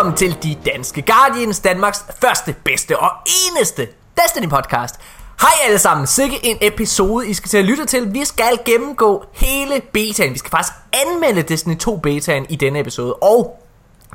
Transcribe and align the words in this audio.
velkommen 0.00 0.16
til 0.16 0.42
De 0.42 0.70
Danske 0.70 1.02
Guardians, 1.02 1.60
Danmarks 1.60 2.04
første, 2.22 2.54
bedste 2.64 2.98
og 2.98 3.10
eneste 3.26 3.88
Destiny 4.22 4.48
podcast. 4.48 4.94
Hej 5.40 5.50
alle 5.64 5.78
sammen, 5.78 6.06
sikke 6.06 6.46
en 6.46 6.58
episode 6.60 7.28
I 7.28 7.34
skal 7.34 7.48
til 7.48 7.58
at 7.58 7.64
lytte 7.64 7.86
til. 7.86 8.14
Vi 8.14 8.24
skal 8.24 8.58
gennemgå 8.64 9.24
hele 9.32 9.82
betaen. 9.92 10.32
Vi 10.32 10.38
skal 10.38 10.50
faktisk 10.50 10.72
anmelde 10.92 11.42
Destiny 11.42 11.76
2 11.78 11.96
betaen 11.96 12.46
i 12.48 12.56
denne 12.56 12.80
episode. 12.80 13.14
Og 13.14 13.62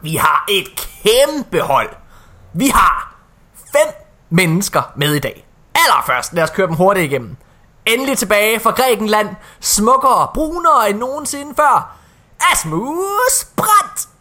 vi 0.02 0.16
har 0.16 0.46
et 0.50 0.90
kæmpe 1.04 1.60
hold. 1.60 1.90
Vi 2.54 2.68
har 2.68 3.16
fem 3.72 3.94
mennesker 4.30 4.82
med 4.96 5.14
i 5.14 5.20
dag. 5.20 5.48
Allerførst, 5.76 6.34
lad 6.34 6.44
os 6.44 6.50
køre 6.50 6.68
dem 6.68 6.76
hurtigt 6.76 7.06
igennem. 7.06 7.36
Endelig 7.86 8.18
tilbage 8.18 8.60
fra 8.60 8.72
Grækenland, 8.72 9.30
smukkere, 9.60 10.28
brunere 10.34 10.90
end 10.90 11.00
nogensinde 11.00 11.56
før. 11.56 11.98
Asmus 12.52 13.48
Brandt! 13.56 14.15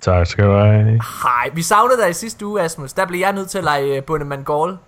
Tak 0.00 0.26
skal 0.26 0.44
du 0.44 0.52
have. 0.52 1.00
Hej, 1.22 1.50
vi 1.54 1.62
savnede 1.62 2.00
dig 2.02 2.10
i 2.10 2.12
sidste 2.12 2.46
uge, 2.46 2.62
Asmus. 2.62 2.92
Der 2.92 3.06
blev 3.06 3.20
jeg 3.20 3.32
nødt 3.32 3.50
til 3.50 3.58
at 3.58 3.64
lege 3.64 4.02
Bundemann 4.02 4.44
Gaul. 4.44 4.78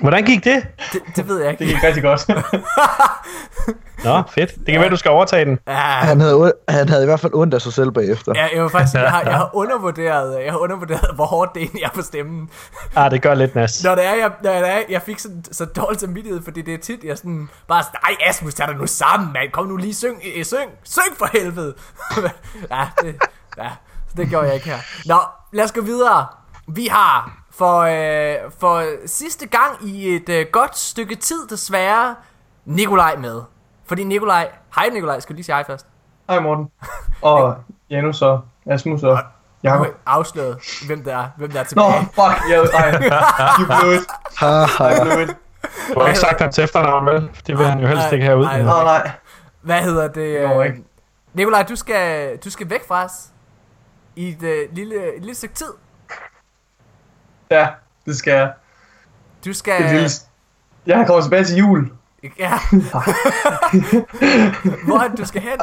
Hvordan 0.00 0.24
gik 0.24 0.44
det? 0.44 0.66
Det, 0.92 1.00
det 1.16 1.28
ved 1.28 1.40
jeg 1.40 1.50
ikke. 1.50 1.64
Det 1.64 1.74
gik 1.74 1.84
rigtig 1.84 2.02
godt. 2.02 2.28
Nå, 4.04 4.22
fedt. 4.34 4.54
Det 4.54 4.66
kan 4.66 4.80
være, 4.80 4.90
du 4.90 4.96
skal 4.96 5.10
overtage 5.10 5.44
den. 5.44 5.58
Ja, 5.66 5.72
Han 5.72 6.20
havde, 6.20 6.52
han 6.68 6.88
havde 6.88 7.02
i 7.02 7.06
hvert 7.06 7.20
fald 7.20 7.34
ondt 7.34 7.54
af 7.54 7.62
sig 7.62 7.72
selv 7.72 7.90
bagefter. 7.90 8.32
ja, 8.36 8.48
jeg, 8.54 8.62
var 8.62 8.68
faktisk, 8.68 8.94
jeg, 8.94 9.10
har, 9.10 9.22
jeg, 9.22 9.34
har 9.36 9.50
undervurderet, 9.62 10.44
jeg 10.44 10.52
har 10.52 10.58
undervurderet, 10.58 11.14
hvor 11.14 11.24
hårdt 11.26 11.54
det 11.54 11.62
egentlig 11.62 11.82
er 11.82 11.88
på 11.94 12.02
stemmen. 12.02 12.50
Ah, 12.96 13.10
det 13.10 13.22
gør 13.22 13.34
lidt 13.34 13.54
nas. 13.54 13.84
Når 13.84 13.94
det 13.94 14.06
er, 14.06 14.14
jeg, 14.14 14.30
når 14.42 14.52
det 14.52 14.68
er, 14.68 14.82
jeg 14.88 15.02
fik 15.02 15.18
sådan, 15.18 15.44
så 15.52 15.64
dårligt 15.64 16.00
samvittighed, 16.00 16.42
fordi 16.44 16.62
det 16.62 16.74
er 16.74 16.78
tit, 16.78 17.04
jeg 17.04 17.18
sådan, 17.18 17.48
bare 17.68 17.82
sådan, 17.82 18.00
ej 18.04 18.28
Asmus, 18.28 18.54
tag 18.54 18.68
dig 18.68 18.76
nu 18.76 18.86
sammen, 18.86 19.32
mand, 19.32 19.50
kom 19.52 19.66
nu 19.66 19.76
lige, 19.76 19.94
syng, 19.94 20.22
øh, 20.36 20.44
syng, 20.44 20.70
syng 20.84 21.16
for 21.18 21.28
helvede. 21.32 21.74
ja, 22.70 22.84
det, 23.02 23.16
ja, 23.58 23.68
det 24.18 24.28
gjorde 24.28 24.46
jeg 24.46 24.54
ikke 24.54 24.66
her. 24.66 24.78
Nå, 25.06 25.18
lad 25.52 25.64
os 25.64 25.72
gå 25.72 25.80
videre. 25.80 26.26
Vi 26.68 26.86
har 26.86 27.32
for, 27.50 27.78
øh, 27.80 28.50
for 28.60 28.82
sidste 29.06 29.46
gang 29.46 29.76
i 29.88 30.16
et 30.16 30.28
øh, 30.28 30.46
godt 30.52 30.78
stykke 30.78 31.14
tid, 31.14 31.46
desværre, 31.48 32.14
Nikolaj 32.64 33.16
med. 33.16 33.42
Fordi 33.86 34.04
Nikolaj, 34.04 34.48
hej 34.74 34.88
Nikolaj, 34.88 35.20
skal 35.20 35.32
du 35.32 35.36
lige 35.36 35.44
sige 35.44 35.54
hej 35.54 35.64
først? 35.66 35.86
Hej 36.30 36.40
Morten. 36.40 36.68
Og 37.22 37.56
Janus 37.90 38.22
og 38.22 38.40
Asmus 38.66 39.02
og 39.02 39.18
Jakob. 39.62 39.78
har 39.78 39.84
jeg 39.84 39.94
afsløret, 40.06 40.58
hvem 40.86 41.04
der 41.04 41.16
er, 41.16 41.28
hvem 41.36 41.50
der 41.50 41.60
er 41.60 41.64
Nå, 41.64 41.68
tilbage. 41.68 42.04
fuck. 42.04 42.50
Jeg, 42.50 42.58
ej, 42.74 42.92
you 43.58 43.66
blew 43.66 43.92
it. 43.92 44.06
Ha, 44.36 44.46
ha. 44.46 44.98
You 44.98 45.04
blew 45.04 45.20
it. 45.20 45.36
Du 45.94 46.00
har 46.00 46.06
ikke 46.06 46.18
sagt 46.18 46.40
hans 46.40 46.58
efternavn, 46.58 47.06
vel? 47.06 47.30
Det 47.46 47.58
vil 47.58 47.66
han 47.66 47.80
jo 47.80 47.86
helst 47.86 48.12
ikke 48.12 48.24
have 48.24 48.38
ud. 48.38 48.44
ej, 48.44 48.62
Nå, 48.62 48.82
nej. 48.82 49.10
Hvad 49.62 49.82
hedder 49.82 50.08
det? 50.08 50.20
Øh. 50.66 50.76
Nikolaj, 51.34 51.62
du 51.62 51.76
skal, 51.76 52.36
du 52.36 52.50
skal 52.50 52.70
væk 52.70 52.88
fra 52.88 53.04
os 53.04 53.12
i 54.18 54.28
et 54.28 54.42
øh, 54.42 54.68
lille, 54.72 54.94
et 55.16 55.20
lille 55.20 55.34
stykke 55.34 55.54
tid. 55.54 55.72
Ja, 57.50 57.68
det 58.06 58.16
skal 58.16 58.32
jeg. 58.32 58.52
Du 59.44 59.52
skal... 59.52 59.82
Det 59.82 59.90
lille... 59.92 60.08
Jeg 60.86 61.06
kommer 61.06 61.22
tilbage 61.22 61.44
til 61.44 61.56
jul. 61.56 61.90
Ja. 62.38 62.52
Hvor 64.86 64.98
er 65.04 65.08
det, 65.08 65.18
du 65.18 65.24
skal 65.24 65.42
hen? 65.42 65.60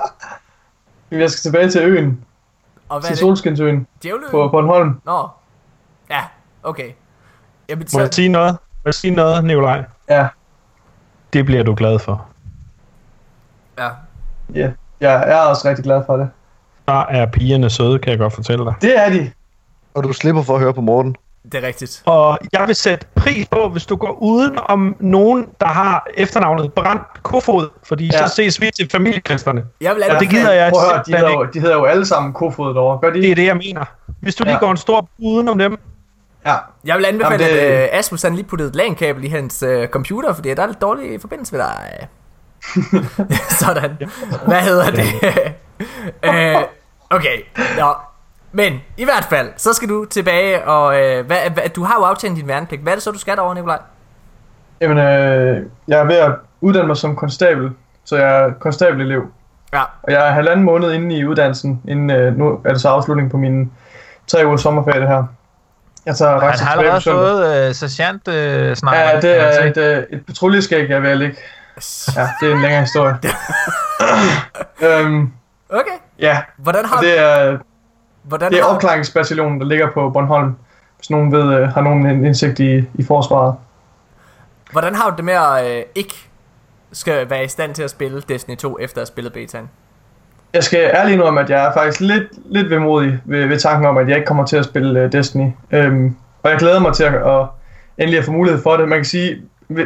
Jeg 1.12 1.32
skal 1.32 1.52
tilbage 1.52 1.70
til 1.70 1.82
øen. 1.82 2.26
Og 2.90 3.00
hvad 3.00 3.08
Til 3.08 3.10
det? 3.12 3.20
Solskinsøen 3.20 3.88
Djævløen? 4.04 4.32
på 4.32 4.48
Bornholm. 4.48 5.02
Nå. 5.06 5.30
Ja, 6.10 6.24
okay. 6.64 6.92
Jamen, 7.70 7.88
Må 7.94 8.00
jeg 8.00 8.08
så, 8.08 8.16
sige 8.16 8.30
noget? 8.30 8.52
Må 8.52 8.82
jeg 8.86 8.94
sige 8.94 9.16
noget, 9.16 9.44
Nikolaj? 9.44 9.84
Ja, 10.10 10.28
Det 11.34 11.46
bliver 11.46 11.64
du 11.64 11.76
glad 11.76 12.00
for. 12.00 12.28
ja. 13.78 13.90
ja. 14.54 14.72
Jeg 15.00 15.30
er 15.32 15.38
også 15.42 15.68
rigtig 15.70 15.84
glad 15.84 16.04
for 16.06 16.18
det. 16.18 16.30
Der 16.88 17.06
er 17.06 17.26
pigerne 17.26 17.70
søde, 17.70 18.00
kan 18.00 18.12
jeg 18.12 18.20
godt 18.20 18.34
fortælle 18.34 18.66
dig. 18.66 18.74
Det 18.82 18.98
er 19.00 19.10
de. 19.10 19.32
Og 19.94 20.04
du 20.04 20.14
slipper 20.14 20.42
for 20.44 20.54
at 20.56 20.60
høre 20.62 20.74
på 20.74 20.82
Morten. 20.82 21.16
Det 21.52 21.64
er 21.64 21.68
rigtigt. 21.68 22.04
Og 22.06 22.40
jeg 22.54 22.64
vil 22.68 22.76
sætte 22.76 23.06
pris 23.16 23.48
på, 23.48 23.70
hvis 23.70 23.86
du 23.86 23.96
går 23.96 24.12
uden 24.22 24.60
om 24.66 24.96
nogen, 25.00 25.46
der 25.62 25.68
har 25.68 26.08
efternavnet 26.14 26.74
Brandt 26.74 27.04
Kofod, 27.24 27.70
fordi 27.84 28.06
Ja. 28.14 28.28
så 28.28 28.36
ses 28.36 28.62
vi 28.62 28.72
til 28.76 28.90
familiefesterne. 28.92 29.64
Jeg 29.82 29.96
vil 29.96 30.04
Ja, 30.10 30.20
det 30.20 30.30
gider 30.30 30.52
jeg 30.52 30.72
Prøv 30.72 30.82
at 30.84 30.88
høre, 30.94 31.04
de 31.08 31.16
hedder, 31.18 31.32
jo, 31.32 31.48
de 31.54 31.60
hedder 31.60 31.76
jo 31.76 31.84
alle 31.86 32.06
sammen 32.06 32.34
kofod 32.34 32.74
derovre. 32.74 32.98
Gør 33.02 33.10
de 33.10 33.22
Det 33.22 33.32
er 33.32 33.36
det, 33.36 33.46
jeg 33.46 33.58
mener. 33.58 33.86
Hvis 34.22 34.36
du 34.36 34.44
lige 34.44 34.54
Ja. 34.54 34.60
går 34.60 34.72
en 34.72 34.78
stor 34.78 35.10
uden 35.20 35.48
om 35.50 35.58
dem, 35.58 35.78
Ja. 36.46 36.56
Jeg 36.86 36.98
vil 36.98 37.06
anbefale, 37.06 37.44
Jamen, 37.44 37.56
det- 37.58 37.62
at 37.62 37.84
øh, 37.94 38.00
Asmus 38.00 38.22
han 38.22 38.36
lige 38.36 38.46
puttede 38.46 38.70
et 38.70 38.76
LAN-kabel 38.76 39.24
i 39.24 39.28
hans 39.28 39.64
øh, 39.64 39.88
computer, 39.88 40.34
fordi 40.34 40.54
der 40.54 40.62
er 40.64 40.68
lidt 40.68 40.82
dårlig 40.82 41.22
forbindelse 41.22 41.54
ved 41.54 41.60
dig. 41.60 42.08
Sådan. 43.60 43.92
Hvad 44.48 44.62
hedder 44.62 44.92
det? 44.92 45.06
øh, 46.26 46.56
okay, 47.10 47.38
Nå. 47.80 47.94
Men 48.52 48.82
i 48.98 49.04
hvert 49.04 49.26
fald, 49.30 49.50
så 49.58 49.74
skal 49.74 49.90
du 49.90 50.06
tilbage, 50.06 50.64
og 50.64 51.02
øh, 51.02 51.26
hvad, 51.26 51.38
hvad, 51.54 51.70
du 51.70 51.84
har 51.84 51.96
jo 52.00 52.04
aftjent 52.04 52.38
din 52.38 52.48
værnepligt. 52.48 52.82
Hvad 52.82 52.94
er 52.94 52.96
det 52.96 53.04
så, 53.04 53.12
du 53.12 53.20
skal 53.20 53.36
derovre, 53.36 53.56
Nikolaj? 53.56 53.80
Jamen, 54.82 54.98
øh, 54.98 55.66
jeg 55.88 56.00
er 56.00 56.04
ved 56.04 56.16
at 56.16 56.32
uddanne 56.62 56.88
mig 56.88 56.98
som 56.98 57.16
konstabel. 57.16 57.72
Så 58.06 58.18
jeg 58.18 58.44
er 58.44 58.54
konstabelelev. 58.54 59.32
Ja, 59.74 59.82
Og 59.82 60.12
jeg 60.12 60.28
er 60.28 60.32
halvanden 60.32 60.66
måned 60.66 60.92
inde 60.92 61.16
i 61.16 61.26
uddannelsen, 61.26 61.82
inden 61.88 62.10
øh, 62.10 62.38
nu 62.38 62.60
er 62.66 62.72
det 62.72 62.82
så 62.82 62.90
afslutning 62.90 63.32
på 63.32 63.38
mine 63.38 63.70
tre 64.28 64.46
ugers 64.46 64.62
sommerferie 64.62 65.08
her. 65.08 65.24
Jeg 66.06 66.16
tager 66.16 66.40
Han 66.40 66.60
har 66.60 66.76
allerede 66.76 67.02
fået 67.02 67.70
uh, 67.70 67.76
sergeant 67.76 68.28
uh, 68.28 68.76
snart. 68.76 68.96
Ja, 68.96 69.20
det 69.22 69.42
er 69.42 69.66
et, 69.66 69.78
øh, 69.78 70.04
et 70.10 70.26
patruljeskæg, 70.26 70.90
jeg 70.90 71.06
at 71.06 71.18
lægge. 71.18 71.38
Ja, 72.16 72.30
det 72.42 72.50
er 72.50 72.56
en 72.56 72.62
længere 72.62 72.82
historie. 72.82 73.18
øhm, 74.88 75.32
okay. 75.70 75.98
Ja, 76.20 76.42
Hvordan 76.58 76.86
har, 76.86 77.02
det 77.02 77.20
er, 77.20 77.58
hvordan 78.24 78.52
det 78.52 78.60
er 78.60 78.64
har, 78.64 78.74
opklaringsbataljonen, 78.74 79.60
der 79.60 79.66
ligger 79.66 79.92
på 79.92 80.10
Bornholm. 80.10 80.56
Hvis 80.98 81.10
nogen 81.10 81.32
ved, 81.32 81.54
øh, 81.54 81.68
har 81.68 81.82
nogen 81.82 82.26
indsigt 82.26 82.60
i, 82.60 82.84
i 82.94 83.04
forsvaret. 83.04 83.56
hvordan 84.72 84.96
har 84.96 85.10
du 85.10 85.16
det 85.16 85.26
med 85.26 85.34
at 85.34 85.78
øh, 85.78 85.84
ikke 85.96 86.30
skal 86.92 87.30
være 87.30 87.44
i 87.44 87.48
stand 87.48 87.76
til 87.76 87.84
at 87.84 87.90
spille 87.90 88.22
Destiny 88.30 88.56
2 88.56 88.78
efter 88.80 88.98
at 88.98 89.02
have 89.02 89.06
spillet 89.06 89.34
betaen? 89.34 89.70
Jeg 90.54 90.64
skal 90.64 90.92
ærligt 90.94 91.14
indrømme, 91.14 91.42
at 91.42 91.50
jeg 91.50 91.66
er 91.66 91.74
faktisk 91.74 92.00
lidt, 92.00 92.24
lidt 92.46 92.70
vemodig 92.70 93.20
ved, 93.26 93.48
ved 93.48 93.60
tanken 93.60 93.86
om, 93.86 93.98
at 93.98 94.10
jeg 94.10 94.16
ikke 94.16 94.28
kommer 94.28 94.46
til 94.46 94.58
at 94.58 94.66
spille 94.66 95.06
uh, 95.06 95.12
Destiny. 95.12 95.52
Øhm, 95.72 96.16
og 96.44 96.50
jeg 96.50 96.60
glæder 96.60 96.80
mig 96.80 96.94
til 96.94 97.04
at, 97.04 97.14
at 97.14 97.48
endelig 97.98 98.20
at 98.20 98.26
få 98.26 98.32
mulighed 98.32 98.64
for 98.64 98.78
det. 98.78 98.90
Man 98.90 98.98
kan 98.98 99.06
sige, 99.06 99.42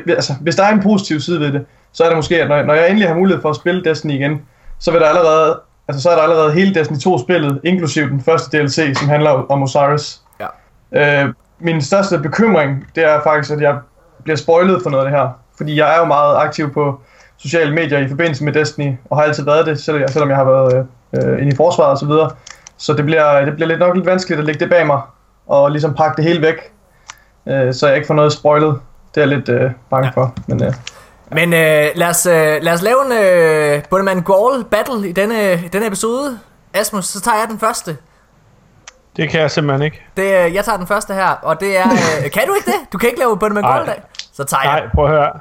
altså, 0.08 0.34
hvis 0.42 0.56
der 0.56 0.64
er 0.64 0.74
en 0.74 0.84
positiv 0.84 1.20
side 1.20 1.40
ved 1.40 1.52
det, 1.52 1.66
så 1.92 2.04
er 2.04 2.08
det 2.08 2.18
måske, 2.18 2.42
at 2.42 2.50
når, 2.50 2.64
når 2.64 2.74
jeg 2.74 2.90
endelig 2.90 3.08
har 3.08 3.16
mulighed 3.16 3.42
for 3.42 3.50
at 3.50 3.56
spille 3.56 3.84
Destiny 3.84 4.12
igen, 4.12 4.42
så 4.80 4.92
vil 4.92 5.02
der 5.02 5.08
allerede, 5.08 5.60
altså, 5.90 6.02
så 6.02 6.10
er 6.10 6.16
der 6.16 6.22
allerede 6.24 6.52
hele 6.52 6.74
Destiny 6.74 6.98
2-spillet, 6.98 7.60
inklusiv 7.64 8.10
den 8.10 8.22
første 8.22 8.58
DLC, 8.58 8.98
som 9.00 9.10
handler 9.10 9.30
om 9.30 9.64
Osiris. 9.64 10.22
Ja. 10.40 11.24
Øh, 11.24 11.34
min 11.60 11.82
største 11.82 12.20
bekymring, 12.20 12.88
det 12.96 13.04
er 13.06 13.22
faktisk, 13.24 13.52
at 13.54 13.62
jeg 13.62 13.78
bliver 14.24 14.38
spoilet 14.38 14.84
for 14.84 14.90
noget 14.90 15.06
af 15.06 15.12
det 15.12 15.20
her. 15.20 15.30
Fordi 15.58 15.80
jeg 15.80 15.96
er 15.96 16.00
jo 16.00 16.06
meget 16.06 16.36
aktiv 16.38 16.74
på 16.74 17.00
sociale 17.38 17.74
medier 17.76 18.00
i 18.00 18.08
forbindelse 18.10 18.44
med 18.44 18.54
Destiny, 18.54 18.94
og 19.10 19.18
har 19.18 19.24
altid 19.24 19.44
været 19.46 19.66
det, 19.66 19.80
selvom 19.82 20.02
jeg, 20.02 20.10
selvom 20.10 20.30
jeg 20.30 20.38
har 20.38 20.44
været 20.44 20.88
øh, 21.14 21.42
inde 21.42 21.52
i 21.54 21.56
forsvaret 21.56 21.92
og 21.92 21.98
så 21.98 22.06
videre. 22.06 22.30
Så 22.78 22.94
det 22.94 23.06
bliver, 23.06 23.46
det 23.46 23.54
bliver 23.56 23.68
lidt 23.68 23.80
nok 23.80 23.96
lidt 23.96 24.06
vanskeligt 24.06 24.40
at 24.40 24.46
lægge 24.46 24.60
det 24.60 24.70
bag 24.70 24.88
mig, 24.88 25.02
og 25.48 25.72
ligesom 25.72 25.94
pakke 25.94 26.16
det 26.18 26.24
hele 26.26 26.42
væk, 26.42 26.56
øh, 27.48 27.74
så 27.74 27.88
jeg 27.88 27.96
ikke 27.96 28.08
får 28.08 28.14
noget 28.14 28.34
spoilet. 28.34 28.76
Det 29.16 29.24
er 29.24 29.28
jeg 29.28 29.38
lidt 29.38 29.50
øh, 29.50 29.72
bange 29.90 30.08
Ja. 30.16 30.22
for. 30.22 30.34
Men 30.48 30.64
øh, 30.64 30.74
Men 31.32 31.54
øh, 31.54 31.88
lad, 31.96 32.08
os, 32.08 32.26
øh, 32.26 32.58
lad 32.62 32.74
os 32.74 32.82
lave 32.82 33.06
en 33.06 33.12
øh, 33.12 33.84
Bundemann 33.90 34.22
Gaul 34.22 34.64
battle 34.64 35.10
i 35.10 35.12
denne, 35.12 35.64
denne 35.74 35.88
episode. 35.88 36.40
Asmus, 36.74 37.06
så 37.06 37.22
tager 37.22 37.38
jeg 37.38 37.48
den 37.50 37.60
første. 37.60 37.98
det 39.16 39.30
kan 39.30 39.42
jeg 39.42 39.52
simpelthen 39.52 39.86
ikke. 39.86 40.06
Det, 40.18 40.24
øh, 40.24 40.54
jeg 40.56 40.66
tager 40.66 40.78
den 40.78 40.88
første 40.88 41.14
her, 41.14 41.30
og 41.30 41.60
det 41.60 41.78
er... 41.78 41.86
Øh, 41.92 42.32
kan 42.36 42.48
du 42.48 42.54
ikke 42.54 42.72
det? 42.72 42.94
Du 42.94 42.98
kan 42.98 43.10
ikke 43.10 43.20
lave 43.20 43.38
Bundemann 43.40 43.68
Gaul 43.68 43.88
dag? 43.88 44.02
Så 44.34 44.44
tager 44.44 44.64
jeg 44.64 44.72
Nej, 44.80 44.90
prøv 44.96 45.06
at 45.06 45.12
høre. 45.12 45.32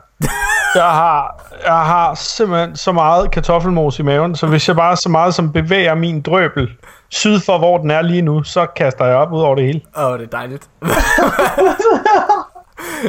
Jeg 0.74 0.84
har, 0.90 1.44
jeg 1.64 1.72
har 1.74 2.14
simpelthen 2.14 2.76
så 2.76 2.92
meget 2.92 3.30
kartoffelmos 3.30 3.98
i 3.98 4.02
maven, 4.02 4.36
så 4.36 4.46
hvis 4.46 4.68
jeg 4.68 4.76
bare 4.76 4.96
så 4.96 5.08
meget 5.08 5.34
som 5.34 5.52
bevæger 5.52 5.94
min 5.94 6.22
drøbel 6.22 6.68
syd 7.08 7.40
for, 7.40 7.58
hvor 7.58 7.78
den 7.78 7.90
er 7.90 8.02
lige 8.02 8.22
nu, 8.22 8.42
så 8.42 8.66
kaster 8.76 9.04
jeg 9.06 9.16
op 9.16 9.32
ud 9.32 9.40
over 9.40 9.54
det 9.54 9.64
hele. 9.64 9.80
Åh, 9.96 10.04
oh, 10.04 10.18
det 10.18 10.24
er 10.24 10.30
dejligt. 10.38 10.68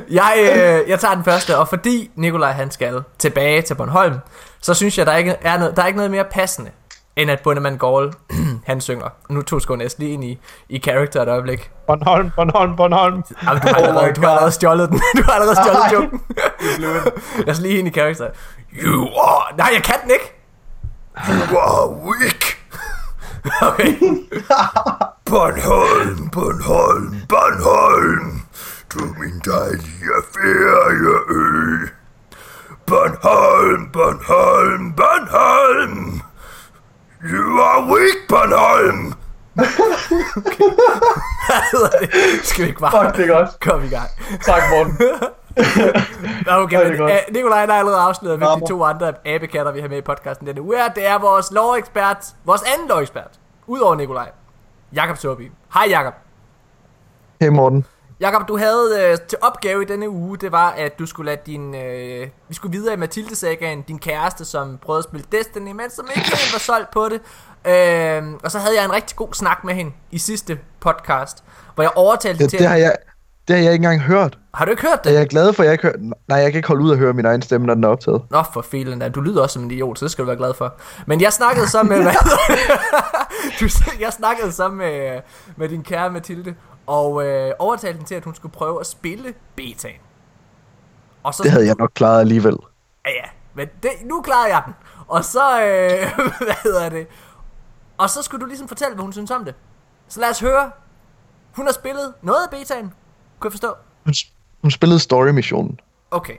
jeg, 0.10 0.34
øh, 0.40 0.90
jeg 0.90 1.00
tager 1.00 1.16
den 1.16 1.24
første, 1.24 1.58
og 1.58 1.68
fordi 1.68 2.12
Nikolaj 2.16 2.52
han 2.52 2.72
skal 2.72 3.04
tilbage 3.20 3.62
til 3.62 3.76
Bornholm, 3.76 4.16
så 4.62 4.74
synes 4.74 4.98
jeg, 4.98 5.06
der 5.06 5.16
ikke 5.16 5.36
er 5.42 5.58
noget, 5.60 5.76
der 5.76 5.84
er 5.84 5.88
ikke 5.88 5.98
noget 5.98 6.12
mere 6.12 6.26
passende, 6.32 6.72
end 7.16 7.32
at 7.32 7.40
Bundemann 7.44 7.78
Gaul, 7.78 8.14
han 8.70 8.82
synger. 8.82 9.08
Nu 9.30 9.42
to 9.42 9.60
skal 9.60 9.76
næsten 9.76 10.04
lige 10.04 10.14
ind 10.14 10.24
i, 10.24 10.40
i 10.70 10.80
character 10.80 11.22
et 11.22 11.28
øjeblik. 11.28 11.72
Bornholm, 11.88 12.32
Bornholm, 12.36 12.76
Bornholm. 12.76 13.24
Jamen, 13.44 13.62
du, 13.62 13.68
har 13.68 13.76
allerede, 13.76 14.14
du 14.16 14.22
har 14.22 14.30
allerede 14.30 14.52
stjålet 14.52 14.90
den. 14.90 15.02
Du 15.18 15.24
har 15.24 15.32
allerede 15.32 15.56
stjålet 15.56 15.82
Ej. 15.82 15.94
joken. 15.94 16.22
Lad 17.38 17.50
os 17.50 17.60
lige 17.60 17.80
ind 17.80 17.88
i 17.88 17.92
character. 17.92 18.28
You 18.74 19.08
are... 19.08 19.58
Nej, 19.58 19.70
jeg 19.74 19.84
kan 19.84 19.96
den 20.04 20.12
ikke. 20.12 20.34
You 21.30 21.58
are 21.58 21.90
weak. 21.90 22.44
Okay. 23.62 23.94
Bornholm, 25.30 26.30
Bornholm, 26.30 27.16
Bornholm, 27.30 28.42
du 28.94 29.00
min 29.20 29.42
dejlige 29.46 30.14
ferieø. 30.34 31.88
Bornholm, 32.86 33.92
Bornholm, 33.92 34.94
Bornholm. 34.94 36.22
You 37.24 37.62
are 37.62 37.82
weak, 37.92 38.18
Bornholm. 38.30 39.14
Det? 39.56 39.68
Skal 42.50 42.64
vi 42.64 42.68
ikke 42.68 42.80
bare 42.80 43.06
Fuck, 43.06 43.18
det 43.18 43.30
er 43.30 43.36
godt. 43.36 43.60
komme 43.60 43.86
i 43.86 43.90
gang? 43.90 44.10
Tak, 44.46 44.62
Morten. 44.70 44.98
Nå, 46.46 46.52
okay, 46.52 46.80
det 46.80 46.86
er 46.86 46.90
men, 46.90 46.98
godt. 46.98 47.12
uh, 47.12 47.34
Nikolaj 47.34 47.66
har 47.66 47.74
allerede 47.74 48.00
afsløret, 48.00 48.38
hvilke 48.38 48.66
de 48.66 48.68
to 48.70 48.84
andre 48.84 49.14
abekatter, 49.26 49.72
vi 49.72 49.80
har 49.82 49.88
med 49.88 49.98
i 49.98 50.02
podcasten 50.02 50.48
denne 50.48 50.62
uge. 50.62 50.78
Det 50.96 51.08
er 51.08 51.20
vores 51.20 51.52
lovekspert, 51.52 52.26
vores 52.46 52.62
anden 52.74 52.88
lovekspert, 52.88 53.40
udover 53.68 53.96
Nikolaj. 53.96 54.30
Jakob 54.94 55.18
Sorby. 55.18 55.52
Hej 55.74 55.86
Jakob. 55.90 56.14
Hey 57.42 57.50
Morten. 57.50 57.86
Jakob, 58.20 58.48
du 58.48 58.58
havde 58.58 59.00
øh, 59.12 59.18
til 59.28 59.38
opgave 59.42 59.82
i 59.82 59.86
denne 59.86 60.10
uge, 60.10 60.38
det 60.38 60.52
var, 60.52 60.70
at 60.70 61.00
du 61.00 61.06
skulle 61.06 61.32
lade 61.32 61.42
din... 61.46 61.76
Øh, 61.76 62.28
vi 62.50 62.54
skulle 62.54 62.78
videre 62.78 62.94
i 62.94 62.98
Mathilde 62.98 63.36
Sagaen, 63.36 63.82
din 63.82 64.00
kæreste, 64.00 64.46
som 64.46 64.78
prøvede 64.82 65.00
at 65.00 65.04
spille 65.04 65.26
Destiny, 65.32 65.72
men 65.72 65.90
som 65.90 66.08
ikke 66.16 66.30
helt 66.30 66.54
var 66.54 66.60
solgt 66.60 66.92
på 66.92 67.10
det. 67.10 67.22
Øh, 67.72 68.24
og 68.44 68.52
så 68.52 68.60
havde 68.60 68.76
jeg 68.76 68.86
en 68.86 68.92
rigtig 68.92 69.16
god 69.18 69.34
snak 69.34 69.64
med 69.64 69.74
hende 69.74 69.92
i 70.12 70.18
sidste 70.18 70.60
podcast, 70.80 71.44
hvor 71.76 71.84
jeg 71.84 71.92
overtalte 71.96 72.44
Det, 72.44 72.50
til... 72.50 72.60
det, 72.60 72.68
har 72.68 72.76
jeg, 72.76 72.96
det 73.48 73.56
har 73.56 73.64
jeg 73.64 73.74
ikke 73.74 73.86
engang 73.86 74.02
hørt. 74.02 74.38
har 74.54 74.66
du 74.66 74.72
ikke 74.72 74.84
hørt 74.88 75.04
det? 75.04 75.14
jeg 75.14 75.22
er 75.22 75.26
glad 75.26 75.54
for, 75.54 75.64
at 75.64 75.68
jeg 75.68 75.74
ikke 75.74 75.84
hørt... 75.84 75.96
Nej, 76.28 76.38
jeg 76.38 76.52
kan 76.52 76.60
ikke 76.60 76.68
holde 76.68 76.84
ud 76.84 76.92
at 76.92 76.98
høre 76.98 77.14
min 77.14 77.26
egen 77.26 77.42
stemme, 77.42 77.68
når 77.68 77.74
den 77.74 77.84
er 77.84 77.88
optaget. 77.88 78.22
Nå, 78.30 78.44
for 78.54 78.62
filen 78.62 79.00
da. 79.00 79.10
Du 79.10 79.22
lyder 79.22 79.42
også 79.42 79.54
som 79.54 79.64
en 79.64 79.72
idiot, 79.72 80.00
så 80.00 80.06
det 80.06 80.12
skal 80.12 80.22
du 80.22 80.26
være 80.26 80.38
glad 80.38 80.54
for. 80.54 80.74
Men 81.06 81.22
jeg 81.22 81.34
snakkede 81.34 81.70
så 81.70 81.84
med... 81.84 81.98
du, 83.60 83.68
jeg 84.00 84.14
snakkede 84.14 84.52
så 84.52 84.70
med, 84.70 85.22
med 85.56 85.70
din 85.70 85.84
kære 85.84 86.12
Mathilde, 86.12 86.56
og 86.90 87.26
øh, 87.26 87.52
overtalte 87.60 87.98
hende 87.98 88.10
til, 88.10 88.16
at 88.16 88.24
hun 88.24 88.36
skulle 88.36 88.52
prøve 88.52 88.80
at 88.80 88.88
spille 88.88 89.34
betaen. 89.56 90.02
Og 91.24 91.34
så 91.34 91.44
Det 91.44 91.52
havde 91.52 91.66
jeg 91.66 91.76
nok 91.80 91.92
klaret 91.94 92.20
alligevel. 92.20 92.58
Ja, 93.06 93.12
ja. 93.12 93.30
Men 93.54 93.68
det, 93.84 93.92
nu 94.04 94.22
klarede 94.22 94.56
jeg 94.56 94.64
den. 94.66 94.74
Og 95.08 95.26
så, 95.26 95.62
øh, 95.62 96.20
hvad 96.48 96.64
hedder 96.64 96.90
det? 96.90 97.08
Og 97.98 98.10
så 98.10 98.22
skulle 98.22 98.42
du 98.42 98.46
ligesom 98.46 98.68
fortælle, 98.68 98.96
hvad 98.96 99.04
hun 99.04 99.14
synes 99.14 99.32
om 99.32 99.46
det. 99.46 99.56
Så 100.08 100.20
lad 100.20 100.30
os 100.30 100.40
høre. 100.40 100.72
Hun 101.56 101.66
har 101.66 101.74
spillet 101.74 102.14
noget 102.22 102.40
af 102.52 102.60
betaen. 102.60 102.94
Kunne 103.40 103.48
jeg 103.48 103.52
forstå? 103.52 103.74
Hun, 104.06 104.14
hun 104.62 104.72
spillede 104.72 105.00
story-missionen. 105.00 105.80
Okay. 106.12 106.36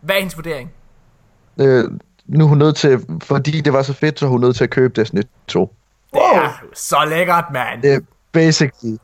Hvad 0.00 0.14
er 0.14 0.18
hendes 0.18 0.36
vurdering? 0.36 0.72
Øh, 1.60 1.84
nu 2.26 2.44
er 2.44 2.48
hun 2.48 2.58
nødt 2.58 2.76
til... 2.76 3.06
Fordi 3.22 3.60
det 3.60 3.72
var 3.72 3.82
så 3.82 3.92
fedt, 3.92 4.18
så 4.18 4.26
er 4.26 4.30
hun 4.30 4.40
nødt 4.40 4.56
til 4.56 4.64
at 4.64 4.70
købe 4.70 5.00
Destiny 5.00 5.22
2. 5.46 5.74
Det 6.12 6.20
er 6.34 6.62
så 6.74 7.04
lækkert, 7.08 7.44
mand. 7.52 7.82
Det 7.82 7.94
er 7.94 8.00
basically... 8.32 8.98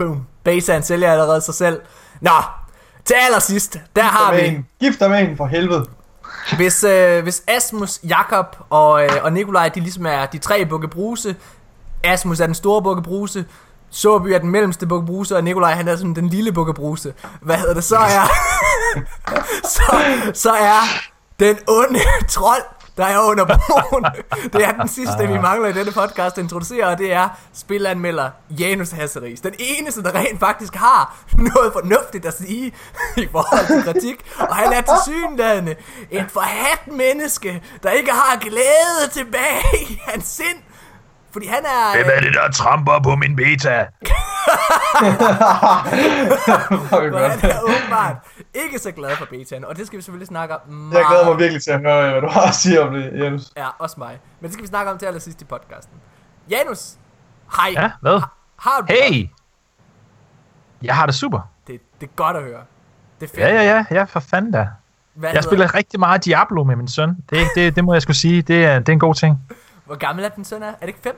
Boom. 0.00 0.26
Betaen 0.44 0.82
sælger 0.82 1.12
allerede 1.12 1.40
sig 1.40 1.54
selv. 1.54 1.80
Nå, 2.20 2.30
til 3.04 3.14
allersidst, 3.14 3.78
der 3.96 4.02
har 4.02 4.32
Med 4.32 4.40
vi... 4.40 4.48
en. 4.48 4.66
Gift 4.80 5.00
dig 5.00 5.10
med 5.10 5.18
en, 5.20 5.36
for 5.36 5.46
helvede. 5.46 5.86
Hvis, 6.56 6.84
øh, 6.84 7.22
hvis 7.22 7.42
Asmus, 7.48 8.00
Jakob 8.04 8.56
og, 8.70 9.04
øh, 9.04 9.10
og 9.22 9.32
Nikolaj, 9.32 9.68
de 9.68 9.80
ligesom 9.80 10.06
er 10.06 10.26
de 10.26 10.38
tre 10.38 10.66
bukke 10.66 10.88
bruse, 10.88 11.36
Asmus 12.04 12.40
er 12.40 12.46
den 12.46 12.54
store 12.54 12.82
bukke 12.82 13.02
bruse, 13.02 13.44
Såby 13.90 14.28
er 14.28 14.38
den 14.38 14.50
mellemste 14.50 14.86
bukke 14.86 15.06
bruse, 15.06 15.36
og 15.36 15.44
Nikolaj 15.44 15.72
han 15.74 15.88
er 15.88 15.96
sådan 15.96 16.14
den 16.14 16.28
lille 16.28 16.52
bukke 16.52 16.74
bruse. 16.74 17.14
Hvad 17.40 17.56
hedder 17.56 17.74
det? 17.74 17.84
Så 17.84 17.96
er, 17.96 18.28
så, 19.74 19.92
så 20.34 20.50
er 20.50 20.80
den 21.40 21.58
onde 21.68 22.00
trold, 22.28 22.62
der 22.96 23.04
er 23.04 23.18
under 23.18 23.44
broen. 23.44 24.04
Det 24.52 24.64
er 24.64 24.72
den 24.72 24.88
sidste, 24.88 25.28
vi 25.28 25.38
mangler 25.38 25.68
i 25.68 25.72
denne 25.72 25.92
podcast 25.92 26.38
at 26.38 26.42
introducere, 26.42 26.86
og 26.86 26.98
det 26.98 27.12
er 27.12 27.28
spilanmelder 27.52 28.30
Janus 28.50 28.90
Hasseris. 28.90 29.40
Den 29.40 29.54
eneste, 29.58 30.02
der 30.02 30.14
rent 30.14 30.40
faktisk 30.40 30.74
har 30.74 31.16
noget 31.54 31.72
fornuftigt 31.72 32.26
at 32.26 32.36
sige 32.38 32.72
i 33.16 33.28
forhold 33.32 33.66
til 33.66 33.92
kritik. 33.92 34.24
Og 34.38 34.56
han 34.56 34.72
er 34.72 34.80
til 34.80 34.94
synlædende 35.12 35.74
en 36.10 36.28
forhat 36.28 36.86
menneske, 36.86 37.62
der 37.82 37.90
ikke 37.90 38.10
har 38.10 38.38
glæde 38.38 39.10
tilbage 39.12 39.90
i 39.90 40.00
hans 40.06 40.26
sind. 40.26 40.69
Fordi 41.32 41.46
han 41.46 41.64
er... 41.64 41.96
Hvem 41.96 42.10
er 42.16 42.20
det, 42.20 42.34
der 42.34 42.50
tramper 42.50 43.00
på 43.02 43.16
min 43.16 43.36
beta? 43.36 43.76
Fuck, 46.88 47.02
øh, 47.02 47.12
godt. 47.12 47.40
han 47.40 47.50
er 47.50 47.60
åbenbart 47.62 48.16
ikke 48.54 48.78
så 48.78 48.90
glad 48.92 49.16
for 49.16 49.24
betaen, 49.24 49.64
og 49.64 49.76
det 49.76 49.86
skal 49.86 49.96
vi 49.96 50.02
selvfølgelig 50.02 50.28
snakke 50.28 50.54
om 50.54 50.60
meget. 50.68 50.98
Jeg 50.98 51.06
glæder 51.10 51.28
mig 51.28 51.38
virkelig 51.38 51.62
til 51.62 51.70
at 51.70 51.80
høre, 51.80 52.10
hvad 52.10 52.20
du 52.20 52.28
har 52.28 52.48
at 52.48 52.54
sige 52.54 52.82
om 52.82 52.92
det, 52.94 53.24
Jens. 53.24 53.52
Ja, 53.56 53.66
også 53.78 53.94
mig. 53.98 54.18
Men 54.40 54.44
det 54.44 54.52
skal 54.52 54.62
vi 54.62 54.68
snakke 54.68 54.90
om 54.90 54.98
til 54.98 55.06
allersidst 55.06 55.42
i 55.42 55.44
podcasten. 55.44 55.94
Janus, 56.50 56.92
hej. 57.56 57.70
Ja, 57.82 57.90
hvad? 58.00 58.22
Har 58.56 58.80
du 58.80 58.86
det? 58.86 58.96
Hey! 59.04 59.26
Jeg 60.82 60.96
har 60.96 61.06
det 61.06 61.14
super. 61.14 61.40
Det, 61.66 61.80
det 62.00 62.06
er 62.06 62.10
godt 62.16 62.36
at 62.36 62.42
høre. 62.42 62.60
Det 63.20 63.26
er 63.26 63.30
fedt. 63.30 63.38
Ja, 63.40 63.48
ja, 63.48 63.62
ja, 63.62 63.84
ja, 63.90 64.04
for 64.04 64.20
fanden 64.20 64.52
da. 64.52 64.68
Hvad 65.14 65.30
Jeg 65.34 65.44
spiller 65.44 65.74
rigtig 65.74 66.00
meget 66.00 66.24
Diablo 66.24 66.64
med 66.64 66.76
min 66.76 66.88
søn. 66.88 67.16
Det, 67.30 67.48
det, 67.54 67.76
det 67.76 67.84
må 67.84 67.92
jeg 67.92 68.02
skulle 68.02 68.16
sige. 68.16 68.42
Det 68.42 68.64
er, 68.64 68.78
det 68.78 68.88
er 68.88 68.92
en 68.92 68.98
god 68.98 69.14
ting. 69.14 69.38
Hvor 69.90 69.96
gammel 69.96 70.24
er 70.24 70.28
din 70.28 70.44
søn 70.44 70.62
er? 70.62 70.66
Er 70.66 70.72
det 70.80 70.88
ikke 70.88 71.00
fem? 71.02 71.16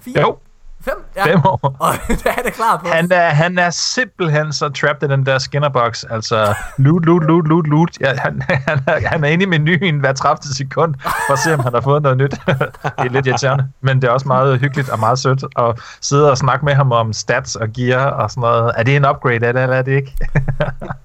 Fire? 0.00 0.20
Jo, 0.20 0.36
Fem? 0.80 1.04
Ja. 1.16 1.24
fem 1.24 1.40
år. 1.44 1.76
Og 1.80 1.94
det 2.08 2.26
er 2.26 2.42
det 2.44 2.52
klar 2.52 2.76
på. 2.76 2.88
Han 2.88 3.12
er, 3.12 3.28
han 3.28 3.58
er 3.58 3.70
simpelthen 3.70 4.52
så 4.52 4.68
trapped 4.68 5.08
i 5.08 5.12
den 5.12 5.26
der 5.26 5.38
skinnerbox. 5.38 6.04
Altså, 6.10 6.54
loot, 6.78 7.04
loot, 7.04 7.24
loot, 7.24 7.48
loot, 7.48 7.66
loot. 7.66 8.00
Ja, 8.00 8.14
han, 8.18 8.42
han, 8.68 8.80
er, 8.86 9.08
han 9.08 9.24
er 9.24 9.28
inde 9.28 9.42
i 9.42 9.46
menuen 9.46 9.98
hver 9.98 10.12
30 10.12 10.42
sekund, 10.42 10.94
for 11.26 11.32
at 11.32 11.38
se, 11.38 11.54
om 11.54 11.60
han 11.60 11.74
har 11.74 11.80
fået 11.80 12.02
noget 12.02 12.18
nyt. 12.18 12.30
det 12.40 12.92
er 12.98 13.10
lidt 13.10 13.26
irriterende, 13.26 13.68
men 13.80 14.02
det 14.02 14.08
er 14.08 14.12
også 14.12 14.28
meget 14.28 14.60
hyggeligt 14.60 14.88
og 14.88 14.98
meget 14.98 15.18
sødt 15.18 15.44
at 15.58 15.80
sidde 16.00 16.30
og 16.30 16.38
snakke 16.38 16.64
med 16.64 16.74
ham 16.74 16.92
om 16.92 17.12
stats 17.12 17.56
og 17.56 17.68
gear 17.76 18.10
og 18.10 18.30
sådan 18.30 18.40
noget. 18.40 18.72
Er 18.76 18.82
det 18.82 18.96
en 18.96 19.06
upgrade, 19.06 19.46
er 19.46 19.52
det, 19.52 19.62
eller 19.62 19.76
er 19.76 19.82
det 19.82 19.92
ikke? 19.92 20.16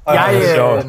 jeg, 0.07 0.33
øh, 0.35 0.85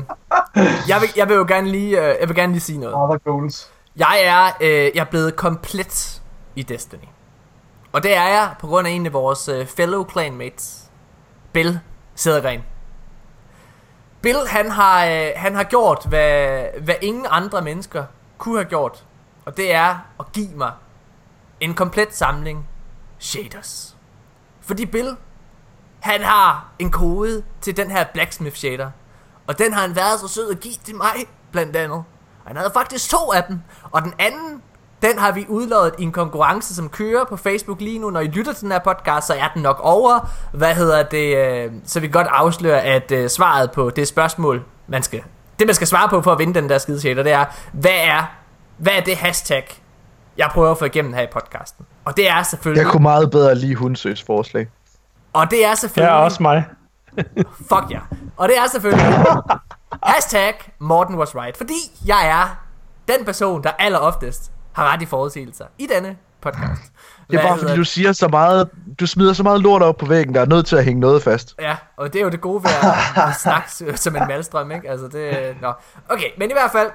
jeg, 0.89 1.01
vil, 1.01 1.09
jeg 1.17 1.29
vil 1.29 1.35
jo 1.35 1.45
gerne 1.49 1.69
lige, 1.71 1.99
øh, 1.99 2.15
jeg 2.21 2.29
vil 2.29 2.37
gerne 2.37 2.53
lige 2.53 2.63
sige 2.63 2.79
noget. 2.79 2.95
Other 2.95 3.19
goals. 3.19 3.71
Jeg 3.97 4.23
er, 4.25 4.51
øh, 4.61 4.91
jeg 4.95 5.01
er 5.01 5.11
blevet 5.11 5.37
komplet 5.37 6.23
i 6.57 6.63
Destiny. 6.63 7.09
Og 7.93 8.03
det 8.03 8.17
er 8.17 8.29
jeg 8.29 8.55
på 8.61 8.67
grund 8.67 8.87
af 8.87 8.91
en 8.91 9.07
af 9.07 9.13
vores 9.13 9.49
øh, 9.49 9.67
fellow 9.67 10.11
clanmates, 10.11 10.91
Bill 11.53 11.81
Sædergren. 12.15 12.65
Bill, 14.23 14.39
han 14.49 14.71
har, 14.71 15.07
øh, 15.07 15.31
han 15.37 15.55
har 15.55 15.65
gjort, 15.65 16.07
hvad, 16.09 16.65
hvad 16.83 16.95
ingen 17.03 17.27
andre 17.31 17.63
mennesker 17.63 18.05
kunne 18.39 18.59
have 18.59 18.69
gjort. 18.69 19.05
Og 19.45 19.57
det 19.57 19.73
er 19.73 19.99
at 20.21 20.33
give 20.33 20.55
mig 20.55 20.73
en 21.61 21.75
komplet 21.75 22.15
samling 22.15 22.69
shaders. 23.19 23.97
Fordi 24.61 24.87
Bill, 24.87 25.17
han 26.01 26.23
har 26.23 26.69
en 26.79 26.91
kode 26.91 27.45
til 27.61 27.77
den 27.77 27.91
her 27.91 28.05
blacksmith 28.13 28.57
shader. 28.57 28.91
Og 29.47 29.59
den 29.59 29.73
har 29.73 29.81
han 29.81 29.97
været 29.97 30.21
så 30.21 30.29
sød 30.29 30.51
at 30.51 30.61
give 30.61 30.75
til 30.85 30.95
mig, 30.97 31.15
blandt 31.53 31.77
andet. 31.77 32.05
Han 32.47 32.57
havde 32.57 32.71
faktisk 32.75 33.11
to 33.11 33.33
af 33.33 33.45
dem. 33.45 33.61
Og 33.91 34.03
den 34.03 34.13
anden, 34.19 34.63
den 35.03 35.19
har 35.19 35.33
vi 35.33 35.47
udlået 35.49 35.93
i 35.99 36.03
en 36.03 36.13
konkurrence, 36.13 36.75
som 36.75 36.89
kører 36.89 37.25
på 37.25 37.37
Facebook 37.37 37.81
lige 37.81 37.99
nu. 37.99 38.11
Når 38.11 38.21
I 38.21 38.27
lytter 38.27 38.53
til 38.53 38.63
den 38.63 38.73
her 38.73 38.79
podcast, 38.79 39.27
så 39.27 39.35
er 39.35 39.49
den 39.55 39.63
nok 39.63 39.81
over. 39.83 40.29
Hvad 40.53 40.75
hedder 40.75 41.03
det? 41.03 41.37
Øh, 41.37 41.73
så 41.85 42.01
vi 42.01 42.07
kan 42.07 42.13
godt 42.13 42.27
afsløre, 42.31 42.81
at 42.83 43.11
øh, 43.13 43.29
svaret 43.31 43.71
på 43.71 43.91
det 43.91 44.09
spørgsmål, 44.09 44.63
man 44.87 45.03
skal, 45.03 45.23
det 45.59 45.67
man 45.67 45.75
skal 45.75 45.87
svare 45.87 46.09
på 46.09 46.23
for 46.23 46.33
at 46.33 46.39
vinde 46.39 46.55
den 46.55 46.69
der 46.69 46.79
skide 46.79 47.01
shader, 47.01 47.23
det 47.23 47.33
er, 47.33 47.45
hvad 47.73 47.91
er, 47.95 48.31
hvad 48.77 48.93
er 48.93 49.01
det 49.01 49.17
hashtag, 49.17 49.83
jeg 50.37 50.51
prøver 50.55 50.71
at 50.71 50.79
få 50.79 50.85
igennem 50.85 51.13
her 51.13 51.23
i 51.23 51.27
podcasten? 51.33 51.87
Og 52.05 52.17
det 52.17 52.31
er 52.31 52.43
selvfølgelig... 52.43 52.83
Jeg 52.83 52.91
kunne 52.93 53.03
meget 53.03 53.31
bedre 53.31 53.55
lide 53.55 53.75
Hundsøs 53.75 54.23
forslag. 54.23 54.69
Og 55.33 55.51
det 55.51 55.65
er 55.65 55.69
Ja, 55.69 55.75
selvfølgelig... 55.75 56.17
også 56.17 56.43
mig. 56.43 56.65
Fuck 57.69 57.85
ja. 57.91 57.99
Og 58.37 58.49
det 58.49 58.59
er 58.59 58.67
selvfølgelig 58.69 59.07
hashtag 60.03 60.55
Morten 60.79 61.15
was 61.15 61.35
right. 61.35 61.57
Fordi 61.57 61.75
jeg 62.07 62.29
er 62.29 62.65
den 63.09 63.25
person, 63.25 63.63
der 63.63 63.71
alleroftest 63.71 64.53
har 64.73 64.93
ret 64.93 65.03
i 65.03 65.07
forudsigelser 65.07 65.65
i 65.79 65.87
denne 65.87 66.17
podcast. 66.41 66.83
Det 67.31 67.39
er 67.39 67.49
bare 67.49 67.59
fordi, 67.59 67.77
du 67.77 67.85
siger 67.85 68.13
så 68.13 68.29
meget... 68.29 68.71
Du 69.01 69.07
smider 69.07 69.33
så 69.33 69.43
meget 69.43 69.61
lort 69.61 69.83
op 69.83 69.97
på 69.97 70.07
væggen, 70.07 70.35
der 70.35 70.41
er 70.41 70.47
nødt 70.47 70.67
til 70.67 70.77
at 70.77 70.85
hænge 70.85 71.01
noget 71.01 71.23
fast. 71.23 71.55
Ja, 71.61 71.77
og 71.97 72.13
det 72.13 72.19
er 72.19 72.25
jo 72.25 72.31
det 72.31 72.41
gode 72.41 72.65
ved 72.65 72.71
at 73.17 73.35
snakke 73.35 73.97
som 73.97 74.17
en 74.17 74.23
malstrøm, 74.29 74.71
ikke? 74.71 74.91
Altså 74.91 75.09
det... 75.09 75.57
Nå. 75.61 75.73
Okay, 76.09 76.31
men 76.39 76.51
i 76.51 76.53
hvert 76.53 76.73
fald... 76.73 76.91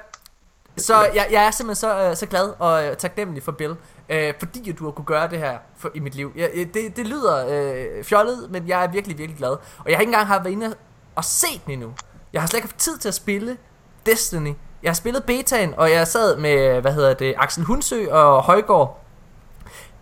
Så 0.77 1.01
jeg, 1.15 1.27
jeg 1.31 1.43
er 1.45 1.51
simpelthen 1.51 1.75
så, 1.75 2.09
øh, 2.09 2.15
så 2.15 2.25
glad 2.25 2.53
og 2.59 2.85
øh, 2.85 2.95
taknemmelig 2.95 3.43
for 3.43 3.51
Bill, 3.51 3.75
øh, 4.09 4.33
fordi 4.39 4.69
at 4.69 4.79
du 4.79 4.83
har 4.83 4.91
kunne 4.91 5.05
gøre 5.05 5.29
det 5.29 5.39
her 5.39 5.57
for, 5.77 5.89
i 5.93 5.99
mit 5.99 6.15
liv. 6.15 6.31
Jeg, 6.35 6.49
øh, 6.53 6.67
det, 6.73 6.95
det 6.97 7.07
lyder 7.07 7.47
øh, 7.49 8.03
fjollet, 8.03 8.51
men 8.51 8.67
jeg 8.67 8.83
er 8.83 8.87
virkelig, 8.87 9.17
virkelig 9.17 9.37
glad. 9.37 9.49
Og 9.49 9.85
jeg 9.85 9.95
har 9.97 10.01
ikke 10.01 10.09
engang 10.09 10.27
har 10.27 10.39
været 10.39 10.51
inde 10.51 10.75
og 11.15 11.23
set 11.23 11.61
den 11.65 11.73
endnu. 11.73 11.93
Jeg 12.35 12.41
har 12.41 12.47
slet 12.47 12.57
ikke 12.57 12.67
haft 12.67 12.77
tid 12.77 12.97
til 12.97 13.07
at 13.07 13.13
spille 13.13 13.57
Destiny. 14.05 14.53
Jeg 14.83 14.89
har 14.89 14.93
spillet 14.95 15.23
betaen, 15.23 15.73
og 15.77 15.91
jeg 15.91 16.07
sad 16.07 16.37
med, 16.37 16.81
hvad 16.81 16.93
hedder 16.93 17.13
det, 17.13 17.33
Axel 17.37 17.63
Hundsø 17.63 18.05
og 18.11 18.43
Højgaard 18.43 19.03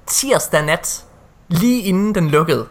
tirsdag 0.07 0.65
nat, 0.65 1.05
lige 1.47 1.81
inden 1.81 2.15
den 2.15 2.29
lukkede. 2.29 2.67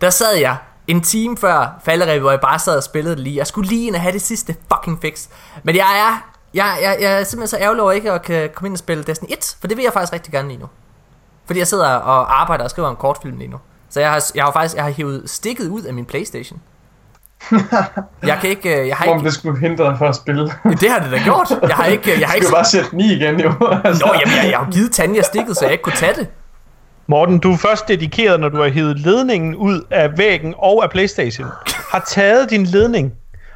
Der 0.00 0.10
sad 0.10 0.36
jeg 0.36 0.56
en 0.86 1.00
time 1.00 1.36
før 1.36 1.80
falderæbet, 1.84 2.20
hvor 2.20 2.30
jeg 2.30 2.40
bare 2.40 2.58
sad 2.58 2.76
og 2.76 2.82
spillede 2.82 3.16
det 3.16 3.22
lige. 3.22 3.36
Jeg 3.36 3.46
skulle 3.46 3.68
lige 3.68 3.86
ind 3.86 3.94
og 3.94 4.00
have 4.00 4.12
det 4.12 4.22
sidste 4.22 4.56
fucking 4.72 5.00
fix. 5.00 5.28
Men 5.62 5.76
jeg 5.76 5.98
er, 5.98 6.32
jeg, 6.54 6.78
jeg, 6.82 6.96
jeg 7.00 7.20
er 7.20 7.24
simpelthen 7.24 7.48
så 7.58 7.64
ærgerlig 7.64 7.82
over 7.82 7.92
ikke 7.92 8.12
at 8.12 8.22
kan 8.22 8.50
komme 8.54 8.68
ind 8.68 8.74
og 8.74 8.78
spille 8.78 9.04
Destiny 9.04 9.28
1, 9.32 9.56
for 9.60 9.68
det 9.68 9.76
vil 9.76 9.82
jeg 9.82 9.92
faktisk 9.92 10.12
rigtig 10.12 10.32
gerne 10.32 10.48
lige 10.48 10.60
nu. 10.60 10.66
Fordi 11.46 11.58
jeg 11.58 11.66
sidder 11.66 11.88
og 11.88 12.40
arbejder 12.40 12.64
og 12.64 12.70
skriver 12.70 12.90
en 12.90 12.96
kortfilm 12.96 13.38
lige 13.38 13.50
nu. 13.50 13.58
Så 13.90 14.00
jeg 14.00 14.10
har, 14.10 14.30
jeg 14.34 14.44
har 14.44 14.52
faktisk 14.52 14.74
jeg 14.74 14.84
har 14.84 14.90
hivet 14.90 15.30
stikket 15.30 15.68
ud 15.68 15.82
af 15.82 15.94
min 15.94 16.04
Playstation. 16.04 16.60
Jeg 18.30 18.38
kan 18.40 18.50
ikke, 18.50 18.80
øh, 18.80 18.88
jeg 18.88 18.96
har 18.96 19.10
Om 19.10 19.16
ikke, 19.16 19.24
det 19.26 19.34
skulle 19.34 19.60
hindre 19.60 19.84
dig 19.84 19.98
fra 19.98 20.08
at 20.08 20.16
spille. 20.16 20.42
det 20.80 20.90
har 20.90 20.98
det 20.98 21.10
da 21.12 21.18
gjort. 21.24 21.50
Jeg 21.62 21.76
har 21.76 21.84
ikke, 21.84 22.20
jeg 22.20 22.28
har 22.28 22.32
Du 22.32 22.36
ikke, 22.36 22.46
skal 22.46 22.54
bare 22.56 22.64
sætte 22.64 22.90
den 22.90 23.00
i 23.00 23.12
igen, 23.12 23.40
jo. 23.40 23.52
altså. 23.84 24.06
Nå, 24.06 24.12
jamen, 24.20 24.36
jeg, 24.42 24.50
jeg 24.50 24.58
har 24.58 24.70
givet 24.70 24.92
Tanja 24.92 25.22
stikket, 25.22 25.56
så 25.56 25.64
jeg 25.64 25.72
ikke 25.72 25.82
kunne 25.82 25.96
tage 25.96 26.14
det. 26.14 26.28
Morten, 27.06 27.38
du 27.38 27.52
er 27.52 27.56
først 27.56 27.88
dedikeret, 27.88 28.40
når 28.40 28.48
du 28.48 28.62
har 28.62 28.68
hævet 28.68 28.98
ledningen 28.98 29.54
ud 29.54 29.80
af 29.90 30.18
væggen 30.18 30.54
og 30.58 30.84
af 30.84 30.90
Playstation. 30.90 31.48
Har 31.92 32.04
taget 32.08 32.50
din 32.50 32.64
ledning, 32.64 33.12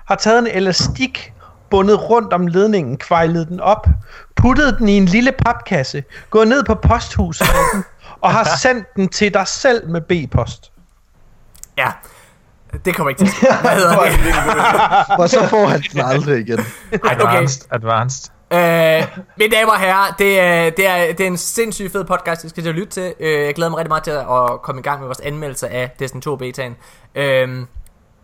har 0.06 0.14
taget 0.14 0.38
en 0.38 0.46
elastik, 0.46 1.32
bundet 1.70 2.10
rundt 2.10 2.32
om 2.32 2.46
ledningen, 2.46 2.96
kvejlet 2.98 3.48
den 3.48 3.60
op, 3.60 3.86
puttet 4.36 4.76
den 4.78 4.88
i 4.88 4.96
en 4.96 5.04
lille 5.04 5.32
papkasse, 5.32 6.04
gået 6.30 6.48
ned 6.48 6.64
på 6.64 6.74
posthuset 6.74 7.46
med 7.46 7.64
den, 7.74 7.84
og 8.20 8.30
har 8.32 8.48
sendt 8.62 8.96
den 8.96 9.08
til 9.08 9.34
dig 9.34 9.46
selv 9.48 9.88
med 9.88 10.00
B-post. 10.00 10.72
Ja, 11.78 11.88
det 12.84 12.94
kommer 12.96 13.08
ikke 13.08 13.18
til 13.18 13.26
at 13.26 13.32
ske. 13.32 13.46
Hvad 13.60 13.70
hedder 13.70 14.04
det? 15.08 15.18
Og 15.18 15.28
så 15.28 15.48
får 15.48 15.66
han 15.66 15.82
den 15.92 16.00
aldrig 16.00 16.40
igen. 16.40 16.60
Advanced, 16.92 17.68
advanced. 17.70 18.30
Øh, 18.52 19.02
mine 19.36 19.56
damer 19.56 19.72
og 19.72 19.80
herrer, 19.80 20.14
det 20.18 20.40
er, 20.40 20.70
det, 20.70 20.86
er, 20.86 21.12
det 21.12 21.20
er 21.20 21.26
en 21.26 21.36
sindssygt 21.36 21.92
fed 21.92 22.04
podcast, 22.04 22.44
vi 22.44 22.48
skal 22.48 22.62
til 22.62 22.70
at 22.70 22.76
lytte 22.76 22.92
til. 22.92 23.14
Øh, 23.20 23.44
jeg 23.44 23.54
glæder 23.54 23.70
mig 23.70 23.78
rigtig 23.78 23.90
meget 23.90 24.04
til 24.04 24.10
at 24.10 24.62
komme 24.62 24.78
i 24.80 24.82
gang 24.82 25.00
med 25.00 25.08
vores 25.08 25.20
anmeldelse 25.20 25.68
af 25.68 25.90
Destiny 25.98 26.20
2 26.20 26.36
betaen. 26.36 26.76
Øh, 27.14 27.66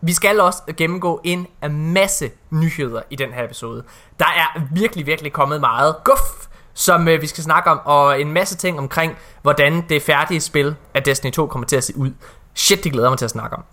vi 0.00 0.12
skal 0.12 0.40
også 0.40 0.62
gennemgå 0.76 1.20
en 1.24 1.46
masse 1.70 2.30
nyheder 2.50 3.00
i 3.10 3.16
den 3.16 3.32
her 3.32 3.44
episode. 3.44 3.82
Der 4.18 4.24
er 4.24 4.60
virkelig, 4.74 5.06
virkelig 5.06 5.32
kommet 5.32 5.60
meget 5.60 5.96
guf, 6.04 6.46
som 6.74 7.08
øh, 7.08 7.22
vi 7.22 7.26
skal 7.26 7.44
snakke 7.44 7.70
om, 7.70 7.80
og 7.84 8.20
en 8.20 8.32
masse 8.32 8.56
ting 8.56 8.78
omkring, 8.78 9.16
hvordan 9.42 9.84
det 9.88 10.02
færdige 10.02 10.40
spil 10.40 10.74
af 10.94 11.02
Destiny 11.02 11.32
2 11.32 11.46
kommer 11.46 11.66
til 11.66 11.76
at 11.76 11.84
se 11.84 11.96
ud. 11.96 12.10
Shit, 12.54 12.84
det 12.84 12.92
glæder 12.92 13.08
mig 13.08 13.18
til 13.18 13.24
at 13.24 13.30
snakke 13.30 13.56
om. 13.56 13.64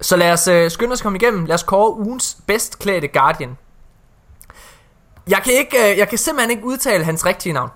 Så 0.00 0.16
lad 0.16 0.32
os 0.32 0.48
øh, 0.48 0.70
skynde 0.70 0.92
os 0.92 1.02
komme 1.02 1.16
igennem. 1.16 1.44
Lad 1.44 1.54
os 1.54 1.62
kåre 1.62 1.96
ugens 1.96 2.36
bedst 2.46 2.78
klædte 2.78 3.08
Guardian. 3.08 3.56
Jeg 5.28 5.40
kan, 5.44 5.52
ikke, 5.52 5.92
øh, 5.92 5.98
jeg 5.98 6.08
kan 6.08 6.18
simpelthen 6.18 6.50
ikke 6.50 6.64
udtale 6.64 7.04
hans 7.04 7.26
rigtige 7.26 7.52
navn. 7.52 7.70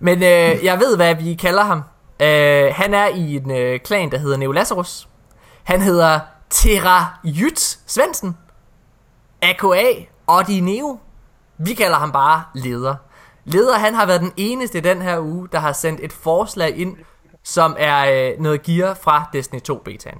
Men 0.00 0.18
øh, 0.18 0.64
jeg 0.64 0.80
ved, 0.80 0.96
hvad 0.96 1.14
vi 1.14 1.34
kalder 1.34 1.62
ham. 1.62 1.82
Øh, 2.22 2.74
han 2.74 2.94
er 2.94 3.06
i 3.06 3.36
en 3.36 3.50
øh, 3.50 3.80
klan, 3.80 4.10
der 4.10 4.18
hedder 4.18 4.36
Neolazarus. 4.36 5.08
Han 5.62 5.80
hedder 5.80 6.20
Terra 6.50 7.18
Jyt 7.24 7.78
Svendsen. 7.86 8.36
AKA 9.42 9.92
Odi 10.26 10.60
Neo. 10.60 10.98
Vi 11.58 11.74
kalder 11.74 11.96
ham 11.96 12.12
bare 12.12 12.42
Leder. 12.54 12.94
Leder, 13.44 13.78
han 13.78 13.94
har 13.94 14.06
været 14.06 14.20
den 14.20 14.32
eneste 14.36 14.78
i 14.78 14.80
den 14.80 15.02
her 15.02 15.20
uge, 15.20 15.48
der 15.52 15.58
har 15.58 15.72
sendt 15.72 16.00
et 16.02 16.12
forslag 16.12 16.78
ind, 16.78 16.96
som 17.42 17.76
er 17.78 18.30
øh, 18.32 18.40
noget 18.40 18.62
gear 18.62 18.94
fra 18.94 19.24
Destiny 19.32 19.60
2 19.60 19.82
betaen. 19.84 20.18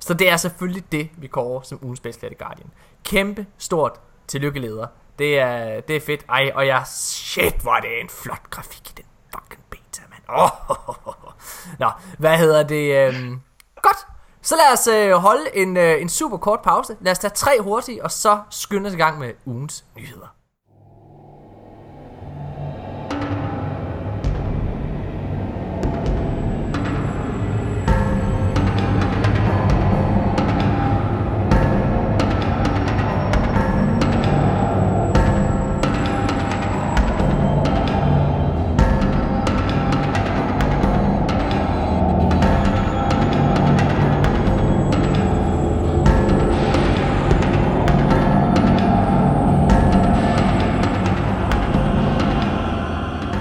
Så 0.00 0.14
det 0.14 0.30
er 0.30 0.36
selvfølgelig 0.36 0.92
det, 0.92 1.10
vi 1.16 1.26
kårer 1.26 1.62
som 1.62 1.78
ugens 1.82 2.00
bedste 2.00 2.34
Guardian. 2.38 2.70
Kæmpe 3.04 3.46
stort 3.58 4.00
tillykke, 4.28 4.60
Leder. 4.60 4.86
Det 5.18 5.38
er, 5.38 5.80
det 5.80 5.96
er 5.96 6.00
fedt. 6.00 6.24
Ej, 6.28 6.52
og 6.54 6.66
jeg... 6.66 6.82
Shit, 6.86 7.54
hvor 7.62 7.72
er 7.72 7.80
det 7.80 8.00
en 8.00 8.08
flot 8.08 8.50
grafik 8.50 8.90
i 8.90 8.92
den 8.96 9.04
fucking 9.34 9.64
beta, 9.70 10.02
mand. 10.10 10.22
Oh, 10.28 10.70
oh, 10.70 10.88
oh, 10.88 11.24
oh. 11.24 11.32
Nå, 11.78 11.90
hvad 12.18 12.38
hedder 12.38 12.62
det? 12.62 13.08
Øhm, 13.08 13.40
godt. 13.82 14.06
Så 14.42 14.56
lad 14.56 14.72
os 14.72 14.86
øh, 14.86 15.12
holde 15.12 15.44
en, 15.54 15.76
øh, 15.76 16.02
en 16.02 16.08
super 16.08 16.36
kort 16.36 16.62
pause. 16.62 16.96
Lad 17.00 17.12
os 17.12 17.18
tage 17.18 17.30
tre 17.34 17.60
hurtigt, 17.60 18.00
og 18.00 18.10
så 18.10 18.40
skynde 18.50 18.88
os 18.88 18.94
i 18.94 18.96
gang 18.96 19.18
med 19.18 19.32
ugens 19.46 19.84
nyheder. 19.96 20.34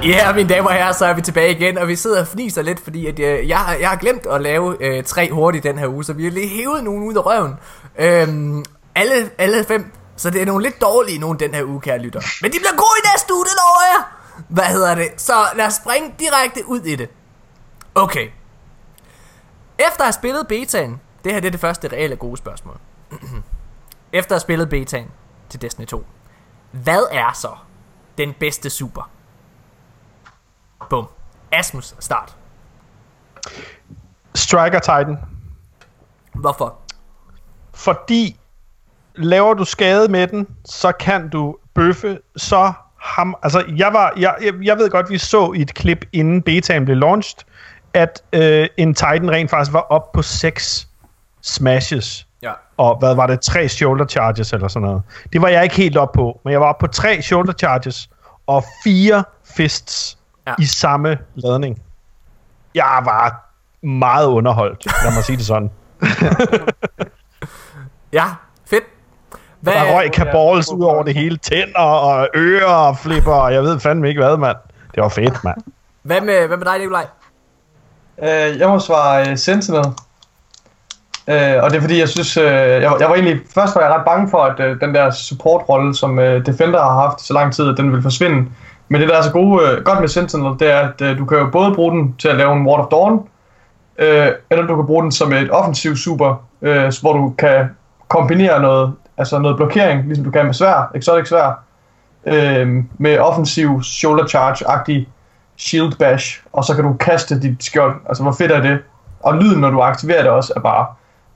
Ja, 0.07 0.25
yeah, 0.25 0.35
mine 0.35 0.49
damer 0.49 0.67
og 0.69 0.73
herrer, 0.75 0.91
så 0.91 1.05
er 1.05 1.13
vi 1.13 1.21
tilbage 1.21 1.51
igen, 1.51 1.77
og 1.77 1.87
vi 1.87 1.95
sidder 1.95 2.21
og 2.21 2.27
fniser 2.27 2.61
lidt, 2.61 2.79
fordi 2.79 3.05
at, 3.07 3.19
øh, 3.19 3.47
jeg, 3.49 3.57
har- 3.57 3.73
jeg 3.75 3.89
har 3.89 3.95
glemt 3.95 4.25
at 4.25 4.41
lave 4.41 4.77
øh, 4.79 5.03
tre 5.03 5.31
hurtigt 5.31 5.63
den 5.63 5.77
her 5.77 5.87
uge, 5.87 6.03
så 6.03 6.13
vi 6.13 6.23
har 6.23 6.31
lige 6.31 6.47
hævet 6.49 6.83
nogen 6.83 7.03
ud 7.03 7.15
af 7.15 7.25
røven. 7.25 7.55
Øhm, 7.99 8.65
alle, 8.95 9.29
alle 9.37 9.63
fem, 9.63 9.91
så 10.15 10.29
det 10.29 10.41
er 10.41 10.45
nogle 10.45 10.63
lidt 10.63 10.81
dårlige 10.81 11.19
nogen 11.19 11.39
den 11.39 11.53
her 11.53 11.63
uge, 11.63 11.81
kære 11.81 11.99
lytter. 11.99 12.21
Men 12.41 12.51
de 12.51 12.57
bliver 12.59 12.71
gode 12.77 12.97
i 13.03 13.07
næste 13.13 13.33
uge, 13.33 13.45
det 13.45 13.51
lover 13.57 13.81
jeg! 13.95 14.03
Hvad 14.49 14.63
hedder 14.63 14.95
det? 14.95 15.07
Så 15.17 15.33
lad 15.55 15.65
os 15.65 15.73
springe 15.73 16.15
direkte 16.19 16.67
ud 16.67 16.79
i 16.81 16.95
det. 16.95 17.09
Okay. 17.95 18.27
Efter 19.79 19.99
at 20.01 20.05
have 20.05 20.13
spillet 20.13 20.47
betaen, 20.47 21.01
det 21.23 21.31
her 21.33 21.39
det 21.39 21.47
er 21.47 21.51
det 21.51 21.59
første 21.59 21.87
reelle 21.87 22.15
gode 22.15 22.37
spørgsmål. 22.37 22.77
Efter 24.13 24.31
at 24.31 24.35
have 24.35 24.39
spillet 24.39 24.69
betaen 24.69 25.07
til 25.49 25.61
Destiny 25.61 25.85
2, 25.85 26.05
hvad 26.71 27.03
er 27.11 27.31
så 27.33 27.49
den 28.17 28.33
bedste 28.39 28.69
super? 28.69 29.09
Bum. 30.89 31.07
Asmus, 31.51 31.95
start. 31.99 32.35
Striker 34.35 34.79
Titan. 34.79 35.17
Hvorfor? 36.33 36.75
Fordi 37.73 38.39
laver 39.15 39.53
du 39.53 39.65
skade 39.65 40.11
med 40.11 40.27
den, 40.27 40.47
så 40.65 40.91
kan 40.91 41.29
du 41.29 41.57
bøffe 41.73 42.19
så 42.35 42.73
ham... 43.01 43.35
Altså, 43.43 43.65
jeg, 43.77 43.93
var, 43.93 44.13
jeg, 44.17 44.35
jeg, 44.41 44.53
jeg 44.63 44.77
ved 44.77 44.89
godt, 44.89 45.09
vi 45.09 45.17
så 45.17 45.51
i 45.51 45.61
et 45.61 45.73
klip, 45.73 46.05
inden 46.13 46.41
betaen 46.41 46.85
blev 46.85 46.97
launched, 46.97 47.43
at 47.93 48.23
øh, 48.33 48.67
en 48.77 48.93
Titan 48.93 49.31
rent 49.31 49.49
faktisk 49.49 49.73
var 49.73 49.79
op 49.89 50.11
på 50.11 50.21
6 50.21 50.87
smashes. 51.41 52.27
Ja. 52.41 52.51
Og 52.77 52.99
hvad 52.99 53.15
var 53.15 53.27
det? 53.27 53.41
Tre 53.41 53.69
shoulder 53.69 54.05
charges 54.05 54.53
eller 54.53 54.67
sådan 54.67 54.87
noget. 54.87 55.01
Det 55.33 55.41
var 55.41 55.47
jeg 55.47 55.63
ikke 55.63 55.75
helt 55.75 55.97
op 55.97 56.11
på, 56.11 56.41
men 56.43 56.51
jeg 56.51 56.61
var 56.61 56.67
op 56.67 56.77
på 56.77 56.87
tre 56.87 57.21
shoulder 57.21 57.53
charges 57.53 58.09
og 58.47 58.63
fire 58.83 59.23
fists 59.55 60.16
Ja. 60.47 60.53
i 60.59 60.65
samme 60.65 61.17
ladning. 61.35 61.81
Jeg 62.75 63.01
var 63.05 63.49
meget 63.87 64.25
underholdt, 64.27 64.85
lad 65.03 65.13
mig 65.13 65.23
sige 65.23 65.37
det 65.37 65.45
sådan. 65.45 65.71
Ja, 68.13 68.23
fedt. 68.69 68.83
Hvad, 69.61 69.73
Der 69.73 69.95
røg 69.97 70.11
kaballs 70.11 70.71
ud 70.71 70.83
over 70.83 71.03
det 71.03 71.13
hele. 71.13 71.37
Tænder 71.37 71.79
og 71.79 72.27
ører 72.35 72.65
og 72.65 72.97
flipper, 72.97 73.33
og 73.33 73.53
jeg 73.53 73.63
ved 73.63 73.79
fandme 73.79 74.09
ikke 74.09 74.21
hvad, 74.21 74.37
mand. 74.37 74.57
Det 74.95 75.03
var 75.03 75.09
fedt, 75.09 75.43
mand. 75.43 75.57
hvad, 76.03 76.21
med, 76.21 76.47
hvad 76.47 76.57
med 76.57 76.65
dig, 76.65 76.79
Nikolaj? 76.79 77.05
Øh, 78.23 78.59
jeg 78.59 78.69
må 78.69 78.79
svare 78.79 79.31
uh, 79.31 79.37
Sentinel. 79.37 79.85
Øh, 81.27 81.63
og 81.63 81.69
det 81.69 81.77
er 81.77 81.81
fordi, 81.81 81.99
jeg 81.99 82.09
synes, 82.09 82.37
øh, 82.37 82.43
jeg, 82.45 82.91
var- 82.91 82.97
jeg 82.99 83.09
var 83.09 83.15
egentlig, 83.15 83.39
først 83.53 83.75
var 83.75 83.81
jeg 83.81 83.91
ret 83.91 84.05
bange 84.05 84.29
for, 84.29 84.37
at 84.43 84.59
øh, 84.59 84.79
den 84.81 84.95
der 84.95 85.11
support-rolle, 85.11 85.95
som 85.95 86.19
øh, 86.19 86.45
Defender 86.45 86.81
har 86.83 87.01
haft 87.01 87.21
så 87.21 87.33
lang 87.33 87.53
tid, 87.53 87.69
at 87.69 87.77
den 87.77 87.89
ville 87.91 88.01
forsvinde. 88.03 88.49
Men 88.89 89.01
det 89.01 89.09
der 89.09 89.17
er 89.17 89.21
så 89.21 89.31
gode, 89.31 89.63
øh, 89.63 89.83
godt 89.83 89.99
med 89.99 90.07
Sentinel, 90.07 90.59
det 90.59 90.71
er, 90.71 90.79
at 90.79 91.01
øh, 91.01 91.17
du 91.17 91.25
kan 91.25 91.37
jo 91.37 91.49
både 91.51 91.75
bruge 91.75 91.91
den 91.91 92.15
til 92.19 92.27
at 92.27 92.37
lave 92.37 92.53
en 92.53 92.67
Ward 92.67 92.79
of 92.79 92.87
Dawn, 92.91 93.27
øh, 93.97 94.27
eller 94.49 94.67
du 94.67 94.75
kan 94.75 94.85
bruge 94.85 95.03
den 95.03 95.11
som 95.11 95.33
et 95.33 95.51
offensiv 95.51 95.95
super, 95.95 96.45
øh, 96.61 96.93
hvor 97.01 97.13
du 97.13 97.33
kan 97.37 97.69
kombinere 98.07 98.61
noget, 98.61 98.93
altså 99.17 99.39
noget 99.39 99.57
blokering, 99.57 100.05
ligesom 100.05 100.25
du 100.25 100.31
kan 100.31 100.45
med 100.45 100.53
svær, 100.53 100.91
exotic 100.95 101.27
svær, 101.27 101.63
øh, 102.25 102.83
med 102.97 103.17
offensiv 103.19 103.83
shoulder 103.83 104.25
charge-agtig 104.25 105.07
shield 105.57 105.97
bash, 105.99 106.41
og 106.53 106.63
så 106.63 106.75
kan 106.75 106.83
du 106.83 106.93
kaste 106.93 107.41
dit 107.41 107.63
skjold. 107.63 107.95
Altså, 108.07 108.23
hvor 108.23 108.31
fedt 108.31 108.51
er 108.51 108.61
det? 108.61 108.79
Og 109.19 109.37
lyden, 109.37 109.61
når 109.61 109.69
du 109.69 109.81
aktiverer 109.81 110.21
det 110.21 110.31
også, 110.31 110.53
er 110.55 110.59
bare 110.59 110.85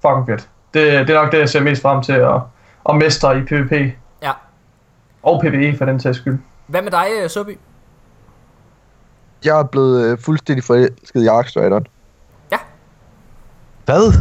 fucking 0.01 0.27
fedt. 0.27 0.49
Det, 0.73 1.07
det 1.07 1.15
er 1.15 1.21
nok 1.21 1.31
det, 1.31 1.39
jeg 1.39 1.49
ser 1.49 1.61
mest 1.61 1.81
frem 1.81 2.01
til 2.01 2.13
at, 2.13 2.35
at 2.89 2.95
mestre 2.95 3.37
i 3.37 3.41
PvP. 3.41 3.71
Ja. 4.23 4.31
Og 5.23 5.41
PvE 5.41 5.77
for 5.77 5.85
den 5.85 5.99
sags 5.99 6.17
skyld. 6.17 6.39
Hvad 6.71 6.81
med 6.81 6.91
dig, 6.91 7.07
øh, 7.23 7.29
Sobi? 7.29 7.57
Jeg 9.45 9.59
er 9.59 9.63
blevet 9.63 10.03
øh, 10.05 10.17
fuldstændig 10.19 10.63
forelsket 10.63 11.23
i 11.23 11.27
Arkstrideren. 11.27 11.87
Hvad? 13.85 14.13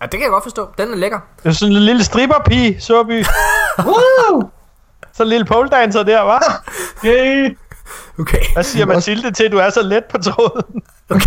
Ja, 0.00 0.04
det 0.04 0.10
kan 0.10 0.20
jeg 0.22 0.30
godt 0.30 0.42
forstå. 0.42 0.68
Den 0.78 0.92
er 0.92 0.96
lækker. 0.96 1.20
Det 1.42 1.48
er 1.48 1.52
sådan 1.52 1.76
en 1.76 1.82
lille 1.82 2.04
stripperpige, 2.04 2.80
Såby. 2.80 3.24
Woo! 3.86 4.50
Så 5.12 5.22
en 5.22 5.28
lille 5.28 5.44
pole 5.46 5.68
dancer 5.68 6.02
der, 6.02 6.20
var. 6.20 6.64
Yay! 7.04 7.56
Okay. 8.18 8.42
Hvad 8.52 8.62
siger 8.64 8.86
Mathilde 8.86 9.30
til, 9.32 9.44
at 9.44 9.52
du 9.52 9.58
er 9.58 9.70
så 9.70 9.82
let 9.82 10.04
på 10.04 10.18
tråden? 10.18 10.82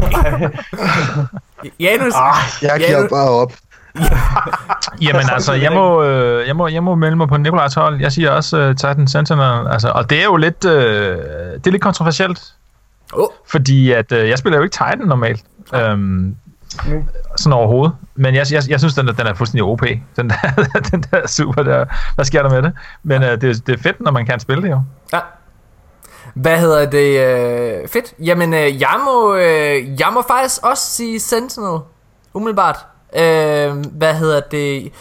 Janus, 1.80 2.14
Jeg 2.14 2.42
Ja, 2.62 2.78
giver 2.78 3.02
nu- 3.02 3.08
bare 3.08 3.30
op. 3.30 3.54
Jamen 5.02 5.22
altså, 5.34 5.54
jeg 5.54 5.72
må, 5.74 6.04
øh, 6.04 6.48
jeg 6.48 6.56
må, 6.56 6.68
jeg 6.68 6.84
må 6.84 6.96
melde 6.96 7.16
mig 7.16 7.28
på 7.28 7.38
Nikolajs 7.38 7.74
hold. 7.74 8.02
Jeg 8.02 8.12
siger 8.12 8.32
også 8.32 8.70
uh, 8.70 8.76
Titan 8.76 9.08
Sentinel. 9.08 9.68
Altså, 9.72 9.90
og 9.90 10.10
det 10.10 10.20
er 10.20 10.24
jo 10.24 10.36
lidt, 10.36 10.66
øh, 10.66 11.18
det 11.54 11.68
er 11.68 11.72
lidt 11.72 11.84
kontroversielt. 11.84 12.54
Åh. 13.14 13.28
Fordi 13.52 13.92
at, 13.92 14.12
øh, 14.12 14.30
jeg 14.30 14.38
spiller 14.38 14.58
jo 14.58 14.64
ikke 14.64 14.74
Titan 14.74 15.08
normalt. 15.08 15.44
Øhm, 15.76 16.36
Mm. 16.88 17.04
sådan 17.38 17.54
overhovedet. 17.54 17.96
Men 18.16 18.36
jeg, 18.36 18.46
jeg, 18.52 18.64
jeg 18.70 18.80
synes, 18.80 18.94
den 18.94 19.08
den 19.08 19.28
er 19.28 19.34
fuldstændig 19.34 19.64
OP. 19.64 19.82
Den 20.18 20.30
der, 20.30 20.80
den 20.92 21.04
der 21.12 21.28
super 21.28 21.64
der. 21.64 21.86
Hvad 22.16 22.26
sker 22.26 22.42
der 22.42 22.50
med 22.50 22.62
det? 22.62 22.74
Men 23.04 23.24
øh, 23.24 23.42
det, 23.42 23.68
det 23.68 23.80
er 23.80 23.82
fedt, 23.84 24.02
når 24.02 24.12
man 24.12 24.26
kan 24.26 24.40
spille 24.40 24.64
det 24.64 24.70
jo. 24.70 24.82
Ja. 25.14 25.20
Hvad 26.34 26.60
hedder 26.60 26.86
det? 26.86 27.20
Øh, 27.82 27.88
fedt. 27.88 28.14
Jamen, 28.20 28.54
øh, 28.54 28.82
jeg, 28.82 29.00
må, 29.06 29.36
øh, 29.36 30.00
jeg 30.00 30.08
må 30.14 30.24
faktisk 30.28 30.64
også 30.64 30.84
sige 30.84 31.20
Sentinel. 31.20 31.80
Umiddelbart. 32.34 32.86
Øh, 33.16 33.86
hvad 33.92 34.14
hedder 34.14 34.40
det? 34.40 34.94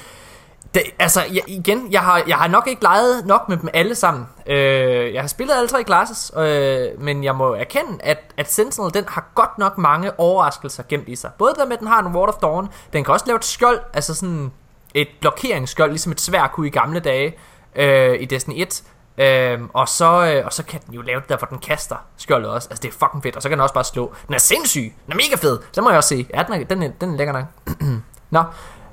det 0.74 0.82
altså, 0.98 1.20
jeg, 1.32 1.42
igen, 1.46 1.92
jeg 1.92 2.00
har, 2.00 2.22
jeg 2.26 2.36
har 2.36 2.48
nok 2.48 2.66
ikke 2.66 2.82
leget 2.82 3.26
nok 3.26 3.48
med 3.48 3.56
dem 3.56 3.68
alle 3.74 3.94
sammen. 3.94 4.26
Øh, 4.46 5.14
jeg 5.14 5.22
har 5.22 5.28
spillet 5.28 5.54
alle 5.54 5.68
tre 5.68 5.82
classes, 5.84 6.32
øh, 6.36 6.88
men 6.98 7.24
jeg 7.24 7.34
må 7.34 7.54
erkende, 7.54 7.98
at, 8.00 8.18
at 8.36 8.52
Sentinel, 8.52 8.94
den 8.94 9.04
har 9.08 9.30
godt 9.34 9.58
nok 9.58 9.78
mange 9.78 10.20
overraskelser 10.20 10.82
gemt 10.88 11.08
i 11.08 11.16
sig. 11.16 11.30
Både 11.38 11.54
der 11.58 11.64
med, 11.66 11.72
at 11.72 11.80
den 11.80 11.88
har 11.88 12.02
en 12.02 12.16
Ward 12.16 12.28
of 12.28 12.34
Dawn, 12.34 12.68
den 12.92 13.04
kan 13.04 13.14
også 13.14 13.26
lave 13.26 13.36
et 13.36 13.44
skjold, 13.44 13.80
altså 13.94 14.14
sådan 14.14 14.52
et 14.94 15.08
blokeringsskjold, 15.20 15.90
ligesom 15.90 16.12
et 16.12 16.20
svær 16.20 16.46
kunne 16.46 16.66
i 16.66 16.70
gamle 16.70 17.00
dage 17.00 17.36
øh, 17.76 18.20
i 18.20 18.24
Destiny 18.24 18.54
1. 18.62 18.82
Øhm, 19.18 19.70
og, 19.72 19.88
så, 19.88 20.26
øh, 20.26 20.46
og 20.46 20.52
så 20.52 20.62
kan 20.64 20.80
den 20.86 20.94
jo 20.94 21.02
lave 21.02 21.20
det 21.20 21.28
der, 21.28 21.36
hvor 21.36 21.46
den 21.46 21.58
kaster 21.58 21.96
skjoldet 22.16 22.50
også. 22.50 22.68
Altså, 22.68 22.82
det 22.82 22.88
er 22.88 22.92
fucking 22.92 23.22
fedt. 23.22 23.36
Og 23.36 23.42
så 23.42 23.48
kan 23.48 23.58
den 23.58 23.62
også 23.62 23.74
bare 23.74 23.84
slå. 23.84 24.14
Den 24.26 24.34
er 24.34 24.38
sindssyg. 24.38 24.94
Den 25.04 25.12
er 25.12 25.16
mega 25.16 25.36
fed. 25.36 25.58
Så 25.72 25.82
må 25.82 25.90
jeg 25.90 25.96
også 25.96 26.08
se. 26.08 26.26
Ja, 26.34 26.42
den 26.42 26.52
er, 26.60 26.64
den 26.64 26.82
er, 26.82 26.88
den 27.00 27.12
er 27.12 27.16
lækker 27.16 27.32
nok. 27.32 27.44
Nå. 28.30 28.44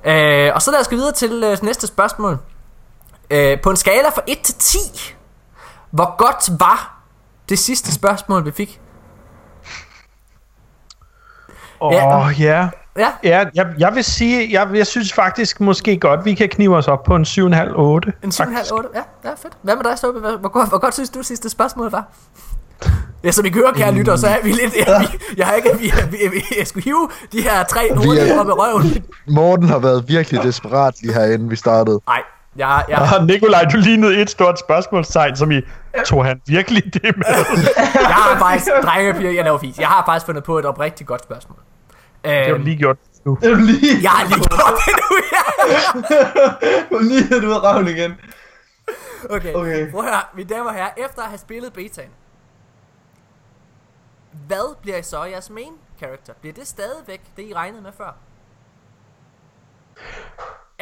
Øh, 0.03 0.51
og 0.55 0.61
så 0.61 0.71
lad 0.71 0.79
os 0.79 0.87
gå 0.87 0.95
videre 0.95 1.11
til 1.11 1.43
øh, 1.43 1.57
næste 1.63 1.87
spørgsmål. 1.87 2.37
Øh, 3.29 3.61
på 3.61 3.69
en 3.69 3.77
skala 3.77 4.09
fra 4.09 4.21
1 4.27 4.39
til 4.39 4.55
10. 4.55 4.77
Hvor 5.91 6.17
godt 6.17 6.59
var 6.59 7.01
det 7.49 7.59
sidste 7.59 7.93
spørgsmål, 7.93 8.45
vi 8.45 8.51
fik? 8.51 8.81
Åh, 11.81 11.91
oh, 12.15 12.41
ja. 12.41 12.69
Ja, 12.97 13.07
Ja, 13.23 13.45
jeg, 13.55 13.67
jeg 13.77 13.95
vil 13.95 14.03
sige, 14.03 14.47
jeg, 14.51 14.67
jeg 14.75 14.87
synes 14.87 15.13
faktisk 15.13 15.59
måske 15.61 15.97
godt, 15.99 16.25
vi 16.25 16.33
kan 16.33 16.49
knive 16.49 16.75
os 16.77 16.87
op 16.87 17.03
på 17.03 17.15
en 17.15 17.23
7,5-8. 17.23 17.39
en 17.43 17.51
7,5-8. 17.53 18.87
Ja, 18.95 19.01
ja, 19.23 19.29
fedt. 19.29 19.53
Hvad 19.61 19.75
med 19.75 19.83
dig, 19.83 19.97
Ståbe? 19.97 20.19
Hvor, 20.19 20.37
hvor, 20.37 20.49
godt- 20.49 20.69
hvor 20.69 20.77
godt 20.77 20.93
synes 20.93 21.09
du, 21.09 21.23
sidste 21.23 21.49
spørgsmål 21.49 21.91
var? 21.91 22.03
Ja, 23.23 23.31
som 23.31 23.45
I 23.45 23.49
kører, 23.49 23.71
kære 23.73 23.91
lytter, 23.91 24.15
så 24.15 24.27
er 24.27 24.37
vi 24.43 24.49
lidt... 24.51 24.75
Ja, 24.87 24.99
vi, 25.01 25.07
jeg 25.37 25.47
har 25.47 25.53
ikke... 25.53 25.69
Vi, 25.79 25.91
vi, 26.11 26.17
vi, 26.31 26.43
jeg 26.59 26.67
skulle 26.67 26.83
hive 26.83 27.09
de 27.31 27.41
her 27.41 27.63
tre 27.63 27.89
hurtigt 27.95 28.31
op 28.39 28.47
i 28.47 28.51
røven. 28.51 29.03
Morten 29.27 29.67
har 29.69 29.79
været 29.79 30.03
virkelig 30.07 30.43
desperat 30.43 30.93
lige 31.01 31.13
herinde, 31.13 31.49
vi 31.49 31.55
startede. 31.55 31.99
Nej, 32.07 32.21
jeg, 32.55 32.83
jeg, 32.89 33.09
Og 33.19 33.25
Nikolaj, 33.25 33.63
du 33.63 33.77
lignede 33.77 34.21
et 34.21 34.29
stort 34.29 34.59
spørgsmålstegn, 34.59 35.35
som 35.35 35.51
i, 35.51 35.61
tog 36.05 36.25
han 36.25 36.41
virkelig 36.47 36.83
det 36.93 37.17
med? 37.17 37.25
jeg 37.93 38.15
har 38.15 38.39
faktisk... 38.39 38.67
Drenge, 38.83 39.13
piger, 39.13 39.31
jeg 39.31 39.43
laver 39.43 39.57
fis. 39.59 39.77
Jeg 39.79 39.87
har 39.87 40.03
faktisk 40.05 40.25
fundet 40.25 40.43
på 40.43 40.59
et 40.59 40.65
oprigtigt 40.65 41.07
godt 41.07 41.23
spørgsmål. 41.23 41.57
Det 42.23 42.31
har 42.31 42.47
du 42.49 42.53
Øhm, 42.55 42.63
lige 42.63 42.77
gjort 42.77 42.97
nu. 43.25 43.37
Det 43.41 43.51
er 43.51 43.55
du 43.55 43.61
lige, 43.61 44.01
jeg 44.03 44.11
har 44.11 44.27
lige 44.27 44.37
gjort 44.49 44.73
det 44.85 44.93
nu, 45.01 45.17
ja. 45.35 45.43
du 46.89 46.95
er 46.95 47.01
lige 47.01 47.23
hævet 47.27 47.43
ud 47.43 47.51
af 47.51 47.63
røven 47.63 47.87
igen. 47.87 48.13
Okay, 49.29 49.53
Okay. 49.53 49.91
prøv 49.91 49.99
at 50.03 50.05
høre, 50.09 50.21
mine 50.35 50.49
damer 50.49 50.69
og 50.69 50.73
herrer, 50.75 50.91
efter 50.97 51.21
at 51.21 51.27
have 51.27 51.37
spillet 51.37 51.73
betaen, 51.73 52.09
hvad 54.47 54.75
bliver 54.81 55.01
så 55.01 55.23
jeres 55.23 55.49
main 55.49 55.73
character? 55.97 56.33
Bliver 56.41 56.53
det 56.53 56.67
stadigvæk 56.67 57.21
det, 57.37 57.43
I 57.43 57.53
regnede 57.53 57.81
med 57.81 57.91
før? 57.97 58.17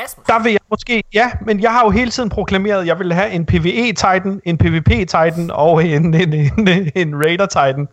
Asmus, 0.03 0.25
Der 0.27 0.43
vil 0.43 0.51
jeg 0.51 0.59
måske, 0.69 1.03
ja, 1.13 1.31
men 1.45 1.59
jeg 1.61 1.71
har 1.71 1.83
jo 1.85 1.89
hele 1.89 2.11
tiden 2.11 2.29
proklameret, 2.29 2.81
at 2.81 2.87
jeg 2.87 2.99
vil 2.99 3.13
have 3.13 3.29
en 3.29 3.45
PvE-titan, 3.45 4.41
en 4.45 4.57
PvP-titan 4.57 5.51
og 5.51 5.85
en, 5.85 6.13
en, 6.13 6.33
en, 6.33 6.91
en 6.95 7.25
Raider-titan. 7.25 7.87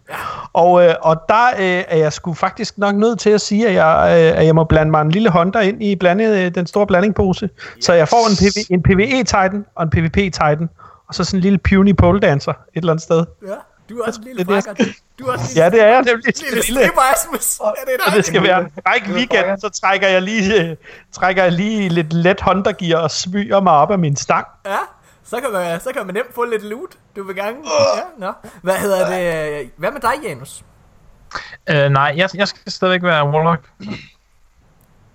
Og, 0.53 0.85
øh, 0.85 0.95
og 1.03 1.17
der 1.29 1.47
øh, 1.59 1.85
er 1.89 1.97
jeg 1.97 2.13
sgu 2.13 2.35
faktisk 2.35 2.79
nok 2.79 2.95
nødt 2.95 3.19
til 3.19 3.31
at 3.31 3.41
sige, 3.41 3.69
at 3.69 3.75
jeg, 3.75 4.05
øh, 4.07 4.41
at 4.41 4.47
jeg 4.47 4.55
må 4.55 4.65
blande 4.65 4.91
mig 4.91 5.03
en 5.03 5.11
lille 5.11 5.31
Honda 5.31 5.59
ind 5.59 5.83
i 5.83 5.97
blande, 5.97 6.25
øh, 6.25 6.55
den 6.55 6.67
store 6.67 6.87
blandingpose. 6.87 7.51
Så 7.81 7.93
jeg 7.93 8.09
får 8.09 8.31
en, 8.31 8.37
PV, 8.37 8.75
en 8.75 8.83
PvE-titan 8.83 9.65
og 9.75 9.83
en 9.83 9.91
PvP-titan, 9.91 10.69
og 11.09 11.15
så 11.15 11.25
sådan 11.25 11.39
en 11.39 11.43
lille 11.43 11.59
puny 11.59 11.97
pole 11.97 12.21
dancer 12.21 12.53
et 12.53 12.59
eller 12.75 12.93
andet 12.93 13.03
sted. 13.03 13.25
ja, 13.47 13.55
du 13.89 13.99
er 13.99 14.07
også 14.07 14.21
en 14.21 14.25
lille 14.27 14.43
er 14.43 14.61
frakker. 14.63 14.85
Du 15.19 15.25
er 15.27 15.33
også 15.33 15.45
en 15.45 15.49
lille, 15.49 15.65
Ja, 15.65 15.71
det 15.71 15.81
er 15.83 15.87
jeg 15.87 16.03
nemlig. 16.03 16.35
lille 16.51 16.63
stripper, 16.63 17.03
Asmus. 17.15 17.59
Ja, 17.61 17.67
det 17.93 18.01
er 18.01 18.05
Og 18.07 18.11
dig. 18.13 18.17
det 18.17 18.25
skal 18.27 18.43
være 18.43 18.61
en 18.61 18.71
fræk 18.87 19.03
weekend, 19.09 19.61
så 19.61 19.69
trækker 19.69 20.09
jeg 20.09 20.23
lige, 20.23 20.63
øh, 20.71 20.77
trækker 21.13 21.43
jeg 21.43 21.53
lige 21.53 21.89
lidt 21.89 22.13
let 22.13 22.41
Honda-gear 22.41 22.99
og 23.01 23.11
smyger 23.11 23.61
mig 23.61 23.73
op 23.73 23.91
af 23.91 23.99
min 23.99 24.17
stang. 24.17 24.47
Ja, 24.67 24.77
så 25.25 25.41
kan, 25.41 25.53
man, 25.53 25.81
så 25.81 25.91
kan 25.97 26.07
man 26.07 26.15
nemt 26.15 26.35
få 26.35 26.45
lidt 26.45 26.63
loot. 26.63 26.91
Du 27.17 27.23
vil 27.25 27.37
gerne... 27.37 27.57
Ja, 27.97 28.27
nå. 28.27 28.33
Hvad 28.63 28.75
hedder 28.75 29.09
det? 29.59 29.71
Hvad 29.77 29.91
med 29.93 30.01
dig, 30.01 30.13
Janus? 30.29 30.63
Øh, 31.71 31.89
nej, 31.91 32.15
jeg, 32.17 32.29
jeg 32.35 32.49
skal 32.49 32.73
stadigvæk 32.73 33.03
være 33.03 33.29
Warlock. 33.29 33.71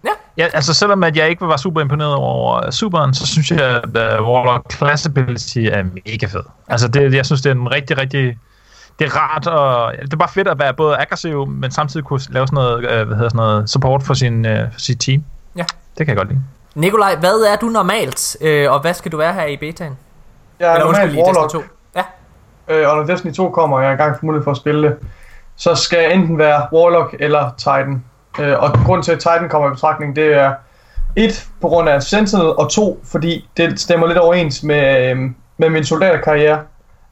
Ja. 0.04 0.10
Ja, 0.38 0.48
altså 0.54 0.74
selvom 0.74 1.04
at 1.04 1.18
jeg 1.18 1.30
ikke 1.30 1.48
var 1.48 1.58
super 1.58 1.82
imponeret 1.82 2.14
over 2.16 2.66
uh, 2.66 2.72
Superen, 2.72 3.14
så 3.14 3.28
synes 3.28 3.52
jeg, 3.52 3.60
at 3.62 3.86
uh, 4.20 4.28
Warlock 4.28 4.74
Class 4.74 5.06
Ability 5.06 5.58
er 5.58 5.84
mega 5.84 6.26
fed. 6.26 6.44
Altså 6.68 6.88
det, 6.88 7.14
jeg 7.14 7.26
synes, 7.26 7.42
det 7.42 7.50
er 7.50 7.56
en 7.56 7.72
rigtig, 7.72 7.98
rigtig... 7.98 8.38
Det 9.02 9.10
er 9.10 9.18
rart, 9.18 9.48
og 9.48 9.94
det 10.02 10.14
er 10.14 10.18
bare 10.18 10.30
fedt 10.30 10.48
at 10.48 10.60
være 10.60 10.74
både 10.74 10.98
aggressiv, 10.98 11.48
men 11.48 11.72
samtidig 11.72 12.06
kunne 12.06 12.20
lave 12.30 12.48
sådan 12.48 12.56
noget, 12.56 12.76
uh, 12.76 13.08
hvad 13.08 13.18
hedder 13.18 13.30
sådan 13.30 13.38
noget 13.38 13.70
support 13.70 14.04
for, 14.04 14.14
sin, 14.14 14.46
uh, 14.46 14.52
for 14.72 14.80
sit 14.80 15.00
team. 15.00 15.24
Ja. 15.56 15.64
Det 15.98 16.06
kan 16.06 16.08
jeg 16.08 16.18
godt 16.18 16.30
lide. 16.30 16.42
Nikolaj, 16.76 17.16
hvad 17.16 17.42
er 17.54 17.56
du 17.56 17.66
normalt? 17.66 18.38
Øh, 18.42 18.72
og 18.72 18.82
hvad 18.82 18.94
skal 18.94 19.12
du 19.12 19.18
være 19.18 19.34
her 19.34 19.46
i 19.46 19.58
betaen? 19.58 19.98
Jeg 20.60 20.70
er 20.70 20.74
Eller 20.74 20.86
undskyld, 20.88 21.08
normalt 21.08 21.28
Destiny 21.28 21.36
Warlock, 21.36 21.52
2. 21.52 21.64
Ja, 21.96 22.04
øh, 22.76 22.90
og 22.90 22.98
når 22.98 23.04
Destiny 23.04 23.34
2 23.34 23.50
kommer, 23.50 23.78
og 23.78 23.84
jeg 23.84 23.90
er 23.90 23.94
i 23.94 23.98
gang 23.98 24.20
for 24.20 24.26
mulighed 24.26 24.44
for 24.44 24.52
at 24.52 24.58
spille 24.58 24.88
det, 24.88 24.98
så 25.56 25.76
skal 25.76 26.00
jeg 26.00 26.14
enten 26.14 26.38
være 26.38 26.68
Warlock 26.74 27.16
eller 27.20 27.50
Titan. 27.58 28.04
Øh, 28.40 28.60
og 28.60 28.74
grund 28.86 29.04
til, 29.04 29.12
at 29.12 29.20
Titan 29.20 29.50
kommer 29.50 29.68
i 29.68 29.72
betragtning, 29.74 30.16
det 30.16 30.34
er 30.34 30.54
et 31.16 31.48
på 31.62 31.68
grund 31.68 31.90
af 31.90 32.04
Sentinel, 32.04 32.46
og 32.46 32.72
to, 32.72 33.02
fordi 33.12 33.50
det 33.58 33.80
stemmer 33.80 34.08
lidt 34.08 34.20
overens 34.20 34.64
med, 34.64 35.12
øh, 35.12 35.18
med 35.58 35.70
min 35.70 35.86
soldaterkarriere. 35.86 36.60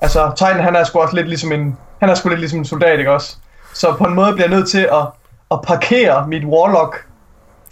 Altså, 0.02 0.32
Titan, 0.38 0.60
han 0.60 0.76
er 0.76 0.84
sgu 0.84 1.00
også 1.00 1.16
lidt 1.16 1.28
ligesom 1.28 1.52
en, 1.52 1.78
han 2.00 2.10
er 2.10 2.16
sgu 2.16 2.30
lidt 2.30 2.40
ligesom 2.40 2.60
en 2.60 2.66
soldat, 2.66 3.00
ikke 3.00 3.12
også? 3.12 3.38
Så 3.74 3.96
på 3.98 4.04
en 4.04 4.14
måde 4.14 4.34
bliver 4.34 4.48
jeg 4.48 4.58
nødt 4.58 4.70
til 4.70 4.82
at, 4.92 5.08
at 5.52 5.60
parkere 5.62 6.28
mit 6.28 6.46
Warlock 6.46 7.06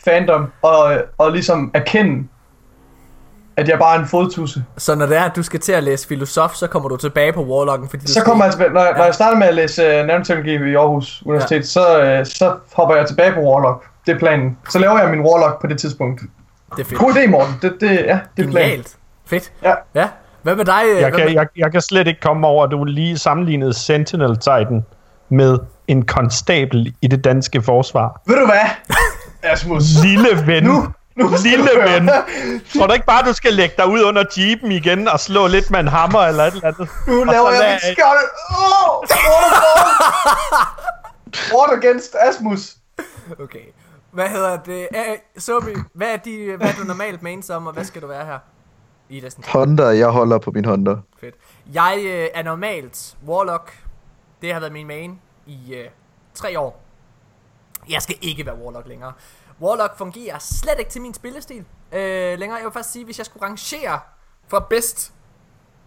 fandom, 0.06 0.52
og, 0.62 0.98
og 1.18 1.32
ligesom 1.32 1.72
erkende, 1.74 2.28
at 3.58 3.70
jeg 3.70 3.80
bare 3.80 3.96
er 3.96 4.00
en 4.00 4.08
fodtusse. 4.08 4.64
så 4.78 4.96
når 4.96 5.06
det 5.06 5.18
er, 5.18 5.24
at 5.24 5.36
du 5.36 5.44
skal 5.44 5.60
til 5.60 5.72
at 5.72 5.84
læse 5.84 6.08
filosof, 6.08 6.54
så 6.56 6.68
kommer 6.68 6.90
du 6.90 6.98
tilbage 6.98 7.34
på 7.34 7.44
Warlocken, 7.44 7.90
fordi 7.90 8.08
Så 8.08 8.24
kommer 8.24 8.46
jeg 8.46 8.54
tilbage, 8.54 8.74
når, 8.74 8.98
når 8.98 9.04
jeg 9.04 9.14
starter 9.14 9.38
med 9.38 9.48
at 9.48 9.54
læse 9.54 9.84
uh, 9.84 10.08
nanoteknologi 10.08 10.72
i 10.72 10.76
Aarhus 10.76 11.24
Universitet, 11.26 11.58
ja. 11.58 11.62
så, 11.62 12.20
uh, 12.20 12.26
så 12.26 12.56
hopper 12.74 12.96
jeg 12.96 13.08
tilbage 13.08 13.34
på 13.34 13.40
Warlock. 13.40 13.86
Det 14.06 14.16
er 14.16 14.20
planen. 14.20 14.58
Så 14.70 14.80
laver 14.80 15.00
jeg 15.00 15.10
min 15.10 15.20
Warlock 15.20 15.62
på 15.62 15.68
det 15.68 15.80
tidspunkt. 15.80 16.22
Det 16.76 16.80
er 16.80 16.86
fedt. 16.86 17.00
God 17.00 17.14
idé, 17.14 17.28
Morten. 17.28 17.54
Det, 17.62 17.78
det, 17.82 17.90
ja, 17.92 18.20
det 18.38 18.46
er 18.46 18.52
planen. 18.52 18.54
Genialt. 18.54 18.98
Fedt. 19.26 19.52
Ja. 19.64 19.74
Ja. 19.96 20.08
Hvad 20.48 20.56
med 20.56 20.66
dig? 20.66 20.84
øh, 20.86 20.90
Jeg 20.90 21.10
hvad 21.10 21.12
kan, 21.20 21.26
med- 21.26 21.34
jeg, 21.34 21.48
jeg 21.58 21.72
kan 21.72 21.82
slet 21.82 22.08
ikke 22.08 22.20
komme 22.22 22.48
over, 22.48 22.64
at 22.66 22.72
du 22.72 22.84
lige 22.84 23.18
sammenlignede 23.18 23.74
Sentinel 23.74 24.38
Titan 24.38 24.86
med 25.30 25.58
en 25.88 26.06
konstabel 26.06 26.96
i 27.02 27.08
det 27.08 27.24
danske 27.24 27.62
forsvar. 27.62 28.22
Ved 28.28 28.36
du 28.36 28.46
hvad, 28.46 28.60
Asmus? 29.44 29.84
Lille 30.04 30.28
ven. 30.48 30.64
Nu, 30.64 30.88
nu 31.16 31.30
Lille 31.44 31.70
ven. 31.88 32.10
Tror 32.78 32.88
du 32.88 32.94
ikke 32.94 33.06
bare, 33.06 33.26
du 33.28 33.34
skal 33.34 33.54
lægge 33.54 33.76
dig 33.78 33.88
ud 33.88 34.02
under 34.04 34.24
jeepen 34.38 34.72
igen 34.72 35.08
og 35.08 35.20
slå 35.20 35.48
lidt 35.48 35.72
med 35.72 35.80
en 35.80 35.88
hammer 35.88 36.20
eller 36.20 36.44
et 36.44 36.54
eller 36.54 36.68
andet? 36.68 36.88
Nu 37.08 37.20
Og 37.20 37.28
laver 37.28 37.52
så 37.52 37.64
jeg 37.64 37.80
mit 37.86 37.98
skjold. 37.98 38.26
Åh! 38.50 38.90
Oh, 38.90 39.04
Ward 41.58 41.84
against 41.84 42.16
Asmus. 42.30 42.76
Okay. 43.44 43.60
Hvad 44.12 44.28
hedder 44.30 44.58
det? 44.58 44.88
Æ, 44.96 45.00
Sobi, 45.38 45.72
hvad 45.94 46.08
er, 46.08 46.18
de, 46.18 46.54
hvad 46.58 46.68
er 46.68 46.74
du 46.82 46.84
normalt 46.88 47.24
main 47.24 47.44
som, 47.44 47.68
og 47.68 47.74
hvad 47.74 47.84
skal 47.86 48.02
du 48.02 48.08
være 48.08 48.26
her? 48.26 48.38
I 49.10 49.20
Destiny 49.20 49.44
2. 49.46 49.60
Honda, 49.60 49.86
jeg 49.86 50.10
holder 50.10 50.38
på 50.38 50.52
min 50.52 50.66
Honda. 50.66 50.96
Fedt. 51.20 51.36
Jeg 51.74 51.98
øh, 52.06 52.28
er 52.34 52.44
normalt 52.44 53.16
Warlock. 53.28 53.78
Det 54.42 54.54
har 54.54 54.60
været 54.60 54.74
min 54.74 54.88
main 54.88 55.20
i 55.46 55.74
øh, 55.74 55.86
tre 56.34 56.60
år. 56.60 56.84
Jeg 57.90 58.02
skal 58.02 58.16
ikke 58.22 58.46
være 58.46 58.56
Warlock 58.56 58.88
længere. 58.88 59.14
Warlock 59.62 59.98
fungerer 59.98 60.38
slet 60.40 60.76
ikke 60.80 60.92
til 60.92 61.02
min 61.02 61.14
spillestil 61.14 61.66
øh, 61.92 62.40
længere. 62.40 62.58
Jeg 62.58 62.66
vil 62.66 62.72
faktisk 62.74 62.92
sige, 62.94 63.06
hvis 63.06 63.18
jeg 63.18 63.26
skulle 63.26 63.46
rangere 63.46 64.00
fra 64.48 64.60
bedst 64.70 65.14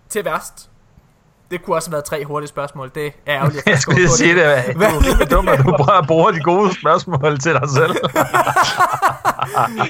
til 0.09 0.25
værst. 0.25 0.71
Det 1.51 1.63
kunne 1.65 1.77
også 1.77 1.89
have 1.89 1.93
været 1.93 2.05
tre 2.05 2.25
hurtige 2.25 2.49
spørgsmål. 2.49 2.91
Det 2.95 3.07
er 3.07 3.11
ærgerligt. 3.27 3.59
at 3.67 3.67
Jeg 3.73 3.79
skulle 3.79 3.99
lige 4.01 4.09
sige 4.09 4.35
det. 4.35 4.65
Du 4.73 4.79
Hvad- 4.79 4.89
er 4.89 5.01
virkelig 5.03 5.31
dum, 5.31 5.49
at 5.49 5.59
du 5.59 5.71
bare 5.87 6.07
bruger 6.07 6.31
de 6.31 6.41
gode 6.41 6.75
spørgsmål 6.81 7.39
til 7.39 7.53
dig 7.55 7.69
selv. 7.71 7.93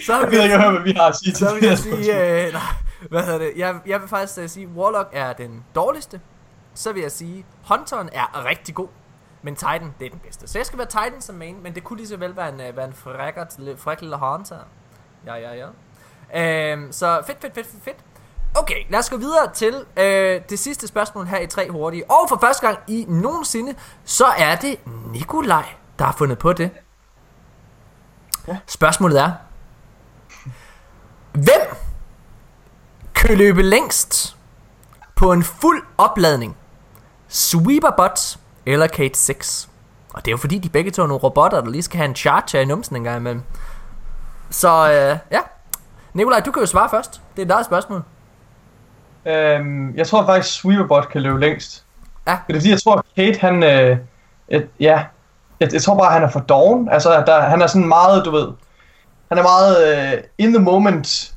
Så 0.06 0.12
Jeg 0.14 0.22
vil 0.22 0.30
ved 0.30 0.38
jeg, 0.38 0.44
ikke, 0.44 0.70
hvad 0.70 0.82
vi 0.82 0.92
har 0.96 1.06
at 1.08 1.16
sige 1.16 1.32
til 1.32 1.46
så 1.46 1.52
vil 1.54 1.62
det 1.62 1.68
jeg 1.70 1.78
sige... 1.78 2.46
Øh, 2.46 2.52
nej, 2.52 2.62
hvad 3.08 3.22
hedder 3.22 3.38
det? 3.38 3.52
Jeg, 3.56 3.80
jeg 3.86 4.00
vil 4.00 4.08
faktisk 4.08 4.38
øh, 4.38 4.48
sige, 4.48 4.68
Warlock 4.68 5.08
er 5.12 5.32
den 5.32 5.64
dårligste. 5.74 6.20
Så 6.74 6.92
vil 6.92 7.02
jeg 7.02 7.12
sige, 7.12 7.46
Hunteren 7.68 8.08
er 8.12 8.44
rigtig 8.44 8.74
god. 8.74 8.88
Men 9.42 9.56
Titan, 9.56 9.94
det 9.98 10.06
er 10.06 10.10
den 10.10 10.18
bedste. 10.18 10.48
Så 10.48 10.58
jeg 10.58 10.66
skal 10.66 10.78
være 10.78 10.88
Titan 10.88 11.20
som 11.20 11.34
main, 11.34 11.62
men 11.62 11.74
det 11.74 11.84
kunne 11.84 11.96
lige 11.96 12.08
så 12.08 12.16
vel 12.16 12.36
være 12.36 12.48
en, 12.48 12.60
øh, 12.60 12.76
være 12.76 12.86
en 12.86 12.92
frækker, 12.92 13.44
fræk 13.76 14.00
lille 14.00 14.16
Hunter. 14.16 14.56
Ja, 15.26 15.34
ja, 15.34 15.52
ja. 15.54 15.66
Øhm, 16.72 16.92
så 16.92 17.22
fedt, 17.26 17.40
fedt, 17.40 17.54
fedt, 17.54 17.66
fedt, 17.66 17.84
fedt. 17.84 17.96
Okay, 18.54 18.84
lad 18.88 18.98
os 18.98 19.10
gå 19.10 19.16
videre 19.16 19.52
til 19.54 19.84
øh, 19.96 20.40
det 20.50 20.58
sidste 20.58 20.86
spørgsmål 20.86 21.26
her 21.26 21.38
i 21.38 21.46
tre 21.46 21.70
hurtige. 21.70 22.10
Og 22.10 22.28
for 22.28 22.38
første 22.40 22.66
gang 22.66 22.78
i 22.88 23.06
nogensinde, 23.08 23.74
så 24.04 24.26
er 24.26 24.56
det 24.56 24.76
Nikolaj, 25.12 25.64
der 25.98 26.04
har 26.04 26.12
fundet 26.12 26.38
på 26.38 26.52
det. 26.52 26.70
Spørgsmålet 28.66 29.20
er, 29.20 29.32
hvem 31.32 31.76
kan 33.20 33.38
løbe 33.38 33.62
længst 33.62 34.36
på 35.16 35.32
en 35.32 35.42
fuld 35.42 35.82
opladning, 35.98 36.56
Sweeperbot 37.28 38.38
eller 38.66 38.86
Kate 38.86 39.18
6. 39.18 39.68
Og 40.14 40.24
det 40.24 40.30
er 40.30 40.32
jo 40.32 40.36
fordi, 40.36 40.58
de 40.58 40.68
begge 40.68 40.90
to 40.90 41.02
er 41.02 41.06
nogle 41.06 41.22
robotter, 41.22 41.60
der 41.60 41.70
lige 41.70 41.82
skal 41.82 41.96
have 41.96 42.08
en 42.08 42.14
charge 42.14 42.62
i 42.62 42.64
numsen 42.64 42.96
en 42.96 43.04
gang 43.04 43.16
imellem. 43.16 43.42
Så 44.50 44.68
øh, 44.68 45.18
ja. 45.32 45.40
Nikolaj, 46.14 46.40
du 46.40 46.50
kan 46.50 46.62
jo 46.62 46.66
svare 46.66 46.90
først. 46.90 47.20
Det 47.36 47.42
er 47.42 47.46
et 47.46 47.50
eget 47.50 47.66
spørgsmål. 47.66 48.02
Øhm, 49.26 49.96
jeg 49.96 50.06
tror 50.06 50.26
faktisk, 50.26 50.54
Sweeperbot 50.54 51.08
kan 51.08 51.22
løbe 51.22 51.40
længst. 51.40 51.84
Ja. 52.26 52.38
Det 52.46 52.54
er 52.54 52.60
fordi, 52.60 52.70
jeg 52.70 52.82
tror, 52.82 52.96
at 52.96 53.04
Kate, 53.16 53.40
han... 53.40 53.62
Øh, 53.62 53.98
et, 54.48 54.68
ja, 54.80 55.04
jeg, 55.60 55.72
jeg 55.72 55.82
tror 55.82 55.98
bare, 55.98 56.12
han 56.12 56.22
er 56.22 56.30
for 56.30 56.40
doven. 56.40 56.88
Altså, 56.88 57.24
der, 57.26 57.40
han 57.40 57.62
er 57.62 57.66
sådan 57.66 57.88
meget, 57.88 58.24
du 58.24 58.30
ved... 58.30 58.48
Han 59.28 59.38
er 59.38 59.42
meget 59.42 60.12
øh, 60.14 60.22
in 60.38 60.52
the 60.52 60.62
moment 60.62 61.34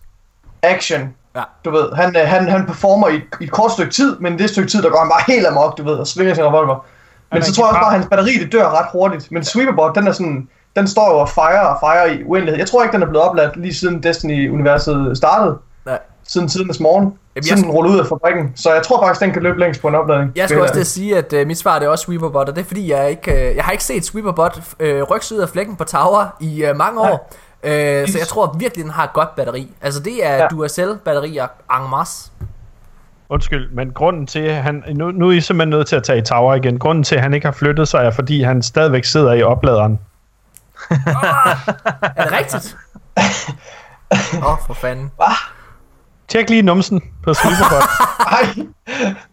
action. 0.62 1.16
Ja. 1.36 1.42
Du 1.66 1.70
ved, 1.72 1.92
han, 1.96 2.16
øh, 2.18 2.28
han, 2.28 2.50
han 2.50 2.66
performer 2.66 3.08
i, 3.08 3.16
i 3.16 3.44
et 3.44 3.52
kort 3.52 3.72
stykke 3.72 3.92
tid, 3.94 4.18
men 4.20 4.40
det 4.40 4.50
stykke 4.50 4.70
tid, 4.70 4.82
der 4.82 4.90
går 4.90 5.00
han 5.00 5.10
bare 5.10 5.36
helt 5.36 5.48
amok, 5.48 5.78
du 5.78 5.84
ved, 5.84 5.94
og 5.94 6.08
svinger 6.08 6.34
sin 6.34 6.44
revolver. 6.44 6.86
Men 7.32 7.42
Han 7.42 7.44
så 7.44 7.54
tror 7.56 7.64
jeg 7.64 7.70
også 7.70 7.80
bare, 7.80 7.94
at 7.94 8.00
hans 8.00 8.08
batteri, 8.10 8.34
det 8.34 8.52
dør 8.52 8.70
ret 8.70 8.86
hurtigt. 8.92 9.32
Men 9.32 9.44
Sweeperbot, 9.44 9.96
den 9.96 10.08
er 10.08 10.12
sådan... 10.12 10.48
Den 10.76 10.88
står 10.88 11.12
jo 11.12 11.18
og 11.20 11.30
fejrer 11.30 11.60
og 11.68 11.78
fejrer 11.80 12.06
i 12.12 12.24
uendelighed. 12.24 12.60
Jeg 12.60 12.68
tror 12.68 12.84
ikke, 12.84 12.94
den 12.94 13.02
er 13.04 13.08
blevet 13.08 13.28
opladt 13.28 13.56
lige 13.58 13.74
siden 13.74 14.04
Destiny-universet 14.04 15.18
startede. 15.18 15.58
Nej. 15.86 16.00
Siden 16.28 16.48
tidernes 16.48 16.80
morgen. 16.80 17.04
Jamen, 17.06 17.18
jeg 17.36 17.44
siden 17.44 17.58
skal- 17.58 17.68
den 17.68 17.76
rullede 17.76 17.96
ud 17.96 18.00
af 18.00 18.06
fabrikken. 18.06 18.52
Så 18.56 18.74
jeg 18.74 18.84
tror 18.84 19.02
faktisk, 19.06 19.22
den 19.22 19.32
kan 19.32 19.44
løbe 19.44 19.60
længst 19.60 19.82
på 19.82 19.88
en 19.88 19.96
opladning. 19.96 20.32
Jeg 20.36 20.50
skal 20.50 20.62
også 20.62 20.74
til 20.74 20.82
at 20.82 20.88
sige, 20.88 21.18
at 21.18 21.34
øh, 21.34 21.48
mit 21.48 21.58
svar 21.58 21.80
det 21.80 21.86
er 21.86 21.90
også 21.90 22.04
Sweeperbot, 22.06 22.50
og 22.50 22.56
det 22.56 22.62
er 22.62 22.66
fordi, 22.66 22.92
jeg 22.92 23.10
ikke, 23.10 23.50
øh, 23.50 23.56
jeg 23.56 23.64
har 23.64 23.72
ikke 23.72 23.84
set 23.84 24.06
Sweeperbot 24.06 24.60
øh, 24.80 25.04
rykke 25.04 25.26
ud 25.34 25.40
af 25.40 25.50
flækken 25.50 25.76
på 25.76 25.84
Tower 25.84 26.26
i 26.40 26.64
øh, 26.66 26.76
mange 26.76 27.00
år. 27.02 27.32
Øh, 27.64 28.08
så 28.08 28.18
jeg 28.18 28.28
tror 28.28 28.56
virkelig, 28.60 28.84
den 28.84 28.92
har 28.92 29.04
et 29.04 29.14
godt 29.14 29.36
batteri. 29.36 29.76
Altså 29.82 30.00
det 30.00 30.26
er 30.26 30.36
ja. 30.36 30.48
Duracell-batterier 30.48 31.48
en 31.72 31.90
masse. 31.90 32.32
Undskyld, 33.30 33.72
men 33.72 33.92
grunden 33.92 34.28
til, 34.28 34.40
at 34.40 34.64
han... 34.64 34.84
Nu, 34.96 35.12
nu 35.12 35.28
er 35.28 35.32
I 35.32 35.42
simpelthen 35.42 35.70
nødt 35.70 35.88
til 35.88 35.96
at 35.96 36.04
tage 36.04 36.20
i 36.20 36.22
tower 36.22 36.56
igen. 36.56 36.80
Grunden 36.80 37.04
til, 37.04 37.16
at 37.16 37.22
han 37.22 37.34
ikke 37.34 37.48
har 37.48 37.52
flyttet 37.52 37.88
sig, 37.88 38.06
er, 38.06 38.12
fordi 38.12 38.44
han 38.44 38.62
stadigvæk 38.62 39.04
sidder 39.04 39.34
i 39.34 39.44
opladeren. 39.44 40.00
Er 40.90 42.24
det 42.24 42.32
rigtigt? 42.32 42.78
Åh, 44.38 44.52
oh, 44.52 44.58
for 44.68 44.74
fanden. 44.74 45.12
Tjek 46.28 46.50
lige 46.50 46.62
numsen 46.62 47.02
på 47.24 47.34
Sweeperbot. 47.34 47.84
Nej, 48.32 48.66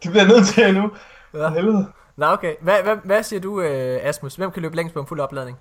det 0.02 0.10
bliver 0.10 0.26
nødt 0.26 0.46
til 0.46 0.74
nu. 0.74 0.90
Ja. 1.34 1.42
Ja. 1.42 1.48
Helvede. 1.48 1.86
Nå, 2.16 2.26
okay. 2.26 2.54
Hvad, 2.60 2.82
hvad, 2.82 2.96
hvad 3.04 3.22
siger 3.22 3.40
du, 3.40 3.60
øh, 3.60 4.00
Asmus? 4.02 4.34
Hvem 4.34 4.50
kan 4.50 4.62
løbe 4.62 4.76
længst 4.76 4.94
på 4.94 5.00
en 5.00 5.06
fuld 5.06 5.20
opladning? 5.20 5.58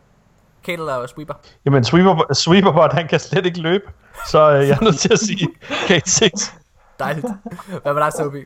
Kate 0.65 0.73
eller 0.73 1.07
Sweeper? 1.07 1.33
Jamen, 1.65 1.83
Sweeper, 1.83 2.33
Sweeperbot, 2.33 2.93
han 2.93 3.07
kan 3.07 3.19
slet 3.19 3.45
ikke 3.45 3.59
løbe. 3.59 3.83
Så 4.27 4.51
øh, 4.51 4.67
jeg 4.67 4.77
er 4.81 4.83
nødt 4.83 4.99
til 4.99 5.13
at 5.13 5.19
sige 5.19 5.47
Kate 5.87 6.09
6. 6.09 6.53
Dejligt. 6.99 7.27
Hvad 7.83 7.93
med 7.93 8.01
dig, 8.03 8.13
Sobi? 8.13 8.37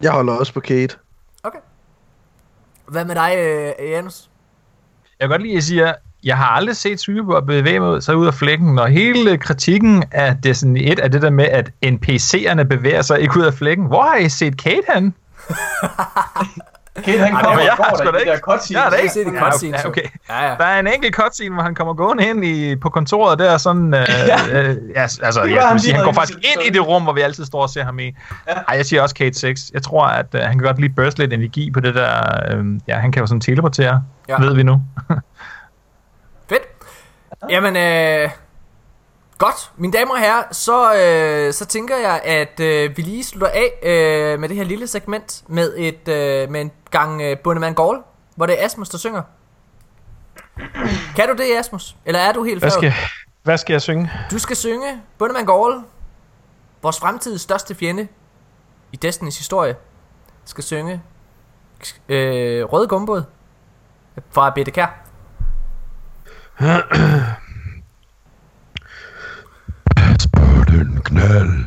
Jeg 0.00 0.12
holder 0.12 0.32
også 0.32 0.52
på 0.52 0.60
Kate. 0.60 0.96
Okay. 1.42 1.58
Hvad 2.88 3.04
med 3.04 3.14
dig, 3.14 3.34
øh, 3.38 3.90
Janus? 3.90 4.30
Jeg 5.20 5.28
kan 5.28 5.30
godt 5.30 5.42
lide, 5.42 5.52
at 5.52 5.54
jeg 5.54 5.62
siger, 5.62 5.94
jeg 6.24 6.36
har 6.36 6.46
aldrig 6.46 6.76
set 6.76 7.00
Sweeper 7.00 7.40
bevæge 7.40 7.80
mig 7.80 8.02
sig 8.02 8.16
ud 8.16 8.26
af 8.26 8.34
flækken, 8.34 8.78
og 8.78 8.88
hele 8.88 9.38
kritikken 9.38 10.04
af 10.10 10.36
Destiny 10.42 10.92
1 10.92 10.98
er 10.98 11.08
det 11.08 11.22
der 11.22 11.30
med, 11.30 11.44
at 11.44 11.70
NPC'erne 11.86 12.62
bevæger 12.62 13.02
sig 13.02 13.20
ikke 13.20 13.38
ud 13.38 13.44
af 13.44 13.54
flækken. 13.54 13.86
Hvor 13.86 14.02
har 14.02 14.16
I 14.16 14.28
set 14.28 14.62
Kate 14.62 14.84
han? 14.88 15.14
Kate, 17.04 17.18
han 17.18 17.34
Ej, 17.34 17.42
kommer 17.42 17.56
men 17.56 17.64
jeg 17.64 17.70
og 17.78 17.84
har 17.84 17.90
går 17.90 17.96
sgu 17.96 18.04
der 18.06 18.12
da 18.12 18.18
i 18.18 18.20
de 18.20 18.24
ikke- 18.24 18.32
der 18.32 18.38
cutscenes. 18.38 18.70
Jeg 18.70 18.82
har 18.82 18.90
da 18.90 18.96
Jeg 18.96 19.02
ikke 19.02 19.12
set 19.14 19.26
en 19.26 19.34
Ja, 19.34 19.40
cutscene, 19.50 19.78
ja, 19.82 19.88
okay. 19.88 20.02
Ja, 20.28 20.48
ja. 20.48 20.54
Der 20.58 20.64
er 20.64 20.80
en 20.80 20.86
enkelt 20.86 21.14
cutscene, 21.14 21.54
hvor 21.54 21.62
han 21.62 21.74
kommer 21.74 21.94
gående 21.94 22.26
ind 22.28 22.44
i, 22.44 22.76
på 22.76 22.88
kontoret 22.90 23.38
der, 23.38 23.58
sådan, 23.58 23.94
øh, 23.94 24.00
Ja. 24.28 24.38
øh, 24.62 24.76
ja, 24.96 25.02
altså, 25.02 25.42
Det 25.44 25.52
jeg 25.54 25.68
han 25.68 25.78
sige, 25.80 25.94
han 25.94 26.04
går 26.04 26.12
faktisk 26.12 26.38
ind 26.38 26.62
i 26.66 26.70
det 26.70 26.86
rum, 26.86 27.02
hvor 27.02 27.12
vi 27.12 27.20
altid 27.20 27.44
står 27.44 27.62
og 27.62 27.70
ser 27.70 27.84
ham 27.84 27.98
i. 27.98 28.04
Ja. 28.48 28.52
Ej, 28.68 28.76
jeg 28.76 28.86
siger 28.86 29.02
også 29.02 29.14
Kate 29.14 29.38
6. 29.38 29.70
Jeg 29.74 29.82
tror, 29.82 30.04
at 30.06 30.26
øh, 30.34 30.40
han 30.40 30.58
kan 30.58 30.66
godt 30.66 30.80
lige 30.80 30.92
burst 30.96 31.18
lidt 31.18 31.32
energi 31.32 31.70
på 31.70 31.80
det 31.80 31.94
der, 31.94 32.12
øh, 32.50 32.64
ja, 32.88 32.98
han 32.98 33.12
kan 33.12 33.20
jo 33.20 33.26
sådan 33.26 33.40
teleportere, 33.40 34.02
ja. 34.28 34.36
ved 34.40 34.54
vi 34.54 34.62
nu. 34.62 34.82
Fedt. 36.48 36.62
Jamen, 37.50 37.76
øh, 37.76 38.30
godt. 39.38 39.70
Mine 39.76 39.92
damer 39.92 40.12
og 40.12 40.18
herrer, 40.20 40.42
så, 40.52 40.94
øh, 40.94 41.52
så 41.52 41.66
tænker 41.66 41.96
jeg, 41.96 42.20
at 42.24 42.60
øh, 42.60 42.96
vi 42.96 43.02
lige 43.02 43.24
slutter 43.24 43.48
af 43.48 43.88
øh, 43.88 44.40
med 44.40 44.48
det 44.48 44.56
her 44.56 44.64
lille 44.64 44.86
segment 44.86 45.42
med, 45.48 45.72
et, 45.76 46.08
øh, 46.08 46.50
med 46.50 46.60
en 46.60 46.70
gang 46.90 47.22
øh, 47.22 47.38
Bundemann 47.44 47.74
Gaul, 47.74 48.02
hvor 48.36 48.46
det 48.46 48.60
er 48.62 48.64
Asmus, 48.66 48.88
der 48.88 48.98
synger. 48.98 49.22
Kan 51.16 51.28
du 51.28 51.34
det, 51.42 51.56
Asmus? 51.58 51.96
Eller 52.04 52.20
er 52.20 52.32
du 52.32 52.44
helt 52.44 52.58
Hvad 52.60 52.70
færdig? 52.70 52.92
skal, 52.92 53.08
hvad 53.42 53.58
skal 53.58 53.74
jeg 53.74 53.82
synge? 53.82 54.10
Du 54.30 54.38
skal 54.38 54.56
synge 54.56 55.02
Bundemann 55.18 55.46
Gaul, 55.46 55.82
vores 56.82 56.98
fremtidige 57.00 57.38
største 57.38 57.74
fjende 57.74 58.08
i 58.92 58.96
Destinys 58.96 59.38
historie, 59.38 59.76
skal 60.44 60.64
synge 60.64 61.02
øh, 62.08 62.64
Røde 62.64 62.88
Gumbåd 62.88 63.24
fra 64.30 64.50
BDK. 64.50 64.78
Pas 69.96 70.26
på 70.32 70.64
den 70.68 71.00
knald. 71.04 71.64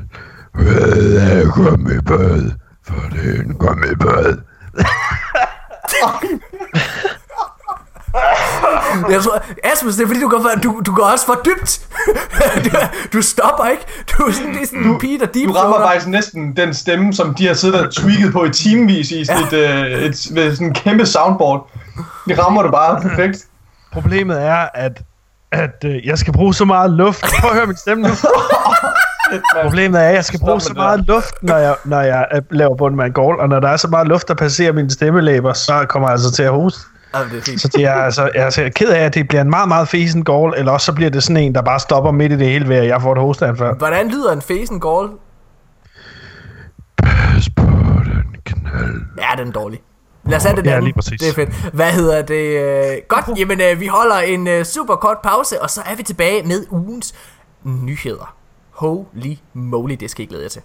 Rød 0.55 1.17
er 1.17 1.51
gummibåd. 1.51 2.51
For 2.87 3.09
det 3.11 3.35
er 3.37 3.41
en 3.43 3.53
gummibåd. 3.57 4.41
Jeg 9.09 9.21
tror, 9.23 9.43
Asmus, 9.63 9.95
det 9.95 10.03
er 10.03 10.07
fordi, 10.07 10.19
du 10.19 10.29
går, 10.29 10.41
for, 10.41 10.49
du, 10.63 10.81
du 10.85 10.95
går 10.95 11.03
også 11.03 11.25
for 11.25 11.41
dybt. 11.45 11.81
du, 12.65 12.69
du 13.17 13.21
stopper 13.21 13.65
ikke. 13.65 13.83
Du 14.11 14.23
er 14.23 14.31
sådan, 14.31 14.53
det 14.53 14.61
er 14.61 14.65
sådan 14.65 14.83
en 14.83 14.99
pige, 14.99 15.19
der 15.19 15.25
deep 15.25 15.47
Du 15.47 15.53
rammer 15.53 15.87
faktisk 15.87 16.07
næsten 16.07 16.55
den 16.55 16.73
stemme, 16.73 17.13
som 17.13 17.35
de 17.35 17.47
har 17.47 17.53
siddet 17.53 17.87
og 17.87 17.93
tweaked 17.93 18.31
på 18.31 18.45
i 18.45 18.49
timevis 18.49 19.11
i 19.11 19.25
sådan 19.25 19.43
et, 19.43 19.53
øh, 19.53 19.91
et, 19.91 20.27
med 20.31 20.55
sådan 20.55 20.67
en 20.67 20.73
kæmpe 20.73 21.05
soundboard. 21.05 21.69
Det 22.27 22.39
rammer 22.39 22.61
du 22.61 22.71
bare 22.71 23.01
perfekt. 23.01 23.37
Problemet 23.93 24.41
er, 24.41 24.67
at, 24.73 25.01
at 25.51 25.83
øh, 25.85 26.07
jeg 26.07 26.17
skal 26.17 26.33
bruge 26.33 26.53
så 26.53 26.65
meget 26.65 26.91
luft. 26.91 27.21
Prøv 27.21 27.49
at 27.49 27.55
høre 27.55 27.67
min 27.67 27.77
stemme 27.77 28.03
nu. 28.07 28.09
Problemet 29.63 30.01
er, 30.01 30.07
at 30.07 30.15
jeg 30.15 30.25
skal 30.25 30.39
bruge 30.39 30.61
så 30.61 30.73
meget 30.73 31.05
luft, 31.07 31.35
når 31.41 31.57
jeg, 31.57 31.75
når 31.85 32.01
jeg 32.01 32.27
øh, 32.35 32.41
laver 32.51 32.75
Bundman 32.75 33.11
Gold, 33.11 33.39
og 33.39 33.49
når 33.49 33.59
der 33.59 33.69
er 33.69 33.77
så 33.77 33.87
meget 33.87 34.07
luft, 34.07 34.27
der 34.27 34.33
passerer 34.33 34.73
mine 34.73 34.91
stemmelæber, 34.91 35.53
så 35.53 35.85
kommer 35.89 36.09
jeg 36.09 36.13
altså 36.13 36.31
til 36.31 36.43
at 36.43 36.51
hoste. 36.51 36.79
Det 37.13 37.53
er. 37.53 37.57
Så 37.57 37.67
det 37.67 37.85
er 37.85 37.93
altså, 37.93 38.21
jeg 38.33 38.41
er 38.41 38.45
altså 38.45 38.71
ked 38.75 38.89
af, 38.89 38.99
at 38.99 39.13
det 39.13 39.27
bliver 39.27 39.41
en 39.41 39.49
meget, 39.49 39.67
meget 39.67 39.87
fesen 39.87 40.23
goal, 40.23 40.53
eller 40.57 40.71
også 40.71 40.85
så 40.85 40.93
bliver 40.93 41.09
det 41.09 41.23
sådan 41.23 41.37
en, 41.37 41.55
der 41.55 41.61
bare 41.61 41.79
stopper 41.79 42.11
midt 42.11 42.31
i 42.31 42.37
det 42.37 42.47
hele 42.47 42.67
ved, 42.69 42.75
at 42.75 42.87
jeg 42.87 43.01
får 43.01 43.11
et 43.11 43.17
hosteanfald. 43.21 43.77
Hvordan 43.77 44.09
lyder 44.09 44.31
en 44.31 44.41
fesen 44.41 44.79
Gaul? 44.79 45.09
Pas 46.97 47.49
på 47.55 47.65
den 48.05 48.35
knald. 48.45 49.01
Ja, 49.17 49.41
den 49.41 49.47
er 49.47 49.51
dårlig. 49.51 49.81
Lad 50.25 50.37
os 50.37 50.43
have 50.43 50.55
det 50.55 50.65
Ja, 50.65 50.79
lige 50.79 50.93
præcis. 50.93 51.19
Det 51.19 51.29
er 51.29 51.33
fedt. 51.33 51.69
Hvad 51.73 51.91
hedder 51.91 52.21
det? 52.21 52.35
Øh, 52.35 52.97
godt, 53.07 53.39
jamen 53.39 53.61
øh, 53.61 53.79
vi 53.79 53.87
holder 53.87 54.15
en 54.17 54.65
super 54.65 54.95
kort 54.95 55.17
pause, 55.23 55.61
og 55.61 55.69
så 55.69 55.81
er 55.85 55.95
vi 55.95 56.03
tilbage 56.03 56.43
med 56.43 56.65
ugens 56.71 57.13
nyheder. 57.63 58.35
Holy 58.73 59.37
moly, 59.53 59.95
det 59.99 60.11
skal 60.11 60.23
I 60.23 60.27
glæde 60.27 60.43
jer 60.43 60.49
til. 60.49 60.61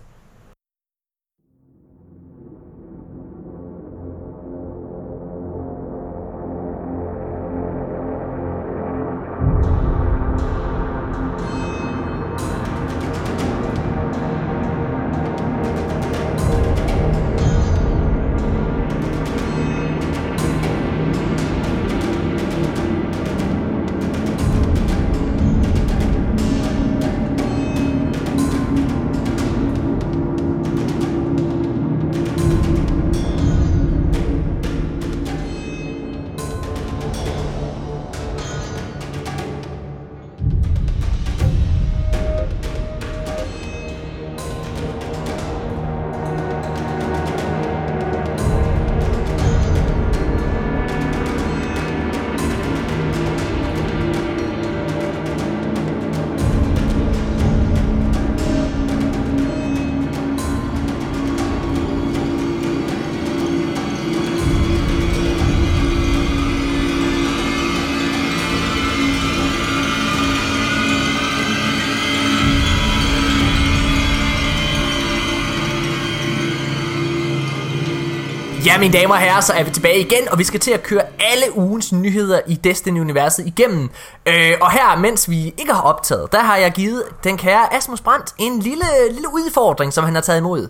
Ja, 78.78 78.82
mine 78.82 78.98
damer 78.98 79.14
og 79.14 79.20
herrer, 79.20 79.40
så 79.40 79.52
er 79.52 79.64
vi 79.64 79.70
tilbage 79.70 80.00
igen, 80.00 80.28
og 80.30 80.38
vi 80.38 80.44
skal 80.44 80.60
til 80.60 80.70
at 80.70 80.82
køre 80.82 81.02
alle 81.20 81.56
ugens 81.56 81.92
nyheder 81.92 82.40
i 82.46 82.54
Destiny-universet 82.54 83.46
igennem. 83.46 83.90
Øh, 84.26 84.52
og 84.60 84.70
her, 84.70 84.96
mens 84.98 85.30
vi 85.30 85.54
ikke 85.58 85.72
har 85.72 85.82
optaget, 85.82 86.32
der 86.32 86.40
har 86.40 86.56
jeg 86.56 86.72
givet 86.72 87.04
den 87.24 87.36
kære 87.36 87.74
Asmus 87.74 88.00
Brandt 88.00 88.34
en 88.38 88.58
lille, 88.58 88.84
lille 89.10 89.28
udfordring, 89.28 89.92
som 89.92 90.04
han 90.04 90.14
har 90.14 90.20
taget 90.22 90.38
imod. 90.38 90.68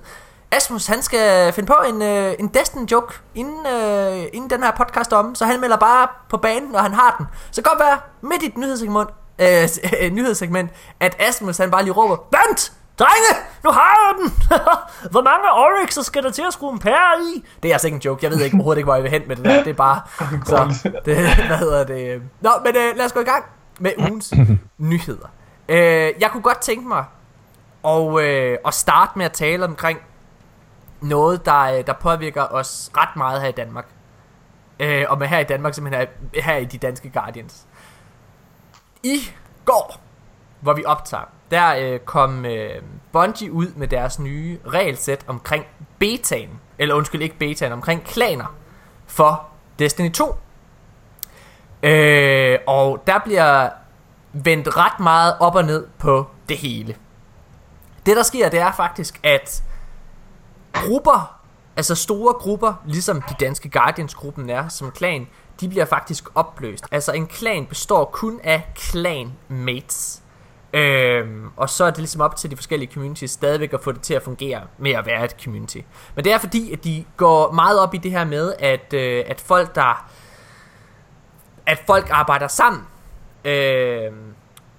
Asmus, 0.51 0.87
han 0.87 1.03
skal 1.03 1.53
finde 1.53 1.66
på 1.66 1.77
en, 1.88 2.03
øh, 2.03 2.35
en 2.38 2.49
Destiny-joke 2.49 3.14
inden, 3.35 3.66
øh, 3.66 4.25
inden 4.33 4.51
den 4.51 4.62
her 4.62 4.71
podcast 4.77 5.12
om, 5.12 5.35
så 5.35 5.44
han 5.44 5.61
melder 5.61 5.77
bare 5.77 6.09
på 6.31 6.37
banen, 6.37 6.71
når 6.71 6.79
han 6.79 6.94
har 6.94 7.14
den. 7.18 7.27
Så 7.51 7.62
godt 7.62 7.81
være 7.81 7.99
midt 8.23 8.42
i 8.42 8.47
et 8.47 8.57
nyhedssegment, 8.57 9.11
øh, 9.38 9.68
nyhedssegment, 10.16 10.71
at 11.01 11.16
Asmus 11.18 11.57
han 11.57 11.71
bare 11.71 11.83
lige 11.83 11.92
råber, 11.92 12.16
Vent! 12.16 12.73
Drenge, 12.98 13.32
nu 13.64 13.70
har 13.70 13.94
jeg 13.98 14.14
den! 14.18 14.32
Hvor 15.12 15.22
mange 15.22 15.48
Oryx'er 15.48 16.02
skal 16.02 16.22
der 16.22 16.30
til 16.30 16.42
at 16.46 16.52
skrue 16.52 16.72
en 16.72 16.78
pære 16.78 17.22
i? 17.34 17.44
Det 17.62 17.68
er 17.68 17.74
altså 17.74 17.87
ikke 17.87 17.94
en 17.96 18.02
joke, 18.04 18.24
jeg 18.24 18.30
ved 18.30 18.40
ikke 18.40 18.54
overhovedet 18.54 18.78
ikke, 18.78 18.84
hvor 18.84 18.94
jeg 18.94 19.02
vil 19.02 19.11
hen 19.11 19.28
med 19.28 19.37
det 19.37 19.44
der. 19.44 19.62
Det 19.62 19.70
er 19.70 19.74
bare, 19.74 20.00
så, 20.46 20.90
det, 21.04 21.16
hvad 21.46 21.58
hedder 21.58 21.84
det? 21.84 22.22
Nå, 22.40 22.50
men 22.64 22.76
øh, 22.76 22.96
lad 22.96 23.04
os 23.04 23.12
gå 23.12 23.20
i 23.20 23.24
gang 23.24 23.44
med 23.78 23.92
ugens 23.98 24.34
nyheder. 24.78 25.28
Øh, 25.68 26.12
jeg 26.20 26.30
kunne 26.32 26.42
godt 26.42 26.61
tænke 26.61 26.88
mig 26.88 27.04
at, 27.84 28.20
øh, 28.20 28.58
at 28.66 28.74
starte 28.74 29.12
med 29.16 29.24
at 29.24 29.32
tale 29.32 29.64
omkring 29.64 29.98
noget, 31.00 31.44
der, 31.46 31.62
øh, 31.62 31.87
der 31.87 31.92
påvirker 31.92 32.42
os 32.42 32.90
ret 32.96 33.16
meget 33.16 33.40
her 33.40 33.48
i 33.48 33.52
Danmark. 33.52 33.87
Øh, 34.80 35.04
og 35.08 35.18
med 35.18 35.26
her 35.26 35.38
i 35.38 35.44
Danmark 35.44 35.74
simpelthen 35.74 36.06
her, 36.34 36.42
her 36.42 36.56
i 36.56 36.64
de 36.64 36.78
danske 36.78 37.11
Guardians. 37.11 37.66
I 39.02 39.30
går, 39.64 40.00
hvor 40.61 40.72
vi 40.72 40.84
optager, 40.84 41.24
der 41.50 41.74
øh, 41.78 41.98
kom 41.98 42.44
øh, 42.44 42.82
Bungie 43.12 43.52
ud 43.52 43.66
med 43.76 43.88
deres 43.88 44.18
nye 44.18 44.58
regelsæt 44.66 45.24
omkring 45.26 45.64
betaen, 45.98 46.61
eller 46.78 46.94
undskyld 46.94 47.22
ikke 47.22 47.38
betaen, 47.38 47.72
omkring 47.72 48.04
klaner 48.04 48.54
for 49.06 49.46
Destiny 49.78 50.12
2. 50.12 50.34
Øh, 51.82 52.58
og 52.66 53.02
der 53.06 53.18
bliver 53.18 53.68
vendt 54.32 54.76
ret 54.76 55.00
meget 55.00 55.34
op 55.40 55.54
og 55.54 55.64
ned 55.64 55.87
på 55.98 56.26
det 56.48 56.56
hele. 56.56 56.96
Det 58.06 58.16
der 58.16 58.22
sker, 58.22 58.48
det 58.48 58.61
er 58.61 58.72
faktisk, 58.72 59.20
at 59.22 59.62
grupper, 60.72 61.40
altså 61.76 61.94
store 61.94 62.32
grupper, 62.32 62.74
ligesom 62.87 63.22
de 63.22 63.34
danske 63.40 63.70
Guardians-gruppen 63.70 64.50
er 64.50 64.68
som 64.68 64.90
klan, 64.90 65.28
de 65.61 65.68
bliver 65.68 65.84
faktisk 65.84 66.24
opløst. 66.34 66.84
Altså 66.90 67.12
en 67.12 67.26
klan 67.26 67.66
består 67.66 68.04
kun 68.04 68.40
af 68.44 68.72
clan-mates. 68.78 70.22
Øhm, 70.72 71.50
og 71.57 71.70
så 71.70 71.85
er 71.85 71.90
det 71.90 71.98
ligesom 71.98 72.20
op 72.20 72.37
til 72.37 72.50
de 72.50 72.57
forskellige 72.57 72.92
communities 72.92 73.31
stadigvæk 73.31 73.72
at 73.72 73.81
få 73.83 73.92
det 73.92 74.00
til 74.00 74.14
at 74.14 74.22
fungere 74.22 74.61
med 74.78 74.90
at 74.90 75.07
være 75.07 75.24
et 75.24 75.37
community. 75.44 75.78
Men 76.14 76.24
det 76.24 76.33
er 76.33 76.38
fordi, 76.38 76.72
at 76.72 76.85
de 76.85 77.04
går 77.16 77.52
meget 77.52 77.81
op 77.81 77.94
i 77.94 77.98
det 77.98 78.11
her 78.11 78.24
med, 78.24 78.54
at, 78.59 78.94
øh, 78.94 79.24
at 79.26 79.40
folk 79.40 79.74
der 79.74 80.11
at 81.66 81.83
folk 81.87 82.09
arbejder 82.11 82.48
sammen. 82.48 82.83
Øh, 83.44 84.12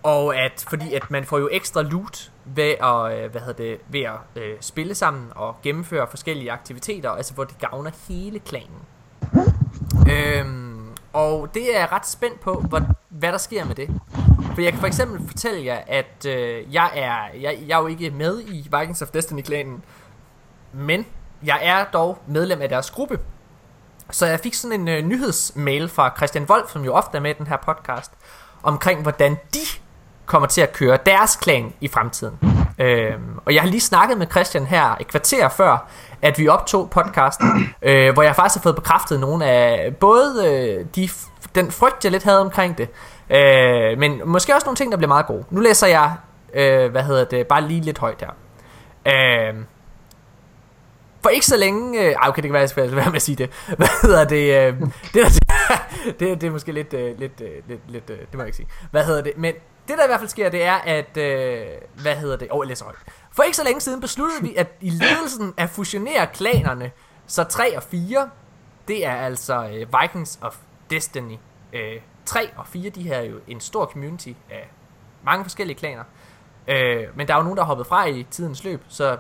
og 0.04 0.36
at 0.36 0.66
fordi 0.70 0.94
at 0.94 1.12
man 1.12 1.24
får 1.26 1.38
jo 1.40 1.50
ekstra 1.52 1.82
loot 1.82 2.32
ved 2.46 2.76
at, 2.84 3.24
øh, 3.24 3.32
hvad 3.32 3.42
hedder 3.42 3.64
det, 3.64 3.78
ved 3.88 4.02
at 4.02 4.44
øh, 4.44 4.58
spille 4.62 4.96
sammen 4.96 5.28
og 5.36 5.56
gennemføre 5.64 6.08
forskellige 6.10 6.52
aktiviteter, 6.52 7.10
altså 7.10 7.34
hvor 7.34 7.44
det 7.44 7.58
gavner 7.60 7.92
hele 8.08 8.40
klanen. 8.40 8.82
Øh, 10.10 10.69
og 11.14 11.54
det 11.54 11.76
er 11.76 11.80
jeg 11.80 11.92
ret 11.92 12.08
spændt 12.08 12.40
på, 12.40 12.64
hvad, 12.70 12.82
hvad 13.10 13.32
der 13.32 13.38
sker 13.38 13.66
med 13.66 13.76
det. 13.76 13.90
For 14.54 14.62
jeg 14.62 14.72
kan 14.72 14.80
for 14.80 14.88
eksempel 14.88 15.28
fortælle 15.28 15.66
jer, 15.66 15.82
at 15.88 16.26
øh, 16.26 16.74
jeg, 16.74 16.92
er, 16.96 17.40
jeg, 17.40 17.60
jeg 17.68 17.78
er 17.78 17.82
jo 17.82 17.88
ikke 17.88 18.10
med 18.10 18.42
i 18.42 18.70
Vikings 18.80 19.02
of 19.02 19.08
Destiny-klanen, 19.08 19.84
men 20.74 21.06
jeg 21.44 21.60
er 21.62 21.86
dog 21.86 22.18
medlem 22.28 22.62
af 22.62 22.70
deres 22.70 22.92
gruppe. 22.92 23.20
Så 24.12 24.26
jeg 24.26 24.40
fik 24.40 24.54
sådan 24.54 24.80
en 24.82 24.88
øh, 24.88 25.02
nyhedsmail 25.02 25.90
fra 25.90 26.14
Christian 26.18 26.44
Wolf, 26.44 26.72
som 26.72 26.86
jo 26.86 26.94
ofte 26.94 27.18
er 27.18 27.22
med 27.22 27.32
i 27.32 27.38
den 27.38 27.48
her 27.48 27.58
podcast, 27.58 28.12
omkring 28.64 29.02
hvordan 29.02 29.38
de 29.54 29.60
kommer 30.30 30.48
til 30.48 30.62
at 30.62 30.74
køre 30.74 30.98
deres 31.06 31.36
klan 31.36 31.74
i 31.82 31.88
fremtiden. 31.88 32.40
Øhm, 32.80 33.40
og 33.46 33.54
jeg 33.54 33.62
har 33.62 33.70
lige 33.70 33.82
snakket 33.82 34.18
med 34.18 34.28
Christian 34.32 34.66
her 34.66 34.96
et 35.00 35.08
kvarter 35.08 35.50
før, 35.50 35.88
at 36.22 36.40
vi 36.40 36.48
optog 36.48 36.90
podcasten, 36.90 37.76
øh, 37.82 38.14
hvor 38.14 38.24
jeg 38.24 38.36
faktisk 38.36 38.56
har 38.56 38.62
fået 38.62 38.76
bekræftet 38.76 39.20
nogle 39.20 39.46
af 39.46 39.96
både 39.96 40.48
øh, 40.48 40.86
de, 40.96 41.10
den 41.56 41.72
frygt, 41.72 42.04
jeg 42.04 42.12
lidt 42.12 42.24
havde 42.24 42.42
omkring 42.42 42.78
det, 42.78 42.90
øh, 43.30 44.00
men 44.00 44.22
måske 44.26 44.56
også 44.56 44.66
nogle 44.66 44.76
ting, 44.76 44.92
der 44.92 44.98
bliver 44.98 45.08
meget 45.08 45.26
gode. 45.26 45.44
Nu 45.50 45.62
læser 45.62 45.88
jeg, 45.88 46.14
øh, 46.54 46.92
hvad 46.92 47.04
hedder 47.04 47.24
det, 47.26 47.48
bare 47.48 47.62
lige 47.62 47.82
lidt 47.82 47.98
højt 47.98 48.22
her. 48.22 48.32
Øh, 49.06 49.56
for 51.22 51.30
ikke 51.30 51.46
så 51.46 51.58
længe... 51.58 52.02
Øh, 52.02 52.16
okay, 52.22 52.36
det 52.36 52.44
kan 52.44 52.54
være, 52.54 52.62
jeg 52.62 52.70
skal 52.70 52.96
være 52.96 53.06
med 53.06 53.16
at 53.16 53.22
sige 53.22 53.36
det. 53.36 53.50
Hvad 53.78 54.02
hedder 54.02 54.24
det? 54.24 54.68
Øh, 54.68 54.82
det, 55.14 55.14
der, 55.24 55.30
det, 56.20 56.42
det 56.42 56.44
er 56.44 56.52
måske 56.52 56.72
lidt... 56.72 56.94
Øh, 56.94 57.20
lidt, 57.20 57.42
øh, 57.42 57.50
lidt, 57.68 57.82
lidt 57.88 58.10
øh, 58.10 58.18
det 58.18 58.34
må 58.34 58.40
jeg 58.40 58.48
ikke 58.48 58.58
sige. 58.58 58.68
Hvad 58.92 59.06
hedder 59.06 59.22
det? 59.22 59.34
Men 59.38 59.54
det, 59.90 59.98
der 59.98 60.04
i 60.04 60.08
hvert 60.08 60.20
fald 60.20 60.30
sker, 60.30 60.50
det 60.50 60.64
er, 60.64 60.74
at... 60.76 61.18
Øh, 61.18 61.68
hvad 62.02 62.16
hedder 62.16 62.38
det? 62.38 62.48
Åh, 62.52 62.58
oh, 62.58 62.64
jeg 62.64 62.68
læser 62.68 62.86
højt. 62.86 62.98
For 63.32 63.44
ikke 63.44 63.58
så 63.58 63.64
længe 63.64 63.82
siden 63.82 64.02
besluttede 64.02 64.42
vi, 64.42 64.56
at 64.56 64.68
i 64.82 64.90
ledelsen 64.90 65.54
at 65.58 65.70
fusionere 65.70 66.28
klanerne, 66.28 66.92
så 67.28 67.44
3 67.44 67.78
og 67.78 67.84
4, 67.84 68.30
det 68.88 69.06
er 69.06 69.16
altså 69.16 69.70
øh, 69.74 70.02
Vikings 70.02 70.40
of 70.42 70.58
Destiny. 70.90 71.38
Øh, 71.74 72.02
3 72.26 72.50
og 72.58 72.68
4, 72.68 72.90
de 72.90 73.04
her 73.04 73.16
er 73.16 73.24
jo 73.24 73.40
en 73.48 73.60
stor 73.60 73.86
community 73.86 74.32
af 74.50 74.70
mange 75.24 75.46
forskellige 75.46 75.78
klaner. 75.78 76.04
Øh, 76.68 77.04
men 77.16 77.28
der 77.28 77.34
er 77.34 77.38
jo 77.38 77.44
nogen, 77.44 77.58
der 77.58 77.64
har 77.64 77.68
hoppet 77.68 77.88
fra 77.88 78.06
i 78.06 78.28
tidens 78.32 78.64
løb, 78.64 78.82
så 78.88 79.18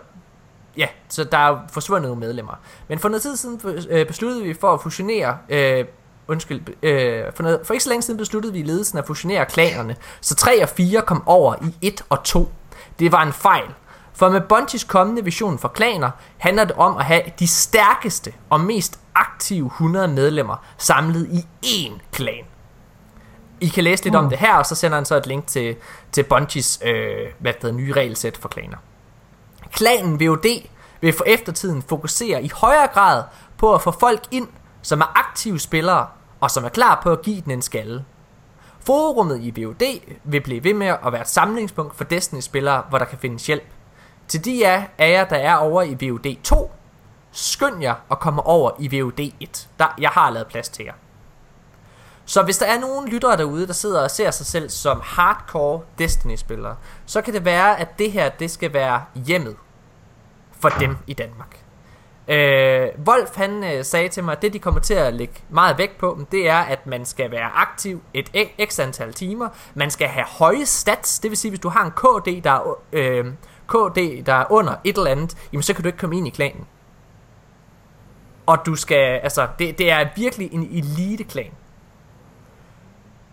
ja, 0.77 0.87
så 1.09 1.23
der 1.23 1.37
er 1.37 1.59
forsvundet 1.71 2.09
nogle 2.09 2.19
medlemmer. 2.19 2.53
Men 2.87 2.99
for 2.99 3.09
noget 3.09 3.21
tid 3.21 3.35
siden 3.35 3.61
øh, 3.89 4.07
besluttede 4.07 4.43
vi 4.43 4.53
for 4.53 4.73
at 4.73 4.81
fusionere, 4.81 5.37
øh, 5.49 5.85
undskyld, 6.29 6.61
øh, 6.83 7.23
for, 7.35 7.43
noget, 7.43 7.59
for 7.63 7.73
ikke 7.73 7.83
så 7.83 7.89
længe 7.89 8.01
siden 8.01 8.17
besluttede 8.17 8.53
vi 8.53 8.59
i 8.59 8.63
ledelsen 8.63 8.97
at 8.97 9.07
fusionere 9.07 9.45
klanerne, 9.45 9.95
så 10.21 10.35
3 10.35 10.63
og 10.63 10.69
4 10.69 11.01
kom 11.01 11.23
over 11.25 11.55
i 11.61 11.87
1 11.87 12.01
og 12.09 12.23
2. 12.23 12.51
Det 12.99 13.11
var 13.11 13.23
en 13.23 13.33
fejl. 13.33 13.65
For 14.13 14.29
med 14.29 14.41
Bungies 14.41 14.83
kommende 14.83 15.23
vision 15.23 15.59
for 15.59 15.67
klaner 15.67 16.11
handler 16.37 16.63
det 16.63 16.75
om 16.75 16.97
at 16.97 17.05
have 17.05 17.21
de 17.39 17.47
stærkeste 17.47 18.33
og 18.49 18.61
mest 18.61 18.99
aktive 19.15 19.65
100 19.65 20.07
medlemmer 20.07 20.65
samlet 20.77 21.27
i 21.31 21.45
én 21.65 21.99
klan. 22.11 22.45
I 23.61 23.67
kan 23.67 23.83
læse 23.83 24.03
lidt 24.03 24.13
mm. 24.13 24.19
om 24.19 24.29
det 24.29 24.39
her, 24.39 24.55
og 24.55 24.65
så 24.65 24.75
sender 24.75 24.97
han 24.97 25.05
så 25.05 25.15
et 25.15 25.27
link 25.27 25.47
til, 25.47 25.75
til 26.11 26.23
Bungies 26.23 26.79
øh, 26.85 27.27
hvad 27.39 27.53
det 27.53 27.61
hedder, 27.61 27.75
nye 27.77 27.93
regelsæt 27.93 28.37
for 28.37 28.49
klaner. 28.49 28.77
Klanen 29.71 30.27
VOD 30.27 30.67
vil 31.01 31.13
for 31.13 31.23
eftertiden 31.27 31.81
fokusere 31.81 32.43
i 32.43 32.51
højere 32.55 32.87
grad 32.87 33.23
på 33.57 33.73
at 33.73 33.81
få 33.81 33.91
folk 33.91 34.21
ind, 34.31 34.47
som 34.81 35.01
er 35.01 35.19
aktive 35.19 35.59
spillere, 35.59 36.07
og 36.39 36.51
som 36.51 36.65
er 36.65 36.69
klar 36.69 36.99
på 37.03 37.11
at 37.11 37.21
give 37.21 37.41
den 37.41 37.51
en 37.51 37.61
skalle. 37.61 38.05
Forummet 38.79 39.39
i 39.41 39.63
VOD 39.63 39.99
vil 40.23 40.41
blive 40.41 40.63
ved 40.63 40.73
med 40.73 40.87
at 40.87 41.11
være 41.11 41.21
et 41.21 41.29
samlingspunkt 41.29 41.95
for 41.95 42.03
Destiny-spillere, 42.03 42.83
hvor 42.89 42.97
der 42.97 43.05
kan 43.05 43.17
findes 43.17 43.47
hjælp. 43.47 43.67
Til 44.27 44.45
de 44.45 44.67
af 44.67 44.89
jer, 44.99 45.25
der 45.25 45.35
er 45.35 45.55
over 45.55 45.83
i 45.83 46.09
VOD 46.09 46.35
2, 46.43 46.71
skynd 47.31 47.81
jer 47.81 47.95
at 48.11 48.19
komme 48.19 48.45
over 48.45 48.71
i 48.79 49.01
VOD 49.01 49.19
1. 49.39 49.69
Der, 49.79 49.95
jeg 49.99 50.09
har 50.09 50.29
lavet 50.29 50.47
plads 50.47 50.69
til 50.69 50.85
jer. 50.85 50.93
Så 52.25 52.43
hvis 52.43 52.57
der 52.57 52.65
er 52.65 52.79
nogen 52.79 53.07
lyttere 53.07 53.37
derude, 53.37 53.67
der 53.67 53.73
sidder 53.73 54.03
og 54.03 54.11
ser 54.11 54.31
sig 54.31 54.45
selv 54.45 54.69
som 54.69 55.01
hardcore 55.03 55.81
Destiny-spillere, 55.97 56.75
så 57.05 57.21
kan 57.21 57.33
det 57.33 57.45
være, 57.45 57.79
at 57.79 57.99
det 57.99 58.11
her 58.11 58.29
det 58.29 58.51
skal 58.51 58.73
være 58.73 59.03
hjemmet 59.15 59.55
for 60.51 60.69
dem 60.69 60.97
i 61.07 61.13
Danmark. 61.13 61.63
Øh, 62.29 62.87
Wolf 63.07 63.35
han 63.35 63.63
øh, 63.63 63.85
sagde 63.85 64.09
til 64.09 64.23
mig, 64.23 64.31
at 64.31 64.41
det 64.41 64.53
de 64.53 64.59
kommer 64.59 64.79
til 64.79 64.93
at 64.93 65.13
lægge 65.13 65.33
meget 65.49 65.77
vægt 65.77 65.97
på, 65.97 66.19
det 66.31 66.49
er, 66.49 66.57
at 66.57 66.87
man 66.87 67.05
skal 67.05 67.31
være 67.31 67.49
aktiv 67.55 68.01
et 68.13 68.29
x 68.65 68.79
antal 68.79 69.13
timer. 69.13 69.49
Man 69.73 69.91
skal 69.91 70.07
have 70.07 70.25
høje 70.25 70.65
stats, 70.65 71.19
det 71.19 71.31
vil 71.31 71.37
sige, 71.37 71.51
hvis 71.51 71.59
du 71.59 71.69
har 71.69 71.85
en 71.85 71.91
KD, 71.91 72.43
der 72.43 72.51
er, 72.51 72.77
øh, 72.93 73.25
KD, 73.67 74.23
der 74.25 74.33
er 74.33 74.51
under 74.51 74.75
et 74.83 74.97
eller 74.97 75.11
andet, 75.11 75.37
jamen 75.53 75.63
så 75.63 75.73
kan 75.73 75.83
du 75.83 75.87
ikke 75.87 75.99
komme 75.99 76.17
ind 76.17 76.27
i 76.27 76.29
klanen. 76.29 76.67
Og 78.45 78.57
du 78.65 78.75
skal, 78.75 79.19
altså, 79.23 79.47
det, 79.59 79.77
det 79.77 79.91
er 79.91 80.07
virkelig 80.15 80.53
en 80.53 80.63
elite-klan. 80.63 81.51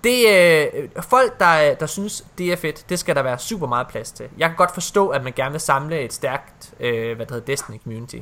Det 0.05 0.29
øh, 0.29 0.89
folk, 1.03 1.41
der, 1.41 1.75
der 1.75 1.87
synes, 1.87 2.25
det 2.39 2.53
er 2.53 2.57
fedt, 2.57 2.89
det 2.89 2.99
skal 2.99 3.17
der 3.17 3.23
være 3.23 3.39
super 3.39 3.67
meget 3.67 3.89
plads 3.89 4.13
til. 4.13 4.29
Jeg 4.39 4.49
kan 4.49 4.57
godt 4.57 4.75
forstå, 4.75 5.09
at 5.09 5.25
man 5.25 5.33
gerne 5.37 5.51
vil 5.51 5.61
samle 5.61 6.01
et 6.01 6.13
stærkt, 6.13 6.75
øh, 6.81 7.17
hvad 7.17 7.27
det 7.27 7.35
hedder, 7.35 7.47
Destiny 7.47 7.79
community. 7.83 8.19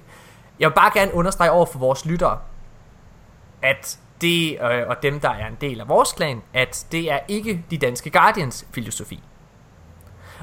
Jeg 0.59 0.69
vil 0.69 0.75
bare 0.75 0.91
gerne 0.95 1.15
understrege 1.15 1.51
over 1.51 1.67
for 1.67 1.79
vores 1.79 2.07
lyttere, 2.07 2.39
at 3.63 3.99
det, 4.21 4.59
øh, 4.63 4.89
og 4.89 4.97
dem, 5.03 5.21
der 5.21 5.31
er 5.31 5.47
en 5.47 5.57
del 5.61 5.81
af 5.81 5.89
vores 5.89 6.13
klan, 6.13 6.43
at 6.53 6.87
det 6.93 7.13
er 7.13 7.19
ikke 7.29 7.65
de 7.71 7.79
danske 7.79 8.11
Guardians 8.11 8.67
filosofi. 8.73 9.23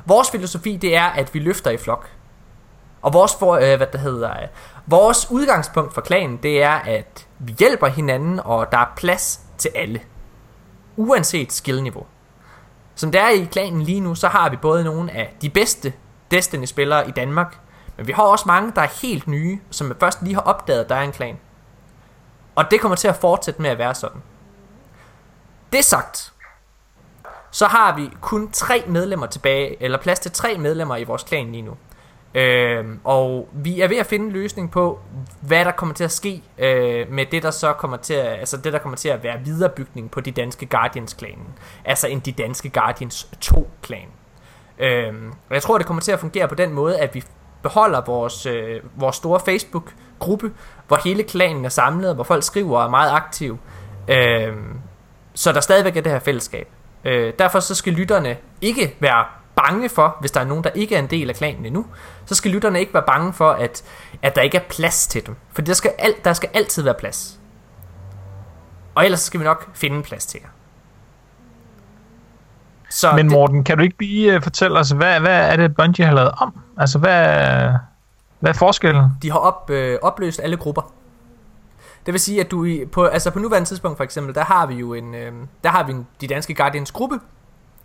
Vores 0.06 0.32
filosofi, 0.32 0.78
det 0.78 0.96
er, 0.96 1.06
at 1.06 1.34
vi 1.34 1.40
løfter 1.40 1.72
i 1.72 1.78
flok. 1.78 2.10
Og 3.02 3.14
vores, 3.14 3.36
for, 3.40 3.54
øh, 3.54 3.78
hvad 3.78 3.88
det 3.88 4.00
hedder, 4.00 4.42
øh, 4.42 4.48
vores 4.86 5.28
udgangspunkt 5.32 5.94
for 5.94 6.02
klanen, 6.02 6.38
det 6.38 6.64
er, 6.64 6.72
at 6.74 7.28
vi 7.40 7.56
hjælper 7.60 7.88
hinanden, 7.88 8.40
og 8.40 8.72
der 8.72 8.78
er 8.78 8.94
plads 8.96 9.42
til 9.58 9.72
alle 9.76 10.02
uanset 10.98 11.54
skillniveau. 11.54 12.06
Som 12.96 13.12
det 13.12 13.22
er 13.22 13.30
i 13.30 13.48
klanen 13.52 13.82
lige 13.82 14.00
nu, 14.00 14.16
så 14.16 14.28
har 14.28 14.50
vi 14.50 14.56
både 14.56 14.84
nogle 14.84 15.12
af 15.12 15.36
de 15.42 15.50
bedste 15.50 15.94
Destiny-spillere 16.32 17.08
i 17.08 17.12
Danmark, 17.12 17.60
men 17.98 18.08
vi 18.08 18.12
har 18.12 18.24
også 18.24 18.44
mange, 18.48 18.72
der 18.76 18.82
er 18.82 19.02
helt 19.02 19.28
nye, 19.28 19.60
som 19.70 19.96
først 20.00 20.22
lige 20.22 20.34
har 20.34 20.42
opdaget, 20.42 20.84
at 20.84 20.90
der 20.90 20.96
er 20.96 21.02
en 21.02 21.12
klan. 21.12 21.40
Og 22.56 22.72
det 22.72 22.82
kommer 22.82 22.96
til 22.96 23.08
at 23.08 23.16
fortsætte 23.16 23.62
med 23.62 23.70
at 23.70 23.78
være 23.78 23.96
sådan. 23.96 24.22
Det 25.74 25.86
sagt, 25.86 26.34
så 27.52 27.66
har 27.66 27.96
vi 27.96 28.10
kun 28.22 28.52
tre 28.52 28.84
medlemmer 28.88 29.26
tilbage, 29.26 29.84
eller 29.84 29.98
plads 29.98 30.20
til 30.20 30.32
tre 30.32 30.58
medlemmer 30.58 30.96
i 30.96 31.04
vores 31.04 31.24
klan 31.24 31.52
lige 31.52 31.62
nu. 31.62 31.78
Øh, 32.34 32.86
og 33.04 33.50
vi 33.54 33.82
er 33.82 33.88
ved 33.88 33.98
at 33.98 34.06
finde 34.06 34.26
en 34.26 34.32
løsning 34.32 34.72
på, 34.72 35.00
hvad 35.42 35.66
der 35.66 35.72
kommer 35.72 35.96
til 35.96 36.04
at 36.04 36.12
ske 36.12 36.44
øh, 36.58 37.12
med 37.12 37.26
det, 37.26 37.44
der 37.44 37.52
så 37.52 37.74
kommer 37.74 37.98
til 37.98 38.14
at, 38.14 38.40
altså 38.40 38.58
det, 38.58 38.74
der 38.74 38.80
kommer 38.80 38.98
til 38.98 39.10
at 39.10 39.24
være 39.24 39.40
viderebygning 39.40 40.12
på 40.12 40.22
de 40.22 40.32
danske 40.32 40.66
Guardians-klanen. 40.66 41.48
Altså 41.86 42.08
en 42.08 42.20
de 42.20 42.32
danske 42.32 42.70
Guardians 42.70 43.28
2-klan. 43.46 44.08
Øh, 44.80 45.14
og 45.50 45.54
jeg 45.54 45.62
tror, 45.62 45.78
det 45.78 45.88
kommer 45.88 46.02
til 46.02 46.12
at 46.12 46.20
fungere 46.20 46.48
på 46.48 46.56
den 46.56 46.74
måde, 46.74 47.00
at 47.00 47.16
vi 47.16 47.24
beholder 47.62 48.02
vores, 48.02 48.46
øh, 48.46 48.82
vores 48.96 49.16
store 49.16 49.40
Facebook-gruppe, 49.40 50.52
hvor 50.88 51.00
hele 51.04 51.24
klanen 51.24 51.66
er 51.66 51.70
samlet, 51.70 52.16
hvor 52.16 52.24
folk 52.24 52.44
skriver 52.44 52.78
og 52.78 52.86
er 52.86 52.90
meget 52.90 53.12
aktive. 53.12 53.58
Øh, 54.08 54.54
så 55.34 55.52
der 55.52 55.62
stadigvæk 55.62 55.98
er 55.98 56.02
det 56.02 56.12
her 56.12 56.20
fællesskab. 56.20 56.68
Øh, 57.06 57.34
derfor 57.40 57.60
så 57.60 57.76
skal 57.76 57.94
lytterne 57.94 58.38
ikke 58.62 58.98
være 59.00 59.26
bange 59.56 59.90
for, 59.90 60.18
hvis 60.20 60.32
der 60.32 60.40
er 60.40 60.46
nogen, 60.46 60.64
der 60.64 60.70
ikke 60.70 60.96
er 60.96 61.00
en 61.00 61.08
del 61.08 61.30
af 61.30 61.36
klanen 61.36 61.66
endnu, 61.66 61.86
så 62.26 62.36
skal 62.36 62.52
lytterne 62.52 62.80
ikke 62.80 62.94
være 62.94 63.04
bange 63.08 63.34
for, 63.34 63.52
at, 63.52 63.84
at 64.22 64.36
der 64.36 64.42
ikke 64.42 64.58
er 64.58 64.64
plads 64.70 65.08
til 65.08 65.26
dem. 65.26 65.36
For 65.54 65.62
der 65.62 65.74
skal, 65.74 65.92
alt, 65.98 66.26
der 66.26 66.34
skal 66.34 66.50
altid 66.54 66.84
være 66.84 66.94
plads. 66.94 67.40
Og 68.96 69.06
ellers 69.06 69.20
skal 69.20 69.40
vi 69.40 69.46
nok 69.46 69.70
finde 69.74 70.04
plads 70.04 70.26
til 70.26 70.40
jer. 70.44 70.50
Så 72.92 73.12
Men 73.16 73.26
det- 73.26 73.32
Morten, 73.34 73.64
kan 73.64 73.78
du 73.78 73.84
ikke 73.84 73.96
lige 74.00 74.36
uh, 74.36 74.42
fortælle 74.44 74.80
os, 74.80 74.90
hvad, 74.90 75.20
hvad 75.20 75.52
er 75.52 75.56
det, 75.56 75.76
Bungie 75.76 76.06
har 76.06 76.14
lavet 76.14 76.32
om? 76.38 76.60
Altså, 76.78 77.00
hvad, 77.00 77.26
hvad 78.40 78.50
er 78.50 78.54
forskellen? 78.54 79.06
De 79.22 79.32
har 79.32 79.38
op, 79.40 79.70
øh, 79.70 80.00
opløst 80.02 80.40
alle 80.44 80.58
grupper. 80.58 80.92
Det 82.06 82.12
vil 82.14 82.22
sige, 82.22 82.40
at 82.40 82.52
du 82.52 82.66
i, 82.66 82.86
på, 82.92 83.06
altså 83.06 83.32
på 83.32 83.40
nuværende 83.40 83.68
tidspunkt 83.70 83.98
for 83.98 84.04
eksempel, 84.04 84.36
der 84.36 84.44
har 84.44 84.66
vi 84.66 84.76
jo 84.76 84.94
en, 84.94 85.16
øh, 85.16 85.32
der 85.64 85.70
har 85.70 85.84
vi 85.84 85.92
en, 85.92 86.08
de 86.22 86.28
danske 86.28 86.56
Guardians 86.56 86.92
gruppe. 86.92 87.20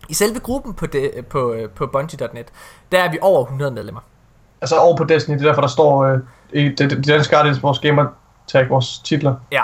I 0.09 0.13
selve 0.13 0.39
gruppen 0.39 0.73
på, 0.73 0.85
det, 0.85 1.11
på, 1.29 1.53
øh, 1.53 1.69
på 1.69 1.87
Bungie.net, 1.87 2.47
der 2.91 3.03
er 3.03 3.11
vi 3.11 3.17
over 3.21 3.43
100 3.43 3.71
medlemmer. 3.71 4.01
Altså 4.61 4.75
over 4.75 4.97
på 4.97 5.03
Destiny, 5.03 5.35
det 5.35 5.41
er 5.41 5.47
derfor, 5.47 5.61
der 5.61 5.67
står 5.67 6.03
øh, 6.03 6.19
i 6.53 6.63
det, 6.69 6.79
det, 6.79 7.07
danske 7.07 7.35
Guardians, 7.35 7.63
vores 7.63 7.79
gamertag, 7.79 8.69
vores 8.69 8.99
titler, 8.99 9.35
Ja. 9.51 9.61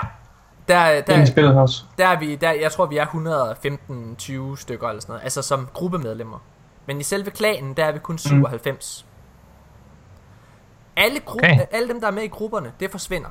Der, 0.68 1.00
der, 1.00 1.22
i 1.22 1.26
spillet 1.26 1.56
også. 1.58 1.84
der 1.98 2.08
er 2.08 2.18
vi, 2.18 2.36
der, 2.36 2.52
jeg 2.52 2.72
tror 2.72 2.86
vi 2.86 2.96
er 2.96 3.06
115-20 4.56 4.60
stykker 4.60 4.88
eller 4.88 5.00
sådan 5.00 5.12
noget, 5.12 5.22
altså 5.24 5.42
som 5.42 5.68
gruppemedlemmer. 5.74 6.38
Men 6.86 7.00
i 7.00 7.02
selve 7.02 7.30
klanen, 7.30 7.74
der 7.74 7.84
er 7.84 7.92
vi 7.92 7.98
kun 7.98 8.18
97. 8.18 9.06
Alle, 10.96 11.20
gru- 11.26 11.34
Okay. 11.34 11.66
alle 11.70 11.88
dem, 11.88 12.00
der 12.00 12.06
er 12.06 12.10
med 12.12 12.22
i 12.22 12.28
grupperne, 12.28 12.72
det 12.80 12.90
forsvinder. 12.90 13.28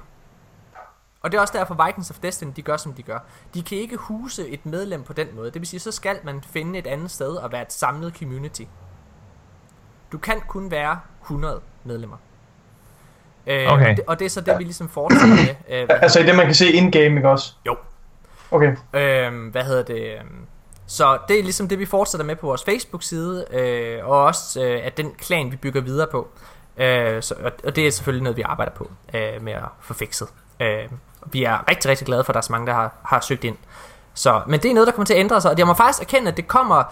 Og 1.21 1.31
det 1.31 1.37
er 1.37 1.41
også 1.41 1.57
derfor 1.57 1.85
Vikings 1.85 2.09
of 2.09 2.19
Destiny, 2.19 2.51
de 2.55 2.61
gør 2.61 2.77
som 2.77 2.93
de 2.93 3.03
gør. 3.03 3.19
De 3.53 3.63
kan 3.63 3.77
ikke 3.77 3.95
huse 3.97 4.47
et 4.49 4.65
medlem 4.65 5.03
på 5.03 5.13
den 5.13 5.27
måde. 5.35 5.51
Det 5.51 5.61
vil 5.61 5.67
sige, 5.67 5.79
så 5.79 5.91
skal 5.91 6.19
man 6.23 6.41
finde 6.43 6.79
et 6.79 6.87
andet 6.87 7.11
sted 7.11 7.35
og 7.35 7.51
være 7.51 7.61
et 7.61 7.73
samlet 7.73 8.17
community. 8.17 8.61
Du 10.11 10.17
kan 10.17 10.41
kun 10.47 10.71
være 10.71 10.99
100 11.21 11.61
medlemmer. 11.83 12.17
Øh, 13.47 13.73
Okay. 13.73 13.89
og, 13.91 13.97
det, 13.97 14.05
og 14.07 14.19
det 14.19 14.25
er 14.25 14.29
så 14.29 14.41
det, 14.41 14.57
vi 14.57 14.63
ligesom 14.63 14.89
fortsætter 14.89 15.27
med. 15.35 15.55
Øh, 15.69 15.87
Altså 16.01 16.19
i 16.19 16.23
det, 16.23 16.35
man 16.35 16.45
kan 16.45 16.55
se 16.55 16.71
in-game, 16.71 17.15
ikke 17.15 17.29
også? 17.29 17.53
Jo. 17.67 17.75
Okay. 18.51 18.75
Øhm, 18.93 19.47
hvad 19.47 19.63
hedder 19.63 19.83
det? 19.83 20.13
øhm, 20.19 20.45
Så 20.87 21.17
det 21.27 21.39
er 21.39 21.43
ligesom 21.43 21.67
det, 21.67 21.79
vi 21.79 21.85
fortsætter 21.85 22.25
med 22.25 22.35
på 22.35 22.47
vores 22.47 22.63
Facebook-side, 22.63 23.45
øh, 23.51 24.05
og 24.07 24.23
også 24.23 24.61
øh, 24.63 24.81
at 24.85 24.97
den 24.97 25.11
klan, 25.17 25.51
vi 25.51 25.55
bygger 25.55 25.81
videre 25.81 26.07
på. 26.11 26.27
Øh, 26.77 27.23
så, 27.23 27.35
og, 27.43 27.51
og 27.63 27.75
det 27.75 27.87
er 27.87 27.91
selvfølgelig 27.91 28.23
noget, 28.23 28.37
vi 28.37 28.41
arbejder 28.41 28.71
på 28.71 28.91
øh, 29.13 29.41
med 29.41 29.53
at 29.53 29.61
få 29.81 29.93
fikset. 29.93 30.27
Øh, 30.59 30.83
vi 31.31 31.43
er 31.43 31.69
rigtig, 31.69 31.89
rigtig 31.91 32.05
glade 32.07 32.23
for, 32.23 32.31
at 32.31 32.33
der 32.33 32.39
er 32.39 32.43
så 32.43 32.51
mange, 32.51 32.67
der 32.67 32.73
har, 32.73 32.91
har 33.05 33.19
søgt 33.19 33.43
ind. 33.43 33.57
Så, 34.13 34.41
men 34.47 34.59
det 34.59 34.69
er 34.69 34.73
noget, 34.73 34.87
der 34.87 34.93
kommer 34.93 35.05
til 35.05 35.13
at 35.13 35.19
ændre 35.19 35.41
sig, 35.41 35.51
og 35.51 35.57
jeg 35.57 35.67
må 35.67 35.73
faktisk 35.73 36.01
erkende, 36.01 36.31
at 36.31 36.37
det 36.37 36.47
kommer... 36.47 36.83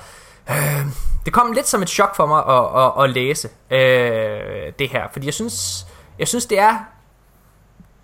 Øh, 0.49 0.85
det 1.25 1.33
kom 1.33 1.51
lidt 1.51 1.67
som 1.67 1.81
et 1.81 1.89
chok 1.89 2.15
for 2.15 2.25
mig 2.25 2.43
at, 2.47 2.85
at, 2.85 3.03
at 3.03 3.09
læse 3.09 3.49
øh, 3.71 4.73
det 4.79 4.89
her, 4.89 5.03
fordi 5.11 5.25
jeg 5.25 5.33
synes, 5.33 5.85
jeg 6.21 6.27
synes 6.27 6.45
det 6.45 6.59
er 6.59 6.77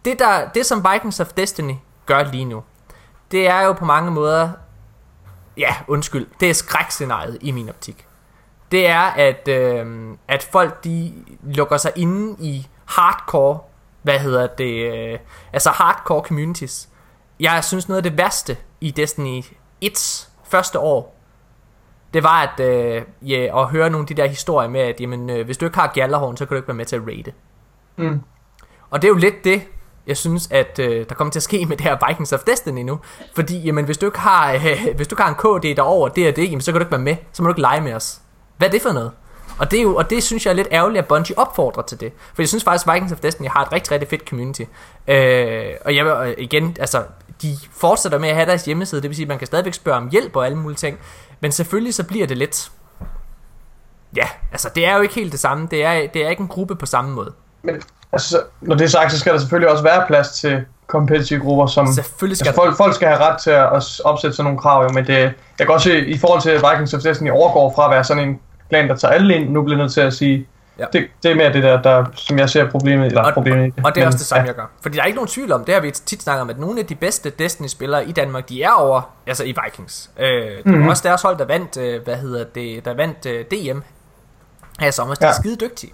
det, 0.05 0.19
der, 0.19 0.49
det 0.49 0.65
som 0.65 0.85
Vikings 0.93 1.19
of 1.19 1.27
Destiny 1.27 1.73
gør 2.05 2.23
lige 2.23 2.45
nu, 2.45 2.63
det 3.31 3.47
er 3.47 3.61
jo 3.61 3.73
på 3.73 3.85
mange 3.85 4.11
måder, 4.11 4.51
ja, 5.57 5.75
undskyld, 5.87 6.27
det 6.39 6.49
er 6.49 6.53
skrækscenariet 6.53 7.37
i 7.41 7.51
min 7.51 7.69
optik. 7.69 8.07
Det 8.71 8.87
er, 8.87 8.99
at, 9.01 9.47
øh, 9.47 10.17
at 10.27 10.43
folk 10.43 10.83
de 10.83 11.13
lukker 11.43 11.77
sig 11.77 11.91
inde 11.95 12.35
i 12.39 12.67
hardcore, 12.85 13.59
hvad 14.01 14.19
hedder 14.19 14.47
det, 14.47 14.93
øh, 14.93 15.19
altså 15.53 15.69
hardcore 15.69 16.23
communities. 16.23 16.89
Jeg 17.39 17.63
synes 17.63 17.89
noget 17.89 17.97
af 17.97 18.03
det 18.03 18.17
værste 18.17 18.57
i 18.81 18.91
Destiny 18.91 19.43
1's 19.85 20.29
første 20.43 20.79
år, 20.79 21.15
det 22.13 22.23
var 22.23 22.41
at, 22.41 22.59
øh, 22.59 23.01
ja, 23.21 23.61
at 23.61 23.67
høre 23.67 23.89
nogle 23.89 24.03
af 24.03 24.07
de 24.07 24.21
der 24.21 24.27
historier 24.27 24.69
med, 24.69 24.81
at 24.81 25.01
jamen, 25.01 25.29
øh, 25.29 25.45
hvis 25.45 25.57
du 25.57 25.65
ikke 25.65 25.77
har 25.77 25.91
Gjallarhorn, 25.93 26.37
så 26.37 26.45
kan 26.45 26.55
du 26.55 26.57
ikke 26.57 26.67
være 26.67 26.75
med 26.75 26.85
til 26.85 26.95
at 26.95 27.01
raide. 27.07 27.31
Mm. 27.97 28.21
Og 28.89 29.01
det 29.01 29.07
er 29.07 29.11
jo 29.11 29.17
lidt 29.17 29.43
det, 29.43 29.61
jeg 30.07 30.17
synes, 30.17 30.47
at 30.51 30.79
øh, 30.79 31.05
der 31.09 31.15
kommer 31.15 31.31
til 31.31 31.39
at 31.39 31.43
ske 31.43 31.65
med 31.69 31.77
det 31.77 31.85
her 31.85 32.07
Vikings 32.07 32.33
of 32.33 32.39
Destiny 32.39 32.81
nu. 32.81 32.99
Fordi, 33.35 33.59
jamen, 33.59 33.85
hvis 33.85 33.97
du 33.97 34.05
ikke 34.05 34.19
har, 34.19 34.53
øh, 34.53 34.87
hvis 34.95 35.07
du 35.07 35.15
ikke 35.15 35.23
har 35.23 35.29
en 35.29 35.61
KD 35.61 35.75
derover, 35.75 36.09
det 36.09 36.27
er 36.27 36.31
det, 36.31 36.45
jamen, 36.45 36.61
så 36.61 36.71
kan 36.71 36.79
du 36.79 36.85
ikke 36.85 36.91
være 36.91 37.01
med. 37.01 37.15
Så 37.33 37.43
må 37.43 37.47
du 37.47 37.51
ikke 37.51 37.61
lege 37.61 37.81
med 37.81 37.93
os. 37.93 38.21
Hvad 38.57 38.67
er 38.67 38.71
det 38.71 38.81
for 38.81 38.91
noget? 38.91 39.11
Og 39.59 39.71
det, 39.71 39.79
er 39.79 39.83
jo, 39.83 39.95
og 39.95 40.09
det 40.09 40.23
synes 40.23 40.45
jeg 40.45 40.51
er 40.51 40.55
lidt 40.55 40.67
ærgerligt, 40.71 40.99
at 40.99 41.07
Bungie 41.07 41.37
opfordrer 41.37 41.83
til 41.83 41.99
det. 41.99 42.13
For 42.33 42.41
jeg 42.41 42.49
synes 42.49 42.63
faktisk, 42.63 42.87
at 42.87 42.93
Vikings 42.93 43.13
of 43.13 43.19
Destiny 43.19 43.47
har 43.47 43.65
et 43.65 43.71
rigtig, 43.71 43.91
rigtig 43.91 44.09
fedt 44.09 44.29
community. 44.29 44.61
Øh, 45.07 45.65
og 45.85 45.95
jeg 45.95 46.05
vil 46.05 46.11
øh, 46.11 46.33
igen, 46.37 46.77
altså, 46.79 47.03
de 47.41 47.57
fortsætter 47.71 48.19
med 48.19 48.29
at 48.29 48.35
have 48.35 48.47
deres 48.47 48.65
hjemmeside, 48.65 49.01
det 49.01 49.09
vil 49.09 49.15
sige, 49.15 49.23
at 49.23 49.27
man 49.29 49.37
kan 49.37 49.47
stadigvæk 49.47 49.73
spørge 49.73 49.97
om 49.97 50.09
hjælp 50.09 50.35
og 50.35 50.45
alle 50.45 50.57
mulige 50.57 50.77
ting. 50.77 50.99
Men 51.39 51.51
selvfølgelig 51.51 51.93
så 51.93 52.03
bliver 52.03 52.27
det 52.27 52.37
lidt... 52.37 52.71
Ja, 54.15 54.27
altså 54.51 54.69
det 54.75 54.85
er 54.85 54.95
jo 54.95 55.01
ikke 55.01 55.15
helt 55.15 55.31
det 55.31 55.39
samme. 55.39 55.67
Det 55.71 55.83
er, 55.83 56.07
det 56.07 56.25
er 56.25 56.29
ikke 56.29 56.41
en 56.41 56.47
gruppe 56.47 56.75
på 56.75 56.85
samme 56.85 57.11
måde. 57.11 57.33
Men 57.63 57.81
altså, 58.13 58.29
så- 58.29 58.41
når 58.61 58.75
det 58.75 58.85
er 58.85 58.89
sagt, 58.89 59.11
så 59.11 59.19
skal 59.19 59.33
der 59.33 59.39
selvfølgelig 59.39 59.69
også 59.71 59.83
være 59.83 60.03
plads 60.07 60.29
til 60.31 60.65
competitive 60.87 61.39
grupper, 61.39 61.65
som 61.67 61.87
Selvfølgelig 61.93 62.37
skal 62.37 62.47
altså, 62.47 62.61
folk, 62.63 62.77
folk 62.77 62.95
skal 62.95 63.07
have 63.07 63.19
ret 63.19 63.37
til 63.37 63.51
at 63.51 63.73
at 63.73 63.99
opsætte 64.03 64.35
sådan 64.37 64.43
nogle 64.45 64.59
krav, 64.59 64.83
jo, 64.83 64.89
men 64.93 65.07
det, 65.07 65.17
jeg 65.17 65.33
kan 65.59 65.69
også 65.69 65.89
se, 65.89 66.05
i 66.05 66.17
forhold 66.17 66.41
til 66.41 66.53
Vikings 66.71 66.93
of 66.93 67.01
Destiny 67.01 67.31
overgår 67.31 67.73
fra 67.75 67.85
at 67.85 67.91
være 67.91 68.03
sådan 68.03 68.29
en 68.29 68.39
klan, 68.69 68.89
der 68.89 68.95
tager 68.95 69.13
alle 69.13 69.35
ind, 69.35 69.49
nu 69.49 69.61
bliver 69.63 69.77
nødt 69.77 69.93
til 69.93 70.01
at 70.01 70.13
sige, 70.13 70.47
Ja. 70.79 70.85
det, 70.93 71.07
det 71.23 71.31
er 71.31 71.35
mere 71.35 71.53
det 71.53 71.63
der, 71.63 71.81
der, 71.81 72.05
som 72.13 72.39
jeg 72.39 72.49
ser 72.49 72.69
problemet, 72.71 73.05
eller 73.05 73.21
og, 73.23 73.33
problemet 73.33 73.67
i 73.67 73.73
og 73.83 73.95
det 73.95 74.01
er 74.01 74.05
Men, 74.05 74.07
også 74.07 74.17
det 74.17 74.27
samme, 74.27 74.41
ja. 74.41 74.47
jeg 74.47 74.55
gør. 74.55 74.65
Fordi 74.81 74.95
der 74.95 75.01
er 75.01 75.05
ikke 75.05 75.15
nogen 75.15 75.27
tvivl 75.27 75.51
om, 75.51 75.65
det 75.65 75.73
har 75.73 75.81
vi 75.81 75.91
tit 75.91 76.23
snakket 76.23 76.41
om, 76.41 76.49
at 76.49 76.59
nogle 76.59 76.79
af 76.79 76.85
de 76.85 76.95
bedste 76.95 77.29
Destiny-spillere 77.29 78.05
i 78.07 78.11
Danmark, 78.11 78.49
de 78.49 78.63
er 78.63 78.71
over, 78.71 79.01
altså 79.27 79.43
i 79.43 79.55
Vikings. 79.65 80.09
Øh, 80.19 80.27
det 80.27 80.65
Mhm. 80.65 80.83
var 80.83 80.89
også 80.89 81.03
deres 81.07 81.21
hold, 81.21 81.37
der 81.37 81.45
vandt, 81.45 81.77
øh, 81.77 82.03
hvad 82.03 82.15
hedder 82.15 82.43
det, 82.55 82.85
der 82.85 82.93
vandt 82.93 83.25
øh, 83.25 83.45
DM 83.51 83.79
her 84.79 84.87
i 84.87 84.91
sommer. 84.91 85.15
De 85.15 85.23
er 85.25 85.27
Ja. 85.27 85.33
skide 85.33 85.55
dygtige. 85.55 85.93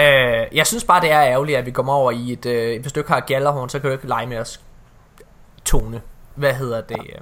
Øh, 0.00 0.56
jeg 0.56 0.66
synes 0.66 0.84
bare, 0.84 1.00
det 1.00 1.12
er 1.12 1.22
ærgerligt, 1.22 1.58
at 1.58 1.66
vi 1.66 1.70
kommer 1.70 1.92
over 1.92 2.10
i 2.10 2.32
et, 2.32 2.46
øh, 2.46 2.80
hvis 2.80 2.92
du 2.92 3.00
ikke 3.00 3.12
har 3.12 3.20
gallerhorn, 3.20 3.68
så 3.68 3.78
kan 3.78 3.88
du 3.88 3.92
ikke 3.92 4.08
lege 4.08 4.26
med 4.26 4.38
os 4.38 4.60
tone. 5.64 6.00
Hvad 6.34 6.54
hedder 6.54 6.80
det? 6.80 6.96
Øh, 6.98 7.20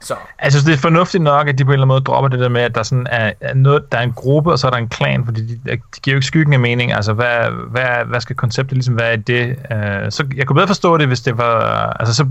så. 0.00 0.14
Altså, 0.38 0.58
det 0.66 0.74
er 0.74 0.78
fornuftigt 0.78 1.22
nok, 1.22 1.48
at 1.48 1.58
de 1.58 1.64
på 1.64 1.70
en 1.70 1.72
eller 1.72 1.84
anden 1.84 1.94
måde 1.94 2.04
dropper 2.04 2.28
det 2.28 2.40
der 2.40 2.48
med, 2.48 2.60
at 2.60 2.74
der 2.74 2.82
sådan 2.82 3.06
er, 3.10 3.32
er 3.40 3.54
noget, 3.54 3.92
der 3.92 3.98
er 3.98 4.02
en 4.02 4.12
gruppe, 4.12 4.52
og 4.52 4.58
så 4.58 4.66
er 4.66 4.70
der 4.70 4.78
en 4.78 4.88
klan, 4.88 5.24
fordi 5.24 5.46
de, 5.46 5.60
de 5.66 6.00
giver 6.02 6.14
jo 6.14 6.16
ikke 6.16 6.26
skyggen 6.26 6.52
af 6.52 6.60
mening. 6.60 6.92
Altså, 6.92 7.12
hvad, 7.12 7.50
hvad, 7.70 8.04
hvad 8.06 8.20
skal 8.20 8.36
konceptet 8.36 8.76
ligesom 8.76 8.98
være 8.98 9.14
i 9.14 9.16
det? 9.16 9.56
Uh, 9.70 10.10
så 10.10 10.26
jeg 10.36 10.46
kunne 10.46 10.54
bedre 10.54 10.66
forstå 10.66 10.96
det, 10.96 11.06
hvis 11.06 11.20
det 11.20 11.38
var... 11.38 11.60
Altså, 12.00 12.14
så 12.14 12.26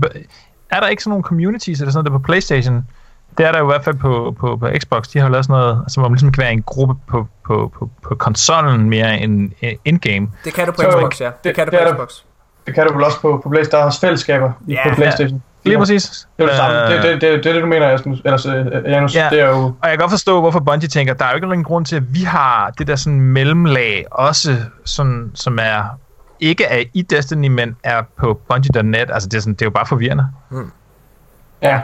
er 0.70 0.80
der 0.80 0.88
ikke 0.88 1.02
sådan 1.02 1.10
nogle 1.10 1.24
communities 1.24 1.80
eller 1.80 1.92
sådan 1.92 2.04
noget 2.04 2.12
der 2.12 2.18
på 2.18 2.24
Playstation? 2.24 2.86
Det 3.38 3.46
er 3.46 3.52
der 3.52 3.58
jo 3.58 3.64
i 3.64 3.72
hvert 3.72 3.84
fald 3.84 3.96
på, 3.96 4.36
på, 4.40 4.56
på 4.56 4.68
Xbox. 4.78 5.08
De 5.08 5.18
har 5.18 5.26
jo 5.26 5.32
lavet 5.32 5.44
sådan 5.44 5.60
noget, 5.60 5.80
altså, 5.82 6.00
hvor 6.00 6.08
man 6.08 6.14
ligesom 6.14 6.32
kan 6.32 6.42
være 6.42 6.52
en 6.52 6.62
gruppe 6.62 6.94
på, 7.08 7.26
på, 7.46 7.72
på, 7.78 7.90
på 8.02 8.14
konsollen 8.14 8.90
mere 8.90 9.18
end 9.18 9.50
øh, 9.62 9.72
in-game. 9.84 10.28
Det 10.44 10.54
kan 10.54 10.66
du 10.66 10.72
på 10.72 10.82
Så, 10.82 10.98
Xbox, 11.00 11.20
ja. 11.20 11.24
Det, 11.26 11.34
det- 11.44 11.54
kan 11.54 11.66
du 11.66 11.70
det 11.70 11.78
på 11.78 11.84
er 11.84 11.88
der- 11.88 11.94
Xbox. 11.96 12.10
Det 12.66 12.74
kan 12.74 12.86
du 12.86 12.94
vel 12.94 13.04
også 13.04 13.20
på, 13.20 13.40
på 13.42 13.48
Playstation, 13.48 13.70
der 13.78 13.82
er 13.82 13.86
også 13.86 14.00
fællesskaber 14.00 14.52
Ja, 14.68 14.88
på 14.88 14.94
Playstation. 14.94 15.42
Lige 15.64 15.72
Ja. 15.72 15.78
præcis. 15.78 16.28
Det 16.36 16.42
er 16.44 16.48
det 16.48 16.56
samme. 16.56 16.84
Øh, 16.86 16.90
Det, 16.92 17.02
det, 17.02 17.20
det, 17.20 17.44
det, 17.44 17.54
det, 17.54 17.62
du 17.62 17.66
mener, 17.66 17.88
Jasmus. 17.88 18.18
Ellers, 18.24 18.46
øh, 18.46 18.66
Janus, 18.86 19.14
Ja. 19.14 19.28
det 19.30 19.40
er 19.40 19.48
jo... 19.48 19.56
Og 19.56 19.74
jeg 19.82 19.90
kan 19.90 19.98
godt 19.98 20.10
forstå, 20.10 20.40
hvorfor 20.40 20.60
Bungie 20.60 20.88
tænker, 20.88 21.14
der 21.14 21.24
er 21.24 21.28
jo 21.30 21.34
ikke 21.34 21.46
nogen 21.46 21.64
grund 21.64 21.84
til, 21.86 21.96
at 21.96 22.14
vi 22.14 22.20
har 22.22 22.70
det 22.78 22.86
der 22.86 22.96
sådan 22.96 23.20
mellemlag, 23.20 24.04
også 24.10 24.56
sådan, 24.84 25.30
som 25.34 25.58
er 25.62 25.82
ikke 26.40 26.64
er 26.64 26.84
i 26.94 27.02
Destiny, 27.02 27.48
men 27.48 27.76
er 27.82 28.02
på 28.18 28.40
Bungie.net. 28.48 29.10
Altså, 29.12 29.28
det 29.28 29.36
er, 29.36 29.40
sådan, 29.40 29.52
det 29.54 29.62
er 29.62 29.66
jo 29.66 29.70
bare 29.70 29.86
forvirrende. 29.86 30.26
Ja, 31.62 31.80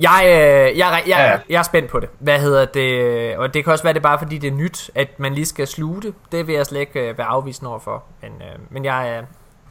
Jeg, 0.00 0.22
øh, 0.24 0.30
jeg, 0.30 0.72
jeg, 0.78 1.02
jeg, 1.06 1.40
jeg 1.48 1.58
er 1.58 1.62
spændt 1.62 1.90
på 1.90 2.00
det. 2.00 2.08
Hvad 2.18 2.40
hedder 2.40 2.64
det? 2.64 3.36
Og 3.36 3.54
det 3.54 3.64
kan 3.64 3.72
også 3.72 3.84
være, 3.84 3.94
det 3.94 4.02
bare 4.02 4.18
fordi, 4.18 4.38
det 4.38 4.48
er 4.48 4.54
nyt, 4.54 4.90
at 4.94 5.20
man 5.20 5.34
lige 5.34 5.46
skal 5.46 5.66
sluge 5.66 6.02
det. 6.02 6.14
Det 6.32 6.46
vil 6.46 6.54
jeg 6.54 6.66
slet 6.66 6.80
ikke 6.80 7.08
øh, 7.08 7.18
være 7.18 7.26
afvisende 7.26 7.70
over 7.70 7.78
for. 7.78 8.04
Men, 8.22 8.32
øh, 8.32 8.58
men 8.70 8.84
jeg, 8.84 9.18
øh, 9.18 9.26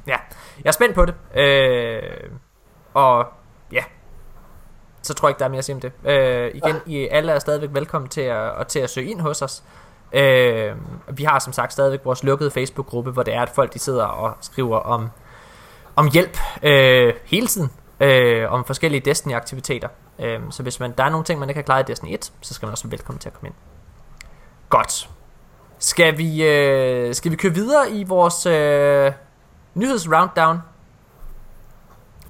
ja, 0.07 0.17
jeg 0.63 0.69
er 0.69 0.71
spændt 0.71 0.95
på 0.95 1.05
det. 1.05 1.15
Øh, 1.35 2.29
og 2.93 3.25
ja, 3.71 3.83
så 5.01 5.13
tror 5.13 5.27
jeg 5.27 5.31
ikke, 5.31 5.39
der 5.39 5.45
er 5.45 5.49
mere 5.49 5.57
at 5.57 5.65
sige 5.65 5.75
om 5.75 5.81
det. 5.81 5.91
Øh, 6.05 6.51
igen, 6.53 6.75
I 6.85 7.07
alle 7.07 7.31
er 7.31 7.39
stadigvæk 7.39 7.69
velkommen 7.73 8.09
til 8.09 8.21
at, 8.21 8.37
og 8.37 8.67
til 8.67 8.79
at 8.79 8.89
søge 8.89 9.09
ind 9.09 9.21
hos 9.21 9.41
os. 9.41 9.63
Øh, 10.13 10.75
vi 11.11 11.23
har 11.23 11.39
som 11.39 11.53
sagt 11.53 11.73
stadigvæk 11.73 11.99
vores 12.03 12.23
lukkede 12.23 12.51
Facebook-gruppe, 12.51 13.11
hvor 13.11 13.23
det 13.23 13.33
er, 13.33 13.41
at 13.41 13.49
folk 13.49 13.73
de 13.73 13.79
sidder 13.79 14.05
og 14.05 14.33
skriver 14.41 14.77
om 14.77 15.09
om 15.95 16.09
hjælp 16.13 16.37
øh, 16.63 17.13
hele 17.25 17.47
tiden, 17.47 17.71
øh, 17.99 18.51
om 18.51 18.65
forskellige 18.65 19.01
Destiny-aktiviteter. 19.01 19.87
Øh, 20.19 20.39
så 20.49 20.63
hvis 20.63 20.79
man, 20.79 20.93
der 20.97 21.03
er 21.03 21.09
nogle 21.09 21.25
ting, 21.25 21.39
man 21.39 21.49
ikke 21.49 21.57
har 21.57 21.63
klaret 21.63 21.89
i 21.89 21.91
Destiny 21.91 22.13
1, 22.13 22.33
så 22.41 22.53
skal 22.53 22.65
man 22.65 22.71
også 22.71 22.83
være 22.83 22.91
velkommen 22.91 23.19
til 23.19 23.29
at 23.29 23.33
komme 23.33 23.47
ind. 23.47 23.55
Godt. 24.69 25.09
Skal 25.79 26.17
vi, 26.17 26.43
øh, 26.43 27.15
skal 27.15 27.31
vi 27.31 27.35
køre 27.35 27.53
videre 27.53 27.91
i 27.91 28.03
vores 28.03 28.45
øh, 28.45 29.11
nyhedsrounddown? 29.73 30.59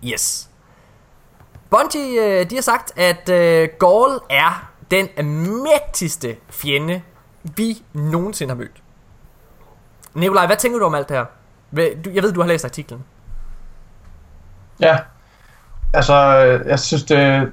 Yes. 0.04 0.50
Bungie, 1.70 2.40
øh, 2.40 2.50
de 2.50 2.56
har 2.56 2.62
sagt, 2.62 3.00
at 3.00 3.30
øh, 3.30 3.70
Gaul 3.80 4.20
er 4.30 4.72
den 4.92 5.10
mægtigste 5.64 6.38
fjende, 6.50 7.02
vi 7.44 7.84
nogensinde 7.94 8.52
har 8.52 8.58
mødt. 8.58 8.84
Nikolaj, 10.14 10.46
hvad 10.46 10.58
tænker 10.58 10.80
du 10.80 10.86
om 10.86 10.96
alt 10.96 11.10
det 11.10 11.18
her? 11.18 11.26
Jeg 12.14 12.24
ved, 12.24 12.34
du 12.34 12.42
har 12.42 12.48
læst 12.48 12.66
artiklen. 12.66 13.04
Ja. 14.80 14.98
Altså, 15.94 16.14
øh, 16.14 16.68
jeg 16.68 16.80
synes, 16.80 17.04
det, 17.04 17.52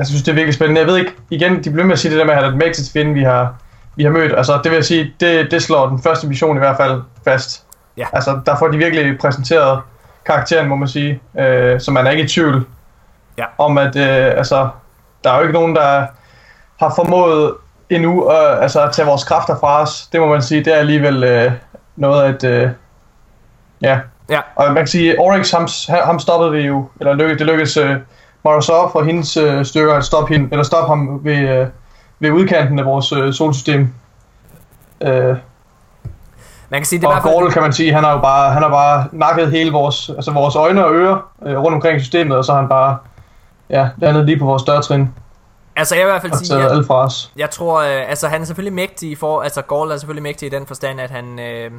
jeg 0.00 0.06
synes, 0.06 0.22
det 0.22 0.30
er 0.30 0.34
virkelig 0.34 0.54
spændende. 0.54 0.80
Jeg 0.80 0.88
ved 0.88 0.96
ikke, 0.96 1.12
igen, 1.30 1.64
de 1.64 1.70
bliver 1.70 1.84
med 1.86 1.92
at 1.92 1.98
sige 1.98 2.10
det 2.10 2.18
der 2.18 2.24
med, 2.24 2.32
at 2.32 2.36
han 2.38 2.44
er 2.46 2.50
den 2.50 2.58
mægtigste 2.58 2.92
fjende, 2.92 3.14
vi 3.14 3.22
har, 3.22 3.54
vi 3.96 4.02
har 4.04 4.10
mødt. 4.10 4.32
Altså, 4.36 4.60
det 4.64 4.70
vil 4.70 4.76
jeg 4.76 4.84
sige, 4.84 5.12
det, 5.20 5.50
det 5.50 5.62
slår 5.62 5.88
den 5.88 6.02
første 6.02 6.26
mission 6.26 6.56
i 6.56 6.58
hvert 6.58 6.76
fald 6.76 7.02
fast. 7.24 7.64
Ja. 7.96 8.06
Altså, 8.12 8.40
der 8.46 8.56
får 8.56 8.68
de 8.68 8.78
virkelig 8.78 9.18
præsenteret 9.18 9.80
karakteren, 10.26 10.68
må 10.68 10.76
man 10.76 10.88
sige, 10.88 11.20
øh, 11.38 11.80
så 11.80 11.90
man 11.90 12.06
er 12.06 12.10
ikke 12.10 12.22
i 12.22 12.28
tvivl 12.28 12.66
Ja. 13.38 13.44
om, 13.58 13.78
at 13.78 13.96
øh, 13.96 14.26
altså, 14.36 14.68
der 15.24 15.30
er 15.30 15.36
jo 15.36 15.42
ikke 15.42 15.54
nogen, 15.54 15.76
der 15.76 16.06
har 16.80 16.92
formået 16.96 17.54
endnu 17.90 18.32
øh, 18.32 18.62
altså, 18.62 18.82
at 18.82 18.92
tage 18.92 19.06
vores 19.06 19.24
kræfter 19.24 19.56
fra 19.60 19.82
os. 19.82 20.08
Det 20.12 20.20
må 20.20 20.26
man 20.26 20.42
sige, 20.42 20.64
det 20.64 20.74
er 20.74 20.78
alligevel 20.78 21.24
øh, 21.24 21.52
noget, 21.96 22.22
at... 22.22 22.44
Øh, 22.44 22.70
ja, 23.82 23.98
Ja. 24.30 24.40
og 24.56 24.66
man 24.66 24.76
kan 24.76 24.86
sige, 24.86 25.20
Oryx, 25.20 25.50
ham, 25.50 25.68
ham 26.04 26.18
stoppede 26.18 26.52
vi 26.52 26.60
jo, 26.60 26.88
eller 27.00 27.14
lykke, 27.14 27.38
det 27.38 27.46
lykkedes 27.46 27.76
uh, 28.44 28.50
Morozov 28.50 28.90
og 28.94 29.04
hendes 29.04 29.36
uh, 29.36 29.64
styrker 29.64 29.94
at 29.94 30.04
stoppe, 30.04 30.34
hende, 30.34 30.48
eller 30.52 30.62
stoppe 30.62 30.88
ham 30.88 31.20
ved, 31.24 31.60
uh, 31.60 31.68
ved 32.18 32.30
udkanten 32.30 32.78
af 32.78 32.84
vores 32.84 33.12
uh, 33.12 33.32
solsystem. 33.32 33.94
Uh, 35.00 35.08
Man 35.08 35.36
kan 36.80 36.84
sige, 36.84 37.00
det 37.00 37.06
er 37.06 37.10
og. 37.10 37.22
Gordel 37.22 37.52
kan 37.52 37.62
man 37.62 37.72
sige, 37.72 37.92
han 37.92 38.04
har 38.04 38.12
jo 38.12 38.20
bare, 38.20 38.52
han 38.52 38.62
har 38.62 38.70
bare 38.70 39.06
nakket 39.12 39.50
hele 39.50 39.72
vores, 39.72 40.10
altså 40.10 40.30
vores 40.30 40.56
øjne 40.56 40.84
og 40.84 40.94
ører 40.94 41.30
uh, 41.38 41.52
rundt 41.52 41.74
omkring 41.74 42.00
systemet, 42.00 42.36
og 42.36 42.44
så 42.44 42.52
har 42.52 42.60
han 42.60 42.68
bare 42.68 42.96
ja, 43.70 43.88
landet 43.98 44.24
lige 44.26 44.38
på 44.38 44.44
vores 44.44 44.62
dørtrin 44.62 45.08
Altså, 45.76 45.94
jeg 45.94 46.06
vil 46.06 46.10
i 46.10 46.12
hvert 46.12 46.22
fald 46.22 46.32
sige, 46.32 46.62
at 46.62 46.90
os. 46.90 47.32
jeg 47.36 47.50
tror, 47.50 47.80
øh, 47.80 48.10
altså 48.10 48.28
han 48.28 48.40
er 48.40 48.44
selvfølgelig 48.44 48.72
mægtig 48.72 49.18
for, 49.18 49.42
altså 49.42 49.62
Gaul 49.62 49.90
er 49.90 49.96
selvfølgelig 49.96 50.22
mægtig 50.22 50.46
i 50.46 50.50
den 50.50 50.66
forstand, 50.66 51.00
at 51.00 51.10
han, 51.10 51.38
øh, 51.38 51.70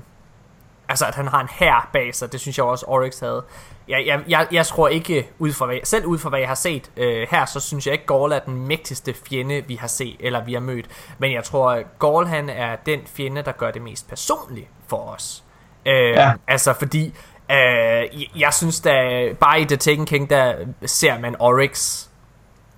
altså 0.91 1.05
at 1.05 1.15
han 1.15 1.27
har 1.27 1.41
en 1.41 1.47
hær 1.51 1.89
bag 1.93 2.15
sig, 2.15 2.31
det 2.31 2.39
synes 2.39 2.57
jeg 2.57 2.65
også 2.65 2.85
Oryx 2.85 3.19
havde. 3.19 3.43
Jeg, 3.87 4.03
jeg, 4.05 4.19
jeg, 4.27 4.47
jeg 4.51 4.65
tror 4.65 4.87
ikke, 4.87 5.29
ud 5.39 5.53
fra 5.53 5.65
hvad, 5.65 5.77
selv 5.83 6.05
ud 6.05 6.17
fra 6.17 6.29
hvad 6.29 6.39
jeg 6.39 6.47
har 6.47 6.55
set 6.55 6.91
øh, 6.97 7.27
her, 7.31 7.45
så 7.45 7.59
synes 7.59 7.85
jeg 7.85 7.93
ikke 7.93 8.05
Gaul 8.05 8.31
er 8.31 8.39
den 8.39 8.67
mægtigste 8.67 9.13
fjende, 9.29 9.63
vi 9.67 9.75
har 9.75 9.87
set, 9.87 10.15
eller 10.19 10.43
vi 10.43 10.53
har 10.53 10.59
mødt. 10.59 10.85
Men 11.17 11.33
jeg 11.33 11.43
tror, 11.43 11.71
at 11.71 11.85
Gaul 11.99 12.27
han 12.27 12.49
er 12.49 12.75
den 12.85 12.99
fjende, 13.15 13.41
der 13.41 13.51
gør 13.51 13.71
det 13.71 13.81
mest 13.81 14.09
personligt 14.09 14.67
for 14.87 14.97
os. 14.97 15.43
Øh, 15.85 15.93
Ja. 15.93 16.31
Altså 16.47 16.73
fordi, 16.73 17.05
øh, 17.51 17.55
jeg, 17.55 18.27
jeg 18.35 18.53
synes 18.53 18.79
da, 18.81 18.93
bare 19.39 19.61
i 19.61 19.65
The 19.65 19.77
Taken 19.77 20.05
King, 20.05 20.29
der 20.29 20.55
ser 20.85 21.19
man 21.19 21.35
Oryx 21.39 22.05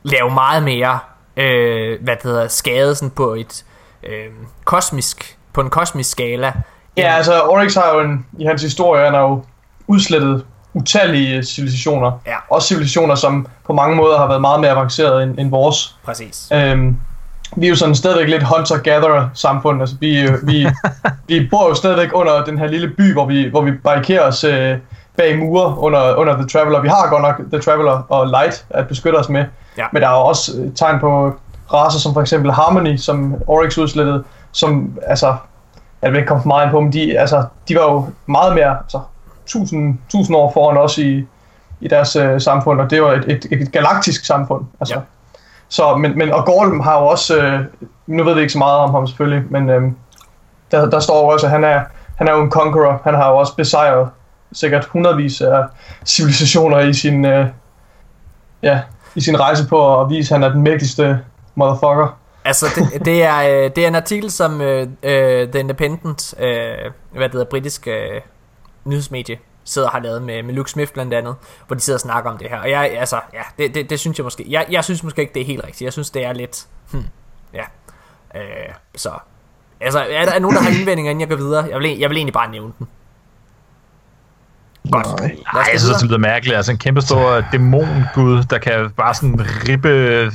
lave 0.04 0.34
meget 0.34 0.64
mere 0.64 1.00
øh, 1.38 2.04
hvad 2.04 2.16
det 2.16 2.24
hedder, 2.24 2.48
skade 2.48 2.96
sådan 2.96 3.10
på 3.10 3.34
et 3.34 3.66
øh, 4.04 4.32
kosmisk 4.66 5.38
på 5.54 5.62
en 5.62 5.70
kosmisk 5.70 6.12
skala. 6.12 6.54
Ja, 6.98 7.16
altså 7.16 7.42
Oryx 7.42 7.76
har 7.76 7.94
jo 7.94 8.00
en, 8.00 8.26
i 8.38 8.46
hans 8.46 8.62
historie, 8.62 9.06
han 9.06 9.14
har 9.14 9.22
jo 9.22 9.44
udslettet 9.88 10.46
utallige 10.74 11.44
civilisationer. 11.44 12.12
Ja. 12.28 12.36
Også 12.50 12.68
civilisationer, 12.68 13.16
som 13.16 13.48
på 13.66 13.74
mange 13.74 13.96
måder 13.96 14.18
har 14.18 14.28
været 14.28 14.42
meget 14.42 14.62
mere 14.62 14.72
avancerede 14.72 15.24
end, 15.24 15.40
end 15.40 15.50
vores. 15.50 15.96
Præcis. 16.06 16.50
Øhm, 16.54 16.98
vi 17.56 17.66
er 17.66 17.70
jo 17.70 17.76
sådan 17.76 17.96
stadigvæk 17.96 18.30
lidt 18.30 18.44
hunter-gatherer 18.44 19.30
samfund. 19.34 19.82
Altså, 19.82 19.96
vi, 20.00 20.22
øh, 20.22 20.48
vi, 20.48 20.68
vi 21.28 21.48
bor 21.52 21.68
jo 21.70 21.76
stadigvæk 21.76 22.10
under 22.14 22.44
den 22.44 22.58
her 22.58 22.68
lille 22.68 22.90
by, 22.98 23.14
hvor 23.14 23.26
vi, 23.26 23.50
hvor 23.50 23.62
vi 23.62 23.72
barrikerer 23.72 24.28
os 24.28 24.44
øh, 24.44 24.78
bag 25.18 25.38
mure 25.38 25.78
under, 25.78 26.16
under 26.16 26.34
The 26.34 26.48
Traveler. 26.48 26.82
Vi 26.82 26.88
har 26.88 27.10
godt 27.10 27.22
nok 27.22 27.42
The 27.52 27.62
Traveler 27.62 28.06
og 28.10 28.28
Light 28.28 28.66
at 28.70 28.88
beskytte 28.88 29.18
os 29.18 29.30
med. 29.30 29.46
Ja. 29.78 29.86
Men 29.92 30.02
der 30.02 30.08
er 30.08 30.14
jo 30.14 30.22
også 30.22 30.52
øh, 30.62 30.74
tegn 30.76 31.00
på 31.00 31.34
racer 31.74 32.00
som 32.00 32.14
for 32.14 32.22
eksempel 32.22 32.52
Harmony, 32.52 32.98
som 32.98 33.36
Oryx 33.48 33.78
udslettede, 33.78 34.24
som 34.52 35.00
altså, 35.08 35.36
jeg 36.04 36.12
vil 36.12 36.18
ikke 36.18 36.28
komme 36.28 36.42
for 36.42 36.48
meget 36.48 36.66
ind 36.66 36.72
på, 36.72 36.80
men 36.80 36.94
de, 36.94 37.20
altså, 37.20 37.46
de 37.68 37.76
var 37.76 37.84
jo 37.84 38.06
meget 38.26 38.56
mere, 38.56 38.78
altså, 38.78 39.00
tusind, 39.46 39.98
tusind 40.10 40.38
år 40.38 40.52
foran 40.52 40.78
os 40.78 40.98
i, 40.98 41.28
i 41.82 41.88
deres 41.88 42.16
øh, 42.16 42.42
samfund, 42.42 42.82
og 42.82 42.90
det 42.90 43.02
var 43.02 43.12
et, 43.12 43.26
et, 43.32 43.62
et 43.62 43.72
galaktisk 43.72 44.26
samfund. 44.26 44.66
Altså. 44.80 44.96
Ja. 44.96 45.02
Så, 45.70 45.96
men, 45.96 46.18
men, 46.18 46.32
og 46.32 46.46
Gordon 46.46 46.84
har 46.84 47.00
jo 47.00 47.06
også, 47.06 47.38
øh, 47.38 47.60
nu 48.08 48.24
ved 48.24 48.34
vi 48.34 48.42
ikke 48.42 48.54
så 48.54 48.60
meget 48.60 48.80
om 48.80 48.92
ham 48.92 49.08
selvfølgelig, 49.08 49.52
men 49.52 49.70
øh, 49.70 49.82
der, 50.72 50.90
der 50.90 51.00
står 51.00 51.26
jo 51.26 51.28
også, 51.28 51.46
at 51.46 51.52
han 51.52 51.64
er, 51.64 51.82
han 52.16 52.28
er 52.28 52.32
jo 52.32 52.42
en 52.42 52.52
conqueror, 52.52 53.02
han 53.04 53.14
har 53.14 53.30
jo 53.30 53.38
også 53.38 53.56
besejret 53.56 54.10
sikkert 54.52 54.86
hundredvis 54.86 55.42
af 55.42 55.64
civilisationer 56.06 56.80
i 56.80 56.94
sin, 56.94 57.26
øh, 57.26 57.48
ja, 58.64 58.82
i 59.16 59.22
sin 59.22 59.40
rejse 59.40 59.68
på 59.68 60.02
at 60.02 60.10
vise, 60.10 60.36
at 60.36 60.42
han 60.42 60.50
er 60.50 60.54
den 60.54 60.62
mægtigste 60.62 61.20
motherfucker. 61.56 62.18
Altså, 62.46 62.66
det, 62.76 63.06
det, 63.06 63.24
er, 63.24 63.38
øh, 63.38 63.72
det 63.76 63.84
er 63.84 63.88
en 63.88 63.96
artikel, 63.96 64.32
som 64.32 64.54
uh, 64.54 64.60
The 65.52 65.60
Independent, 65.60 66.34
uh, 66.38 66.42
hvad 66.42 67.24
det 67.24 67.32
hedder, 67.32 67.46
britisk 67.46 67.88
uh, 67.88 68.22
nyhedsmedie, 68.86 69.40
sidder 69.64 69.88
og 69.88 69.94
har 69.94 70.00
lavet 70.00 70.22
med, 70.22 70.44
med 70.44 70.54
Luke 70.54 70.72
Smith 70.72 70.94
blandt 70.94 71.14
andet, 71.14 71.36
hvor 71.68 71.76
de 71.76 71.82
sidder 71.82 71.98
og 71.98 72.02
snakker 72.02 72.32
om 72.32 72.38
det 72.38 72.50
her. 72.50 72.58
Og 72.58 72.70
jeg, 72.70 72.98
altså, 73.00 73.20
ja, 73.34 73.42
det, 73.58 73.76
det, 73.76 73.90
det 73.90 74.00
synes 74.00 74.18
jeg 74.18 74.24
måske, 74.24 74.46
jeg, 74.50 74.66
jeg 74.70 74.84
synes 74.84 75.04
måske 75.04 75.22
ikke, 75.22 75.34
det 75.34 75.42
er 75.42 75.46
helt 75.46 75.64
rigtigt. 75.64 75.82
Jeg 75.82 75.94
synes, 75.94 76.10
det 76.10 76.26
er 76.26 76.34
lidt, 76.34 76.68
hmm, 76.92 77.06
ja. 77.54 77.64
Øh, 78.36 78.74
så, 78.96 79.12
altså, 79.80 80.00
er 80.00 80.26
der 80.26 80.40
nogen, 80.40 80.56
der 80.56 80.62
har 80.62 80.70
indvendinger, 80.70 81.12
inden 81.12 81.22
jeg 81.22 81.30
går 81.30 81.36
videre? 81.36 81.66
Jeg 81.70 81.80
vil, 81.80 82.00
jeg 82.00 82.10
vil 82.10 82.18
egentlig 82.18 82.34
bare 82.34 82.52
nævne 82.52 82.74
den. 82.80 82.88
Godt. 84.92 85.08
Nej. 85.20 85.36
Nej, 85.54 85.64
jeg 85.72 85.80
synes, 85.80 85.98
det 85.98 86.08
lyder 86.08 86.18
mærkeligt. 86.18 86.58
Altså 86.58 86.72
en 86.72 86.78
kæmpe 86.78 87.02
stor 87.02 87.44
dæmongud, 87.52 88.44
der 88.50 88.58
kan 88.58 88.90
bare 88.98 89.14
sådan 89.14 89.42
rippe 89.70 90.32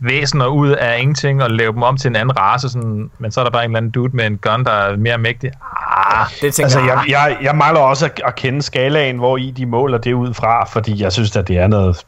væsener 0.00 0.46
ud 0.46 0.68
af 0.70 0.98
ingenting 1.00 1.42
og 1.42 1.50
lave 1.50 1.72
dem 1.72 1.82
om 1.82 1.96
til 1.96 2.08
en 2.08 2.16
anden 2.16 2.38
race, 2.38 2.68
sådan, 2.68 3.10
men 3.18 3.32
så 3.32 3.40
er 3.40 3.44
der 3.44 3.50
bare 3.50 3.64
en 3.64 3.70
eller 3.70 3.76
anden 3.78 3.90
dude 3.90 4.16
med 4.16 4.26
en 4.26 4.36
gun, 4.36 4.64
der 4.64 4.70
er 4.70 4.96
mere 4.96 5.18
mægtig. 5.18 5.50
Ah, 5.86 6.26
Det 6.40 6.54
tænker 6.54 6.64
Altså, 6.64 6.78
jeg, 6.80 7.04
jeg, 7.08 7.26
jeg, 7.30 7.38
jeg 7.42 7.56
mangler 7.56 7.80
også 7.80 8.04
at, 8.04 8.20
at 8.24 8.34
kende 8.34 8.62
skalaen, 8.62 9.16
hvor 9.16 9.36
i 9.36 9.50
de 9.50 9.66
måler 9.66 9.98
det 9.98 10.12
ud 10.12 10.34
fra, 10.34 10.64
fordi 10.64 11.02
jeg 11.02 11.12
synes, 11.12 11.36
at 11.36 11.48
det 11.48 11.58
er 11.58 11.66
noget... 11.66 12.04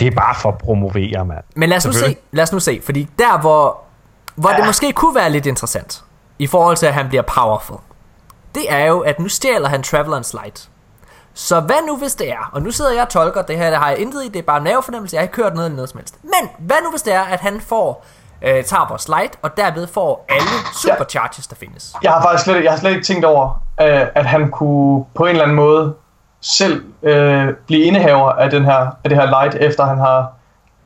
Det 0.00 0.06
er 0.06 0.10
bare 0.10 0.34
for 0.34 0.48
at 0.48 0.58
promovere, 0.58 1.24
mand. 1.24 1.44
Men 1.56 1.68
lad 1.68 1.76
os 1.76 1.86
nu 1.86 1.92
se, 1.92 2.16
lad 2.32 2.42
os 2.42 2.52
nu 2.52 2.60
se, 2.60 2.80
fordi 2.84 3.08
der 3.18 3.40
hvor, 3.40 3.78
hvor 4.34 4.50
ja. 4.50 4.56
det 4.56 4.66
måske 4.66 4.92
kunne 4.92 5.14
være 5.14 5.30
lidt 5.30 5.46
interessant, 5.46 6.02
i 6.38 6.46
forhold 6.46 6.76
til 6.76 6.86
at 6.86 6.94
han 6.94 7.08
bliver 7.08 7.22
powerful, 7.22 7.76
det 8.54 8.72
er 8.72 8.84
jo, 8.84 9.00
at 9.00 9.18
nu 9.18 9.28
stjæler 9.28 9.68
han 9.68 9.80
Traveler's 9.86 10.42
Light. 10.42 10.68
Så 11.34 11.60
hvad 11.60 11.86
nu 11.86 11.96
hvis 11.96 12.14
det 12.14 12.32
er, 12.32 12.50
og 12.52 12.62
nu 12.62 12.70
sidder 12.70 12.92
jeg 12.92 13.02
og 13.02 13.08
tolker, 13.08 13.42
det 13.42 13.56
her 13.56 13.70
det 13.70 13.78
har 13.78 13.88
jeg 13.88 13.98
intet 13.98 14.24
i, 14.24 14.28
det 14.28 14.38
er 14.38 14.42
bare 14.42 14.56
en 14.56 14.64
mavefornemmelse, 14.64 15.14
jeg 15.14 15.20
har 15.20 15.22
ikke 15.22 15.36
hørt 15.42 15.54
noget 15.54 15.66
eller 15.66 15.76
noget 15.76 15.90
som 15.90 15.98
helst. 15.98 16.16
Men 16.22 16.50
hvad 16.58 16.76
nu 16.84 16.90
hvis 16.90 17.02
det 17.02 17.14
er, 17.14 17.22
at 17.22 17.40
han 17.40 17.60
får, 17.60 18.04
øh, 18.42 18.64
tager 18.64 18.88
vores 18.88 19.08
light, 19.08 19.38
og 19.42 19.56
derved 19.56 19.86
får 19.86 20.24
alle 20.28 20.48
supercharges, 20.82 21.46
der 21.46 21.56
findes. 21.56 21.94
Jeg 22.02 22.12
har 22.12 22.22
faktisk 22.22 22.44
slet, 22.44 22.64
jeg 22.64 22.72
har 22.72 22.78
slet 22.78 22.90
ikke 22.90 23.04
tænkt 23.04 23.24
over, 23.24 23.62
øh, 23.80 24.06
at 24.14 24.26
han 24.26 24.50
kunne 24.50 25.04
på 25.14 25.22
en 25.22 25.30
eller 25.30 25.42
anden 25.42 25.56
måde 25.56 25.94
selv 26.40 26.84
øh, 27.02 27.48
blive 27.66 27.82
indehaver 27.82 28.30
af, 28.30 28.50
den 28.50 28.64
her, 28.64 28.90
af 29.04 29.08
det 29.10 29.18
her 29.18 29.26
light, 29.26 29.54
efter 29.54 29.84
han 29.84 29.98
har 29.98 30.32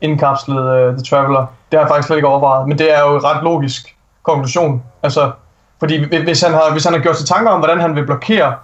indkapslet 0.01 0.77
øh, 0.77 0.95
The 0.95 1.05
Traveler. 1.05 1.41
Det 1.41 1.79
har 1.79 1.81
jeg 1.81 1.89
faktisk 1.89 2.07
slet 2.07 2.17
ikke 2.17 2.29
overvejet, 2.29 2.69
men 2.69 2.79
det 2.79 2.95
er 2.95 3.01
jo 3.01 3.17
en 3.17 3.25
ret 3.25 3.43
logisk 3.43 3.97
konklusion. 4.23 4.83
Altså, 5.03 5.33
fordi 5.85 6.05
hvi- 6.05 6.25
hvis 6.25 6.41
han 6.43 6.53
har, 6.53 6.73
hvis 6.73 6.85
han 6.85 6.93
har 6.93 7.01
gjort 7.01 7.17
sig 7.17 7.27
tanker 7.27 7.51
om, 7.51 7.59
hvordan 7.59 7.81
han 7.81 7.97
vil 7.97 8.07
blokere 8.07 8.55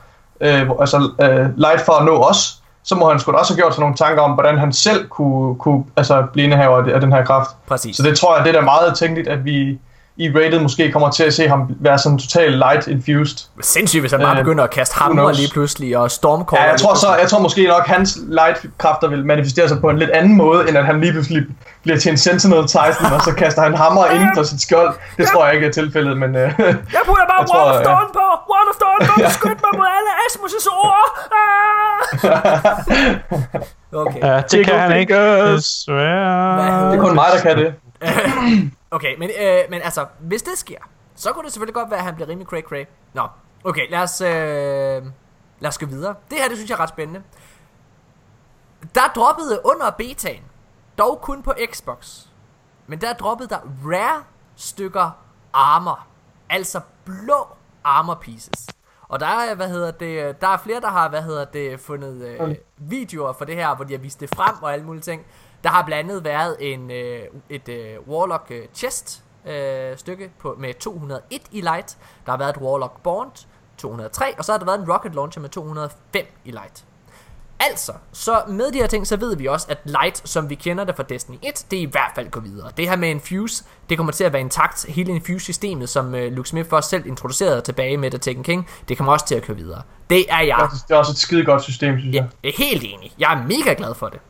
øh, 0.40 0.70
altså, 0.80 1.10
øh, 1.22 1.46
light 1.56 1.80
for 1.86 1.92
at 1.92 2.04
nå 2.04 2.16
os, 2.22 2.56
så 2.84 2.94
må 2.94 3.10
han 3.10 3.18
sgu 3.20 3.32
da 3.32 3.36
også 3.36 3.52
have 3.52 3.60
gjort 3.60 3.74
sig 3.74 3.80
nogle 3.80 3.96
tanker 3.96 4.22
om, 4.22 4.30
hvordan 4.30 4.58
han 4.58 4.72
selv 4.72 5.08
kunne, 5.08 5.54
kunne 5.54 5.84
altså, 5.96 6.22
blive 6.32 6.44
indehaver 6.44 6.94
af 6.94 7.00
den 7.00 7.12
her 7.12 7.24
kraft. 7.24 7.50
Præcis. 7.68 7.96
Så 7.96 8.02
det 8.02 8.18
tror 8.18 8.36
jeg, 8.36 8.44
det 8.44 8.54
er 8.54 8.60
da 8.60 8.64
meget 8.64 8.96
tænkeligt, 8.96 9.28
at 9.28 9.44
vi 9.44 9.78
i 10.24 10.28
rated 10.38 10.60
måske 10.60 10.92
kommer 10.92 11.10
til 11.10 11.24
at 11.24 11.34
se 11.34 11.48
ham 11.48 11.60
være 11.80 11.98
sådan 11.98 12.18
totalt 12.18 12.56
light 12.58 12.86
infused. 12.86 13.38
Sindssygt, 13.62 14.02
hvis 14.02 14.12
han 14.12 14.20
bare 14.20 14.36
Øh, 14.36 14.44
begynder 14.44 14.64
at 14.64 14.70
kaste 14.70 14.94
hammer 14.98 15.32
lige 15.32 15.50
pludselig, 15.52 15.96
og 15.98 16.10
stormcaller 16.10 16.64
Ja, 16.64 16.70
jeg 16.70 16.80
tror, 16.80 16.94
så, 16.94 17.08
jeg 17.20 17.28
tror 17.28 17.38
måske 17.38 17.66
nok, 17.66 17.86
hans 17.86 18.18
light-kræfter 18.28 19.08
vil 19.08 19.26
manifestere 19.26 19.68
sig 19.68 19.80
på 19.80 19.88
en 19.90 19.98
lidt 19.98 20.10
anden 20.10 20.36
måde, 20.36 20.68
end 20.68 20.78
at 20.78 20.86
han 20.86 21.00
lige 21.00 21.12
pludselig 21.12 21.42
bliver 21.82 21.98
til 21.98 22.10
en 22.10 22.18
Sentinel 22.18 22.66
Titan, 22.66 23.12
og 23.16 23.20
så 23.24 23.34
kaster 23.38 23.62
han 23.62 23.74
hammer 23.74 24.06
inden 24.14 24.30
for 24.36 24.42
sit 24.42 24.62
skjold. 24.62 24.94
Det 25.16 25.28
tror 25.28 25.44
jeg 25.46 25.54
ikke 25.54 25.66
er 25.66 25.72
tilfældet, 25.72 26.16
men... 26.16 26.36
Øh, 26.36 26.42
Jeg 26.96 27.02
putter 27.06 27.26
bare 27.32 27.40
Jeg 27.40 27.46
tror, 27.48 27.66
Wall 27.66 27.76
of 27.76 27.80
ja. 27.80 27.90
Dawn 27.90 28.08
på! 28.12 28.26
Wall 28.52 28.68
of 28.72 28.76
Dawn 28.84 29.00
på! 29.08 29.14
Beskyt 29.28 29.58
mig 29.64 29.72
mod 29.80 29.86
alle 29.98 30.10
Asmus' 30.24 30.68
ord! 30.86 31.06
Ah! 31.40 32.70
Okay. 33.92 34.20
Ja, 34.22 34.40
det 34.50 34.66
kan 34.66 34.78
han 34.78 34.96
ikke. 35.00 35.14
Desværre. 35.52 36.90
det 36.90 36.98
er 36.98 37.02
kun 37.02 37.14
mig, 37.14 37.24
der 37.34 37.40
kan 37.40 37.58
det. 37.58 37.74
Okay, 38.91 39.16
men, 39.18 39.30
øh, 39.41 39.64
men 39.70 39.82
altså, 39.82 40.07
hvis 40.20 40.43
det 40.43 40.59
sker, 40.59 40.78
så 41.14 41.32
kunne 41.32 41.45
det 41.45 41.53
selvfølgelig 41.53 41.74
godt 41.74 41.91
være, 41.91 41.99
at 41.99 42.05
han 42.05 42.14
bliver 42.14 42.28
rimelig 42.28 42.47
cray 42.47 42.62
cray. 42.62 42.84
Nå, 43.12 43.28
okay, 43.64 43.91
lad 43.91 44.03
os... 44.03 44.20
Øh, 44.20 45.07
lad 45.61 45.68
os 45.68 45.78
gå 45.78 45.86
videre. 45.86 46.14
Det 46.30 46.38
her, 46.38 46.49
det 46.49 46.57
synes 46.57 46.70
jeg 46.70 46.76
er 46.76 46.80
ret 46.80 46.88
spændende. 46.88 47.22
Der 48.95 49.09
droppede 49.14 49.61
under 49.64 49.91
betaen, 49.91 50.43
dog 50.99 51.20
kun 51.22 51.43
på 51.43 51.55
Xbox, 51.72 52.26
men 52.86 53.01
der 53.01 53.12
droppede 53.12 53.49
der 53.49 53.59
rare 53.86 54.22
stykker 54.57 55.11
armor. 55.53 56.07
Altså 56.51 56.80
blå 57.05 57.47
armor 57.84 58.14
pieces. 58.14 58.66
Og 59.09 59.20
der 59.20 59.26
er, 59.26 59.55
hvad 59.55 59.68
hedder 59.68 59.91
det, 59.91 60.41
der 60.41 60.49
er 60.49 60.59
flere, 60.59 60.80
der 60.80 60.88
har, 60.88 61.09
hvad 61.09 61.22
hedder 61.22 61.45
det, 61.45 61.80
fundet 61.80 62.22
øh, 62.22 62.55
videoer 62.76 63.32
for 63.32 63.45
det 63.45 63.57
her, 63.57 63.74
hvor 63.74 63.84
de 63.84 63.93
har 63.93 64.01
vist 64.01 64.20
det 64.20 64.34
frem 64.34 64.62
og 64.62 64.72
alle 64.72 64.84
mulige 64.84 65.03
ting. 65.03 65.26
Der 65.64 65.70
har 65.70 65.84
blandt 65.86 66.11
andet 66.11 66.24
været 66.24 66.56
en, 66.72 66.90
øh, 66.90 67.22
et 67.48 67.68
øh, 67.68 68.08
Warlock 68.08 68.46
øh, 68.50 68.62
chest 68.74 69.22
øh, 69.46 69.96
stykke 69.96 70.30
på, 70.38 70.54
med 70.58 70.74
201 70.74 71.42
i 71.52 71.61
light. 71.61 71.98
Der 72.26 72.32
har 72.32 72.38
været 72.38 72.56
et 72.56 72.62
Warlock 72.62 73.02
Bond 73.02 73.46
203, 73.78 74.38
og 74.38 74.44
så 74.44 74.52
har 74.52 74.58
der 74.58 74.66
været 74.66 74.78
en 74.78 74.92
Rocket 74.92 75.14
Launcher 75.14 75.40
med 75.40 75.50
205 75.50 76.26
i 76.44 76.50
light. 76.50 76.84
Altså, 77.61 77.92
så 78.12 78.42
med 78.48 78.72
de 78.72 78.78
her 78.78 78.86
ting, 78.86 79.06
så 79.06 79.16
ved 79.16 79.36
vi 79.36 79.46
også, 79.46 79.66
at 79.70 79.78
Light, 79.84 80.28
som 80.28 80.50
vi 80.50 80.54
kender 80.54 80.84
det 80.84 80.96
fra 80.96 81.02
Destiny 81.02 81.36
1, 81.42 81.66
det 81.70 81.78
er 81.78 81.82
i 81.82 81.90
hvert 81.90 82.11
fald 82.14 82.30
går 82.30 82.40
videre. 82.40 82.70
Det 82.76 82.88
her 82.88 82.96
med 82.96 83.08
Infuse, 83.08 83.64
det 83.88 83.96
kommer 83.96 84.12
til 84.12 84.24
at 84.24 84.32
være 84.32 84.40
intakt. 84.40 84.86
Hele 84.88 85.12
Infuse-systemet, 85.12 85.88
som 85.88 86.14
uh, 86.14 86.20
Luke 86.20 86.48
Smith 86.48 86.70
først 86.70 86.88
selv 86.88 87.06
introducerede 87.06 87.61
tilbage 87.61 87.96
med 87.96 88.11
The 88.11 88.18
Tekken 88.18 88.44
King, 88.44 88.68
det 88.88 88.96
kommer 88.96 89.12
også 89.12 89.26
til 89.26 89.34
at 89.34 89.42
køre 89.42 89.56
videre. 89.56 89.82
Det 90.11 90.24
er 90.28 90.40
jeg. 90.40 90.68
Det 90.88 90.94
er 90.94 90.98
også 90.98 91.12
et 91.12 91.18
skide 91.18 91.44
godt 91.44 91.62
system, 91.62 91.98
synes 91.98 92.14
jeg. 92.14 92.28
Er 92.44 92.52
helt 92.58 92.82
enig. 92.84 93.12
Jeg 93.18 93.32
er 93.32 93.42
mega 93.42 93.74
glad 93.78 93.94
for 93.94 94.08
det. 94.08 94.20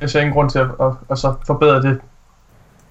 Jeg 0.00 0.10
ser 0.10 0.20
ingen 0.20 0.34
grund 0.34 0.50
til 0.50 0.58
at, 0.58 0.68
at, 0.80 0.92
at 1.10 1.18
så 1.18 1.34
forbedre 1.46 1.82
det 1.82 2.00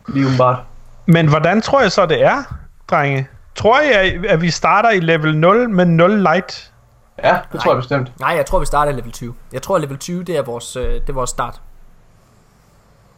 lige 0.08 0.26
umiddelbart. 0.26 0.60
Men 1.06 1.30
hvordan 1.30 1.62
tror 1.62 1.82
jeg 1.82 1.92
så, 1.92 2.06
det 2.06 2.24
er, 2.24 2.44
drenge? 2.90 3.28
Tror 3.56 3.82
jeg, 3.82 4.26
at 4.30 4.42
vi 4.42 4.52
starter 4.52 4.90
i 4.90 5.00
level 5.00 5.38
0 5.38 5.70
med 5.70 5.86
0 5.86 6.22
light? 6.22 6.72
Ja, 7.24 7.30
det 7.30 7.54
Nej. 7.54 7.64
tror 7.64 7.72
jeg 7.72 7.78
bestemt. 7.78 8.12
Nej, 8.20 8.30
jeg 8.30 8.46
tror, 8.46 8.60
vi 8.60 8.66
starter 8.66 8.92
i 8.92 8.96
level 8.96 9.12
20. 9.12 9.34
Jeg 9.54 9.62
tror, 9.62 9.76
at 9.76 9.82
level 9.82 9.98
20, 9.98 10.24
det 10.24 10.38
er 10.38 10.42
vores, 10.42 10.76
øh, 10.76 10.84
det 10.94 11.10
er 11.10 11.14
vores 11.14 11.30
start. 11.30 11.62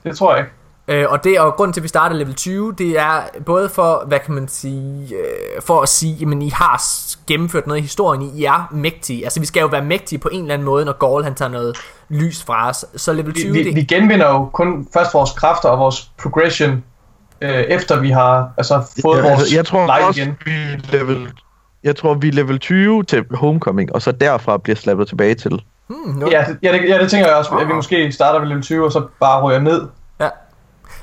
Det 0.04 0.18
tror 0.18 0.32
jeg 0.36 0.40
ikke. 0.40 0.52
Øh, 0.90 1.06
og 1.10 1.24
det 1.24 1.40
og 1.40 1.56
grunden 1.56 1.74
til 1.74 1.80
at 1.80 1.84
vi 1.84 1.88
starter 1.88 2.16
level 2.16 2.34
20 2.34 2.74
Det 2.78 3.00
er 3.00 3.22
både 3.46 3.70
for 3.70 4.04
Hvad 4.08 4.20
kan 4.20 4.34
man 4.34 4.48
sige 4.48 5.16
øh, 5.16 5.62
For 5.62 5.82
at 5.82 5.90
sige 5.90 6.14
Jamen 6.14 6.42
I 6.42 6.50
har 6.50 6.82
gennemført 7.28 7.68
noget 7.68 7.80
i 7.80 7.82
historien 7.82 8.22
I 8.36 8.44
er 8.44 8.70
mægtige 8.72 9.24
Altså 9.24 9.40
vi 9.40 9.46
skal 9.46 9.62
jo 9.62 9.68
være 9.68 9.84
mægtige 9.84 10.20
på 10.20 10.30
en 10.32 10.42
eller 10.42 10.54
anden 10.54 10.66
måde 10.66 10.86
Når 10.86 10.94
Gaul 10.94 11.24
han 11.24 11.36
tager 11.36 11.50
noget 11.50 11.78
lys 12.10 12.44
fra 12.44 12.70
os 12.70 12.86
Så 12.96 13.14
level 13.14 13.34
20 13.34 13.54
vi, 13.54 13.60
vi, 13.60 13.64
det... 13.68 13.76
vi 13.76 13.84
genvinder 13.84 14.30
jo 14.30 14.46
kun 14.54 14.88
først 14.94 15.14
vores 15.14 15.32
kræfter 15.32 15.70
Og 15.70 15.80
vores 15.80 16.12
progression 16.18 16.84
øh, 17.42 17.50
Efter 17.50 18.00
vi 18.00 18.10
har 18.10 18.50
altså, 18.58 19.02
fået 19.02 19.18
Ja, 19.18 19.22
vores 19.22 19.40
altså, 19.40 19.56
jeg 19.56 19.66
tror 19.66 19.86
light 19.86 20.08
også, 20.08 20.22
igen 20.22 20.38
vi 20.46 20.52
er 20.52 20.98
level, 20.98 21.28
jeg 21.84 21.96
tror, 21.96 22.14
vi 22.14 22.28
er 22.28 22.32
level 22.32 22.60
20 22.60 23.04
til 23.04 23.26
Homecoming, 23.32 23.96
og 23.96 24.02
så 24.02 24.12
derfra 24.12 24.58
bliver 24.58 24.76
slappet 24.76 25.08
tilbage 25.08 25.36
til. 25.36 25.64
hmm, 25.88 26.14
no. 26.16 26.28
Ja, 26.32 26.46
det, 26.48 26.58
ja, 26.64 26.74
det, 26.74 26.90
ja, 26.90 27.02
det 27.02 27.12
tænker 27.12 27.28
jeg 27.28 27.36
også 27.38 27.56
At 27.56 27.68
vi 27.68 27.74
måske 27.74 28.12
starter 28.12 28.40
ved 28.40 28.48
level 28.48 28.64
20 28.64 28.86
Og 28.86 28.92
så 28.92 29.08
bare 29.20 29.42
ryger 29.44 29.60
ned. 29.60 29.82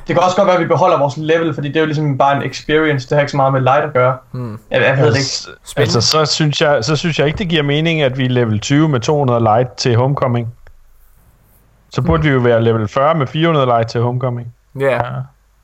Det 0.07 0.15
kan 0.17 0.23
også 0.23 0.37
godt 0.37 0.47
være, 0.47 0.57
at 0.57 0.63
vi 0.63 0.67
beholder 0.69 0.99
vores 0.99 1.15
level, 1.17 1.55
fordi 1.55 1.69
det 1.69 1.77
er 1.77 1.81
jo 1.81 1.87
ligesom 1.87 2.19
bare 2.19 2.37
en 2.37 2.43
experience. 2.51 3.09
Det 3.09 3.15
har 3.17 3.21
ikke 3.21 3.31
så 3.31 3.37
meget 3.37 3.53
med 3.53 3.61
light 3.61 3.85
at 3.85 3.93
gøre. 3.93 4.17
Hmm. 4.31 4.59
Jeg, 4.71 4.83
jeg 4.83 4.97
ved 4.97 5.07
det 5.07 5.17
ikke. 5.17 5.19
Altså, 5.19 5.75
altså 5.77 6.01
så, 6.01 6.25
synes 6.25 6.61
jeg, 6.61 6.85
så 6.85 6.97
synes 6.97 7.19
jeg 7.19 7.27
ikke, 7.27 7.39
det 7.39 7.49
giver 7.49 7.63
mening, 7.63 8.03
at 8.03 8.19
vi 8.19 8.25
er 8.25 8.29
level 8.29 8.61
20 8.61 8.89
med 8.89 9.01
200 9.01 9.41
light 9.41 9.73
til 9.77 9.97
Homecoming. 9.97 10.49
Så 11.91 12.03
burde 12.03 12.23
vi 12.23 12.29
jo 12.29 12.39
være 12.39 12.63
level 12.63 12.89
40 12.89 13.15
med 13.15 13.27
400 13.27 13.67
light 13.67 13.89
til 13.89 14.01
Homecoming. 14.01 14.55
Ja, 14.81 14.87
Ja. 14.87 15.01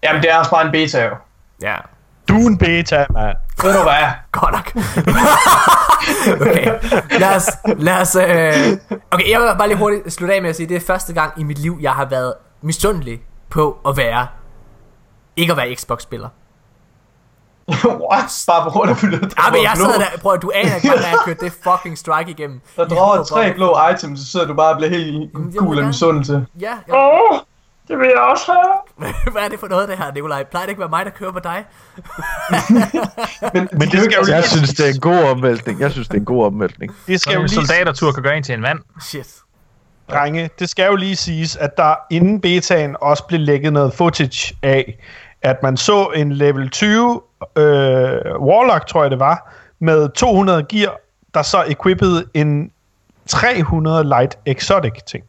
Jamen, 0.03 0.23
det 0.23 0.31
er 0.31 0.39
også 0.39 0.51
bare 0.51 0.67
en 0.67 0.73
beta 0.73 1.05
jo. 1.05 1.15
ja. 1.63 1.75
Du 2.29 2.35
er 2.35 2.47
en 2.49 2.59
beta, 2.59 3.07
mand. 3.11 3.37
Ved 3.63 3.73
du 3.73 3.83
hvad? 3.83 4.07
Godt 4.33 4.53
nok. 4.53 4.85
okay, 6.41 6.67
lad 7.21 7.37
os, 7.37 7.51
lad 7.79 8.01
os 8.01 8.17
øh... 8.17 8.79
Okay, 9.11 9.31
jeg 9.31 9.41
vil 9.41 9.49
bare 9.59 9.69
lige 9.69 9.79
hurtigt 9.79 10.13
slutte 10.13 10.35
af 10.35 10.43
med 10.43 10.51
at 10.51 10.57
sige, 10.57 10.69
det 10.69 10.77
er 10.77 10.81
første 10.87 11.13
gang 11.13 11.33
i 11.37 11.43
mit 11.43 11.59
liv, 11.59 11.79
jeg 11.83 11.93
har 11.93 12.05
været 12.05 12.35
misundelig 12.63 13.21
på 13.53 13.79
at 13.89 13.97
være, 13.97 14.27
ikke 15.37 15.51
at 15.51 15.57
være 15.57 15.75
Xbox-spiller. 15.75 16.29
What? 18.11 18.45
Bare 18.49 18.65
på 18.65 18.71
grund 18.71 18.91
af 18.91 18.97
fyldet. 18.97 19.35
Ja, 19.39 19.51
men 19.53 19.63
jeg 19.63 19.73
sidder 19.77 19.99
der, 19.99 20.05
prøv 20.23 20.33
at 20.35 20.43
du 20.43 20.51
aner 20.55 20.75
ikke, 20.75 20.89
hvordan 20.89 21.03
jeg 21.05 21.11
har 21.11 21.23
kørt 21.25 21.41
det 21.41 21.53
fucking 21.53 21.99
strike 21.99 22.31
igennem. 22.31 22.61
Der 22.77 22.89
drager 22.89 23.25
tre 23.25 23.43
bare- 23.45 23.55
blå 23.55 23.77
items, 23.95 24.21
så 24.21 24.27
sidder 24.27 24.47
du 24.47 24.55
bare 24.55 24.71
og 24.71 24.77
bliver 24.77 24.91
helt 24.91 25.33
gul 25.57 25.79
af 25.79 25.85
misundelse. 25.87 26.47
Ja, 26.61 26.75
ja. 26.89 26.95
Åh, 26.97 27.39
det 27.89 27.99
vil 27.99 28.07
jeg 28.07 28.19
også 28.19 28.53
have. 28.53 29.13
Hvad 29.33 29.43
er 29.43 29.49
det 29.49 29.61
for 29.61 29.69
noget, 29.69 29.89
det 29.89 29.99
her, 29.99 30.13
Nikolaj? 30.13 30.45
Plejer 30.45 30.67
det 30.67 30.71
ikke 30.71 30.85
at 30.85 30.91
være 30.91 30.99
mig, 30.99 31.05
der 31.05 31.11
kører 31.11 31.33
på 31.33 31.39
dig? 31.39 31.65
Men, 33.55 33.69
Men 33.73 33.89
det 33.91 34.01
skal 34.05 34.19
jo 34.27 34.33
Jeg 34.35 34.45
synes, 34.45 34.71
det 34.71 34.89
er 34.89 34.95
en 34.95 35.01
god 35.01 35.25
omvæltning. 35.31 35.81
Jeg 35.81 35.93
synes, 35.93 36.09
det 36.09 36.15
er 36.15 36.19
en 36.21 36.25
god 36.25 36.45
omvæltning. 36.47 36.95
det 37.07 37.21
skal 37.21 37.35
jo 37.35 37.41
en 37.41 37.47
lige 37.47 37.55
soldatertur 37.67 38.13
kan 38.13 38.23
gøre 38.23 38.37
en 38.37 38.43
til 38.43 38.55
en 38.55 38.61
mand. 38.61 38.79
Shit. 39.01 39.42
Drenge, 40.13 40.51
det 40.59 40.69
skal 40.69 40.87
jo 40.87 40.97
lige 40.97 41.17
siges, 41.17 41.57
at 41.57 41.77
der 41.77 41.95
inden 42.11 42.41
betaen 42.41 42.97
også 43.01 43.25
blev 43.25 43.41
lægget 43.41 43.73
noget 43.73 43.93
footage 43.93 44.57
af, 44.63 44.99
at 45.43 45.63
man 45.63 45.77
så 45.77 46.07
en 46.07 46.33
level 46.33 46.71
20 46.71 47.21
øh, 47.57 47.63
Warlock, 48.41 48.87
tror 48.87 49.03
jeg 49.03 49.11
det 49.11 49.19
var, 49.19 49.53
med 49.79 50.09
200 50.09 50.65
gear, 50.69 50.97
der 51.35 51.43
så 51.43 51.65
equippede 51.69 52.25
en 52.35 52.71
300 53.27 54.05
light 54.05 54.39
exotic 54.47 54.93
ting. 55.07 55.25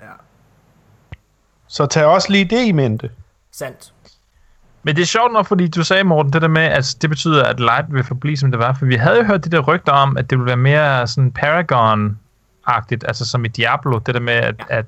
Ja. 0.00 0.04
Så 1.66 1.86
tag 1.86 2.04
også 2.04 2.32
lige 2.32 2.44
det 2.44 2.66
i 2.66 2.72
mente. 2.72 3.10
Sandt. 3.52 3.92
Men 4.82 4.96
det 4.96 5.02
er 5.02 5.06
sjovt 5.06 5.32
nok, 5.32 5.46
fordi 5.46 5.68
du 5.68 5.84
sagde, 5.84 6.04
Morten, 6.04 6.32
det 6.32 6.42
der 6.42 6.48
med, 6.48 6.62
at 6.62 6.96
det 7.02 7.10
betyder, 7.10 7.44
at 7.44 7.60
Light 7.60 7.86
vil 7.88 8.04
forblive, 8.04 8.36
som 8.36 8.50
det 8.50 8.58
var. 8.58 8.76
For 8.78 8.86
vi 8.86 8.94
havde 8.94 9.16
jo 9.16 9.24
hørt 9.24 9.44
de 9.44 9.50
der 9.50 9.60
rygter 9.60 9.92
om, 9.92 10.16
at 10.16 10.30
det 10.30 10.38
ville 10.38 10.46
være 10.46 10.56
mere 10.56 11.06
sådan 11.06 11.32
Paragon-agtigt, 12.68 13.04
altså 13.08 13.26
som 13.26 13.44
i 13.44 13.48
Diablo. 13.48 13.98
Det 13.98 14.14
der 14.14 14.20
med, 14.20 14.32
at, 14.32 14.54
at, 14.68 14.84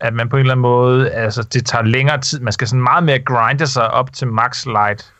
at 0.00 0.14
man 0.14 0.28
på 0.28 0.36
en 0.36 0.40
eller 0.40 0.52
anden 0.52 0.62
måde, 0.62 1.10
altså 1.10 1.42
det 1.42 1.66
tager 1.66 1.84
længere 1.84 2.20
tid. 2.20 2.40
Man 2.40 2.52
skal 2.52 2.68
sådan 2.68 2.82
meget 2.82 3.04
mere 3.04 3.18
grinde 3.18 3.66
sig 3.66 3.90
op 3.90 4.12
til 4.12 4.28
max 4.28 4.66
Light. 4.66 5.12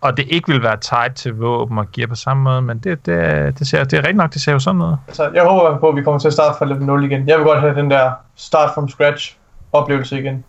Og 0.00 0.16
det 0.16 0.24
ikke 0.28 0.52
vil 0.52 0.62
være 0.62 0.76
tight 0.76 1.14
til 1.16 1.34
våben 1.34 1.78
og 1.78 1.86
gear 1.92 2.06
på 2.06 2.14
samme 2.14 2.42
måde, 2.42 2.62
men 2.62 2.78
det, 2.78 3.06
det, 3.06 3.58
det, 3.58 3.66
ser, 3.68 3.84
det 3.84 3.92
er 3.92 3.98
rigtigt 3.98 4.16
nok, 4.16 4.32
det 4.32 4.42
ser 4.42 4.52
jo 4.52 4.58
sådan 4.58 4.78
noget. 4.78 4.98
Altså, 5.08 5.30
jeg 5.34 5.42
håber 5.44 5.78
på, 5.78 5.88
at 5.88 5.96
vi 5.96 6.02
kommer 6.02 6.18
til 6.18 6.28
at 6.28 6.32
starte 6.32 6.58
fra 6.58 6.64
level 6.64 6.82
0 6.86 7.04
igen. 7.04 7.28
Jeg 7.28 7.38
vil 7.38 7.46
godt 7.46 7.60
have 7.60 7.74
den 7.74 7.90
der 7.90 8.12
start 8.36 8.70
from 8.74 8.88
scratch 8.88 9.36
oplevelse 9.72 10.18
igen. 10.20 10.44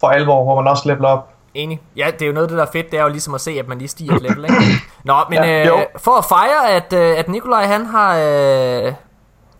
For 0.00 0.06
alvor, 0.06 0.44
hvor 0.44 0.62
man 0.62 0.70
også 0.70 0.88
leveler 0.88 1.08
op. 1.08 1.30
Enig. 1.54 1.80
Ja, 1.96 2.06
det 2.12 2.22
er 2.22 2.26
jo 2.26 2.32
noget 2.32 2.44
af 2.46 2.48
det, 2.48 2.58
der 2.58 2.64
er 2.64 2.70
fedt, 2.72 2.90
det 2.90 2.98
er 2.98 3.02
jo 3.02 3.08
ligesom 3.08 3.34
at 3.34 3.40
se, 3.40 3.50
at 3.50 3.68
man 3.68 3.78
lige 3.78 3.88
stiger 3.88 4.14
et 4.14 4.22
level, 4.22 4.44
ikke? 4.44 4.54
Nå, 5.04 5.14
men 5.30 5.38
Ja, 5.38 5.60
øh, 5.60 5.66
jo. 5.66 5.84
for 5.98 6.18
at 6.18 6.24
fejre, 6.24 6.70
at, 6.70 6.92
øh, 6.92 7.18
at 7.18 7.28
Nikolaj, 7.28 7.66
han 7.66 7.86
har... 7.86 8.16
Øh, 8.18 8.92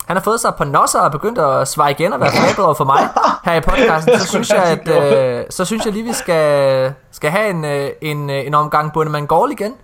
han 0.06 0.16
har 0.16 0.22
fået 0.22 0.40
sig 0.40 0.54
på 0.58 0.64
nosser 0.64 0.98
og 0.98 1.12
begyndt 1.12 1.38
at 1.38 1.68
svare 1.68 1.90
igen 1.90 2.12
og 2.12 2.20
være 2.20 2.30
flabet 2.30 2.64
over 2.64 2.74
for 2.74 2.84
mig 2.84 3.08
her 3.44 3.54
i 3.54 3.60
podcasten, 3.60 4.18
så 4.18 4.26
synes 4.34 4.50
jeg, 4.50 4.64
at 4.64 4.88
øh, 4.88 5.44
så 5.50 5.64
synes 5.64 5.84
jeg 5.84 5.92
lige, 5.92 6.04
vi 6.04 6.12
skal, 6.12 6.94
skal 7.10 7.30
have 7.30 7.50
en, 7.50 7.64
øh, 7.64 7.90
en, 8.00 8.30
øh, 8.30 8.46
en 8.46 8.54
omgang 8.54 8.92
Bundemann 8.92 9.26
Gaul 9.26 9.52
igen. 9.52 9.74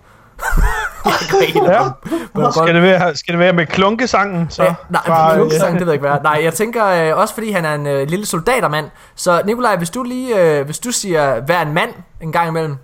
Ja. 1.55 1.89
Bundemann 2.33 2.53
Skal 2.53 2.75
det 2.75 2.81
være, 2.81 3.15
skal 3.15 3.31
det 3.31 3.39
være 3.39 3.53
med 3.53 3.65
klunkesangen? 3.65 4.49
Så? 4.49 4.63
Ja, 4.63 4.75
nej, 4.89 5.01
Fra, 5.05 5.33
fra, 5.33 5.39
øh, 5.39 5.51
det 5.51 5.79
ved 5.79 5.87
jeg 5.87 5.93
ikke 5.93 6.07
hvad. 6.07 6.17
Nej, 6.31 6.39
jeg 6.43 6.53
tænker 6.53 6.85
øh, 6.85 7.17
også 7.17 7.33
fordi 7.33 7.51
han 7.51 7.65
er 7.65 7.75
en 7.75 7.87
øh, 7.87 8.07
lille 8.07 8.25
soldatermand. 8.25 8.89
Så 9.15 9.41
Nikolaj, 9.45 9.75
hvis 9.75 9.89
du 9.89 10.03
lige 10.03 10.39
øh, 10.41 10.65
hvis 10.65 10.79
du 10.79 10.91
siger 10.91 11.39
hver 11.39 11.61
en 11.61 11.73
mand 11.73 11.93
en 12.21 12.31
gang 12.31 12.47
imellem, 12.49 12.77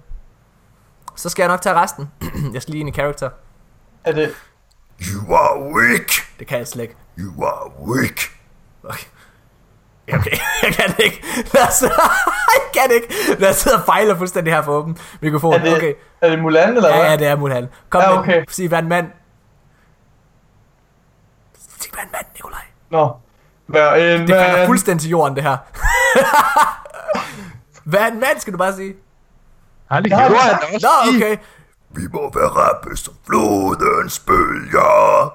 så 1.15 1.29
skal 1.29 1.43
jeg 1.43 1.49
nok 1.49 1.61
tage 1.61 1.75
resten. 1.75 2.11
jeg 2.53 2.61
skal 2.61 2.71
lige 2.71 2.79
ind 2.79 2.89
i 2.89 2.91
character. 2.91 3.29
Er 4.03 4.11
det... 4.11 4.31
You 5.01 5.35
are 5.35 5.59
weak. 5.59 6.09
Det 6.39 6.47
kan 6.47 6.57
jeg 6.57 6.67
slet 6.67 6.83
ikke. 6.83 6.95
You 7.19 7.43
are 7.45 7.71
weak. 7.87 8.19
Okay. 8.83 9.05
Okay, 10.13 10.31
jeg 10.63 10.73
kan 10.73 10.89
det 10.97 11.03
ikke. 11.03 11.23
Lad 11.53 11.67
os, 11.67 11.81
jeg 12.55 12.61
kan 12.73 12.89
det 12.89 12.95
ikke. 12.95 13.39
Lad 13.41 13.49
os 13.49 13.55
sidde 13.55 13.75
og 13.77 13.83
fejle 13.85 14.17
fuldstændig 14.17 14.53
her 14.53 14.61
for 14.61 14.71
åben 14.71 14.97
mikrofon. 15.21 15.53
Er 15.53 15.57
det, 15.59 15.75
Okay. 15.77 15.93
er 16.21 16.29
det 16.29 16.39
Mulan, 16.39 16.69
eller 16.69 16.89
Ja, 16.89 16.95
hvad? 16.97 17.09
ja, 17.09 17.15
det 17.17 17.27
er 17.27 17.35
Mulhan. 17.35 17.67
Kom 17.89 18.01
Ja, 18.01 18.09
med. 18.09 18.17
okay. 18.17 18.43
Sig 18.49 18.67
hver 18.67 18.77
en 18.79 18.87
mand. 18.89 19.07
Sig 21.79 21.91
hver 21.93 22.01
en 22.03 22.09
mand, 22.11 22.25
Nikolaj. 22.35 22.61
Nå. 22.89 23.17
Vær 23.67 23.93
en 23.93 24.21
Det 24.27 24.29
falder 24.35 24.57
mand. 24.57 24.65
fuldstændig 24.67 25.01
til 25.01 25.09
jorden, 25.09 25.35
det 25.35 25.43
her. 25.43 25.57
Hvad 27.89 28.07
en 28.11 28.19
mand, 28.19 28.39
skal 28.39 28.53
du 28.53 28.57
bare 28.57 28.73
sige? 28.75 28.95
Ja, 29.91 29.95
gjort. 29.95 30.03
det 30.03 30.13
han 30.13 30.31
også 30.33 30.87
Nå, 31.09 31.15
okay. 31.15 31.37
Vi 31.89 32.01
må 32.13 32.31
være 32.33 32.47
rappe 32.47 32.97
som 32.97 33.13
flodens 33.27 34.19
bølger. 34.19 35.33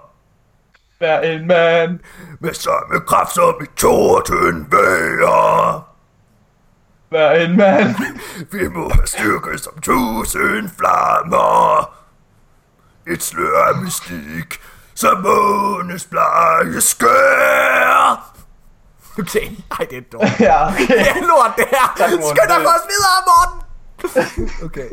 Vær 1.03 1.21
en 1.21 1.47
mand. 1.47 1.99
Med 2.41 2.55
samme 2.55 3.01
kraft 3.07 3.35
som 3.35 3.55
i 3.63 3.67
torden 3.77 4.67
vejr. 4.71 5.89
Vær 7.11 7.31
en 7.31 7.57
mand. 7.57 7.95
Vi 8.53 8.69
må 8.69 8.89
have 8.95 9.07
styrke 9.07 9.59
som 9.59 9.81
tusind 9.81 10.71
flammer. 10.79 11.93
Et 13.07 13.23
slør 13.23 13.65
af 13.69 13.83
mystik, 13.83 14.61
som 14.95 15.21
månens 15.21 16.07
blege 16.07 16.81
skær. 16.81 18.35
Okay, 19.19 19.47
ej, 19.71 19.87
det 19.91 19.99
er 19.99 20.03
dårligt. 20.13 20.41
Ja, 20.49 20.69
okay. 20.69 20.87
Det 20.87 21.01
er 21.01 21.27
lort, 21.27 21.57
det 21.57 21.65
her. 21.71 22.07
Skynd 22.09 22.49
dig 22.49 22.61
for 22.63 22.73
os 22.79 22.87
videre, 22.93 23.19
Morten. 23.31 23.59
Okay. 24.67 24.89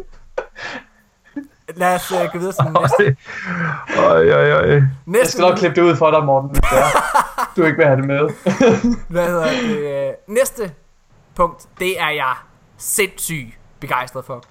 Lad 1.76 1.96
os 1.96 2.12
uh, 2.12 2.32
gå 2.32 2.38
videre 2.38 2.54
til 2.54 2.64
den 2.66 2.78
næste. 2.82 3.18
Øj, 3.98 4.30
øj, 4.30 4.52
øj. 4.52 4.82
Jeg 5.08 5.28
skal 5.28 5.42
nok 5.42 5.58
klippe 5.58 5.76
det 5.82 5.88
ud 5.88 5.96
for 5.96 6.12
dig, 6.12 6.24
Morten, 6.26 6.50
hvis 6.50 6.60
det 6.60 6.80
er. 6.80 6.86
Du 7.56 7.64
ikke 7.64 7.78
vil 7.78 7.86
have 7.86 7.98
det 7.98 8.06
med. 8.08 8.30
Hvad 9.10 9.28
hedder 9.28 9.50
det? 9.50 10.08
øh, 10.08 10.14
Næste 10.28 10.72
punkt, 11.36 11.68
det 11.80 12.02
er 12.02 12.10
jeg 12.10 12.36
sindssygt 12.78 13.60
begejstret 13.80 14.26
for. 14.26 14.44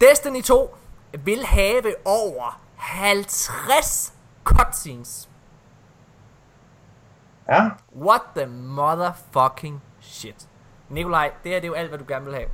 Destiny 0.00 0.42
2 0.42 0.76
vil 1.24 1.44
have 1.46 1.94
over 2.04 2.60
50 2.76 4.12
cutscenes. 4.44 5.28
Ja. 7.48 7.68
What 8.00 8.20
the 8.36 8.46
motherfucking 8.46 9.82
shit. 10.00 10.46
Nikolaj, 10.88 11.30
det 11.44 11.52
her 11.52 11.60
det 11.60 11.64
er 11.64 11.68
jo 11.68 11.74
alt, 11.74 11.88
hvad 11.88 11.98
du 11.98 12.04
gerne 12.08 12.24
vil 12.24 12.34
have. 12.34 12.48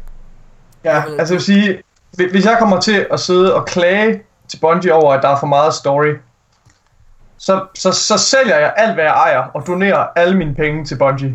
Ja, 0.85 1.03
altså 1.05 1.35
jeg 1.35 1.39
vil 1.39 1.43
sige, 1.43 1.83
hvis 2.17 2.45
jeg 2.45 2.57
kommer 2.59 2.81
til 2.81 3.07
at 3.11 3.21
sidde 3.21 3.55
og 3.55 3.67
klage 3.67 4.23
til 4.49 4.59
Bungie 4.61 4.95
over, 4.95 5.15
at 5.15 5.23
der 5.23 5.29
er 5.29 5.37
for 5.41 5.47
meget 5.47 5.75
story, 5.75 6.15
så, 7.39 7.67
så, 7.75 7.93
så 7.93 8.19
sælger 8.19 8.59
jeg 8.59 8.75
alt, 8.77 8.95
hvad 8.95 9.05
jeg 9.05 9.13
ejer, 9.13 9.43
og 9.55 9.67
donerer 9.67 10.07
alle 10.17 10.37
mine 10.37 10.55
penge 10.55 10.85
til 10.85 10.99
Bungie. 10.99 11.35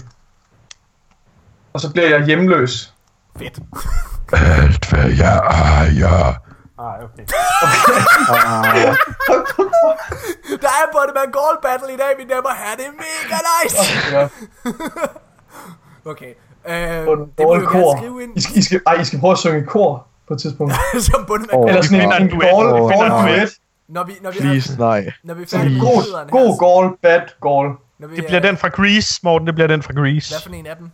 Og 1.74 1.80
så 1.80 1.92
bliver 1.92 2.10
jeg 2.10 2.26
hjemløs. 2.26 2.94
Fedt. 3.38 3.60
Alt 4.34 4.90
hvad 4.90 5.10
jeg 5.10 5.38
ejer. 5.38 6.34
Ah, 6.80 7.04
okay. 7.04 7.26
Der 10.64 10.68
er 10.68 10.86
Bunnyman 10.94 11.32
Gold 11.32 11.62
Battle 11.62 11.94
i 11.94 11.98
dag, 11.98 12.14
mine 12.18 12.30
damer 12.30 12.50
og 12.50 12.56
herrer. 12.56 12.76
Det 12.76 12.86
er 12.86 12.92
mega 12.92 13.38
nice. 13.56 13.78
Okay. 16.06 16.34
Øh, 16.68 17.08
Og 17.08 17.14
en 17.14 17.20
det 17.38 17.46
må 17.46 17.56
du 17.56 17.72
gerne 17.72 17.98
skrive 17.98 18.24
ind. 18.24 18.38
I 18.38 18.42
skal, 18.42 18.58
I, 18.58 18.62
skal, 18.62 18.82
ej, 18.88 18.94
I 18.94 19.06
skal 19.06 19.20
prøve 19.20 19.32
at 19.32 19.38
synge 19.38 19.60
i 19.60 19.64
kor 19.64 20.08
på 20.28 20.34
et 20.34 20.40
tidspunkt. 20.42 20.74
Som 21.12 21.26
Bunnyman 21.26 21.56
Åh, 21.56 21.62
oh, 21.62 21.70
Eller 21.70 21.82
sådan 21.82 22.02
en, 22.02 22.14
en 22.14 22.22
en 22.22 22.30
duet. 22.30 22.42
gall, 22.42 22.66
Åh, 22.68 22.90
gall 22.92 23.10
nej. 23.10 23.36
duet. 23.38 23.54
Når 23.88 24.04
vi, 24.04 24.14
når 24.22 24.32
vi, 24.32 24.38
Please, 24.40 24.74
er, 24.74 24.78
nej. 24.78 25.12
når 25.24 25.34
vi 25.34 25.44
er 25.44 25.80
God, 25.80 26.30
god 26.32 26.60
gall, 26.60 26.98
bad 27.02 27.22
når 28.00 28.08
vi, 28.08 28.16
Det 28.16 28.24
er- 28.24 28.28
bliver 28.28 28.40
den 28.42 28.58
fra 28.58 28.68
Grease, 28.70 29.20
Morten. 29.24 29.48
Det 29.48 29.56
bliver 29.56 29.68
den 29.68 29.84
fra 29.84 29.94
Grease. 29.94 30.34
Hvad 30.34 30.42
for 30.42 30.50
en 30.54 30.66
af 30.66 30.76
dem? 30.78 30.92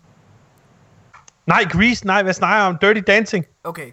Nej, 1.47 1.63
Grease. 1.71 2.07
Nej, 2.07 2.23
hvad 2.23 2.33
snakker 2.33 2.57
jeg 2.57 2.65
om? 2.67 2.77
Dirty 2.77 3.01
Dancing. 3.07 3.45
Okay. 3.63 3.91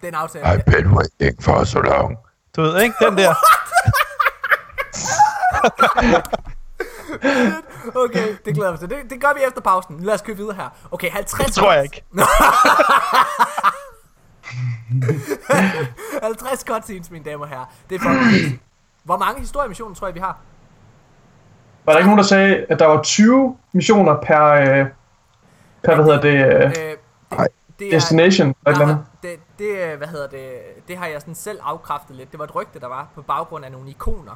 Den 0.00 0.14
aftale. 0.14 0.44
I've 0.44 0.62
been 0.62 0.86
waiting 0.86 1.42
for 1.42 1.64
so 1.64 1.80
long. 1.80 2.16
Du 2.56 2.62
ved, 2.62 2.80
ikke? 2.82 2.94
Den 3.04 3.18
der. 3.18 3.34
Okay, 7.94 8.36
det 8.44 8.54
glæder 8.54 8.70
mig 8.70 8.80
til. 8.80 8.90
Det, 8.90 8.96
det 9.10 9.20
gør 9.20 9.32
vi 9.34 9.40
efter 9.48 9.60
pausen. 9.60 10.00
Lad 10.00 10.14
os 10.14 10.22
køre 10.22 10.36
videre 10.36 10.54
her. 10.54 10.68
Okay, 10.90 11.10
50 11.10 11.46
Det 11.46 11.54
tror 11.54 11.72
jeg 11.72 11.82
ikke. 11.84 12.04
50 16.22 16.60
cutscenes, 16.64 17.10
mine 17.10 17.24
damer 17.24 17.44
og 17.44 17.48
herrer. 17.48 17.64
Det 17.90 17.94
er 17.94 17.98
fucking 18.00 18.62
Hvor 19.04 19.18
mange 19.18 19.40
historiemissioner 19.40 19.94
tror 19.94 20.06
jeg, 20.06 20.14
vi 20.14 20.20
har? 20.20 20.38
Var 21.84 21.92
der 21.92 21.98
ikke 21.98 22.06
nogen, 22.06 22.18
der 22.18 22.24
sagde, 22.24 22.66
at 22.68 22.78
der 22.78 22.86
var 22.86 23.02
20 23.02 23.56
missioner 23.72 24.16
per, 24.16 24.44
øh, 24.44 24.86
per 25.84 25.94
hvad 25.94 26.04
hedder 26.04 26.20
det, 26.20 26.46
øh, 26.46 26.90
Øh, 26.90 26.96
Nej. 27.30 27.48
det, 27.68 27.78
det 27.78 27.92
destination? 27.92 28.46
Eller 28.48 28.78
et 28.78 28.82
eller 28.82 28.94
andet? 28.94 29.04
det, 29.22 29.38
det, 29.58 29.96
hvad 29.98 30.08
hedder 30.08 30.28
det, 30.28 30.50
det 30.88 30.96
har 30.96 31.06
jeg 31.06 31.20
sådan 31.20 31.34
selv 31.34 31.58
afkræftet 31.62 32.16
lidt. 32.16 32.30
Det 32.32 32.38
var 32.38 32.44
et 32.44 32.54
rygte, 32.54 32.80
der 32.80 32.88
var 32.88 33.08
på 33.14 33.22
baggrund 33.22 33.64
af 33.64 33.72
nogle 33.72 33.90
ikoner. 33.90 34.32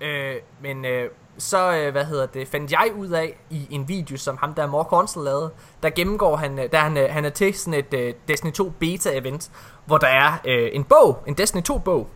Øh, 0.00 0.34
men 0.60 0.84
øh, 0.84 1.10
så, 1.38 1.72
øh, 1.72 1.92
hvad 1.92 2.04
hedder 2.04 2.26
det, 2.26 2.48
fandt 2.48 2.72
jeg 2.72 2.90
ud 2.98 3.08
af 3.08 3.38
i 3.50 3.66
en 3.70 3.88
video, 3.88 4.16
som 4.16 4.36
ham 4.40 4.54
der 4.54 4.66
More 4.66 4.84
Console 4.84 5.24
lavede, 5.24 5.50
der 5.82 5.90
gennemgår 5.90 6.36
han, 6.36 6.58
øh, 6.58 6.72
der 6.72 6.78
han, 6.78 6.96
øh, 6.96 7.08
han 7.10 7.24
er 7.24 7.30
til 7.30 7.54
sådan 7.54 7.74
et 7.74 7.94
øh, 7.94 8.14
Destiny 8.28 8.52
2 8.52 8.72
beta-event, 8.80 9.48
hvor 9.86 9.98
der 9.98 10.06
er 10.06 10.32
øh, 10.44 10.68
en 10.72 10.84
bog, 10.84 11.22
en 11.26 11.34
Destiny 11.34 11.62
2-bog, 11.70 12.08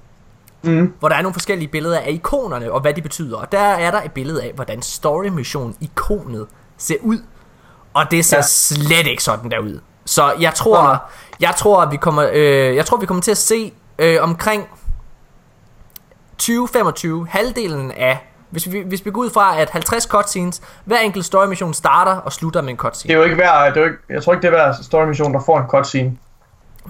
Mm. 0.62 0.94
hvor 0.98 1.08
der 1.08 1.16
er 1.16 1.22
nogle 1.22 1.34
forskellige 1.34 1.68
billeder 1.68 1.98
af 1.98 2.10
ikonerne 2.10 2.72
og 2.72 2.80
hvad 2.80 2.94
de 2.94 3.02
betyder. 3.02 3.36
Og 3.36 3.52
der 3.52 3.58
er 3.58 3.90
der 3.90 4.02
et 4.02 4.12
billede 4.12 4.42
af, 4.42 4.52
hvordan 4.54 4.82
story 4.82 5.26
mission 5.26 5.76
ikonet 5.80 6.46
ser 6.76 6.96
ud. 7.00 7.18
Og 7.94 8.10
det 8.10 8.24
ser 8.24 8.36
ja. 8.36 8.42
Slet 8.42 9.06
ikke 9.06 9.22
sådan 9.22 9.50
der 9.50 9.58
ud. 9.58 9.80
Så 10.04 10.32
jeg 10.40 10.54
tror, 10.54 11.02
jeg 11.40 11.54
tror, 11.56 11.82
at 11.82 11.90
vi 11.92 11.96
kommer, 11.96 12.30
øh, 12.32 12.76
jeg 12.76 12.86
tror, 12.86 12.96
vi 12.96 13.06
kommer 13.06 13.22
til 13.22 13.30
at 13.30 13.36
se 13.36 13.72
øh, 13.98 14.18
omkring 14.22 14.68
20-25 16.42 17.26
halvdelen 17.28 17.90
af 17.90 18.18
hvis 18.50 18.72
vi, 18.72 18.82
hvis 18.86 19.04
vi 19.06 19.10
går 19.10 19.20
ud 19.20 19.30
fra, 19.30 19.60
at 19.60 19.70
50 19.70 20.04
cutscenes, 20.04 20.62
hver 20.84 20.98
enkelt 20.98 21.24
story 21.24 21.46
mission 21.46 21.74
starter 21.74 22.12
og 22.16 22.32
slutter 22.32 22.60
med 22.60 22.70
en 22.70 22.76
Det 22.76 22.80
cutscene. 22.80 23.14
er 23.14 23.18
jo 23.18 23.22
ikke 23.24 23.36
hver, 23.36 23.64
det 23.68 23.76
er 23.76 23.80
jo 23.80 23.86
ikke, 23.86 23.98
jeg 24.10 24.22
tror 24.22 24.32
ikke, 24.32 24.42
det 24.42 24.54
er 24.54 24.64
hver 24.64 24.72
story 24.82 25.06
mission, 25.06 25.34
der 25.34 25.40
får 25.46 25.58
en 25.58 25.66
cutscene, 25.68 26.12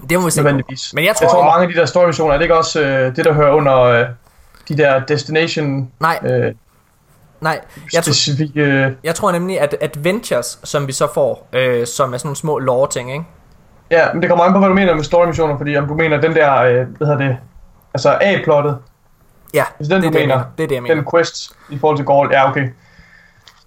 Det 0.09 0.19
må 0.19 0.25
vi 0.25 0.31
se. 0.31 0.43
Men 0.43 1.05
jeg 1.05 1.15
tror, 1.15 1.25
jeg 1.25 1.29
tror 1.31 1.45
mange 1.45 1.67
af 1.67 1.73
de 1.73 1.79
der 1.79 1.85
story 1.85 2.05
missioner, 2.05 2.33
er 2.33 2.37
det 2.37 2.43
ikke 2.45 2.57
også 2.57 2.81
øh, 2.81 3.15
det, 3.15 3.25
der 3.25 3.33
hører 3.33 3.51
under 3.53 3.79
øh, 3.81 4.05
de 4.67 4.77
der 4.77 4.99
destination 5.05 5.91
Nej, 5.99 6.19
øh, 6.23 6.53
nej. 7.41 7.61
Jeg 7.93 8.03
tror, 8.03 8.11
specifikke... 8.11 8.61
Øh, 8.61 8.91
jeg 9.03 9.15
tror 9.15 9.31
nemlig, 9.31 9.59
at 9.61 9.75
adventures, 9.81 10.59
som 10.63 10.87
vi 10.87 10.91
så 10.91 11.07
får, 11.13 11.47
øh, 11.53 11.87
som 11.87 12.13
er 12.13 12.17
sådan 12.17 12.27
nogle 12.27 12.35
små 12.35 12.59
lore 12.59 12.89
ting, 12.89 13.11
ikke? 13.13 13.25
ja, 13.91 14.13
men 14.13 14.21
det 14.21 14.29
kommer 14.29 14.45
an 14.45 14.53
på, 14.53 14.59
hvad 14.59 14.69
du 14.69 14.75
mener 14.75 14.95
med 14.95 15.03
story 15.03 15.25
missioner, 15.25 15.57
fordi 15.57 15.77
om 15.77 15.87
du 15.87 15.93
mener 15.93 16.21
den 16.21 16.35
der, 16.35 16.61
øh, 16.61 16.73
hvad 16.97 17.07
hedder 17.07 17.17
det, 17.27 17.37
altså 17.93 18.17
A-plottet, 18.21 18.77
Ja, 19.53 19.63
Hvis 19.77 19.87
den, 19.87 20.01
det, 20.01 20.07
er 20.07 20.11
det, 20.11 20.19
jeg 20.19 20.27
mener. 20.27 20.43
det 20.57 20.63
er 20.63 20.67
det, 20.67 20.75
jeg 20.75 20.83
mener. 20.83 20.95
den 20.95 21.05
quest 21.11 21.51
i 21.69 21.77
forhold 21.79 21.97
til 21.97 22.05
gold, 22.05 22.31
ja 22.31 22.49
okay. 22.49 22.69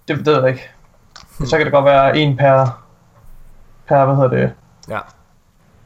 Det, 0.07 0.17
det 0.17 0.25
ved 0.25 0.39
jeg 0.41 0.49
ikke. 0.49 0.69
Så 1.45 1.57
kan 1.57 1.65
det 1.65 1.73
godt 1.73 1.85
være 1.85 2.17
en 2.17 2.37
per, 2.37 2.83
per 3.87 4.05
hvad 4.05 4.15
hedder 4.15 4.29
det, 4.29 4.51
Ja. 4.89 4.99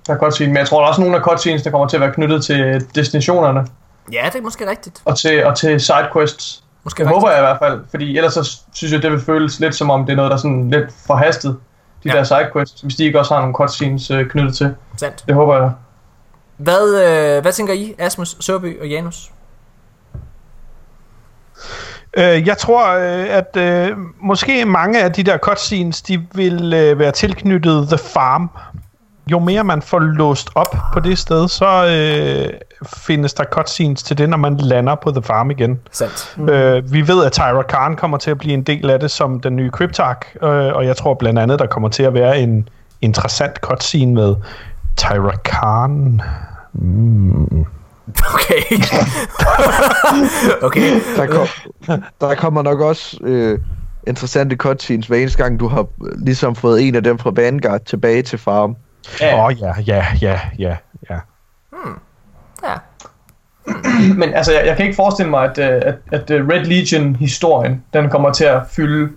per 0.08 0.18
cutscene, 0.18 0.47
men 0.50 0.58
jeg 0.58 0.68
tror, 0.68 0.78
der 0.80 0.86
er 0.86 0.89
også 0.89 1.02
nogle 1.02 1.16
af 1.18 1.22
cutscenes, 1.24 1.62
der 1.64 1.72
kommer 1.72 1.88
til 1.88 1.97
at 1.97 2.02
være 2.02 2.12
knyttet 2.14 2.43
til 2.45 2.88
destinationerne 2.95 3.68
ja, 4.14 4.30
det 4.34 4.36
er 4.39 4.41
måske 4.41 4.70
rigtigt. 4.70 5.02
og 5.06 5.18
til, 5.18 5.45
og 5.45 5.58
til 5.58 5.80
sidequests. 5.80 6.64
Måske 6.84 6.97
Det 7.04 7.06
rigtigt. 7.08 7.16
håber 7.22 7.30
jeg 7.30 7.39
i 7.39 7.41
hvert 7.41 7.58
fald, 7.60 7.82
fordi 7.89 8.18
ellers 8.18 8.34
så 8.34 8.60
synes 8.74 8.93
jeg, 8.93 9.02
det 9.02 9.12
vil 9.12 9.22
føles 9.22 9.60
lidt 9.60 9.76
som 9.76 9.89
om, 9.89 10.06
det 10.06 10.12
er 10.12 10.16
noget, 10.16 10.30
der 10.30 10.36
er 10.38 10.41
sådan 10.41 10.70
lidt 10.70 10.86
forhastet. 11.08 11.58
De 12.04 12.10
Ja. 12.10 12.18
der 12.18 12.24
sidequests, 12.24 12.82
hvis 12.82 12.95
de 12.95 13.04
ikke 13.04 13.20
også 13.20 13.34
har 13.34 13.41
nogle 13.41 13.56
cutscenes 13.56 14.12
øh, 14.12 14.30
knyttet 14.30 14.56
til. 14.58 14.76
Sandt. 14.97 15.24
Det 15.28 15.36
håber 15.36 15.62
jeg. 15.62 15.72
Hvad, 16.58 17.04
øh, 17.36 17.41
hvad 17.41 17.54
tænker 17.54 17.74
I, 17.74 17.95
Asmus, 18.00 18.38
Sørby 18.39 18.82
og 18.82 18.88
Janus? 18.88 19.32
Øh, 22.18 22.47
jeg 22.47 22.57
tror, 22.57 22.95
øh, 22.95 23.26
at 23.30 23.57
øh, 23.57 23.97
måske 24.22 24.66
mange 24.66 25.03
af 25.03 25.12
de 25.14 25.24
der 25.24 25.38
cutscenes, 25.38 26.01
de 26.01 26.22
vil 26.34 26.74
øh, 26.74 26.99
være 26.99 27.12
tilknyttet 27.12 27.88
The 27.88 27.97
Farm. 27.97 28.49
Jo 29.32 29.39
mere 29.39 29.64
man 29.64 29.82
får 29.82 29.99
låst 29.99 30.49
op 30.55 30.76
på 30.93 30.99
det 30.99 31.18
sted, 31.18 31.47
så 31.47 31.86
øh, 31.86 32.53
findes 32.86 33.34
der 33.34 33.43
cutscenes 33.43 34.03
til 34.03 34.18
det, 34.18 34.30
når 34.30 34.38
man 34.38 34.57
lander 34.57 34.95
på 34.95 35.12
The 35.12 35.22
Farm 35.22 35.51
igen. 35.51 35.80
Sandt. 35.91 36.34
Mm. 36.38 36.49
Øh, 36.49 36.93
vi 36.93 37.07
ved, 37.07 37.26
at 37.26 37.32
Tyra 37.32 37.62
Khan 37.62 37.95
kommer 37.95 38.18
til 38.18 38.32
at 38.32 38.38
blive 38.38 38.53
en 38.53 38.64
del 38.64 38.89
af 38.89 38.99
det 38.99 39.12
som 39.12 39.39
den 39.39 39.55
nye 39.55 39.70
Cryptark, 39.70 40.38
øh, 40.43 40.49
og 40.49 40.86
jeg 40.86 40.97
tror 40.97 41.14
blandt 41.14 41.39
andet, 41.39 41.60
der 41.60 41.66
kommer 41.66 41.89
til 41.89 42.03
at 42.03 42.14
være 42.14 42.39
en 42.39 42.70
interessant 43.01 43.57
cutscene 43.57 44.14
med 44.14 44.36
Tyra 44.97 45.36
Khan. 45.43 46.22
Mm. 46.74 47.66
Okay. 48.34 48.78
okay. 50.68 51.01
Der, 51.16 51.28
kom, 51.28 51.47
der 52.22 52.36
kommer 52.36 52.62
nok 52.62 52.80
også 52.82 53.18
øh, 53.22 53.60
interessante 54.07 54.55
cutscenes 54.55 55.07
hver 55.07 55.18
eneste 55.18 55.43
gang, 55.43 55.60
du 55.60 55.68
har 55.68 55.82
øh, 55.82 56.12
ligesom 56.26 56.55
fået 56.55 56.88
en 56.88 56.95
af 56.95 57.03
dem 57.03 57.18
fra 57.18 57.32
Vanguard 57.36 57.82
tilbage 57.82 58.22
til 58.22 58.39
farm. 58.39 58.70
Åh, 58.72 58.76
Ja. 59.22 59.45
oh, 59.45 59.62
ja, 59.62 59.74
ja, 59.88 60.05
ja, 60.22 60.39
ja, 60.60 60.76
ja. 61.10 61.20
Ja. 62.64 62.76
Men 64.16 64.34
altså, 64.34 64.53
jeg, 64.53 64.66
jeg 64.66 64.76
kan 64.78 64.86
ikke 64.86 64.95
forestille 64.95 65.30
mig, 65.30 65.43
at, 65.43 65.57
øh, 65.57 65.82
at, 65.86 65.95
at 66.12 66.30
øh, 66.32 66.47
Red 66.47 66.66
Legion-historien, 66.66 67.84
den 67.93 68.10
kommer 68.10 68.32
til 68.32 68.45
at 68.45 68.62
fylde 68.70 69.10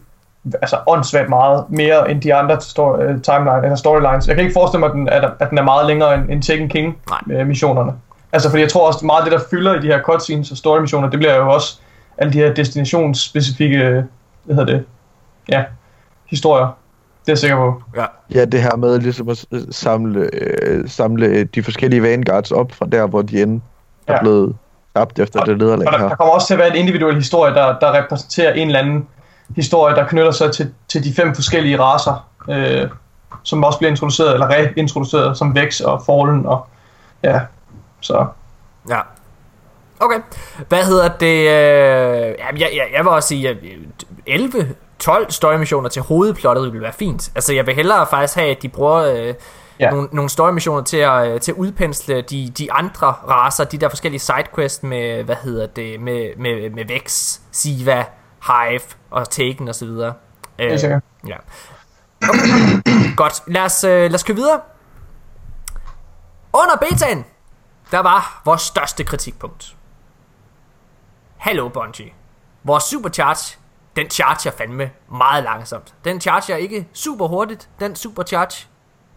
altså 0.52 0.76
åndssvagt 0.86 1.28
meget 1.28 1.64
mere 1.68 2.10
end 2.10 2.20
de 2.22 2.34
andre 2.34 2.60
story, 2.60 2.98
timeline, 2.98 3.62
eller 3.62 3.76
storylines. 3.76 4.28
Jeg 4.28 4.36
kan 4.36 4.44
ikke 4.44 4.54
forestille 4.54 4.80
mig, 4.80 4.88
at 4.88 4.94
den, 4.94 5.08
at, 5.08 5.30
at 5.40 5.50
den 5.50 5.58
er 5.58 5.62
meget 5.62 5.86
længere 5.86 6.14
end, 6.14 6.30
end 6.30 6.42
Taken 6.42 6.68
King 6.68 6.96
Nej. 7.08 7.40
øh, 7.40 7.46
missionerne. 7.46 7.92
Altså, 8.32 8.50
fordi 8.50 8.62
jeg 8.62 8.70
tror 8.70 8.86
også, 8.86 9.06
meget 9.06 9.24
af 9.24 9.30
det, 9.30 9.40
der 9.40 9.44
fylder 9.50 9.74
i 9.74 9.78
de 9.82 9.86
her 9.86 10.02
cutscenes 10.02 10.50
og 10.50 10.56
story 10.56 10.80
missioner, 10.80 11.10
det 11.10 11.18
bliver 11.18 11.36
jo 11.36 11.50
også 11.52 11.78
alle 12.18 12.32
de 12.32 12.38
her 12.38 12.54
destinationsspecifikke, 12.54 13.76
øh, 13.78 14.02
hvad 14.44 14.56
hedder 14.56 14.72
det, 14.72 14.84
ja, 15.48 15.64
historier. 16.30 16.66
Det 16.66 17.28
er 17.28 17.32
jeg 17.32 17.38
sikker 17.38 17.56
på. 17.56 17.82
Ja. 17.96 18.04
Ja, 18.34 18.44
det 18.44 18.62
her 18.62 18.76
med 18.76 18.98
ligesom 18.98 19.28
at 19.28 19.44
øh, 19.52 19.60
samle, 19.70 20.30
øh, 20.32 20.88
samle 20.88 21.44
de 21.44 21.62
forskellige 21.62 22.02
Vanguards 22.02 22.50
op 22.52 22.72
fra 22.72 22.86
der, 22.92 23.06
hvor 23.06 23.22
de 23.22 23.42
end 23.42 23.60
er 24.06 24.12
Ja. 24.12 24.20
blevet 24.20 24.56
tabt 24.96 25.18
efter 25.18 25.44
det 25.44 25.58
nederlag 25.58 25.86
Og 25.86 25.92
der, 25.92 25.98
her. 25.98 26.08
der 26.08 26.16
kommer 26.16 26.34
også 26.34 26.46
til 26.46 26.54
at 26.54 26.58
være 26.58 26.68
en 26.68 26.76
individuel 26.76 27.14
historie, 27.14 27.54
der, 27.54 27.78
der 27.78 27.92
repræsenterer 28.02 28.52
en 28.52 28.66
eller 28.68 28.80
anden 28.80 29.06
historie, 29.56 29.94
der 29.96 30.06
knytter 30.06 30.30
sig 30.30 30.52
til, 30.52 30.70
til 30.88 31.04
de 31.04 31.14
fem 31.14 31.34
forskellige 31.34 31.80
raser, 31.80 32.26
øh, 32.50 32.88
som 33.42 33.64
også 33.64 33.78
bliver 33.78 33.90
introduceret, 33.90 34.32
eller 34.34 34.48
reintroduceret, 34.50 35.38
som 35.38 35.54
Vex 35.54 35.80
og 35.80 36.02
Fallen, 36.06 36.46
og 36.46 36.66
ja, 37.22 37.40
så 38.02 38.26
Ja. 38.88 39.00
Okay. 40.00 40.20
Hvad 40.68 40.84
hedder 40.84 41.08
det? 41.08 41.26
Øh, 41.36 42.34
jeg, 42.38 42.58
jeg, 42.60 42.88
jeg 42.92 43.04
vil 43.04 43.08
også 43.08 43.28
sige, 43.28 43.48
at 43.48 43.56
øh, 43.62 43.78
11 44.26 44.74
12 44.98 45.30
story 45.30 45.54
missioner 45.54 45.88
til 45.88 46.02
hovedplottet 46.02 46.72
vil 46.72 46.80
være 46.80 46.92
fint. 46.92 47.32
Altså, 47.34 47.52
jeg 47.54 47.66
vil 47.66 47.74
hellere 47.74 48.06
faktisk 48.06 48.34
have, 48.38 48.50
at 48.56 48.62
de 48.62 48.68
bruger 48.68 48.96
øh, 48.96 49.34
Ja. 49.80 49.90
nogle, 49.90 50.08
nogle 50.12 50.30
story-missioner 50.30 50.82
til 50.82 50.96
at, 50.96 51.28
øh, 51.28 51.40
til 51.40 51.52
at 51.52 51.56
udpensle 51.56 52.20
de, 52.22 52.50
de 52.58 52.72
andre 52.72 53.06
raser, 53.06 53.64
de 53.64 53.78
der 53.78 53.88
forskellige 53.88 54.20
sidequests 54.20 54.82
med, 54.82 55.24
hvad 55.24 55.36
hedder 55.42 55.66
det, 55.66 56.00
med, 56.00 56.36
med, 56.36 56.70
med 56.70 56.84
Vex, 56.84 57.38
Siva, 57.52 58.04
Hive 58.46 58.80
og 59.10 59.30
Taken 59.30 59.68
og 59.68 59.74
så 59.74 59.84
videre. 59.86 60.12
Øh, 60.58 60.68
Helt 60.68 60.80
sikkert. 60.80 61.02
Ja. 61.26 61.36
Okay. 62.22 63.16
Godt, 63.16 63.42
lad 63.46 63.62
os, 63.62 63.84
øh, 63.84 63.90
lad 64.02 64.14
os 64.14 64.22
køre 64.22 64.36
videre. 64.36 64.60
Under 66.52 66.76
betaen, 66.90 67.24
der 67.92 67.98
var 67.98 68.42
vores 68.44 68.62
største 68.62 69.04
kritikpunkt. 69.04 69.76
Hallo 71.36 71.68
Bungie. 71.68 72.12
Vores 72.64 72.84
supercharge, 72.84 73.58
den 73.96 74.10
charger 74.10 74.50
fandme 74.50 74.90
meget 75.10 75.44
langsomt. 75.44 75.94
Den 76.04 76.20
charger 76.20 76.56
ikke 76.56 76.88
super 76.92 77.28
hurtigt, 77.28 77.68
den 77.80 77.96
supercharge. 77.96 78.66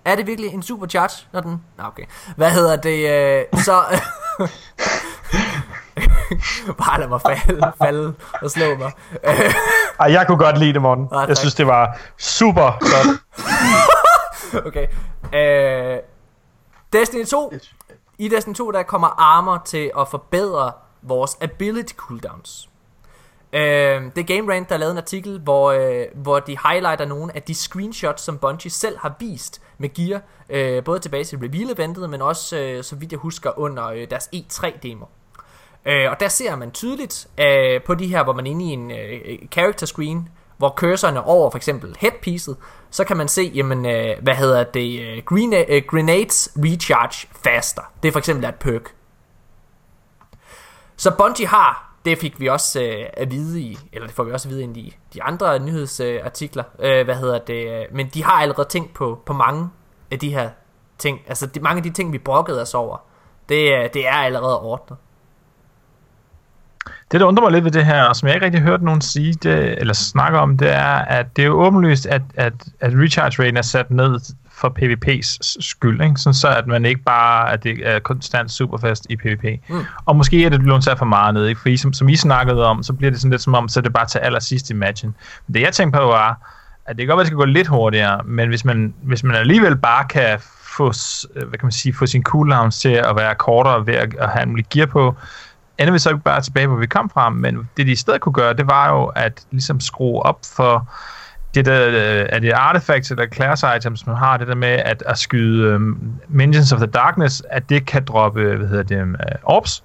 Er 0.05 0.15
det 0.15 0.27
virkelig 0.27 0.53
en 0.53 0.63
supercharge, 0.63 1.27
når 1.33 1.41
den... 1.41 1.63
Nå, 1.77 1.83
okay. 1.83 2.03
Hvad 2.35 2.51
hedder 2.51 2.75
det? 2.75 3.09
Øh, 3.09 3.59
så... 3.61 3.83
Bare 6.77 6.99
lad 6.99 7.07
mig 7.07 7.21
falde, 7.21 7.71
falde 7.77 8.13
og 8.41 8.51
slå 8.51 8.75
mig. 8.75 8.91
Ej, 9.99 10.11
jeg 10.11 10.27
kunne 10.27 10.37
godt 10.37 10.57
lide 10.57 10.73
det, 10.73 10.81
Morten. 10.81 11.07
Ah. 11.11 11.27
Jeg 11.27 11.37
synes, 11.37 11.55
det 11.55 11.67
var 11.67 11.97
super 12.17 12.71
godt. 12.79 13.21
Okay. 14.65 14.87
Øh, 15.33 15.99
Destiny 16.93 17.25
2. 17.25 17.53
I 18.17 18.27
Destiny 18.27 18.53
2, 18.53 18.71
der 18.71 18.83
kommer 18.83 19.07
armor 19.07 19.61
til 19.65 19.91
at 19.99 20.07
forbedre 20.07 20.71
vores 21.01 21.37
ability 21.41 21.93
cooldowns. 21.93 22.69
Øh, 23.53 23.61
det 24.15 24.17
er 24.17 24.35
Game 24.35 24.53
Rant, 24.53 24.69
der 24.69 24.75
har 24.75 24.79
lavet 24.79 24.91
en 24.91 24.97
artikel, 24.97 25.39
hvor, 25.39 25.71
øh, 25.71 26.05
hvor 26.15 26.39
de 26.39 26.57
highlighter 26.69 27.05
nogle 27.05 27.35
af 27.35 27.41
de 27.41 27.55
screenshots, 27.55 28.23
som 28.23 28.37
Bungie 28.37 28.71
selv 28.71 28.97
har 28.97 29.15
vist 29.19 29.61
med 29.77 29.93
gear. 29.93 30.21
Øh, 30.49 30.83
både 30.83 30.99
tilbage 30.99 31.23
til 31.23 31.37
reveal-eventet, 31.37 32.09
men 32.09 32.21
også, 32.21 32.57
øh, 32.59 32.83
så 32.83 32.95
vidt 32.95 33.11
jeg 33.11 33.19
husker, 33.19 33.59
under 33.59 33.87
øh, 33.87 34.07
deres 34.09 34.29
E3-demo. 34.35 35.05
Øh, 35.85 36.11
og 36.11 36.19
der 36.19 36.27
ser 36.27 36.55
man 36.55 36.71
tydeligt 36.71 37.27
øh, 37.39 37.83
på 37.83 37.95
de 37.95 38.07
her, 38.07 38.23
hvor 38.23 38.33
man 38.33 38.47
er 38.47 38.51
inde 38.51 38.65
i 38.65 38.67
en 38.67 38.91
øh, 38.91 39.47
character 39.51 39.85
screen, 39.85 40.29
hvor 40.57 40.69
cursoren 40.69 41.17
er 41.17 41.21
over 41.21 41.49
for 41.49 41.57
eksempel 41.57 41.97
headpiece'et, 41.99 42.55
så 42.95 43.03
kan 43.03 43.17
man 43.17 43.27
se, 43.27 43.51
jamen, 43.55 43.85
øh, 43.85 44.23
hvad 44.23 44.35
hedder 44.35 44.63
det, 44.63 45.01
øh, 45.01 45.23
green, 45.23 45.53
øh, 45.53 45.83
grenades 45.87 46.49
recharge 46.57 47.27
faster. 47.43 47.81
Det 48.03 48.07
er 48.07 48.11
for 48.11 48.19
eksempel 48.19 48.45
et 48.45 48.55
perk. 48.55 48.95
Så 50.95 51.11
Bungie 51.17 51.47
har, 51.47 51.95
det 52.05 52.17
fik 52.17 52.39
vi 52.39 52.47
også 52.47 52.81
øh, 52.81 53.05
at 53.13 53.31
vide 53.31 53.61
i, 53.61 53.77
eller 53.93 54.07
det 54.07 54.15
får 54.15 54.23
vi 54.23 54.31
også 54.31 54.49
at 54.49 54.51
vide 54.51 54.63
i 54.63 54.95
de, 55.13 55.23
andre 55.23 55.59
nyhedsartikler, 55.59 56.63
øh, 56.79 57.05
hvad 57.05 57.15
hedder 57.15 57.39
det, 57.39 57.67
øh, 57.67 57.85
men 57.91 58.09
de 58.13 58.23
har 58.23 58.31
allerede 58.41 58.67
tænkt 58.67 58.93
på, 58.93 59.19
på 59.25 59.33
mange 59.33 59.69
af 60.11 60.19
de 60.19 60.29
her 60.29 60.49
ting, 60.97 61.21
altså 61.27 61.45
de, 61.45 61.59
mange 61.59 61.77
af 61.77 61.83
de 61.83 61.89
ting, 61.89 62.13
vi 62.13 62.17
brokkede 62.17 62.61
os 62.61 62.73
over, 62.73 62.97
det, 63.49 63.73
øh, 63.73 63.89
det 63.93 64.07
er 64.07 64.13
allerede 64.13 64.61
ordnet. 64.61 64.97
Det, 67.11 67.19
der 67.19 67.25
undrer 67.25 67.43
mig 67.43 67.51
lidt 67.51 67.63
ved 67.63 67.71
det 67.71 67.85
her, 67.85 68.03
og 68.03 68.15
som 68.15 68.27
jeg 68.27 68.35
ikke 68.35 68.45
rigtig 68.45 68.61
har 68.61 68.67
hørt 68.67 68.81
nogen 68.81 69.01
sige, 69.01 69.33
det, 69.33 69.79
eller 69.79 69.93
snakke 69.93 70.39
om, 70.39 70.57
det 70.57 70.73
er, 70.73 70.95
at 70.95 71.35
det 71.35 71.41
er 71.41 71.45
jo 71.45 71.65
åbenlyst, 71.65 72.05
at, 72.05 72.21
at, 72.35 72.53
at 72.79 72.91
recharge 72.93 73.43
raten 73.43 73.57
er 73.57 73.61
sat 73.61 73.91
ned 73.91 74.19
for 74.51 74.75
PvP's 74.79 75.37
skyld, 75.59 76.01
ikke? 76.01 76.15
Sådan 76.17 76.33
så 76.33 76.47
at 76.47 76.67
man 76.67 76.85
ikke 76.85 77.01
bare, 77.01 77.53
at 77.53 77.63
det 77.63 77.79
er 77.83 77.99
konstant 77.99 78.51
superfast 78.51 79.07
i 79.09 79.15
PvP. 79.15 79.43
Mm. 79.69 79.85
Og 80.05 80.15
måske 80.15 80.45
er 80.45 80.49
det 80.49 80.59
blevet 80.59 80.83
sat 80.83 80.97
for 80.97 81.05
meget 81.05 81.33
ned, 81.33 81.47
ikke? 81.47 81.61
Fordi 81.61 81.77
som, 81.77 81.93
som 81.93 82.09
I 82.09 82.15
snakkede 82.15 82.65
om, 82.65 82.83
så 82.83 82.93
bliver 82.93 83.11
det 83.11 83.19
sådan 83.19 83.31
lidt 83.31 83.41
som 83.41 83.53
om, 83.53 83.69
så 83.69 83.79
er 83.79 83.81
det 83.81 83.93
bare 83.93 84.05
til 84.05 84.19
allersidst 84.19 84.69
i 84.69 84.73
matchen. 84.73 85.15
Men 85.47 85.53
det 85.53 85.61
jeg 85.61 85.73
tænkte 85.73 85.99
på 85.99 86.05
var, 86.05 86.51
at 86.85 86.97
det 86.97 87.03
kan 87.03 87.07
godt 87.07 87.17
være, 87.17 87.21
at 87.21 87.25
det 87.25 87.27
skal 87.27 87.37
gå 87.37 87.45
lidt 87.45 87.67
hurtigere, 87.67 88.21
men 88.25 88.49
hvis 88.49 88.65
man, 88.65 88.93
hvis 89.03 89.23
man 89.23 89.35
alligevel 89.35 89.75
bare 89.75 90.05
kan 90.09 90.39
få, 90.77 90.93
hvad 91.33 91.59
kan 91.59 91.65
man 91.65 91.71
sige, 91.71 91.93
få 91.93 92.05
sin 92.05 92.23
cooldowns 92.23 92.79
til 92.79 92.89
at 92.89 93.15
være 93.15 93.35
kortere 93.35 93.87
ved 93.87 93.93
at, 93.93 94.15
at 94.19 94.29
have 94.29 94.43
en 94.43 94.49
mulig 94.49 94.65
gear 94.69 94.85
på, 94.85 95.15
ender 95.77 95.93
vi 95.93 95.99
så 95.99 96.09
ikke 96.09 96.23
bare 96.23 96.41
tilbage, 96.41 96.67
hvor 96.67 96.77
vi 96.77 96.85
kom 96.85 97.09
fra, 97.09 97.29
men 97.29 97.69
det 97.77 97.87
de 97.87 97.91
i 97.91 97.95
stedet 97.95 98.21
kunne 98.21 98.33
gøre, 98.33 98.53
det 98.53 98.67
var 98.67 98.89
jo 98.89 99.05
at 99.05 99.45
ligesom 99.51 99.79
skrue 99.79 100.23
op 100.23 100.39
for 100.55 100.89
det 101.55 101.65
der, 101.65 101.87
øh, 101.87 102.25
er 102.29 102.39
det 102.39 102.51
artifacts 102.51 103.11
eller 103.11 103.27
class 103.27 103.63
items, 103.77 104.07
man 104.07 104.15
har, 104.15 104.37
det 104.37 104.47
der 104.47 104.55
med 104.55 104.67
at, 104.67 105.03
at 105.05 105.17
skyde 105.17 105.75
um, 105.75 106.13
Minions 106.27 106.71
of 106.71 106.79
the 106.79 106.87
Darkness, 106.87 107.43
at 107.49 107.69
det 107.69 107.85
kan 107.85 108.05
droppe, 108.05 108.55
hvad 108.55 108.67
hedder 108.67 108.83
det, 108.83 109.01
uh, 109.01 109.15
orbs, 109.43 109.83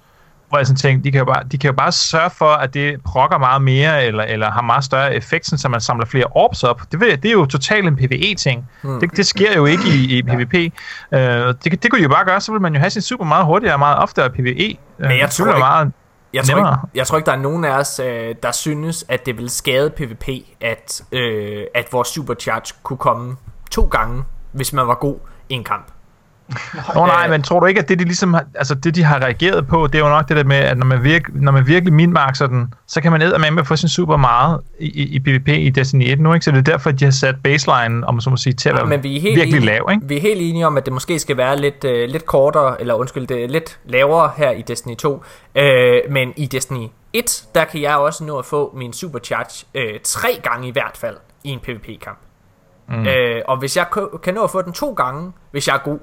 hvor 0.51 0.59
jeg 0.59 0.67
sådan 0.67 0.77
tænkte, 0.77 1.03
de 1.03 1.11
kan, 1.11 1.19
jo 1.19 1.25
bare, 1.25 1.43
de 1.51 1.57
kan 1.57 1.67
jo 1.67 1.73
bare 1.75 1.91
sørge 1.91 2.29
for, 2.29 2.45
at 2.49 2.73
det 2.73 3.03
prokker 3.03 3.37
meget 3.37 3.61
mere, 3.61 4.05
eller, 4.05 4.23
eller 4.23 4.51
har 4.51 4.61
meget 4.61 4.83
større 4.83 5.15
effekt, 5.15 5.45
så 5.59 5.69
man 5.69 5.81
samler 5.81 6.05
flere 6.05 6.25
orbs 6.31 6.63
op. 6.63 6.81
Det, 6.91 6.99
ved, 6.99 7.17
det 7.17 7.25
er 7.29 7.31
jo 7.33 7.45
totalt 7.45 7.87
en 7.87 7.95
PvE-ting. 7.95 8.69
Mm. 8.83 8.99
Det, 8.99 9.17
det 9.17 9.25
sker 9.25 9.55
jo 9.55 9.65
ikke 9.65 9.83
i, 9.87 10.17
i 10.17 10.21
PvP. 10.23 10.53
Uh, 11.11 11.19
det, 11.19 11.83
det 11.83 11.91
kunne 11.91 11.97
de 11.99 12.03
jo 12.03 12.09
bare 12.09 12.25
gøre, 12.25 12.41
så 12.41 12.51
vil 12.51 12.61
man 12.61 12.73
jo 12.73 12.79
have 12.79 12.89
sin 12.89 13.01
super 13.01 13.25
meget 13.25 13.45
hurtigere 13.45 13.75
og 13.75 13.79
meget 13.79 13.97
oftere 13.97 14.29
PvE. 14.29 14.77
Men 14.97 15.19
jeg 15.19 15.29
tror 15.29 15.45
ville 15.45 15.57
ikke- 15.57 15.59
meget 15.59 15.91
Jeg 16.33 16.43
tror, 16.43 16.57
ikke, 16.57 16.69
jeg 16.95 17.07
tror 17.07 17.17
ikke, 17.17 17.25
der 17.25 17.31
er 17.37 17.39
nogen 17.41 17.65
af 17.65 17.71
os, 17.77 17.99
øh, 17.99 18.35
der 18.43 18.51
synes, 18.51 19.05
at 19.09 19.25
det 19.25 19.37
vil 19.37 19.49
skade 19.49 19.89
PvP, 19.89 20.27
at, 20.61 21.01
øh, 21.11 21.63
at 21.75 21.87
vores 21.91 22.07
supercharge 22.07 22.73
kunne 22.83 22.97
komme 22.97 23.35
to 23.71 23.83
gange, 23.85 24.23
hvis 24.51 24.73
man 24.73 24.87
var 24.87 24.95
god 24.95 25.15
i 25.49 25.53
en 25.53 25.63
kamp. 25.63 25.87
Nå 26.95 27.05
nej, 27.05 27.23
Øh. 27.25 27.31
men 27.31 27.43
tror 27.43 27.59
du 27.59 27.65
ikke, 27.65 27.79
at 27.79 27.89
det 27.89 27.99
de 27.99 28.03
ligesom 28.03 28.33
har, 28.33 28.45
altså 28.55 28.75
det 28.75 28.95
de 28.95 29.03
har 29.03 29.19
reageret 29.19 29.67
på, 29.67 29.87
det 29.87 29.95
er 29.95 29.99
jo 29.99 30.09
nok 30.09 30.29
det 30.29 30.37
der 30.37 30.43
med, 30.43 30.55
at 30.55 30.77
når 30.77 30.85
man, 30.85 31.03
virk, 31.03 31.21
når 31.33 31.51
man 31.51 31.67
virkelig 31.67 31.93
minmaxer 31.93 32.47
den, 32.47 32.73
så 32.87 33.01
kan 33.01 33.11
man 33.11 33.53
med 33.53 33.65
få 33.65 33.75
sin 33.75 33.89
super 33.89 34.17
meget 34.17 34.61
i, 34.79 34.85
i, 34.85 35.15
i 35.15 35.19
PvP 35.19 35.47
i 35.47 35.69
Destiny 35.69 36.11
1 36.11 36.19
nu, 36.19 36.33
ikke? 36.33 36.43
Så 36.43 36.51
det 36.51 36.57
er 36.57 36.61
derfor, 36.61 36.89
at 36.89 36.99
de 36.99 37.05
har 37.05 37.11
sat 37.11 37.35
baseline, 37.43 38.07
om 38.07 38.13
man 38.13 38.21
så 38.21 38.29
må 38.29 38.37
sige, 38.37 38.53
til 38.53 38.69
at 38.69 38.75
være 38.75 38.85
Men 38.85 39.03
vi 39.03 39.17
er 39.17 39.21
helt 39.21 39.35
virkelig 39.35 39.57
enige, 39.57 39.65
lav, 39.65 39.87
ikke? 39.91 40.07
Vi 40.07 40.17
er 40.17 40.21
helt 40.21 40.41
enige 40.41 40.67
om, 40.67 40.77
at 40.77 40.85
det 40.85 40.93
måske 40.93 41.19
skal 41.19 41.37
være 41.37 41.57
lidt, 41.57 41.83
øh, 41.83 42.09
lidt 42.09 42.25
kortere, 42.25 42.81
eller 42.81 42.93
undskyld, 42.93 43.27
det 43.27 43.43
er 43.43 43.47
lidt 43.47 43.79
lavere 43.85 44.31
her 44.37 44.51
i 44.51 44.61
Destiny 44.61 44.95
2. 44.95 45.23
Øh, 45.55 45.99
men 46.09 46.33
i 46.35 46.45
Destiny 46.45 46.87
1, 47.13 47.43
der 47.55 47.65
kan 47.65 47.81
jeg 47.81 47.95
også 47.95 48.23
nå 48.23 48.37
at 48.37 48.45
få 48.45 48.73
min 48.77 48.93
supercharge 48.93 49.65
øh, 49.75 49.99
tre 50.03 50.39
gange 50.43 50.67
i 50.67 50.71
hvert 50.71 50.97
fald 50.97 51.17
i 51.43 51.49
en 51.49 51.59
PvP-kamp. 51.59 52.17
Mm. 52.89 53.07
Øh, 53.07 53.41
og 53.47 53.57
hvis 53.57 53.77
jeg 53.77 53.85
kan 54.23 54.33
nå 54.33 54.43
at 54.43 54.51
få 54.51 54.61
den 54.61 54.73
to 54.73 54.93
gange, 54.93 55.31
hvis 55.51 55.67
jeg 55.67 55.75
er 55.75 55.79
god, 55.79 55.99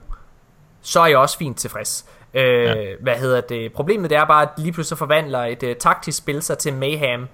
så 0.82 1.00
er 1.00 1.06
jeg 1.06 1.18
også 1.18 1.38
fint 1.38 1.56
tilfreds. 1.58 2.04
Øh, 2.34 2.42
ja. 2.64 2.74
Hvad 3.02 3.14
hedder 3.14 3.40
det? 3.40 3.72
Problemet 3.72 4.10
det 4.10 4.18
er 4.18 4.24
bare, 4.24 4.42
at 4.42 4.48
lige 4.58 4.72
pludselig 4.72 4.98
forvandler 4.98 5.44
et 5.44 5.62
øh, 5.62 5.76
taktisk 5.76 6.18
spil 6.18 6.42
sig 6.42 6.58
til 6.58 6.74
Mayhem 6.74 7.26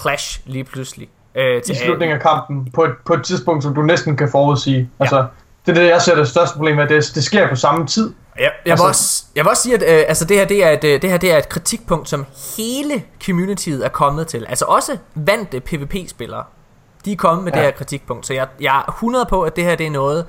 Clash 0.00 0.40
lige 0.46 0.64
pludselig. 0.64 1.08
Øh, 1.34 1.56
I 1.56 1.60
til 1.60 1.76
slutningen 1.76 2.16
af 2.16 2.22
kampen, 2.22 2.68
på 2.74 2.84
et, 2.84 2.90
på 3.06 3.14
et 3.14 3.24
tidspunkt, 3.24 3.62
som 3.64 3.74
du 3.74 3.82
næsten 3.82 4.16
kan 4.16 4.28
forudsige. 4.30 4.90
Altså, 5.00 5.26
det 5.66 5.76
er 5.78 5.80
det, 5.82 5.88
jeg 5.88 6.02
ser 6.02 6.14
det 6.14 6.28
største 6.28 6.56
problem 6.56 6.76
med, 6.76 6.84
at 6.84 6.90
det, 6.90 7.10
det 7.14 7.24
sker 7.24 7.48
på 7.48 7.56
samme 7.56 7.86
tid. 7.86 8.12
Ja, 8.38 8.42
jeg, 8.42 8.50
vil 8.64 8.70
Altså- 8.70 8.84
også, 8.86 9.24
jeg 9.36 9.44
vil 9.44 9.50
også 9.50 9.62
sige, 9.62 9.74
at 9.74 9.82
øh, 9.82 10.04
altså 10.08 10.24
det, 10.24 10.36
her, 10.36 10.44
det, 10.44 10.64
er 10.64 10.70
et, 10.70 10.84
øh, 10.84 11.02
det 11.02 11.10
her 11.10 11.16
det 11.16 11.32
er 11.32 11.38
et 11.38 11.48
kritikpunkt, 11.48 12.08
som 12.08 12.26
hele 12.56 13.02
communityet 13.26 13.84
er 13.84 13.88
kommet 13.88 14.26
til. 14.26 14.46
Altså 14.48 14.64
også 14.64 14.96
vante 15.14 15.60
PvP-spillere. 15.60 16.44
De 17.04 17.12
er 17.12 17.16
kommet 17.16 17.44
med. 17.44 17.52
Ja. 17.52 17.58
det 17.58 17.64
her 17.66 17.72
kritikpunkt. 17.72 18.26
Så 18.26 18.34
jeg, 18.34 18.46
jeg 18.60 18.78
er 18.88 18.90
100 18.90 19.26
på, 19.26 19.42
at 19.42 19.56
det 19.56 19.64
her 19.64 19.74
det 19.76 19.86
er 19.86 19.90
noget, 19.90 20.26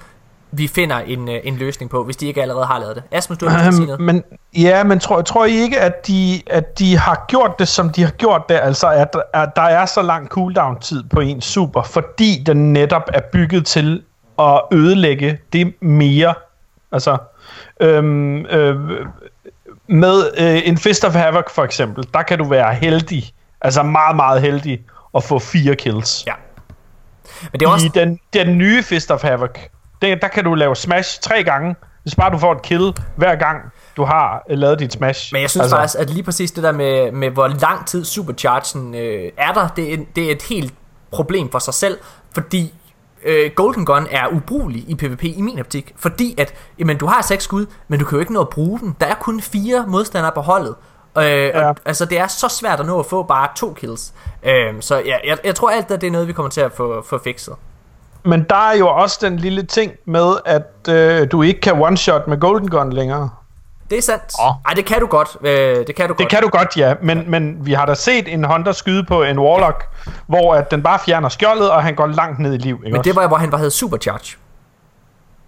vi 0.55 0.67
finder 0.67 0.97
en, 0.97 1.29
øh, 1.29 1.39
en 1.43 1.55
løsning 1.55 1.91
på, 1.91 2.03
hvis 2.03 2.17
de 2.17 2.27
ikke 2.27 2.41
allerede 2.41 2.65
har 2.65 2.79
lavet 2.79 2.95
det. 2.95 3.03
Asmus, 3.11 3.37
du 3.37 3.47
har 3.47 3.71
sige 3.71 3.85
noget? 3.85 3.99
Øhm, 3.99 4.05
men 4.05 4.23
ja, 4.57 4.83
men 4.83 4.99
tror, 4.99 5.21
tror 5.21 5.45
I 5.45 5.51
ikke, 5.51 5.79
at 5.79 6.07
de, 6.07 6.41
at 6.47 6.79
de 6.79 6.97
har 6.97 7.25
gjort 7.27 7.59
det, 7.59 7.67
som 7.67 7.89
de 7.89 8.03
har 8.03 8.11
gjort 8.11 8.49
det, 8.49 8.59
altså 8.63 8.87
at, 8.87 9.15
at 9.33 9.49
der 9.55 9.61
er 9.61 9.85
så 9.85 10.01
lang 10.01 10.27
cooldown-tid 10.27 11.03
på 11.03 11.19
en 11.19 11.41
super, 11.41 11.83
fordi 11.83 12.43
den 12.45 12.73
netop 12.73 13.09
er 13.13 13.21
bygget 13.33 13.65
til 13.65 14.03
at 14.39 14.61
ødelægge 14.71 15.39
det 15.53 15.73
mere. 15.81 16.33
Altså, 16.91 17.17
øhm, 17.79 18.45
øh, 18.45 19.05
med 19.87 20.23
øh, 20.37 20.61
en 20.65 20.77
Fist 20.77 21.05
of 21.05 21.13
Havoc 21.13 21.51
for 21.51 21.63
eksempel, 21.63 22.07
der 22.13 22.21
kan 22.21 22.37
du 22.37 22.43
være 22.43 22.73
heldig, 22.73 23.33
altså 23.61 23.83
meget, 23.83 24.15
meget 24.15 24.41
heldig, 24.41 24.81
at 25.15 25.23
få 25.23 25.39
fire 25.39 25.75
kills. 25.75 26.23
Ja. 26.27 26.33
Men 27.51 27.59
det 27.59 27.65
er 27.65 27.69
også... 27.69 27.85
I 27.85 27.89
den, 27.89 28.19
den 28.33 28.57
nye 28.57 28.83
Fist 28.83 29.11
of 29.11 29.21
Havoc, 29.21 29.59
der, 30.03 30.15
der 30.15 30.27
kan 30.27 30.43
du 30.43 30.53
lave 30.53 30.75
smash 30.75 31.21
tre 31.21 31.43
gange, 31.43 31.75
hvis 32.03 32.15
bare 32.15 32.31
du 32.31 32.37
får 32.37 32.51
et 32.51 32.61
kill 32.61 32.93
hver 33.15 33.35
gang, 33.35 33.59
du 33.97 34.03
har 34.03 34.43
øh, 34.49 34.57
lavet 34.57 34.79
dit 34.79 34.93
smash. 34.93 35.33
Men 35.33 35.41
jeg 35.41 35.49
synes 35.49 35.61
altså, 35.61 35.75
faktisk, 35.75 35.99
at 35.99 36.09
lige 36.09 36.23
præcis 36.23 36.51
det 36.51 36.63
der 36.63 36.71
med, 36.71 37.11
med 37.11 37.29
hvor 37.29 37.47
lang 37.47 37.87
tid 37.87 38.05
superchargen 38.05 38.95
øh, 38.95 39.31
er 39.37 39.53
der, 39.53 39.67
det 39.67 39.93
er, 39.93 39.97
det 40.15 40.23
er 40.23 40.31
et 40.31 40.41
helt 40.41 40.73
problem 41.11 41.51
for 41.51 41.59
sig 41.59 41.73
selv, 41.73 41.97
fordi 42.33 42.73
øh, 43.23 43.51
Golden 43.55 43.85
Gun 43.85 44.07
er 44.11 44.27
ubrugelig 44.27 44.89
i 44.89 44.95
PvP 44.95 45.23
i 45.23 45.41
min 45.41 45.59
optik, 45.59 45.93
fordi 45.95 46.35
at 46.37 46.53
jamen, 46.79 46.97
du 46.97 47.05
har 47.05 47.21
seks 47.21 47.43
skud, 47.43 47.65
men 47.87 47.99
du 47.99 48.05
kan 48.05 48.15
jo 48.15 48.19
ikke 48.19 48.33
nå 48.33 48.41
at 48.41 48.49
bruge 48.49 48.79
den. 48.79 48.95
Der 48.99 49.05
er 49.05 49.15
kun 49.15 49.41
fire 49.41 49.85
modstandere 49.87 50.31
på 50.31 50.41
holdet. 50.41 50.75
Øh, 51.17 51.23
ja. 51.23 51.67
Og, 51.67 51.75
altså 51.85 52.05
det 52.05 52.19
er 52.19 52.27
så 52.27 52.47
svært 52.47 52.79
at 52.79 52.85
nå 52.85 52.99
at 52.99 53.05
få 53.05 53.23
bare 53.23 53.47
to 53.55 53.73
kills. 53.73 54.13
Øh, 54.43 54.73
så 54.79 54.95
ja, 55.05 55.15
jeg, 55.27 55.37
jeg 55.43 55.55
tror 55.55 55.69
alt, 55.69 55.89
det 55.89 56.03
er 56.03 56.11
noget, 56.11 56.27
vi 56.27 56.33
kommer 56.33 56.49
til 56.49 56.61
at 56.61 56.71
få, 56.71 57.05
få 57.09 57.17
fikset. 57.23 57.53
Men 58.23 58.45
der 58.49 58.69
er 58.71 58.77
jo 58.77 58.87
også 58.87 59.17
den 59.21 59.37
lille 59.37 59.63
ting 59.63 59.91
med, 60.05 60.35
at 60.45 60.89
øh, 60.89 61.27
du 61.31 61.41
ikke 61.41 61.61
kan 61.61 61.73
one-shot 61.73 62.27
med 62.29 62.39
Golden 62.39 62.69
Gun 62.69 62.93
længere. 62.93 63.29
Det 63.89 63.97
er 63.97 64.01
sandt. 64.01 64.23
Åh. 64.41 64.51
Ej, 64.67 64.73
det 64.73 64.85
kan 64.85 64.99
du 64.99 65.05
godt. 65.07 65.29
Øh, 65.41 65.87
det 65.87 65.95
kan 65.95 66.07
du 66.07 66.13
Det 66.13 66.17
godt. 66.17 66.29
kan 66.29 66.41
du 66.41 66.49
godt, 66.49 66.77
ja, 66.77 66.93
men, 67.01 67.23
men 67.31 67.57
vi 67.65 67.73
har 67.73 67.85
da 67.85 67.93
set 67.93 68.33
en 68.33 68.43
Hunter 68.43 68.71
skyde 68.71 69.03
på 69.03 69.23
en 69.23 69.39
Warlock, 69.39 69.85
hvor 70.27 70.55
at 70.55 70.71
den 70.71 70.83
bare 70.83 70.99
fjerner 70.99 71.29
skjoldet, 71.29 71.71
og 71.71 71.83
han 71.83 71.95
går 71.95 72.07
langt 72.07 72.39
ned 72.39 72.53
i 72.53 72.57
liv, 72.57 72.75
ikke 72.75 72.83
Men 72.83 72.97
også? 72.99 73.07
det 73.09 73.15
var, 73.15 73.27
hvor 73.27 73.37
han 73.37 73.51
var 73.51 73.57
havde 73.57 73.71
supercharge. 73.71 74.37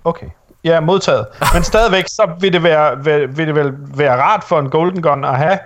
Okay. 0.04 0.28
Ja, 0.64 0.80
modtaget. 0.80 1.26
Men 1.54 1.64
stadigvæk, 1.74 2.04
så 2.08 2.30
vil 2.40 2.54
det, 2.54 2.64
være, 2.64 3.04
vil, 3.04 3.38
vil 3.38 3.48
det 3.48 3.56
vel 3.56 3.74
være 3.78 4.22
rart 4.22 4.44
for 4.44 4.60
en 4.60 4.70
Golden 4.70 5.02
Gun 5.02 5.24
at 5.26 5.38
have 5.38 5.60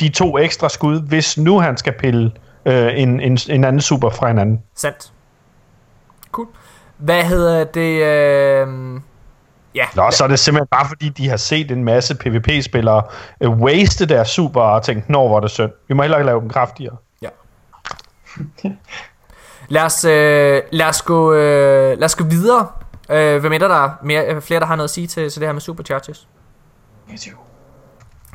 de 0.00 0.08
to 0.08 0.38
ekstra 0.38 0.68
skud, 0.68 1.00
hvis 1.08 1.38
nu 1.38 1.60
han 1.60 1.76
skal 1.76 1.92
pille 1.92 2.32
øh, 2.66 2.90
en, 2.96 3.20
en, 3.20 3.38
en 3.48 3.64
anden 3.64 3.80
super 3.80 4.10
fra 4.10 4.30
en 4.30 4.38
anden. 4.38 4.62
Sandt. 4.76 5.11
Hvad 7.02 7.24
hedder 7.24 7.64
det? 7.64 8.02
Øh... 8.02 9.00
Ja, 9.74 9.84
Nå, 9.94 10.10
så 10.10 10.24
er 10.24 10.28
det 10.28 10.38
simpelthen 10.38 10.66
bare 10.70 10.88
fordi, 10.88 11.08
de 11.08 11.28
har 11.28 11.36
set 11.36 11.70
en 11.70 11.84
masse 11.84 12.14
PvP-spillere 12.14 13.02
øh, 13.40 13.50
waste 13.50 14.06
deres 14.06 14.28
super 14.28 14.60
og 14.60 14.82
tænkt, 14.82 15.08
nå, 15.08 15.28
hvor 15.28 15.36
er 15.36 15.40
det 15.40 15.50
synd. 15.50 15.70
Vi 15.88 15.94
må 15.94 16.02
heller 16.02 16.18
ikke 16.18 16.26
lave 16.26 16.40
dem 16.40 16.48
kraftigere. 16.48 16.96
Ja. 17.22 17.28
lad, 19.68 19.82
os, 19.82 20.04
øh, 20.04 20.62
lad, 20.70 20.86
os 20.86 21.02
gå, 21.02 21.32
øh, 21.32 21.98
lad 21.98 22.04
os 22.04 22.14
gå 22.14 22.24
videre. 22.24 22.68
Øh, 23.10 23.40
hvem 23.40 23.52
er 23.52 23.58
der, 23.58 23.68
der 23.68 23.84
er 23.84 23.90
mere, 24.02 24.26
øh, 24.26 24.42
flere, 24.42 24.60
der 24.60 24.66
har 24.66 24.76
noget 24.76 24.88
at 24.88 24.94
sige 24.94 25.06
til, 25.06 25.30
til 25.30 25.40
det 25.40 25.48
her 25.48 25.52
med 25.52 25.60
supercharges? 25.60 26.28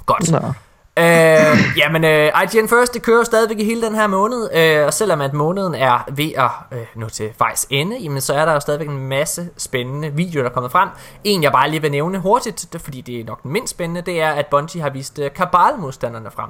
Godt. 0.06 0.32
Nå. 0.32 0.54
Øh, 0.98 1.78
jamen, 1.78 2.04
øh, 2.04 2.32
IGN 2.44 2.68
First, 2.68 2.94
det 2.94 3.02
kører 3.02 3.18
jo 3.18 3.24
stadigvæk 3.24 3.60
i 3.60 3.64
hele 3.64 3.82
den 3.82 3.96
her 3.96 4.08
måned, 4.08 4.50
øh, 4.54 4.86
og 4.86 4.94
selvom 4.94 5.22
at 5.22 5.34
måneden 5.34 5.76
er 5.76 6.10
ved 6.12 6.32
at 6.36 6.78
øh, 6.78 6.86
nå 6.96 7.10
til 7.10 7.34
vejs 7.40 7.68
ende, 7.70 7.98
jamen, 7.98 8.22
så 8.22 8.34
er 8.34 8.46
der 8.46 8.54
jo 8.54 8.60
stadigvæk 8.60 8.88
en 8.88 9.08
masse 9.08 9.50
spændende 9.58 10.14
videoer, 10.14 10.44
der 10.44 10.50
er 10.50 10.54
kommet 10.54 10.72
frem. 10.72 10.90
En, 11.24 11.44
jeg 11.44 11.52
bare 11.52 11.70
lige 11.70 11.82
vil 11.82 11.92
nævne 11.92 12.20
hurtigt, 12.20 12.74
det, 12.74 12.82
fordi 12.82 13.02
det 13.02 13.20
er 13.20 13.24
nok 13.24 13.44
den 13.44 13.52
mindst 13.52 13.72
spændende, 13.72 14.02
det 14.02 14.22
er, 14.22 14.30
at 14.32 14.46
Bungie 14.48 14.82
har 14.82 14.90
vist 14.90 15.20
øh, 15.20 15.32
Kabal-modstanderne 15.32 16.32
frem. 16.32 16.50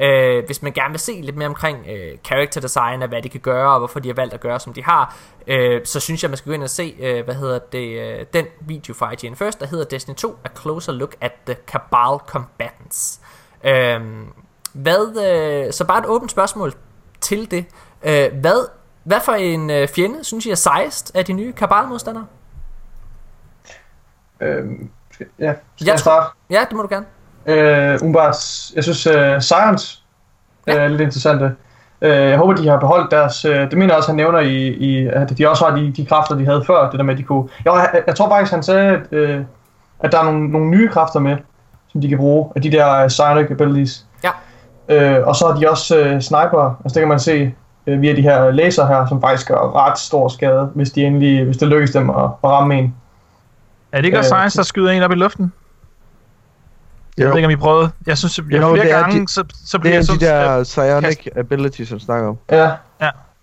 Øh, 0.00 0.46
hvis 0.46 0.62
man 0.62 0.72
gerne 0.72 0.90
vil 0.90 1.00
se 1.00 1.20
lidt 1.22 1.36
mere 1.36 1.48
omkring 1.48 1.78
øh, 1.88 2.18
character 2.24 2.60
design, 2.60 3.02
og 3.02 3.08
hvad 3.08 3.22
de 3.22 3.28
kan 3.28 3.40
gøre, 3.40 3.72
og 3.72 3.78
hvorfor 3.78 4.00
de 4.00 4.08
har 4.08 4.14
valgt 4.14 4.34
at 4.34 4.40
gøre, 4.40 4.60
som 4.60 4.72
de 4.72 4.84
har, 4.84 5.16
øh, 5.46 5.80
så 5.84 6.00
synes 6.00 6.22
jeg, 6.22 6.30
man 6.30 6.36
skal 6.36 6.50
gå 6.50 6.54
ind 6.54 6.62
og 6.62 6.70
se, 6.70 6.94
øh, 7.00 7.24
hvad 7.24 7.34
hedder 7.34 7.58
det, 7.58 8.00
øh, 8.00 8.26
den 8.32 8.46
video 8.60 8.94
fra 8.94 9.12
IGN 9.12 9.36
First, 9.36 9.60
der 9.60 9.66
hedder 9.66 9.84
Destiny 9.84 10.14
2, 10.14 10.38
A 10.44 10.48
Closer 10.60 10.92
Look 10.92 11.14
at 11.20 11.32
the 11.46 11.56
Cabal 11.66 12.18
Combatants. 12.26 13.20
Øhm, 13.64 14.26
hvad, 14.72 15.16
øh, 15.66 15.72
så 15.72 15.84
bare 15.84 15.98
et 15.98 16.06
åbent 16.06 16.30
spørgsmål 16.30 16.72
til 17.20 17.50
det. 17.50 17.64
Øh, 18.02 18.40
hvad, 18.40 18.68
hvad 19.04 19.20
for 19.24 19.32
en 19.32 19.70
øh, 19.70 19.88
fjende 19.88 20.24
synes 20.24 20.46
I 20.46 20.50
er 20.50 20.54
sejst 20.54 21.12
af 21.14 21.24
de 21.24 21.32
nye 21.32 21.52
Kabal-modstandere? 21.52 22.26
Øhm, 24.40 24.90
ja, 25.38 25.54
skal 25.76 25.86
Jeg 25.86 25.98
jeg? 26.06 26.24
Ja, 26.50 26.64
det 26.68 26.76
må 26.76 26.82
du 26.82 26.88
gerne. 26.90 27.06
Øh, 27.46 27.98
umiddelbart, 28.02 28.36
jeg 28.74 28.84
synes, 28.84 29.06
uh, 29.06 29.40
Science 29.40 30.02
Ja. 30.66 30.72
er 30.72 30.88
lidt 30.88 31.00
interessante. 31.00 31.44
Uh, 32.02 32.08
jeg 32.08 32.38
håber, 32.38 32.54
de 32.54 32.68
har 32.68 32.78
beholdt 32.78 33.10
deres... 33.10 33.44
Uh, 33.44 33.50
det 33.52 33.72
mener 33.72 33.86
jeg 33.86 33.96
også, 33.96 34.08
han 34.08 34.16
nævner 34.16 34.38
i, 34.38 34.66
i 34.66 35.06
at 35.06 35.38
de 35.38 35.48
også 35.50 35.64
har 35.64 35.76
de, 35.76 35.92
de 35.92 36.06
kræfter, 36.06 36.34
de 36.34 36.44
havde 36.44 36.64
før. 36.66 36.90
Det 36.90 36.98
der 36.98 37.04
med, 37.04 37.14
at 37.14 37.18
de 37.18 37.22
kunne... 37.24 37.48
Jeg, 37.64 38.02
jeg 38.06 38.16
tror 38.16 38.28
faktisk, 38.28 38.52
han 38.52 38.62
sagde, 38.62 38.90
at, 38.90 39.38
uh, 39.38 39.44
at 40.00 40.12
der 40.12 40.18
er 40.18 40.24
nogle, 40.24 40.48
nogle 40.48 40.70
nye 40.70 40.88
kræfter 40.88 41.20
med, 41.20 41.36
som 41.92 42.00
de 42.00 42.08
kan 42.08 42.18
bruge, 42.18 42.52
af 42.56 42.62
de 42.62 42.72
der 42.72 43.02
uh, 43.04 43.08
Psionic 43.08 43.50
abilities. 43.50 44.04
Ja. 44.24 44.30
Uh, 45.20 45.26
og 45.28 45.36
så 45.36 45.46
har 45.46 45.60
de 45.60 45.70
også 45.70 46.00
uh, 46.14 46.20
sniper, 46.20 46.80
altså 46.84 46.94
det 46.94 47.00
kan 47.00 47.08
man 47.08 47.20
se 47.20 47.54
uh, 47.86 48.00
via 48.02 48.16
de 48.16 48.22
her 48.22 48.50
laser 48.50 48.86
her, 48.86 49.06
som 49.06 49.20
faktisk 49.20 49.48
gør 49.48 49.76
ret 49.86 49.98
stor 49.98 50.28
skade, 50.28 50.70
hvis, 50.74 50.90
de 50.90 51.04
endelig, 51.04 51.44
hvis 51.44 51.56
det 51.56 51.68
lykkes 51.68 51.90
dem 51.90 52.10
at, 52.10 52.16
at 52.16 52.30
ramme 52.50 52.78
en. 52.78 52.94
Er 53.92 53.96
det 53.96 54.04
ikke 54.04 54.16
Øh, 54.16 54.18
også 54.18 54.28
Science, 54.28 54.56
der 54.56 54.62
skyder 54.64 54.90
en 54.90 55.02
op 55.02 55.12
i 55.12 55.14
luften? 55.14 55.52
Jeg 57.18 57.24
Jo. 57.24 57.28
ved 57.28 57.36
ikke, 57.36 57.46
om 57.46 57.50
I 57.52 57.56
prøvede. 57.56 57.90
Jeg 58.06 58.18
synes, 58.18 58.38
jeg, 58.38 58.44
Jo, 58.60 58.74
flere 58.74 58.86
det 58.86 58.92
er 58.94 59.00
gange, 59.00 59.20
de- 59.22 59.28
så, 59.32 59.44
så 59.66 59.76
Det 59.76 59.80
bliver 59.80 59.92
er 59.92 59.96
jeg 59.96 60.02
de 60.02 60.06
sådan... 60.06 60.56
der 60.56 60.64
psionic 60.64 61.26
abilities, 61.36 61.88
som 61.88 61.98
snakker 61.98 62.28
om. 62.28 62.38
Ja, 62.50 62.70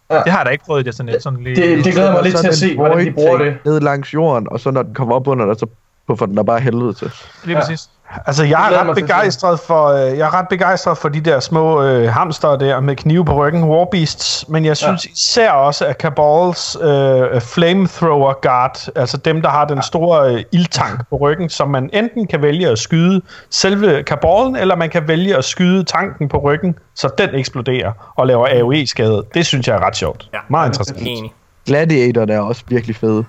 Det 0.10 0.32
har 0.32 0.40
jeg 0.40 0.46
da 0.46 0.50
ikke 0.50 0.66
prøvet 0.66 0.82
i 0.82 0.84
Destiny. 0.84 1.12
Sådan 1.20 1.40
lige, 1.44 1.56
det, 1.56 1.86
det 1.86 1.94
glæder 1.94 2.12
mig 2.12 2.24
lidt 2.24 2.38
til 2.38 2.48
at 2.48 2.56
se, 2.56 2.76
hvordan 2.76 3.06
de 3.06 3.12
bruger 3.12 3.38
det. 3.38 3.58
Ned 3.66 3.80
langs 3.80 4.14
jorden, 4.14 4.48
og 4.52 4.60
så 4.60 4.72
når 4.72 4.84
den 4.84 4.94
kommer 4.94 5.16
op 5.16 5.28
under 5.28 5.46
dig, 5.46 5.56
så 5.60 5.66
puffer 6.08 6.26
den 6.26 6.38
der 6.38 6.44
bare 6.44 6.60
helvede 6.60 6.94
til. 6.94 7.12
lige 7.46 7.58
præcis. 7.58 7.90
Altså, 8.26 8.44
jeg 8.44 8.74
er 8.74 8.84
ret 8.84 8.96
begejstret 8.96 9.60
for, 9.60 9.88
øh, 9.88 10.18
jeg 10.18 10.28
er 10.28 10.34
ret 10.34 10.48
begejstret 10.48 10.98
for 10.98 11.10
de 11.10 11.22
der 11.22 11.40
små 11.40 11.84
øh, 11.84 12.10
hamster 12.10 12.56
der 12.56 12.80
med 12.80 12.96
knive 12.96 13.26
på 13.26 13.34
ryggen, 13.34 13.64
Warbeasts, 13.64 14.46
men 14.50 14.66
jeg 14.66 14.78
synes 14.78 15.06
ja. 15.06 15.12
især 15.12 15.52
også, 15.52 15.86
at 15.86 15.96
Cabals 15.96 16.78
øh, 16.82 17.42
flamethrower 17.42 18.34
guard, 18.42 18.88
altså 18.96 19.18
dem, 19.18 19.42
der 19.42 19.50
har 19.50 19.66
den 19.66 19.82
store 19.82 20.34
øh, 20.34 20.44
ildtank 20.52 21.10
på 21.10 21.16
ryggen, 21.16 21.50
som 21.50 21.70
man 21.70 21.90
enten 21.94 22.28
kan 22.28 22.42
vælge 22.42 22.70
at 22.70 22.80
skyde 22.80 23.22
selve 23.50 24.04
kabalen, 24.04 24.56
eller 24.56 24.76
man 24.76 24.90
kan 24.90 25.08
vælge 25.08 25.36
at 25.36 25.46
skyde 25.46 25.84
tanken 25.84 26.30
på 26.30 26.38
ryggen, 26.38 26.76
så 26.96 27.10
den 27.18 27.30
eksploderer 27.36 28.14
og 28.16 28.28
laver 28.28 28.48
AoE-skade. 28.48 29.24
Det 29.34 29.46
synes 29.46 29.68
jeg 29.68 29.76
er 29.76 29.86
ret 29.86 29.96
sjovt. 29.96 30.30
Ja. 30.34 30.40
Meget 30.48 30.70
interessant. 30.70 31.02
Enig. 31.02 31.34
Gladiator 31.66 32.26
er 32.30 32.40
også 32.40 32.64
virkelig 32.68 32.96
fede. 32.96 33.26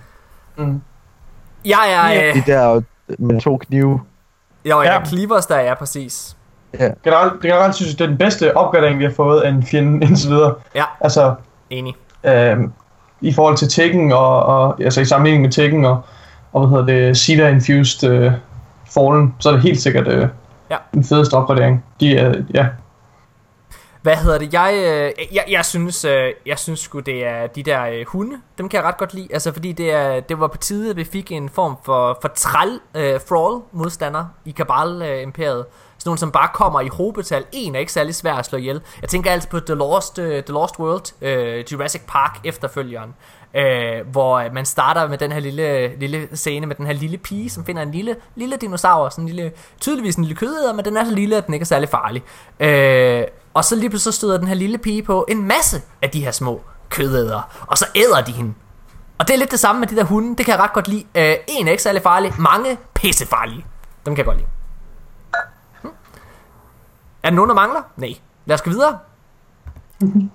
Jeg 1.64 1.92
er... 1.92 2.32
De 2.32 2.38
Øh, 2.38 2.46
der 2.46 2.82
med 3.18 3.40
to 3.40 3.56
knive. 3.56 4.00
Jo, 4.70 4.82
ja, 4.82 4.92
Ja. 4.92 5.04
Cleavers, 5.04 5.46
der 5.46 5.54
er 5.56 5.74
præcis. 5.74 6.36
Generelt, 7.04 7.40
generelt 7.42 7.74
synes 7.74 7.92
jeg, 7.92 7.98
det 7.98 8.04
er 8.04 8.08
den 8.08 8.18
bedste 8.18 8.56
opgradering, 8.56 8.98
vi 8.98 9.04
har 9.04 9.12
fået 9.16 9.40
af 9.40 9.48
en 9.48 9.62
fjende 9.66 10.06
indtil 10.06 10.30
videre. 10.30 10.54
Ja. 10.74 10.84
Altså, 11.00 11.34
Enig. 11.70 11.94
øh, 12.24 12.56
i 13.20 13.32
forhold 13.32 13.56
til 13.56 13.68
Tekken, 13.68 14.12
og, 14.12 14.42
og, 14.42 14.80
altså 14.80 15.00
i 15.00 15.04
sammenligning 15.04 15.42
med 15.42 15.50
Tekken, 15.52 15.84
og, 15.84 16.00
og 16.52 16.66
hvad 16.66 16.78
hedder 16.78 17.06
det, 17.06 17.16
Sida 17.16 17.48
Infused 17.48 18.10
øh, 18.10 18.32
Fallen, 18.94 19.34
så 19.38 19.48
er 19.48 19.52
det 19.52 19.62
helt 19.62 19.80
sikkert 19.80 20.08
øh, 20.08 20.28
Ja. 20.70 20.76
den 20.94 21.04
fedeste 21.04 21.34
opgradering. 21.34 21.84
De 22.00 22.16
er, 22.18 22.34
ja, 22.54 22.66
hvad 24.06 24.16
hedder 24.16 24.38
det? 24.38 24.52
Jeg, 24.52 24.74
øh, 24.74 25.34
jeg, 25.34 25.44
jeg 25.48 25.64
synes, 25.64 26.04
øh, 26.04 26.32
jeg 26.46 26.58
synes 26.58 26.80
sgu, 26.80 27.00
det 27.00 27.24
er 27.26 27.46
de 27.46 27.62
der 27.62 27.84
øh, 27.86 28.06
hunde. 28.06 28.36
Dem 28.58 28.68
kan 28.68 28.78
jeg 28.78 28.84
ret 28.84 28.96
godt 28.96 29.14
lide. 29.14 29.28
Altså, 29.32 29.52
fordi 29.52 29.72
det, 29.72 29.90
er, 29.90 30.20
det 30.20 30.40
var 30.40 30.46
på 30.46 30.56
tide, 30.56 30.90
at 30.90 30.96
vi 30.96 31.04
fik 31.04 31.32
en 31.32 31.48
form 31.48 31.76
for, 31.84 32.18
for 32.22 32.28
træl 32.28 32.80
øh, 32.94 33.20
frawl 33.28 33.62
modstander 33.72 34.24
i 34.44 34.50
Kabal 34.50 35.02
øh, 35.02 35.22
Imperiet. 35.22 35.64
Sådan 35.98 36.08
nogle, 36.08 36.18
som 36.18 36.32
bare 36.32 36.48
kommer 36.54 36.80
i 36.80 36.88
hobetal. 36.88 37.44
En 37.52 37.74
er 37.74 37.78
ikke 37.78 37.92
særlig 37.92 38.14
svær 38.14 38.34
at 38.34 38.46
slå 38.46 38.58
ihjel. 38.58 38.80
Jeg 39.00 39.08
tænker 39.08 39.30
altid 39.30 39.48
på 39.48 39.60
The 39.60 39.74
Lost, 39.74 40.18
uh, 40.18 40.24
The 40.24 40.42
Lost 40.48 40.78
World, 40.78 41.12
uh, 41.22 41.72
Jurassic 41.72 42.02
Park 42.08 42.38
efterfølgeren. 42.44 43.14
Øh, 43.54 44.06
hvor 44.06 44.38
øh, 44.38 44.54
man 44.54 44.66
starter 44.66 45.08
med 45.08 45.18
den 45.18 45.32
her 45.32 45.40
lille, 45.40 45.96
lille 45.96 46.28
scene 46.32 46.66
med 46.66 46.74
den 46.74 46.86
her 46.86 46.92
lille 46.92 47.18
pige, 47.18 47.50
som 47.50 47.64
finder 47.64 47.82
en 47.82 47.90
lille, 47.90 48.16
lille 48.34 48.56
dinosaur, 48.56 49.08
sådan 49.08 49.24
en 49.24 49.28
lille, 49.28 49.52
tydeligvis 49.80 50.16
en 50.16 50.24
lille 50.24 50.36
kødæder, 50.36 50.72
men 50.72 50.84
den 50.84 50.96
er 50.96 51.04
så 51.04 51.14
lille, 51.14 51.36
at 51.36 51.46
den 51.46 51.54
ikke 51.54 51.62
er 51.62 51.66
særlig 51.66 51.88
farlig. 51.88 52.22
Øh, 52.60 53.24
og 53.56 53.64
så 53.64 53.76
lige 53.76 53.90
pludselig 53.90 54.14
så 54.14 54.18
støder 54.18 54.38
den 54.38 54.48
her 54.48 54.54
lille 54.54 54.78
pige 54.78 55.02
på 55.02 55.24
en 55.28 55.42
masse 55.48 55.82
af 56.02 56.10
de 56.10 56.24
her 56.24 56.30
små 56.30 56.62
kødædere, 56.88 57.42
og 57.66 57.78
så 57.78 57.86
æder 57.94 58.20
de 58.20 58.32
hende. 58.32 58.54
Og 59.18 59.28
det 59.28 59.34
er 59.34 59.38
lidt 59.38 59.50
det 59.50 59.60
samme 59.60 59.80
med 59.80 59.88
de 59.88 59.96
der 59.96 60.04
hunde, 60.04 60.36
det 60.36 60.46
kan 60.46 60.52
jeg 60.52 60.60
ret 60.60 60.72
godt 60.72 60.88
lide. 60.88 61.04
Øh, 61.14 61.36
en 61.48 61.66
er 61.68 61.70
ikke 61.70 61.82
særlig 61.82 62.02
farlig, 62.02 62.32
mange 62.38 62.78
pissefarlige. 62.94 63.66
Dem 64.06 64.14
kan 64.14 64.16
jeg 64.16 64.24
godt 64.24 64.36
lide. 64.36 64.48
Hm. 65.82 65.88
Er 67.22 67.30
der 67.30 67.36
nogen, 67.36 67.48
der 67.48 67.54
mangler? 67.54 67.80
Nej. 67.96 68.14
Lad 68.46 68.54
os 68.54 68.62
gå 68.62 68.70
videre. 68.70 68.98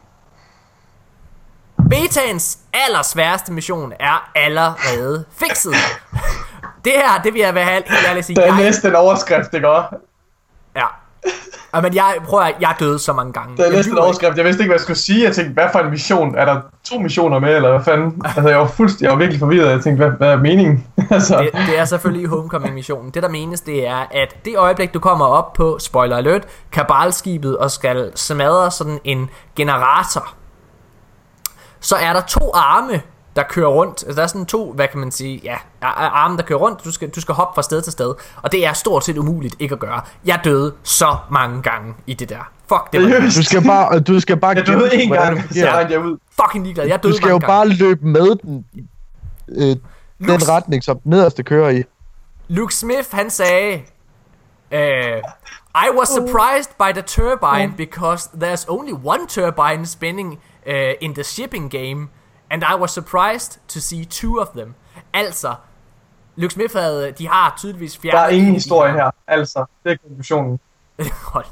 Betaens 1.89 2.59
allersværeste 2.73 3.51
mission 3.51 3.93
er 3.99 4.31
allerede 4.35 5.25
fikset. 5.31 5.73
Det 6.85 6.93
her, 6.95 7.21
det 7.23 7.33
vil 7.33 7.41
jeg 7.41 7.55
være 7.55 7.65
helt 7.65 7.85
ærlig 8.07 8.25
sige. 8.25 8.35
det 8.35 8.47
er 8.47 8.55
næsten 8.55 8.89
en 8.89 8.95
overskrift, 8.95 9.53
ikke 9.53 9.69
også? 9.69 9.95
Ja. 10.75 10.85
Ja, 11.75 11.81
men 11.81 11.95
jeg 11.95 12.15
prøver, 12.25 12.43
at 12.43 12.55
jeg 12.59 12.75
døde 12.79 12.99
så 12.99 13.13
mange 13.13 13.33
gange. 13.33 13.57
Det 13.57 13.59
er 13.59 13.69
Jeg 13.71 13.79
en 13.79 13.85
ikke. 13.85 14.01
overskrift. 14.01 14.37
Jeg 14.37 14.45
vidste 14.45 14.61
ikke, 14.63 14.69
hvad 14.69 14.75
jeg 14.75 14.81
skulle 14.81 14.97
sige. 14.97 15.23
Jeg 15.23 15.35
tænkte, 15.35 15.53
hvad 15.53 15.63
for 15.71 15.79
en 15.79 15.89
mission? 15.89 16.35
Er 16.35 16.45
der 16.45 16.61
to 16.83 16.99
missioner 16.99 17.39
med, 17.39 17.55
eller 17.55 17.69
hvad 17.69 17.83
fanden? 17.83 18.21
Altså, 18.25 18.49
jeg 18.49 18.59
var, 18.59 18.67
fuldst... 18.67 19.01
jeg 19.01 19.11
var 19.11 19.17
virkelig 19.17 19.39
forvirret. 19.39 19.69
Jeg 19.71 19.81
tænkte, 19.83 20.05
hvad, 20.05 20.17
hvad 20.17 20.27
er 20.29 20.37
meningen? 20.37 20.87
altså, 21.11 21.37
Det, 21.37 21.49
det 21.67 21.79
er 21.79 21.85
selvfølgelig 21.85 22.27
Homecoming-missionen. 22.27 23.11
Det, 23.11 23.23
der 23.23 23.29
menes, 23.29 23.61
det 23.61 23.87
er, 23.87 24.07
at 24.11 24.35
det 24.45 24.57
øjeblik, 24.57 24.93
du 24.93 24.99
kommer 24.99 25.25
op 25.25 25.53
på, 25.53 25.77
spoiler 25.79 26.17
alert, 26.17 26.47
Kabal-skibet 26.71 27.57
og 27.57 27.71
skal 27.71 28.11
smadre 28.15 28.71
sådan 28.71 28.99
en 29.03 29.29
generator, 29.55 30.33
så 31.79 31.95
er 31.95 32.13
der 32.13 32.21
to 32.21 32.51
arme, 32.53 33.01
der 33.35 33.43
kører 33.43 33.67
rundt. 33.69 34.03
Altså, 34.03 34.15
der 34.15 34.23
er 34.23 34.27
sådan 34.27 34.45
to, 34.45 34.73
hvad 34.73 34.87
kan 34.87 34.99
man 34.99 35.11
sige, 35.11 35.41
ja, 35.43 35.55
ar- 35.81 36.09
arme, 36.09 36.37
der 36.37 36.43
kører 36.43 36.59
rundt. 36.59 36.83
Du 36.85 36.91
skal, 36.91 37.09
du 37.09 37.21
skal 37.21 37.35
hoppe 37.35 37.55
fra 37.55 37.61
sted 37.61 37.81
til 37.81 37.91
sted. 37.91 38.13
Og 38.41 38.51
det 38.51 38.65
er 38.65 38.73
stort 38.73 39.05
set 39.05 39.17
umuligt 39.17 39.55
ikke 39.59 39.73
at 39.73 39.79
gøre. 39.79 40.01
Jeg 40.25 40.39
døde 40.43 40.73
så 40.83 41.17
mange 41.31 41.61
gange 41.61 41.93
i 42.07 42.13
det 42.13 42.29
der. 42.29 42.51
Fuck, 42.69 42.93
det 42.93 43.01
var 43.03 43.07
seriøst. 43.09 43.37
Du 43.37 43.43
skal 43.43 43.63
bare, 43.63 43.99
du 43.99 44.19
skal 44.19 44.37
bare 44.37 44.55
Jeg 44.55 44.67
døde 44.67 44.95
en 44.95 45.09
gang, 45.11 45.37
det 45.37 45.55
så 45.55 45.85
jeg 45.89 45.99
ud. 46.05 46.17
fucking 46.41 46.63
ligeglad. 46.63 46.87
Jeg 46.87 47.03
døde 47.03 47.13
Du 47.13 47.17
skal 47.17 47.27
jo 47.29 47.33
mange 47.33 47.47
bare 47.47 47.59
gange. 47.67 47.75
løbe 47.75 48.07
med 48.07 48.35
den, 48.35 48.65
øh, 49.49 49.75
den 50.27 50.49
retning, 50.49 50.83
som 50.83 50.99
den 50.99 51.09
nederste 51.09 51.43
kører 51.43 51.69
i. 51.69 51.83
Luke 52.47 52.75
Smith, 52.75 53.07
han 53.11 53.29
sagde, 53.29 53.81
uh, 54.71 54.77
I 55.75 55.87
was 55.99 56.07
surprised 56.09 56.71
by 56.79 56.91
the 56.93 57.01
turbine 57.01 57.73
because 57.77 58.29
there's 58.43 58.65
only 58.67 58.93
one 59.03 59.27
turbine 59.27 59.85
spinning 59.85 60.39
uh, 60.67 60.73
in 61.01 61.13
the 61.13 61.23
shipping 61.23 61.71
game, 61.71 62.09
and 62.51 62.63
I 62.63 62.75
was 62.81 62.91
surprised 62.91 63.59
to 63.67 63.79
see 63.79 64.05
two 64.05 64.41
of 64.41 64.47
them. 64.47 64.75
Altså, 65.13 65.55
Luke 66.35 66.53
Smith 66.53 66.75
havde, 66.75 67.11
de 67.17 67.27
har 67.27 67.53
tydeligvis 67.57 67.93
Der 67.93 67.99
fjernet... 68.01 68.23
er 68.23 68.27
en 68.27 68.35
ingen 68.35 68.53
historie 68.53 68.93
her. 68.93 69.11
Altså, 69.27 69.65
det 69.83 69.91
er 69.91 69.95
konklusionen. 70.07 70.59
Hold 71.33 71.45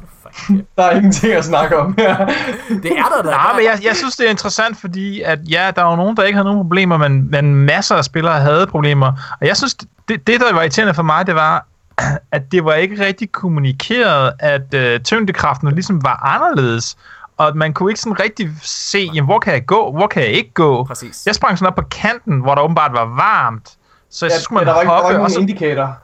nu 0.49 0.61
Der 0.77 0.83
er 0.83 0.91
ingenting 0.95 1.33
at 1.33 1.45
snakke 1.45 1.77
om 1.77 1.95
her. 1.97 2.25
Det 2.83 2.91
er 2.97 3.03
der 3.15 3.21
da. 3.23 3.29
Nej, 3.29 3.53
men 3.55 3.65
jeg, 3.65 3.79
jeg 3.83 3.95
synes, 3.95 4.15
det 4.15 4.25
er 4.25 4.29
interessant, 4.29 4.77
fordi 4.77 5.21
at, 5.21 5.39
ja, 5.49 5.71
der 5.75 5.85
er 5.85 5.89
jo 5.89 5.95
nogen, 5.95 6.17
der 6.17 6.23
ikke 6.23 6.35
havde 6.35 6.45
nogen 6.45 6.59
problemer, 6.59 6.97
men, 6.97 7.31
men 7.31 7.55
masser 7.55 7.95
af 7.95 8.05
spillere 8.05 8.39
havde 8.39 8.67
problemer. 8.67 9.11
Og 9.41 9.47
jeg 9.47 9.57
synes, 9.57 9.75
det, 10.07 10.27
det 10.27 10.39
der 10.39 10.53
var 10.53 10.61
irriterende 10.61 10.93
for 10.93 11.03
mig, 11.03 11.27
det 11.27 11.35
var, 11.35 11.65
at 12.31 12.51
det 12.51 12.65
var 12.65 12.73
ikke 12.73 13.05
rigtig 13.05 13.31
kommunikeret, 13.31 14.33
at 14.39 14.73
øh, 14.73 14.99
tyngdekraften 14.99 15.71
ligesom 15.71 16.03
var 16.03 16.15
anderledes. 16.25 16.97
Og 17.39 17.57
man 17.57 17.73
kunne 17.73 17.91
ikke 17.91 17.99
sådan 17.99 18.19
rigtig 18.19 18.49
se, 18.63 19.09
jamen, 19.13 19.25
hvor 19.25 19.39
kan 19.39 19.53
jeg 19.53 19.65
gå, 19.65 19.91
hvor 19.91 20.07
kan 20.07 20.21
jeg 20.23 20.31
ikke 20.31 20.53
gå. 20.53 20.83
Præcis. 20.83 21.25
Jeg 21.25 21.35
sprang 21.35 21.57
sådan 21.57 21.67
op 21.67 21.75
på 21.75 21.83
kanten, 21.91 22.39
hvor 22.39 22.55
der 22.55 22.61
åbenbart 22.61 22.91
var 22.93 23.05
varmt. 23.05 23.69
Så 24.11 24.25
Ja, 24.25 24.37
så 24.37 24.41
skulle 24.43 24.57
man 24.57 24.67
der 24.67 24.73
var 24.73 24.81
ikke, 24.81 24.89
der 24.89 24.95
var 24.95 25.01
hoppe, 25.01 25.13
ikke 25.13 25.23
og 25.23 25.31
så, 25.31 25.39
indikator. 25.39 25.97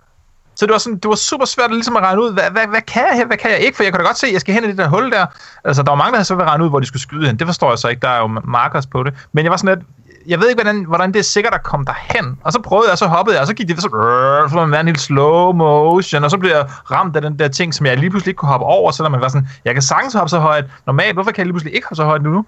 så 0.56 0.66
det 0.66 0.72
var, 0.72 0.78
sådan, 0.78 0.98
det 1.00 1.10
var 1.10 1.16
super 1.16 1.46
svært 1.46 1.66
at, 1.66 1.72
ligesom 1.72 1.96
at 1.96 2.04
regne 2.04 2.22
ud, 2.22 2.34
hvad, 2.34 2.52
hvad, 2.52 2.68
hvad 2.68 2.82
kan 2.82 3.04
jeg 3.10 3.18
her, 3.18 3.26
hvad 3.26 3.38
kan 3.38 3.52
jeg 3.52 3.60
ikke? 3.60 3.76
For 3.76 3.84
jeg 3.84 3.94
kunne 3.94 4.04
da 4.04 4.08
godt 4.08 4.18
se, 4.18 4.28
at 4.28 4.34
jeg 4.34 4.42
skal 4.42 4.54
hen 4.54 4.64
i 4.64 4.68
det 4.68 4.78
der 4.78 4.88
hul 4.88 5.12
der. 5.12 5.26
Altså, 5.64 5.84
der 5.84 5.92
var 5.92 5.96
mange, 5.96 6.12
der 6.12 6.18
havde 6.18 6.26
så 6.26 6.34
at 6.36 6.42
regne 6.42 6.64
ud, 6.64 6.70
hvor 6.70 6.80
de 6.80 6.86
skulle 6.86 7.02
skyde 7.02 7.28
hen. 7.28 7.40
Det 7.40 7.48
forstår 7.48 7.70
jeg 7.72 7.78
så 7.78 7.88
ikke, 7.88 8.02
der 8.02 8.10
er 8.10 8.20
jo 8.20 8.28
markers 8.28 8.88
på 8.88 9.04
det. 9.04 9.14
Men 9.32 9.44
jeg 9.44 9.52
var 9.52 9.58
sådan 9.58 9.78
lidt, 9.78 9.88
jeg 10.28 10.40
ved 10.40 10.50
ikke, 10.50 10.62
hvordan, 10.64 10.84
hvordan 10.86 11.14
det 11.14 11.20
er 11.20 11.24
sikkert 11.24 11.54
at 11.54 11.64
komme 11.64 11.86
derhen. 11.86 12.40
Og 12.44 12.54
så 12.54 12.62
prøvede 12.62 12.90
jeg, 12.90 12.98
så 12.98 13.08
hoppede 13.08 13.36
jeg, 13.36 13.42
og 13.42 13.48
så 13.48 13.54
gik 13.54 13.68
det 13.68 13.82
så, 13.82 13.88
øh, 13.88 14.50
så 14.50 14.56
var 14.56 14.62
man 14.62 14.72
være 14.72 14.82
en 14.82 14.88
helt 14.88 15.02
slow 15.02 15.52
motion, 15.52 16.24
og 16.24 16.32
så 16.32 16.38
blev 16.38 16.52
jeg 16.52 16.66
ramt 16.92 17.16
af 17.16 17.22
den 17.22 17.40
der 17.40 17.48
ting, 17.48 17.74
som 17.74 17.86
jeg 17.86 17.98
lige 17.98 18.10
pludselig 18.10 18.32
ikke 18.32 18.38
kunne 18.38 18.50
hoppe 18.50 18.66
over, 18.66 18.92
selvom 18.92 19.12
man 19.12 19.22
var 19.22 19.28
sådan, 19.28 19.48
jeg 19.66 19.74
kan 19.74 19.82
sagtens 19.84 20.14
hoppe 20.14 20.30
så 20.30 20.40
højt. 20.40 20.66
Normalt, 20.86 21.14
hvorfor 21.16 21.32
kan 21.32 21.38
jeg 21.40 21.46
lige 21.46 21.54
pludselig 21.54 21.76
ikke 21.76 21.88
hoppe 21.88 21.96
så 21.96 22.04
højt 22.04 22.22
nu? 22.24 22.46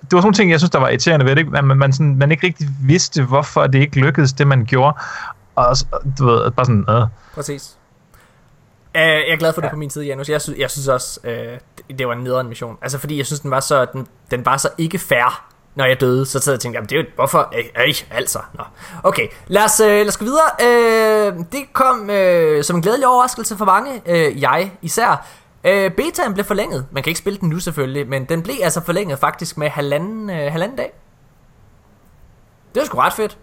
Det 0.00 0.12
var 0.12 0.18
sådan 0.18 0.22
nogle 0.26 0.34
ting, 0.34 0.50
jeg 0.50 0.60
synes, 0.60 0.70
der 0.70 0.78
var 0.78 0.88
irriterende 0.88 1.26
ved 1.26 1.32
det. 1.32 1.38
Ikke? 1.38 1.50
Man, 1.62 1.78
man, 1.78 1.92
sådan, 1.92 2.16
man 2.16 2.30
ikke 2.30 2.46
rigtig 2.46 2.68
vidste, 2.82 3.22
hvorfor 3.22 3.66
det 3.66 3.78
ikke 3.78 4.00
lykkedes, 4.00 4.32
det 4.32 4.46
man 4.46 4.64
gjorde. 4.64 4.96
Og 5.56 5.76
så- 5.76 5.86
du 6.18 6.26
ved, 6.26 6.50
bare 6.50 6.66
sådan, 6.66 6.84
øh. 6.88 7.02
Præcis. 7.34 7.76
Uh, 8.94 9.00
jeg 9.00 9.30
er 9.32 9.36
glad 9.36 9.52
for 9.52 9.60
det 9.60 9.70
på 9.70 9.76
min 9.76 9.90
side, 9.90 10.04
Janus. 10.06 10.28
Jeg 10.28 10.42
synes, 10.42 10.58
jeg 10.58 10.70
synes 10.70 10.88
også, 10.88 11.20
uh, 11.24 11.30
det, 11.30 11.98
det 11.98 12.06
var 12.08 12.12
en 12.12 12.24
nederen 12.24 12.48
mission. 12.48 12.76
Altså, 12.82 12.98
fordi 12.98 13.18
jeg 13.18 13.26
synes, 13.26 13.40
den 13.40 13.50
var 13.50 13.60
så, 13.60 13.84
den, 13.92 14.06
den 14.30 14.46
var 14.46 14.56
så 14.56 14.68
ikke 14.78 14.98
fair, 14.98 15.46
når 15.76 15.84
jeg 15.84 16.00
døde. 16.00 16.26
Så 16.26 16.38
sad 16.38 16.52
jeg 16.52 16.56
og 16.56 16.60
tænkte, 16.60 16.76
jamen, 16.76 16.88
det 16.88 16.98
er 16.98 17.02
jo, 17.02 17.06
hvorfor? 17.14 17.48
Ej, 17.52 17.70
ej, 17.76 17.92
altså. 18.10 18.38
Nå. 18.54 18.64
Okay, 19.02 19.28
lad 19.46 19.64
os, 19.64 19.80
øh, 19.80 19.88
lad 19.88 20.08
os 20.08 20.16
gå 20.16 20.24
videre. 20.24 20.50
Øh, 20.62 21.44
det 21.52 21.72
kom 21.72 22.10
øh, 22.10 22.64
som 22.64 22.76
en 22.76 22.82
glædelig 22.82 23.06
overraskelse 23.06 23.56
for 23.56 23.64
mange, 23.64 24.02
øh, 24.06 24.42
jeg 24.42 24.72
især. 24.82 25.26
Øh, 25.64 25.90
betaen 25.90 26.34
blev 26.34 26.44
forlænget. 26.44 26.86
Man 26.90 27.02
kan 27.02 27.10
ikke 27.10 27.18
spille 27.18 27.38
den 27.38 27.48
nu 27.48 27.58
selvfølgelig, 27.58 28.08
men 28.08 28.24
den 28.24 28.42
blev 28.42 28.54
altså 28.62 28.80
forlænget 28.84 29.18
faktisk 29.18 29.58
med 29.58 29.68
halvanden, 29.68 30.30
øh, 30.30 30.52
halvanden 30.52 30.76
dag. 30.76 30.92
Det 32.74 32.80
var 32.80 32.86
sgu 32.86 32.98
ret 32.98 33.12
fedt. 33.12 33.38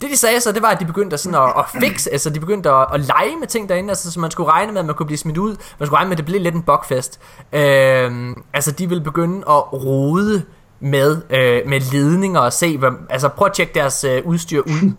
Det 0.00 0.10
de 0.10 0.16
sagde 0.16 0.40
så, 0.40 0.52
det 0.52 0.62
var, 0.62 0.68
at 0.68 0.80
de 0.80 0.84
begyndte 0.84 1.18
sådan 1.18 1.38
at, 1.38 1.52
at 1.58 1.64
fixe, 1.80 2.12
altså 2.12 2.30
de 2.30 2.40
begyndte 2.40 2.70
at, 2.70 2.86
at 2.94 3.00
lege 3.00 3.36
med 3.40 3.46
ting 3.46 3.68
derinde, 3.68 3.88
altså 3.88 4.12
så 4.12 4.20
man 4.20 4.30
skulle 4.30 4.50
regne 4.50 4.72
med, 4.72 4.80
at 4.80 4.86
man 4.86 4.94
kunne 4.94 5.06
blive 5.06 5.18
smidt 5.18 5.38
ud, 5.38 5.56
man 5.78 5.86
skulle 5.86 5.96
regne 5.96 6.08
med, 6.08 6.14
at 6.14 6.18
det 6.18 6.26
blev 6.26 6.40
lidt 6.40 6.54
en 6.54 6.62
bugfest. 6.62 7.20
Øh, 7.52 8.36
altså 8.52 8.72
de 8.72 8.88
ville 8.88 9.04
begynde 9.04 9.38
at 9.38 9.72
rode 9.72 10.42
med, 10.80 11.22
øh, 11.30 11.62
med 11.68 11.80
ledninger 11.92 12.40
og 12.40 12.52
se, 12.52 12.78
hvad, 12.78 12.90
altså 13.10 13.28
prøv 13.28 13.46
at 13.46 13.52
tjekke 13.52 13.74
deres 13.74 14.04
øh, 14.04 14.22
udstyr 14.24 14.60
ud 14.60 14.92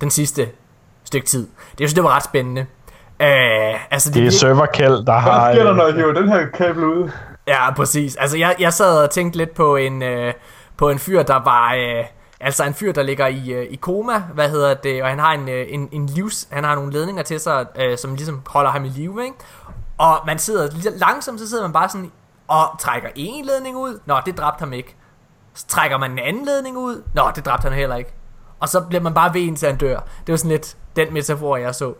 den 0.00 0.10
sidste 0.10 0.48
stykke 1.04 1.26
tid. 1.26 1.40
Det 1.72 1.80
jeg 1.80 1.88
synes, 1.88 1.94
det 1.94 2.04
var 2.04 2.16
ret 2.16 2.24
spændende. 2.24 2.60
Øh, 3.20 3.92
altså, 3.92 4.10
Det 4.10 4.16
er 4.16 4.20
virke- 4.22 4.34
serverkald, 4.34 5.06
der 5.06 5.12
har... 5.12 5.44
Hvad 5.44 5.54
sker 5.54 5.62
der, 5.62 5.70
øh, 5.72 5.76
når 5.76 5.86
jeg 5.86 5.94
hiver 5.94 6.12
den 6.12 6.28
her 6.28 6.46
kabel 6.46 6.84
ud? 6.84 7.10
Ja, 7.46 7.72
præcis. 7.74 8.16
Altså, 8.16 8.38
jeg, 8.38 8.56
jeg 8.58 8.72
sad 8.72 9.02
og 9.02 9.10
tænkte 9.10 9.38
lidt 9.38 9.54
på 9.54 9.76
en, 9.76 10.02
øh, 10.02 10.32
på 10.76 10.90
en 10.90 10.98
fyr, 10.98 11.22
der 11.22 11.34
var... 11.44 11.74
Øh, 11.74 12.04
altså 12.40 12.64
en 12.64 12.74
fyr, 12.74 12.92
der 12.92 13.02
ligger 13.02 13.26
i, 13.26 13.50
øh, 13.52 13.66
i 13.70 13.76
koma, 13.76 14.22
hvad 14.34 14.48
hedder 14.50 14.74
det, 14.74 15.02
og 15.02 15.08
han 15.08 15.18
har 15.18 15.32
en, 15.32 15.48
øh, 15.48 15.66
en, 15.68 15.88
en 15.92 16.06
livs... 16.06 16.48
Han 16.50 16.64
har 16.64 16.74
nogle 16.74 16.92
ledninger 16.92 17.22
til 17.22 17.40
sig, 17.40 17.66
øh, 17.78 17.98
som 17.98 18.14
ligesom 18.14 18.42
holder 18.46 18.70
ham 18.70 18.84
i 18.84 18.88
live, 18.88 19.22
ikke? 19.24 19.36
Og 19.98 20.20
man 20.26 20.38
sidder 20.38 20.68
langsomt, 20.98 21.40
så 21.40 21.48
sidder 21.48 21.62
man 21.64 21.72
bare 21.72 21.88
sådan 21.88 22.10
og 22.48 22.64
trækker 22.80 23.08
en 23.14 23.44
ledning 23.44 23.76
ud. 23.76 23.98
Nå, 24.06 24.14
det 24.26 24.38
dræbte 24.38 24.60
ham 24.60 24.72
ikke. 24.72 24.96
Så 25.54 25.66
trækker 25.66 25.98
man 25.98 26.10
en 26.10 26.18
anden 26.18 26.44
ledning 26.44 26.76
ud. 26.78 27.02
Nå, 27.14 27.22
det 27.36 27.44
dræbte 27.46 27.64
han 27.64 27.72
heller 27.72 27.96
ikke. 27.96 28.14
Og 28.60 28.68
så 28.68 28.80
bliver 28.80 29.02
man 29.02 29.14
bare 29.14 29.34
ved 29.34 29.40
indtil 29.40 29.68
han 29.68 29.76
dør. 29.76 29.96
Det 30.26 30.32
var 30.32 30.36
sådan 30.36 30.50
lidt 30.50 30.76
den 30.96 31.14
metafor, 31.14 31.56
jeg 31.56 31.74
så. 31.74 31.92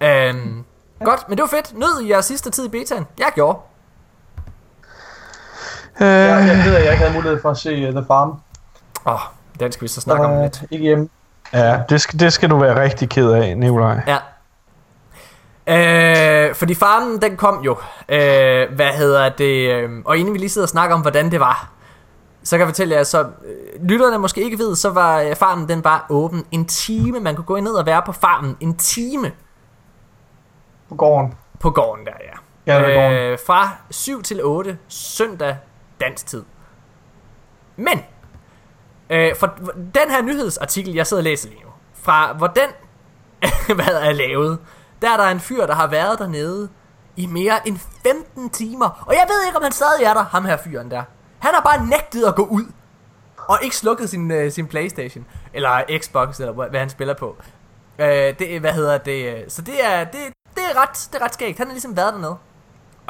Øhm, 0.00 0.64
godt, 1.04 1.28
men 1.28 1.38
det 1.38 1.42
var 1.42 1.48
fedt. 1.48 1.78
Nød 1.78 2.00
I 2.02 2.10
jeres 2.10 2.24
sidste 2.24 2.50
tid 2.50 2.64
i 2.66 2.68
betaen? 2.68 3.06
Jeg 3.18 3.26
gjorde. 3.34 3.58
øh, 6.00 6.06
Jeg, 6.06 6.46
jeg 6.48 6.64
ved, 6.66 6.74
at 6.76 6.84
jeg 6.84 6.92
ikke 6.92 7.02
havde 7.04 7.14
mulighed 7.14 7.42
for 7.42 7.50
at 7.50 7.56
se 7.56 7.88
uh, 7.88 7.94
The 7.94 8.04
Farm. 8.06 8.28
Åh, 9.06 9.14
oh, 9.14 9.20
den 9.60 9.72
skal 9.72 9.82
vi 9.82 9.88
så 9.88 10.00
snakke 10.00 10.24
om 10.24 10.42
lidt. 10.42 10.62
ikke 10.70 10.82
hjemme. 10.82 11.08
Ja, 11.52 11.80
det 11.88 12.00
skal, 12.00 12.20
det 12.20 12.32
skal 12.32 12.50
du 12.50 12.58
være 12.58 12.82
rigtig 12.82 13.08
ked 13.08 13.30
af, 13.30 13.56
Nikolaj. 13.58 14.00
Ja. 14.06 14.18
Øh, 15.66 16.54
fordi 16.54 16.74
farmen, 16.74 17.22
den 17.22 17.36
kom 17.36 17.62
jo. 17.62 17.76
Øh, 18.08 18.74
hvad 18.74 18.88
hedder 18.96 19.28
det? 19.28 19.70
Øh, 19.70 19.90
og 20.04 20.16
inden 20.16 20.34
vi 20.34 20.38
lige 20.38 20.48
sidder 20.50 20.64
og 20.64 20.68
snakker 20.70 20.94
om, 20.96 21.00
hvordan 21.00 21.30
det 21.30 21.40
var, 21.40 21.68
så 22.44 22.56
kan 22.56 22.60
jeg 22.60 22.68
fortælle 22.68 22.94
jer, 22.94 23.02
så 23.02 23.20
øh, 23.44 23.84
lytterne 23.88 24.18
måske 24.18 24.42
ikke 24.42 24.58
ved, 24.58 24.76
så 24.76 24.90
var 24.90 25.20
øh, 25.20 25.36
farmen, 25.36 25.68
den 25.68 25.84
var 25.84 26.06
åben 26.10 26.44
en 26.50 26.66
time. 26.66 27.20
Man 27.20 27.36
kunne 27.36 27.44
gå 27.44 27.60
ned 27.60 27.72
og 27.72 27.86
være 27.86 28.02
på 28.06 28.12
farmen 28.12 28.56
en 28.60 28.76
time 28.76 29.32
På 30.88 30.94
gården. 30.94 31.34
på 31.60 31.70
gården 31.70 32.06
der, 32.06 32.12
ja. 32.20 32.74
Ja, 32.74 32.80
gården. 32.82 33.12
Øh, 33.12 33.38
fra 33.46 33.68
7 33.90 34.22
til 34.22 34.44
8 34.44 34.78
søndag 34.88 35.56
dansk 36.00 36.26
tid. 36.26 36.44
Men 37.76 38.00
øh, 39.10 39.36
for 39.36 39.46
den 39.76 40.10
her 40.10 40.22
nyhedsartikel, 40.22 40.94
jeg 40.94 41.06
sidder 41.06 41.20
og 41.20 41.24
læser 41.24 41.48
lige 41.48 41.62
nu, 41.64 41.70
fra 41.94 42.32
hvor 42.32 42.46
den 42.46 42.68
hvad 43.76 43.94
er 44.00 44.12
lavet, 44.12 44.58
der 45.02 45.10
er 45.12 45.16
der 45.16 45.24
en 45.24 45.40
fyr, 45.40 45.66
der 45.66 45.74
har 45.74 45.86
været 45.86 46.18
dernede 46.18 46.68
i 47.16 47.26
mere 47.26 47.68
end 47.68 47.78
15 48.06 48.50
timer. 48.50 49.04
Og 49.06 49.14
jeg 49.14 49.24
ved 49.28 49.46
ikke, 49.46 49.56
om 49.56 49.62
han 49.62 49.72
stadig 49.72 50.04
er 50.04 50.14
der, 50.14 50.22
ham 50.22 50.44
her 50.44 50.56
fyren 50.56 50.90
der. 50.90 51.02
Han 51.44 51.54
har 51.54 51.60
bare 51.60 51.86
nægtet 51.86 52.24
at 52.24 52.34
gå 52.34 52.42
ud. 52.42 52.64
Og 53.36 53.58
ikke 53.62 53.76
slukket 53.76 54.10
sin, 54.10 54.30
øh, 54.30 54.52
sin 54.52 54.66
Playstation. 54.66 55.26
Eller 55.52 55.98
Xbox, 55.98 56.40
eller 56.40 56.52
hvad, 56.52 56.68
hvad 56.70 56.80
han 56.80 56.90
spiller 56.90 57.14
på. 57.14 57.36
Øh, 57.98 58.38
det, 58.38 58.60
hvad 58.60 58.72
hedder 58.72 58.98
det? 58.98 59.36
Øh, 59.36 59.42
så 59.48 59.62
det 59.62 59.84
er, 59.84 60.04
det, 60.04 60.20
det 60.54 60.62
er 60.70 60.82
ret, 60.82 61.08
det 61.12 61.20
er 61.20 61.24
ret 61.24 61.34
skægt. 61.34 61.58
Han 61.58 61.66
har 61.66 61.72
ligesom 61.72 61.96
været 61.96 62.14
dernede. 62.14 62.36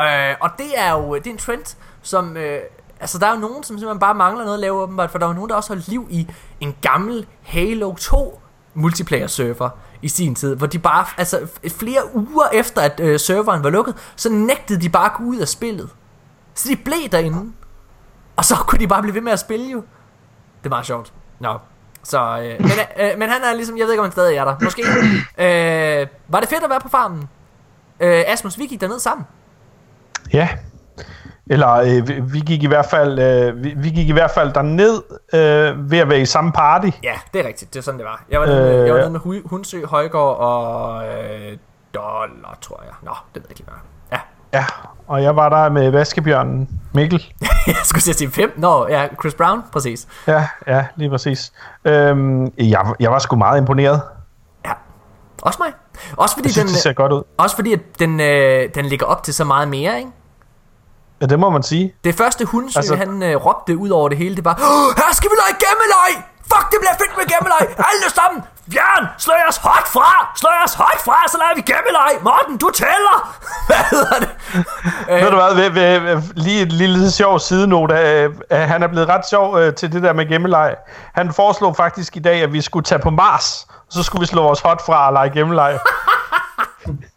Øh, 0.00 0.36
og 0.40 0.50
det 0.58 0.66
er 0.76 0.92
jo 0.92 1.14
det 1.14 1.26
er 1.26 1.30
en 1.30 1.38
trend, 1.38 1.76
som... 2.02 2.36
Øh, 2.36 2.60
altså, 3.00 3.18
der 3.18 3.26
er 3.26 3.34
jo 3.34 3.40
nogen, 3.40 3.62
som 3.62 3.78
simpelthen 3.78 3.98
bare 3.98 4.14
mangler 4.14 4.44
noget 4.44 4.56
at 4.56 4.60
lave, 4.60 4.82
åbenbart. 4.82 5.10
For 5.10 5.18
der 5.18 5.26
er 5.26 5.30
jo 5.30 5.34
nogen, 5.34 5.50
der 5.50 5.56
også 5.56 5.70
holdt 5.70 5.88
liv 5.88 6.06
i 6.10 6.28
en 6.60 6.76
gammel 6.82 7.26
Halo 7.42 7.94
2 7.94 8.40
multiplayer 8.74 9.26
server 9.26 9.70
i 10.02 10.08
sin 10.08 10.34
tid, 10.34 10.56
hvor 10.56 10.66
de 10.66 10.78
bare, 10.78 11.06
altså 11.18 11.48
flere 11.68 12.14
uger 12.14 12.48
efter 12.52 12.80
at 12.80 13.00
øh, 13.00 13.20
serveren 13.20 13.64
var 13.64 13.70
lukket, 13.70 13.94
så 14.16 14.30
nægtede 14.30 14.80
de 14.80 14.88
bare 14.88 15.06
at 15.06 15.16
gå 15.16 15.24
ud 15.24 15.36
af 15.36 15.48
spillet. 15.48 15.90
Så 16.54 16.68
de 16.68 16.76
blev 16.76 17.08
derinde. 17.12 17.52
Og 18.36 18.44
så 18.44 18.54
kunne 18.54 18.78
de 18.78 18.86
bare 18.88 19.02
blive 19.02 19.14
ved 19.14 19.20
med 19.20 19.32
at 19.32 19.38
spille 19.38 19.66
jo. 19.70 19.78
Det 20.58 20.64
er 20.66 20.68
meget 20.68 20.86
sjovt. 20.86 21.12
Nå. 21.40 21.58
Så, 22.02 22.20
øh, 22.20 22.60
men, 22.60 22.70
øh, 23.00 23.18
men 23.18 23.28
han 23.28 23.42
er 23.42 23.54
ligesom, 23.54 23.78
jeg 23.78 23.84
ved 23.84 23.92
ikke 23.92 24.00
om 24.00 24.06
han 24.06 24.12
stadig 24.12 24.36
er 24.36 24.44
der. 24.44 24.56
Måske. 24.62 24.82
Øh, 25.38 26.06
var 26.28 26.40
det 26.40 26.48
fedt 26.48 26.64
at 26.64 26.70
være 26.70 26.80
på 26.80 26.88
farmen? 26.88 27.28
Øh, 28.00 28.24
Asmus, 28.26 28.58
vi 28.58 28.66
gik 28.66 28.80
derned 28.80 28.98
sammen. 28.98 29.26
Ja. 30.32 30.48
Eller 31.50 31.70
øh, 31.72 32.32
vi, 32.32 32.40
gik 32.40 32.62
i 32.62 32.66
hvert 32.66 32.86
fald 32.86 33.18
øh, 33.18 33.64
vi, 33.64 33.74
vi 33.76 33.88
gik 33.90 34.08
i 34.08 34.12
hvert 34.12 34.30
fald 34.30 34.52
derned 34.52 35.02
øh, 35.34 35.90
ved 35.90 35.98
at 35.98 36.08
være 36.08 36.20
i 36.20 36.26
samme 36.26 36.52
party. 36.52 36.88
Ja, 37.02 37.14
det 37.34 37.40
er 37.44 37.48
rigtigt. 37.48 37.74
Det 37.74 37.78
er 37.78 37.82
sådan, 37.82 37.98
det 37.98 38.06
var. 38.06 38.22
Jeg 38.30 38.40
var 38.40 38.46
nede, 38.46 38.72
Øh, 38.80 38.86
jeg 38.86 38.94
var 38.94 39.00
nede 39.00 39.10
med 39.10 39.20
Hu- 39.20 39.48
Hundsø, 39.48 39.84
Højgaard 39.86 40.36
og 40.36 41.06
øh, 41.06 41.56
Dollar, 41.94 42.58
tror 42.60 42.82
jeg. 42.84 42.92
Nå, 43.02 43.10
det 43.34 43.42
ved 43.42 43.42
jeg 43.42 43.50
ikke 43.50 43.60
lige 43.60 43.70
hvad. 43.70 44.18
Ja. 44.52 44.58
Ja. 44.58 44.64
Og 45.08 45.22
jeg 45.22 45.36
var 45.36 45.48
der 45.48 45.68
med 45.68 45.90
vaskebjørnen 45.90 46.68
Mikkel. 46.94 47.32
jeg 47.66 47.76
skulle 47.84 48.02
sige 48.02 48.30
5. 48.30 48.52
Nå, 48.56 48.86
ja, 48.88 49.06
Chris 49.20 49.34
Brown, 49.34 49.62
præcis. 49.72 50.06
Ja, 50.26 50.48
ja, 50.66 50.86
lige 50.96 51.10
præcis. 51.10 51.52
Øhm, 51.84 52.44
jeg, 52.58 52.94
jeg 53.00 53.10
var 53.10 53.18
sgu 53.18 53.36
meget 53.36 53.58
imponeret. 53.58 54.02
Ja. 54.66 54.72
Også 55.42 55.58
mig. 55.64 55.72
Også 56.16 56.34
fordi, 56.36 56.46
Jeg 56.48 56.52
synes, 56.52 56.66
den, 56.70 56.74
det 56.74 56.82
ser 56.82 56.92
godt 56.92 57.12
ud. 57.12 57.22
også 57.38 57.56
fordi 57.56 57.72
at 57.72 57.80
den, 57.98 58.20
øh, 58.20 58.68
den 58.74 58.86
ligger 58.86 59.06
op 59.06 59.22
til 59.22 59.34
så 59.34 59.44
meget 59.44 59.68
mere, 59.68 59.98
ikke? 59.98 60.10
Ja, 61.20 61.26
det 61.26 61.38
må 61.38 61.50
man 61.50 61.62
sige. 61.62 61.94
Det 62.04 62.14
første 62.14 62.44
Hundsø, 62.44 62.78
altså, 62.78 62.96
han 62.96 63.22
øh, 63.22 63.36
råbte 63.36 63.76
ud 63.78 63.88
over 63.90 64.08
det 64.08 64.18
hele, 64.18 64.36
det 64.36 64.44
var, 64.44 64.54
"Åh, 64.54 64.94
her 64.96 65.14
skal 65.14 65.30
vi 65.30 65.36
lege 65.42 65.56
gemmeleg! 65.64 66.24
Fuck, 66.42 66.70
det 66.72 66.78
bliver 66.80 66.94
fedt 67.02 67.12
med 67.18 67.24
gemmeleg! 67.32 67.64
Alle 67.92 68.08
sammen! 68.14 68.42
Bjørn, 68.72 69.08
slå 69.18 69.34
jeres 69.44 69.56
højt 69.56 69.88
fra! 69.88 70.32
Slå 70.36 70.50
jeres 70.60 70.74
højt 70.74 71.00
fra, 71.04 71.28
så 71.28 71.38
leger 71.38 71.54
vi 71.54 71.60
gemmeleg! 71.60 72.10
Morten, 72.22 72.58
du 72.58 72.70
tæller! 72.70 73.36
Hvad 73.68 73.84
hedder 73.90 74.18
det? 74.18 74.28
Ved 75.22 75.30
du 75.30 75.36
hvad, 75.36 75.54
ved, 75.54 75.70
ved, 75.70 76.00
ved, 76.00 76.22
lige 76.34 76.62
et 76.62 76.72
lille 76.72 77.10
sjov 77.10 77.38
sidenote. 77.38 77.94
Øh, 77.94 78.30
øh, 78.50 78.58
han 78.58 78.82
er 78.82 78.88
blevet 78.88 79.08
ret 79.08 79.26
sjov 79.28 79.58
øh, 79.58 79.74
til 79.74 79.92
det 79.92 80.02
der 80.02 80.12
med 80.12 80.28
gemmeleg. 80.28 80.76
Han 81.14 81.32
foreslog 81.32 81.76
faktisk 81.76 82.16
i 82.16 82.20
dag, 82.20 82.42
at 82.42 82.52
vi 82.52 82.60
skulle 82.60 82.84
tage 82.84 82.98
på 82.98 83.10
Mars, 83.10 83.66
og 83.70 83.92
så 83.92 84.02
skulle 84.02 84.20
vi 84.20 84.26
slå 84.26 84.42
vores 84.42 84.60
hot 84.60 84.86
fra 84.86 85.06
og 85.06 85.12
lege 85.12 85.30
gemmeleg. 85.30 85.78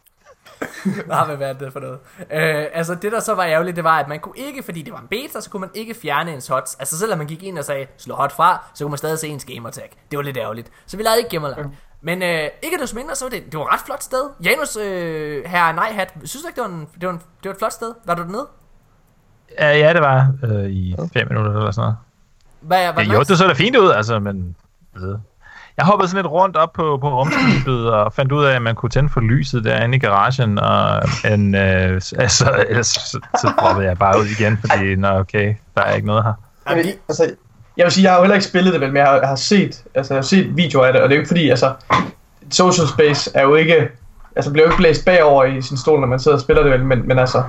Nej, 1.08 1.36
hvad 1.36 1.50
er 1.50 1.54
det 1.54 1.74
for 1.74 1.80
noget? 1.80 2.00
Øh, 2.20 2.66
altså, 2.74 2.96
det 2.96 3.12
der 3.12 3.20
så 3.20 3.36
var 3.36 3.44
ærgerligt, 3.44 3.76
det 3.76 3.84
var, 3.84 4.00
at 4.00 4.08
man 4.08 4.20
kunne 4.20 4.38
ikke, 4.38 4.64
fordi 4.64 4.82
det 4.82 4.94
var 4.94 5.00
en 5.00 5.08
beta, 5.08 5.42
så 5.42 5.50
kunne 5.50 5.62
man 5.62 5.70
ikke 5.74 5.94
fjerne 5.94 6.34
ens 6.34 6.48
hots. 6.48 6.76
Altså, 6.80 6.98
selvom 7.00 7.18
man 7.18 7.28
gik 7.28 7.44
ind 7.44 7.58
og 7.58 7.66
sagde, 7.66 7.86
slå 7.98 8.16
hot 8.16 8.32
fra, 8.32 8.66
så 8.74 8.84
kunne 8.84 8.92
man 8.92 8.98
stadig 8.98 9.20
se 9.20 9.28
ens 9.28 9.46
gamertag. 9.46 9.98
Det 10.12 10.18
var 10.18 10.24
lidt 10.24 10.38
ærgerligt. 10.38 10.72
Så 10.86 10.98
vi 10.98 11.04
lavede 11.04 11.18
ikke 11.18 11.30
gamerlag. 11.30 11.58
Men 11.64 11.72
Men 12.02 12.24
øh, 12.24 12.50
ikke 12.64 12.78
desto 12.82 12.96
mindre, 12.96 13.16
så 13.16 13.26
var 13.26 13.30
det, 13.30 13.44
det 13.52 13.60
var 13.60 13.66
et 13.66 13.74
ret 13.74 13.80
flot 13.86 14.04
sted. 14.04 14.30
Janus, 14.44 14.78
øh, 14.78 15.46
her 15.46 15.72
nej 15.72 15.92
hat, 15.94 16.14
synes 16.24 16.44
du 16.44 16.48
ikke, 16.48 16.62
det 16.62 16.72
var, 16.72 16.78
en, 16.78 16.88
det, 17.02 17.08
var 17.08 17.14
en, 17.14 17.20
det 17.44 17.46
var 17.46 17.52
et 17.52 17.58
flot 17.58 17.74
sted? 17.74 17.94
Var 18.06 18.16
du 18.16 18.22
dernede? 18.22 18.48
Ja, 19.60 19.78
ja, 19.78 19.94
det 19.94 20.02
var 20.02 20.34
øh, 20.44 20.66
i 20.66 20.96
fem 21.14 21.28
minutter 21.30 21.52
eller 21.52 21.72
sådan 21.72 21.84
noget. 21.84 21.98
Hvad, 22.62 22.94
hvad 22.94 23.06
Ja, 23.06 23.14
jo, 23.14 23.20
det 23.20 23.38
så 23.38 23.48
da 23.48 23.54
fint 23.54 23.76
ud, 23.76 23.90
altså, 23.92 24.20
men... 24.20 24.56
ved. 24.94 25.18
Jeg 25.78 25.86
hoppede 25.86 26.10
sådan 26.10 26.24
lidt 26.24 26.32
rundt 26.32 26.58
op 26.58 26.74
på, 26.74 26.98
på 27.02 27.20
rumskibet 27.20 27.92
og 27.92 28.14
fandt 28.14 28.32
ud 28.32 28.46
af, 28.46 28.56
at 28.56 28.62
man 28.62 28.76
kunne 28.76 28.90
tænde 28.90 29.10
for 29.10 29.20
lyset 29.22 29.64
derinde 29.64 29.96
i 29.96 30.00
garagen, 30.00 30.60
og 30.60 31.02
en, 31.34 31.56
øh, 31.56 32.02
altså, 32.18 32.66
ellers 32.70 32.88
så, 32.88 33.20
så 33.42 33.54
droppede 33.60 33.88
jeg 33.88 33.98
bare 33.98 34.20
ud 34.20 34.26
igen, 34.40 34.58
fordi, 34.58 34.96
nå 34.96 35.08
okay, 35.08 35.56
der 35.76 35.82
er 35.82 35.94
ikke 35.94 36.08
noget 36.08 36.24
her. 36.24 36.34
Jeg 36.70 36.78
vil, 36.78 36.94
altså, 37.10 37.24
jeg 37.78 37.84
vil 37.84 37.92
sige, 37.92 38.04
jeg 38.04 38.12
har 38.12 38.18
jo 38.18 38.24
heller 38.24 38.36
ikke 38.36 38.48
spillet 38.48 38.74
det 38.74 38.82
vel, 38.82 38.90
men 38.90 38.98
jeg 38.98 39.06
har, 39.06 39.16
jeg 39.16 39.28
har 39.28 39.36
set, 39.36 39.84
altså, 39.96 40.14
jeg 40.14 40.18
har 40.18 40.26
set 40.26 40.58
videoer 40.58 40.86
af 40.86 40.94
det, 40.94 41.02
og 41.02 41.10
det 41.10 41.16
er 41.16 41.18
jo 41.18 41.22
ikke 41.22 41.30
fordi, 41.30 41.50
altså, 41.50 41.74
Social 42.52 42.88
Space 42.88 43.32
er 43.34 43.44
jo 43.44 43.56
ikke, 43.56 43.90
altså 44.36 44.52
bliver 44.52 44.66
jo 44.66 44.72
ikke 44.72 44.82
blæst 44.82 45.06
bagover 45.06 45.44
i 45.44 45.62
sin 45.62 45.78
stol, 45.78 46.00
når 46.00 46.08
man 46.08 46.20
sidder 46.20 46.38
og 46.38 46.42
spiller 46.42 46.64
det 46.64 46.72
vel, 46.72 46.86
men, 46.86 47.08
men 47.08 47.20
altså, 47.20 47.44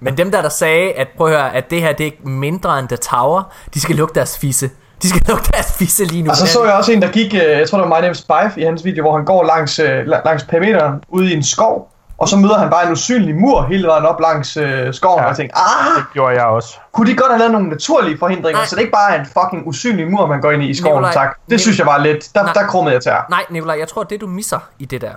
Men 0.00 0.16
dem 0.16 0.30
der, 0.30 0.42
der 0.42 0.48
sagde, 0.48 0.92
at 0.92 1.08
prøv 1.16 1.26
at 1.26 1.32
høre, 1.32 1.54
at 1.54 1.70
det 1.70 1.80
her 1.80 1.92
det 1.92 2.00
er 2.00 2.04
ikke 2.04 2.28
mindre 2.28 2.78
end 2.78 2.88
The 2.88 2.96
Tower, 2.96 3.52
de 3.74 3.80
skal 3.80 3.96
lukke 3.96 4.14
deres 4.14 4.38
fisse. 4.38 4.70
De 5.02 5.08
skal 5.08 5.22
lukke 5.28 5.44
deres 5.52 5.72
fisse 5.78 6.04
lige 6.04 6.22
nu. 6.22 6.30
og 6.30 6.36
så 6.36 6.46
så 6.46 6.64
jeg 6.64 6.74
også 6.74 6.92
en, 6.92 7.02
der 7.02 7.10
gik, 7.10 7.34
øh, 7.34 7.40
jeg 7.40 7.68
tror 7.70 7.78
det 7.78 7.90
var 7.90 7.96
My 7.96 8.00
Name 8.00 8.10
is 8.10 8.22
Bife 8.22 8.60
i 8.60 8.64
hans 8.64 8.84
video, 8.84 9.02
hvor 9.02 9.16
han 9.16 9.24
går 9.24 9.44
langs, 9.44 9.78
øh, 9.78 10.00
la- 10.00 10.24
langs 10.24 10.44
perimeteren 10.44 11.02
ude 11.08 11.30
i 11.30 11.34
en 11.36 11.42
skov, 11.42 11.90
og 12.18 12.28
så 12.28 12.36
møder 12.36 12.58
han 12.58 12.70
bare 12.70 12.86
en 12.86 12.92
usynlig 12.92 13.36
mur 13.36 13.62
hele 13.62 13.86
vejen 13.88 14.04
op 14.06 14.20
langs 14.20 14.56
øh, 14.56 14.94
skoven, 14.94 15.18
ja. 15.18 15.22
Og 15.24 15.28
jeg 15.28 15.36
tænkte, 15.36 15.56
ah, 15.58 15.96
Det 15.96 16.04
gjorde 16.12 16.34
jeg 16.34 16.44
også. 16.44 16.78
kunne 16.92 17.10
de 17.10 17.16
godt 17.16 17.30
have 17.32 17.38
lavet 17.38 17.52
nogle 17.52 17.68
naturlige 17.68 18.18
forhindringer, 18.18 18.58
Nej. 18.58 18.66
så 18.66 18.76
det 18.76 18.82
ikke 18.82 18.92
bare 18.92 19.14
er 19.16 19.20
en 19.20 19.26
fucking 19.26 19.66
usynlig 19.66 20.10
mur, 20.10 20.26
man 20.26 20.40
går 20.40 20.50
ind 20.50 20.62
i 20.62 20.68
i 20.68 20.74
skoven, 20.74 20.96
Nikolaj, 21.02 21.12
tak. 21.12 21.36
Det 21.50 21.54
Nik- 21.54 21.58
synes 21.58 21.78
jeg 21.78 21.86
var 21.86 21.98
lidt, 21.98 22.28
der, 22.34 22.42
Nej. 22.42 22.52
der 22.52 22.66
krummede 22.66 22.94
jeg 22.94 23.02
til 23.02 23.12
Nej, 23.30 23.44
Nikolaj, 23.50 23.76
jeg 23.78 23.88
tror, 23.88 24.02
det 24.02 24.20
du 24.20 24.26
misser 24.26 24.58
i 24.78 24.84
det 24.84 25.00
der. 25.00 25.12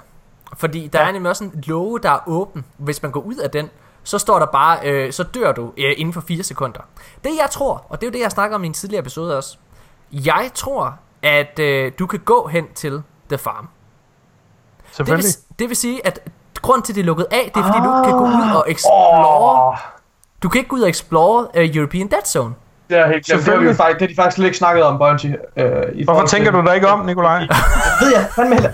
Fordi 0.57 0.89
der 0.93 1.01
ja. 1.01 1.07
er 1.07 1.11
nemlig 1.11 1.30
også 1.30 1.43
en 1.43 1.51
låge, 1.67 1.99
der 2.03 2.09
er 2.11 2.19
åben. 2.28 2.65
Hvis 2.78 3.01
man 3.03 3.11
går 3.11 3.19
ud 3.21 3.36
af 3.36 3.49
den, 3.49 3.69
så 4.03 4.17
står 4.17 4.39
der 4.39 4.45
bare, 4.45 4.78
øh, 4.84 5.11
så 5.13 5.23
dør 5.23 5.51
du 5.51 5.71
øh, 5.78 5.93
inden 5.97 6.13
for 6.13 6.21
4 6.28 6.43
sekunder. 6.43 6.80
Det 7.23 7.30
jeg 7.41 7.49
tror, 7.51 7.86
og 7.89 8.01
det 8.01 8.07
er 8.07 8.11
jo 8.11 8.13
det, 8.13 8.19
jeg 8.21 8.32
snakker 8.32 8.55
om 8.55 8.63
i 8.63 8.67
en 8.67 8.73
tidligere 8.73 9.01
episode 9.01 9.38
også. 9.38 9.57
Jeg 10.12 10.49
tror, 10.55 10.95
at 11.24 11.60
øh, 11.60 11.91
du 11.99 12.08
kan 12.08 12.20
gå 12.20 12.47
hen 12.47 12.66
til 12.76 13.01
The 13.30 13.38
Farm. 13.38 13.68
Det 14.97 15.08
vil, 15.08 15.24
det 15.60 15.70
vil 15.70 15.76
sige, 15.78 16.08
at 16.08 16.20
grunden 16.62 16.84
til, 16.84 16.91
at 16.93 16.95
det 16.95 17.01
er 17.01 17.05
lukket 17.05 17.26
af, 17.32 17.51
det 17.55 17.60
er, 17.62 17.66
fordi 17.66 17.78
du 17.78 17.97
ikke 17.97 18.03
kan 18.10 18.18
gå 18.18 18.26
ud 18.26 18.55
og 18.55 18.66
explore. 18.68 19.70
Åh, 19.72 19.78
Du 20.43 20.49
kan 20.49 20.60
ikke 20.60 20.70
gå 20.70 20.76
ud 20.76 20.82
og 20.82 20.89
explore 20.89 21.43
uh, 21.43 21.76
European 21.76 22.08
Dead 22.08 22.22
Zone. 22.26 22.53
det 22.89 22.97
er 22.97 23.08
helt 23.08 23.26
glemt. 23.26 23.45
Det 23.45 23.53
har, 23.53 23.60
vi 23.60 23.66
jo 23.68 23.74
faktisk, 23.74 23.99
det 23.99 24.01
har 24.01 24.08
de 24.08 24.16
faktisk 24.16 24.45
ikke 24.45 24.58
snakket 24.58 24.84
om, 24.84 24.97
Bungie. 24.97 25.38
Øh, 25.58 25.66
i 25.93 26.03
Hvorfor 26.03 26.05
forhold 26.05 26.28
tænker 26.28 26.51
du 26.51 26.66
da 26.66 26.72
ikke 26.72 26.88
om, 26.88 27.05
Nikolaj? 27.05 27.39
Ved 28.01 28.12
jeg, 28.16 28.28
fandme 28.36 28.55
heller. 28.55 28.72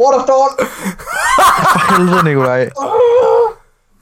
Waterfall! 0.00 0.50
Helvede, 1.90 2.24
Nikolaj. 2.24 2.70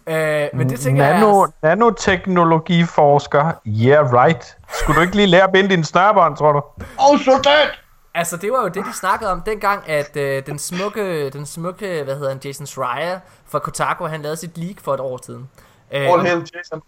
Uh, 0.06 0.14
men 0.58 0.70
det 0.70 0.80
tænker 0.80 1.02
Nano, 1.02 1.40
jeg... 1.40 1.48
nanoteknologiforsker. 1.62 3.52
Yeah, 3.66 4.12
right. 4.12 4.56
Skulle 4.72 4.96
du 4.96 5.02
ikke 5.02 5.16
lige 5.16 5.26
lære 5.26 5.42
at 5.42 5.52
binde 5.52 5.70
dine 5.70 5.84
snørbånd, 5.84 6.36
tror 6.36 6.52
du? 6.52 6.62
Oh, 6.98 7.18
soldat! 7.18 7.68
Altså, 8.14 8.36
det 8.36 8.52
var 8.52 8.62
jo 8.62 8.68
det, 8.68 8.84
de 8.86 8.92
snakkede 8.92 9.30
om 9.30 9.42
dengang, 9.42 9.88
at 9.88 10.16
øh, 10.16 10.46
den 10.46 10.58
smukke, 10.58 11.30
den 11.30 11.46
smukke, 11.46 12.02
hvad 12.04 12.14
hedder 12.14 12.28
han, 12.28 12.40
Jason 12.44 12.66
Schreier 12.66 13.20
fra 13.46 13.58
Kotaku, 13.58 14.04
han 14.04 14.22
lavede 14.22 14.36
sit 14.36 14.58
leak 14.58 14.80
for 14.80 14.94
et 14.94 15.00
år 15.00 15.20
siden. 15.26 15.48
Øh, 15.92 16.12
All 16.12 16.26
hail 16.26 16.50
Jason. 16.54 16.82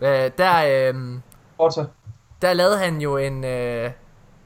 øh, 0.00 0.30
der, 0.38 0.88
øh, 0.88 0.94
der 2.42 2.52
lavede 2.52 2.78
han 2.78 3.00
jo 3.00 3.16
en, 3.16 3.44
øh, 3.44 3.90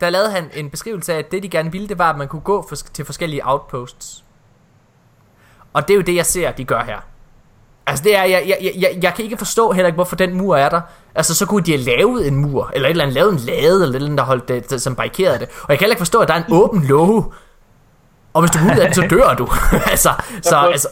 der 0.01 0.11
lavede 0.11 0.31
han 0.31 0.51
en 0.55 0.71
beskrivelse 0.71 1.15
af, 1.15 1.19
at 1.19 1.33
det 1.33 1.43
de 1.43 1.49
gerne 1.49 1.73
ville, 1.73 1.89
det 1.89 1.99
var, 1.99 2.11
at 2.11 2.19
man 2.19 2.29
kunne 2.29 2.43
gå 2.43 2.67
for, 2.69 2.77
til 2.77 3.05
forskellige 3.05 3.43
outposts. 3.45 4.25
Og 5.73 5.89
det 5.89 5.95
er 5.95 5.97
jo 5.97 6.03
det, 6.03 6.15
jeg 6.15 6.27
ser, 6.27 6.53
de 6.53 6.65
gør 6.65 6.83
her. 6.83 7.01
Altså 7.87 8.05
det 8.05 8.17
er, 8.17 8.23
jeg, 8.23 8.45
jeg, 8.47 8.73
jeg, 8.81 8.99
jeg, 9.03 9.15
kan 9.15 9.25
ikke 9.25 9.37
forstå 9.37 9.73
heller 9.73 9.87
ikke, 9.87 9.95
hvorfor 9.95 10.17
den 10.17 10.35
mur 10.35 10.57
er 10.57 10.69
der. 10.69 10.81
Altså 11.15 11.35
så 11.35 11.47
kunne 11.47 11.63
de 11.63 11.71
have 11.71 11.83
lavet 11.83 12.27
en 12.27 12.37
mur, 12.37 12.71
eller 12.75 12.89
et 12.89 12.91
eller 12.91 13.05
andet, 13.05 13.15
lavet 13.15 13.33
en 13.33 13.39
lade, 13.39 13.83
eller 13.83 13.89
et 13.89 13.95
eller 13.95 14.07
andet, 14.07 14.19
der 14.19 14.25
holdt 14.25 14.49
det, 14.49 14.83
som 14.83 14.95
barikerede 14.95 15.39
det. 15.39 15.49
Og 15.63 15.67
jeg 15.69 15.79
kan 15.79 15.85
heller 15.85 15.95
ikke 15.95 16.01
forstå, 16.01 16.19
at 16.21 16.29
der 16.29 16.35
er 16.35 16.39
en 16.39 16.53
åben 16.53 16.85
låge. 16.85 17.25
Og 18.33 18.43
hvis 18.43 18.51
du 18.51 18.59
går 18.59 18.65
ud 18.75 18.79
af 18.79 18.87
den, 18.87 18.95
så 18.95 19.07
dør 19.11 19.35
du. 19.35 19.49
altså, 19.93 20.11
så, 20.43 20.57
altså... 20.57 20.89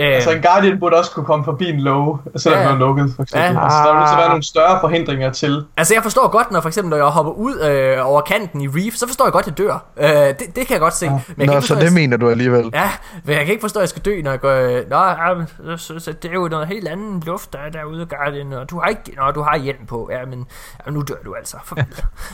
Øh, 0.00 0.14
Altså 0.14 0.30
en 0.30 0.42
Guardian 0.42 0.80
burde 0.80 0.96
også 0.96 1.10
kunne 1.10 1.26
komme 1.26 1.44
forbi 1.44 1.68
en 1.70 1.80
låge, 1.80 2.18
selvom 2.36 2.58
Ja, 2.60 2.62
ja, 2.62 2.68
ja. 2.68 2.72
den 2.72 2.80
var 2.80 2.86
lukket, 2.86 3.12
for 3.16 3.22
eksempel. 3.22 3.44
Ja. 3.46 3.52
Ja. 3.52 3.64
Altså, 3.64 3.78
der 3.78 3.94
er 3.94 4.06
til 4.06 4.14
at 4.14 4.18
være 4.18 4.28
nogle 4.28 4.42
større 4.42 4.80
forhindringer 4.80 5.30
til. 5.32 5.64
Altså 5.76 5.94
jeg 5.94 6.02
forstår 6.02 6.28
godt, 6.28 6.50
når 6.50 6.60
for 6.60 6.68
eksempel 6.68 6.90
når 6.90 6.96
jeg 6.96 7.06
hopper 7.06 7.32
ud 7.32 7.60
øh, 7.60 8.06
over 8.10 8.20
kanten 8.20 8.60
i 8.60 8.68
Reef, 8.68 8.94
så 8.94 9.06
forstår 9.06 9.24
jeg 9.24 9.32
godt, 9.32 9.46
at 9.46 9.50
jeg 9.50 9.58
dør. 9.58 9.84
Øh, 9.96 10.08
det, 10.10 10.38
det 10.38 10.66
kan 10.66 10.70
jeg 10.70 10.80
godt 10.80 10.94
se. 10.94 11.06
Men 11.10 11.14
jeg 11.16 11.36
kan 11.36 11.46
Nå, 11.46 11.52
ikke 11.52 11.52
så 11.52 11.60
forstå, 11.60 11.74
det 11.80 11.86
at- 11.86 11.92
mener 11.92 12.16
du 12.16 12.30
alligevel. 12.30 12.70
Ja, 12.74 12.90
men 13.24 13.36
jeg 13.36 13.44
kan 13.44 13.52
ikke 13.52 13.60
forstå, 13.62 13.78
at 13.80 13.82
jeg 13.82 13.88
skal 13.88 14.02
dø, 14.02 14.22
når 14.22 14.30
jeg 14.30 14.40
går... 14.40 14.50
øh, 14.50 14.90
Nå, 14.90 14.96
ja, 14.96 15.34
så, 15.76 15.76
så, 15.76 15.98
så, 15.98 16.12
det 16.12 16.30
er 16.30 16.34
jo 16.34 16.48
noget 16.48 16.66
helt 16.68 16.88
anden 16.88 17.22
luft, 17.26 17.52
der 17.52 17.58
er 17.58 17.70
derude, 17.70 18.06
Guardian, 18.06 18.52
og 18.52 18.70
du 18.70 18.80
har 18.80 18.88
ikke... 18.88 19.00
Nå, 19.16 19.30
du 19.30 19.42
har 19.42 19.56
hjelm 19.58 19.86
på, 19.86 20.08
ja, 20.12 20.24
men 20.26 20.46
ja, 20.86 20.90
nu 20.90 21.00
dør 21.08 21.14
du 21.24 21.34
altså. 21.34 21.56
Farvel. 21.64 21.86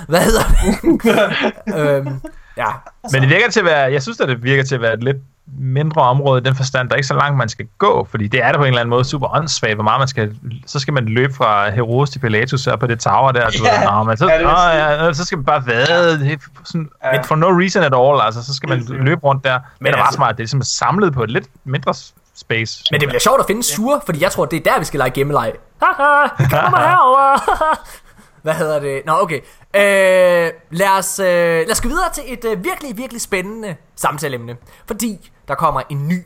Hvad 0.09 0.21
hedder 0.21 0.43
det? 0.43 1.77
øhm, 1.79 2.21
ja, 2.57 2.67
Men 3.13 3.23
det 3.23 3.31
virker 3.31 3.51
til 3.51 3.61
at 3.61 3.67
være, 3.67 3.93
jeg 3.93 4.03
synes, 4.03 4.21
at 4.21 4.29
det 4.29 4.43
virker 4.43 4.63
til 4.65 4.75
at 4.75 4.81
være 4.81 4.93
et 4.95 5.03
lidt 5.05 5.17
mindre 5.59 6.03
område 6.03 6.41
den 6.45 6.55
forstand, 6.57 6.89
der 6.89 6.95
er 6.95 6.97
ikke 6.97 7.07
så 7.07 7.15
langt, 7.15 7.37
man 7.39 7.49
skal 7.49 7.67
gå, 7.79 8.07
fordi 8.11 8.29
det 8.29 8.43
er 8.45 8.49
det 8.49 8.57
på 8.57 8.63
en 8.63 8.69
eller 8.69 8.81
anden 8.81 8.91
måde 8.91 9.05
super 9.05 9.35
åndssvagt, 9.37 9.75
hvor 9.75 9.85
meget 9.85 9.99
man 10.01 10.09
skal, 10.09 10.37
så 10.67 10.79
skal 10.79 10.95
man 10.95 11.05
løbe 11.07 11.35
fra 11.35 11.71
Herodes 11.71 12.11
til 12.11 12.19
Pilatus 12.19 12.65
her 12.65 12.77
på 12.77 12.87
det 12.87 13.01
tower 13.01 13.33
der, 13.33 13.51
du 13.51 13.65
Ja, 13.65 13.81
ved, 13.81 13.91
Nå, 13.93 14.03
men 14.03 14.17
så, 14.17 14.29
ja, 14.31 14.43
nå, 14.43 15.05
ja, 15.05 15.13
så 15.13 15.25
skal 15.25 15.39
man 15.39 15.45
bare 15.45 15.67
vade, 15.67 16.39
sådan, 16.65 16.89
Ja. 17.05 17.21
for 17.23 17.35
no 17.37 17.47
reason 17.61 17.83
at 17.83 17.95
all, 17.95 18.21
altså, 18.27 18.43
så 18.45 18.55
skal 18.55 18.69
man 18.69 18.85
løbe 18.89 19.21
rundt 19.25 19.45
der, 19.45 19.59
men 19.81 19.93
det 19.93 19.99
er 19.99 20.03
altså- 20.03 20.17
smart, 20.17 20.31
det 20.31 20.41
er 20.41 20.43
ligesom 20.45 20.63
samlet 20.63 21.13
på 21.13 21.23
et 21.23 21.31
lidt 21.31 21.47
mindre 21.65 21.95
space. 22.37 22.85
men 22.91 23.01
det 23.01 23.09
bliver 23.09 23.21
sjovt 23.21 23.41
at 23.41 23.47
finde 23.47 23.63
sure, 23.63 24.01
fordi 24.07 24.23
jeg 24.23 24.31
tror, 24.33 24.45
det 24.45 24.67
er 24.67 24.73
der, 24.73 24.79
vi 24.79 24.85
skal 24.85 24.99
lege 24.99 25.11
gemmeleg. 25.11 25.53
Haha, 25.83 26.29
kom 26.63 26.75
herover. 26.75 27.39
Hvad 28.47 28.55
hedder 28.55 28.81
det? 28.81 29.03
Nå, 29.07 29.13
okay. 29.13 29.41
Øh, 29.75 30.53
lad, 30.71 30.89
os, 30.99 31.19
øh, 31.19 31.27
lad 31.27 31.71
os 31.71 31.81
gå 31.81 31.89
videre 31.89 32.13
til 32.15 32.25
et 32.27 32.45
øh, 32.45 32.65
virkelig, 32.65 32.97
virkelig 32.97 33.23
spændende 33.23 33.77
samtaleemne. 33.97 34.57
Fordi 34.87 35.31
der 35.49 35.55
kommer 35.55 35.83
en 35.89 36.09
ny 36.09 36.23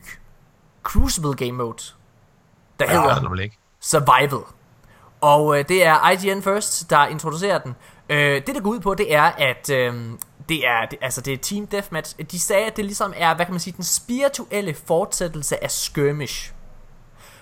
Crucible 0.83 1.33
Game 1.33 1.51
Mode, 1.51 1.83
der 2.79 2.85
Ja, 2.93 3.01
hedder 3.01 3.39
ikke. 3.41 3.57
Survival. 3.79 4.39
Og 5.21 5.59
øh, 5.59 5.65
det 5.67 5.85
er 5.85 6.09
IGN 6.09 6.41
First, 6.41 6.89
der 6.89 7.05
introducerer 7.07 7.57
den. 7.57 7.75
Øh, 8.09 8.41
det, 8.47 8.55
der 8.55 8.61
går 8.61 8.69
ud 8.69 8.79
på, 8.79 8.93
det 8.93 9.13
er, 9.13 9.23
at 9.23 9.69
øh, 9.69 9.93
det 10.49 10.67
er, 10.67 10.85
det, 10.91 10.99
altså, 11.01 11.21
det 11.21 11.33
er 11.33 11.37
Team 11.37 11.67
Deathmatch. 11.67 12.15
De 12.31 12.39
sagde, 12.39 12.65
at 12.65 12.77
det 12.77 12.85
ligesom 12.85 13.13
er, 13.17 13.35
hvad 13.35 13.45
kan 13.45 13.53
man 13.53 13.59
sige, 13.59 13.73
den 13.77 13.83
spirituelle 13.83 14.73
fortsættelse 14.87 15.63
af 15.63 15.71
Skirmish. 15.71 16.53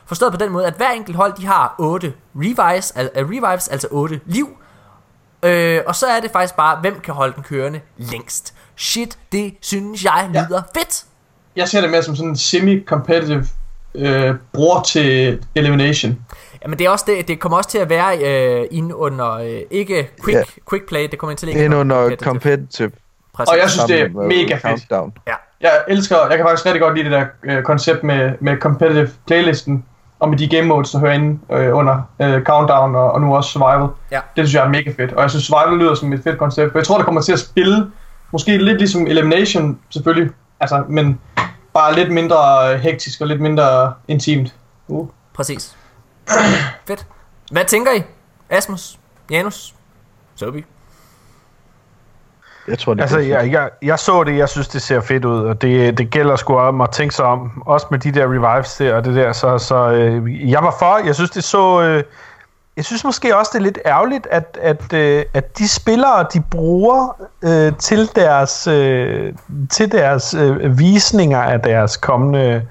Forstået 0.06 0.32
på 0.32 0.38
den 0.38 0.52
måde, 0.52 0.66
at 0.68 0.74
hver 0.74 0.92
enkelt 0.92 1.18
hold, 1.18 1.34
de 1.34 1.46
har 1.46 1.76
8 1.80 2.14
revives, 2.36 2.92
al- 2.92 3.12
revives 3.16 3.68
altså 3.68 3.88
8 3.92 4.22
liv. 4.26 4.58
Øh, 5.44 5.82
og 5.88 5.96
så 5.96 6.06
er 6.06 6.20
det 6.20 6.32
faktisk 6.32 6.56
bare, 6.56 6.78
hvem 6.82 7.00
kan 7.00 7.14
holde 7.14 7.34
den 7.36 7.44
kørende 7.44 7.80
længst. 7.98 8.54
Shit, 8.78 9.18
det 9.32 9.54
synes 9.62 10.04
jeg 10.04 10.30
Ja. 10.34 10.46
lyder 10.50 10.62
fedt. 10.78 11.04
Jeg 11.56 11.68
ser 11.68 11.82
det 11.82 11.90
mere 11.90 12.04
som 12.04 12.16
sådan 12.16 12.30
en 12.30 12.36
semi-competitive 12.38 13.46
øh, 13.96 14.36
bror 14.54 14.82
til 14.82 15.40
Elimination. 15.56 16.18
Jamen 16.64 16.80
det 16.80 16.86
er 16.86 16.90
også 16.90 17.06
det, 17.08 17.28
det 17.28 17.40
kommer 17.40 17.58
også 17.58 17.70
til 17.70 17.78
at 17.78 17.90
være 17.90 18.18
øh, 18.62 18.68
inde 18.72 18.96
under, 18.96 19.32
øh, 19.32 19.62
ikke 19.72 20.10
quick, 20.26 20.38
Ja. 20.38 20.44
quick 20.70 20.88
play, 20.88 21.08
det 21.12 21.20
kommer 21.20 21.36
til 21.36 21.48
at 21.48 21.54
ligge 21.54 21.76
er 21.76 21.80
under 21.80 21.96
competitive. 21.96 22.28
competitive. 22.30 22.92
Præcis. 23.34 23.52
Og 23.52 23.58
jeg 23.58 23.70
synes, 23.70 23.86
det 23.86 24.02
er 24.02 24.10
mega 24.10 24.54
fedt. 24.54 24.62
Countdown. 24.62 25.14
Ja. 25.28 25.34
Jeg 25.62 25.84
elsker, 25.88 26.18
jeg 26.30 26.38
kan 26.38 26.46
faktisk 26.46 26.66
rigtig 26.66 26.82
godt 26.82 26.96
lide 26.98 27.10
det 27.10 27.12
der 27.12 27.26
øh, 27.44 27.64
koncept 27.64 28.04
med, 28.04 28.32
med 28.42 28.58
competitive 28.58 29.10
playlisten, 29.28 29.86
og 30.20 30.30
med 30.30 30.38
de 30.38 30.48
game 30.48 30.68
modes, 30.68 30.92
der 30.92 31.00
hører 31.00 31.14
inde 31.14 31.40
øh, 31.52 31.76
under 31.76 32.02
øh, 32.22 32.44
Countdown 32.44 32.96
og, 32.96 33.12
og 33.12 33.22
nu 33.22 33.36
også 33.36 33.52
Survival. 33.52 33.90
Ja. 34.12 34.20
Det 34.36 34.48
synes 34.48 34.54
jeg 34.54 34.66
er 34.66 34.70
mega 34.70 34.92
fedt, 34.98 35.14
og 35.14 35.22
jeg 35.22 35.30
synes 35.30 35.46
Survival 35.46 35.80
lyder 35.80 35.96
som 35.96 36.14
et 36.14 36.24
fedt 36.24 36.38
koncept, 36.38 36.72
for 36.72 36.80
jeg 36.80 36.86
tror, 36.86 36.98
det 36.98 37.06
kommer 37.06 37.22
til 37.22 37.34
at 37.34 37.40
spille, 37.40 37.92
måske 38.32 38.58
lidt 38.58 38.78
ligesom 38.78 39.08
Elimination 39.08 39.80
selvfølgelig, 39.90 40.34
altså, 40.60 40.84
men 40.90 41.20
bare 41.74 41.96
lidt 41.96 42.12
mindre 42.12 42.74
øh, 42.74 42.80
hektisk 42.80 43.22
og 43.22 43.28
lidt 43.28 43.42
mindre 43.42 43.94
intimt. 44.08 44.56
Uh. 44.88 45.08
Præcis. 45.34 45.78
Fedt. 46.88 47.08
Hvad 47.52 47.66
tænker 47.66 47.92
I? 47.92 48.04
Asmus? 48.50 49.00
Janus? 49.30 49.76
Sobi? 50.36 50.66
Jeg 52.70 52.80
tror, 52.80 52.94
det 52.94 53.02
Altså, 53.02 53.20
jeg, 53.20 53.52
jeg, 53.52 53.70
jeg 53.82 54.00
så 54.00 54.24
det, 54.24 54.38
jeg 54.38 54.50
synes, 54.50 54.68
det 54.68 54.82
ser 54.82 55.02
fedt 55.02 55.26
ud, 55.26 55.40
og 55.40 55.62
det, 55.62 55.98
det 55.98 56.10
gælder 56.10 56.36
sgu 56.36 56.58
om 56.58 56.82
at 56.82 56.90
tænke 56.92 57.16
sig 57.16 57.26
om, 57.26 57.64
også 57.66 57.88
med 57.92 58.00
de 58.00 58.12
der 58.12 58.24
revives 58.26 58.76
der 58.78 58.96
og 58.96 59.06
det 59.06 59.16
der, 59.16 59.32
så, 59.32 59.58
så 59.58 59.92
øh, 59.92 60.52
jeg 60.52 60.64
var 60.64 60.76
for, 60.80 61.06
jeg 61.06 61.16
synes, 61.16 61.30
det 61.30 61.44
så, 61.44 61.82
øh, 61.82 62.04
jeg 62.78 62.86
synes 62.86 63.04
måske 63.04 63.38
også, 63.38 63.52
det 63.54 63.60
er 63.60 63.64
lidt 63.64 63.80
ærgerligt, 63.86 64.28
at, 64.32 64.58
at, 64.62 64.94
øh, 64.94 65.24
at 65.34 65.58
de 65.58 65.68
spillere, 65.68 66.26
de 66.34 66.42
bruger 66.52 67.22
øh, 67.44 67.74
til 67.78 68.10
deres, 68.16 68.68
øh, 68.68 69.34
til 69.72 69.92
deres 69.92 70.34
øh, 70.34 70.80
visninger 70.80 71.42
af 71.42 71.60
deres 71.60 71.98
kommende 71.98 72.62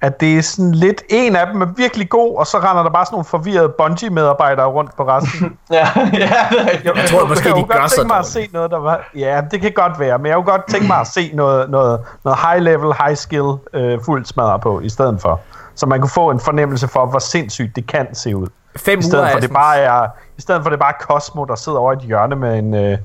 at 0.00 0.20
det 0.20 0.38
er 0.38 0.42
sådan 0.42 0.72
lidt, 0.72 1.02
en 1.08 1.36
af 1.36 1.46
dem 1.46 1.62
er 1.62 1.66
virkelig 1.76 2.08
god, 2.08 2.36
og 2.36 2.46
så 2.46 2.58
render 2.58 2.82
der 2.82 2.90
bare 2.90 3.04
sådan 3.06 3.14
nogle 3.14 3.24
forvirrede 3.24 3.68
Bungie-medarbejdere 3.68 4.66
rundt 4.66 4.96
på 4.96 5.08
resten. 5.08 5.58
Ja, 5.70 5.88
ja, 5.96 6.08
det 6.50 6.60
er 6.60 6.70
rigtigt. 6.70 6.96
Jeg 6.96 7.04
tror 7.08 7.26
måske, 7.26 7.48
jeg 7.48 7.56
de 7.56 7.64
gør 7.64 7.78
godt 7.78 7.90
så 7.90 7.96
tænke 7.96 8.08
mig 8.08 8.18
at 8.18 8.26
se 8.26 8.48
noget, 8.52 8.70
der 8.70 8.78
var... 8.78 9.10
Ja, 9.14 9.40
det 9.50 9.60
kan 9.60 9.72
godt 9.72 10.00
være, 10.00 10.18
men 10.18 10.26
jeg 10.26 10.34
kunne 10.34 10.44
godt 10.44 10.68
tænke 10.68 10.86
mig 10.86 10.96
at 10.96 11.06
se 11.06 11.30
noget, 11.34 11.70
noget, 11.70 12.00
noget 12.24 12.38
high-level, 12.38 13.04
high-skill 13.04 13.58
øh, 13.72 13.98
fuldt 14.04 14.28
smadret 14.28 14.60
på, 14.60 14.80
i 14.80 14.88
stedet 14.88 15.20
for. 15.20 15.40
Så 15.74 15.86
man 15.86 16.00
kunne 16.00 16.10
få 16.10 16.30
en 16.30 16.40
fornemmelse 16.40 16.88
for, 16.88 17.06
hvor 17.06 17.18
sindssygt 17.18 17.76
det 17.76 17.86
kan 17.86 18.14
se 18.14 18.36
ud. 18.36 18.46
Fem 18.76 18.98
I 18.98 19.02
stedet 19.02 19.22
uger 19.22 19.30
for, 19.30 19.36
er 19.36 19.40
det 19.40 19.52
bare 19.52 19.78
er, 19.78 20.06
I 20.38 20.40
stedet 20.40 20.62
for, 20.62 20.70
det 20.70 20.78
bare 20.78 20.92
er 21.00 21.04
Cosmo, 21.04 21.44
der 21.44 21.54
sidder 21.54 21.78
over 21.78 21.92
i 21.92 21.96
et 21.96 22.02
hjørne 22.02 22.36
med 22.36 22.58
en, 22.58 22.74
øh, 22.74 22.98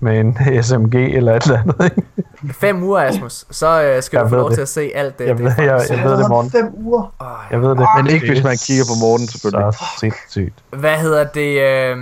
med 0.00 0.20
en 0.20 0.38
SMG 0.62 0.94
eller 0.94 1.34
et 1.36 1.42
eller 1.42 1.58
andet. 1.58 1.84
Ikke? 1.84 2.54
Fem 2.54 2.82
uger, 2.82 3.00
Asmus. 3.00 3.44
Så 3.50 3.82
øh, 3.82 4.02
skal 4.02 4.16
Jeg 4.16 4.24
du 4.24 4.28
få 4.28 4.36
lov 4.36 4.48
det. 4.48 4.54
til 4.54 4.62
at 4.62 4.68
se 4.68 4.90
alt 4.94 5.18
det. 5.18 5.26
Jeg 5.26 5.36
det 5.36 5.44
ved, 5.44 5.52
jeg, 5.58 5.70
faktisk- 5.70 5.90
jeg 5.90 6.04
ved 6.04 6.18
det, 6.18 6.28
morgen. 6.28 6.50
Fem 6.50 6.66
uger. 6.74 7.14
Jeg 7.50 7.62
ved 7.62 7.70
det. 7.70 7.86
Men 7.96 8.06
ikke, 8.06 8.26
hvis 8.26 8.42
man 8.44 8.52
er 8.52 8.64
kigger 8.66 8.84
på 8.84 8.94
Morten, 9.06 9.26
selvfølgelig. 9.28 9.74
Så 9.74 9.84
sindssygt. 10.00 10.54
Hvad 10.70 10.96
hedder 10.96 11.24
det? 11.24 11.60
Øh... 11.62 11.96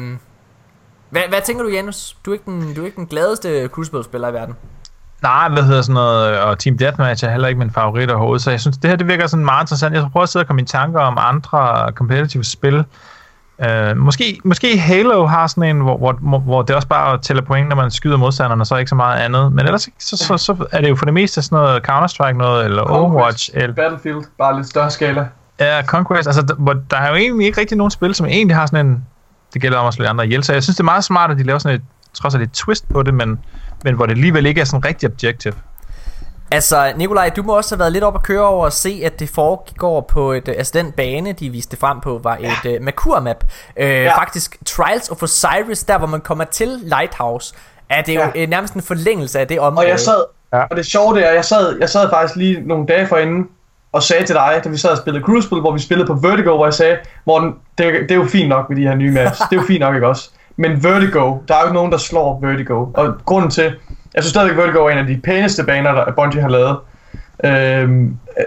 Hvad, 1.11 1.23
hvad 1.29 1.39
tænker 1.45 1.63
du, 1.63 1.69
Janus? 1.69 2.17
Du 2.27 2.31
er 2.31 2.35
ikke 2.35 2.45
den, 2.51 2.75
du 2.75 2.81
er 2.83 2.85
ikke 2.87 2.97
den 2.97 3.07
gladeste 3.07 3.69
Crucible-spiller 3.69 4.29
i 4.29 4.33
verden. 4.33 4.55
Nej, 5.23 5.49
hvad 5.49 5.63
hedder 5.63 5.83
sådan 5.83 5.95
noget, 5.95 6.39
og 6.41 6.59
Team 6.59 6.79
Deathmatch 6.79 7.25
er 7.25 7.31
heller 7.31 7.49
ikke 7.49 7.59
min 7.59 7.71
favorit 7.71 8.11
overhovedet, 8.11 8.43
så 8.43 8.51
jeg 8.51 8.61
synes, 8.61 8.79
det 8.79 8.91
her 8.91 8.97
det 8.97 9.07
virker 9.09 9.27
sådan 9.27 9.45
meget 9.45 9.63
interessant. 9.63 9.95
Jeg 9.95 10.03
skal 10.03 10.11
prøve 10.13 10.23
at 10.23 10.29
sidde 10.29 10.43
og 10.43 10.47
komme 10.47 10.63
i 10.63 10.65
tanker 10.65 11.01
om 11.01 11.19
andre 11.21 11.93
competitive 11.93 12.45
spil. 12.45 12.85
Uh, 13.59 13.97
måske, 13.97 14.41
måske 14.45 14.79
Halo 14.79 15.27
har 15.27 15.47
sådan 15.47 15.77
en, 15.77 15.81
hvor, 15.81 15.97
hvor, 15.97 16.39
hvor 16.39 16.63
det 16.63 16.77
også 16.77 16.89
bare 16.89 17.19
tæller 17.19 17.43
point, 17.43 17.69
når 17.69 17.77
man 17.77 17.91
skyder 17.91 18.17
modstanderne, 18.17 18.63
og 18.63 18.67
så 18.67 18.77
ikke 18.77 18.89
så 18.89 18.95
meget 18.95 19.21
andet. 19.21 19.53
Men 19.53 19.67
ellers 19.67 19.89
så, 19.99 20.17
så, 20.17 20.37
så 20.37 20.67
er 20.73 20.81
det 20.81 20.89
jo 20.89 20.97
for 20.97 21.05
det 21.05 21.15
meste 21.15 21.43
sådan 21.43 21.57
noget 21.57 21.83
Counter-Strike 21.89 22.33
noget, 22.33 22.65
eller 22.65 22.83
Overwatch, 22.83 23.51
eller 23.55 23.75
Battlefield, 23.75 24.25
bare 24.39 24.57
lidt 24.57 24.67
større 24.67 24.91
skala. 24.91 25.29
Ja, 25.61 25.83
Conquest, 25.83 26.29
altså, 26.29 26.43
der, 26.43 26.55
hvor, 26.55 26.73
der 26.91 26.97
er 26.97 27.09
jo 27.09 27.15
egentlig 27.15 27.47
ikke 27.47 27.61
rigtig 27.61 27.77
nogen 27.77 27.91
spil, 27.91 28.15
som 28.15 28.27
egentlig 28.27 28.57
har 28.57 28.67
sådan 28.67 28.87
en, 28.87 29.05
det 29.55 29.63
gælder 29.63 29.79
om 29.79 29.87
at 29.87 29.95
slå 29.95 30.05
andre 30.05 30.25
ihjel, 30.27 30.45
så 30.45 30.53
jeg 30.53 30.63
synes, 30.63 30.77
det 30.77 30.81
er 30.81 30.85
meget 30.85 31.05
smart, 31.05 31.31
at 31.31 31.39
de 31.39 31.43
laver 31.43 31.59
sådan 31.59 31.77
et, 31.77 31.83
trods 32.15 32.35
alt 32.35 32.43
et 32.43 32.53
twist 32.53 32.89
på 32.89 33.03
det, 33.03 33.15
men, 33.15 33.39
men 33.85 33.95
hvor 33.95 34.07
det 34.07 34.13
alligevel 34.13 34.47
ikke 34.47 34.61
er 34.61 34.65
sådan 34.65 34.85
rigtig 34.85 35.09
objective. 35.09 35.55
Altså, 36.51 36.93
Nikolaj, 36.97 37.29
du 37.37 37.43
må 37.43 37.57
også 37.57 37.75
have 37.75 37.79
været 37.79 37.93
lidt 37.93 38.05
op 38.05 38.15
at 38.15 38.23
køre 38.23 38.43
over 38.47 38.65
og 38.65 38.73
se, 38.73 39.03
at 39.05 39.21
det 39.21 39.29
foregår 39.29 40.01
på 40.01 40.33
et... 40.33 40.49
øh, 40.49 40.55
Altså, 40.59 40.73
den 40.79 40.93
bane, 40.93 41.33
de 41.33 41.51
viste 41.51 41.77
frem 41.77 42.01
på, 42.01 42.21
var 42.23 42.37
et 42.41 42.77
uh, 42.79 42.85
Mercur-map. 42.85 43.45
Uh, 43.77 43.83
ja. 43.83 44.19
Faktisk, 44.19 44.57
Trials 44.67 45.09
of 45.09 45.23
Osiris, 45.23 45.85
der 45.85 45.99
hvor 45.99 46.07
man 46.07 46.21
kommer 46.21 46.45
til 46.45 46.69
Lighthouse, 46.83 47.55
er 47.91 48.03
det 48.03 48.15
jo 48.15 48.21
Ja. 48.21 48.31
ja. 48.35 48.47
nærmest 48.47 48.75
en 48.75 48.83
forlængelse 48.83 49.41
af 49.41 49.49
det 49.49 49.61
område. 49.61 49.85
Og 49.85 49.91
jeg 49.91 50.01
sad, 50.01 50.25
Ja. 50.53 50.59
ja. 50.59 50.65
og 50.71 50.77
det 50.77 50.87
sjove 50.87 51.15
det 51.17 51.27
er, 51.29 51.33
jeg 51.33 51.45
sad, 51.45 51.77
jeg 51.81 51.89
sad 51.89 52.11
faktisk 52.11 52.37
lige 52.37 52.69
nogle 52.69 52.87
dage 52.87 53.07
forinden 53.07 53.49
og 53.93 54.03
sagde 54.03 54.27
til 54.27 54.35
dig, 54.35 54.61
da 54.65 54.69
vi 54.69 54.77
sad 54.77 54.91
og 54.91 54.97
spillede 54.99 55.25
Crucible, 55.25 55.61
hvor 55.61 55.73
vi 55.73 55.79
spillede 55.79 56.07
på 56.07 56.15
Vertigo, 56.15 56.57
hvor 56.57 56.67
jeg 56.67 56.75
sagde, 56.75 56.97
Morten, 57.27 57.55
det, 57.79 57.87
er- 57.87 57.93
det 58.01 58.11
er 58.11 58.15
jo 58.15 58.25
fint 58.25 58.49
nok 58.49 58.69
med 58.69 58.77
de 58.77 58.83
her 58.83 58.95
nye 58.95 59.11
maps. 59.13 59.39
Det 59.39 59.47
er 59.57 59.61
jo 59.61 59.67
fint 59.67 59.81
nok, 59.81 59.95
ikke 59.95 60.07
også? 60.09 60.31
Men 60.57 60.85
Vertigo, 60.85 61.39
der 61.49 61.55
er 61.55 61.59
jo 61.61 61.65
ikke 61.67 61.75
nogen, 61.75 61.93
der 61.93 61.99
slår 61.99 62.39
Vertigo. 62.43 62.87
Og 62.95 63.15
grunden 63.25 63.51
til, 63.51 63.75
jeg 64.17 64.25
synes 64.25 64.31
stadigvæk, 64.31 64.59
Vertigo 64.59 64.85
er 64.85 64.91
en 64.91 64.99
af 64.99 65.07
de 65.07 65.21
pæneste 65.25 65.65
baner, 65.65 65.93
der 65.93 66.13
Bungie 66.13 66.43
har 66.43 66.49
lavet. 66.49 66.77
Øhm, 67.45 68.19
øh, 68.39 68.45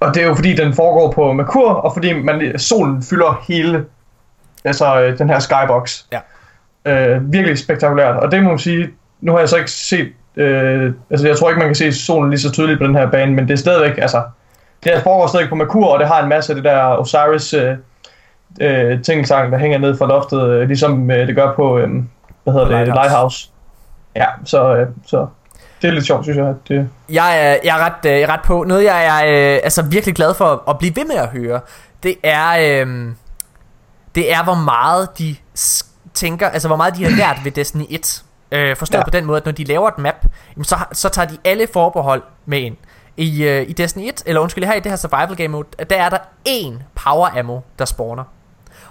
og 0.00 0.14
det 0.14 0.22
er 0.22 0.26
jo 0.26 0.34
fordi, 0.34 0.54
den 0.54 0.74
foregår 0.74 1.12
på 1.12 1.32
Merkur, 1.32 1.70
og 1.70 1.92
fordi 1.92 2.12
man, 2.12 2.58
solen 2.58 3.02
fylder 3.02 3.44
hele 3.48 3.84
altså, 4.64 5.02
øh, 5.02 5.18
den 5.18 5.30
her 5.30 5.38
skybox. 5.38 6.04
Ja. 6.12 6.20
Øh, 6.86 7.32
virkelig 7.32 7.58
spektakulært. 7.58 8.16
Og 8.16 8.32
det 8.32 8.42
må 8.42 8.48
man 8.48 8.58
sige, 8.58 8.90
nu 9.20 9.32
har 9.32 9.38
jeg 9.38 9.48
så 9.48 9.56
ikke 9.56 9.70
set, 9.70 10.08
øh, 10.36 10.92
altså 11.10 11.26
jeg 11.26 11.36
tror 11.36 11.48
ikke, 11.48 11.58
man 11.58 11.68
kan 11.68 11.74
se 11.74 11.92
solen 11.92 12.30
lige 12.30 12.40
så 12.40 12.52
tydeligt 12.52 12.80
på 12.80 12.86
den 12.86 12.94
her 12.94 13.10
bane, 13.10 13.32
men 13.32 13.48
det 13.48 13.52
er 13.52 13.58
stadigvæk, 13.58 13.98
altså, 13.98 14.22
det 14.84 14.92
her 14.92 15.02
foregår 15.02 15.26
stadig 15.26 15.48
på 15.48 15.54
Merkur, 15.54 15.86
og 15.86 15.98
det 15.98 16.08
har 16.08 16.22
en 16.22 16.28
masse 16.28 16.52
af 16.52 16.56
det 16.56 16.64
der 16.64 16.98
Osiris 16.98 17.54
øh, 17.54 17.76
øh, 18.60 19.02
tingsang, 19.02 19.52
der 19.52 19.58
hænger 19.58 19.78
ned 19.78 19.98
fra 19.98 20.06
loftet, 20.06 20.48
øh, 20.48 20.68
ligesom 20.68 21.10
øh, 21.10 21.26
det 21.26 21.36
gør 21.36 21.52
på, 21.54 21.78
øh, 21.78 21.90
hvad 22.44 22.54
hedder 22.54 22.66
det, 22.66 22.70
Lighthouse. 22.70 23.00
Lighthouse. 23.00 23.48
Ja, 24.16 24.26
så, 24.44 24.76
øh, 24.76 24.88
så 25.06 25.26
det 25.82 25.88
er 25.88 25.92
lidt 25.92 26.06
sjovt, 26.06 26.24
synes 26.24 26.38
jeg. 26.38 26.46
At 26.46 26.56
det, 26.68 26.88
Jeg 27.08 27.46
er, 27.46 27.56
jeg 27.64 27.78
er, 27.78 27.84
ret, 27.84 28.10
øh, 28.10 28.12
jeg 28.12 28.22
er 28.22 28.32
ret 28.32 28.42
på. 28.44 28.64
Noget, 28.64 28.84
jeg 28.84 29.06
er 29.06 29.54
øh, 29.54 29.60
altså 29.64 29.82
virkelig 29.82 30.14
glad 30.14 30.34
for 30.34 30.70
at 30.70 30.78
blive 30.78 30.96
ved 30.96 31.04
med 31.04 31.16
at 31.16 31.28
høre, 31.28 31.60
det 32.02 32.14
er, 32.22 32.82
øh, 32.84 33.12
det 34.14 34.32
er 34.32 34.44
hvor 34.44 34.54
meget 34.54 35.18
de 35.18 35.36
tænker, 36.14 36.48
altså 36.48 36.68
hvor 36.68 36.76
meget 36.76 36.96
de 36.96 37.04
har 37.04 37.10
lært 37.10 37.44
ved 37.44 37.52
Destiny 37.52 37.84
1. 37.90 38.24
Øh, 38.52 38.76
forstået 38.76 38.98
ja. 38.98 39.04
På 39.04 39.10
den 39.10 39.24
måde, 39.24 39.36
at 39.36 39.44
når 39.44 39.52
de 39.52 39.64
laver 39.64 39.88
et 39.88 39.98
map, 39.98 40.26
jamen, 40.56 40.64
så, 40.64 40.76
så 40.92 41.08
tager 41.08 41.28
de 41.28 41.38
alle 41.44 41.66
forbehold 41.72 42.22
med 42.46 42.58
ind. 42.58 42.76
I, 43.16 43.44
øh, 43.44 43.68
I 43.68 43.72
Destiny 43.72 44.08
1, 44.08 44.22
eller 44.26 44.40
undskyld, 44.40 44.64
her 44.64 44.74
i 44.74 44.80
det 44.80 44.92
her 44.92 44.96
survival 44.96 45.36
game 45.36 45.48
mode, 45.48 45.68
der 45.90 45.96
er 45.96 46.08
der 46.08 46.18
én 46.48 46.72
power 46.94 47.38
ammo, 47.38 47.60
der 47.78 47.84
spawner. 47.84 48.24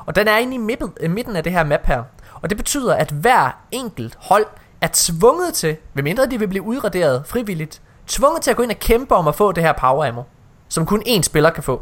Og 0.06 0.16
den 0.16 0.28
er 0.28 0.38
inde 0.38 0.56
i 0.56 0.58
midten, 0.58 0.94
øh, 1.00 1.12
midten 1.12 1.36
af 1.36 1.44
det 1.44 1.52
her 1.52 1.64
map 1.64 1.86
her. 1.86 2.04
Og 2.42 2.50
det 2.50 2.58
betyder, 2.58 2.96
at 2.96 3.10
hver 3.12 3.58
enkelt 3.72 4.18
hold 4.20 4.46
er 4.82 4.88
tvunget 4.94 5.54
til, 5.54 5.78
medmindre 5.94 6.26
de 6.26 6.40
vil 6.40 6.48
blive 6.48 6.64
udraderet 6.64 7.24
frivilligt, 7.26 7.82
tvunget 8.08 8.42
til 8.42 8.52
at 8.52 8.58
gå 8.58 8.64
ind 8.64 8.72
og 8.72 8.80
kæmpe 8.80 9.16
om 9.16 9.28
at 9.28 9.36
få 9.36 9.52
det 9.52 9.64
her 9.64 9.74
power 9.74 10.06
ammo, 10.06 10.22
som 10.68 10.86
kun 10.86 11.04
én 11.08 11.22
spiller 11.22 11.50
kan 11.50 11.64
få. 11.64 11.82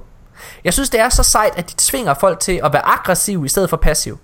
Jeg 0.64 0.74
synes, 0.74 0.90
det 0.90 1.00
er 1.00 1.10
så 1.10 1.24
sejt, 1.24 1.58
at 1.58 1.70
de 1.70 1.74
tvinger 1.78 2.14
folk 2.14 2.40
til 2.40 2.62
at 2.64 2.74
være 2.74 2.86
aggressiv 2.86 3.46
i 3.46 3.48
stedet 3.48 3.70
for 3.70 3.78
passiv. 3.78 4.20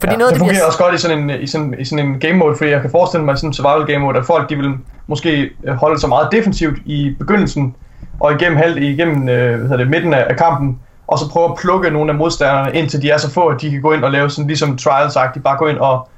Fordi 0.00 0.12
ja, 0.12 0.18
noget 0.18 0.32
det 0.32 0.40
det, 0.40 0.46
fungerer 0.46 0.62
har, 0.62 0.66
også 0.66 0.78
godt 0.78 0.94
i 0.94 0.98
sådan, 0.98 1.30
en, 1.30 1.42
i, 1.42 1.46
sådan, 1.46 1.74
i 1.78 1.84
sådan 1.84 2.06
en 2.06 2.20
game 2.20 2.32
mode, 2.32 2.56
fordi 2.56 2.70
jeg 2.70 2.80
kan 2.80 2.90
forestille 2.90 3.24
mig 3.24 3.36
sådan 3.36 3.50
en 3.50 3.54
survival 3.54 3.86
game 3.86 3.98
mode, 3.98 4.18
at 4.18 4.26
folk 4.26 4.50
de 4.50 4.56
vil 4.56 4.74
måske 5.06 5.50
øh, 5.64 5.74
holde 5.74 6.00
sig 6.00 6.08
meget 6.08 6.28
defensivt 6.32 6.78
i 6.84 7.14
begyndelsen, 7.18 7.76
og 8.20 8.32
igennem, 8.32 8.56
halv, 8.58 8.82
igennem 8.82 9.28
øh, 9.28 9.58
hvad 9.58 9.68
hedder 9.68 9.76
det, 9.76 9.90
midten 9.90 10.14
af, 10.14 10.26
af 10.30 10.36
kampen, 10.36 10.78
og 11.06 11.18
så 11.18 11.30
prøve 11.30 11.50
at 11.50 11.58
plukke 11.60 11.90
nogle 11.90 12.12
af 12.12 12.18
modstanderne, 12.18 12.78
indtil 12.78 13.02
de 13.02 13.10
er 13.10 13.18
så 13.18 13.30
få, 13.30 13.46
at 13.46 13.60
de 13.60 13.70
kan 13.70 13.82
gå 13.82 13.92
ind 13.92 14.04
og 14.04 14.10
lave 14.10 14.30
sådan 14.30 14.46
ligesom 14.46 14.76
trials 14.76 15.16
de 15.34 15.40
bare 15.40 15.56
gå 15.58 15.66
ind 15.66 15.78
og 15.78 16.08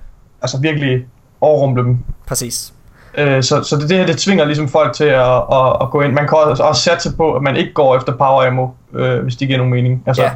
altså 0.43 0.61
virkelig 0.61 1.07
overrumple 1.43 1.85
dem. 1.85 1.99
præcis. 2.29 2.73
Øh, 3.19 3.43
så, 3.43 3.63
så 3.63 3.77
det, 3.77 3.89
det 3.89 3.99
her, 3.99 4.07
det 4.07 4.19
tvinger 4.19 4.45
ligesom 4.45 4.69
folk 4.69 4.93
til 4.93 5.05
at, 5.05 5.37
at, 5.53 5.77
at 5.81 5.91
gå 5.91 6.01
ind. 6.01 6.13
Man 6.13 6.29
kan 6.29 6.39
også, 6.39 6.63
også 6.63 6.83
satse 6.83 7.17
på, 7.17 7.33
at 7.33 7.43
man 7.43 7.57
ikke 7.57 7.73
går 7.73 7.97
efter 7.97 8.13
power 8.17 8.47
ammo, 8.47 8.69
øh, 8.95 9.23
hvis 9.23 9.37
det 9.37 9.49
giver 9.49 9.59
nogen 9.59 9.73
mening. 9.73 10.03
Altså, 10.07 10.23
Ja. 10.23 10.31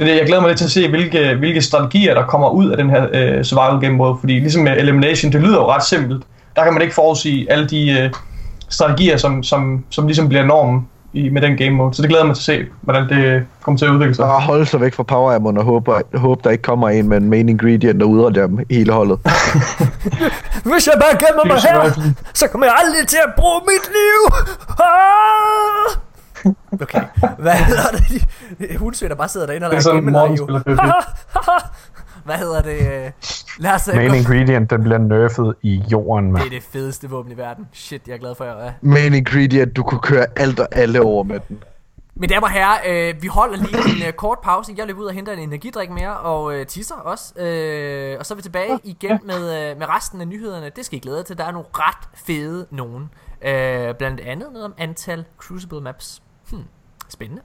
det, 0.00 0.16
jeg 0.16 0.26
glæder 0.26 0.40
mig 0.40 0.48
lidt 0.48 0.58
til 0.58 0.64
at 0.64 0.70
se, 0.70 0.88
hvilke, 0.88 1.34
hvilke 1.34 1.62
strategier, 1.62 2.14
der 2.14 2.22
kommer 2.26 2.48
ud 2.48 2.70
af 2.70 2.76
den 2.76 2.90
her 2.90 3.06
øh, 3.12 3.44
survival 3.44 3.80
game 3.80 3.96
mode. 3.96 4.16
Fordi 4.20 4.32
ligesom 4.32 4.62
med 4.62 4.72
Elimination, 4.78 5.32
det 5.32 5.40
lyder 5.40 5.56
jo 5.56 5.70
ret 5.72 5.84
simpelt. 5.84 6.22
Der 6.56 6.64
kan 6.64 6.72
man 6.72 6.82
ikke 6.82 6.94
forudsige 6.94 7.52
alle 7.52 7.68
de 7.68 7.90
øh, 8.00 8.10
strategier, 8.68 9.16
som, 9.16 9.42
som, 9.42 9.84
som 9.90 10.06
ligesom 10.06 10.28
bliver 10.28 10.44
normen 10.44 10.88
i, 11.12 11.28
med 11.28 11.42
den 11.42 11.56
game 11.56 11.70
mode. 11.70 11.94
Så 11.94 12.02
det 12.02 12.08
glæder 12.10 12.24
mig 12.24 12.36
til 12.36 12.52
at 12.52 12.58
se, 12.58 12.66
hvordan 12.80 13.08
det 13.08 13.46
kommer 13.62 13.78
til 13.78 13.84
at 13.84 13.90
udvikle 13.90 14.14
sig. 14.14 14.24
Bare 14.26 14.40
holde 14.40 14.66
sig 14.66 14.80
væk 14.80 14.94
fra 14.94 15.02
Power 15.02 15.34
Ammo 15.34 15.48
og 15.48 15.64
håbe, 15.64 15.92
håbe, 16.14 16.40
der 16.44 16.50
ikke 16.50 16.62
kommer 16.62 16.88
en 16.88 17.08
med 17.08 17.16
en 17.16 17.30
main 17.30 17.48
ingredient, 17.48 18.00
der 18.00 18.06
udreder 18.06 18.30
dem 18.30 18.58
hele 18.70 18.92
holdet. 18.92 19.18
Hvis 20.72 20.86
jeg 20.86 20.94
bare 21.00 21.16
gemmer 21.26 21.44
mig 21.46 21.56
her, 21.56 22.12
så 22.34 22.48
kommer 22.48 22.66
jeg 22.66 22.74
aldrig 22.84 23.06
til 23.08 23.18
at 23.26 23.32
bruge 23.36 23.60
mit 23.66 23.88
liv. 23.88 24.38
Ah! 24.78 25.96
Okay, 26.82 27.02
hvad 27.38 27.52
hedder 27.52 27.88
det? 27.90 28.76
Hundsø, 28.80 29.08
der 29.08 29.14
bare 29.14 29.28
sidder 29.28 29.46
derinde 29.46 29.66
og 29.66 29.70
Det 29.70 29.86
er 29.86 29.92
lader 29.92 30.00
sådan, 30.00 30.12
Morten 30.12 30.36
jo. 30.36 30.60
spiller. 30.60 30.92
Hvad 32.24 32.36
hedder 32.36 32.62
det? 32.62 33.12
Lad 33.58 33.70
os 33.74 33.88
øh, 33.88 33.94
Main 33.94 34.08
gå- 34.08 34.14
ingredient, 34.14 34.70
den 34.70 34.82
bliver 34.82 34.98
nerfed 34.98 35.54
i 35.62 35.82
jorden, 35.92 36.24
Det 36.24 36.32
mand. 36.32 36.44
er 36.44 36.50
det 36.50 36.62
fedeste 36.62 37.10
våben 37.10 37.32
i 37.32 37.36
verden. 37.36 37.68
Shit, 37.72 38.02
jeg 38.08 38.14
er 38.14 38.18
glad 38.18 38.34
for, 38.34 38.44
at 38.44 38.56
jeg 38.58 38.66
er. 38.66 38.72
Main 38.82 39.14
ingredient, 39.14 39.76
du 39.76 39.82
kunne 39.82 40.00
køre 40.00 40.26
alt 40.36 40.60
og 40.60 40.68
alle 40.72 41.00
over 41.02 41.22
med 41.24 41.40
den. 41.48 41.62
Mine 42.14 42.34
damer 42.34 42.46
og 42.46 42.52
herrer, 42.52 42.78
øh, 42.88 43.22
vi 43.22 43.26
holder 43.26 43.56
lige 43.56 43.96
en 44.02 44.06
øh, 44.06 44.12
kort 44.12 44.38
pause. 44.42 44.74
Jeg 44.76 44.86
løber 44.86 45.00
ud 45.00 45.06
og 45.06 45.12
henter 45.12 45.32
en 45.32 45.38
energidrik 45.38 45.90
mere, 45.90 46.16
og 46.16 46.54
øh, 46.54 46.66
tisser 46.66 46.94
også. 46.94 47.40
Øh, 47.40 48.16
og 48.18 48.26
så 48.26 48.34
er 48.34 48.36
vi 48.36 48.42
tilbage 48.42 48.78
igen 48.84 49.18
med, 49.24 49.70
øh, 49.70 49.78
med 49.78 49.88
resten 49.88 50.20
af 50.20 50.28
nyhederne. 50.28 50.70
Det 50.76 50.84
skal 50.86 50.96
I 50.96 51.00
glæde 51.00 51.16
jer 51.16 51.22
til. 51.22 51.38
Der 51.38 51.44
er 51.44 51.52
nogle 51.52 51.66
ret 51.74 52.08
fede 52.14 52.66
nogen. 52.70 53.10
Øh, 53.44 53.94
blandt 53.94 54.20
andet 54.20 54.48
noget 54.52 54.64
om 54.64 54.74
antal 54.78 55.24
Crucible 55.38 55.80
maps. 55.80 56.22
Hmm, 56.50 56.62
spændende. 57.08 57.42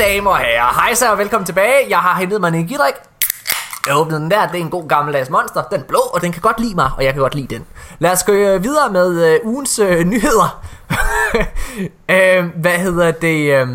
Damer 0.00 0.30
og 0.30 0.38
herrer, 0.38 0.74
hej 0.74 0.94
så 0.94 1.12
og 1.12 1.18
velkommen 1.18 1.46
tilbage. 1.46 1.88
Jeg 1.88 1.98
har 1.98 2.14
hentet 2.18 2.40
mig 2.40 2.48
en 2.48 2.54
energidrik. 2.54 2.94
Jeg 3.86 3.96
åbnede 3.96 4.20
den 4.20 4.30
der, 4.30 4.46
det 4.46 4.60
er 4.60 4.64
en 4.64 4.70
god 4.70 4.88
gammeldags 4.88 5.30
monster. 5.30 5.62
Den 5.62 5.80
er 5.80 5.84
blå, 5.84 5.98
og 5.98 6.20
den 6.20 6.32
kan 6.32 6.42
godt 6.42 6.60
lide 6.60 6.74
mig, 6.74 6.90
og 6.96 7.04
jeg 7.04 7.12
kan 7.12 7.20
godt 7.22 7.34
lide 7.34 7.54
den. 7.54 7.66
Lad 7.98 8.12
os 8.12 8.24
gå 8.24 8.32
øh, 8.32 8.62
videre 8.62 8.92
med 8.92 9.34
øh, 9.34 9.40
ugens 9.44 9.78
øh, 9.78 10.04
nyheder. 10.04 10.64
øh, 12.14 12.60
hvad 12.60 12.78
hedder 12.78 13.10
det? 13.10 13.54
Øh, 13.54 13.68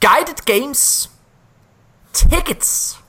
Guided 0.00 0.60
Games 0.60 1.10
Tickets 2.12 3.00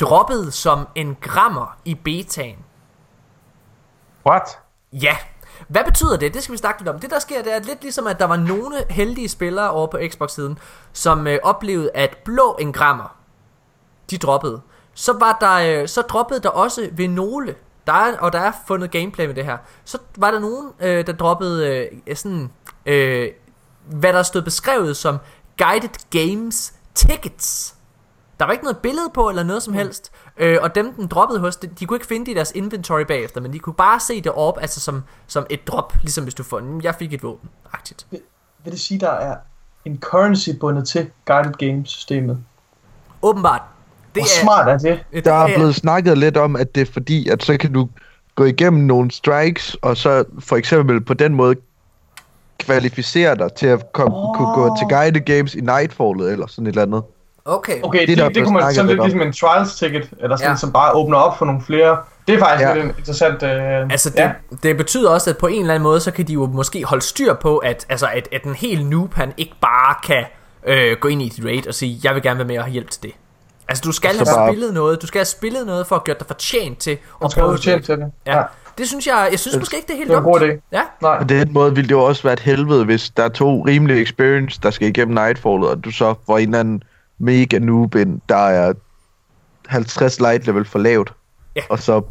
droppet 0.00 0.54
som 0.54 0.88
en 0.94 1.16
grammer 1.20 1.76
i 1.84 1.94
betaen. 1.94 2.58
What? 4.26 4.58
Ja. 4.92 5.16
Hvad 5.70 5.84
betyder 5.84 6.16
det? 6.16 6.34
Det 6.34 6.42
skal 6.42 6.52
vi 6.52 6.58
snakke 6.58 6.80
lidt 6.80 6.88
om. 6.88 7.00
Det 7.00 7.10
der 7.10 7.18
sker, 7.18 7.42
det 7.42 7.54
er 7.54 7.58
lidt 7.58 7.82
ligesom, 7.82 8.06
at 8.06 8.18
der 8.18 8.24
var 8.24 8.36
nogle 8.36 8.76
heldige 8.90 9.28
spillere 9.28 9.70
over 9.70 9.86
på 9.86 9.98
Xbox-siden, 10.08 10.58
som 10.92 11.26
øh, 11.26 11.38
oplevede, 11.42 11.90
at 11.94 12.16
blå 12.24 12.56
engrammer, 12.60 13.16
de 14.10 14.18
droppede. 14.18 14.60
Så 14.94 15.12
var 15.12 15.38
der, 15.40 15.82
øh, 15.82 15.88
så 15.88 16.02
droppede 16.02 16.40
der 16.40 16.48
også 16.48 16.88
ved 16.92 17.08
nogle, 17.08 17.54
der 17.86 17.92
er, 17.92 18.18
og 18.18 18.32
der 18.32 18.38
er 18.38 18.52
fundet 18.66 18.90
gameplay 18.90 19.26
med 19.26 19.34
det 19.34 19.44
her, 19.44 19.58
så 19.84 19.98
var 20.16 20.30
der 20.30 20.38
nogen, 20.38 20.70
øh, 20.80 21.06
der 21.06 21.12
droppede 21.12 21.88
øh, 22.06 22.16
sådan, 22.16 22.50
øh, 22.86 23.28
hvad 23.86 24.12
der 24.12 24.22
stod 24.22 24.42
beskrevet 24.42 24.96
som 24.96 25.18
Guided 25.58 25.90
Games 26.10 26.74
Tickets. 26.94 27.74
Der 28.40 28.46
var 28.46 28.52
ikke 28.52 28.64
noget 28.64 28.78
billede 28.78 29.10
på 29.14 29.28
eller 29.28 29.42
noget 29.42 29.62
som 29.62 29.74
helst. 29.74 30.12
Øh, 30.40 30.58
og 30.62 30.74
dem 30.74 30.92
den 30.92 31.06
droppede 31.06 31.40
hos, 31.40 31.56
de, 31.56 31.66
de 31.66 31.86
kunne 31.86 31.96
ikke 31.96 32.06
finde 32.06 32.26
det 32.26 32.32
i 32.32 32.34
deres 32.34 32.52
inventory 32.54 33.00
bagefter, 33.00 33.40
men 33.40 33.52
de 33.52 33.58
kunne 33.58 33.74
bare 33.74 34.00
se 34.00 34.20
det 34.20 34.32
op, 34.32 34.58
altså 34.60 34.80
som, 34.80 35.02
som 35.26 35.46
et 35.50 35.66
drop, 35.66 35.94
ligesom 36.02 36.24
hvis 36.24 36.34
du 36.34 36.42
får, 36.42 36.60
"Mm, 36.60 36.80
jeg 36.80 36.94
fik 36.94 37.14
et 37.14 37.22
våben, 37.22 37.48
agtigt. 37.72 38.06
Vil 38.64 38.72
det 38.72 38.80
sige, 38.80 39.00
der 39.00 39.10
er 39.10 39.36
en 39.84 39.98
currency 40.00 40.50
bundet 40.60 40.88
til 40.88 41.10
Guided 41.26 41.52
Games 41.52 41.90
systemet? 41.90 42.38
Åbenbart. 43.22 43.62
Det 44.14 44.22
Hvor 44.22 44.42
smart 44.42 44.68
er 44.68 44.78
det? 44.78 45.00
det 45.12 45.24
Der 45.24 45.32
er 45.32 45.54
blevet 45.56 45.74
snakket 45.74 46.18
lidt 46.18 46.36
om, 46.36 46.56
at 46.56 46.74
det 46.74 46.80
er 46.88 46.92
fordi, 46.92 47.28
at 47.28 47.42
så 47.44 47.56
kan 47.56 47.72
du 47.72 47.88
gå 48.34 48.44
igennem 48.44 48.82
nogle 48.82 49.10
strikes, 49.10 49.76
og 49.82 49.96
så 49.96 50.24
for 50.38 50.56
eksempel 50.56 51.00
på 51.04 51.14
den 51.14 51.34
måde 51.34 51.54
kvalificere 52.58 53.36
dig 53.36 53.52
til 53.52 53.66
at 53.66 53.92
komme, 53.92 54.16
oh. 54.16 54.36
kunne 54.36 54.54
gå 54.54 54.76
til 54.78 54.86
guided 54.88 55.20
games 55.36 55.54
i 55.54 55.60
Nightfallet 55.60 56.32
eller 56.32 56.46
sådan 56.46 56.66
et 56.66 56.68
eller 56.68 56.82
andet. 56.82 57.02
Okay. 57.44 57.82
Okay, 57.82 58.00
Det, 58.00 58.08
det, 58.08 58.18
det, 58.18 58.34
det 58.34 58.44
kunne 58.44 58.54
man 58.54 58.74
sådan 58.74 58.86
lidt 58.86 58.88
lidt 58.88 59.00
om. 59.00 59.06
ligesom 59.06 59.22
en 59.22 59.32
trials 59.32 59.74
ticket, 59.74 60.10
eller 60.20 60.36
sådan, 60.36 60.46
Ja. 60.46 60.50
ja. 60.50 60.56
som 60.56 60.72
bare 60.72 60.92
åbner 60.92 61.18
op 61.18 61.38
for 61.38 61.44
nogle 61.44 61.62
flere. 61.66 61.96
Det 62.26 62.34
er 62.34 62.38
faktisk 62.38 62.62
Ja. 62.68 62.68
ja. 62.76 62.82
lidt 62.84 62.98
interessant. 62.98 63.42
Øh, 63.42 63.82
Altså 63.92 64.10
det, 64.10 64.18
ja. 64.18 64.30
det 64.62 64.76
betyder 64.76 65.10
også, 65.10 65.30
at 65.30 65.36
på 65.38 65.46
en 65.46 65.60
eller 65.60 65.74
anden 65.74 65.82
måde, 65.82 66.00
så 66.00 66.10
kan 66.10 66.26
de 66.28 66.32
jo 66.32 66.46
måske 66.46 66.84
holde 66.84 67.04
styr 67.04 67.34
på, 67.34 67.58
at, 67.58 67.86
altså, 67.88 68.06
at, 68.14 68.28
at 68.32 68.42
en 68.44 68.54
helt 68.54 68.86
noob, 68.90 69.14
han 69.14 69.32
ikke 69.36 69.54
bare 69.60 69.94
kan 70.06 70.24
øh, 70.66 70.96
gå 71.00 71.08
ind 71.08 71.22
i 71.22 71.26
et 71.26 71.44
raid 71.44 71.66
og 71.68 71.74
sige, 71.74 72.00
jeg 72.04 72.14
vil 72.14 72.22
gerne 72.22 72.38
være 72.38 72.46
med 72.48 72.58
og 72.58 72.64
have 72.64 72.72
hjælp 72.72 72.90
til 72.90 73.02
det. 73.02 73.12
Altså 73.68 73.82
du 73.86 73.92
skal 73.92 74.10
have 74.10 74.24
bare- 74.36 74.48
spillet 74.52 74.74
noget, 74.74 75.02
du 75.02 75.06
skal 75.06 75.18
have 75.18 75.24
spillet 75.24 75.66
noget 75.66 75.86
for 75.86 75.96
at 75.96 76.04
gøre 76.04 76.16
dig 76.18 76.26
fortjent 76.26 76.78
til 76.78 76.98
at 77.24 77.30
skal 77.30 77.40
prøve 77.42 77.52
fortjent 77.56 77.84
til 77.84 77.96
det. 77.96 78.12
Ja. 78.26 78.42
Det 78.78 78.88
synes 78.88 79.06
jeg, 79.06 79.28
jeg 79.30 79.38
synes 79.38 79.58
måske 79.58 79.76
ikke, 79.76 79.86
det 79.86 79.92
er 79.92 79.96
helt 79.98 80.10
Det 80.10 80.16
er 80.16 80.22
dumt. 80.22 80.42
idé. 80.42 80.68
Ja, 80.72 80.80
Nej. 81.02 81.18
På 81.18 81.24
den 81.24 81.52
måde 81.52 81.74
ville 81.74 81.88
det 81.88 81.94
jo 81.94 82.00
også 82.02 82.22
være 82.22 82.32
et 82.32 82.40
helvede, 82.40 82.84
hvis 82.84 83.10
der 83.10 83.22
er 83.22 83.28
to 83.28 83.60
rimelige 83.66 84.02
experience, 84.02 84.60
der 84.62 84.70
skal 84.70 84.88
igennem 84.88 85.14
Nightfallet, 85.14 85.68
og 85.68 85.84
du 85.84 85.90
så 85.90 86.14
får 86.26 86.38
en 86.38 86.48
eller 86.48 86.60
anden 86.60 86.82
mega 87.20 87.58
noob 87.58 87.94
ind, 87.94 88.20
der 88.28 88.36
er 88.36 88.72
50 89.66 90.20
light 90.20 90.46
level 90.46 90.64
for 90.64 90.78
lavt, 90.78 91.12
Ja. 91.56 91.60
og 91.70 91.78
så 91.78 92.02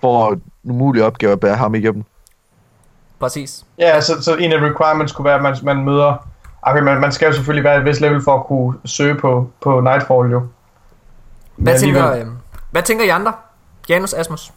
får 0.00 0.32
en 0.32 0.42
umulig 0.64 1.04
opgave 1.04 1.32
at 1.32 1.40
bære 1.40 1.56
ham 1.56 1.74
igennem. 1.74 2.04
præcis. 3.20 3.64
Ja, 3.78 4.00
så, 4.00 4.22
så 4.22 4.36
en 4.36 4.52
af 4.52 4.56
requirements 4.70 5.12
kunne 5.12 5.24
være, 5.24 5.34
at 5.34 5.42
man, 5.42 5.56
man 5.62 5.84
møder... 5.84 6.28
Okay, 6.62 6.80
man, 6.82 7.00
man 7.00 7.12
skal 7.12 7.26
jo 7.26 7.32
selvfølgelig 7.32 7.64
være 7.64 7.78
et 7.78 7.84
vist 7.84 8.00
level 8.00 8.22
for 8.22 8.34
at 8.40 8.46
kunne 8.46 8.74
søge 8.84 9.14
på, 9.14 9.50
på 9.60 9.80
Nightfall 9.80 10.30
jo. 10.30 10.46
Hvad, 11.56 11.72
Men 11.72 11.80
tænker, 11.80 12.02
alligevel- 12.04 12.26
øh, 12.26 12.32
hvad 12.70 12.82
tænker 12.82 13.04
I 13.04 13.08
andre? 13.08 13.32
Janus 13.88 14.12
Asmus? 14.14 14.52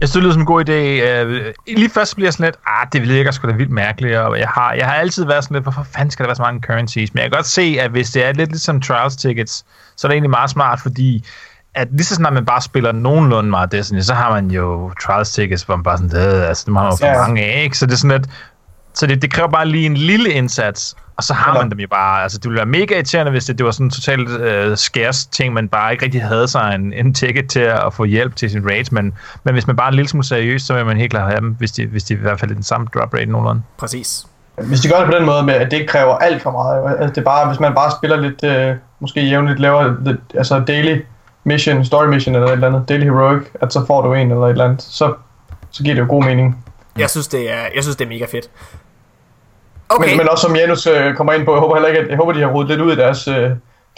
Jeg 0.00 0.08
synes, 0.08 0.12
det 0.12 0.22
lyder 0.22 0.32
som 0.32 0.42
en 0.42 0.46
god 0.46 0.68
idé. 0.68 0.72
Øh, 0.72 1.54
lige 1.66 1.90
først 1.90 2.14
bliver 2.14 2.26
jeg 2.26 2.32
sådan 2.32 2.44
lidt, 2.44 2.56
ah, 2.66 2.86
det 2.92 3.02
virker 3.02 3.30
sgu 3.30 3.48
da 3.48 3.52
vildt 3.52 3.70
mærkeligt, 3.72 4.16
og 4.16 4.38
jeg 4.38 4.48
har, 4.48 4.72
jeg 4.72 4.86
har 4.86 4.94
altid 4.94 5.24
været 5.24 5.44
sådan 5.44 5.54
lidt, 5.54 5.64
hvorfor 5.64 5.82
fanden 5.82 6.10
skal 6.10 6.24
der 6.24 6.28
være 6.28 6.36
så 6.36 6.42
mange 6.42 6.60
currencies? 6.60 7.14
Men 7.14 7.22
jeg 7.22 7.30
kan 7.30 7.36
godt 7.38 7.46
se, 7.46 7.76
at 7.80 7.90
hvis 7.90 8.10
det 8.10 8.24
er 8.24 8.32
lidt 8.32 8.50
ligesom 8.50 8.80
trials 8.80 9.16
tickets, 9.16 9.64
så 9.96 10.06
er 10.06 10.08
det 10.08 10.14
egentlig 10.14 10.30
meget 10.30 10.50
smart, 10.50 10.80
fordi 10.80 11.24
at 11.74 11.88
lige 11.90 12.04
så 12.04 12.14
snart 12.14 12.32
man 12.32 12.44
bare 12.44 12.62
spiller 12.62 12.92
nogenlunde 12.92 13.50
meget 13.50 13.72
Destiny, 13.72 14.00
så 14.00 14.14
har 14.14 14.30
man 14.30 14.50
jo 14.50 14.90
trials 15.02 15.32
tickets, 15.32 15.62
hvor 15.62 15.76
man 15.76 15.82
bare 15.82 15.98
sådan, 15.98 16.16
altså, 16.16 16.64
det 16.66 16.74
har 16.74 16.82
man 16.82 16.92
jo 16.92 16.96
for 16.96 17.18
mange 17.18 17.44
af, 17.44 17.62
ikke? 17.62 17.78
Så 17.78 17.86
det 17.86 17.92
er 17.92 17.96
sådan 17.96 18.20
lidt, 18.20 18.30
så 18.98 19.06
det, 19.06 19.22
det 19.22 19.32
kræver 19.32 19.48
bare 19.48 19.66
lige 19.66 19.86
en 19.86 19.96
lille 19.96 20.30
indsats, 20.30 20.96
og 21.16 21.24
så 21.24 21.34
har 21.34 21.50
Eller- 21.50 21.62
man 21.62 21.70
dem 21.70 21.78
jo 21.80 21.86
bare. 21.90 22.22
Altså, 22.22 22.38
det 22.38 22.44
ville 22.44 22.56
være 22.56 22.66
mega 22.66 22.94
irriterende, 22.94 23.30
hvis 23.32 23.44
det, 23.44 23.58
det 23.58 23.66
var 23.66 23.72
sådan 23.72 23.86
en 23.86 23.90
totalt 23.90 24.28
øh, 24.30 24.76
skærs 24.76 25.26
ting, 25.26 25.54
man 25.54 25.68
bare 25.68 25.92
ikke 25.92 26.04
rigtig 26.04 26.22
havde 26.22 26.48
sig 26.48 26.74
en, 26.74 26.92
en 26.92 27.14
ticket 27.14 27.48
til 27.50 27.60
at 27.60 27.94
få 27.94 28.04
hjælp 28.04 28.36
til 28.36 28.50
sin 28.50 28.66
raids, 28.70 28.92
men, 28.92 29.14
men 29.44 29.54
hvis 29.54 29.66
man 29.66 29.76
bare 29.76 29.86
er 29.86 29.90
en 29.90 29.94
lille 29.94 30.08
smule 30.08 30.26
seriøs, 30.26 30.62
så 30.62 30.74
vil 30.74 30.86
man 30.86 30.96
helt 30.96 31.10
klart 31.10 31.28
have 31.30 31.40
dem, 31.40 31.48
hvis 31.58 31.72
de, 31.72 31.86
hvis 31.86 32.04
de 32.04 32.14
i 32.14 32.16
hvert 32.16 32.40
fald 32.40 32.50
er 32.50 32.54
den 32.54 32.62
samme 32.62 32.86
drop 32.94 33.14
rate 33.14 33.26
nogenlunde. 33.26 33.62
Præcis. 33.78 34.26
Hvis 34.64 34.80
de 34.80 34.88
gør 34.88 34.96
det 34.98 35.06
på 35.06 35.12
den 35.12 35.26
måde 35.26 35.42
med, 35.42 35.54
at 35.54 35.70
det 35.70 35.76
ikke 35.76 35.86
kræver 35.92 36.16
alt 36.18 36.42
for 36.42 36.50
meget, 36.50 36.96
altså 37.00 37.14
det 37.14 37.18
er 37.18 37.24
bare, 37.24 37.46
hvis 37.48 37.60
man 37.60 37.74
bare 37.74 37.90
spiller 37.90 38.16
lidt, 38.16 38.44
øh, 38.44 38.76
måske 39.00 39.20
jævnligt 39.28 39.60
laver 39.60 39.94
lidt, 40.04 40.20
altså 40.34 40.58
daily 40.66 41.00
mission, 41.44 41.84
story 41.84 42.06
mission 42.06 42.34
eller 42.34 42.48
et 42.48 42.52
eller 42.52 42.66
andet, 42.66 42.88
daily 42.88 43.04
heroic, 43.04 43.42
at 43.54 43.72
så 43.72 43.86
får 43.86 44.02
du 44.02 44.14
en 44.14 44.30
eller 44.30 44.44
et 44.46 44.50
eller 44.50 44.64
andet, 44.64 44.82
så, 44.82 45.14
så 45.70 45.82
giver 45.82 45.94
det 45.94 46.02
jo 46.02 46.06
god 46.08 46.24
mening. 46.24 46.64
Jeg 46.98 47.10
synes, 47.10 47.28
det 47.28 47.52
er, 47.52 47.60
jeg 47.74 47.82
synes, 47.82 47.96
det 47.96 48.04
er 48.04 48.08
mega 48.08 48.24
fedt. 48.24 48.50
Okay. 49.88 50.08
Men, 50.08 50.16
men 50.16 50.28
også 50.28 50.42
som 50.42 50.56
Janus 50.56 50.86
øh, 50.86 51.14
kommer 51.14 51.32
ind 51.32 51.44
på, 51.44 51.52
jeg 51.52 51.60
håber 51.60 51.74
heller 51.74 51.88
ikke, 51.88 52.00
at, 52.00 52.08
jeg 52.08 52.16
håber, 52.16 52.32
de 52.32 52.40
har 52.40 52.48
rodet 52.48 52.68
lidt 52.70 52.80
ud 52.80 52.92
i 52.92 52.96
deres, 52.96 53.28
øh, 53.28 53.50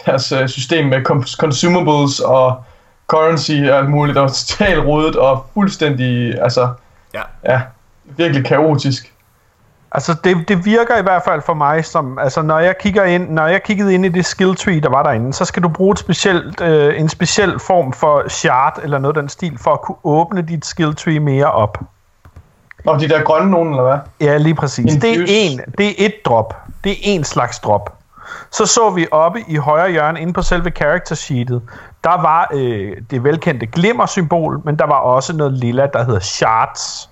deres 0.05 0.31
øh, 0.31 0.47
system 0.47 0.85
med 0.85 1.09
cons- 1.09 1.35
consumables 1.37 2.19
og 2.19 2.63
currency 3.07 3.51
og 3.69 3.77
alt 3.77 3.89
muligt, 3.89 4.15
der 4.15 4.21
var 4.21 4.27
totalt 4.29 4.85
rodet 4.85 5.15
og 5.15 5.45
fuldstændig, 5.53 6.41
altså, 6.41 6.69
Ja. 7.13 7.21
ja 7.45 7.61
virkelig 8.03 8.45
kaotisk. 8.45 9.13
Altså, 9.91 10.15
det, 10.23 10.37
det 10.47 10.65
virker 10.65 10.97
i 10.97 11.01
hvert 11.01 11.21
fald 11.23 11.41
for 11.45 11.53
mig 11.53 11.85
som, 11.85 12.19
altså, 12.19 12.41
når 12.41 12.59
jeg 12.59 12.77
kigger 12.77 13.03
ind, 13.03 13.29
når 13.29 13.47
jeg 13.47 13.63
kiggede 13.63 13.93
ind 13.93 14.05
i 14.05 14.09
det 14.09 14.25
skill 14.25 14.55
tree, 14.55 14.79
der 14.79 14.89
var 14.89 15.03
derinde, 15.03 15.33
så 15.33 15.45
skal 15.45 15.63
du 15.63 15.69
bruge 15.69 15.91
et 15.91 15.99
specielt, 15.99 16.61
øh, 16.61 16.99
en 16.99 17.09
speciel 17.09 17.59
form 17.59 17.93
for 17.93 18.23
shard, 18.29 18.79
eller 18.83 18.97
noget 18.99 19.17
af 19.17 19.21
den 19.21 19.29
stil, 19.29 19.57
for 19.57 19.71
at 19.73 19.81
kunne 19.81 19.97
åbne 20.03 20.41
dit 20.41 20.65
skill 20.65 20.95
tree 20.95 21.19
mere 21.19 21.51
op. 21.51 21.77
Og 22.87 22.99
de 22.99 23.09
der 23.09 23.23
grønne 23.23 23.51
nogen, 23.51 23.69
eller 23.69 23.83
hvad? 23.83 23.97
Ja, 24.27 24.37
lige 24.37 24.55
præcis. 24.55 24.95
Det 24.95 25.19
er 25.19 25.25
en, 25.27 25.59
det 25.77 25.87
er 25.87 26.05
et 26.05 26.13
drop. 26.25 26.53
Det 26.83 26.91
er 26.91 26.95
en 27.01 27.23
slags 27.23 27.59
drop. 27.59 27.97
Så 28.51 28.65
så 28.65 28.89
vi 28.89 29.07
oppe 29.11 29.43
i 29.47 29.55
højre 29.55 29.91
hjørne, 29.91 30.21
inde 30.21 30.33
på 30.33 30.41
selve 30.41 30.69
character 30.69 31.15
sheetet, 31.15 31.61
der 32.03 32.21
var 32.21 32.49
øh, 32.53 32.91
det 33.11 33.23
velkendte 33.23 33.65
glimmer-symbol, 33.65 34.61
men 34.65 34.75
der 34.79 34.85
var 34.85 34.95
også 34.99 35.35
noget 35.35 35.53
lilla, 35.53 35.87
der 35.93 36.03
hedder 36.05 36.19
shards. 36.19 37.09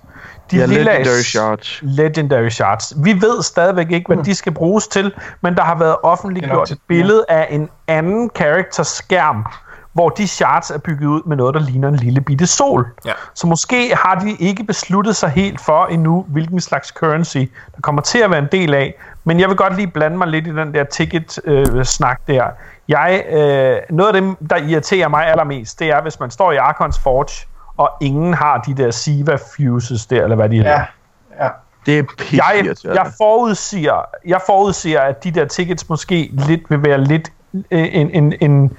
De 0.50 0.56
Ja, 0.56 0.64
lilla- 0.66 0.90
Legendary 0.98 1.22
Shards. 1.22 1.78
Legendary 1.82 2.48
Shards. 2.48 2.92
Vi 3.04 3.12
ved 3.12 3.42
stadigvæk 3.42 3.90
ikke, 3.90 4.14
hvad 4.14 4.24
de 4.24 4.34
skal 4.34 4.52
bruges 4.54 4.88
til, 4.88 5.12
men 5.40 5.54
der 5.54 5.62
har 5.62 5.74
været 5.78 5.96
offentliggjort 6.02 6.70
et 6.70 6.78
billede 6.88 7.24
af 7.28 7.46
en 7.50 7.68
anden 7.88 8.30
characters 8.36 8.86
skærm, 8.86 9.46
hvor 9.92 10.08
de 10.08 10.28
shards 10.28 10.70
er 10.70 10.78
bygget 10.78 11.06
ud 11.06 11.22
med 11.26 11.36
noget, 11.36 11.54
der 11.54 11.60
ligner 11.60 11.88
en 11.88 11.96
lille 11.96 12.20
bitte 12.20 12.46
sol. 12.46 12.86
Ja. 13.04 13.12
Så 13.34 13.46
måske 13.46 13.96
har 13.96 14.14
de 14.14 14.36
ikke 14.38 14.64
besluttet 14.64 15.16
sig 15.16 15.30
helt 15.30 15.60
for 15.60 15.86
endnu, 15.86 16.26
hvilken 16.28 16.60
slags 16.60 16.88
currency 16.88 17.38
der 17.74 17.80
kommer 17.80 18.02
til 18.02 18.18
at 18.18 18.30
være 18.30 18.38
en 18.38 18.48
del 18.52 18.74
af. 18.74 18.94
Men 19.24 19.40
jeg 19.40 19.48
vil 19.48 19.56
godt 19.56 19.76
lige 19.76 19.86
blande 19.86 20.16
mig 20.16 20.28
lidt 20.28 20.46
i 20.46 20.50
den 20.50 20.74
der 20.74 20.84
ticket-snak 20.84 22.20
der. 22.26 22.44
Jeg, 22.88 23.24
øh, 23.30 23.78
noget 23.90 24.14
af 24.14 24.22
det, 24.22 24.50
der 24.50 24.56
irriterer 24.56 25.08
mig 25.08 25.26
allermest, 25.26 25.78
det 25.78 25.90
er, 25.90 26.02
hvis 26.02 26.20
man 26.20 26.30
står 26.30 26.52
i 26.52 26.56
Arkons 26.56 26.98
Forge, 26.98 27.46
og 27.76 27.90
ingen 28.00 28.34
har 28.34 28.58
de 28.58 28.74
der 28.74 28.90
Siva 28.90 29.38
fuses 29.56 30.06
der, 30.06 30.22
eller 30.22 30.36
hvad 30.36 30.48
de 30.48 30.56
hedder. 30.56 30.70
Ja, 30.70 31.44
ja. 31.44 31.48
Det 31.86 31.98
er 31.98 32.02
Jeg, 32.32 32.66
pisse 32.68 32.88
jeg, 32.94 33.12
forudsiger, 33.18 34.04
jeg 34.26 34.40
forudsiger, 34.46 35.00
at 35.00 35.24
de 35.24 35.30
der 35.30 35.44
tickets 35.44 35.88
måske 35.88 36.30
lidt 36.32 36.60
vil 36.68 36.82
være 36.82 37.04
lidt 37.04 37.32
øh, 37.54 37.88
en, 37.92 38.10
en, 38.10 38.34
en, 38.40 38.76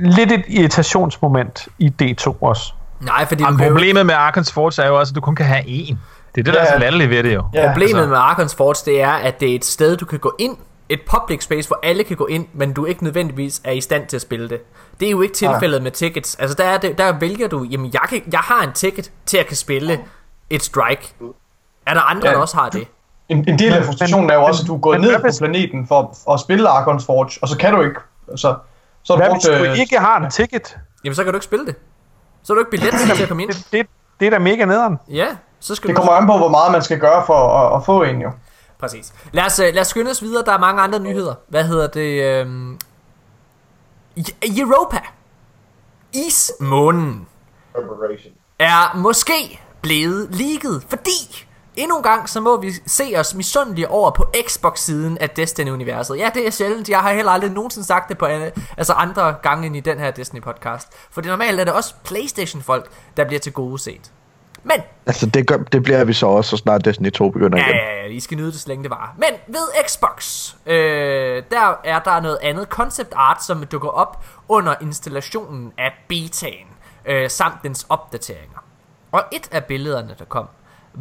lidt 0.00 0.32
et 0.32 0.44
irritationsmoment 0.48 1.68
i 1.78 1.92
D2 2.02 2.34
også. 2.40 2.72
Nej, 3.00 3.26
fordi 3.26 3.42
jo, 3.44 3.56
problemet 3.68 4.06
med 4.06 4.14
Arkans 4.14 4.52
Forge 4.52 4.82
er 4.84 4.88
jo 4.88 4.98
også, 4.98 5.10
at 5.10 5.14
du 5.16 5.20
kun 5.20 5.34
kan 5.36 5.46
have 5.46 5.62
én. 5.62 5.96
Det 6.34 6.40
er 6.40 6.44
det, 6.44 6.46
der 6.46 6.52
Ja. 6.52 6.66
er 6.66 6.72
så 6.72 6.78
latterligt 6.78 7.10
ved 7.10 7.22
det 7.22 7.34
jo. 7.34 7.44
ja 7.54 7.66
problemet 7.72 7.94
altså- 7.94 8.06
med 8.08 8.16
Arkons 8.16 8.54
Forge, 8.54 8.90
det 8.92 9.02
er, 9.02 9.10
at 9.10 9.40
det 9.40 9.50
er 9.50 9.54
et 9.54 9.64
sted, 9.64 9.96
du 9.96 10.04
kan 10.06 10.18
gå 10.18 10.32
ind, 10.38 10.56
et 10.88 11.00
public 11.10 11.42
space, 11.44 11.68
hvor 11.68 11.78
alle 11.82 12.04
kan 12.04 12.16
gå 12.16 12.26
ind, 12.26 12.46
men 12.52 12.72
du 12.72 12.84
ikke 12.84 13.04
nødvendigvis 13.04 13.60
er 13.64 13.72
i 13.72 13.80
stand 13.80 14.06
til 14.06 14.16
at 14.16 14.22
spille 14.22 14.48
det. 14.48 14.58
Det 15.00 15.06
er 15.06 15.10
jo 15.10 15.20
ikke 15.20 15.34
tilfældet 15.34 15.82
med 15.82 15.90
tickets. 15.90 16.34
Altså 16.34 16.54
der, 16.58 16.64
er 16.64 16.78
det, 16.78 16.98
der 16.98 17.12
vælger 17.18 17.48
du, 17.48 17.66
jamen 17.70 17.90
jeg, 17.92 18.00
kan, 18.08 18.22
jeg 18.32 18.40
har 18.40 18.62
en 18.66 18.72
ticket 18.72 19.10
til 19.26 19.36
at 19.38 19.46
kan 19.46 19.56
spille 19.56 19.98
et 20.50 20.62
strike. 20.62 21.14
Er 21.86 21.94
der 21.94 22.00
andre, 22.00 22.28
Ja. 22.28 22.34
der 22.34 22.40
også 22.40 22.56
har 22.56 22.68
det? 22.68 22.84
En, 23.28 23.44
en 23.48 23.58
del 23.58 23.72
af 23.72 23.84
frustrationen 23.84 24.30
er 24.30 24.34
jo 24.34 24.42
også, 24.44 24.62
at 24.62 24.66
du 24.68 24.74
er 24.74 24.78
gået 24.78 25.00
men 25.00 25.08
ned 25.10 25.20
på 25.20 25.26
planeten 25.38 25.86
for, 25.88 26.16
for 26.24 26.34
at 26.34 26.40
spille 26.40 26.68
Arkons 26.68 27.06
Forge, 27.06 27.38
og 27.42 27.48
så 27.48 27.58
kan 27.58 27.74
du 27.74 27.80
ikke. 27.82 28.00
Så, 28.36 28.54
så 29.08 29.16
Hvad 29.16 29.26
du 29.28 29.34
hvis 29.34 29.46
brugt... 29.46 29.58
du 29.58 29.64
øh, 29.64 29.78
ikke 29.78 29.98
har 29.98 30.20
en 30.20 30.30
ticket? 30.30 30.78
Jamen 31.04 31.14
så 31.14 31.24
kan 31.24 31.32
du 31.32 31.36
ikke 31.36 31.44
spille 31.44 31.66
det. 31.66 31.74
Så 32.42 32.52
er 32.52 32.54
du 32.54 32.60
ikke 32.60 32.70
billet 32.70 32.92
til 33.16 33.22
at 33.22 33.28
komme 33.28 33.42
ind. 33.42 33.50
Det, 33.52 33.66
det, 33.72 33.86
det 34.20 34.26
er 34.26 34.30
da 34.30 34.38
mega 34.38 34.64
nederen. 34.64 34.98
Ja, 35.10 35.26
så 35.60 35.74
skal 35.74 35.88
Det 35.88 35.96
du... 35.96 36.00
kommer 36.02 36.12
an 36.12 36.26
på, 36.26 36.36
hvor 36.36 36.48
meget 36.48 36.72
man 36.72 36.82
skal 36.82 36.98
gøre 36.98 37.26
for 37.26 37.58
at, 37.58 37.76
at 37.80 37.84
få 37.86 38.02
en 38.02 38.20
jo. 38.20 38.30
præcis. 38.80 39.12
Lad 39.32 39.44
os, 39.44 39.58
øh, 39.58 39.74
lad 39.74 39.80
os 39.80 39.86
skynde 39.88 40.10
os 40.10 40.22
videre. 40.22 40.44
Der 40.44 40.52
er 40.52 40.58
mange 40.58 40.82
andre 40.82 40.98
nyheder. 41.00 41.34
Hvad 41.48 41.64
hedder 41.64 41.86
det? 41.86 42.22
Øhm... 42.24 42.78
E- 44.18 44.60
Europa. 44.60 44.98
Ismånen 46.12 47.26
er 48.58 48.96
måske 48.96 49.60
blevet 49.82 50.28
leaget, 50.34 50.82
fordi 50.88 51.46
endnu 51.78 51.96
en 51.96 52.02
gang 52.02 52.28
så 52.28 52.40
må 52.40 52.60
vi 52.60 52.72
se 52.86 53.14
os 53.16 53.34
misundelige 53.34 53.88
over 53.90 54.10
på 54.10 54.32
Xbox-siden 54.46 55.18
af 55.18 55.30
Destiny-universet. 55.30 56.18
Ja, 56.18 56.30
det 56.34 56.46
er 56.46 56.50
sjældent. 56.50 56.88
Jeg 56.88 56.98
har 56.98 57.12
heller 57.12 57.32
aldrig 57.32 57.50
nogensinde 57.50 57.86
sagt 57.86 58.08
det 58.08 58.18
på 58.18 58.26
øh, 58.26 58.50
altså 58.76 58.92
andre 58.92 59.34
gange 59.42 59.66
end 59.66 59.76
i 59.76 59.80
den 59.80 59.98
her 59.98 60.10
Destiny-podcast. 60.10 60.88
For 61.10 61.20
det 61.20 61.30
normalt 61.30 61.60
er 61.60 61.64
det 61.64 61.72
også 61.72 61.94
PlayStation-folk, 62.04 62.90
der 63.16 63.24
bliver 63.24 63.40
til 63.40 63.52
gode 63.52 63.78
set. 63.78 64.12
Men 64.64 64.76
Altså, 65.06 65.26
det, 65.26 65.46
gør, 65.46 65.56
det 65.56 65.82
bliver 65.82 66.04
vi 66.04 66.12
så 66.12 66.26
også, 66.26 66.50
så 66.50 66.56
snart 66.56 66.84
Destiny 66.84 67.10
2 67.10 67.30
begynder 67.30 67.58
Ja, 67.58 67.64
igen. 67.64 67.76
ja, 67.76 68.02
ja, 68.02 68.08
I 68.08 68.20
skal 68.20 68.36
nyde 68.36 68.52
det, 68.52 68.60
så 68.60 68.68
længe 68.68 68.82
det 68.82 68.90
var. 68.90 69.14
Men 69.16 69.28
ved 69.54 69.84
Xbox, 69.88 70.48
øh, 70.66 71.42
der 71.50 71.80
er 71.84 71.98
der 71.98 72.20
noget 72.20 72.38
andet 72.42 72.66
concept 72.68 73.12
art, 73.16 73.44
som 73.44 73.66
dukker 73.66 73.88
op 73.88 74.24
under 74.48 74.74
installationen 74.80 75.72
af 75.78 75.90
betaen, 76.08 76.66
øh, 77.06 77.30
samt 77.30 77.54
dens 77.62 77.86
opdateringer. 77.88 78.58
Og 79.12 79.22
et 79.32 79.48
af 79.52 79.64
billederne, 79.64 80.14
der 80.18 80.24
kom, 80.24 80.48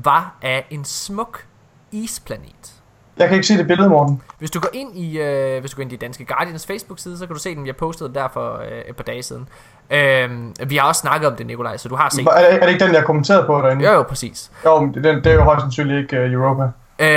var 0.03 0.36
af 0.41 0.65
en 0.69 0.86
smuk 0.86 1.44
isplanet. 1.91 2.74
Jeg 3.18 3.28
kan 3.28 3.36
ikke 3.36 3.48
se 3.48 3.57
det 3.57 3.68
billede, 3.68 3.90
Morten. 3.90 4.22
Hvis 4.40 4.52
du 4.52 4.60
går 4.60 4.69
ind 4.74 4.98
i, 4.98 5.19
øh, 5.19 5.60
hvis 5.60 5.72
du 5.72 5.76
går 5.76 5.82
ind 5.82 5.94
i 5.94 5.95
Danske 5.95 6.26
Guardians 6.26 6.65
Facebook-side, 6.68 7.18
så 7.18 7.26
kan 7.26 7.36
du 7.36 7.41
se 7.41 7.56
den. 7.56 7.68
Jeg 7.68 7.76
postede 7.76 8.10
den 8.10 8.15
der 8.15 8.28
for 8.34 8.57
øh, 8.57 8.82
et 8.90 8.95
par 8.95 9.03
dage 9.03 9.24
siden. 9.24 9.49
Øh, 9.90 10.30
vi 10.69 10.76
har 10.78 10.88
også 10.88 10.99
snakket 11.02 11.30
om 11.30 11.36
det, 11.36 11.45
Nikolaj, 11.45 11.78
så 11.78 11.90
du 11.90 11.95
har 11.95 12.10
set 12.10 12.28
Er 12.28 12.40
det, 12.52 12.53
er 12.53 12.60
det 12.65 12.74
ikke 12.74 12.86
den, 12.86 12.94
jeg 12.94 13.03
kommenterede 13.03 13.45
på 13.45 13.61
derinde? 13.61 13.86
Jo, 13.86 13.91
jo, 13.94 14.03
præcis. 14.03 14.52
Jo, 14.65 14.80
men 14.80 14.94
det, 14.94 15.03
den- 15.03 15.15
det 15.24 15.28
er 15.28 15.34
jo 15.34 15.41
højst 15.44 15.61
sandsynligt 15.61 15.99
ikke 16.14 16.26
uh, 16.26 16.32
Europa. 16.32 16.64
Øh, 16.99 17.07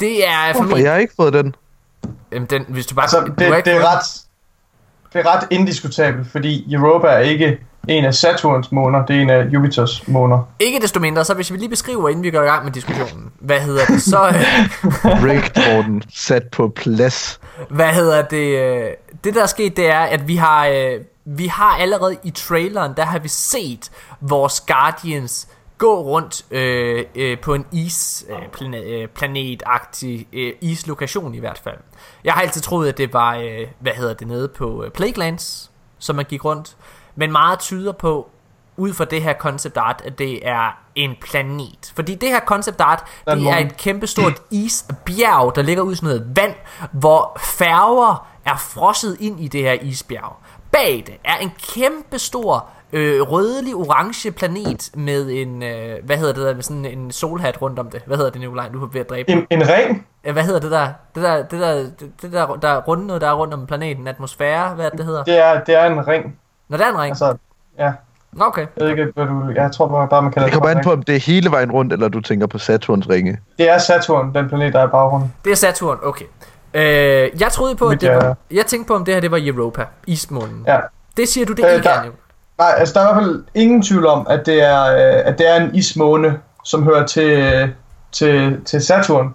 det 0.00 0.28
er 0.28 0.44
Hvorfor 0.44 0.52
formentlig... 0.54 0.84
jeg 0.84 0.92
har 0.92 0.98
ikke 0.98 1.14
fået 1.16 1.32
den? 1.32 1.54
Jamen, 2.32 2.46
den, 2.46 2.64
hvis 2.68 2.86
du 2.86 2.94
bare... 2.94 3.04
Altså, 3.04 3.20
du 3.20 3.32
det, 3.38 3.56
ikke 3.56 3.70
det, 3.70 3.76
er 3.76 3.96
ret, 3.96 4.04
det 5.12 5.20
er 5.26 5.34
ret 5.36 5.46
indiskutabelt, 5.50 6.30
fordi 6.30 6.74
Europa 6.74 7.06
er 7.06 7.18
ikke 7.18 7.58
en 7.88 8.04
af 8.04 8.14
Saturns 8.14 8.72
måner, 8.72 9.06
det 9.06 9.16
er 9.16 9.20
en 9.20 9.30
af 9.30 9.44
Jupiters 9.44 10.08
måner. 10.08 10.42
Ikke 10.60 10.80
desto 10.80 11.00
mindre, 11.00 11.24
så 11.24 11.34
hvis 11.34 11.52
vi 11.52 11.56
lige 11.56 11.68
beskriver, 11.68 12.08
inden 12.08 12.24
vi 12.24 12.30
går 12.30 12.42
i 12.42 12.46
gang 12.46 12.64
med 12.64 12.72
diskussionen, 12.72 13.30
hvad 13.40 13.60
hedder 13.60 13.84
det, 13.84 14.02
så, 14.02 14.26
øh, 14.28 15.24
Rick 15.24 15.56
Morten 15.56 16.02
sat 16.14 16.48
på 16.48 16.68
plads. 16.68 17.40
hvad 17.70 17.88
hedder 17.88 18.22
det, 18.22 18.58
øh, 18.58 18.90
det 19.24 19.34
der 19.34 19.42
er 19.42 19.46
sket, 19.46 19.76
det 19.76 19.90
er, 19.90 20.00
at 20.00 20.28
vi 20.28 20.36
har, 20.36 20.66
øh, 20.66 21.00
vi 21.24 21.46
har 21.46 21.76
allerede 21.76 22.16
i 22.24 22.30
traileren, 22.30 22.92
der 22.96 23.04
har 23.04 23.18
vi 23.18 23.28
set 23.28 23.90
vores 24.20 24.60
Guardians 24.60 25.48
gå 25.78 26.02
rundt 26.02 26.44
øh, 26.50 27.04
øh, 27.14 27.40
på 27.40 27.54
en 27.54 27.64
is 27.72 28.26
øh, 28.28 29.08
øh, 30.04 30.24
øh, 30.32 30.52
islokation 30.60 31.34
i 31.34 31.38
hvert 31.38 31.58
fald. 31.64 31.78
Jeg 32.24 32.32
har 32.32 32.42
altid 32.42 32.60
troet, 32.60 32.88
at 32.88 32.98
det 32.98 33.12
var, 33.12 33.36
øh, 33.36 33.66
hvad 33.80 33.92
hedder 33.92 34.14
det, 34.14 34.26
nede 34.26 34.48
på 34.48 34.84
øh, 34.84 34.90
Plaguelands, 34.90 35.70
som 35.98 36.16
man 36.16 36.24
gik 36.24 36.44
rundt. 36.44 36.76
Men 37.18 37.32
meget 37.32 37.58
tyder 37.58 37.92
på, 37.92 38.30
ud 38.76 38.92
fra 38.92 39.04
det 39.04 39.22
her 39.22 39.34
concept 39.34 39.76
art, 39.76 40.02
at 40.04 40.18
det 40.18 40.48
er 40.48 40.78
en 40.94 41.10
planet. 41.20 41.92
Fordi 41.94 42.14
det 42.14 42.28
her 42.28 42.40
concept 42.40 42.80
art, 42.80 43.04
det 43.26 43.46
er 43.48 43.56
et 43.56 43.76
kæmpestort 43.76 44.42
isbjerg, 44.50 45.56
der 45.56 45.62
ligger 45.62 45.82
ud 45.82 45.92
i 45.92 45.96
sådan 45.96 46.06
noget 46.06 46.36
vand, 46.36 46.54
hvor 46.92 47.38
færger 47.40 48.28
er 48.44 48.56
frosset 48.56 49.16
ind 49.20 49.40
i 49.40 49.48
det 49.48 49.62
her 49.62 49.72
isbjerg. 49.72 50.36
Bag 50.72 51.04
det 51.06 51.14
er 51.24 51.36
en 51.36 51.50
kæmpestor 51.74 52.66
øh, 52.92 53.20
rødlig 53.22 53.74
orange 53.74 54.30
planet 54.30 54.90
med 54.94 55.30
en, 55.30 55.62
øh, 55.62 56.04
hvad 56.04 56.16
hedder 56.16 56.32
det 56.32 56.44
der, 56.44 56.54
med 56.54 56.62
sådan 56.62 56.84
en 56.84 57.10
solhat 57.10 57.62
rundt 57.62 57.78
om 57.78 57.90
det. 57.90 58.02
Hvad 58.06 58.16
hedder 58.16 58.30
det, 58.30 58.40
Nikolaj? 58.40 58.68
Du 58.68 58.84
er 58.84 58.88
ved 58.88 59.00
at 59.00 59.10
dræbe. 59.10 59.32
En, 59.32 59.46
en 59.50 59.62
ring? 59.68 60.06
Hvad 60.32 60.42
hedder 60.42 60.60
det 60.60 60.70
der? 60.70 60.88
Det 61.14 61.22
der, 61.22 61.36
det 61.42 61.60
der, 61.60 61.86
det, 62.22 62.32
der, 62.32 62.56
der 62.56 62.68
er 62.68 62.80
rundt 62.80 63.06
noget, 63.06 63.22
der 63.22 63.28
er 63.28 63.34
rundt 63.34 63.54
om 63.54 63.66
planeten. 63.66 64.08
Atmosfære, 64.08 64.74
hvad 64.74 64.90
det, 64.90 64.98
det 64.98 65.06
hedder? 65.06 65.24
Det 65.24 65.38
er, 65.38 65.64
det 65.64 65.74
er 65.74 65.86
en 65.86 66.08
ring. 66.08 66.38
Når 66.68 66.78
der 66.78 66.84
er 66.84 66.90
en 66.90 66.98
ring. 66.98 67.10
Altså, 67.10 67.36
ja. 67.78 67.92
Nå, 68.32 68.44
Okay. 68.44 68.66
Jeg 68.76 68.84
ved 68.84 68.90
ikke, 68.90 69.06
hvad 69.14 69.26
du... 69.26 69.52
Jeg 69.54 69.72
tror 69.72 69.86
bare, 69.88 70.08
bare 70.08 70.22
man 70.22 70.32
kalder 70.32 70.46
Det 70.46 70.54
kommer 70.54 70.68
an 70.70 70.84
på, 70.84 70.92
om 70.92 71.02
det 71.02 71.16
er 71.16 71.20
hele 71.20 71.50
vejen 71.50 71.70
rundt, 71.72 71.92
eller 71.92 72.08
du 72.08 72.20
tænker 72.20 72.46
på 72.46 72.58
Saturns 72.58 73.08
ringe. 73.08 73.38
Det 73.58 73.70
er 73.70 73.78
Saturn, 73.78 74.34
den 74.34 74.48
planet, 74.48 74.72
der 74.72 74.80
er 74.80 74.84
i 74.86 74.90
baggrunden. 74.90 75.32
Det 75.44 75.52
er 75.52 75.56
Saturn, 75.56 75.98
okay. 76.02 76.24
Øh, 76.74 77.40
jeg 77.40 77.52
troede 77.52 77.76
på, 77.76 77.88
at 77.88 78.00
det 78.00 78.08
var, 78.10 78.20
hjerte. 78.20 78.36
jeg 78.50 78.66
tænkte 78.66 78.88
på, 78.88 78.94
om 78.94 79.04
det 79.04 79.14
her 79.14 79.20
det 79.20 79.30
var 79.30 79.38
Europa, 79.42 79.84
ismånen. 80.06 80.64
Ja. 80.66 80.78
Det 81.16 81.28
siger 81.28 81.46
du, 81.46 81.52
det 81.52 81.64
Øh, 81.64 81.72
ikke 81.74 81.84
der- 81.84 81.90
er. 81.94 82.02
Nej, 82.58 82.74
altså 82.76 82.94
der 82.94 83.06
er 83.06 83.10
i 83.10 83.14
hvert 83.14 83.24
fald 83.24 83.44
ingen 83.54 83.82
tvivl 83.82 84.06
om, 84.06 84.26
at 84.30 84.46
det 84.46 84.62
er, 84.62 84.82
øh, 84.84 85.22
at 85.24 85.38
det 85.38 85.50
er 85.50 85.56
en 85.64 85.74
ismåne, 85.74 86.38
som 86.64 86.82
hører 86.82 87.06
til, 87.06 87.72
til, 88.12 88.60
til 88.64 88.80
Saturn. 88.80 89.34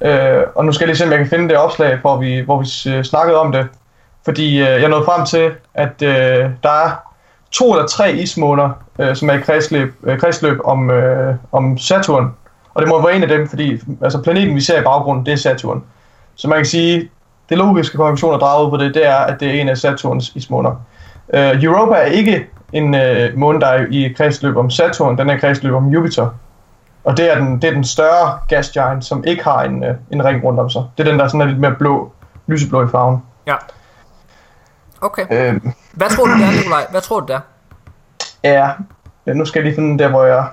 Øh, 0.00 0.42
og 0.54 0.64
nu 0.64 0.72
skal 0.72 0.84
jeg 0.84 0.88
lige 0.88 0.96
se, 0.96 1.04
om 1.04 1.10
jeg 1.10 1.18
kan 1.18 1.28
finde 1.28 1.48
det 1.48 1.56
opslag, 1.56 1.98
hvor 2.00 2.16
vi, 2.16 2.40
hvor 2.40 2.58
vi 2.58 2.96
øh, 2.96 3.04
snakkede 3.04 3.38
om 3.40 3.52
det. 3.52 3.68
Fordi 4.26 4.58
øh, 4.60 4.82
jeg 4.82 4.88
nåede 4.88 5.04
frem 5.04 5.26
til, 5.26 5.50
at 5.74 6.02
øh, 6.02 6.50
der 6.62 6.70
er 6.70 6.90
to 7.50 7.72
eller 7.72 7.86
tre 7.86 8.12
ismåner, 8.12 8.70
øh, 8.98 9.16
som 9.16 9.30
er 9.30 9.34
i 9.34 9.40
kredsløb, 9.40 9.94
øh, 10.02 10.18
kredsløb 10.20 10.58
om, 10.64 10.90
øh, 10.90 11.34
om 11.52 11.78
Saturn. 11.78 12.34
Og 12.74 12.82
det 12.82 12.88
må 12.88 13.06
være 13.06 13.16
en 13.16 13.22
af 13.22 13.28
dem, 13.28 13.48
fordi 13.48 13.80
altså, 14.02 14.22
planeten, 14.22 14.54
vi 14.54 14.60
ser 14.60 14.80
i 14.80 14.84
baggrunden, 14.84 15.26
det 15.26 15.32
er 15.32 15.36
Saturn. 15.36 15.84
Så 16.34 16.48
man 16.48 16.58
kan 16.58 16.66
sige, 16.66 17.10
det 17.48 17.58
logiske 17.58 17.96
konklusion 17.96 18.34
at 18.34 18.40
drage 18.40 18.66
ud 18.66 18.70
på 18.70 18.76
det, 18.76 18.94
det 18.94 19.06
er, 19.06 19.16
at 19.16 19.40
det 19.40 19.48
er 19.48 19.60
en 19.60 19.68
af 19.68 19.76
Saturns 19.76 20.32
ismåner. 20.34 20.70
Øh, 21.34 21.64
Europa 21.64 21.94
er 21.94 22.04
ikke 22.04 22.46
en 22.72 22.94
øh, 22.94 23.38
måne, 23.38 23.60
der 23.60 23.66
er 23.66 23.86
i 23.90 24.14
kredsløb 24.16 24.56
om 24.56 24.70
Saturn, 24.70 25.18
den 25.18 25.30
er 25.30 25.34
i 25.34 25.38
kredsløb 25.38 25.74
om 25.74 25.88
Jupiter. 25.88 26.28
Og 27.04 27.16
det 27.16 27.32
er 27.32 27.38
den, 27.38 27.62
det 27.62 27.68
er 27.68 27.74
den 27.74 27.84
større 27.84 28.38
gas 28.48 28.70
giant, 28.70 29.04
som 29.04 29.24
ikke 29.26 29.44
har 29.44 29.62
en, 29.62 29.84
øh, 29.84 29.94
en 30.10 30.24
ring 30.24 30.44
rundt 30.44 30.60
om 30.60 30.70
sig. 30.70 30.82
Det 30.98 31.06
er 31.06 31.10
den, 31.10 31.20
der 31.20 31.28
sådan 31.28 31.40
er 31.40 31.44
lidt 31.44 31.60
mere 31.60 31.74
blå, 31.78 32.12
lyseblå 32.46 32.84
i 32.84 32.88
farven. 32.88 33.22
Ja. 33.46 33.54
Okay. 35.00 35.22
Uh, 35.22 35.72
Hvad 35.92 36.10
tror 36.10 36.24
du 36.24 36.30
der, 36.30 36.56
Nikolaj? 36.56 36.86
Hvad 36.90 37.00
tror 37.00 37.20
du 37.20 37.26
der? 37.26 37.40
ja, 38.44 38.70
ja, 39.26 39.32
nu 39.32 39.44
skal 39.44 39.60
jeg 39.60 39.64
lige 39.64 39.74
finde 39.74 40.04
der, 40.04 40.08
hvor 40.08 40.24
jeg 40.24 40.48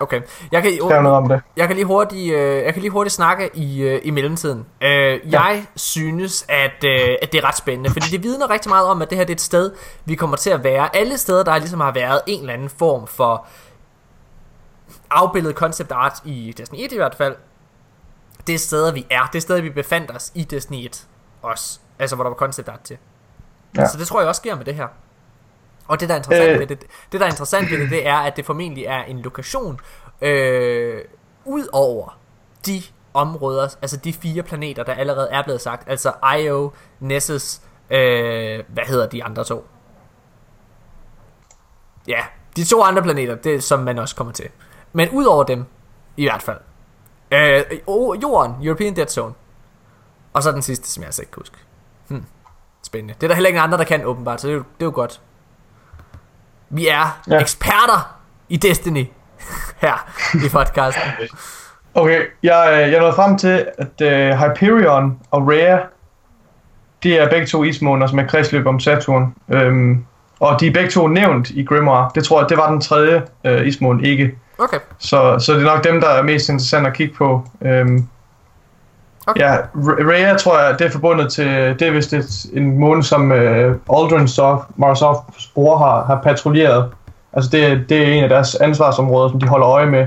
Okay. 0.00 0.22
Jeg 0.52 0.62
kan, 0.62 0.72
skrev 0.80 1.02
noget 1.02 1.16
om 1.16 1.28
det. 1.28 1.40
jeg 1.56 1.66
kan 1.66 1.76
lige 1.76 1.86
hurtigt, 1.86 2.34
øh, 2.34 2.64
jeg 2.64 2.72
kan 2.72 2.82
lige 2.82 2.90
hurtigt 2.90 3.14
snakke 3.14 3.50
i, 3.54 3.82
øh, 3.82 4.00
i 4.04 4.10
mellemtiden. 4.10 4.66
Øh, 4.80 5.20
jeg 5.32 5.66
synes, 5.76 6.46
at, 6.48 6.84
øh, 6.84 7.16
at 7.22 7.32
det 7.32 7.38
er 7.38 7.44
ret 7.48 7.56
spændende, 7.56 7.90
fordi 7.90 8.06
det 8.10 8.22
vidner 8.22 8.50
rigtig 8.50 8.68
meget 8.68 8.86
om, 8.86 9.02
at 9.02 9.10
det 9.10 9.18
her 9.18 9.24
det 9.24 9.30
er 9.30 9.34
et 9.34 9.40
sted, 9.40 9.72
vi 10.04 10.14
kommer 10.14 10.36
til 10.36 10.50
at 10.50 10.64
være. 10.64 10.96
Alle 10.96 11.18
steder, 11.18 11.44
der 11.44 11.58
ligesom 11.58 11.80
har 11.80 11.92
været 11.92 12.20
en 12.26 12.40
eller 12.40 12.52
anden 12.52 12.68
form 12.68 13.06
for 13.06 13.46
afbildet 15.10 15.54
concept 15.54 15.92
art 15.92 16.18
i 16.24 16.54
Destiny 16.56 16.78
1 16.84 16.92
i 16.92 16.96
hvert 16.96 17.14
fald, 17.14 17.36
det 18.46 18.54
er 18.54 18.58
steder, 18.58 18.92
vi 18.92 19.06
er. 19.10 19.28
Det 19.32 19.38
er 19.38 19.42
steder, 19.42 19.62
vi 19.62 19.70
befandt 19.70 20.10
os 20.16 20.32
i 20.34 20.44
Destiny 20.44 20.84
1 20.84 21.06
også. 21.42 21.78
Altså, 21.98 22.16
hvor 22.16 22.24
der 22.24 22.30
var 22.30 22.36
concept 22.36 22.68
art 22.68 22.80
til. 22.80 22.96
Ja. 23.76 23.88
Så 23.88 23.98
det 23.98 24.06
tror 24.06 24.20
jeg 24.20 24.28
også 24.28 24.38
sker 24.38 24.56
med 24.56 24.64
det 24.64 24.74
her. 24.74 24.88
Og 25.88 26.00
det, 26.00 26.08
der 26.08 26.14
er 26.14 26.18
interessant 26.18 26.50
øh. 26.50 26.60
Ved 26.60 26.66
det, 26.66 26.80
det, 27.12 27.20
der 27.20 27.26
er 27.26 27.30
interessant 27.30 27.70
ved 27.70 27.78
det, 27.78 27.90
det 27.90 28.06
er, 28.06 28.16
at 28.16 28.36
det 28.36 28.46
formentlig 28.46 28.84
er 28.84 29.02
en 29.02 29.18
lokation 29.18 29.80
øh, 30.20 31.00
ud 31.44 31.68
over 31.72 32.18
de 32.66 32.82
områder, 33.14 33.68
altså 33.82 33.96
de 33.96 34.12
fire 34.12 34.42
planeter, 34.42 34.82
der 34.82 34.94
allerede 34.94 35.28
er 35.30 35.42
blevet 35.42 35.60
sagt, 35.60 35.88
altså 35.88 36.12
Io, 36.38 36.72
Nessus, 37.00 37.60
øh, 37.90 38.64
hvad 38.68 38.84
hedder 38.84 39.06
de 39.06 39.24
andre 39.24 39.44
to? 39.44 39.66
Ja, 42.08 42.20
de 42.56 42.64
to 42.64 42.82
andre 42.82 43.02
planeter, 43.02 43.34
det 43.34 43.54
er, 43.54 43.60
som 43.60 43.80
man 43.80 43.98
også 43.98 44.16
kommer 44.16 44.32
til. 44.32 44.48
Men 44.92 45.10
ud 45.10 45.24
over 45.24 45.44
dem, 45.44 45.64
i 46.16 46.24
hvert 46.24 46.42
fald. 46.42 46.58
Øh, 47.30 47.64
jorden, 48.22 48.66
European 48.66 48.96
Dead 48.96 49.06
Zone. 49.06 49.34
Og 50.32 50.42
så 50.42 50.52
den 50.52 50.62
sidste, 50.62 50.88
som 50.88 51.00
jeg 51.00 51.08
altså 51.08 51.22
ikke 51.22 51.32
kan 51.32 51.40
huske. 51.40 51.56
Spændende. 52.84 53.14
Det 53.14 53.22
er 53.22 53.28
der 53.28 53.34
heller 53.34 53.48
ingen 53.48 53.62
andre, 53.62 53.78
der 53.78 53.84
kan 53.84 54.04
åbenbart, 54.04 54.40
så 54.40 54.46
det 54.46 54.52
er 54.52 54.56
jo, 54.56 54.62
det 54.62 54.82
er 54.82 54.86
jo 54.86 54.92
godt. 54.94 55.20
Vi 56.70 56.88
er 56.88 57.20
ja. 57.30 57.40
Eksperter 57.40 58.16
i 58.48 58.56
Destiny 58.56 59.06
her 59.82 60.10
i 60.34 60.48
podcasten. 60.48 61.02
Okay, 61.94 62.22
jeg, 62.42 62.70
øh, 62.72 62.92
jeg 62.92 63.00
nåede 63.00 63.14
frem 63.14 63.38
til, 63.38 63.66
at 63.78 64.32
uh, 64.32 64.38
Hyperion 64.38 65.18
og 65.30 65.48
Rhea, 65.48 65.78
de 67.02 67.18
er 67.18 67.30
begge 67.30 67.46
to 67.46 67.64
ismåner, 67.64 68.06
som 68.06 68.18
er 68.18 68.26
kredsløb 68.26 68.66
om 68.66 68.80
Saturn. 68.80 69.34
Øhm, 69.48 70.04
og 70.40 70.60
de 70.60 70.66
er 70.66 70.72
begge 70.72 70.90
to 70.90 71.06
nævnt 71.06 71.50
i 71.50 71.64
Grimoire. 71.64 72.10
Det 72.14 72.24
tror 72.24 72.40
jeg, 72.40 72.48
det 72.48 72.56
var 72.56 72.70
den 72.70 72.80
tredje 72.80 73.22
uh, 73.44 73.66
ismåne 73.66 74.08
ikke. 74.08 74.38
Okay. 74.58 74.78
Så, 74.98 75.38
så 75.38 75.52
det 75.52 75.60
er 75.60 75.74
nok 75.74 75.84
dem, 75.84 76.00
der 76.00 76.08
er 76.08 76.22
mest 76.22 76.48
interessant 76.48 76.86
at 76.86 76.92
kigge 76.92 77.14
på. 77.14 77.48
Øhm, 77.62 78.08
Okay. 79.26 79.40
Ja, 79.40 79.56
Rhea 79.74 80.36
tror 80.36 80.58
jeg, 80.58 80.78
det 80.78 80.86
er 80.86 80.90
forbundet 80.90 81.32
til, 81.32 81.46
det 81.78 81.82
er 81.82 81.90
vist 81.90 82.12
et, 82.12 82.46
en 82.52 82.78
måne, 82.78 83.02
som 83.02 83.30
uh, 83.30 83.98
Aldrin 83.98 84.28
Soft, 84.28 84.62
Microsofts 84.76 85.46
bror 85.54 85.76
har, 85.76 86.04
har 86.04 86.20
patruljeret. 86.22 86.90
Altså 87.32 87.50
det, 87.50 87.88
det 87.88 88.02
er 88.02 88.12
en 88.12 88.22
af 88.22 88.28
deres 88.28 88.54
ansvarsområder, 88.54 89.28
som 89.28 89.40
de 89.40 89.48
holder 89.48 89.68
øje 89.68 89.86
med. 89.86 90.06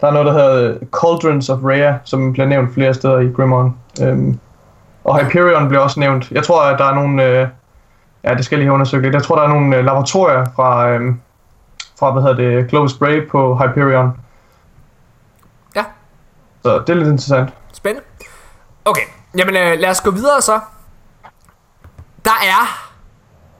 Der 0.00 0.06
er 0.06 0.10
noget, 0.10 0.26
der 0.26 0.32
hedder 0.32 0.78
Cauldrons 0.92 1.48
of 1.48 1.58
Rhea, 1.64 1.94
som 2.04 2.32
bliver 2.32 2.46
nævnt 2.46 2.74
flere 2.74 2.94
steder 2.94 3.18
i 3.18 3.28
Grimoire. 3.28 3.72
Øhm, 4.02 4.38
og 5.04 5.18
Hyperion 5.18 5.68
bliver 5.68 5.82
også 5.82 6.00
nævnt. 6.00 6.30
Jeg 6.30 6.44
tror, 6.44 6.62
at 6.62 6.78
der 6.78 6.84
er 6.84 6.94
nogle... 6.94 7.24
Øh, 7.24 7.48
ja, 8.24 8.34
det 8.34 8.44
skal 8.44 8.56
jeg 8.56 8.58
lige 8.58 8.66
have 8.66 8.74
undersøgt 8.74 9.02
lidt. 9.02 9.14
Jeg 9.14 9.22
tror, 9.22 9.36
der 9.36 9.42
er 9.42 9.48
nogle 9.48 9.76
øh, 9.76 9.84
laboratorier 9.84 10.46
fra, 10.56 10.90
øh, 10.90 11.14
fra 11.98 12.12
hvad 12.12 12.22
hedder 12.22 12.36
det, 12.36 12.70
Global 12.70 12.88
Spray 12.88 13.28
på 13.28 13.56
Hyperion. 13.56 14.12
Ja. 15.76 15.84
Så 16.62 16.78
det 16.78 16.88
er 16.88 16.94
lidt 16.94 17.08
interessant. 17.08 17.50
Spændende. 17.72 18.06
Okay, 18.86 19.02
jamen 19.38 19.56
øh, 19.56 19.78
lad 19.78 19.90
os 19.90 20.00
gå 20.00 20.10
videre 20.10 20.42
så. 20.42 20.60
Der 22.24 22.30
er 22.30 22.92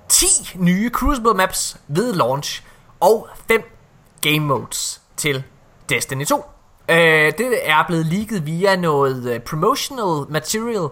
10 0.08 0.26
nye 0.54 0.90
Crucible 0.90 1.34
maps 1.34 1.76
ved 1.88 2.12
launch, 2.12 2.62
og 3.00 3.28
5 3.48 3.62
game 4.20 4.40
modes 4.40 5.00
til 5.16 5.44
Destiny 5.88 6.24
2. 6.24 6.44
Øh, 6.88 6.96
det 7.38 7.70
er 7.70 7.84
blevet 7.86 8.06
leaget 8.06 8.46
via 8.46 8.76
noget 8.76 9.34
øh, 9.34 9.40
promotional 9.40 10.32
material. 10.32 10.88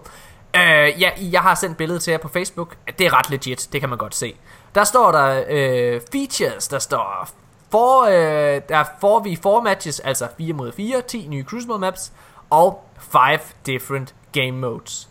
Øh, 0.55 1.01
ja, 1.01 1.09
jeg 1.19 1.41
har 1.41 1.55
sendt 1.55 1.77
billedet 1.77 2.03
til 2.03 2.11
jer 2.11 2.17
på 2.17 2.27
Facebook. 2.27 2.75
Det 2.99 3.05
er 3.05 3.17
ret 3.17 3.29
legit, 3.29 3.69
det 3.71 3.81
kan 3.81 3.89
man 3.89 3.97
godt 3.97 4.15
se. 4.15 4.35
Der 4.75 4.83
står 4.83 5.11
der 5.11 5.43
øh, 5.49 6.01
features, 6.11 6.67
der 6.67 6.79
står 6.79 7.29
for, 7.71 8.03
øh, 8.03 8.61
der 8.69 8.83
får 9.01 9.19
vi 9.19 9.39
4 9.43 9.61
matches, 9.61 9.99
altså 9.99 10.27
4 10.37 10.53
mod 10.53 10.71
4, 10.71 11.01
10 11.01 11.27
nye 11.29 11.43
Crucible 11.43 11.79
maps, 11.79 12.11
og 12.49 12.89
5 12.99 13.39
different 13.65 14.15
game 14.35 14.51
modes. 14.51 15.09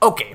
Okay. 0.00 0.34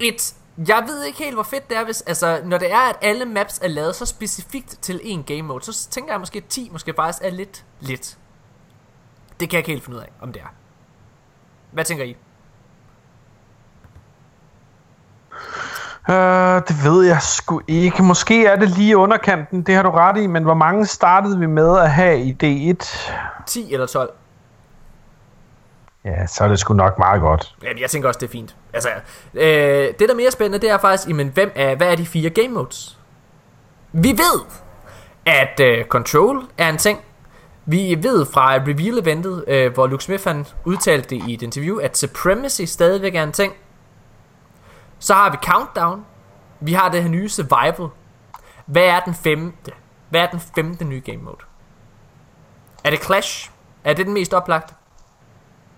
Et, 0.00 0.34
jeg 0.68 0.84
ved 0.86 1.04
ikke 1.04 1.18
helt, 1.18 1.34
hvor 1.34 1.42
fedt 1.42 1.70
det 1.70 1.76
er, 1.76 1.84
hvis, 1.84 2.00
altså, 2.00 2.40
når 2.44 2.58
det 2.58 2.72
er, 2.72 2.80
at 2.90 2.96
alle 3.02 3.24
maps 3.24 3.58
er 3.58 3.68
lavet 3.68 3.94
så 3.94 4.06
specifikt 4.06 4.78
til 4.82 5.00
en 5.02 5.22
game 5.22 5.42
mode, 5.42 5.64
så 5.64 5.88
tænker 5.88 6.12
jeg 6.12 6.20
måske, 6.20 6.38
at 6.38 6.44
10 6.44 6.68
måske 6.72 6.94
faktisk 6.96 7.24
er 7.24 7.30
lidt, 7.30 7.64
lidt. 7.80 8.18
Det 9.40 9.50
kan 9.50 9.56
jeg 9.56 9.58
ikke 9.58 9.70
helt 9.70 9.84
finde 9.84 9.98
ud 9.98 10.02
af, 10.02 10.10
om 10.20 10.32
det 10.32 10.42
er. 10.42 10.54
Hvad 11.72 11.84
tænker 11.84 12.04
I? 12.04 12.16
Uh, 16.08 16.62
det 16.68 16.84
ved 16.84 17.04
jeg 17.06 17.22
sgu 17.22 17.60
ikke. 17.68 18.02
Måske 18.02 18.46
er 18.46 18.56
det 18.56 18.70
lige 18.70 18.96
underkanten, 18.96 19.62
det 19.62 19.74
har 19.74 19.82
du 19.82 19.90
ret 19.90 20.16
i, 20.16 20.26
men 20.26 20.42
hvor 20.42 20.54
mange 20.54 20.86
startede 20.86 21.38
vi 21.38 21.46
med 21.46 21.78
at 21.78 21.90
have 21.90 22.20
i 22.20 22.36
D1? 22.42 23.10
10 23.46 23.72
eller 23.72 23.86
12? 23.86 24.14
Ja, 26.06 26.26
så 26.26 26.44
er 26.44 26.48
det 26.48 26.58
sgu 26.58 26.74
nok 26.74 26.98
meget 26.98 27.20
godt. 27.20 27.54
Jamen, 27.62 27.78
jeg 27.80 27.90
tænker 27.90 28.08
også, 28.08 28.18
det 28.18 28.26
er 28.26 28.30
fint. 28.30 28.56
Altså, 28.72 28.88
øh, 29.34 29.42
det 29.44 30.00
der 30.00 30.10
er 30.10 30.14
mere 30.14 30.30
spændende, 30.30 30.58
det 30.58 30.70
er 30.70 30.78
faktisk, 30.78 31.08
jamen, 31.08 31.28
hvem 31.28 31.52
er, 31.54 31.74
hvad 31.74 31.92
er 31.92 31.96
de 31.96 32.06
fire 32.06 32.30
game 32.30 32.48
modes? 32.48 32.98
Vi 33.92 34.08
ved, 34.08 34.40
at 35.26 35.60
øh, 35.60 35.84
Control 35.84 36.42
er 36.58 36.68
en 36.68 36.78
ting. 36.78 37.00
Vi 37.64 37.98
ved 38.02 38.26
fra 38.26 38.54
reveal-eventet, 38.54 39.44
øh, 39.48 39.74
hvor 39.74 39.86
Luke 39.86 40.04
Smith 40.04 40.24
han 40.26 40.46
udtalte 40.64 41.16
det 41.16 41.28
i 41.28 41.34
et 41.34 41.42
interview, 41.42 41.78
at 41.78 41.98
Supremacy 41.98 42.62
stadigvæk 42.62 43.14
er 43.14 43.22
en 43.22 43.32
ting. 43.32 43.52
Så 44.98 45.14
har 45.14 45.30
vi 45.30 45.36
Countdown. 45.44 46.04
Vi 46.60 46.72
har 46.72 46.88
det 46.88 47.02
her 47.02 47.10
nye 47.10 47.28
Survival. 47.28 47.88
Hvad 48.66 48.84
er 48.84 49.00
den 49.00 49.14
femte? 49.14 49.72
Hvad 50.08 50.20
er 50.20 50.26
den 50.26 50.40
femte 50.40 50.84
nye 50.84 51.02
game 51.06 51.18
mode? 51.18 51.36
Er 52.84 52.90
det 52.90 53.04
Clash? 53.04 53.50
Er 53.84 53.92
det 53.92 54.06
den 54.06 54.14
mest 54.14 54.34
oplagte? 54.34 54.74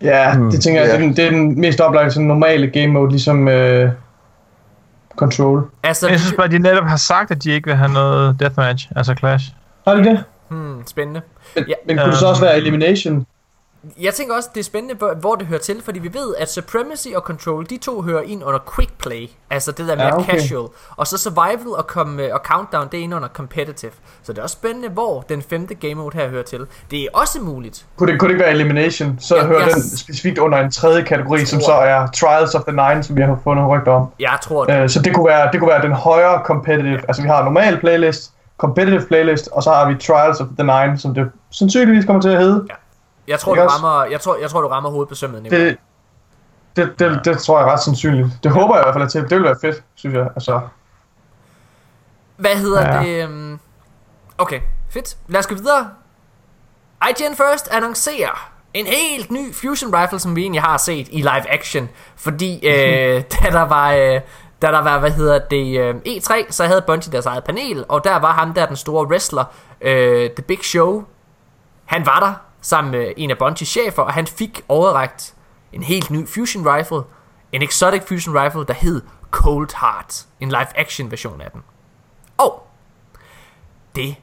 Ja, 0.02 0.34
det 0.52 0.60
tænker 0.60 0.80
jeg, 0.80 0.88
ja. 0.90 0.96
det, 0.96 1.02
er 1.02 1.06
den, 1.06 1.16
det 1.16 1.24
er 1.26 1.30
den 1.30 1.60
mest 1.60 1.80
oplagte 1.80 2.10
sådan 2.14 2.26
normale 2.26 2.66
game 2.70 2.86
mode, 2.86 3.10
ligesom 3.10 3.48
øh, 3.48 3.90
Control. 5.16 5.62
Altså, 5.82 6.08
Jeg 6.08 6.20
synes 6.20 6.34
bare, 6.36 6.44
at 6.46 6.50
de 6.52 6.58
netop 6.58 6.84
har 6.84 6.96
sagt, 6.96 7.30
at 7.30 7.44
de 7.44 7.50
ikke 7.50 7.66
vil 7.66 7.76
have 7.76 7.92
noget 7.92 8.40
deathmatch, 8.40 8.88
altså 8.96 9.14
Clash. 9.14 9.44
Har 9.86 9.94
de 9.94 10.04
det? 10.04 10.24
hmm, 10.48 10.82
spændende. 10.86 11.20
Men, 11.54 11.64
Ja. 11.68 11.74
men 11.86 11.96
kunne 11.98 12.10
det 12.10 12.18
så 12.18 12.26
også 12.26 12.42
være 12.42 12.56
Elimination? 12.56 13.26
Jeg 14.00 14.14
tænker 14.14 14.34
også, 14.34 14.48
det 14.54 14.60
er 14.60 14.64
spændende, 14.64 15.14
hvor, 15.20 15.34
det 15.34 15.46
hører 15.46 15.60
til, 15.60 15.82
fordi 15.84 15.98
vi 15.98 16.14
ved, 16.14 16.34
at 16.38 16.50
Supremacy 16.52 17.08
og 17.16 17.22
Control, 17.22 17.66
de 17.70 17.76
to 17.76 18.02
hører 18.02 18.22
ind 18.22 18.44
under 18.44 18.58
Quick 18.74 18.90
Play, 18.98 19.28
altså 19.50 19.72
det 19.72 19.88
der 19.88 19.96
mere 19.96 20.06
Ja, 20.06 20.18
okay. 20.18 20.32
casual. 20.40 20.68
Og 20.96 21.06
så 21.06 21.18
Survival 21.18 21.68
og, 21.76 21.84
com, 21.84 22.20
og 22.32 22.40
Countdown, 22.44 22.88
det 22.92 23.00
er 23.00 23.04
ind 23.04 23.14
under 23.14 23.28
Competitive. 23.28 23.92
Så 24.22 24.32
det 24.32 24.38
er 24.38 24.42
også 24.42 24.52
spændende, 24.52 24.88
hvor 24.88 25.20
den 25.28 25.42
femte 25.42 25.74
game 25.74 25.94
mode 25.94 26.16
her 26.18 26.28
hører 26.28 26.42
til. 26.42 26.66
Det 26.90 27.02
er 27.02 27.06
også 27.12 27.40
muligt. 27.40 27.86
Kunne 27.96 28.12
det, 28.12 28.20
kunne 28.20 28.28
det 28.28 28.34
ikke 28.34 28.44
være 28.44 28.52
Elimination? 28.54 29.16
Så 29.20 29.36
Ja, 29.36 29.40
ja, 29.42 29.46
hører 29.48 29.60
jeg 29.64 29.74
den 29.74 29.82
specifikt 29.98 30.38
under 30.38 30.58
en 30.58 30.70
tredje 30.70 31.02
kategori, 31.02 31.44
som 31.44 31.60
tror- 31.60 31.66
så 31.66 31.72
er 31.72 32.06
Trials 32.06 32.54
of 32.54 32.62
the 32.62 32.72
Nine, 32.76 33.02
som 33.02 33.16
vi 33.16 33.22
har 33.22 33.38
fundet 33.44 33.68
rygter 33.68 33.92
om. 33.92 34.06
Jeg 34.20 34.38
tror 34.42 34.64
det. 34.64 34.82
Øh, 34.82 34.88
så 34.88 35.02
det 35.02 35.14
kunne, 35.14 35.26
være, 35.26 35.48
det 35.52 35.60
kunne 35.60 35.70
være 35.70 35.82
den 35.82 35.92
højere 35.92 36.42
competitive. 36.44 36.98
Altså 37.08 37.22
vi 37.22 37.28
har 37.28 37.44
normal 37.44 37.80
playlist, 37.80 38.32
competitive 38.58 39.02
playlist, 39.08 39.48
og 39.52 39.62
så 39.62 39.70
har 39.70 39.88
vi 39.88 39.94
Trials 39.94 40.40
of 40.40 40.46
the 40.58 40.66
Nine, 40.66 40.98
som 40.98 41.14
det 41.14 41.30
sandsynligvis 41.50 42.04
kommer 42.04 42.22
til 42.22 42.28
at 42.28 42.38
hedde. 42.38 42.66
Jeg 43.28 43.40
tror, 43.40 43.54
du 43.54 43.60
rammer, 43.60 44.04
jeg 44.04 44.20
tror, 44.20 44.36
jeg 44.36 44.50
tror, 44.50 44.60
du 44.60 44.68
rammer 44.68 44.90
hovedet 44.90 45.08
på 45.08 45.14
sømmet. 45.14 45.44
Det, 45.50 45.76
det, 46.76 46.98
det, 46.98 47.20
det 47.24 47.38
tror 47.38 47.58
jeg 47.58 47.68
er 47.68 47.72
ret 47.72 47.80
sandsynligt. 47.82 48.28
Det 48.42 48.50
håber 48.52 48.74
jeg 48.76 48.82
i 48.82 48.86
hvert 48.86 48.94
fald 48.94 49.04
er 49.04 49.08
til. 49.08 49.22
Det 49.22 49.30
ville 49.30 49.44
være 49.44 49.58
fedt, 49.60 49.82
synes 49.94 50.16
jeg. 50.16 50.28
Altså, 50.36 50.60
Hvad 52.36 52.56
hedder 52.56 52.94
Ja. 52.96 53.02
det? 53.02 53.24
øhm, 53.24 53.58
Okay, 54.38 54.60
fedt. 54.90 55.16
Lad 55.28 55.38
os 55.40 55.46
gå 55.46 55.54
videre. 55.54 55.90
IGN 57.10 57.34
First 57.36 57.68
annoncerer 57.72 58.50
en 58.74 58.86
helt 58.86 59.30
ny 59.30 59.54
Fusion 59.54 59.94
Rifle, 59.96 60.18
som 60.18 60.36
vi 60.36 60.40
egentlig 60.42 60.62
har 60.62 60.76
set 60.76 61.08
i 61.10 61.16
live 61.20 61.50
action. 61.52 61.88
Fordi 62.16 62.66
øh, 62.68 63.22
da 63.32 63.50
der 63.50 63.62
var... 63.62 63.92
Øh, 63.92 64.20
da 64.62 64.66
der 64.66 64.82
var, 64.82 64.98
hvad 64.98 65.10
hedder 65.10 65.38
det, 65.38 65.78
øh, 65.80 65.94
E3, 66.06 66.32
så 66.50 66.64
havde 66.64 66.82
Bungie 66.86 67.12
deres 67.12 67.26
eget 67.26 67.44
panel, 67.44 67.84
og 67.88 68.04
der 68.04 68.16
var 68.18 68.32
ham 68.32 68.54
der, 68.54 68.66
den 68.66 68.76
store 68.76 69.06
wrestler, 69.06 69.44
øh, 69.80 70.30
The 70.30 70.42
Big 70.42 70.58
Show. 70.64 71.04
Han 71.84 72.06
var 72.06 72.20
der 72.20 72.34
sammen 72.60 72.90
med 72.90 73.12
en 73.16 73.30
af 73.30 73.38
Bungies 73.38 73.68
chefer, 73.68 74.02
og 74.02 74.12
han 74.12 74.26
fik 74.26 74.62
overrækt 74.68 75.34
en 75.72 75.82
helt 75.82 76.10
ny 76.10 76.28
Fusion 76.28 76.68
Rifle, 76.68 77.02
en 77.52 77.62
exotic 77.62 78.02
Fusion 78.08 78.38
Rifle, 78.38 78.64
der 78.64 78.74
hed 78.74 79.02
Cold 79.30 79.80
Heart, 79.80 80.26
en 80.40 80.48
live 80.48 80.78
action 80.78 81.10
version 81.10 81.40
af 81.40 81.50
den. 81.50 81.62
Og 82.38 82.66
det 83.94 84.16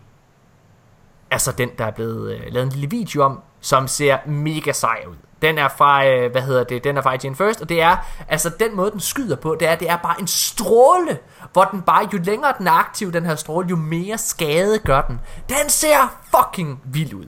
er 1.32 1.38
så 1.38 1.52
den, 1.52 1.70
der 1.78 1.86
er 1.86 1.92
blevet 1.92 2.36
øh, 2.36 2.42
lavet 2.48 2.66
en 2.66 2.72
lille 2.72 2.90
video 2.90 3.24
om, 3.24 3.42
som 3.60 3.88
ser 3.88 4.18
mega 4.26 4.72
sej 4.72 5.04
ud. 5.10 5.16
Den 5.42 5.58
er 5.58 5.68
fra, 5.68 6.06
øh, 6.08 6.32
hvad 6.32 6.42
hedder 6.42 6.64
det, 6.64 6.84
den 6.84 6.98
er 6.98 7.02
fra 7.02 7.14
IGN 7.14 7.36
First, 7.36 7.62
og 7.62 7.70
det 7.70 7.82
er, 7.82 7.98
altså 8.30 8.50
den 8.60 8.76
måde, 8.76 8.92
den 8.92 9.00
skyder 9.00 9.36
på, 9.36 9.56
det 9.60 9.68
er, 9.68 9.76
det 9.76 9.90
er 9.90 9.98
bare 9.98 10.22
en 10.22 10.28
stråle, 10.28 11.20
hvor 11.54 11.64
den 11.64 11.82
bare, 11.82 12.10
jo 12.14 12.20
længere 12.24 12.54
den 12.58 12.68
er 12.68 12.72
aktiv, 12.72 13.14
den 13.14 13.26
her 13.26 13.36
stråle, 13.36 13.68
jo 13.70 13.76
mere 13.76 14.18
skade 14.18 14.80
gør 14.80 15.02
den. 15.02 15.22
Den 15.50 15.70
ser 15.70 16.18
fucking 16.36 16.82
vild 16.84 17.14
ud. 17.14 17.28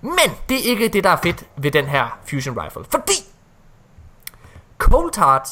Men 0.00 0.30
det 0.48 0.56
er 0.56 0.70
ikke 0.70 0.88
det, 0.88 1.04
der 1.04 1.10
er 1.10 1.16
fedt 1.16 1.44
ved 1.56 1.70
den 1.70 1.86
her 1.86 2.18
Fusion 2.30 2.60
Rifle, 2.60 2.84
fordi 2.90 3.12
Cold 4.78 5.18
Heart 5.18 5.48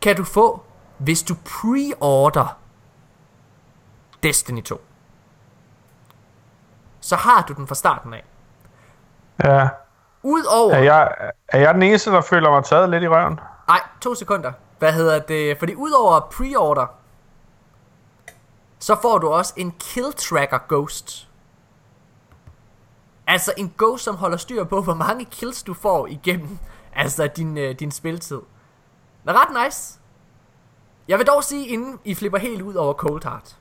kan 0.00 0.16
du 0.16 0.24
få, 0.24 0.62
hvis 0.98 1.22
du 1.22 1.34
pre-order 1.34 2.56
Destiny 4.22 4.62
2. 4.62 4.84
Så 7.00 7.16
har 7.16 7.44
du 7.48 7.52
den 7.52 7.66
fra 7.66 7.74
starten 7.74 8.14
af. 8.14 8.24
Ja. 9.44 9.68
Udover... 10.22 10.74
Er 10.74 10.82
jeg, 10.82 11.14
er 11.48 11.58
jeg 11.58 11.74
den 11.74 11.82
eneste, 11.82 12.10
der 12.10 12.20
føler 12.20 12.50
mig 12.50 12.64
taget 12.64 12.90
lidt 12.90 13.02
i 13.02 13.08
røven? 13.08 13.40
Nej, 13.68 13.80
to 14.00 14.14
sekunder. 14.14 14.52
Hvad 14.78 14.92
hedder 14.92 15.18
det? 15.18 15.58
Fordi 15.58 15.74
udover 15.74 16.20
pre-order, 16.20 16.86
så 18.78 18.96
får 19.02 19.18
du 19.18 19.28
også 19.28 19.54
en 19.56 19.70
kill 19.70 20.12
tracker 20.12 20.58
ghost. 20.68 21.28
Altså 23.26 23.52
en 23.56 23.74
ghost, 23.78 24.04
som 24.04 24.16
holder 24.16 24.36
styr 24.36 24.64
på, 24.64 24.82
hvor 24.82 24.94
mange 24.94 25.24
kills 25.24 25.62
du 25.62 25.74
får 25.74 26.06
igennem 26.06 26.58
altså 26.94 27.26
din, 27.26 27.58
øh, 27.58 27.74
din 27.78 27.90
spiltid. 27.90 28.40
Det 29.24 29.30
er 29.30 29.40
ret 29.40 29.64
nice. 29.64 29.98
Jeg 31.08 31.18
vil 31.18 31.26
dog 31.26 31.44
sige, 31.44 31.66
inden 31.66 31.98
I 32.04 32.14
flipper 32.14 32.38
helt 32.38 32.62
ud 32.62 32.74
over 32.74 32.94
Cold 32.94 33.24
Heart. 33.24 33.56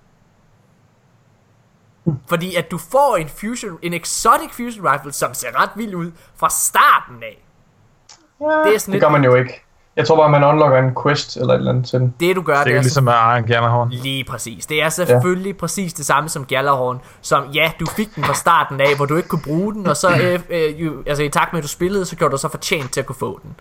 Fordi 2.28 2.56
at 2.56 2.72
du 2.72 2.78
får 2.78 3.16
en 3.16 3.30
fusion, 3.30 3.80
en 3.82 3.94
exotic 3.94 4.52
fusion 4.52 4.88
rifle, 4.88 5.12
som 5.12 5.34
ser 5.34 5.62
ret 5.62 5.70
vild 5.76 5.96
ud 5.96 6.12
fra 6.36 6.50
starten 6.50 7.24
af. 7.24 7.46
Det 8.66 8.76
er 8.76 8.80
sådan 8.80 8.94
det 8.94 9.02
gør 9.02 9.10
man 9.10 9.24
jo 9.24 9.36
ikke. 9.36 9.63
Jeg 9.96 10.08
tror 10.08 10.16
bare, 10.16 10.30
man 10.30 10.44
unlocker 10.44 10.78
en 10.78 10.96
quest 11.04 11.38
eller 11.38 11.54
et 11.54 11.58
eller 11.58 11.72
andet 11.72 11.86
til 11.86 12.00
den. 12.00 12.14
det 12.20 12.36
du 12.36 12.42
gør, 12.42 12.56
Det 12.56 12.66
det 12.66 12.76
er 12.76 12.82
ligesom 12.82 13.04
med 13.04 13.14
Iron 13.14 13.44
Gammerhorn. 13.44 13.90
Lige 13.90 14.24
præcis. 14.24 14.66
Det 14.66 14.84
er 14.84 14.90
selvfølgelig 14.90 15.54
ja. 15.54 15.60
præcis 15.60 15.94
det 15.94 16.06
samme 16.06 16.30
som 16.30 16.46
Gjallarhorn, 16.46 17.00
som 17.22 17.44
ja, 17.54 17.72
du 17.80 17.86
fik 17.86 18.16
den 18.16 18.24
fra 18.24 18.34
starten 18.34 18.82
af, 18.82 18.96
hvor 18.98 19.06
du 19.06 19.16
ikke 19.18 19.30
kunne 19.30 19.42
bruge 19.46 19.74
den, 19.74 19.88
og 19.88 19.98
så 19.98 20.10
øh, 20.24 20.40
øh, 20.50 20.82
jo, 20.86 20.92
altså, 21.08 21.24
i 21.24 21.30
takt 21.30 21.54
med 21.54 21.60
at 21.60 21.64
du 21.64 21.68
spillede, 21.68 22.06
så 22.06 22.16
gjorde 22.16 22.32
du 22.32 22.38
så 22.38 22.50
fortjent 22.50 22.92
til 22.94 23.00
at 23.00 23.06
kunne 23.06 23.16
få 23.20 23.40
den. 23.44 23.52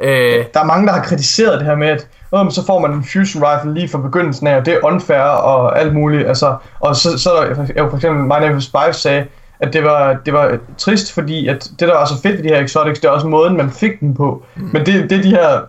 Øh, 0.00 0.44
Der 0.54 0.60
er 0.60 0.64
mange, 0.64 0.86
der 0.86 0.92
har 0.92 1.02
kritiseret 1.02 1.58
det 1.58 1.66
her 1.66 1.76
med, 1.76 1.88
at 1.88 2.08
men 2.32 2.50
så 2.50 2.66
får 2.66 2.78
man 2.78 2.92
en 2.92 3.04
fusion 3.04 3.44
rifle 3.44 3.74
lige 3.74 3.88
fra 3.88 3.98
begyndelsen 3.98 4.46
af, 4.46 4.56
og 4.56 4.66
det 4.66 4.74
er 4.74 4.78
unfair 4.84 5.20
og 5.22 5.78
alt 5.80 5.94
muligt. 5.94 6.28
Altså, 6.28 6.56
og 6.80 6.96
så, 6.96 7.18
så 7.18 7.30
er 7.30 7.54
der 7.54 7.64
jo 7.78 7.88
for 7.88 7.96
eksempel 7.96 8.24
My 8.24 8.46
Name 8.46 8.56
is 8.56 8.64
Spice 8.64 9.00
sagde, 9.00 9.26
at 9.60 9.72
det 9.72 9.84
var, 9.84 10.12
det 10.26 10.32
var 10.32 10.58
trist, 10.78 11.12
fordi 11.12 11.48
at 11.48 11.70
det, 11.80 11.88
der 11.88 11.94
var 11.94 12.04
så 12.04 12.22
fedt 12.22 12.36
ved 12.36 12.42
de 12.42 12.48
her 12.48 12.64
exotics, 12.64 13.00
det 13.00 13.08
er 13.08 13.12
også 13.12 13.26
måden, 13.28 13.56
man 13.56 13.70
fik 13.70 14.00
den 14.00 14.14
på. 14.14 14.42
Mm. 14.56 14.70
Men 14.72 14.86
det, 14.86 15.10
det 15.10 15.24
de 15.24 15.30
her 15.30 15.60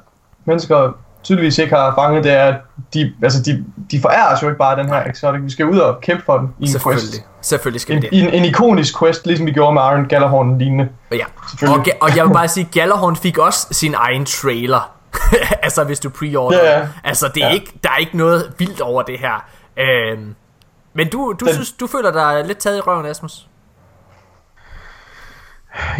mennesker 0.49 0.91
tydeligvis 1.23 1.57
ikke 1.57 1.75
har 1.75 1.95
fanget, 1.95 2.23
det 2.23 2.31
er, 2.31 2.43
at 2.45 2.55
de, 2.93 3.13
altså 3.23 3.41
de, 3.43 3.65
de 3.91 4.01
forærer 4.01 4.33
os 4.35 4.43
jo 4.43 4.47
ikke 4.47 4.57
bare 4.57 4.75
den 4.79 4.87
her 4.89 5.03
exotic. 5.05 5.41
Vi 5.43 5.49
skal 5.49 5.65
ud 5.65 5.77
og 5.79 6.01
kæmpe 6.01 6.23
for 6.25 6.37
den 6.37 6.47
i 6.59 6.63
en 6.63 6.67
quest. 6.67 6.71
selvfølgelig. 6.71 7.25
Selvfølgelig 7.41 7.81
skal 7.81 7.95
vi 7.95 7.97
En, 7.97 8.11
det. 8.11 8.23
en, 8.23 8.33
en 8.33 8.45
ikonisk 8.45 8.99
quest, 8.99 9.25
ligesom 9.25 9.45
vi 9.45 9.51
gjorde 9.51 9.73
med 9.73 9.81
Iron 9.81 10.05
Gallahorn 10.05 10.57
lignende. 10.57 10.89
Ja. 11.11 11.17
Selvfølgelig. 11.49 11.93
Og, 12.01 12.09
og 12.09 12.15
jeg 12.17 12.25
vil 12.25 12.33
bare 12.33 12.47
sige, 12.47 12.63
Gjallarhorn 12.71 13.15
fik 13.15 13.37
også 13.37 13.67
sin 13.71 13.93
egen 13.97 14.25
trailer. 14.25 14.91
altså 15.63 15.83
hvis 15.83 15.99
du 15.99 16.09
pre-order. 16.09 16.57
Ja, 16.63 16.79
ja. 16.79 16.87
Altså 17.03 17.27
det 17.35 17.43
er 17.43 17.47
Ja. 17.47 17.53
ikke, 17.53 17.79
der 17.83 17.89
er 17.89 17.97
ikke 17.97 18.17
noget 18.17 18.53
vildt 18.57 18.81
over 18.81 19.01
det 19.01 19.19
her. 19.19 19.45
Øhm, 19.77 20.35
men 20.93 21.09
du, 21.09 21.33
du, 21.39 21.45
Den- 21.45 21.53
synes, 21.53 21.71
du 21.71 21.87
føler 21.87 22.11
dig 22.11 22.43
lidt 22.45 22.57
taget 22.57 22.77
i 22.77 22.81
røven, 22.81 23.05
Asmus? 23.05 23.47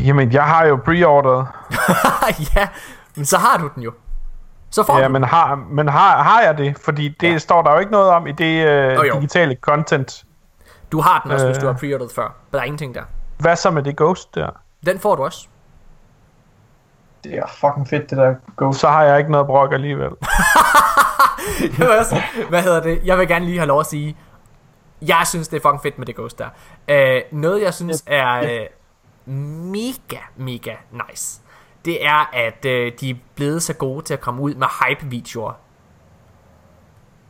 Jamen, 0.06 0.32
jeg 0.34 0.44
har 0.44 0.66
jo 0.66 0.76
preorderet. 0.86 1.48
ja, 2.56 2.68
men 3.16 3.26
så 3.26 3.38
har 3.38 3.58
du 3.58 3.70
den 3.76 3.84
jo. 3.84 3.92
Så 4.72 4.84
får 4.84 4.98
Ja, 5.00 5.04
du 5.08 5.10
men 5.12 5.24
har, 5.24 5.56
men 5.56 5.88
har, 5.88 6.24
har 6.24 6.42
jeg 6.42 6.58
det? 6.58 6.80
Fordi 6.80 7.08
det 7.08 7.32
ja. 7.32 7.38
står 7.38 7.62
der 7.62 7.72
jo 7.74 7.80
ikke 7.80 7.92
noget 7.92 8.10
om 8.10 8.28
i 8.28 8.32
det 8.32 8.68
øh, 8.68 8.94
jo. 9.08 9.14
digitale 9.16 9.56
content. 9.62 10.24
Du 10.92 11.02
har 11.02 11.22
den 11.24 11.32
også, 11.32 11.46
øh. 11.46 11.50
hvis 11.50 11.58
Øh. 11.58 11.62
du 11.62 11.68
har 11.68 11.80
preorderet 11.80 12.12
før. 12.12 12.24
Men 12.24 12.54
der 12.54 12.60
er 12.60 12.64
ingenting 12.64 12.96
der. 12.96 13.04
Hvad 13.38 13.56
så 13.56 13.72
med 13.72 13.84
det 13.84 13.98
Ghost 13.98 14.36
der? 14.36 14.50
Den 14.86 15.00
får 15.00 15.16
du 15.16 15.24
også. 15.24 15.48
Det 17.24 17.38
er 17.38 17.48
fucking 17.48 17.88
fedt, 17.90 18.10
det 18.10 18.18
der 18.18 18.36
Ghost. 18.58 18.80
Så 18.80 18.88
har 18.88 19.04
jeg 19.04 19.18
ikke 19.20 19.32
noget 19.32 19.48
brok 19.48 19.74
alligevel. 19.74 20.12
Jeg 21.62 21.88
vil 21.88 21.98
også, 21.98 22.22
hvad 22.50 22.62
hedder 22.64 22.82
det? 22.82 23.00
Jeg 23.06 23.18
vil 23.18 23.28
gerne 23.28 23.46
lige 23.46 23.58
have 23.58 23.68
lov 23.68 23.80
at 23.80 23.86
sige, 23.86 24.18
jeg 25.02 25.22
synes, 25.26 25.48
det 25.48 25.58
er 25.58 25.62
fucking 25.62 25.82
fedt 25.82 25.98
med 25.98 26.06
det 26.06 26.16
Ghost 26.16 26.40
der. 26.40 26.50
Uh, 27.32 27.40
noget, 27.40 27.62
jeg 27.62 27.74
synes 27.74 28.04
er 28.08 28.42
uh, 29.26 29.34
mega, 29.64 30.18
mega 30.36 30.74
nice, 30.92 31.42
det 31.86 32.06
er, 32.06 32.30
at 32.34 32.66
uh, 32.66 33.00
de 33.00 33.10
er 33.10 33.16
blevet 33.36 33.64
så 33.64 33.74
gode 33.74 34.06
til 34.06 34.14
at 34.14 34.22
komme 34.22 34.42
ud 34.42 34.54
med 34.56 34.68
hype-videoer. 34.68 35.52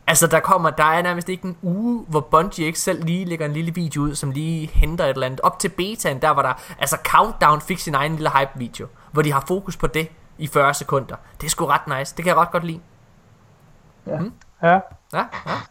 Altså, 0.06 0.26
der 0.26 0.40
kommer, 0.40 0.70
der 0.70 0.84
er 0.84 1.02
nærmest 1.02 1.28
ikke 1.28 1.44
en 1.44 1.56
uge, 1.62 2.04
hvor 2.08 2.20
Bungie 2.20 2.66
ikke 2.66 2.78
selv 2.78 3.04
lige 3.04 3.24
lægger 3.24 3.46
en 3.46 3.52
lille 3.52 3.74
video 3.74 4.02
ud, 4.02 4.14
som 4.14 4.30
lige 4.30 4.66
henter 4.74 5.04
et 5.04 5.10
eller 5.10 5.26
andet. 5.26 5.40
Op 5.40 5.58
til 5.58 5.68
betaen, 5.68 6.22
der 6.22 6.30
var 6.30 6.42
der, 6.42 6.52
altså 6.78 6.96
Countdown 7.04 7.60
fik 7.60 7.78
sin 7.78 7.94
egen 7.94 8.12
lille 8.12 8.30
hype-video, 8.38 8.86
hvor 9.12 9.22
de 9.22 9.32
har 9.32 9.44
fokus 9.48 9.76
på 9.76 9.86
det 9.86 10.08
i 10.38 10.46
40 10.46 10.74
sekunder. 10.74 11.16
Det 11.40 11.46
er 11.46 11.50
sgu 11.50 11.66
ret 11.66 11.98
nice. 11.98 12.16
Det 12.16 12.24
kan 12.24 12.26
jeg 12.30 12.36
ret 12.36 12.50
godt 12.50 12.64
lide. 12.64 12.80
Ja. 14.06 14.12
Ja, 14.62 14.72
ja. 14.72 15.24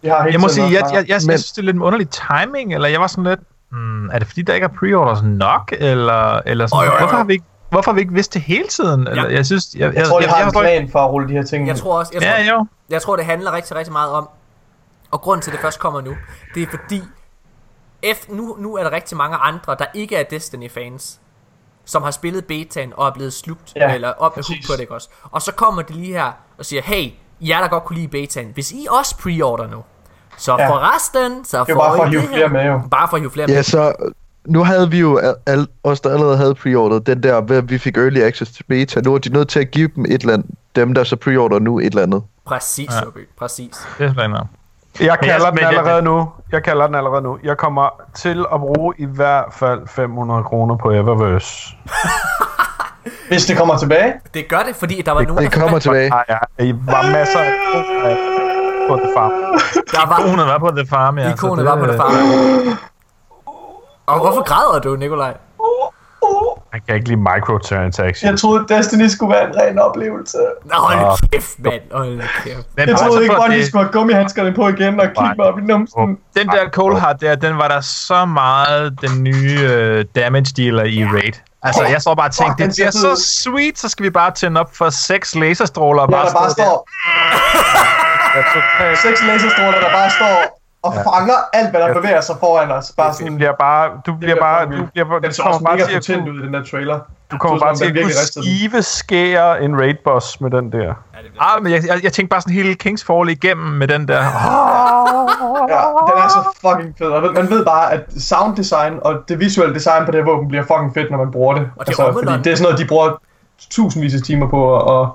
Jeg, 0.03 0.15
har 0.15 0.21
hele 0.23 0.31
Jeg 0.33 0.39
må 0.41 0.47
sige, 0.47 0.65
jeg, 0.65 0.73
jeg, 0.73 0.93
jeg, 0.93 1.09
jeg 1.09 1.15
Men- 1.27 1.37
synes, 1.37 1.51
det 1.51 1.57
er 1.61 1.65
lidt 1.65 1.75
en 1.75 1.81
underlig 1.81 2.09
timing, 2.09 2.73
eller 2.73 2.87
jeg 2.87 3.01
var 3.01 3.07
sådan 3.07 3.23
lidt, 3.23 3.39
hmm, 3.71 4.09
er 4.09 4.19
det 4.19 4.27
fordi, 4.27 4.41
der 4.41 4.53
ikke 4.53 4.65
er 4.65 4.71
preorders 4.79 5.23
nok, 5.23 5.73
eller, 5.77 6.41
eller 6.45 6.67
sådan, 6.67 6.85
jo, 6.85 6.85
jo, 6.85 6.91
jo. 6.93 6.97
hvorfor 6.99 7.17
har 7.17 7.23
vi 7.23 7.33
ikke 7.33 7.45
Hvorfor 7.69 7.93
vi 7.93 7.99
ikke 8.01 8.13
vidst 8.13 8.33
det 8.33 8.41
hele 8.41 8.67
tiden? 8.67 9.07
Eller, 9.07 9.29
jeg 9.29 9.45
synes, 9.45 9.65
jeg, 9.75 9.93
Jeg 9.95 10.05
tror, 10.07 10.19
de 10.19 10.23
jeg, 10.25 10.33
har 10.33 10.39
jeg, 10.39 10.47
en 10.47 10.53
plan 10.53 10.89
for 10.91 10.99
at 10.99 11.11
rulle 11.11 11.27
de 11.27 11.33
her 11.33 11.43
ting. 11.43 11.67
Jeg 11.67 11.75
tror 11.77 11.99
også, 11.99 12.11
jeg 12.13 12.21
tror, 12.21 12.29
Ja, 12.29 12.51
jo. 12.53 12.65
Jeg 12.89 13.01
tror, 13.01 13.15
det 13.15 13.25
handler 13.25 13.51
rigtig, 13.51 13.75
rigtig 13.75 13.91
meget 13.93 14.11
om, 14.11 14.29
og 15.11 15.21
grunden 15.21 15.41
til, 15.41 15.51
at 15.51 15.53
det 15.53 15.61
først 15.61 15.79
kommer 15.79 16.01
nu, 16.01 16.15
det 16.55 16.63
er 16.63 16.67
fordi, 16.69 17.01
F, 18.15 18.29
nu, 18.29 18.55
nu 18.59 18.75
er 18.77 18.83
der 18.83 18.91
rigtig 18.91 19.17
mange 19.17 19.37
andre, 19.37 19.75
der 19.79 19.85
ikke 19.93 20.15
er 20.15 20.23
Destiny-fans, 20.23 21.19
som 21.85 22.03
har 22.03 22.11
spillet 22.11 22.45
betaen 22.45 22.93
og 22.97 23.07
er 23.07 23.11
blevet 23.11 23.33
slugt, 23.33 23.73
Ja, 23.75 23.93
eller 23.93 24.09
op 24.17 24.35
med 24.37 24.43
på 24.67 24.73
det, 24.73 24.79
ikke 24.79 24.93
også? 24.93 25.09
Og 25.31 25.41
så 25.41 25.51
kommer 25.53 25.81
de 25.81 25.93
lige 25.93 26.13
her 26.13 26.31
og 26.57 26.65
siger, 26.65 26.81
hey, 26.81 27.11
jer 27.41 27.61
der 27.61 27.67
godt 27.67 27.83
kunne 27.83 27.95
lide 27.99 28.07
betaen, 28.07 28.51
hvis 28.53 28.71
I 28.71 28.87
også 28.89 29.17
preorder 29.17 29.67
nu, 29.67 29.83
så 30.37 30.55
Ja. 30.57 30.69
for 30.69 30.95
resten, 30.95 31.45
så 31.45 31.63
Det 31.63 31.69
er 31.69 31.73
får 31.75 31.81
bare 31.81 31.95
for 31.97 32.03
I 32.03 32.07
at 32.07 32.11
hive 32.11 32.27
flere 32.33 32.49
med, 32.49 32.65
jo. 32.65 32.81
Bare 32.91 33.07
for 33.09 33.15
at 33.17 33.21
hive 33.21 33.31
flere 33.31 33.47
med. 33.47 33.55
Ja, 33.55 33.61
så 33.61 33.93
nu 34.49 34.63
havde 34.63 34.91
vi 34.91 34.99
jo 34.99 35.17
al- 35.17 35.35
al, 35.45 35.67
os, 35.83 36.01
der 36.01 36.09
allerede 36.13 36.37
havde 36.37 36.55
preordret 36.55 37.07
den 37.07 37.23
der, 37.23 37.37
at 37.37 37.69
vi 37.69 37.77
fik 37.77 37.97
early 37.97 38.19
access 38.21 38.51
til 38.51 38.63
beta. 38.63 39.01
Nu 39.01 39.13
er 39.13 39.17
de 39.17 39.29
nødt 39.29 39.47
til 39.49 39.59
at 39.59 39.71
give 39.71 39.89
dem 39.95 40.05
et 40.05 40.21
eller 40.21 40.33
andet, 40.33 40.47
dem 40.75 40.93
der 40.93 41.03
så 41.03 41.15
preorder 41.15 41.59
nu 41.59 41.79
et 41.79 41.85
eller 41.85 42.01
andet. 42.03 42.23
Præcis, 42.45 42.89
Ja. 42.89 42.95
ja. 42.95 43.21
præcis. 43.39 43.87
Det 43.97 44.13
er 44.17 44.27
noget. 44.27 44.47
Jeg 44.99 45.17
kalder 45.23 45.49
den 45.49 45.59
allerede 45.59 46.01
nu. 46.01 46.29
Jeg 46.51 46.63
kalder 46.63 46.85
den 46.85 46.95
allerede 46.95 47.21
nu. 47.21 47.37
Jeg 47.43 47.57
kommer 47.57 48.01
til 48.15 48.45
at 48.53 48.59
bruge 48.59 48.93
i 48.97 49.05
hvert 49.05 49.45
fald 49.51 49.79
500 49.87 50.43
kroner 50.43 50.77
på 50.77 50.91
Eververse. 50.91 51.75
Hvis 53.29 53.45
det 53.45 53.57
kommer 53.57 53.77
tilbage. 53.77 54.13
Det 54.33 54.45
gør 54.49 54.59
det, 54.67 54.75
fordi 54.75 55.01
der 55.05 55.11
var 55.11 55.21
nogen, 55.21 55.43
Det 55.43 55.53
der, 55.53 55.59
kommer 55.61 55.79
tilbage. 55.79 56.09
Nej, 56.09 56.25
ja. 56.29 56.63
I 56.63 56.71
var 56.85 57.11
masser 57.11 57.39
af 57.39 58.17
på 58.89 58.95
The 58.95 59.09
Farm. 59.17 59.31
der 59.91 60.07
var, 60.07 60.19
Ikonet 60.19 60.45
var 60.45 60.57
på 60.57 60.71
The 60.77 60.87
Farm, 60.87 61.17
ja. 61.17 61.33
ikonet 61.33 61.65
var 61.65 61.75
på 61.79 61.85
det 61.85 61.95
far. 61.97 62.11
Og 64.09 64.19
hvorfor 64.19 64.43
græder 64.43 64.79
du, 64.79 64.95
Nikolaj? 64.95 65.33
Jeg 66.73 66.81
kan 66.87 66.95
ikke 66.95 67.07
lide 67.07 67.19
microtransactions. 67.19 68.23
Jeg 68.31 68.39
troede, 68.39 68.65
Destiny 68.69 69.07
skulle 69.07 69.31
være 69.35 69.47
en 69.49 69.55
ren 69.61 69.79
oplevelse. 69.79 70.37
Nå, 70.65 70.75
hold 70.75 71.29
kæft, 71.31 71.59
mand. 71.59 71.81
Hold 71.91 72.21
kæft. 72.43 72.67
Men 72.77 72.89
Jeg 72.89 72.97
troede 72.97 73.23
ikke, 73.23 73.35
Bungie 73.35 73.57
det- 73.59 73.67
skulle 73.67 73.83
have 73.85 73.91
gummihandskerne 73.93 74.53
på 74.53 74.67
igen 74.67 74.99
og 74.99 75.07
kigge 75.07 75.33
mig 75.37 75.45
op 75.45 75.59
i 75.59 75.61
numsen. 75.61 76.17
Den 76.37 76.47
der 76.47 76.69
Cold 76.69 76.99
Heart 76.99 77.21
der, 77.21 77.35
den 77.35 77.57
var 77.57 77.67
der 77.67 77.81
så 77.81 78.25
meget 78.25 79.01
den 79.01 79.23
nye 79.23 79.57
uh, 79.99 80.05
damage 80.21 80.53
dealer 80.57 80.83
i 80.83 81.05
Raid. 81.05 81.33
Altså, 81.63 81.83
jeg 81.83 82.01
så 82.01 82.15
bare 82.15 82.27
og 82.27 82.31
tænkte, 82.35 82.63
det 82.63 82.73
bliver 82.75 82.91
ser 82.91 82.99
så 83.15 83.23
sweet, 83.43 83.79
så 83.79 83.89
skal 83.89 84.03
vi 84.03 84.09
bare 84.09 84.31
tænde 84.31 84.61
op 84.61 84.75
for 84.75 84.89
seks 84.89 85.35
laserstråler 85.35 86.01
og 86.01 86.09
Ja, 86.11 86.15
bare, 86.17 86.25
der 86.25 86.33
bare 86.33 86.49
står 86.49 86.87
seks 89.07 89.23
laserstråler, 89.27 89.79
der 89.79 89.89
bare 89.91 90.09
står 90.09 90.58
og 90.83 90.93
fanger 90.93 91.33
alt, 91.53 91.69
hvad 91.69 91.79
der 91.81 91.93
bevæger 91.93 92.21
sig 92.21 92.35
foran 92.39 92.71
os. 92.71 92.93
Bare 92.97 93.13
sådan, 93.13 93.35
bliver 93.35 93.51
bare, 93.59 93.89
du 94.05 94.13
bliver 94.13 94.35
bare, 94.41 94.65
du 94.65 94.69
bliver, 94.93 95.05
bare- 95.05 95.19
du 95.19 95.31
kommer 95.41 95.53
også 95.53 95.63
bare 95.65 95.77
til 95.77 96.13
at 96.13 96.19
kunne, 96.19 96.31
ud 96.31 96.39
i 96.39 96.45
den 96.45 96.53
der 96.53 96.63
trailer. 96.63 96.99
du 97.31 97.37
kommer 97.37 97.57
Det 97.57 97.65
bare 97.65 97.75
til 97.75 97.85
at 97.85 98.03
kunne 98.03 98.13
skive 98.13 98.81
skære 98.81 99.61
en 99.63 99.79
raid 99.79 99.95
boss 100.03 100.41
med 100.41 100.51
den 100.51 100.71
der. 100.71 100.93
Ah, 101.39 101.63
men 101.63 101.71
jeg, 101.71 101.81
jeg, 101.87 102.03
jeg 102.03 102.13
tænkte 102.13 102.29
bare 102.29 102.41
sådan 102.41 102.53
hele 102.53 102.75
Kings 102.75 103.03
Fall 103.03 103.29
igennem 103.29 103.67
med 103.67 103.87
den 103.87 104.07
der. 104.07 104.21
Ja, 105.69 105.81
den 106.07 106.23
er 106.23 106.29
så 106.29 106.57
fucking 106.61 106.95
fed. 106.97 107.07
Og 107.07 107.33
man 107.33 107.49
ved 107.49 107.65
bare, 107.65 107.93
at 107.93 108.01
sound 108.17 108.55
design 108.55 108.93
og 109.01 109.13
det 109.27 109.39
visuelle 109.39 109.75
design 109.75 110.05
på 110.05 110.11
det 110.11 110.19
her 110.25 110.31
våben 110.31 110.47
bliver 110.47 110.63
fucking 110.63 110.93
fedt, 110.93 111.11
når 111.11 111.17
man 111.17 111.31
bruger 111.31 111.53
det. 111.55 111.69
Og 111.75 111.87
det 111.87 111.99
er 111.99 112.11
fordi 112.13 112.27
det 112.43 112.47
er 112.51 112.55
sådan 112.55 112.63
noget, 112.63 112.79
de 112.79 112.87
bruger 112.87 113.21
tusindvis 113.69 114.15
af 114.15 114.21
timer 114.21 114.49
på 114.49 114.77
at, 115.01 115.07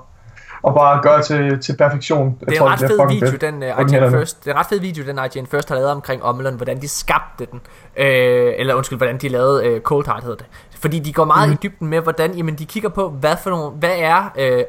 at 0.67 0.73
bare 0.73 1.01
gøre 1.01 1.21
til, 1.21 1.59
til 1.59 1.77
perfektion. 1.77 2.37
Jeg 2.39 2.49
Det 2.49 2.55
er 2.55 2.59
tror, 2.59 2.67
en 2.67 2.73
ret 2.73 2.79
fed 2.79 3.07
video, 3.09 3.29
fedt. 3.29 3.41
den 3.41 3.63
uh, 3.63 3.69
IGN? 3.69 4.11
First. 4.11 4.43
Det 4.43 4.51
er 4.51 4.53
en 4.53 4.59
ret 4.59 4.65
fed 4.65 4.79
video, 4.79 5.05
den 5.05 5.19
IGN 5.25 5.45
First 5.45 5.69
har 5.69 5.75
lavet 5.75 5.91
omkring 5.91 6.23
Ommelon, 6.23 6.55
hvordan 6.55 6.81
de 6.81 6.87
skabte 6.87 7.45
den. 7.51 7.61
Øh, 7.97 8.53
eller 8.57 8.73
undskyld, 8.73 8.97
hvordan 8.99 9.17
de 9.17 9.29
lavede 9.29 9.65
øh, 9.65 9.81
Cold 9.81 10.05
Heart 10.05 10.23
hedder 10.23 10.37
det. 10.37 10.45
Fordi 10.79 10.99
de 10.99 11.13
går 11.13 11.25
meget 11.25 11.49
mm. 11.49 11.53
i 11.53 11.57
dybden 11.63 11.87
med, 11.87 11.99
hvordan 12.01 12.33
jamen, 12.33 12.55
de 12.55 12.65
kigger 12.65 12.89
på, 12.89 13.09
hvad 13.09 13.35
for 13.43 13.49
nogle, 13.49 13.69
hvad 13.69 13.95
er 13.97 14.31
øh, 14.37 14.63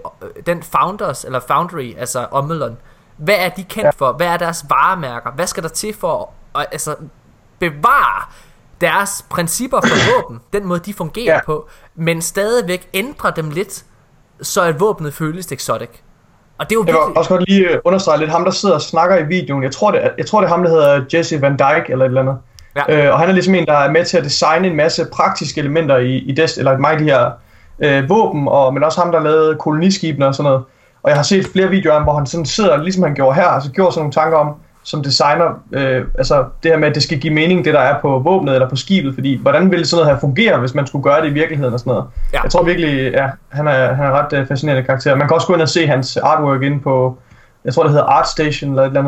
den 0.47 0.62
founders, 0.62 1.24
eller 1.24 1.40
foundry, 1.40 1.94
altså 1.98 2.27
Ommelon, 2.31 2.77
hvad 3.16 3.36
er 3.39 3.48
de 3.48 3.64
kendt 3.64 3.85
ja. 3.85 3.90
for? 3.90 4.12
Hvad 4.12 4.27
er 4.27 4.36
deres 4.36 4.64
varemærker? 4.68 5.31
Hvad 5.31 5.47
skal 5.47 5.62
der 5.62 5.68
til 5.68 5.94
for 5.94 6.32
at 6.55 6.66
altså, 6.73 6.94
bevare 7.59 8.23
deres 8.81 9.24
principper 9.31 9.81
for 9.81 10.23
våben, 10.23 10.40
den 10.52 10.64
måde 10.64 10.81
de 10.81 10.94
fungerer. 10.94 11.35
Ja. 11.35 11.40
på, 11.47 11.68
men 11.94 12.23
stadigvæk 12.23 12.89
ændre 12.94 13.32
dem 13.36 13.51
lidt, 13.51 13.85
så 14.42 14.62
at 14.62 14.80
våbnet 14.80 15.14
føles 15.14 15.52
exotic. 15.52 15.88
Og 16.58 16.70
det 16.70 16.76
er 16.76 16.78
jo 16.78 16.80
Jeg 16.80 16.86
virkelig... 16.86 17.08
vil 17.08 17.18
også 17.18 17.30
godt 17.30 17.48
lige 17.48 17.68
øh, 17.68 17.78
understrege 17.84 18.18
lidt 18.18 18.30
ham, 18.30 18.44
der 18.44 18.50
sidder 18.50 18.74
og 18.74 18.80
snakker 18.80 19.16
i 19.16 19.24
videoen. 19.26 19.62
Jeg 19.62 19.72
tror, 19.72 19.90
det 19.90 20.04
er, 20.04 20.08
jeg 20.18 20.26
tror, 20.26 20.40
det 20.40 20.46
er 20.46 20.50
ham, 20.50 20.62
der 20.62 20.70
hedder 20.70 21.04
Jesse 21.14 21.42
Van 21.42 21.52
Dyke 21.52 21.92
eller 21.92 22.04
et 22.04 22.08
eller 22.08 22.20
andet. 22.20 22.36
Ja. 22.76 23.06
Øh, 23.06 23.12
og 23.12 23.18
han 23.18 23.28
er 23.28 23.32
ligesom 23.32 23.54
en, 23.54 23.66
der 23.66 23.72
er 23.72 23.90
med 23.90 24.04
til 24.04 24.16
at 24.16 24.24
designe 24.24 24.68
en 24.68 24.76
masse 24.76 25.06
praktiske 25.12 25.60
elementer 25.60 25.96
i, 25.96 26.16
i 26.16 26.32
Dest, 26.32 26.58
eller 26.58 26.78
mig 26.78 26.98
de 26.98 27.04
her 27.04 27.30
øh, 27.78 28.08
våben, 28.08 28.48
og, 28.48 28.74
men 28.74 28.84
også 28.84 29.00
ham, 29.00 29.12
der 29.12 29.20
lavede 29.20 29.56
koloniskibene 29.60 30.26
og 30.26 30.34
sådan 30.34 30.50
noget. 30.50 30.64
Og 31.02 31.10
jeg 31.10 31.18
har 31.18 31.22
set 31.22 31.46
flere 31.46 31.68
videoer 31.68 31.94
af 31.94 32.00
ham, 32.00 32.04
hvor 32.04 32.14
han 32.14 32.26
sådan 32.26 32.46
sidder, 32.46 32.76
ligesom 32.76 33.02
han 33.02 33.14
gjorde 33.14 33.34
her, 33.34 33.46
altså 33.46 33.70
gjorde 33.70 33.92
sådan 33.92 34.00
nogle 34.00 34.12
tanker 34.12 34.38
om, 34.38 34.54
som 34.86 35.02
designer, 35.02 35.62
øh, 35.72 36.04
altså 36.18 36.44
det 36.62 36.70
her 36.70 36.78
med, 36.78 36.88
at 36.88 36.94
det 36.94 37.02
skal 37.02 37.18
give 37.18 37.34
mening, 37.34 37.64
det 37.64 37.74
der 37.74 37.80
er 37.80 38.00
på 38.00 38.18
våbnet 38.18 38.54
eller 38.54 38.68
på 38.68 38.76
skibet, 38.76 39.14
fordi 39.14 39.36
hvordan 39.42 39.70
ville 39.70 39.86
sådan 39.86 40.02
noget 40.02 40.14
her 40.14 40.20
fungere, 40.20 40.58
hvis 40.58 40.74
man 40.74 40.86
skulle 40.86 41.02
gøre 41.02 41.20
det 41.20 41.28
i 41.28 41.32
virkeligheden 41.32 41.74
og 41.74 41.80
sådan 41.80 41.90
noget. 41.90 42.04
Ja. 42.32 42.42
Jeg 42.42 42.50
tror 42.50 42.64
virkelig, 42.64 43.12
ja, 43.12 43.28
han 43.48 43.66
er, 43.66 43.94
han 43.94 44.06
er 44.06 44.10
ret 44.10 44.32
øh, 44.32 44.46
fascinerende 44.46 44.82
karakter. 44.82 45.14
Man 45.14 45.28
kan 45.28 45.34
også 45.34 45.46
gå 45.46 45.54
ind 45.54 45.62
og 45.62 45.68
se 45.68 45.86
hans 45.86 46.16
artwork 46.16 46.62
inde 46.62 46.80
på, 46.80 47.18
jeg 47.64 47.74
tror 47.74 47.82
det 47.82 47.92
hedder 47.92 48.04
ArtStation 48.04 48.70
eller 48.70 48.82
et 48.82 48.86
eller 48.86 49.00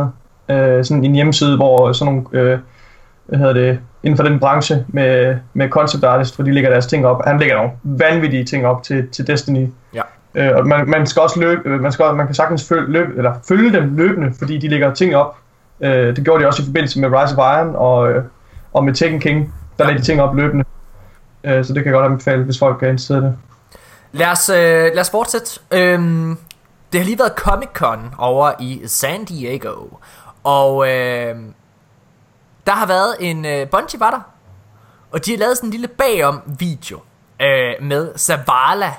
andet, 0.49 0.77
øh, 0.77 0.85
sådan 0.85 1.05
en 1.05 1.15
hjemmeside, 1.15 1.57
hvor 1.57 1.93
sådan 1.93 2.15
nogle, 2.15 2.27
øh, 2.33 2.59
hvad 3.27 3.39
hedder 3.39 3.53
det, 3.53 3.79
inden 4.03 4.17
for 4.17 4.25
den 4.25 4.39
branche 4.39 4.85
med, 4.89 5.37
med 5.55 5.69
concept 5.69 6.05
artist, 6.05 6.37
hvor 6.37 6.45
de 6.45 6.53
lægger 6.53 6.71
deres 6.71 6.87
ting 6.87 7.07
op. 7.07 7.25
Han 7.27 7.39
lægger 7.39 7.57
nogle 7.57 7.71
vanvittige 7.83 8.45
ting 8.45 8.67
op 8.67 8.83
til, 8.83 9.09
til 9.09 9.27
Destiny. 9.27 9.69
Ja. 9.95 10.03
Øh, 10.35 10.57
og 10.57 10.67
man, 10.67 10.89
man 10.89 11.07
skal 11.07 11.23
også 11.23 11.41
løbe, 11.41 11.63
øh, 11.65 11.81
man, 11.81 11.93
skal, 11.93 12.15
man 12.15 12.27
kan 12.27 12.35
sagtens 12.35 12.69
følge, 12.69 12.93
løbe, 12.93 13.13
eller 13.17 13.35
følge 13.49 13.73
dem 13.73 13.97
løbende, 13.97 14.33
fordi 14.39 14.59
de 14.59 14.69
lægger 14.69 14.95
ting 14.95 15.17
op. 15.17 15.37
Øh, 15.81 16.17
det 16.17 16.25
gjorde 16.25 16.43
de 16.43 16.47
også 16.47 16.63
i 16.63 16.65
forbindelse 16.65 17.01
med 17.01 17.09
Rise 17.09 17.37
of 17.37 17.59
Iron 17.59 17.77
og, 17.77 18.11
øh, 18.11 18.25
og 18.73 18.85
med 18.85 18.95
Tekken 18.95 19.21
King. 19.21 19.55
Der 19.79 19.85
ja. 19.85 19.89
lægger 19.89 20.01
de 20.01 20.07
ting 20.07 20.23
op 20.23 20.35
løbende. 20.35 20.65
Øh, 21.45 21.65
så 21.65 21.73
det 21.73 21.83
kan 21.83 21.93
jeg 21.93 22.01
godt 22.01 22.13
anbefale, 22.13 22.45
hvis 22.45 22.59
folk 22.59 22.83
er 22.83 22.89
interesseret 22.89 23.23
i 23.23 23.25
det. 23.25 23.37
Lad 24.13 24.31
os, 24.31 24.49
øh, 24.49 24.57
lad 24.95 25.01
os 25.01 25.11
fortsætte. 25.11 25.61
Øhm, 25.71 26.39
det 26.93 27.01
har 27.01 27.05
lige 27.05 27.19
været 27.19 27.33
Comic 27.37 27.69
Con 27.75 28.15
over 28.19 28.53
i 28.61 28.83
San 28.87 29.25
Diego. 29.25 29.75
Og 30.45 30.89
øh, 30.89 31.37
der 32.67 32.73
har 32.73 32.87
været 32.87 33.17
en... 33.21 33.45
Øh, 33.45 33.69
Bungie 33.71 34.01
var 34.01 34.11
der. 34.11 34.21
Og 35.11 35.27
de 35.27 35.31
har 35.31 35.39
lavet 35.39 35.57
sådan 35.57 35.67
en 35.67 35.71
lille 35.71 35.89
bagom 35.89 36.43
video 36.59 37.01
øh, 37.43 37.75
med 37.81 38.19
Zavala, 38.19 38.93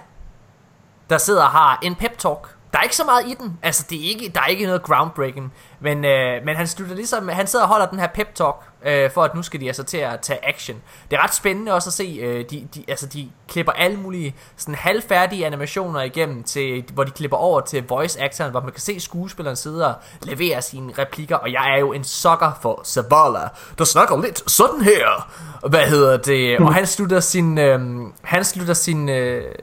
der 1.09 1.17
sidder 1.17 1.43
og 1.43 1.49
har 1.49 1.79
en 1.83 1.95
pep 1.95 2.17
talk 2.17 2.55
der 2.73 2.79
er 2.79 2.83
ikke 2.83 2.95
så 2.95 3.03
meget 3.03 3.27
i 3.27 3.33
den. 3.33 3.59
Altså, 3.63 3.85
det 3.89 3.97
er 4.05 4.09
ikke, 4.09 4.31
der 4.35 4.41
er 4.41 4.47
ikke 4.47 4.65
noget 4.65 4.83
groundbreaking. 4.83 5.53
Men, 5.79 6.05
øh, 6.05 6.45
men 6.45 6.55
han 6.55 6.67
slutter 6.67 6.95
ligesom, 6.95 7.27
han 7.27 7.47
sidder 7.47 7.65
og 7.65 7.71
holder 7.71 7.85
den 7.85 7.99
her 7.99 8.07
pep 8.07 8.35
talk, 8.35 8.55
øh, 8.85 9.11
for 9.11 9.23
at 9.23 9.35
nu 9.35 9.41
skal 9.41 9.61
de 9.61 9.67
altså 9.67 9.83
til 9.83 9.97
at 9.97 10.19
tage 10.19 10.47
action. 10.47 10.77
Det 11.11 11.17
er 11.17 11.23
ret 11.23 11.33
spændende 11.33 11.73
også 11.73 11.89
at 11.89 11.93
se, 11.93 12.17
øh, 12.21 12.45
de, 12.49 12.67
de, 12.75 12.83
altså 12.87 13.05
de 13.07 13.29
klipper 13.47 13.71
alle 13.71 13.97
mulige 13.97 14.35
sådan 14.57 14.75
halvfærdige 14.75 15.45
animationer 15.45 16.01
igennem, 16.01 16.43
til, 16.43 16.83
hvor 16.93 17.03
de 17.03 17.11
klipper 17.11 17.37
over 17.37 17.61
til 17.61 17.87
voice 17.87 18.21
actoren, 18.21 18.51
hvor 18.51 18.61
man 18.61 18.71
kan 18.71 18.81
se 18.81 18.99
skuespilleren 18.99 19.55
sidde 19.55 19.87
og 19.87 19.93
levere 20.21 20.61
sine 20.61 20.93
replikker, 20.97 21.35
og 21.35 21.51
jeg 21.51 21.73
er 21.73 21.79
jo 21.79 21.93
en 21.93 22.03
sokker 22.03 22.51
for 22.61 22.81
Zavala, 22.85 23.49
der 23.77 23.83
snakker 23.83 24.21
lidt 24.21 24.51
sådan 24.51 24.81
her. 24.81 25.31
Hvad 25.69 25.85
hedder 25.85 26.17
det? 26.17 26.59
Og 26.59 26.73
han 26.73 26.87
slutter 26.87 27.19
sin, 27.19 27.57
øh, 27.57 27.79
han 28.23 28.43
slutter 28.43 28.73
sin, 28.73 29.09
øh, 29.09 29.55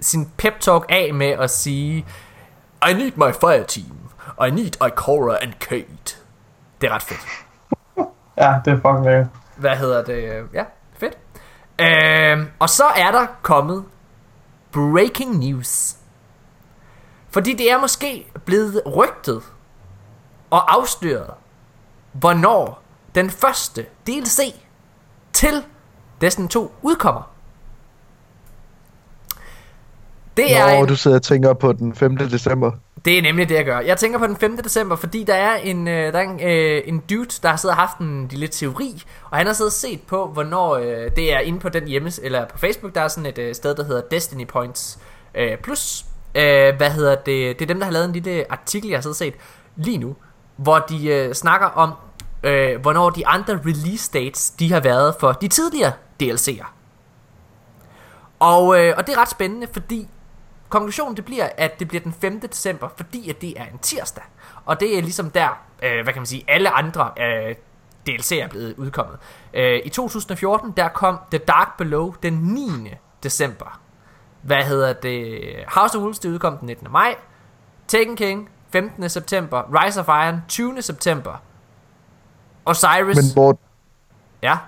sin 0.00 0.30
pep 0.36 0.60
talk 0.60 0.86
af 0.88 1.14
med 1.14 1.30
at 1.30 1.50
sige, 1.50 2.06
i 2.90 2.92
need 2.92 3.12
my 3.16 3.32
fire 3.32 3.64
team. 3.64 3.98
I 4.46 4.50
need 4.50 4.76
Ikora 4.86 5.42
and 5.42 5.52
Kate. 5.60 6.16
Det 6.80 6.90
er 6.90 6.94
ret 6.94 7.02
fedt. 7.02 7.20
Ja, 8.36 8.60
det 8.64 8.72
er 8.72 8.76
fucking 8.76 9.04
lækkert. 9.04 9.26
Hvad 9.56 9.76
hedder 9.76 10.04
det? 10.04 10.48
Ja, 10.52 10.64
fedt. 10.98 11.18
Øh, 11.78 12.46
og 12.58 12.68
så 12.68 12.84
er 12.84 13.10
der 13.10 13.26
kommet 13.42 13.84
breaking 14.72 15.38
news. 15.38 15.96
Fordi 17.30 17.52
det 17.52 17.70
er 17.70 17.80
måske 17.80 18.30
blevet 18.44 18.82
rygtet 18.96 19.42
og 20.50 20.74
afsløret, 20.74 21.34
hvornår 22.12 22.82
den 23.14 23.30
første 23.30 23.86
DLC 24.06 24.54
til 25.32 25.64
Destiny 26.20 26.48
2 26.48 26.74
udkommer. 26.82 27.31
Det 30.36 30.56
er 30.56 30.74
Nå, 30.74 30.82
en, 30.82 30.88
du 30.88 30.96
sidder 30.96 31.16
og 31.16 31.22
tænker 31.22 31.52
på 31.52 31.72
den 31.72 31.94
5. 31.94 32.16
december. 32.16 32.70
det 33.04 33.18
er 33.18 33.22
nemlig 33.22 33.48
det, 33.48 33.54
jeg 33.54 33.64
gør. 33.64 33.80
Jeg 33.80 33.96
tænker 33.96 34.18
på 34.18 34.26
den 34.26 34.36
5. 34.36 34.56
december, 34.56 34.96
fordi 34.96 35.24
der 35.24 35.34
er 35.34 35.56
en, 35.56 35.88
øh, 35.88 36.12
der 36.12 36.18
er 36.18 36.22
en, 36.22 36.40
øh, 36.40 36.82
en 36.86 36.98
dude, 37.10 37.28
der 37.42 37.48
har 37.48 37.56
siddet 37.56 37.76
og 37.76 37.80
haft 37.80 37.98
en 37.98 38.28
lille 38.28 38.46
teori, 38.48 39.02
og 39.30 39.38
han 39.38 39.46
har 39.46 39.54
siddet 39.54 39.68
og 39.68 39.72
set 39.72 40.00
på, 40.02 40.26
hvornår 40.26 40.76
øh, 40.76 41.10
det 41.16 41.32
er 41.34 41.38
inde 41.38 41.60
på 41.60 41.68
den 41.68 41.88
hjemme, 41.88 42.10
eller 42.22 42.46
på 42.46 42.58
Facebook, 42.58 42.94
der 42.94 43.00
er 43.00 43.08
sådan 43.08 43.26
et 43.26 43.38
øh, 43.38 43.54
sted, 43.54 43.74
der 43.74 43.84
hedder 43.84 44.00
Destiny 44.10 44.46
Points 44.46 44.98
øh, 45.34 45.58
Plus. 45.58 46.04
Øh, 46.34 46.76
hvad 46.76 46.90
hedder 46.90 47.14
det? 47.14 47.58
Det 47.58 47.62
er 47.62 47.66
dem, 47.66 47.78
der 47.78 47.84
har 47.84 47.92
lavet 47.92 48.06
en 48.06 48.12
lille 48.12 48.52
artikel, 48.52 48.90
jeg 48.90 48.96
har 48.96 49.02
siddet 49.02 49.14
og 49.14 49.16
set 49.16 49.34
lige 49.76 49.98
nu, 49.98 50.16
hvor 50.56 50.78
de 50.78 51.06
øh, 51.06 51.34
snakker 51.34 51.66
om, 51.66 51.92
øh, 52.42 52.80
hvornår 52.80 53.10
de 53.10 53.26
andre 53.26 53.60
release 53.66 54.10
dates, 54.12 54.50
de 54.50 54.72
har 54.72 54.80
været 54.80 55.14
for 55.20 55.32
de 55.32 55.48
tidligere 55.48 55.92
DLC'er. 56.22 56.66
Og, 58.38 58.78
øh, 58.80 58.94
og 58.96 59.06
det 59.06 59.14
er 59.14 59.20
ret 59.20 59.30
spændende, 59.30 59.66
fordi 59.72 60.08
konklusionen 60.72 61.16
det 61.16 61.24
bliver, 61.24 61.48
at 61.56 61.80
det 61.80 61.88
bliver 61.88 62.02
den 62.02 62.14
5. 62.20 62.40
december, 62.40 62.88
fordi 62.96 63.30
at 63.30 63.40
det 63.40 63.60
er 63.60 63.64
en 63.64 63.78
tirsdag. 63.78 64.24
Og 64.64 64.80
det 64.80 64.98
er 64.98 65.02
ligesom 65.02 65.30
der, 65.30 65.48
øh, 65.82 66.02
hvad 66.02 66.12
kan 66.12 66.20
man 66.20 66.26
sige, 66.26 66.44
alle 66.48 66.70
andre 66.70 67.10
øh, 67.20 67.54
DLC'er 68.08 68.42
er 68.42 68.48
blevet 68.48 68.74
udkommet. 68.76 69.18
Øh, 69.54 69.80
I 69.84 69.88
2014, 69.88 70.72
der 70.76 70.88
kom 70.88 71.18
The 71.30 71.38
Dark 71.38 71.76
Below 71.78 72.14
den 72.22 72.32
9. 72.32 72.70
december. 73.22 73.80
Hvad 74.42 74.64
hedder 74.64 74.92
det? 74.92 75.40
House 75.68 75.98
of 75.98 76.02
Wolves, 76.02 76.18
det 76.18 76.28
udkom 76.28 76.58
den 76.58 76.66
19. 76.66 76.88
maj. 76.90 77.14
Taken 77.88 78.16
King, 78.16 78.48
15. 78.72 79.08
september. 79.08 79.84
Rise 79.84 80.00
of 80.00 80.08
Iron, 80.08 80.42
20. 80.48 80.82
september. 80.82 81.42
Osiris, 82.64 83.16
Men 83.16 83.24
hvor, 83.34 83.58
ja, 84.42 84.58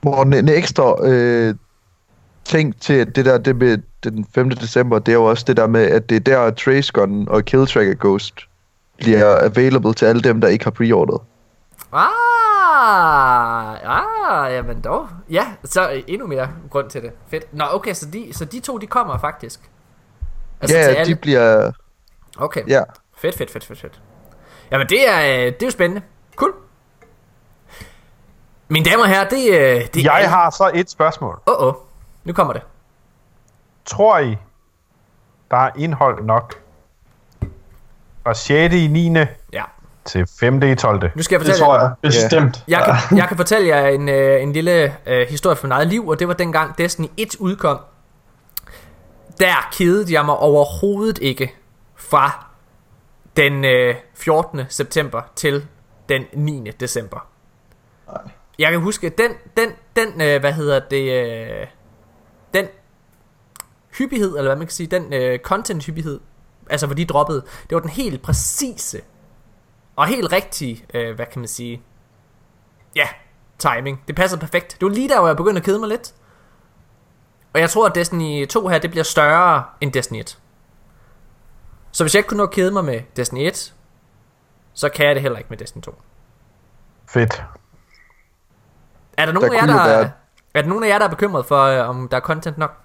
hvor 0.00 0.22
en, 0.22 0.32
en 0.32 0.48
ekstra 0.48 1.06
øh, 1.06 1.54
ting 2.44 2.80
til 2.80 3.16
det 3.16 3.24
der, 3.24 3.38
det 3.38 3.56
med 3.56 3.78
den 4.04 4.26
5. 4.34 4.50
december, 4.50 4.98
det 4.98 5.12
er 5.12 5.16
jo 5.16 5.24
også 5.24 5.44
det 5.46 5.56
der 5.56 5.66
med, 5.66 5.90
at 5.90 6.10
det 6.10 6.16
er 6.16 6.20
der 6.20 6.50
Trace 6.50 6.92
Gun 6.92 7.28
og 7.28 7.44
Kill 7.44 7.66
Tracker 7.66 7.94
Ghost 8.00 8.34
bliver 8.96 9.44
available 9.44 9.94
til 9.94 10.06
alle 10.06 10.22
dem, 10.22 10.40
der 10.40 10.48
ikke 10.48 10.64
har 10.64 10.70
preordret. 10.70 11.20
Ah, 11.92 13.78
ah, 13.84 14.52
jamen 14.52 14.80
dog. 14.80 15.08
Ja, 15.30 15.46
så 15.64 16.02
endnu 16.06 16.26
mere 16.26 16.48
grund 16.70 16.90
til 16.90 17.02
det. 17.02 17.12
Fedt. 17.30 17.54
Nå, 17.54 17.64
okay, 17.72 17.94
så 17.94 18.06
de, 18.06 18.28
så 18.32 18.44
de 18.44 18.60
to, 18.60 18.78
de 18.78 18.86
kommer 18.86 19.18
faktisk. 19.18 19.60
Altså 20.60 20.76
til 20.76 20.94
ja, 20.96 21.04
de 21.04 21.14
bliver... 21.14 21.72
Okay, 22.38 22.62
Ja. 22.68 22.82
fedt, 23.18 23.36
fedt, 23.36 23.50
fedt, 23.50 23.64
fedt, 23.64 23.80
fedt. 23.80 24.00
Jamen 24.72 24.86
det 24.88 25.08
er, 25.08 25.20
øh, 25.20 25.46
det 25.46 25.62
er 25.62 25.66
jo 25.66 25.70
spændende. 25.70 26.02
Cool. 26.36 26.52
Mine 28.68 28.84
damer 28.90 29.02
og 29.02 29.08
herrer, 29.08 29.28
det, 29.28 29.48
øh, 29.48 29.86
det 29.94 30.06
er... 30.06 30.18
Jeg 30.18 30.30
har 30.30 30.50
så 30.50 30.70
et 30.74 30.90
spørgsmål. 30.90 31.40
Åh, 31.46 31.54
oh, 31.58 31.66
oh. 31.66 31.74
nu 32.24 32.32
kommer 32.32 32.52
det. 32.52 32.62
Tror 33.88 34.18
I, 34.18 34.36
der 35.50 35.56
er 35.56 35.70
indhold 35.78 36.24
nok 36.24 36.54
fra 38.22 38.34
6. 38.34 38.74
i 38.74 38.86
9. 38.86 39.14
Ja. 39.52 39.64
til 40.04 40.26
5. 40.40 40.62
i 40.62 40.74
12. 40.74 41.10
Nu 41.14 41.22
skal 41.22 41.34
jeg 41.34 41.40
Det 41.40 41.46
fortælle 41.46 41.64
tror 41.64 41.74
jer. 41.74 41.82
jeg 41.82 41.92
bestemt. 42.02 42.64
Jeg 42.68 42.98
kan, 43.08 43.18
jeg 43.18 43.28
kan 43.28 43.36
fortælle 43.36 43.68
jer 43.68 43.86
en, 43.88 44.08
øh, 44.08 44.42
en 44.42 44.52
lille 44.52 44.94
øh, 45.06 45.26
historie 45.28 45.56
fra 45.56 45.66
mit 45.66 45.72
eget 45.72 45.86
liv, 45.88 46.08
og 46.08 46.18
det 46.18 46.28
var 46.28 46.34
dengang 46.34 46.78
Destiny 46.78 47.06
1 47.16 47.36
udkom. 47.36 47.78
Der 49.40 49.68
kedede 49.72 50.12
jeg 50.14 50.24
mig 50.24 50.36
overhovedet 50.36 51.18
ikke 51.18 51.54
fra 51.96 52.46
den 53.36 53.64
øh, 53.64 53.94
14. 54.14 54.60
september 54.68 55.22
til 55.36 55.66
den 56.08 56.24
9. 56.32 56.70
december. 56.80 57.26
Jeg 58.58 58.70
kan 58.70 58.80
huske, 58.80 59.08
den, 59.08 59.30
den, 59.56 59.68
den 59.96 60.22
øh, 60.22 60.40
hvad 60.40 60.52
hedder 60.52 60.80
det, 60.90 61.12
øh, 61.12 61.66
den 62.54 62.66
hyppighed, 63.98 64.28
eller 64.28 64.42
hvad 64.48 64.56
man 64.56 64.66
kan 64.66 64.72
sige, 64.72 64.86
den 64.86 65.12
øh, 65.12 65.38
content 65.38 65.84
hyppighed, 65.84 66.20
altså 66.70 66.86
hvor 66.86 66.94
de 66.94 67.04
droppede, 67.04 67.40
det 67.40 67.74
var 67.74 67.80
den 67.80 67.90
helt 67.90 68.22
præcise 68.22 69.00
og 69.96 70.06
helt 70.06 70.32
rigtige, 70.32 70.84
øh, 70.94 71.14
hvad 71.16 71.26
kan 71.26 71.40
man 71.40 71.48
sige, 71.48 71.82
ja, 72.96 73.08
timing. 73.58 74.02
Det 74.08 74.16
passede 74.16 74.40
perfekt. 74.40 74.76
Det 74.80 74.82
var 74.86 74.92
lige 74.94 75.08
der, 75.08 75.18
hvor 75.18 75.26
jeg 75.28 75.36
begyndte 75.36 75.58
at 75.58 75.64
kede 75.64 75.78
mig 75.78 75.88
lidt. 75.88 76.14
Og 77.54 77.60
jeg 77.60 77.70
tror, 77.70 77.86
at 77.86 77.94
Destiny 77.94 78.46
2 78.48 78.68
her, 78.68 78.78
det 78.78 78.90
bliver 78.90 79.04
større 79.04 79.64
end 79.80 79.92
Destiny 79.92 80.18
1. 80.20 80.38
Så 81.92 82.04
hvis 82.04 82.14
jeg 82.14 82.18
ikke 82.18 82.28
kunne 82.28 82.38
nå 82.38 82.42
at 82.44 82.50
kede 82.50 82.70
mig 82.70 82.84
med 82.84 83.00
Destiny 83.16 83.38
1, 83.46 83.74
så 84.74 84.88
kan 84.88 85.06
jeg 85.06 85.14
det 85.14 85.22
heller 85.22 85.38
ikke 85.38 85.50
med 85.50 85.58
Destiny 85.58 85.82
2. 85.82 86.02
Fedt. 87.08 87.42
Er 89.16 89.26
der 89.26 89.32
nogen, 89.32 89.50
Der 89.52 89.58
af 89.58 89.60
jer, 89.62 89.66
der, 89.66 89.82
er, 89.82 89.98
være- 89.98 90.10
er 90.54 90.62
der 90.62 90.68
nogen 90.68 90.84
af 90.84 90.88
jer, 90.88 90.98
der 90.98 91.04
er 91.06 91.10
bekymret 91.10 91.46
for, 91.46 91.62
øh, 91.62 91.88
om 91.88 92.08
der 92.08 92.16
er 92.16 92.20
content 92.20 92.58
nok? 92.58 92.76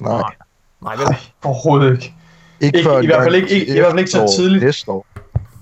Nej. 0.00 0.22
Nej, 0.82 0.96
vel? 0.96 1.04
Nej, 1.04 1.16
overhovedet 1.44 1.92
ikke. 1.92 2.14
Ikke, 2.60 2.78
Ikke- 2.78 3.02
i 3.02 3.06
hvert 3.06 3.22
fald 3.22 3.34
ikke- 3.34 3.48
ikke- 3.48 3.76
i 3.76 3.78
hvert 3.78 3.90
fald 3.90 3.98
ikke 3.98 4.10
så 4.10 4.32
tidligt. 4.36 4.64
Næste 4.64 4.90
år. 4.90 5.06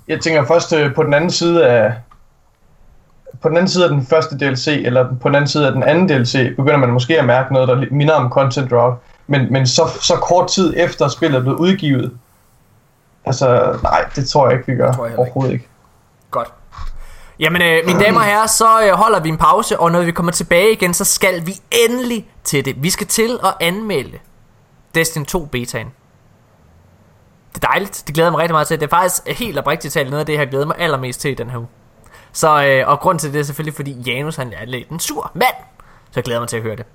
Jeg 0.08 0.20
tænker 0.20 0.44
først 0.44 0.72
øh, 0.72 0.94
på 0.94 1.02
den 1.02 1.14
anden 1.14 1.30
side 1.30 1.66
af 1.66 1.94
på 3.42 3.48
den 3.48 3.56
anden 3.56 3.68
side 3.68 3.84
af 3.84 3.90
den 3.90 4.06
første 4.06 4.38
DLC, 4.38 4.66
eller 4.68 5.08
på 5.20 5.28
den 5.28 5.34
anden 5.34 5.48
side 5.48 5.66
af 5.66 5.72
den 5.72 5.82
anden 5.82 6.08
DLC, 6.08 6.56
begynder 6.56 6.76
man 6.76 6.90
måske 6.90 7.18
at 7.20 7.24
mærke 7.26 7.52
noget, 7.52 7.68
der 7.68 7.84
minder 7.90 8.14
om 8.14 8.30
content 8.30 8.70
drop. 8.70 9.02
Men, 9.26 9.52
men 9.52 9.66
så, 9.66 9.82
så 10.02 10.14
kort 10.16 10.48
tid 10.50 10.74
efter 10.76 11.08
spillet 11.08 11.38
er 11.38 11.42
blevet 11.42 11.56
udgivet, 11.58 12.12
altså 13.24 13.78
nej, 13.82 14.04
det 14.16 14.28
tror 14.28 14.48
jeg 14.48 14.58
ikke, 14.58 14.72
vi 14.72 14.76
gør. 14.78 14.92
Tror 14.92 15.04
jeg 15.04 15.10
heller 15.10 15.24
ikke. 15.24 15.32
Overhovedet 15.36 15.52
ikke. 15.52 15.68
Godt. 16.30 16.52
Jamen, 17.40 17.62
øh, 17.62 17.86
mine 17.86 18.00
damer 18.00 18.20
og 18.20 18.26
herrer, 18.26 18.46
så 18.46 18.86
øh, 18.86 18.92
holder 18.92 19.20
vi 19.20 19.28
en 19.28 19.38
pause, 19.38 19.80
og 19.80 19.92
når 19.92 20.02
vi 20.02 20.12
kommer 20.12 20.32
tilbage 20.32 20.72
igen, 20.72 20.94
så 20.94 21.04
skal 21.04 21.46
vi 21.46 21.52
endelig 21.70 22.30
til 22.44 22.64
det. 22.64 22.82
Vi 22.82 22.90
skal 22.90 23.06
til 23.06 23.38
at 23.44 23.54
anmelde 23.60 24.18
Destiny 24.94 25.24
2 25.24 25.44
betaen. 25.44 25.86
Det 27.54 27.64
er 27.64 27.68
dejligt. 27.68 28.02
Det 28.06 28.14
glæder 28.14 28.26
jeg 28.26 28.32
mig 28.32 28.38
rigtig 28.40 28.54
meget 28.54 28.66
til. 28.66 28.80
Det 28.80 28.86
er 28.86 28.90
faktisk 28.90 29.38
helt 29.38 29.58
oprigtigt 29.58 29.94
talt 29.94 30.10
noget 30.10 30.20
af 30.20 30.26
det, 30.26 30.32
jeg 30.32 30.40
har 30.40 30.46
glædet 30.46 30.66
mig 30.66 30.76
allermest 30.78 31.20
til 31.20 31.30
i 31.30 31.34
den 31.34 31.50
her 31.50 31.58
uge. 31.58 31.68
Så, 32.32 32.64
øh, 32.64 32.88
og 32.88 33.00
grund 33.00 33.18
til 33.18 33.32
det 33.32 33.38
er 33.40 33.44
selvfølgelig, 33.44 33.74
fordi 33.74 33.92
Janus 33.92 34.36
han 34.36 34.52
er 34.52 34.64
lidt 34.64 34.88
en 34.88 35.00
sur 35.00 35.30
mand. 35.34 35.54
Så 36.04 36.12
jeg 36.16 36.24
glæder 36.24 36.40
mig 36.40 36.48
til 36.48 36.56
at 36.56 36.62
høre 36.62 36.76
det. 36.76 36.86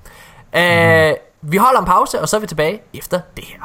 Øh, 0.56 1.16
vi 1.42 1.58
holder 1.58 1.80
en 1.80 1.86
pause, 1.86 2.22
og 2.22 2.30
så 2.30 2.36
er 2.36 2.42
vi 2.42 2.48
tilbage 2.48 2.82
efter 2.94 3.20
det 3.38 3.44
her. 3.46 3.60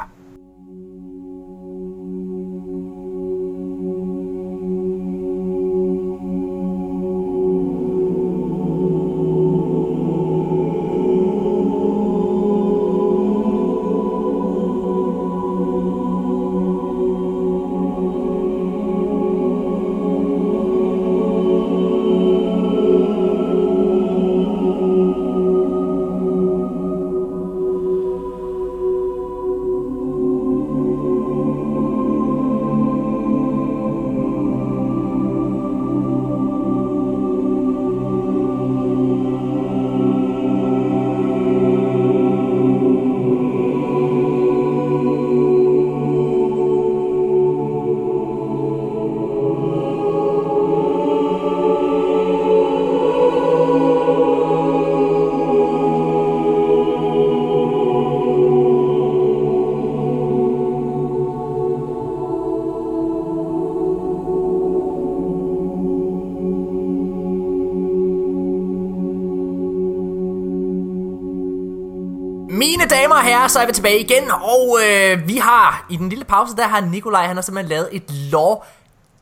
Tilbage 73.81 73.99
igen, 73.99 74.31
og 74.31 74.79
øh, 74.85 75.27
vi 75.27 75.37
har 75.37 75.85
i 75.89 75.97
den 75.97 76.09
lille 76.09 76.25
pause, 76.25 76.55
der 76.55 76.67
har 76.67 76.81
Nikolaj, 76.81 77.27
han 77.27 77.35
har 77.37 77.41
simpelthen 77.41 77.69
lavet 77.69 77.89
et 77.91 78.11
lov 78.11 78.65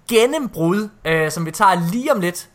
gennembrud, 0.09 0.89
øh, 1.05 1.31
som 1.31 1.45
vi 1.45 1.51
tager 1.51 1.91
lige 1.91 2.11
om 2.11 2.19
lidt 2.19 2.49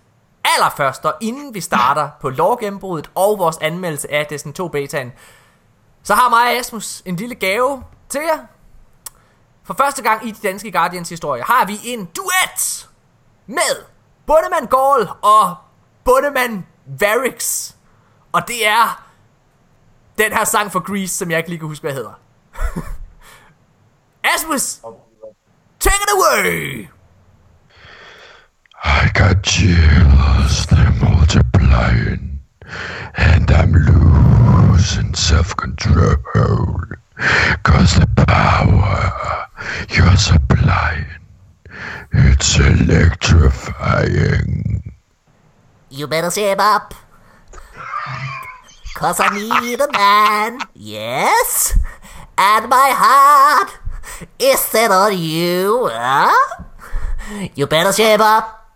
allerførst, 0.45 1.05
og 1.05 1.15
inden 1.21 1.55
vi 1.55 1.61
starter 1.61 2.09
på 2.21 2.31
lovgennembruddet 2.31 3.11
og 3.15 3.39
vores 3.39 3.59
anmeldelse 3.61 4.13
af 4.13 4.27
Destiny 4.27 4.53
2 4.53 4.69
betaen, 4.69 5.13
så 6.03 6.15
har 6.15 6.29
mig 6.29 6.43
og 6.43 6.59
Asmus 6.59 7.03
en 7.05 7.17
lille 7.17 7.35
gave 7.35 7.83
til 8.09 8.21
jer. 8.21 8.39
For 9.65 9.75
første 9.75 10.03
gang 10.03 10.29
i 10.29 10.31
de 10.31 10.49
danske 10.49 10.73
Guardians 10.73 11.09
historie 11.09 11.43
har 11.43 11.67
vi 11.67 11.79
en 11.85 12.09
duet 12.17 12.89
med 13.47 13.85
Bundemand 14.27 14.69
Gaul 14.69 15.09
og 15.23 15.57
Bundemand 16.05 16.63
Varix. 16.87 17.71
Og 18.33 18.49
det 18.49 18.67
er 18.67 19.04
den 20.19 20.33
her 20.33 20.45
sang 20.45 20.73
for 20.73 20.81
Grease, 20.81 21.17
som 21.17 21.31
jeg 21.31 21.39
ikke 21.39 21.51
lige 21.51 21.59
kan 21.59 21.69
huske, 21.69 21.83
hvad 21.83 21.93
hedder. 21.93 22.13
Asmus, 24.35 24.81
take 25.81 26.01
it 26.03 26.11
away! 26.17 26.89
I 28.85 29.09
got 29.15 29.43
chills, 29.43 30.67
they're 30.67 30.93
multiplying, 31.01 32.41
and 33.15 33.51
I'm 33.51 33.73
losing 33.73 35.15
self-control. 35.15 36.83
Cause 37.63 37.95
the 37.95 38.07
power 38.27 39.47
you're 39.89 40.17
supplying, 40.17 41.07
it's 42.13 42.59
electrifying. 42.59 44.93
You 45.91 46.07
better 46.07 46.31
shape 46.31 46.61
up. 46.61 46.95
Cause 48.95 49.19
I 49.19 49.29
need 49.35 49.81
a 49.81 49.91
man, 49.91 50.61
yes? 50.75 51.77
And 52.39 52.69
my 52.69 52.91
heart 52.95 53.71
is 54.39 54.61
set 54.61 54.91
on 54.91 55.19
you, 55.19 55.91
huh? 55.93 56.65
You 57.55 57.67
better 57.67 57.93
shape 57.93 58.21
up. 58.21 58.71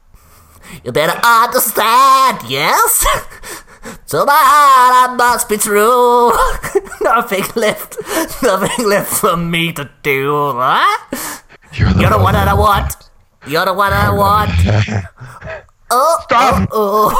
You 0.84 0.90
better 0.92 1.18
understand, 1.24 2.40
yes? 2.48 3.06
To 4.08 4.24
my 4.26 4.32
heart 4.34 5.10
I 5.10 5.14
must 5.16 5.48
be 5.48 5.56
true. 5.56 6.32
nothing 7.00 7.44
left, 7.54 7.96
nothing 8.42 8.86
left 8.86 9.14
for 9.20 9.36
me 9.36 9.72
to 9.72 9.88
do, 10.02 10.52
huh? 10.56 10.98
You're 11.72 11.92
the, 11.92 12.00
You're 12.00 12.10
the 12.10 12.18
one 12.18 12.34
that 12.34 12.48
I 12.48 12.54
want. 12.54 12.96
You're 13.46 13.64
the 13.64 13.72
one 13.72 13.90
that 13.90 14.08
I 14.08 14.12
want. 14.12 14.50
Oh, 15.90 16.18
Stop! 16.24 16.68
oh, 16.72 17.12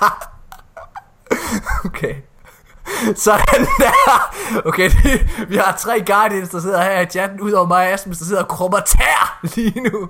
oh. 0.00 0.34
Okay. 1.84 2.14
Sådan 3.16 3.66
der. 3.78 4.30
Okay, 4.66 4.90
det, 5.02 5.28
vi 5.48 5.56
har 5.56 5.76
tre 5.76 6.04
Guardians, 6.06 6.48
der 6.48 6.60
sidder 6.60 6.82
her 6.82 7.00
i 7.00 7.06
chatten, 7.06 7.40
udover 7.40 7.66
mig 7.66 7.76
og 7.86 7.92
Asmus, 7.92 8.18
der 8.18 8.24
sidder 8.24 8.42
og 8.42 8.48
krummer 8.48 8.80
tær 8.80 9.38
lige 9.42 9.80
nu. 9.80 10.08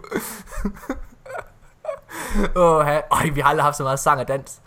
Åh, 2.56 2.86
Øj, 3.10 3.28
vi 3.34 3.40
har 3.40 3.48
aldrig 3.48 3.64
haft 3.64 3.76
så 3.76 3.82
meget 3.82 3.98
sang 3.98 4.20
og 4.20 4.28
dans. 4.28 4.58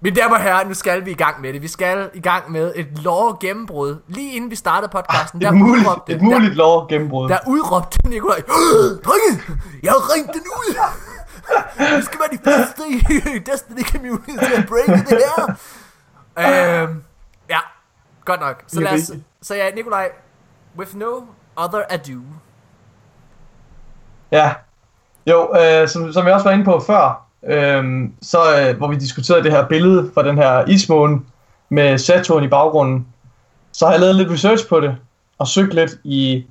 Mine 0.00 0.16
damer 0.16 0.34
og 0.36 0.42
herrer, 0.42 0.68
nu 0.68 0.74
skal 0.74 1.04
vi 1.04 1.10
i 1.10 1.14
gang 1.14 1.40
med 1.40 1.52
det. 1.52 1.62
Vi 1.62 1.68
skal 1.68 2.10
i 2.14 2.20
gang 2.20 2.50
med 2.52 2.72
et 2.76 2.86
lov 2.98 3.38
gennembrud. 3.40 3.96
Lige 4.08 4.32
inden 4.36 4.50
vi 4.50 4.56
startede 4.56 4.90
podcasten, 4.92 5.40
der 5.40 5.48
Et 5.50 5.54
muligt, 5.56 5.86
udråbte, 5.86 6.12
et 6.12 6.22
muligt 6.22 6.54
lov 6.54 6.88
gennembrud. 6.88 7.28
der, 7.28 7.36
der 7.38 7.48
udråbte 7.50 8.08
Nikolaj, 8.08 8.38
"Øh, 8.38 9.02
Drenge, 9.04 9.42
jeg 9.82 9.92
har 9.92 10.14
ringt 10.14 10.32
den 10.32 10.40
ud. 10.58 10.76
Vi 11.98 12.02
skal 12.02 12.20
være 12.20 12.28
de 12.32 12.38
første 12.44 12.82
i 12.88 13.38
Destiny 13.38 13.84
Community 13.84 14.30
til 14.30 14.52
at 14.56 14.66
breake 14.68 14.92
det 14.92 15.22
her. 15.36 15.56
Øhm, 16.38 17.02
ja, 17.48 17.58
godt 18.24 18.40
nok. 18.40 18.64
Så 18.66 18.80
lad 18.80 18.92
os, 18.92 19.10
så 19.42 19.54
ja, 19.54 19.70
Nikolaj, 19.74 20.10
with 20.78 20.96
no 20.96 21.20
other 21.56 21.82
ado. 21.88 22.20
Ja. 24.32 24.54
Jo, 25.26 25.54
øh, 25.56 25.88
som, 25.88 26.12
som 26.12 26.26
jeg 26.26 26.34
også 26.34 26.44
var 26.44 26.52
inde 26.52 26.64
på 26.64 26.82
før, 26.86 27.26
øh, 27.46 28.10
så 28.22 28.38
øh, 28.60 28.76
hvor 28.76 28.88
vi 28.88 28.96
diskuterede 28.96 29.44
det 29.44 29.52
her 29.52 29.68
billede 29.68 30.10
fra 30.14 30.22
den 30.22 30.36
her 30.36 30.64
ismåne 30.64 31.20
med 31.68 31.98
Saturn 31.98 32.44
i 32.44 32.48
baggrunden, 32.48 33.06
så 33.72 33.84
har 33.84 33.92
jeg 33.92 34.00
lavet 34.00 34.16
lidt 34.16 34.30
research 34.30 34.68
på 34.68 34.80
det, 34.80 34.96
og 35.38 35.48
søgt 35.48 35.74
lidt 35.74 35.90
i 36.04 36.46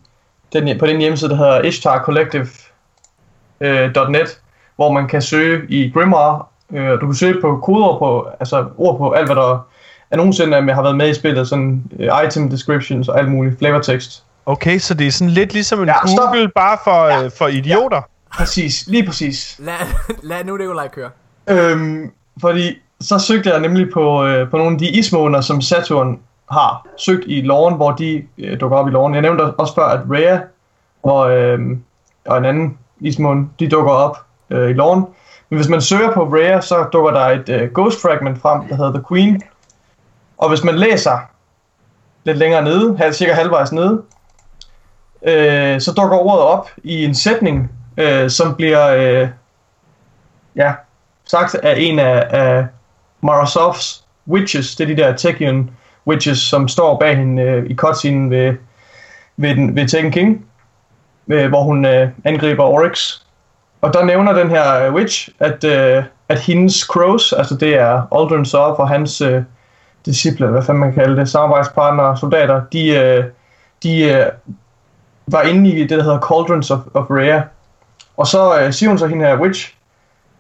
den, 0.54 0.80
på 0.80 0.88
den 0.88 0.98
hjemmeside, 0.98 1.30
der 1.30 1.36
hedder 1.36 1.62
ishtarcollective.net, 1.62 4.42
hvor 4.76 4.92
man 4.92 5.08
kan 5.08 5.22
søge 5.22 5.62
i 5.70 5.92
Grimoire, 5.94 6.44
øh, 6.74 7.02
du 7.02 7.06
kan 7.06 7.16
søge 7.16 7.42
på 7.42 7.60
koder 7.64 7.98
på, 8.00 8.28
altså 8.40 8.66
ord 8.78 8.98
på 8.98 9.12
alt, 9.12 9.28
hvad 9.28 9.36
der 9.36 9.68
er 10.12 10.18
nogensinde 10.18 10.62
med, 10.62 10.74
har 10.74 10.82
været 10.82 10.96
med 10.98 11.10
i 11.10 11.14
spillet, 11.14 11.48
sådan 11.48 11.84
øh, 12.00 12.10
item 12.28 12.50
descriptions 12.50 13.08
og 13.10 13.20
alt 13.20 13.32
muligt, 13.32 13.60
flavortekst. 13.60 14.24
Okay, 14.46 14.78
så 14.80 14.94
det 14.94 15.08
er 15.08 15.12
sådan 15.12 15.32
lidt 15.34 15.54
ligesom 15.54 15.80
en 15.82 15.86
Ja, 15.86 15.94
ja, 16.08 16.08
stop. 16.16 16.28
Google 16.28 16.50
bare 16.56 16.78
for, 16.84 17.06
Ja. 17.08 17.22
ja. 17.22 17.28
for 17.28 17.48
idioter. 17.48 18.02
Præcis, 18.38 18.88
lige 18.88 19.06
præcis. 19.06 19.56
Lad, 19.60 19.74
lad 20.30 20.44
nu 20.44 20.58
Nikolaj 20.58 20.88
køre. 20.88 21.10
Øhm, 21.50 22.12
fordi 22.42 22.78
så 23.02 23.20
søgte 23.20 23.50
jeg 23.50 23.60
nemlig 23.60 23.88
på, 23.94 24.26
øh, 24.26 24.50
på 24.50 24.58
nogle 24.58 24.72
af 24.74 24.78
de 24.80 24.90
ismåner, 24.90 25.42
som 25.42 25.62
Saturn 25.62 26.20
har 26.52 26.88
søgt 26.98 27.24
i 27.28 27.42
loven, 27.42 27.76
hvor 27.76 27.92
de 27.92 28.24
øh, 28.38 28.60
dukker 28.60 28.78
op 28.78 28.88
i 28.88 28.92
loven. 28.92 29.14
Jeg 29.14 29.22
nævnte 29.22 29.42
også 29.42 29.76
før, 29.76 29.86
at 29.86 30.00
Rhea 30.12 30.40
og, 31.04 31.32
øh, 31.38 31.60
og 32.26 32.38
en 32.38 32.46
anden 32.46 32.78
ismåne, 33.00 33.48
de 33.60 33.68
dukker 33.70 33.92
op 33.92 34.25
øh, 34.50 34.70
i 34.70 34.74
loven. 34.74 35.06
Men 35.50 35.58
hvis 35.58 35.70
man 35.70 35.82
søger 35.82 36.12
på 36.12 36.24
Rare, 36.24 36.62
så 36.62 36.84
dukker 36.94 37.12
der 37.12 37.20
et 37.20 37.50
øh, 37.50 37.70
Ghost 37.74 38.02
Fragment 38.02 38.42
frem, 38.42 38.68
der 38.68 38.76
hedder 38.76 38.92
The 38.92 39.04
Queen. 39.10 39.42
Og 40.38 40.50
hvis 40.50 40.64
man 40.64 40.76
læser 40.76 41.18
lidt 42.24 42.38
længere 42.38 42.64
nede, 42.64 42.98
halv, 42.98 43.14
cirka 43.14 43.34
halvvejs 43.34 43.72
nede, 43.72 44.02
øh, 45.26 45.82
så 45.82 45.94
dukker 45.98 46.18
ordet 46.18 46.44
op 46.44 46.70
i 46.84 47.06
en 47.06 47.16
sætning, 47.16 47.72
øh, 47.98 48.30
som 48.30 48.56
bliver 48.56 48.88
øh, 48.88 49.30
ja, 50.56 50.74
sagt 51.26 51.56
af 51.56 51.76
en 51.78 52.00
af, 52.00 52.28
af 52.30 52.66
Marasovs 53.22 54.06
witches, 54.28 54.76
det 54.76 54.84
er 54.84 54.96
de 54.96 55.02
der 55.02 55.16
Tekken 55.16 55.72
witches, 56.08 56.38
som 56.38 56.68
står 56.68 57.00
bag 57.00 57.18
hende 57.18 57.42
øh, 57.42 57.70
i 57.70 57.76
cutscenen 57.76 58.32
ved, 58.32 58.54
ved, 59.38 59.56
den, 59.56 59.76
ved 59.76 59.88
Tekken 59.88 60.12
King, 60.12 60.46
øh, 61.28 61.50
hvor 61.50 61.64
hun 61.64 61.86
øh, 61.86 62.10
angriber 62.24 62.64
Oryx. 62.64 63.25
Og 63.86 63.94
der 63.94 64.06
nævner 64.06 64.34
den 64.34 64.50
her 64.50 64.88
øh, 64.88 64.94
witch, 64.94 65.30
at, 65.40 65.64
øh, 65.64 66.04
at 66.30 66.40
hendes 66.40 66.76
crows, 66.76 67.34
altså 67.34 67.56
det 67.56 67.76
er 67.80 68.16
Aldrin 68.16 68.46
Sof 68.46 68.80
og 68.80 68.90
hans 68.90 69.22
øh, 69.22 69.44
disciple, 70.06 70.48
hvad 70.48 70.62
fanden 70.62 70.80
man 70.80 70.94
kan 70.94 71.04
kalde 71.04 71.20
det, 71.20 71.30
samarbejdspartnere, 71.30 72.18
soldater, 72.18 72.62
de, 72.74 72.88
øh, 72.88 73.24
de 73.84 74.04
øh, 74.04 74.26
var 75.28 75.42
inde 75.42 75.70
i 75.70 75.82
det, 75.82 75.90
der 75.90 76.04
hedder 76.04 76.20
Cauldrons 76.20 76.72
of, 76.72 76.80
of 76.94 77.06
Rare. 77.10 77.44
Og 78.18 78.28
så 78.28 78.60
øh, 78.60 78.74
siger 78.74 78.90
hun 78.90 78.98
så 78.98 79.08
hende 79.08 79.26
her 79.26 79.40
witch, 79.40 79.76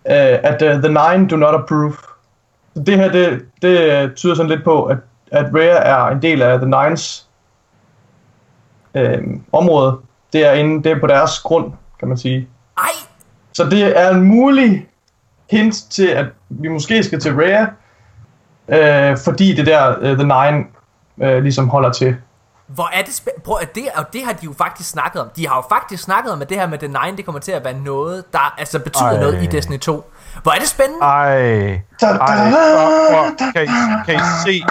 øh, 0.07 0.39
at 0.43 0.61
øh, 0.61 0.83
The 0.83 0.87
Nine 0.87 1.27
do 1.27 1.35
not 1.35 1.55
approve. 1.55 1.95
Så 2.75 2.83
det 2.85 2.97
her, 2.97 3.11
det, 3.11 3.45
det 3.61 3.79
øh, 3.79 4.11
tyder 4.15 4.35
sådan 4.35 4.51
lidt 4.51 4.63
på, 4.63 4.85
at, 4.85 4.97
at 5.31 5.45
Rare 5.53 5.85
er 5.85 6.07
en 6.07 6.21
del 6.21 6.41
af 6.41 6.59
The 6.59 6.69
Nines 6.69 7.27
øh, 8.95 9.23
område. 9.51 9.97
Det 10.33 10.45
er, 10.45 10.51
inde, 10.51 10.83
det 10.83 10.91
er 10.91 10.99
på 10.99 11.07
deres 11.07 11.39
grund, 11.39 11.71
kan 11.99 12.07
man 12.07 12.17
sige. 12.17 12.47
Ej, 12.77 13.04
så 13.55 13.63
det 13.63 13.99
er 13.99 14.09
en 14.09 14.21
mulig 14.21 14.87
hint 15.51 15.75
til, 15.89 16.07
at 16.07 16.25
vi 16.49 16.67
måske 16.67 17.03
skal 17.03 17.19
til 17.19 17.33
Rhea, 17.35 17.65
øh, 18.67 19.17
fordi 19.17 19.55
det 19.55 19.65
der 19.65 19.97
uh, 19.97 20.03
The 20.03 20.23
Nine 20.23 20.65
øh, 21.21 21.43
ligesom 21.43 21.69
holder 21.69 21.91
til. 21.91 22.15
hvor 22.67 22.89
er 22.93 23.01
det 23.01 23.13
spændende. 23.15 23.43
Prøv 23.45 23.57
at 23.61 23.75
det, 23.75 23.83
og 23.95 24.13
det 24.13 24.21
har 24.25 24.33
de 24.33 24.45
jo 24.45 24.53
faktisk 24.57 24.89
snakket 24.89 25.21
om. 25.21 25.27
De 25.35 25.47
har 25.47 25.55
jo 25.55 25.63
faktisk 25.69 26.03
snakket 26.03 26.33
om, 26.33 26.41
at 26.41 26.49
det 26.49 26.57
her 26.57 26.67
med 26.67 26.77
The 26.77 26.87
Nine, 26.87 27.17
det 27.17 27.25
kommer 27.25 27.41
til 27.41 27.51
at 27.51 27.63
være 27.65 27.73
noget, 27.73 28.23
der 28.33 28.55
altså 28.57 28.79
betyder 28.79 29.05
Ej. 29.05 29.19
noget 29.19 29.43
i 29.43 29.45
Destiny 29.45 29.79
2. 29.79 30.11
Hvor 30.43 30.51
er 30.51 30.59
det 30.59 30.67
spændende? 30.67 31.01
Ej. 31.05 31.81
Da, 32.01 32.05
Ej, 32.05 32.53
og, 32.77 33.19
og, 33.19 33.25
kan, 33.53 33.63
I, 33.63 33.67
kan 34.05 34.15
I 34.15 34.19
se? 34.45 34.63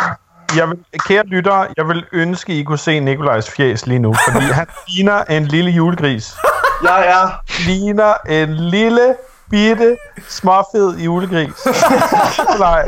Jeg 0.56 0.68
vil, 0.68 0.78
kære 1.08 1.26
lytter, 1.26 1.66
jeg 1.76 1.88
vil 1.88 2.04
ønske, 2.12 2.58
I 2.58 2.62
kunne 2.62 2.78
se 2.78 3.00
Nikolajs 3.00 3.50
fjes 3.50 3.86
lige 3.86 3.98
nu, 3.98 4.14
fordi 4.32 4.44
han 4.44 4.66
ligner 4.88 5.24
en 5.24 5.44
lille 5.44 5.70
julegris. 5.70 6.36
Jeg 6.84 7.08
er 7.08 7.42
Ligner 7.66 8.14
en 8.28 8.54
lille, 8.54 9.16
bitte, 9.50 9.96
småfed 10.28 10.98
julegris. 10.98 11.66
Nikolaj. 12.38 12.84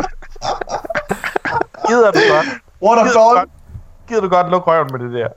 Gider 1.89 2.11
du 2.11 2.21
godt? 2.33 2.47
What 2.83 2.99
a 2.99 3.13
dog! 3.13 3.47
gider 4.09 4.21
du 4.21 4.29
godt 4.29 4.51
lukke 4.51 4.71
røven 4.71 4.89
med 4.93 5.01
det 5.01 5.13
der? 5.13 5.29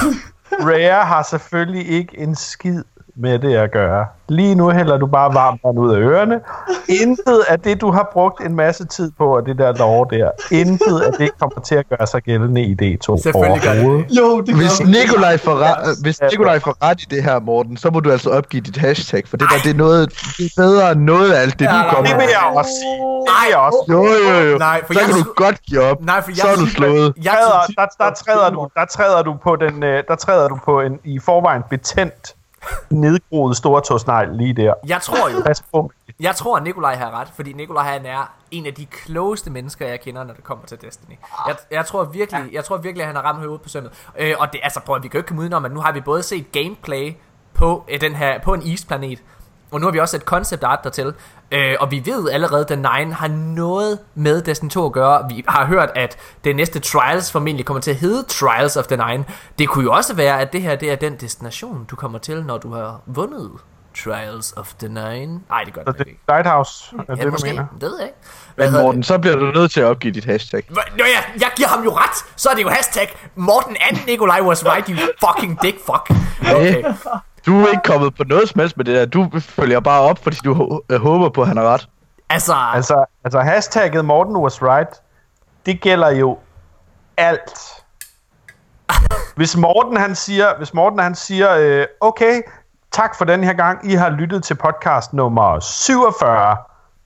Rare 0.68 1.04
har 1.04 1.22
selvfølgelig 1.22 1.88
ikke 1.88 2.18
en 2.18 2.34
skid 2.34 2.84
med 3.16 3.38
det 3.38 3.54
at 3.56 3.70
gøre. 3.72 4.06
Lige 4.28 4.54
nu 4.54 4.70
hælder 4.70 4.96
du 4.98 5.06
bare 5.06 5.34
varmt 5.34 5.60
vand 5.64 5.78
ud 5.78 5.94
af 5.94 5.98
ørerne. 5.98 6.40
Intet 6.88 7.40
af 7.48 7.60
det, 7.60 7.80
du 7.80 7.90
har 7.90 8.10
brugt 8.12 8.44
en 8.46 8.54
masse 8.56 8.86
tid 8.86 9.12
på, 9.18 9.36
og 9.36 9.46
det 9.46 9.58
der 9.58 9.72
lov 9.72 10.10
der, 10.10 10.30
intet 10.50 11.00
af 11.00 11.12
det 11.18 11.30
kommer 11.40 11.60
til 11.60 11.74
at 11.74 11.88
gøre 11.88 12.06
sig 12.06 12.22
gældende 12.22 12.62
i 12.62 12.72
D2 12.82 13.22
Selvfølgelig 13.22 13.62
gør 13.62 13.72
det 13.72 13.80
overhovedet. 13.80 14.10
Jo, 14.18 14.40
det 14.40 14.54
Hvis 14.56 14.80
Nikolaj, 14.80 15.36
får 15.36 15.58
ret, 15.58 15.96
hvis 16.02 16.20
Nikolaj 16.30 16.58
får 16.58 16.76
ret 16.84 17.02
i 17.02 17.06
det 17.10 17.22
her, 17.22 17.40
Morten, 17.40 17.76
så 17.76 17.90
må 17.90 18.00
du 18.00 18.10
altså 18.10 18.30
opgive 18.30 18.60
dit 18.60 18.76
hashtag, 18.76 19.22
for 19.28 19.36
det 19.36 19.46
der, 19.50 19.56
det 19.64 19.70
er 19.70 19.78
noget 19.78 20.08
det 20.38 20.44
er 20.46 20.50
bedre 20.62 20.92
end 20.92 21.00
noget 21.00 21.32
af 21.32 21.40
alt 21.42 21.58
det, 21.58 21.64
Ja, 21.64 21.70
du 21.70 21.76
nej, 21.76 21.88
kommer 21.90 22.06
Det 22.10 22.16
med. 22.16 22.24
vil 22.26 22.32
jeg 22.32 22.52
også 22.56 22.70
sige. 22.70 22.96
Det 23.26 23.34
vil 23.42 23.50
jeg 23.50 23.58
også 23.58 23.84
Jo, 23.90 24.04
jo, 24.04 24.50
jo. 24.50 24.58
Nej, 24.58 24.80
for 24.86 24.92
så 24.94 25.00
jeg 25.00 25.08
kan 25.08 25.16
du 25.24 25.32
godt 25.36 25.62
give 25.62 25.80
op. 25.82 26.04
Nej, 26.04 26.22
for 26.22 26.30
jeg 26.30 26.36
så 26.36 26.46
er 26.48 26.54
du 26.56 26.66
slået. 26.66 27.12
Jeg 27.24 27.32
træder, 27.32 27.86
der, 27.86 28.04
der, 28.04 28.10
træder 28.14 28.50
du, 28.50 28.68
der 28.74 28.84
træder 28.84 29.22
du 29.22 29.34
på 29.42 29.56
den, 29.56 29.82
øh, 29.82 30.02
der 30.08 30.14
træder 30.16 30.48
du 30.48 30.58
på 30.64 30.80
en 30.80 30.98
i 31.04 31.18
forvejen 31.18 31.62
betændt, 31.70 32.34
nedgroet 32.90 33.56
stortåsnegl 33.56 34.36
lige 34.36 34.54
der. 34.54 34.74
jeg 34.86 35.00
tror 35.02 35.28
jo, 35.28 35.42
Pas 35.42 35.64
på. 35.72 35.90
Jeg 36.20 36.36
tror, 36.36 36.56
at 36.56 36.62
Nikolaj 36.62 36.94
har 36.94 37.20
ret, 37.20 37.28
fordi 37.34 37.52
Nikolaj 37.52 37.92
han 37.92 38.06
er 38.06 38.34
en 38.50 38.66
af 38.66 38.74
de 38.74 38.86
klogeste 38.86 39.50
mennesker, 39.50 39.86
jeg 39.86 40.00
kender, 40.00 40.24
når 40.24 40.34
det 40.34 40.44
kommer 40.44 40.66
til 40.66 40.80
Destiny. 40.80 41.14
Jeg, 41.46 41.56
jeg, 41.70 41.86
tror, 41.86 42.04
virkelig, 42.04 42.52
jeg 42.52 42.64
tror 42.64 42.76
virkelig, 42.76 43.02
at 43.02 43.06
han 43.06 43.16
har 43.16 43.22
ramt 43.22 43.38
hovedet 43.38 43.62
på 43.62 43.68
sømmet. 43.68 43.92
Øh, 44.18 44.34
og 44.38 44.52
det, 44.52 44.60
altså, 44.62 44.80
prøv 44.80 44.96
at 44.96 45.02
vi 45.02 45.08
kan 45.08 45.18
jo 45.18 45.20
ikke 45.20 45.28
komme 45.28 45.42
udenom, 45.42 45.64
at 45.64 45.72
nu 45.72 45.80
har 45.80 45.92
vi 45.92 46.00
både 46.00 46.22
set 46.22 46.52
gameplay 46.52 47.14
på, 47.54 47.84
øh, 47.88 48.00
den 48.00 48.14
her, 48.14 48.40
på 48.40 48.54
en 48.54 48.62
isplanet, 48.62 49.22
og 49.74 49.80
nu 49.80 49.86
har 49.86 49.92
vi 49.92 49.98
også 50.00 50.16
et 50.16 50.22
concept 50.22 50.64
art 50.64 50.78
dertil. 50.84 51.14
Øh, 51.50 51.74
og 51.80 51.90
vi 51.90 52.02
ved 52.06 52.30
allerede, 52.30 52.60
at 52.60 52.66
The 52.66 52.76
Nine 52.76 53.14
har 53.14 53.28
noget 53.28 53.98
med 54.14 54.42
Destiny 54.42 54.70
2 54.70 54.86
at 54.86 54.92
gøre. 54.92 55.26
Vi 55.28 55.44
har 55.48 55.64
hørt, 55.66 55.90
at 55.94 56.16
det 56.44 56.56
næste 56.56 56.80
Trials 56.80 57.32
formentlig 57.32 57.66
kommer 57.66 57.80
til 57.80 57.90
at 57.90 57.96
hedde 57.96 58.22
Trials 58.22 58.76
of 58.76 58.86
the 58.86 58.96
Nine. 58.96 59.24
Det 59.58 59.68
kunne 59.68 59.84
jo 59.84 59.92
også 59.92 60.14
være, 60.14 60.40
at 60.40 60.52
det 60.52 60.62
her 60.62 60.76
det 60.76 60.92
er 60.92 60.96
den 60.96 61.16
destination, 61.16 61.84
du 61.90 61.96
kommer 61.96 62.18
til, 62.18 62.44
når 62.44 62.58
du 62.58 62.72
har 62.74 63.00
vundet 63.06 63.50
Trials 64.04 64.52
of 64.56 64.72
the 64.78 64.88
Nine. 64.88 65.40
Nej, 65.48 65.64
det 65.64 65.74
gør 65.74 65.82
det 65.82 65.98
det 65.98 66.06
ikke. 66.06 66.20
er 66.28 66.32
Lighthouse, 66.34 66.94
er 66.98 67.02
Ja, 67.08 67.14
det, 67.14 67.24
du 67.24 67.30
måske. 67.30 67.48
mener? 67.48 67.66
Det 67.80 67.82
ved 67.82 67.98
jeg 67.98 68.06
ikke. 68.06 68.18
Hvad 68.54 68.70
Men 68.70 68.80
Morten, 68.82 69.02
så 69.02 69.18
bliver 69.18 69.36
du 69.36 69.44
nødt 69.50 69.70
til 69.72 69.80
at 69.80 69.86
opgive 69.86 70.12
dit 70.14 70.24
hashtag. 70.24 70.62
det? 70.68 70.78
Hva- 70.78 70.96
Nå 70.98 71.04
ja, 71.04 71.40
jeg 71.40 71.50
giver 71.56 71.68
ham 71.68 71.84
jo 71.84 71.90
ret. 71.96 72.16
Så 72.36 72.48
er 72.48 72.54
det 72.54 72.62
jo 72.62 72.68
hashtag 72.68 73.16
Morten 73.34 73.76
and 73.90 73.98
Nikolaj 74.06 74.40
was 74.42 74.64
right, 74.66 74.86
you 74.88 74.98
fucking 75.28 75.62
dick 75.62 75.76
fuck. 75.86 76.10
Okay. 76.56 76.82
Du 77.46 77.60
er 77.60 77.68
ikke 77.68 77.82
kommet 77.84 78.14
på 78.14 78.24
noget 78.24 78.48
som 78.48 78.60
helst 78.60 78.76
med 78.76 78.84
det 78.84 78.94
der. 78.96 79.06
Du 79.06 79.30
følger 79.40 79.80
bare 79.80 80.00
op, 80.00 80.18
fordi 80.22 80.36
du 80.44 80.80
øh, 80.88 81.00
håber 81.00 81.28
på, 81.28 81.42
at 81.42 81.48
han 81.48 81.56
har 81.56 81.64
ret. 81.64 81.88
Altså, 82.30 82.54
Altså, 82.74 83.04
altså 83.24 83.40
hashtagget 83.40 84.04
Morten 84.04 84.36
was 84.36 84.62
right, 84.62 84.88
det 85.66 85.80
gælder 85.80 86.10
jo 86.10 86.38
alt. 87.16 87.58
Hvis 89.36 89.56
Morten 89.56 89.96
han 89.96 90.14
siger, 90.14 90.58
hvis 90.58 90.74
Morten 90.74 90.98
han 90.98 91.14
siger, 91.14 91.56
øh, 91.56 91.86
okay, 92.00 92.42
tak 92.92 93.18
for 93.18 93.24
den 93.24 93.44
her 93.44 93.52
gang, 93.52 93.90
I 93.90 93.94
har 93.94 94.10
lyttet 94.10 94.44
til 94.44 94.54
podcast 94.54 95.12
nummer 95.12 95.60
47, 95.60 96.56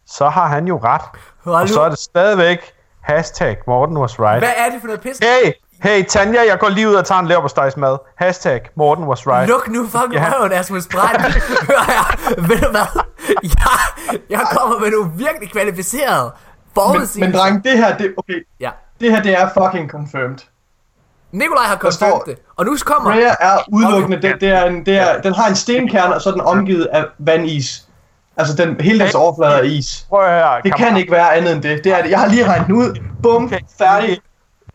så 0.06 0.28
har 0.28 0.46
han 0.46 0.68
jo 0.68 0.80
ret. 0.84 1.02
Hold 1.44 1.62
Og 1.62 1.68
så 1.68 1.80
er 1.80 1.88
det 1.88 1.98
stadigvæk 1.98 2.72
hashtag 3.00 3.56
Morten 3.66 3.96
was 3.96 4.20
right. 4.20 4.38
hvad 4.38 4.52
er 4.56 4.70
det 4.70 4.80
for 4.80 4.86
noget 4.86 5.00
pis? 5.00 5.18
Hey, 5.18 5.52
hey 5.82 6.04
Tanja, 6.04 6.40
jeg 6.48 6.58
går 6.58 6.68
lige 6.68 6.88
ud 6.88 6.94
og 6.94 7.04
tager 7.06 7.20
en 7.20 7.26
leverpostejsmad. 7.28 7.96
Hashtag 8.16 8.60
Morten 8.76 9.04
was 9.04 9.26
right. 9.26 9.48
Luk 9.48 9.68
nu 9.68 9.84
fucking 9.86 10.12
Ja. 10.14 10.32
røven, 10.38 10.52
Asmus 10.52 10.86
Brandt. 10.86 11.20
Hør 11.70 11.84
her. 11.86 12.40
Ved 12.48 12.58
du 12.58 12.70
hvad? 12.70 13.02
Jeg, 13.42 14.18
jeg 14.30 14.40
kommer 14.58 14.78
med 14.78 14.90
nogle 14.90 15.10
virkelig 15.16 15.52
kvalificerede 15.52 16.24
Men, 16.24 16.72
forudsigelser. 16.74 17.20
men 17.20 17.32
dreng, 17.32 17.64
det 17.64 17.78
her, 17.78 17.96
det, 17.96 18.14
okay, 18.16 18.46
Ja. 18.60 18.70
det 19.00 19.10
her, 19.10 19.22
det 19.22 19.32
er 19.40 19.48
fucking 19.62 19.90
confirmed. 19.90 20.38
Nikolaj 21.32 21.64
har 21.64 21.90
står- 21.90 22.06
confirmed 22.08 22.34
det. 22.36 22.42
Og 22.56 22.64
nu 22.64 22.76
kommer... 22.86 23.10
Rhea 23.12 23.34
er 23.40 23.58
udelukkende, 23.72 24.22
det, 24.22 24.40
det 24.40 24.48
er 24.48 24.64
en, 24.64 24.86
det 24.86 24.96
er, 24.98 25.20
den 25.20 25.34
har 25.34 25.48
en 25.48 25.56
stenkerne, 25.56 26.14
og 26.14 26.20
så 26.22 26.28
er 26.28 26.32
den 26.32 26.42
omgivet 26.42 26.84
af 26.92 27.04
vandis. 27.18 27.82
Altså, 28.36 28.54
den, 28.56 28.80
hele 28.80 29.04
dens 29.04 29.14
overflade 29.14 29.52
er 29.52 29.62
is. 29.62 30.06
Prøv 30.08 30.20
at 30.24 30.30
høre, 30.30 30.54
Det 30.56 30.62
kan 30.62 30.72
kammerat. 30.72 31.00
ikke 31.00 31.12
være 31.12 31.34
andet 31.36 31.52
end 31.52 31.62
det. 31.62 31.84
det, 31.84 31.92
er 31.98 32.02
det. 32.02 32.10
Jeg 32.10 32.18
har 32.18 32.26
lige 32.26 32.46
regnet 32.46 32.66
den 32.66 32.74
ud. 32.76 32.98
Bum, 33.22 33.44
Okay. 33.44 33.58
færdig. 33.78 34.18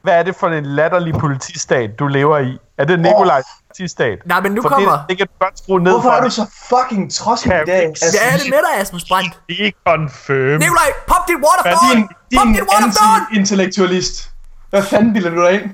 Hvad 0.03 0.13
er 0.13 0.23
det 0.23 0.35
for 0.35 0.47
en 0.47 0.65
latterlig 0.65 1.13
politistat, 1.13 1.99
du 1.99 2.07
lever 2.07 2.39
i? 2.39 2.57
Er 2.77 2.85
det 2.85 2.99
Nikolajs 2.99 3.45
politistat? 3.67 4.19
Nej, 4.25 4.41
men 4.41 4.51
nu 4.51 4.61
for 4.61 4.69
kommer... 4.69 4.91
Det, 4.91 5.05
det 5.09 5.17
kan 5.17 5.27
du 5.27 5.33
godt 5.45 5.57
skrue 5.59 5.83
ned 5.83 5.91
Hvorfor 5.91 6.09
for. 6.09 6.15
er 6.17 6.23
du 6.23 6.29
så 6.29 6.45
fucking 6.69 7.11
trodsig 7.13 7.47
i 7.47 7.49
dag? 7.49 7.65
Hvad 7.65 8.21
er 8.31 8.37
det 8.37 8.45
med 8.49 8.57
dig, 8.71 8.81
Asmus 8.81 9.03
Brandt? 9.09 9.39
Det 9.49 9.67
er 9.67 9.71
confirm. 9.87 10.59
Nikolaj, 10.59 10.89
pop 11.07 11.27
dit 11.27 11.35
Hvad 11.39 11.49
waterfall! 11.49 11.97
din, 11.97 12.07
Pop 12.37 12.45
din 12.45 12.53
dit 12.53 12.61
waterfall! 12.61 13.21
anti-intellektualist? 13.21 14.31
Hvad 14.69 14.83
fanden 14.83 15.13
bilder 15.13 15.29
du 15.29 15.41
dig 15.45 15.53
ind? 15.53 15.69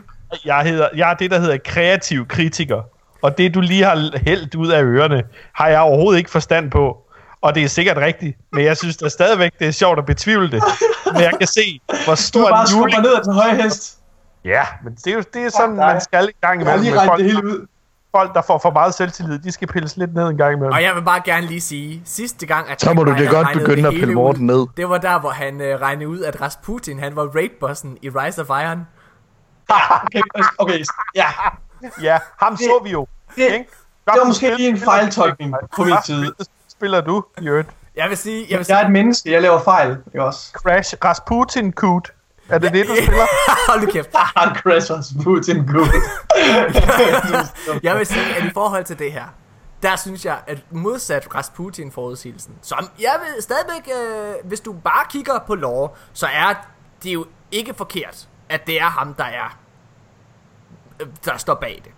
Jeg, 0.46 0.62
hedder, 0.62 0.90
jeg 0.96 1.10
er 1.10 1.14
det, 1.14 1.32
der 1.32 1.40
hedder 1.40 1.58
kreativ 1.66 2.28
kritiker. 2.28 2.82
Og 3.22 3.38
det, 3.38 3.54
du 3.54 3.62
lige 3.62 3.84
har 3.84 4.18
hældt 4.26 4.56
ud 4.56 4.68
af 4.68 4.82
ørerne, 4.84 5.24
har 5.56 5.68
jeg 5.68 5.80
overhovedet 5.80 6.18
ikke 6.18 6.32
forstand 6.32 6.72
på. 6.72 6.98
Og 7.42 7.56
det 7.56 7.64
er 7.64 7.68
sikkert 7.68 7.98
rigtigt, 7.98 8.38
men 8.54 8.64
jeg 8.66 8.78
synes 8.78 8.98
da 8.98 9.10
stadigvæk, 9.10 9.52
det 9.60 9.68
er 9.68 9.72
sjovt 9.72 10.00
at 10.00 10.06
betvivle 10.06 10.52
det. 10.52 10.64
Men 11.14 11.22
jeg 11.22 11.32
kan 11.40 11.48
se, 11.48 11.80
hvor 12.06 12.16
Du 12.16 12.22
stor 12.22 12.46
er 12.48 12.50
bare 12.52 12.66
en 12.74 12.78
juling... 12.80 13.02
ned 13.02 13.24
til 13.24 13.34
høje 13.34 13.62
hest. 13.64 13.99
Ja, 14.46 14.64
men 14.84 14.96
det 14.96 15.08
er 15.08 15.14
jo 15.14 15.24
det 15.34 15.46
er 15.46 15.50
sådan, 15.50 15.76
dig. 15.78 15.86
man 15.88 16.02
skal 16.02 16.30
i 16.30 16.32
gang 16.42 16.62
Jeg 16.62 16.68
har 16.72 16.78
imellem. 16.78 16.82
lige 16.96 17.06
folk, 17.08 17.20
det 17.20 17.26
hele 17.26 17.46
ud. 17.46 17.68
folk, 18.16 18.34
der 18.34 18.42
får 18.42 18.58
for 18.58 18.72
meget 18.72 18.94
selvtillid, 18.94 19.40
de 19.40 19.52
skal 19.52 19.68
pilles 19.68 19.98
lidt 19.98 20.14
ned 20.14 20.28
en 20.28 20.38
gang 20.38 20.54
imellem. 20.54 20.72
Og 20.74 20.84
jeg 20.84 20.96
vil 20.96 21.02
bare 21.02 21.22
gerne 21.26 21.48
lige 21.48 21.62
sige, 21.62 22.02
sidste 22.06 22.46
gang, 22.46 22.70
at 22.70 22.82
Så 22.82 22.94
må 22.94 23.04
du 23.04 23.14
det 23.14 23.30
godt 23.30 23.48
begynde 23.54 23.82
det 23.82 23.88
at 23.88 23.94
pille 23.94 24.14
Morten 24.14 24.46
ned. 24.46 24.66
Det 24.78 24.90
var 24.90 24.98
der, 24.98 25.20
hvor 25.20 25.30
han 25.30 25.62
øh, 25.62 25.82
regnede 25.82 26.10
ud, 26.10 26.22
at 26.24 26.42
Rasputin, 26.42 27.00
han 27.00 27.16
var 27.16 27.24
raidbossen 27.36 27.98
i 28.02 28.10
Rise 28.10 28.42
of 28.42 28.50
Iron. 28.50 28.88
Okay, 30.06 30.22
okay, 30.58 30.84
ja. 31.16 31.26
Ja, 32.02 32.18
ham 32.44 32.58
så 32.58 32.80
vi 32.84 32.90
jo. 32.92 33.08
Det, 33.36 33.42
ikke? 33.44 33.56
det 34.06 34.20
var 34.20 34.26
måske 34.26 34.56
lige 34.56 34.70
en 34.70 34.78
fejltolkning 34.78 35.56
på 35.76 35.84
min 35.84 35.96
side. 36.06 36.34
Spiller 36.68 37.02
du, 37.02 37.24
Jørgen? 37.42 37.66
Jeg 37.96 38.10
vil 38.10 38.18
sige, 38.18 38.48
jeg 38.50 38.60
vil 38.60 38.66
Jeg 38.70 38.76
er 38.76 38.80
sige, 38.80 38.86
et 38.86 38.92
menneske, 38.92 39.32
jeg 39.32 39.42
laver 39.42 39.60
fejl, 39.60 39.98
ikke 40.08 40.24
også? 40.24 40.52
Crash 40.54 40.96
Rasputin 41.06 41.74
Coot. 41.74 42.12
Er 42.50 42.58
det 42.58 42.74
det, 42.74 42.88
du 42.88 42.96
spiller? 42.96 43.26
hold 43.70 43.82
nu 43.82 43.92
kæft. 43.92 44.10
Han 44.14 44.56
crasher 44.56 45.24
Putin 45.24 45.66
Gud. 45.68 45.88
Jeg 47.84 47.98
vil 47.98 48.06
sige, 48.06 48.36
at 48.36 48.46
i 48.46 48.50
forhold 48.54 48.84
til 48.84 49.00
det 49.00 49.12
her, 49.12 49.26
der 49.84 49.96
synes 49.96 50.26
jeg, 50.26 50.40
at 50.48 50.58
modsat 50.72 51.36
Rasputin 51.36 51.92
forudsigelsen, 51.92 52.54
som 52.62 52.90
jeg 53.00 53.16
vil 53.24 53.44
stadigvæk, 53.44 53.90
øh, 53.96 54.34
hvis 54.48 54.60
du 54.60 54.74
bare 54.74 55.06
kigger 55.10 55.40
på 55.48 55.56
lore, 55.56 55.90
så 56.14 56.28
er 56.28 56.54
det 57.04 57.14
jo 57.14 57.26
ikke 57.52 57.74
forkert, 57.74 58.28
at 58.50 58.68
det 58.68 58.82
er 58.82 58.90
ham, 58.90 59.14
der 59.14 59.24
er, 59.24 59.58
øh, 61.00 61.08
der 61.26 61.38
står 61.38 61.56
bag 61.56 61.82
det. 61.86 61.92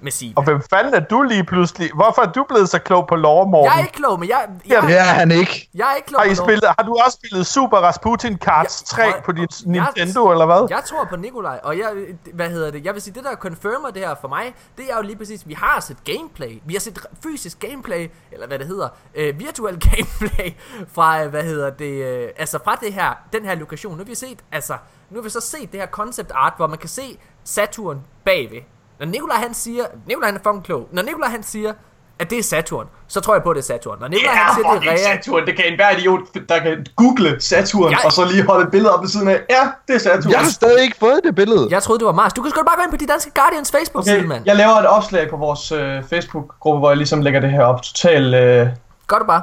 Med 0.00 0.12
Siva. 0.12 0.32
Og 0.36 0.44
hvem 0.44 0.62
fanden 0.70 0.94
er 0.94 1.00
du 1.00 1.22
lige 1.22 1.44
pludselig? 1.44 1.90
Hvorfor 1.94 2.22
er 2.22 2.32
du 2.32 2.44
blevet 2.48 2.68
så 2.68 2.78
klog 2.78 3.06
på 3.08 3.16
lore, 3.16 3.46
Morten? 3.50 3.72
Jeg 3.72 3.78
er 3.80 3.84
ikke 3.84 3.92
klog, 3.96 4.20
men 4.20 4.28
jeg, 4.28 4.48
jeg, 4.68 4.82
Det 4.82 4.98
er 4.98 5.02
han 5.02 5.30
ikke. 5.30 5.68
jeg 5.74 5.90
er 5.92 5.94
ikke 5.96 6.06
klog 6.08 6.20
Har, 6.20 6.30
I 6.30 6.34
spillet, 6.34 6.64
har 6.78 6.84
du 6.86 6.96
også 7.04 7.18
spillet 7.22 7.46
Super 7.46 7.76
Rasputin 7.76 8.38
Cards 8.38 8.82
3 8.82 9.02
Jeg- 9.02 9.22
på 9.24 9.32
dit 9.32 9.62
jeg- 9.66 9.70
Nintendo, 9.96 10.30
eller 10.30 10.46
hvad? 10.46 10.66
Jeg 10.70 10.82
tror 10.86 11.04
på 11.10 11.16
Nikolaj, 11.16 11.60
og 11.62 11.78
jeg, 11.78 11.90
hvad 12.34 12.50
hedder 12.50 12.70
det, 12.70 12.84
jeg 12.84 12.94
vil 12.94 13.02
sige, 13.02 13.14
det 13.14 13.24
der 13.24 13.34
confirmer 13.36 13.90
det 13.90 14.02
her 14.02 14.14
for 14.20 14.28
mig, 14.28 14.54
det 14.76 14.84
er 14.90 14.96
jo 14.96 15.02
lige 15.02 15.16
præcis, 15.16 15.48
vi 15.48 15.54
har 15.54 15.80
set 15.80 15.96
gameplay, 16.04 16.60
vi 16.64 16.72
har 16.74 16.80
set 16.80 16.98
fysisk 17.22 17.58
gameplay, 17.60 18.10
eller 18.32 18.46
hvad 18.46 18.58
det 18.58 18.66
hedder, 18.66 18.88
øh, 19.14 19.40
virtual 19.40 19.80
gameplay, 19.90 20.50
fra, 20.92 21.22
øh, 21.24 21.30
hvad 21.30 21.42
hedder 21.42 21.70
det, 21.70 22.04
øh, 22.04 22.28
altså 22.36 22.58
fra 22.64 22.74
det 22.80 22.92
her, 22.92 23.12
den 23.32 23.44
her 23.44 23.54
lokation, 23.54 23.92
nu 23.92 23.98
har 23.98 24.04
vi 24.04 24.14
set, 24.14 24.38
altså, 24.52 24.76
nu 25.10 25.18
har 25.18 25.22
vi 25.22 25.30
så 25.30 25.40
set 25.40 25.72
det 25.72 25.80
her 25.80 25.86
concept 25.86 26.32
art, 26.34 26.52
hvor 26.56 26.66
man 26.66 26.78
kan 26.78 26.88
se 26.88 27.18
Saturn 27.44 28.00
bagved. 28.24 28.60
Når 29.00 29.06
Nikolaj 29.06 29.36
han 29.36 29.54
siger, 29.54 29.84
Nikolaj 30.06 30.28
han 30.28 30.36
er 30.36 30.40
fucking 30.44 30.64
klog, 30.64 30.88
når 30.92 31.02
Nikolaj 31.02 31.28
han 31.30 31.42
siger, 31.42 31.72
at 32.18 32.30
det 32.30 32.38
er 32.38 32.42
Saturn, 32.42 32.86
så 33.08 33.20
tror 33.20 33.34
jeg 33.34 33.42
på, 33.42 33.50
at 33.50 33.56
det 33.56 33.62
er 33.62 33.66
Saturn. 33.66 33.96
Når 34.00 34.08
Nikolaj 34.08 34.34
han 34.34 34.54
siger, 34.54 34.72
det 34.80 34.88
er 34.88 34.92
Rea, 34.92 34.96
Saturn. 35.16 35.46
Det 35.46 35.56
kan 35.56 35.64
enhver 35.68 35.90
idiot, 35.90 36.20
der 36.48 36.58
kan 36.58 36.86
google 36.96 37.40
Saturn, 37.40 37.90
Jeg- 37.90 38.00
og 38.04 38.12
så 38.12 38.24
lige 38.24 38.46
holde 38.46 38.64
et 38.64 38.70
billede 38.70 38.94
op 38.94 39.02
ved 39.02 39.08
siden 39.08 39.28
af. 39.28 39.40
Ja, 39.50 39.68
det 39.88 39.94
er 39.94 39.98
Saturn. 39.98 40.30
Jeg 40.32 40.38
har 40.40 40.48
stadig 40.50 40.82
ikke 40.82 40.96
fået 41.00 41.20
det 41.24 41.34
billede. 41.34 41.68
jeg 41.70 41.82
troede, 41.82 41.98
det 41.98 42.06
var 42.06 42.12
Mars. 42.12 42.32
Du 42.32 42.42
kan 42.42 42.50
sgu 42.50 42.58
da 42.60 42.64
bare 42.64 42.76
gå 42.76 42.82
ind 42.82 42.90
på 42.90 42.96
de 42.96 43.06
danske 43.06 43.30
Guardians 43.34 43.70
Facebook-side, 43.70 44.16
Okay, 44.16 44.26
mand. 44.26 44.42
jeg 44.46 44.56
laver 44.56 44.72
et 44.74 44.86
opslag 44.86 45.30
på 45.30 45.36
vores 45.36 45.72
øh, 45.72 46.02
Facebook-gruppe, 46.10 46.78
hvor 46.78 46.90
jeg 46.90 46.96
ligesom 46.96 47.20
lægger 47.20 47.40
det 47.40 47.50
her 47.50 47.64
op. 47.64 47.82
Total 47.82 48.34
øh, 48.34 48.66
Gør 49.06 49.16
det 49.18 49.26
bare. 49.26 49.42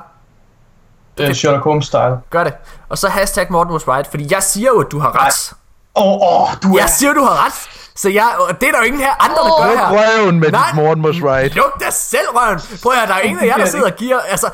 øh, 1.19 1.33
Sherlock 1.33 1.63
Holmes-style. 1.65 2.15
Gør 2.29 2.43
det. 2.43 2.53
Og 2.89 2.97
så 2.97 3.07
hashtag 3.09 3.47
Morten 3.49 3.73
was 3.73 3.87
right, 3.87 4.07
fordi 4.07 4.27
jeg 4.31 4.43
siger 4.43 4.69
jo, 4.75 4.79
at 4.81 4.87
du 4.91 4.99
har 4.99 5.25
ret. 5.25 5.53
Åh, 5.95 6.03
oh, 6.07 6.41
oh, 6.41 6.49
du 6.63 6.75
er... 6.75 6.79
Jeg 6.81 6.89
siger, 6.89 7.13
du 7.13 7.21
har 7.23 7.45
ret. 7.45 7.53
Så 8.01 8.09
jeg, 8.09 8.29
og 8.49 8.61
det 8.61 8.67
er 8.67 8.71
der 8.71 8.79
jo 8.79 8.85
ingen 8.85 9.01
her 9.01 9.13
andre, 9.25 9.35
der 9.47 9.53
gør 9.61 9.69
Luk 9.69 9.79
her. 9.79 9.89
røven 9.97 10.39
med 10.39 10.51
Nej. 10.51 10.61
dit 10.67 10.75
Morten 10.75 11.05
was 11.05 11.15
right. 11.15 11.55
Luk 11.55 11.79
dig 11.79 11.93
selv, 11.93 12.27
røven. 12.35 12.59
Prøv 12.83 12.91
at 12.91 12.97
høre, 12.99 13.07
der 13.07 13.13
er 13.13 13.19
ingen 13.29 13.43
af 13.43 13.47
jer, 13.47 13.57
der 13.57 13.65
sidder 13.65 13.85
og 13.85 13.95
giver... 13.97 14.19
Altså, 14.19 14.49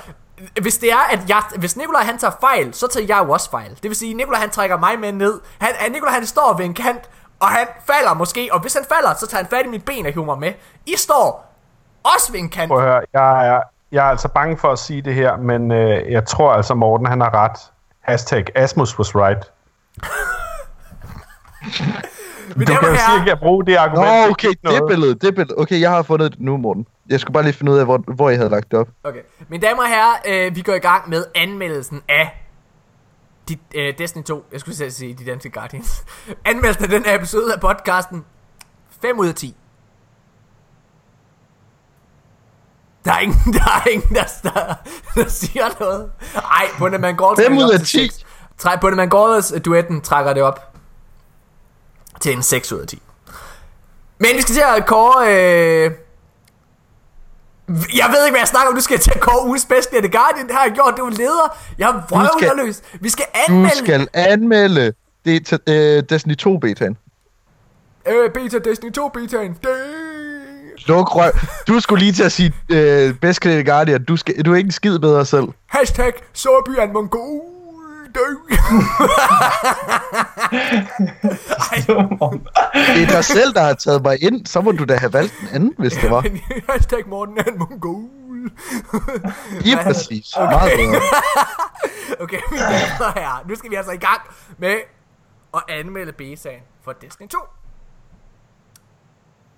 hvis 0.61 0.77
det 0.77 0.91
er, 0.91 1.03
at 1.11 1.19
jeg, 1.29 1.41
hvis 1.57 1.77
Nikolaj 1.77 2.03
han 2.03 2.17
tager 2.17 2.33
fejl, 2.41 2.73
så 2.73 2.87
tager 2.87 3.05
jeg 3.09 3.19
jo 3.25 3.31
også 3.31 3.49
fejl. 3.49 3.69
Det 3.69 3.83
vil 3.83 3.95
sige, 3.95 4.11
at 4.11 4.17
Nikolaj 4.17 4.39
han 4.39 4.49
trækker 4.49 4.77
mig 4.77 4.99
med 4.99 5.11
ned. 5.11 5.39
Han, 5.59 5.69
han, 5.75 5.91
Nikolaj 5.91 6.13
han 6.13 6.25
står 6.25 6.53
ved 6.57 6.65
en 6.65 6.73
kant, 6.73 7.09
og 7.39 7.47
han 7.47 7.67
falder 7.85 8.13
måske. 8.13 8.49
Og 8.51 8.59
hvis 8.59 8.73
han 8.73 8.83
falder, 8.93 9.13
så 9.19 9.27
tager 9.27 9.43
han 9.43 9.49
fat 9.49 9.65
i 9.65 9.69
mit 9.69 9.85
ben 9.85 10.05
og 10.05 10.11
hiver 10.11 10.25
mig 10.25 10.39
med. 10.39 10.53
I 10.85 10.95
står 10.97 11.53
også 12.03 12.31
ved 12.31 12.39
en 12.39 12.49
kant. 12.49 12.69
Prøv 12.69 12.77
at 12.77 12.83
høre, 12.83 13.01
jeg 13.13 13.47
er, 13.47 13.61
jeg 13.91 14.05
er 14.05 14.09
altså 14.09 14.27
bange 14.27 14.57
for 14.57 14.71
at 14.71 14.79
sige 14.79 15.01
det 15.01 15.13
her, 15.13 15.37
men 15.37 15.71
øh, 15.71 16.11
jeg 16.11 16.25
tror 16.25 16.53
altså, 16.53 16.73
Morten 16.73 17.07
han 17.07 17.21
har 17.21 17.33
ret. 17.33 17.57
Hashtag 18.01 18.45
Asmus 18.55 18.99
was 18.99 19.15
right. 19.15 19.51
Men 22.55 22.67
Du 22.67 22.71
det 22.71 22.79
kan 22.79 22.89
jo 22.89 23.21
at 23.21 23.27
jeg 23.27 23.39
bruger 23.39 23.61
det 23.63 23.75
argument. 23.75 24.07
Nå, 24.07 24.13
det 24.13 24.25
er 24.25 24.29
okay, 24.29 24.49
ikke 24.49 24.61
det 24.63 24.81
billede, 24.87 25.15
det 25.15 25.35
billede. 25.35 25.55
Okay, 25.57 25.81
jeg 25.81 25.89
har 25.89 26.01
fundet 26.03 26.31
det 26.31 26.41
nu, 26.41 26.57
Morten. 26.57 26.87
Jeg 27.09 27.19
skulle 27.19 27.33
bare 27.33 27.43
lige 27.43 27.53
finde 27.53 27.71
ud 27.71 27.77
af, 27.77 27.85
hvor, 27.85 27.97
hvor 28.15 28.29
jeg 28.29 28.39
havde 28.39 28.49
lagt 28.49 28.71
det 28.71 28.79
op. 28.79 28.87
Okay. 29.03 29.19
Mine 29.49 29.67
damer 29.67 29.81
og 29.81 29.87
herrer, 29.87 30.47
øh, 30.47 30.55
vi 30.55 30.61
går 30.61 30.73
i 30.73 30.79
gang 30.79 31.09
med 31.09 31.25
anmeldelsen 31.35 32.01
af 32.09 32.43
de, 33.49 33.57
øh, 33.75 33.93
Destiny 33.97 34.23
2. 34.23 34.45
Jeg 34.51 34.59
skulle 34.59 34.75
selv 34.75 34.91
sige 34.91 35.13
de 35.13 35.25
danske 35.25 35.49
Guardians. 35.49 36.03
anmeldelsen 36.45 36.83
af 36.83 36.89
den 36.89 37.05
her 37.05 37.15
episode 37.15 37.53
af 37.53 37.59
podcasten. 37.59 38.25
5 39.01 39.19
ud 39.19 39.27
af 39.27 39.35
10. 39.35 39.55
Der 43.05 43.13
er 43.13 43.19
ingen, 43.19 43.53
der, 43.53 43.81
er 43.85 43.89
ingen 43.89 44.15
der, 44.15 44.23
der, 44.43 44.75
der 45.15 45.29
siger 45.29 45.79
noget. 45.79 46.11
Ej, 46.35 46.65
Bundeman 46.79 47.15
Gordon. 47.15 47.43
Fem 47.45 47.57
ud 47.57 47.71
af 47.71 47.79
10? 47.79 48.11
Træk 48.57 48.79
Bundeman 48.79 49.09
Gordons 49.09 49.53
duetten 49.65 50.01
trækker 50.01 50.33
det 50.33 50.43
op 50.43 50.76
til 52.19 52.33
en 52.33 52.43
6 52.43 52.71
ud 52.71 52.79
af 52.79 52.87
10. 52.87 53.01
Men 54.19 54.29
vi 54.35 54.41
skal 54.41 54.55
til 54.55 54.63
at 54.77 54.85
kåre... 54.85 55.27
Øh, 55.27 55.91
jeg 57.69 58.07
ved 58.13 58.25
ikke, 58.25 58.33
hvad 58.33 58.39
jeg 58.39 58.47
snakker 58.47 58.69
om. 58.69 58.75
Du 58.75 58.81
skal 58.81 58.99
til 58.99 59.11
at 59.15 59.19
kåre 59.19 59.45
ugens 59.45 59.65
bedste 59.65 59.95
af 59.95 60.01
The 60.01 60.11
Guardian. 60.11 60.47
Det 60.47 60.55
har 60.55 60.63
jeg 60.63 60.73
gjort. 60.73 60.93
Det 60.95 61.03
var 61.03 61.09
leder. 61.09 61.57
Jeg 61.77 61.89
er 61.89 62.01
vrøvlerløs. 62.09 62.81
Vi 63.01 63.09
skal 63.09 63.25
Du 63.47 63.53
anmelde 63.53 63.77
skal 63.77 64.07
anmelde 64.13 64.93
det 65.25 65.45
til 65.45 65.59
øh, 65.67 66.03
Destiny 66.09 66.35
2 66.35 66.57
betaen. 66.57 66.97
øh, 68.07 68.31
beta 68.31 68.57
Destiny 68.59 68.91
2 68.91 69.07
betaen. 69.07 69.53
Det... 69.63 69.69
Luk 70.87 71.15
røv. 71.15 71.31
Du 71.67 71.79
skulle 71.79 71.99
lige 72.03 72.13
til 72.13 72.23
at 72.23 72.31
sige 72.31 72.53
øh, 72.71 73.13
bedst 73.13 73.41
klædte 73.41 73.71
Guardian. 73.71 74.03
Du, 74.03 74.17
skal, 74.17 74.45
du 74.45 74.53
er 74.53 74.57
ikke 74.57 74.67
en 74.67 74.71
skid 74.71 74.99
bedre 74.99 75.25
selv. 75.25 75.47
Hashtag 75.67 76.13
Sorby 76.33 76.69
er 76.69 76.83
en 76.83 76.93
mongol. 81.89 82.33
Det. 82.33 82.41
Det 82.95 83.03
er 83.03 83.07
dig 83.07 83.25
selv, 83.25 83.53
der 83.53 83.61
har 83.61 83.73
taget 83.73 84.03
mig 84.03 84.23
ind. 84.23 84.45
Så 84.45 84.61
må 84.61 84.71
du 84.71 84.85
da 84.85 84.95
have 84.95 85.13
valgt 85.13 85.33
en 85.41 85.47
anden, 85.51 85.73
hvis 85.77 85.93
det 85.93 86.11
var. 86.11 86.25
Hashtag 86.71 87.07
Morten 87.07 87.37
er 87.37 87.43
en 87.43 87.59
mongol. 87.59 88.09
Lige 89.61 89.77
præcis. 89.83 90.33
Meget 90.37 90.71
bedre. 90.77 91.01
Okay, 92.19 92.39
mine 92.51 92.63
damer 92.63 93.19
herrer. 93.19 93.47
Nu 93.47 93.55
skal 93.55 93.69
vi 93.69 93.75
altså 93.75 93.91
i 93.91 93.97
gang 93.97 94.21
med 94.57 94.77
at 95.53 95.63
anmelde 95.69 96.11
betaen 96.11 96.61
for 96.83 96.93
Destiny 96.93 97.27
2. 97.27 97.37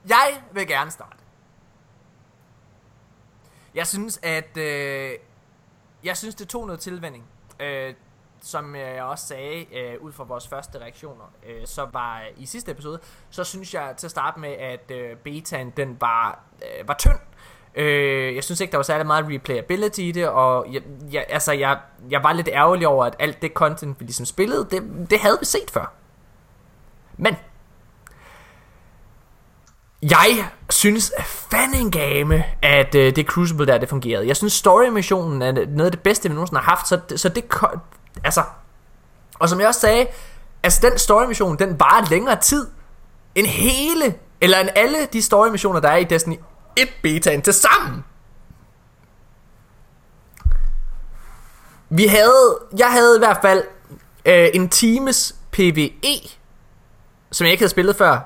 Jeg 0.10 0.42
vil 0.54 0.68
gerne 0.68 0.92
starte. 0.92 1.18
Jeg 3.76 3.88
synes, 3.88 4.20
at... 4.24 4.58
Øh, 4.58 5.12
jeg 6.04 6.18
synes, 6.18 6.36
det 6.36 6.48
tog 6.48 6.66
noget 6.66 6.80
tilvænding. 6.80 7.24
Øh, 7.60 7.94
som 8.42 8.76
øh, 8.76 8.82
jeg 8.82 9.04
også 9.04 9.28
sagde, 9.28 9.66
øh, 9.78 10.02
ud 10.02 10.12
fra 10.12 10.24
vores 10.24 10.48
første 10.48 10.80
reaktioner, 10.80 11.34
øh, 11.48 11.68
så 11.68 11.88
var 11.94 12.22
i 12.38 12.46
sidste 12.46 12.72
episode, 12.72 13.00
så 13.30 13.44
synes 13.44 13.74
jeg 13.74 13.94
til 13.98 14.08
at 14.08 14.12
starte 14.12 14.40
med, 14.40 14.50
at 14.50 14.92
øh, 14.92 15.18
betaen, 15.18 15.74
den 15.78 15.98
var, 16.00 16.40
øh, 16.62 16.88
var 16.88 16.94
tynd. 16.94 17.20
Øh, 17.76 18.36
jeg 18.36 18.44
synes 18.44 18.62
ikke, 18.62 18.72
der 18.72 18.78
var 18.78 18.84
særlig 18.84 19.08
meget 19.08 19.26
replayability 19.30 20.00
i 20.00 20.12
det, 20.12 20.28
og 20.28 20.74
jeg, 20.74 20.82
jeg, 21.12 21.26
altså, 21.30 21.52
jeg, 21.52 21.80
jeg 22.10 22.24
var 22.24 22.34
lidt 22.34 22.50
ærgerlig 22.54 22.88
over, 22.88 23.06
at 23.06 23.16
alt 23.20 23.42
det 23.42 23.52
content, 23.52 24.00
vi 24.00 24.06
ligesom 24.06 24.26
spillede, 24.26 24.68
det, 24.72 25.10
det 25.10 25.20
havde 25.20 25.38
vi 25.40 25.46
set 25.46 25.72
før. 25.72 25.94
Men, 27.18 27.36
jeg 30.02 30.50
synes 30.70 31.14
fandengame, 31.26 32.44
at 32.62 32.96
øh, 32.96 33.16
det 33.16 33.28
Crucible 33.28 33.66
der, 33.66 33.78
det 33.78 33.90
fungerede. 33.90 34.28
Jeg 34.28 34.38
synes 34.38 34.54
story-missionen 34.54 35.42
er 35.42 35.52
noget 35.52 35.86
af 35.86 35.92
det 35.92 36.02
bedste, 36.02 36.30
vi 36.30 36.36
nogensinde 36.36 36.62
har 36.62 36.70
haft, 36.70 36.88
så, 36.88 37.00
så 37.16 37.30
det, 37.30 37.44
altså, 38.24 38.44
og 39.40 39.50
som 39.50 39.60
jeg 39.60 39.68
også 39.68 39.80
sagde, 39.80 40.08
altså 40.64 40.80
den 40.90 40.98
story-mission, 40.98 41.60
den 41.60 41.80
varer 41.80 42.10
længere 42.10 42.42
tid, 42.42 42.68
end 43.36 43.48
hele, 43.48 44.16
eller 44.42 44.60
end 44.60 44.70
alle 44.76 45.06
de 45.14 45.22
story-missioner, 45.22 45.80
der 45.80 45.90
er 45.90 45.98
i 45.98 46.04
Destiny 46.04 46.36
1 46.78 46.90
betaen 47.04 47.42
til 47.42 47.54
sammen. 47.54 48.04
Vi 51.90 52.08
havde, 52.08 52.58
jeg 52.78 52.92
havde 52.92 53.16
i 53.16 53.20
hvert 53.20 53.38
fald 53.42 53.64
øh, 54.26 54.48
en 54.54 54.70
times 54.70 55.36
PvE, 55.52 56.20
som 57.32 57.46
jeg 57.46 57.52
ikke 57.52 57.62
havde 57.62 57.72
spillet 57.72 57.96
før. 57.96 58.20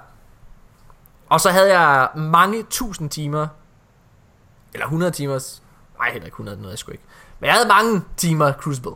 Og 1.30 1.42
så 1.42 1.52
havde 1.52 1.80
jeg 1.80 2.10
mange 2.16 2.64
tusind 2.64 3.10
timer, 3.10 3.48
eller 4.74 4.86
100 4.86 5.12
timers, 5.12 5.64
nej 5.98 6.12
heller 6.12 6.26
ikke 6.26 6.36
100, 6.36 6.58
noget 6.58 6.72
jeg 6.72 6.80
sgu 6.80 6.92
ikke. 6.92 7.04
Men 7.40 7.48
jeg 7.48 7.54
havde 7.54 7.68
mange 7.68 8.02
timer 8.18 8.52
Crucible. 8.52 8.96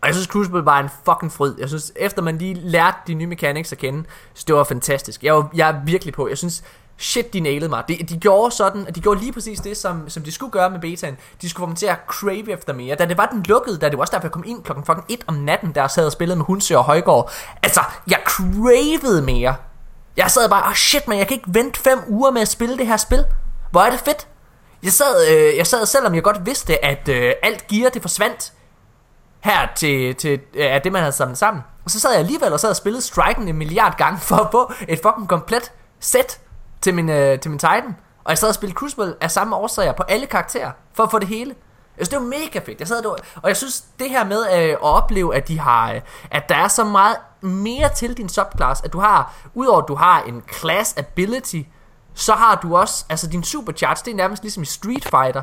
Og 0.00 0.06
jeg 0.06 0.14
synes 0.14 0.28
Crucible 0.28 0.64
var 0.64 0.80
en 0.80 0.88
fucking 1.04 1.32
fryd. 1.32 1.54
Jeg 1.58 1.68
synes, 1.68 1.92
efter 1.96 2.22
man 2.22 2.38
lige 2.38 2.54
lærte 2.54 2.96
de 3.06 3.14
nye 3.14 3.26
mechanics 3.26 3.72
at 3.72 3.78
kende, 3.78 4.04
så 4.34 4.44
det 4.46 4.54
var 4.54 4.64
fantastisk. 4.64 5.24
Jeg, 5.24 5.34
var, 5.34 5.50
jeg 5.54 5.68
er 5.68 5.80
virkelig 5.84 6.14
på. 6.14 6.28
Jeg 6.28 6.38
synes, 6.38 6.62
shit, 6.98 7.32
de 7.32 7.40
nailede 7.40 7.68
mig. 7.68 7.84
De, 7.88 7.96
de 8.08 8.18
gjorde 8.18 8.54
sådan, 8.54 8.86
at 8.86 8.94
de 8.94 9.00
gjorde 9.00 9.20
lige 9.20 9.32
præcis 9.32 9.60
det, 9.60 9.76
som, 9.76 10.08
som 10.08 10.22
de 10.22 10.32
skulle 10.32 10.52
gøre 10.52 10.70
med 10.70 10.80
betaen. 10.80 11.16
De 11.42 11.48
skulle 11.48 11.62
få 11.62 11.66
mig 11.66 11.76
til 11.76 11.86
at 11.86 11.98
crave 12.06 12.50
efter 12.50 12.72
mere. 12.72 12.96
Da 12.96 13.04
det 13.04 13.18
var 13.18 13.26
den 13.26 13.42
lukkede, 13.42 13.78
da 13.78 13.88
det 13.88 13.98
var 13.98 14.00
også 14.00 14.10
derfor, 14.10 14.26
jeg 14.26 14.32
kom 14.32 14.44
ind 14.46 14.62
klokken 14.62 14.84
fucking 14.84 15.04
1 15.08 15.24
om 15.26 15.34
natten, 15.34 15.72
der 15.74 15.80
jeg 15.80 15.90
sad 15.90 16.06
og 16.06 16.12
spillede 16.12 16.36
med 16.36 16.44
Hunsø 16.44 16.76
og 16.76 16.84
Højgaard. 16.84 17.30
Altså, 17.62 17.80
jeg 18.10 18.18
cravede 18.26 19.22
mere. 19.22 19.54
Jeg 20.16 20.30
sad 20.30 20.48
bare, 20.48 20.66
oh 20.66 20.74
shit 20.74 21.08
man, 21.08 21.18
jeg 21.18 21.28
kan 21.28 21.34
ikke 21.34 21.48
vente 21.54 21.80
5 21.80 21.98
uger 22.08 22.30
med 22.30 22.42
at 22.42 22.48
spille 22.48 22.78
det 22.78 22.86
her 22.86 22.96
spil. 22.96 23.24
Hvor 23.70 23.80
er 23.80 23.90
det 23.90 24.00
fedt. 24.00 24.26
Jeg 24.82 24.92
sad, 24.92 25.28
øh, 25.30 25.56
jeg 25.56 25.66
sad 25.66 25.86
selvom 25.86 26.14
jeg 26.14 26.22
godt 26.22 26.46
vidste, 26.46 26.84
at 26.84 27.08
øh, 27.08 27.32
alt 27.42 27.66
gear 27.66 27.90
det 27.90 28.02
forsvandt 28.02 28.52
her 29.40 29.68
til, 29.76 30.14
til 30.14 30.40
øh, 30.54 30.84
det, 30.84 30.92
man 30.92 31.02
havde 31.02 31.12
samlet 31.12 31.38
sammen. 31.38 31.62
Og 31.84 31.90
så 31.90 32.00
sad 32.00 32.10
jeg 32.10 32.20
alligevel 32.20 32.52
og 32.52 32.60
sad 32.60 32.70
og 32.70 32.76
spillede 32.76 33.02
Striken 33.02 33.48
en 33.48 33.56
milliard 33.56 33.96
gange 33.96 34.18
for 34.20 34.36
at 34.36 34.48
få 34.50 34.72
et 34.88 35.00
fucking 35.02 35.28
komplet 35.28 35.72
sæt 36.00 36.40
til 36.80 36.94
min, 36.94 37.08
øh, 37.08 37.40
til 37.40 37.50
min 37.50 37.58
Titan. 37.58 37.96
Og 38.24 38.30
jeg 38.30 38.38
sad 38.38 38.48
og 38.48 38.54
spillede 38.54 38.78
Crucible 38.78 39.14
af 39.20 39.30
samme 39.30 39.56
årsager 39.56 39.92
på 39.92 40.02
alle 40.02 40.26
karakterer, 40.26 40.72
for 40.94 41.02
at 41.02 41.10
få 41.10 41.18
det 41.18 41.28
hele. 41.28 41.54
Jeg 41.98 42.06
synes, 42.06 42.08
det 42.08 42.18
var 42.18 42.24
mega 42.24 42.58
fedt. 42.58 42.80
Jeg 42.80 42.88
sad 42.88 43.02
der, 43.02 43.08
og 43.42 43.48
jeg 43.48 43.56
synes, 43.56 43.84
det 43.98 44.10
her 44.10 44.24
med 44.24 44.40
øh, 44.40 44.68
at 44.70 44.80
opleve, 44.80 45.36
at 45.36 45.48
de 45.48 45.58
har, 45.58 45.92
øh, 45.92 46.00
at 46.30 46.48
der 46.48 46.54
er 46.54 46.68
så 46.68 46.84
meget 46.84 47.16
mere 47.40 47.88
til 47.94 48.16
din 48.16 48.28
subclass, 48.28 48.80
at 48.84 48.92
du 48.92 49.00
har, 49.00 49.34
udover 49.54 49.82
at 49.82 49.88
du 49.88 49.94
har 49.94 50.22
en 50.22 50.42
class 50.52 50.94
ability, 50.96 51.60
så 52.14 52.32
har 52.32 52.54
du 52.62 52.76
også, 52.76 53.04
altså 53.08 53.26
din 53.26 53.44
supercharge, 53.44 54.02
det 54.04 54.10
er 54.10 54.16
nærmest 54.16 54.42
ligesom 54.42 54.62
i 54.62 54.66
Street 54.66 55.04
Fighter. 55.04 55.42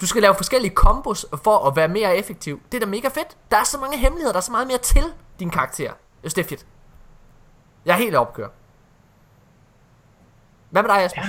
Du 0.00 0.06
skal 0.06 0.22
lave 0.22 0.34
forskellige 0.34 0.74
kombos 0.74 1.26
for 1.44 1.68
at 1.68 1.76
være 1.76 1.88
mere 1.88 2.16
effektiv. 2.16 2.60
Det 2.72 2.82
er 2.82 2.86
da 2.86 2.90
mega 2.90 3.08
fedt. 3.08 3.36
Der 3.50 3.56
er 3.56 3.64
så 3.64 3.78
mange 3.78 3.98
hemmeligheder, 3.98 4.32
der 4.32 4.38
er 4.38 4.42
så 4.42 4.52
meget 4.52 4.66
mere 4.66 4.78
til 4.78 5.04
din 5.38 5.50
karakter. 5.50 5.84
Jeg 5.84 6.30
synes, 6.30 6.34
det 6.34 6.44
er 6.44 6.48
fedt. 6.48 6.66
Jeg 7.86 7.92
er 7.92 7.98
helt 7.98 8.16
opkørt. 8.16 8.50
Hvad 10.70 10.82
med 10.82 10.90
dig? 10.90 11.10
Ja. 11.16 11.28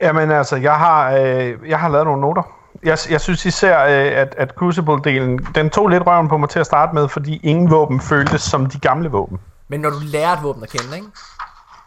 Jamen 0.00 0.30
altså, 0.30 0.56
jeg 0.56 0.78
har, 0.78 1.12
øh, 1.12 1.68
jeg 1.68 1.80
har 1.80 1.88
lavet 1.88 2.06
nogle 2.06 2.20
noter. 2.20 2.42
Jeg, 2.82 2.98
jeg 3.10 3.20
synes 3.20 3.46
især, 3.46 3.84
øh, 3.84 4.20
at, 4.20 4.34
at 4.38 4.54
Crucible-delen, 4.60 5.52
den 5.54 5.70
tog 5.70 5.88
lidt 5.88 6.06
røven 6.06 6.28
på 6.28 6.36
mig 6.36 6.48
til 6.48 6.58
at 6.58 6.66
starte 6.66 6.94
med, 6.94 7.08
fordi 7.08 7.36
ingen 7.36 7.70
våben 7.70 8.00
føltes 8.00 8.42
som 8.42 8.66
de 8.66 8.78
gamle 8.78 9.08
våben. 9.08 9.40
Men 9.68 9.80
når 9.80 9.90
du 9.90 9.98
lærer 10.02 10.36
et 10.36 10.42
våben 10.42 10.62
at 10.62 10.70
kende, 10.70 10.96
ikke? 10.96 11.08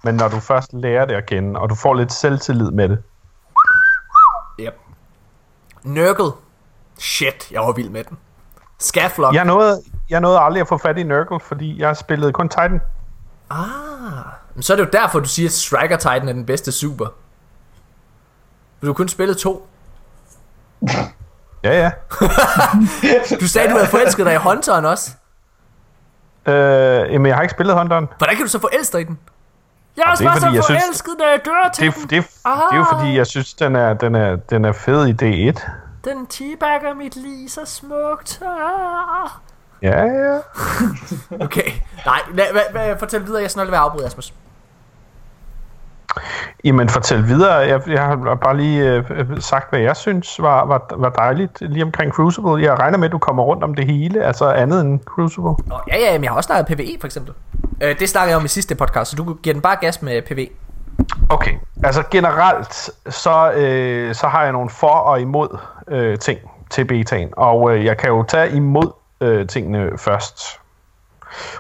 Men 0.03 0.15
når 0.15 0.27
du 0.27 0.39
først 0.39 0.73
lærer 0.73 1.05
det 1.05 1.15
at 1.15 1.26
kende, 1.26 1.59
og 1.59 1.69
du 1.69 1.76
får 1.76 1.93
lidt 1.93 2.13
selvtillid 2.13 2.72
med 2.72 2.89
det. 2.89 3.03
Yep. 4.59 4.85
Nurgle. 5.86 6.32
Shit, 6.99 7.52
jeg 7.52 7.62
var 7.62 7.72
vild 7.72 7.90
med 7.90 8.03
den. 8.03 8.18
Scaflock. 8.80 9.36
Jeg 9.36 9.45
nåede, 9.45 9.82
jeg 10.10 10.22
nåede 10.22 10.40
aldrig 10.40 10.62
at 10.62 10.68
få 10.68 10.78
fat 10.78 10.98
i 10.98 11.03
Nurgle, 11.03 11.40
fordi 11.40 11.80
jeg 11.82 11.98
spillede 11.98 12.34
kun 12.34 12.49
Titan. 12.49 12.82
Men 14.56 14.64
så 14.64 14.74
er 14.74 14.78
det 14.78 14.86
jo 14.86 14.90
derfor, 14.94 15.20
du 15.20 15.28
siger, 15.30 15.49
at 15.49 15.53
Striker 15.53 15.98
Titan 15.98 16.30
er 16.30 16.34
den 16.34 16.45
bedste 16.45 16.72
super. 16.72 17.06
Du 18.82 18.86
har 18.88 18.94
kun 18.94 19.07
spillet 19.07 19.38
to. 19.38 19.68
Ja, 21.64 21.80
ja. 21.82 21.91
Du 23.40 23.48
sagde, 23.48 23.70
du 23.70 23.76
havde 23.76 23.88
forelsket 23.88 24.26
dig 24.26 24.34
i 24.34 24.38
Hunteren 24.38 24.86
også. 24.86 25.12
Øh, 26.45 26.53
jamen, 27.14 27.26
jeg 27.26 27.36
har 27.36 27.41
ikke 27.41 27.52
spillet 27.52 27.78
Hunteren. 27.78 28.07
Hvordan 28.18 28.36
kan 28.36 28.45
du 28.45 28.49
så 28.52 28.60
forelske 28.60 28.94
dig 28.94 29.02
i 29.02 29.03
den? 29.03 29.20
Jeg 29.97 30.03
er 30.05 30.09
også 30.11 30.23
det 30.23 30.27
er 30.27 30.31
bare 30.31 30.39
så 30.39 30.45
fordi, 30.45 30.55
jeg 30.55 30.63
synes- 30.63 30.81
forelsket, 30.84 31.15
når 31.19 31.26
jeg 31.26 31.39
dør 31.45 31.69
til 31.73 31.85
Det, 31.85 31.95
den. 31.95 32.01
det, 32.03 32.09
det, 32.09 32.23
det 32.45 32.51
er 32.72 32.76
jo 32.77 32.85
fordi, 32.91 33.17
jeg 33.17 33.27
synes, 33.27 33.53
den 33.53 33.76
er, 33.76 33.93
den 33.93 34.15
er, 34.15 34.35
den 34.35 34.65
er 34.65 34.72
fed 34.72 35.07
i 35.07 35.11
D1. 35.51 35.69
Den 36.05 36.27
teabagger 36.27 36.93
mit 36.93 37.15
liv 37.15 37.49
så 37.49 37.61
smukt. 37.65 38.41
Ah. 38.41 39.30
Ja, 39.81 40.03
ja. 40.03 40.38
Okay, 41.45 41.72
nej, 42.05 42.19
lad, 42.34 42.45
hvad, 42.51 42.61
hvad, 42.72 42.95
fortæl 42.99 43.26
videre, 43.26 43.41
jeg 43.41 43.51
skal 43.51 43.59
nok 43.59 43.65
lade 43.65 43.72
være 43.72 43.81
afbryde, 43.81 44.05
Asmus. 44.05 44.34
Jamen, 46.64 46.90
fortæl 46.90 47.28
videre. 47.28 47.54
Jeg, 47.54 47.82
jeg 47.88 48.04
har 48.04 48.38
bare 48.44 48.58
lige 48.58 48.90
øh, 48.90 49.04
sagt, 49.40 49.70
hvad 49.70 49.80
jeg 49.80 49.96
synes 49.96 50.42
var, 50.42 50.66
var, 50.66 50.86
var 50.98 51.10
dejligt 51.10 51.62
lige 51.62 51.84
omkring 51.84 52.12
Crucible. 52.12 52.64
Jeg 52.64 52.80
regner 52.80 52.98
med, 52.98 53.06
at 53.06 53.12
du 53.12 53.18
kommer 53.18 53.44
rundt 53.44 53.64
om 53.64 53.76
det 53.76 53.86
hele, 53.86 54.24
altså 54.24 54.52
andet 54.52 54.82
end 54.82 55.00
Crucible. 55.06 55.56
Nå, 55.66 55.76
ja, 55.88 55.98
ja, 55.98 56.12
men 56.12 56.24
jeg 56.24 56.32
har 56.32 56.38
også 56.38 56.48
snakket 56.48 56.78
PvE, 56.78 56.98
for 57.00 57.08
eksempel. 57.08 57.34
Øh, 57.82 58.00
det 58.00 58.10
snakkede 58.10 58.30
jeg 58.30 58.38
om 58.38 58.46
i 58.46 58.48
sidste 58.48 58.76
podcast, 58.76 59.12
så 59.12 59.18
du 59.18 59.34
giver 59.34 59.54
den 59.54 59.62
bare 59.62 59.76
gas 59.82 60.02
med 60.02 60.22
PvE. 60.22 60.48
Okay, 61.30 61.52
altså 61.84 62.04
generelt, 62.12 62.90
så, 63.10 63.52
øh, 63.52 64.16
så 64.16 64.28
har 64.28 64.44
jeg 64.44 64.52
nogle 64.52 64.70
for- 64.70 64.88
og 64.88 65.22
imod 65.22 65.58
øh, 65.88 66.20
ting 66.20 66.40
til 66.70 66.86
betaen, 66.86 67.30
og 67.38 67.76
øh, 67.76 67.86
jeg 67.86 67.98
kan 67.98 68.10
jo 68.10 68.24
tage 68.24 68.52
imod 68.52 68.92
øh, 69.22 69.48
tingene 69.48 69.98
først. 69.98 70.60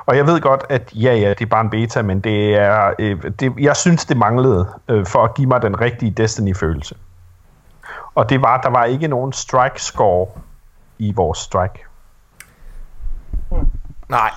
Og 0.05 0.17
jeg 0.17 0.27
ved 0.27 0.41
godt, 0.41 0.63
at 0.69 0.91
ja, 0.93 1.15
ja, 1.15 1.29
det 1.29 1.41
er 1.41 1.45
bare 1.45 1.61
en 1.61 1.69
beta, 1.69 2.01
men 2.01 2.19
det 2.19 2.55
er, 2.55 2.93
øh, 2.99 3.23
det, 3.39 3.53
jeg 3.59 3.75
synes, 3.75 4.05
det 4.05 4.17
manglede 4.17 4.67
øh, 4.87 5.05
for 5.05 5.23
at 5.23 5.33
give 5.33 5.47
mig 5.47 5.61
den 5.61 5.81
rigtige 5.81 6.11
Destiny-følelse. 6.11 6.95
Og 8.15 8.29
det 8.29 8.41
var, 8.41 8.61
der 8.61 8.69
var 8.69 8.83
ikke 8.83 9.07
nogen 9.07 9.33
strike 9.33 9.81
score 9.81 10.27
i 10.97 11.13
vores 11.15 11.37
strike. 11.37 11.85
Nej. 14.09 14.31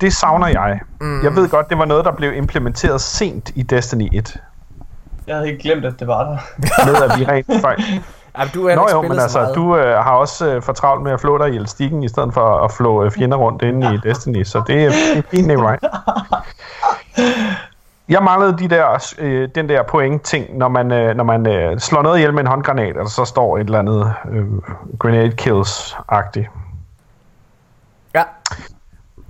Det 0.00 0.12
savner 0.12 0.46
jeg. 0.46 0.80
Mm. 1.00 1.22
Jeg 1.22 1.34
ved 1.34 1.48
godt, 1.48 1.68
det 1.68 1.78
var 1.78 1.84
noget, 1.84 2.04
der 2.04 2.12
blev 2.12 2.32
implementeret 2.32 3.00
sent 3.00 3.50
i 3.54 3.62
Destiny 3.62 4.08
1. 4.12 4.40
Jeg 5.26 5.36
havde 5.36 5.48
ikke 5.50 5.62
glemt, 5.62 5.84
at 5.84 6.00
det 6.00 6.08
var 6.08 6.24
der. 6.24 6.38
Med 6.86 6.94
at 6.94 7.18
vi 7.18 7.24
rent 7.24 7.46
faktisk... 7.66 7.88
Jamen, 8.38 8.52
du 8.54 8.66
er 8.66 8.74
Nå 8.74 8.88
jo, 8.92 9.02
men 9.02 9.14
så 9.14 9.20
altså, 9.20 9.52
du 9.54 9.76
øh, 9.76 10.04
har 10.04 10.12
også 10.12 10.46
øh, 10.46 10.62
for 10.62 10.72
travlt 10.72 11.02
med 11.02 11.12
at 11.12 11.20
flå 11.20 11.38
dig 11.38 11.52
i 11.52 11.56
elastikken, 11.56 12.02
i 12.02 12.08
stedet 12.08 12.34
for 12.34 12.64
at 12.64 12.72
flå 12.72 13.04
øh, 13.04 13.10
fjender 13.10 13.36
rundt 13.36 13.62
inde 13.62 13.94
i 13.94 14.08
Destiny, 14.08 14.44
så 14.44 14.62
det 14.66 14.84
er, 14.84 14.88
det 14.88 15.18
er 15.18 15.22
fint, 15.30 15.46
Nikolaj. 15.46 15.78
Jeg 18.08 18.22
manglede 18.22 18.58
de 18.58 18.68
der, 18.68 19.14
øh, 19.18 19.48
den 19.54 19.68
der 19.68 19.82
point-ting, 19.82 20.58
når 20.58 20.68
man, 20.68 20.92
øh, 20.92 21.16
når 21.16 21.24
man 21.24 21.46
øh, 21.46 21.78
slår 21.78 22.02
noget 22.02 22.16
ihjel 22.18 22.34
med 22.34 22.40
en 22.40 22.46
håndgranat, 22.46 22.96
og 22.96 23.08
så 23.08 23.24
står 23.24 23.58
et 23.58 23.64
eller 23.64 23.78
andet 23.78 24.14
øh, 24.30 24.46
grenade 24.98 25.32
kills-agtigt. 25.40 26.48
Ja. 28.14 28.22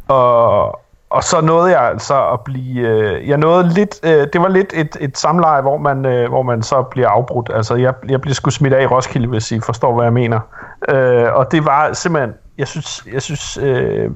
Og, 0.09 0.81
og 1.11 1.25
så 1.25 1.41
nåede 1.41 1.71
jeg 1.71 1.81
altså 1.81 2.29
at 2.33 2.41
blive... 2.41 2.89
Øh, 2.89 3.29
jeg 3.29 3.39
nåede 3.39 3.69
lidt... 3.69 4.01
Øh, 4.03 4.27
det 4.33 4.41
var 4.41 4.49
lidt 4.49 4.73
et, 4.75 4.97
et 5.01 5.19
samleje, 5.19 5.63
hvor 5.63 5.77
man, 5.77 6.07
øh, 6.07 6.29
hvor 6.29 6.43
man 6.43 6.63
så 6.63 6.83
bliver 6.83 7.09
afbrudt. 7.09 7.51
Altså, 7.55 7.75
jeg, 7.75 7.95
jeg 8.09 8.21
blev 8.21 8.35
sgu 8.35 8.51
smidt 8.51 8.75
af 8.75 8.83
i 8.83 8.87
Roskilde, 8.87 9.29
hvis 9.29 9.53
I 9.53 9.61
forstår, 9.61 9.95
hvad 9.95 10.05
jeg 10.05 10.13
mener. 10.13 10.41
Øh, 10.89 11.35
og 11.35 11.53
det 11.53 11.65
var 11.65 11.93
simpelthen... 11.93 12.35
Jeg 12.59 12.69
synes... 12.69 13.05
Jeg, 13.13 13.23
synes 13.23 13.57
øh, 13.57 14.11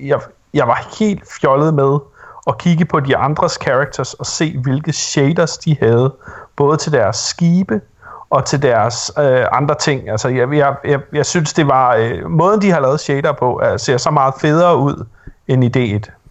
jeg, 0.00 0.20
jeg 0.54 0.66
var 0.66 0.88
helt 0.98 1.22
fjollet 1.40 1.74
med 1.74 1.98
at 2.46 2.58
kigge 2.58 2.84
på 2.84 3.00
de 3.00 3.16
andres 3.16 3.58
characters 3.62 4.14
og 4.14 4.26
se, 4.26 4.58
hvilke 4.58 4.92
shaders 4.92 5.58
de 5.58 5.76
havde. 5.80 6.14
Både 6.56 6.76
til 6.76 6.92
deres 6.92 7.16
skibe 7.16 7.80
og 8.30 8.44
til 8.44 8.62
deres 8.62 9.12
øh, 9.18 9.44
andre 9.52 9.74
ting. 9.74 10.10
Altså, 10.10 10.28
jeg, 10.28 10.52
jeg, 10.52 10.74
jeg, 10.84 11.00
jeg 11.12 11.26
synes, 11.26 11.52
det 11.52 11.66
var... 11.66 11.94
Øh, 11.94 12.30
måden, 12.30 12.62
de 12.62 12.70
har 12.70 12.80
lavet 12.80 13.00
shader 13.00 13.32
på, 13.32 13.60
øh, 13.64 13.78
ser 13.78 13.96
så 13.96 14.10
meget 14.10 14.34
federe 14.40 14.76
ud 14.76 15.04
end 15.48 15.64
i 15.64 15.96
D1. 15.96 16.21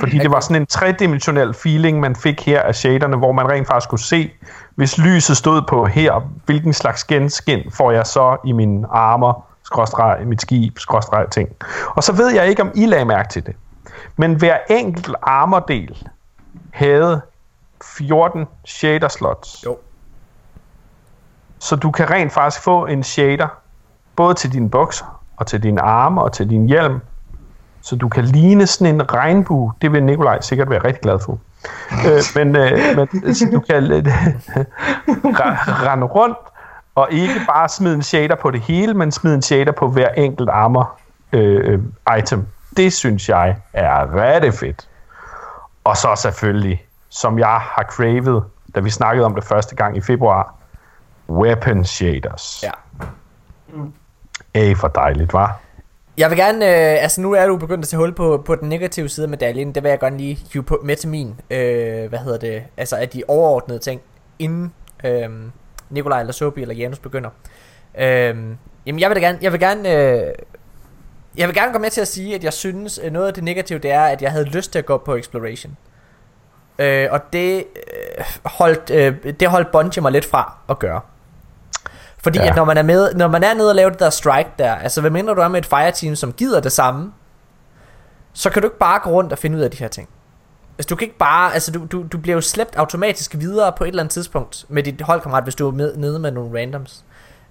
Fordi 0.00 0.18
det 0.18 0.30
var 0.30 0.40
sådan 0.40 0.56
en 0.56 0.66
tredimensionel 0.66 1.54
feeling, 1.54 2.00
man 2.00 2.16
fik 2.16 2.46
her 2.46 2.62
af 2.62 2.74
shaderne, 2.74 3.16
hvor 3.16 3.32
man 3.32 3.48
rent 3.48 3.66
faktisk 3.66 3.90
kunne 3.90 3.98
se, 3.98 4.30
hvis 4.74 4.98
lyset 4.98 5.36
stod 5.36 5.62
på 5.68 5.86
her, 5.86 6.28
hvilken 6.44 6.72
slags 6.72 7.04
genskin 7.04 7.70
får 7.72 7.90
jeg 7.90 8.06
så 8.06 8.36
i 8.44 8.52
min 8.52 8.84
armor, 8.90 9.44
skråstreg, 9.64 10.26
mit 10.26 10.40
skib, 10.40 10.78
skråstreg 10.78 11.26
ting. 11.30 11.48
Og 11.86 12.04
så 12.04 12.12
ved 12.12 12.28
jeg 12.28 12.48
ikke, 12.48 12.62
om 12.62 12.70
I 12.74 12.86
lagde 12.86 13.04
mærke 13.04 13.28
til 13.28 13.46
det. 13.46 13.54
Men 14.16 14.34
hver 14.34 14.58
enkelt 14.70 15.16
armordel 15.22 16.08
havde 16.70 17.20
14 17.84 18.46
shader 18.64 19.08
slots. 19.08 19.64
Jo. 19.64 19.78
Så 21.58 21.76
du 21.76 21.90
kan 21.90 22.10
rent 22.10 22.32
faktisk 22.32 22.62
få 22.62 22.86
en 22.86 23.02
shader, 23.02 23.48
både 24.16 24.34
til 24.34 24.52
dine 24.52 24.70
bukser, 24.70 25.20
og 25.36 25.46
til 25.46 25.62
dine 25.62 25.80
arme, 25.80 26.22
og 26.22 26.32
til 26.32 26.50
din 26.50 26.66
hjelm, 26.66 27.00
så 27.82 27.96
du 27.96 28.08
kan 28.08 28.24
ligne 28.24 28.66
sådan 28.66 28.94
en 28.94 29.14
regnbue. 29.14 29.72
Det 29.82 29.92
vil 29.92 30.02
Nikolaj 30.02 30.40
sikkert 30.40 30.70
være 30.70 30.84
rigtig 30.84 31.02
glad 31.02 31.18
for. 31.24 31.38
øh, 32.06 32.22
men, 32.34 32.56
øh, 32.56 32.78
men 32.96 33.34
så 33.34 33.46
du 33.52 33.60
kan 33.60 33.92
øh, 33.92 33.98
re- 35.40 35.86
rende 35.86 36.06
rundt, 36.06 36.38
og 36.94 37.08
ikke 37.10 37.40
bare 37.48 37.68
smide 37.68 37.94
en 37.94 38.02
shader 38.02 38.34
på 38.34 38.50
det 38.50 38.60
hele, 38.60 38.94
men 38.94 39.12
smide 39.12 39.34
en 39.34 39.42
shader 39.42 39.72
på 39.72 39.88
hver 39.88 40.08
enkelt 40.08 40.48
armor 40.48 40.98
øh, 41.32 41.72
øh, 41.72 42.18
item. 42.18 42.46
Det 42.76 42.92
synes 42.92 43.28
jeg 43.28 43.56
er 43.72 44.14
rigtig 44.14 44.54
fedt. 44.54 44.88
Og 45.84 45.96
så 45.96 46.08
selvfølgelig, 46.16 46.84
som 47.08 47.38
jeg 47.38 47.60
har 47.60 47.84
cravet, 47.88 48.44
da 48.74 48.80
vi 48.80 48.90
snakkede 48.90 49.26
om 49.26 49.34
det 49.34 49.44
første 49.44 49.76
gang 49.76 49.96
i 49.96 50.00
februar, 50.00 50.54
weapon 51.28 51.84
shaders. 51.84 52.62
Ja. 52.62 52.70
Ej, 54.54 54.74
for 54.74 54.88
dejligt, 54.88 55.32
var. 55.32 55.60
Jeg 56.16 56.30
vil 56.30 56.38
gerne, 56.38 56.66
øh, 56.66 57.02
altså 57.02 57.20
nu 57.20 57.32
er 57.32 57.46
du 57.46 57.56
begyndt 57.56 57.84
at 57.84 57.88
tage 57.88 57.98
hul 57.98 58.14
på, 58.14 58.42
på 58.46 58.54
den 58.54 58.68
negative 58.68 59.08
side 59.08 59.24
af 59.24 59.30
medaljen, 59.30 59.74
det 59.74 59.82
vil 59.82 59.88
jeg 59.88 60.00
gerne 60.00 60.16
lige 60.18 60.38
hive 60.52 60.62
på, 60.62 60.80
med 60.84 60.96
til 60.96 61.08
min, 61.08 61.40
øh, 61.50 62.08
hvad 62.08 62.18
hedder 62.18 62.38
det, 62.38 62.62
altså 62.76 62.96
af 62.96 63.08
de 63.08 63.22
overordnede 63.28 63.78
ting, 63.78 64.00
inden 64.38 64.72
øh, 65.04 65.28
Nikolaj 65.90 66.20
eller 66.20 66.32
Sobi 66.32 66.62
eller 66.62 66.74
Janus 66.74 66.98
begynder. 66.98 67.30
Øh, 67.98 68.36
jamen 68.86 69.00
jeg 69.00 69.10
vil 69.10 69.16
da 69.16 69.20
gerne, 69.20 69.38
jeg 69.42 69.52
vil 69.52 69.60
gerne, 69.60 69.92
øh, 69.92 70.32
jeg 71.36 71.48
vil 71.48 71.56
gerne 71.56 71.72
gå 71.72 71.78
med 71.78 71.90
til 71.90 72.00
at 72.00 72.08
sige, 72.08 72.34
at 72.34 72.44
jeg 72.44 72.52
synes, 72.52 73.00
øh, 73.04 73.12
noget 73.12 73.26
af 73.26 73.34
det 73.34 73.44
negative, 73.44 73.78
det 73.78 73.90
er, 73.90 74.02
at 74.02 74.22
jeg 74.22 74.32
havde 74.32 74.44
lyst 74.44 74.72
til 74.72 74.78
at 74.78 74.86
gå 74.86 74.98
på 74.98 75.14
Exploration. 75.14 75.76
Øh, 76.78 77.08
og 77.10 77.20
det 77.32 77.56
øh, 77.56 78.24
holdt, 78.44 78.90
øh, 78.90 79.34
det 79.40 79.48
holdt 79.48 79.72
Bungie 79.72 80.02
mig 80.02 80.12
lidt 80.12 80.24
fra 80.24 80.58
at 80.68 80.78
gøre. 80.78 81.00
Fordi 82.22 82.38
ja. 82.38 82.48
At 82.48 82.56
når 82.56 82.64
man 82.64 82.76
er 82.76 82.82
med, 82.82 83.14
når 83.14 83.28
man 83.28 83.44
er 83.44 83.54
nede 83.54 83.68
og 83.68 83.74
laver 83.74 83.90
det 83.90 83.98
der 83.98 84.10
strike 84.10 84.50
der, 84.58 84.74
altså 84.74 85.00
hvad 85.00 85.10
mindre 85.10 85.34
du 85.34 85.40
er 85.40 85.48
med 85.48 85.58
et 85.58 85.66
fireteam, 85.66 86.16
som 86.16 86.32
gider 86.32 86.60
det 86.60 86.72
samme, 86.72 87.12
så 88.32 88.50
kan 88.50 88.62
du 88.62 88.68
ikke 88.68 88.78
bare 88.78 89.00
gå 89.02 89.10
rundt 89.10 89.32
og 89.32 89.38
finde 89.38 89.56
ud 89.56 89.62
af 89.62 89.70
de 89.70 89.76
her 89.76 89.88
ting. 89.88 90.08
Altså 90.78 90.88
du 90.88 90.96
kan 90.96 91.06
ikke 91.06 91.18
bare, 91.18 91.54
altså 91.54 91.72
du, 91.72 91.86
du, 91.92 92.04
du 92.12 92.18
bliver 92.18 92.34
jo 92.34 92.40
slæbt 92.40 92.76
automatisk 92.76 93.34
videre 93.38 93.72
på 93.76 93.84
et 93.84 93.88
eller 93.88 94.02
andet 94.02 94.12
tidspunkt 94.12 94.64
med 94.68 94.82
dit 94.82 95.00
holdkammerat, 95.00 95.42
hvis 95.42 95.54
du 95.54 95.68
er 95.68 95.72
med, 95.72 95.96
nede 95.96 96.18
med 96.18 96.30
nogle 96.30 96.60
randoms. 96.60 97.04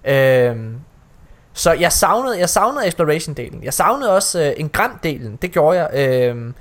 Øhm, 0.04 0.76
så 1.52 1.72
jeg 1.72 1.92
savnede, 1.92 2.38
jeg 2.38 2.48
savnede 2.48 2.86
exploration-delen. 2.86 3.64
Jeg 3.64 3.74
savnede 3.74 4.14
også 4.14 4.40
øh, 4.40 4.52
en 4.56 4.70
gram-delen. 4.76 5.36
Det 5.42 5.52
gjorde 5.52 5.80
jeg. 5.80 6.08
Øhm, 6.28 6.54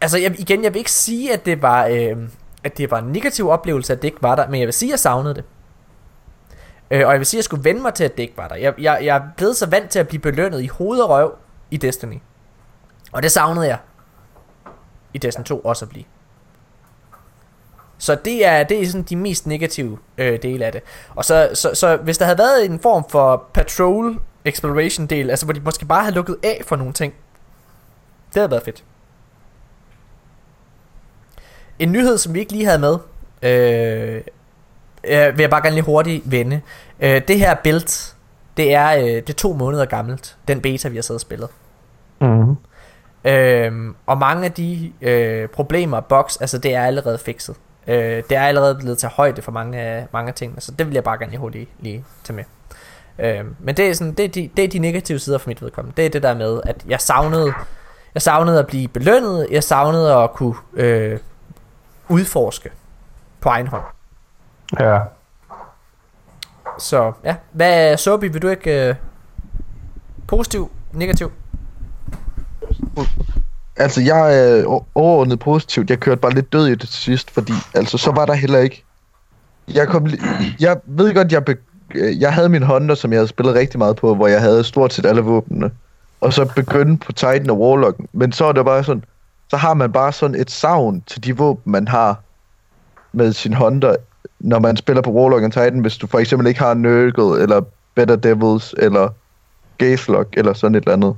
altså 0.00 0.18
jeg, 0.18 0.40
igen, 0.40 0.64
jeg 0.64 0.74
vil 0.74 0.78
ikke 0.78 0.92
sige, 0.92 1.32
at 1.32 1.46
det 1.46 1.62
var, 1.62 1.86
øh, 1.86 2.16
at 2.64 2.78
det 2.78 2.90
var 2.90 2.98
en 2.98 3.12
negativ 3.12 3.48
oplevelse, 3.48 3.92
at 3.92 4.02
det 4.02 4.08
ikke 4.08 4.22
var 4.22 4.36
der, 4.36 4.48
men 4.48 4.60
jeg 4.60 4.66
vil 4.66 4.74
sige, 4.74 4.88
at 4.88 4.90
jeg 4.90 4.98
savnede 4.98 5.34
det. 5.34 5.44
Øh, 6.94 7.06
og 7.06 7.12
jeg 7.12 7.20
vil 7.20 7.26
sige, 7.26 7.38
at 7.38 7.40
jeg 7.40 7.44
skulle 7.44 7.64
vende 7.64 7.82
mig 7.82 7.94
til, 7.94 8.04
at 8.04 8.16
det 8.16 8.22
ikke 8.22 8.36
var 8.36 8.48
der. 8.48 8.54
Jeg, 8.54 8.74
jeg, 8.78 8.98
jeg 9.02 9.16
er 9.16 9.22
blevet 9.36 9.56
så 9.56 9.66
vant 9.66 9.90
til 9.90 9.98
at 9.98 10.08
blive 10.08 10.20
belønnet 10.20 10.62
i 10.62 10.66
hoved 10.66 11.00
og 11.00 11.10
røv 11.10 11.34
i 11.70 11.76
Destiny. 11.76 12.18
Og 13.12 13.22
det 13.22 13.32
savnede 13.32 13.66
jeg 13.66 13.78
i 15.14 15.18
Destiny 15.18 15.44
2 15.44 15.60
også 15.60 15.84
at 15.84 15.88
blive. 15.88 16.04
Så 17.98 18.14
det 18.14 18.46
er, 18.46 18.62
det 18.62 18.82
er 18.82 18.86
sådan 18.86 19.02
de 19.02 19.16
mest 19.16 19.46
negative 19.46 19.98
øh, 20.18 20.42
dele 20.42 20.64
af 20.64 20.72
det. 20.72 20.82
Og 21.14 21.24
så, 21.24 21.50
så, 21.54 21.74
så 21.74 21.96
hvis 21.96 22.18
der 22.18 22.24
havde 22.24 22.38
været 22.38 22.64
en 22.64 22.80
form 22.80 23.04
for 23.08 23.48
patrol 23.52 24.20
exploration 24.44 25.06
del, 25.06 25.30
altså 25.30 25.46
hvor 25.46 25.52
de 25.52 25.60
måske 25.60 25.86
bare 25.86 26.02
havde 26.02 26.14
lukket 26.14 26.36
af 26.42 26.62
for 26.66 26.76
nogle 26.76 26.92
ting, 26.92 27.14
det 28.28 28.40
havde 28.40 28.50
været 28.50 28.62
fedt. 28.62 28.84
En 31.78 31.92
nyhed, 31.92 32.18
som 32.18 32.34
vi 32.34 32.40
ikke 32.40 32.52
lige 32.52 32.64
havde 32.64 32.78
med, 32.78 32.98
øh, 33.42 34.22
øh, 35.06 35.36
vil 35.36 35.42
jeg 35.42 35.50
bare 35.50 35.62
gerne 35.62 35.74
lige 35.74 35.84
hurtigt 35.84 36.30
vende. 36.30 36.60
Øh, 37.00 37.22
det 37.28 37.38
her 37.38 37.54
build, 37.64 38.14
det 38.56 38.74
er, 38.74 38.96
øh, 38.96 39.04
det 39.04 39.30
er 39.30 39.34
to 39.34 39.52
måneder 39.52 39.84
gammelt, 39.84 40.36
den 40.48 40.60
beta, 40.60 40.88
vi 40.88 40.96
har 40.96 41.02
siddet 41.02 41.16
og 41.16 41.20
spillet. 41.20 41.48
Mm-hmm. 42.20 42.56
Øhm, 43.24 43.96
og 44.06 44.18
mange 44.18 44.44
af 44.44 44.52
de 44.52 44.92
øh, 45.00 45.48
problemer 45.48 45.96
og 45.96 46.04
bugs, 46.04 46.36
altså 46.36 46.58
det 46.58 46.74
er 46.74 46.84
allerede 46.84 47.18
fikset. 47.18 47.56
Øh, 47.86 48.22
det 48.28 48.32
er 48.36 48.42
allerede 48.42 48.74
blevet 48.74 48.98
til 48.98 49.08
højde 49.08 49.42
for 49.42 49.52
mange 49.52 49.78
af, 49.78 50.06
mange 50.12 50.28
af 50.28 50.34
tingene, 50.34 50.60
så 50.60 50.72
det 50.72 50.86
vil 50.86 50.94
jeg 50.94 51.04
bare 51.04 51.18
gerne 51.18 51.30
lige 51.30 51.40
hurtigt 51.40 51.70
lige 51.80 52.04
tage 52.24 52.36
med. 52.36 52.44
Øhm, 53.18 53.56
men 53.58 53.76
det 53.76 53.88
er, 53.88 53.94
sådan, 53.94 54.12
det, 54.12 54.24
er 54.24 54.28
de, 54.28 54.50
det 54.56 54.64
er 54.64 54.68
de 54.68 54.78
negative 54.78 55.18
sider 55.18 55.38
for 55.38 55.50
mit 55.50 55.62
vedkommende. 55.62 55.96
Det 55.96 56.06
er 56.06 56.10
det 56.10 56.22
der 56.22 56.34
med, 56.34 56.60
at 56.64 56.84
jeg 56.88 57.00
savnede, 57.00 57.52
jeg 58.14 58.22
savnede 58.22 58.58
at 58.58 58.66
blive 58.66 58.88
belønnet, 58.88 59.46
jeg 59.50 59.64
savnede 59.64 60.14
at 60.14 60.32
kunne 60.32 60.54
øh, 60.74 61.18
udforske 62.08 62.70
på 63.40 63.48
egen 63.48 63.66
hånd. 63.66 63.93
Ja. 64.80 64.98
Så 66.78 67.12
ja, 67.24 67.36
hvad 67.52 67.96
Sobi, 67.96 68.28
vil 68.28 68.42
du 68.42 68.48
ikke 68.48 68.88
øh, 68.88 68.94
positiv, 70.26 70.70
negativ? 70.92 71.32
Altså, 73.76 74.00
jeg 74.02 74.38
er 74.38 74.64
o- 74.64 74.84
overordnet 74.94 75.38
positivt. 75.38 75.90
Jeg 75.90 76.00
kørte 76.00 76.20
bare 76.20 76.34
lidt 76.34 76.52
død 76.52 76.66
i 76.66 76.70
det 76.70 76.80
til 76.80 76.88
sidst, 76.88 77.30
fordi 77.30 77.52
altså, 77.74 77.98
så 77.98 78.12
var 78.12 78.26
der 78.26 78.34
heller 78.34 78.58
ikke... 78.58 78.84
Jeg, 79.68 79.88
kom, 79.88 80.06
jeg 80.60 80.80
ved 80.84 81.14
godt, 81.14 81.32
jeg, 81.32 81.44
be, 81.44 81.56
jeg 81.94 82.34
havde 82.34 82.48
min 82.48 82.62
Honda, 82.62 82.94
som 82.94 83.12
jeg 83.12 83.18
havde 83.18 83.28
spillet 83.28 83.54
rigtig 83.54 83.78
meget 83.78 83.96
på, 83.96 84.14
hvor 84.14 84.26
jeg 84.26 84.40
havde 84.40 84.64
stort 84.64 84.92
set 84.92 85.06
alle 85.06 85.20
våbnene. 85.22 85.70
Og 86.20 86.32
så 86.32 86.44
begyndte 86.54 87.06
på 87.06 87.12
Titan 87.12 87.50
og 87.50 87.60
Warlock. 87.60 87.96
Men 88.12 88.32
så 88.32 88.44
er 88.44 88.52
det 88.52 88.64
bare 88.64 88.84
sådan, 88.84 89.04
så 89.50 89.56
har 89.56 89.74
man 89.74 89.92
bare 89.92 90.12
sådan 90.12 90.36
et 90.36 90.50
savn 90.50 91.00
til 91.06 91.24
de 91.24 91.36
våben, 91.36 91.72
man 91.72 91.88
har 91.88 92.20
med 93.12 93.32
sin 93.32 93.54
Honda, 93.54 93.96
når 94.38 94.58
man 94.58 94.76
spiller 94.76 95.02
på 95.02 95.10
Warlock 95.10 95.44
og 95.44 95.52
Titan, 95.52 95.78
hvis 95.78 95.96
du 95.96 96.06
for 96.06 96.18
eksempel 96.18 96.46
ikke 96.48 96.60
har 96.60 96.74
Nurgle, 96.74 97.42
eller 97.42 97.60
Better 97.94 98.16
Devils, 98.16 98.74
eller 98.78 99.08
Gazelock, 99.78 100.28
eller 100.36 100.52
sådan 100.52 100.74
et 100.74 100.80
eller 100.80 100.92
andet. 100.92 101.16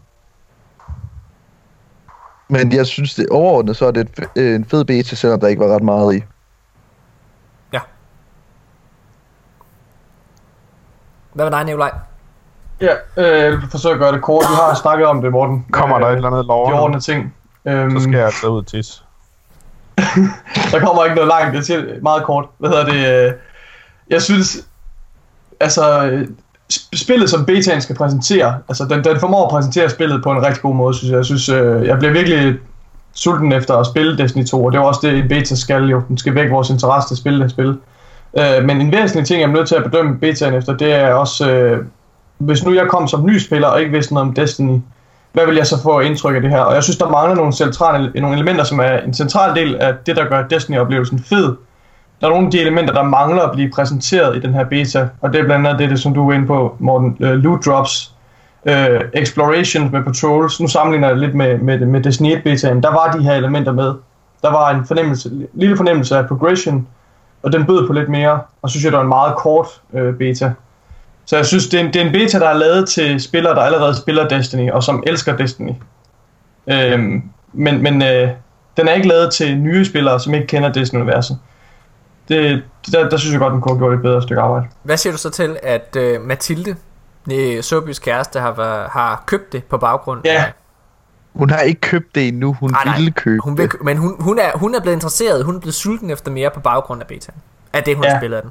Men 2.48 2.72
jeg 2.72 2.86
synes, 2.86 3.14
det 3.14 3.28
overordnet, 3.28 3.76
så 3.76 3.86
er 3.86 3.90
det 3.90 4.28
et, 4.36 4.54
en 4.54 4.64
fed 4.64 4.84
beta, 4.84 5.16
selvom 5.16 5.40
der 5.40 5.46
ikke 5.46 5.60
var 5.60 5.74
ret 5.74 5.82
meget 5.82 6.16
i. 6.16 6.22
Hvad 11.36 11.44
med 11.44 11.52
dig, 11.52 11.64
Nikolaj? 11.64 11.90
Ja, 12.80 12.94
øh, 13.16 13.38
jeg 13.42 13.52
vil 13.52 13.60
forsøge 13.70 13.94
at 13.94 14.00
gøre 14.00 14.12
det 14.12 14.22
kort. 14.22 14.44
Vi 14.50 14.54
har 14.54 14.74
snakket 14.74 15.06
om 15.06 15.22
det, 15.22 15.32
Morten. 15.32 15.66
Kommer 15.70 15.98
der 15.98 16.06
Øh, 16.06 16.12
et 16.12 16.16
eller 16.16 16.28
andet 16.28 16.44
De 16.44 16.48
lov, 16.48 16.72
ordentlige 16.72 17.00
ting. 17.00 17.34
Øhm, 17.64 17.90
så 17.90 18.02
skal 18.02 18.14
jeg 18.14 18.32
tage 18.32 18.50
ud 18.50 18.62
tis. 18.62 19.04
Der 20.72 20.80
kommer 20.80 21.04
ikke 21.04 21.16
noget 21.16 21.28
langt, 21.28 21.56
det 21.56 21.66
siger 21.66 21.82
meget 22.02 22.22
kort. 22.24 22.44
Hvad 22.58 22.70
hedder 22.70 22.84
det? 22.84 23.34
Jeg 24.10 24.22
synes, 24.22 24.66
altså, 25.60 26.10
spillet 26.94 27.30
som 27.30 27.44
betaen 27.44 27.80
skal 27.82 27.96
præsentere, 27.96 28.58
altså 28.68 28.84
den, 28.84 29.04
den 29.04 29.20
formår 29.20 29.44
at 29.44 29.50
præsentere 29.50 29.90
spillet 29.90 30.22
på 30.22 30.30
en 30.30 30.42
rigtig 30.42 30.62
god 30.62 30.74
måde, 30.74 30.94
synes 30.94 31.10
jeg. 31.10 31.16
Jeg 31.16 31.24
synes, 31.24 31.48
øh, 31.48 31.86
jeg 31.86 31.98
bliver 31.98 32.12
virkelig 32.12 32.58
sulten 33.14 33.52
efter 33.52 33.76
at 33.76 33.86
spille 33.86 34.18
Destiny 34.18 34.46
2, 34.46 34.64
og 34.64 34.72
det 34.72 34.78
er 34.78 34.82
også 34.82 35.00
det, 35.02 35.18
en 35.18 35.28
beta 35.28 35.54
skal 35.54 35.84
jo. 35.84 36.02
Den 36.08 36.18
skal 36.18 36.34
vække 36.34 36.52
vores 36.52 36.70
interesse 36.70 37.08
til 37.08 37.14
at 37.14 37.18
spille 37.18 37.42
det 37.42 37.50
spil. 37.50 37.78
Øh, 38.38 38.64
men 38.64 38.80
en 38.80 38.92
væsentlig 38.92 39.26
ting, 39.26 39.40
jeg 39.40 39.48
er 39.48 39.52
nødt 39.52 39.68
til 39.68 39.74
at 39.74 39.84
bedømme 39.84 40.18
betaen 40.18 40.54
efter, 40.54 40.76
det 40.76 40.94
er 40.94 41.12
også, 41.12 41.50
øh, 41.50 41.84
hvis 42.38 42.64
nu 42.64 42.74
jeg 42.74 42.88
kom 42.88 43.08
som 43.08 43.26
ny 43.26 43.38
spiller 43.38 43.68
og 43.68 43.80
ikke 43.80 43.92
vidste 43.92 44.14
noget 44.14 44.28
om 44.28 44.34
Destiny, 44.34 44.78
hvad 45.36 45.46
vil 45.46 45.56
jeg 45.56 45.66
så 45.66 45.82
få 45.82 46.00
indtryk 46.00 46.36
af 46.36 46.42
det 46.42 46.50
her? 46.50 46.60
Og 46.60 46.74
jeg 46.74 46.82
synes, 46.82 46.98
der 46.98 47.08
mangler 47.08 47.34
nogle, 47.34 47.52
centrale, 47.52 48.20
nogle 48.20 48.36
elementer, 48.36 48.64
som 48.64 48.80
er 48.80 48.98
en 48.98 49.14
central 49.14 49.54
del 49.54 49.76
af 49.76 49.94
det, 50.06 50.16
der 50.16 50.28
gør 50.28 50.42
Destiny-oplevelsen 50.42 51.18
fed. 51.18 51.56
Der 52.20 52.26
er 52.26 52.30
nogle 52.30 52.46
af 52.46 52.50
de 52.50 52.60
elementer, 52.60 52.94
der 52.94 53.02
mangler 53.02 53.42
at 53.42 53.52
blive 53.52 53.70
præsenteret 53.70 54.36
i 54.36 54.40
den 54.40 54.54
her 54.54 54.64
beta, 54.64 55.08
og 55.20 55.32
det 55.32 55.40
er 55.40 55.44
blandt 55.44 55.66
andet 55.66 55.78
det, 55.80 55.90
det 55.90 56.00
som 56.00 56.14
du 56.14 56.30
er 56.30 56.34
inde 56.34 56.46
på, 56.46 56.76
Morten, 56.78 57.16
uh, 57.20 57.26
loot 57.26 57.64
drops, 57.66 58.14
uh, 58.66 58.72
exploration 59.14 59.92
med 59.92 60.02
patrols. 60.02 60.60
Nu 60.60 60.68
sammenligner 60.68 61.08
jeg 61.08 61.16
lidt 61.16 61.34
med, 61.34 61.58
med, 61.58 61.78
med 61.78 62.00
Destiny 62.00 62.36
1-betaen. 62.36 62.82
Der 62.82 62.90
var 62.90 63.12
de 63.18 63.22
her 63.22 63.34
elementer 63.34 63.72
med. 63.72 63.94
Der 64.42 64.50
var 64.50 64.70
en 64.70 64.86
fornemmelse, 64.86 65.30
lille 65.54 65.76
fornemmelse 65.76 66.16
af 66.16 66.28
progression, 66.28 66.86
og 67.42 67.52
den 67.52 67.66
bød 67.66 67.86
på 67.86 67.92
lidt 67.92 68.08
mere, 68.08 68.40
og 68.62 68.70
synes 68.70 68.84
jeg, 68.84 68.92
det 68.92 68.96
var 68.96 69.02
en 69.02 69.08
meget 69.08 69.36
kort 69.36 69.66
uh, 69.92 70.14
beta. 70.18 70.52
Så 71.26 71.36
jeg 71.36 71.46
synes, 71.46 71.66
det 71.68 71.80
er, 71.80 71.84
en, 71.84 71.92
det 71.92 72.02
er 72.02 72.06
en 72.06 72.12
beta, 72.12 72.38
der 72.38 72.48
er 72.48 72.54
lavet 72.58 72.88
til 72.88 73.20
spillere, 73.20 73.54
der 73.54 73.60
allerede 73.62 73.96
spiller 73.96 74.28
Destiny, 74.28 74.70
og 74.70 74.82
som 74.82 75.02
elsker 75.06 75.36
Destiny. 75.36 75.72
Øhm, 76.70 77.22
men 77.52 77.82
men 77.82 78.02
øh, 78.02 78.28
den 78.76 78.88
er 78.88 78.92
ikke 78.92 79.08
lavet 79.08 79.32
til 79.32 79.56
nye 79.58 79.84
spillere, 79.84 80.20
som 80.20 80.34
ikke 80.34 80.46
kender 80.46 80.72
Destiny-universet. 80.72 81.38
Det, 82.28 82.62
der, 82.92 83.08
der 83.08 83.16
synes 83.16 83.32
jeg 83.32 83.40
godt, 83.40 83.52
den 83.52 83.60
kunne 83.60 83.72
have 83.74 83.78
gjort 83.78 83.94
et 83.94 84.02
bedre 84.02 84.22
stykke 84.22 84.42
arbejde. 84.42 84.66
Hvad 84.82 84.96
siger 84.96 85.12
du 85.12 85.18
så 85.18 85.30
til, 85.30 85.56
at 85.62 85.96
øh, 85.98 86.20
Mathilde, 86.20 86.76
Søbys 87.60 87.98
kæreste, 87.98 88.40
har, 88.40 88.52
været, 88.52 88.88
har 88.90 89.22
købt 89.26 89.52
det 89.52 89.64
på 89.64 89.78
baggrund 89.78 90.20
Ja. 90.24 90.32
af... 90.34 90.52
Hun 91.34 91.50
har 91.50 91.60
ikke 91.60 91.80
købt 91.80 92.14
det 92.14 92.28
endnu, 92.28 92.52
hun 92.60 92.70
Nej, 92.70 92.84
nej. 92.84 92.96
ville 92.96 93.10
købe 93.12 93.40
Hun 93.44 93.58
vil, 93.58 93.70
men 93.82 93.96
hun, 93.96 94.16
hun, 94.20 94.38
er, 94.38 94.50
hun 94.58 94.74
er 94.74 94.80
blevet 94.80 94.94
interesseret, 94.96 95.44
hun 95.44 95.56
er 95.56 95.60
blevet 95.60 95.74
sulten 95.74 96.10
efter 96.10 96.30
mere 96.30 96.50
på 96.54 96.60
baggrund 96.60 97.00
af 97.00 97.06
betaen. 97.06 97.38
Af 97.72 97.82
det, 97.82 97.96
hun 97.96 98.04
Ja. 98.04 98.10
har 98.10 98.20
spillet 98.20 98.36
af 98.36 98.42
den. 98.42 98.50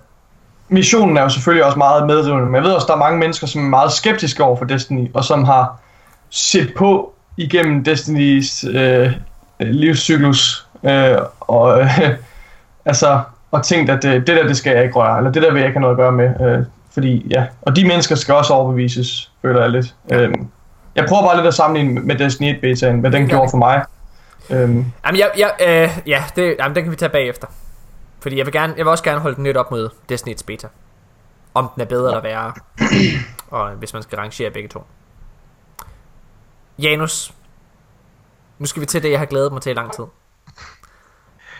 Missionen 0.69 1.17
er 1.17 1.21
jo 1.21 1.29
selvfølgelig 1.29 1.65
også 1.65 1.77
meget 1.77 2.07
medrivende, 2.07 2.45
men 2.45 2.55
jeg 2.55 2.63
ved 2.63 2.71
også, 2.71 2.87
der 2.87 2.93
er 2.93 2.97
mange 2.97 3.19
mennesker, 3.19 3.47
som 3.47 3.65
er 3.65 3.69
meget 3.69 3.91
skeptiske 3.91 4.43
over 4.43 4.57
for 4.57 4.65
Destiny, 4.65 5.11
og 5.13 5.23
som 5.23 5.43
har 5.43 5.79
set 6.29 6.73
på 6.77 7.13
igennem 7.37 7.83
Destinys 7.83 8.65
øh, 8.71 9.11
livscyklus, 9.59 10.67
øh, 10.83 11.17
og 11.39 11.79
øh, 11.79 11.99
altså, 12.85 13.21
og 13.51 13.63
tænkt, 13.63 13.89
at 13.89 14.05
øh, 14.05 14.13
det 14.13 14.27
der, 14.27 14.47
det 14.47 14.57
skal 14.57 14.75
jeg 14.75 14.83
ikke 14.83 14.95
røre, 14.95 15.17
eller 15.17 15.31
det 15.31 15.41
der 15.41 15.51
vil 15.51 15.59
jeg 15.59 15.67
ikke 15.67 15.79
have 15.79 15.81
noget 15.81 15.93
at 15.93 15.97
gøre 15.97 16.11
med, 16.11 16.57
øh, 16.57 16.65
fordi 16.93 17.27
ja, 17.29 17.45
og 17.61 17.75
de 17.75 17.87
mennesker 17.87 18.15
skal 18.15 18.35
også 18.35 18.53
overbevises, 18.53 19.31
føler 19.41 19.61
jeg 19.61 19.69
lidt. 19.69 19.95
Øh, 20.11 20.33
jeg 20.95 21.05
prøver 21.09 21.23
bare 21.23 21.35
lidt 21.35 21.47
at 21.47 21.53
sammenligne 21.53 22.01
med 22.01 22.15
Destiny 22.15 22.55
1 22.55 22.61
betaen, 22.61 22.99
hvad 22.99 23.11
den 23.11 23.21
gør 23.21 23.27
gjorde 23.27 23.43
det. 23.43 23.51
for 23.51 23.57
mig. 23.57 23.83
Øh, 24.49 24.57
Jamen, 24.59 24.85
jeg, 25.19 25.29
jeg, 25.37 25.51
øh, 25.67 25.89
ja, 26.07 26.23
det, 26.35 26.55
jamen, 26.59 26.75
den 26.75 26.83
kan 26.83 26.91
vi 26.91 26.95
tage 26.95 27.09
bagefter. 27.09 27.47
Fordi 28.25 28.37
jeg 28.37 28.45
vil, 28.45 28.53
gerne, 28.53 28.73
jeg 28.77 28.85
vil 28.85 28.91
også 28.91 29.03
gerne 29.03 29.19
holde 29.19 29.35
den 29.35 29.43
lidt 29.43 29.57
op 29.57 29.71
mod 29.71 29.89
Destiny's 30.11 30.43
beta. 30.45 30.67
Om 31.53 31.69
den 31.75 31.81
er 31.81 31.85
bedre 31.85 32.09
eller 32.09 32.21
værre. 32.21 32.53
Og 33.57 33.71
hvis 33.71 33.93
man 33.93 34.03
skal 34.03 34.17
rangere 34.17 34.51
begge 34.51 34.69
to. 34.69 34.85
Janus. 36.79 37.33
Nu 38.59 38.65
skal 38.65 38.81
vi 38.81 38.85
til 38.85 39.03
det, 39.03 39.11
jeg 39.11 39.19
har 39.19 39.25
glædet 39.25 39.53
mig 39.53 39.61
til 39.61 39.69
i 39.69 39.73
lang 39.73 39.93
tid. 39.93 40.03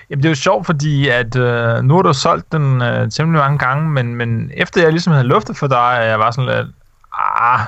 Jamen 0.10 0.24
det 0.24 0.30
er 0.30 0.32
jo 0.32 0.36
sjovt, 0.36 0.66
fordi 0.66 1.10
at 1.10 1.36
øh, 1.36 1.84
nu 1.84 1.96
har 1.96 2.02
du 2.02 2.14
solgt 2.14 2.52
den 2.52 2.82
øh, 2.82 3.12
temmelig 3.12 3.40
mange 3.40 3.58
gange, 3.58 3.90
men, 3.90 4.16
men 4.16 4.52
efter 4.54 4.82
jeg 4.82 4.92
ligesom 4.92 5.14
havde 5.14 5.28
luftet 5.28 5.58
for 5.58 5.68
dig, 5.68 6.00
jeg 6.02 6.20
var 6.20 6.32
sådan 6.32 6.56
lidt, 6.56 6.76
ah, 7.14 7.60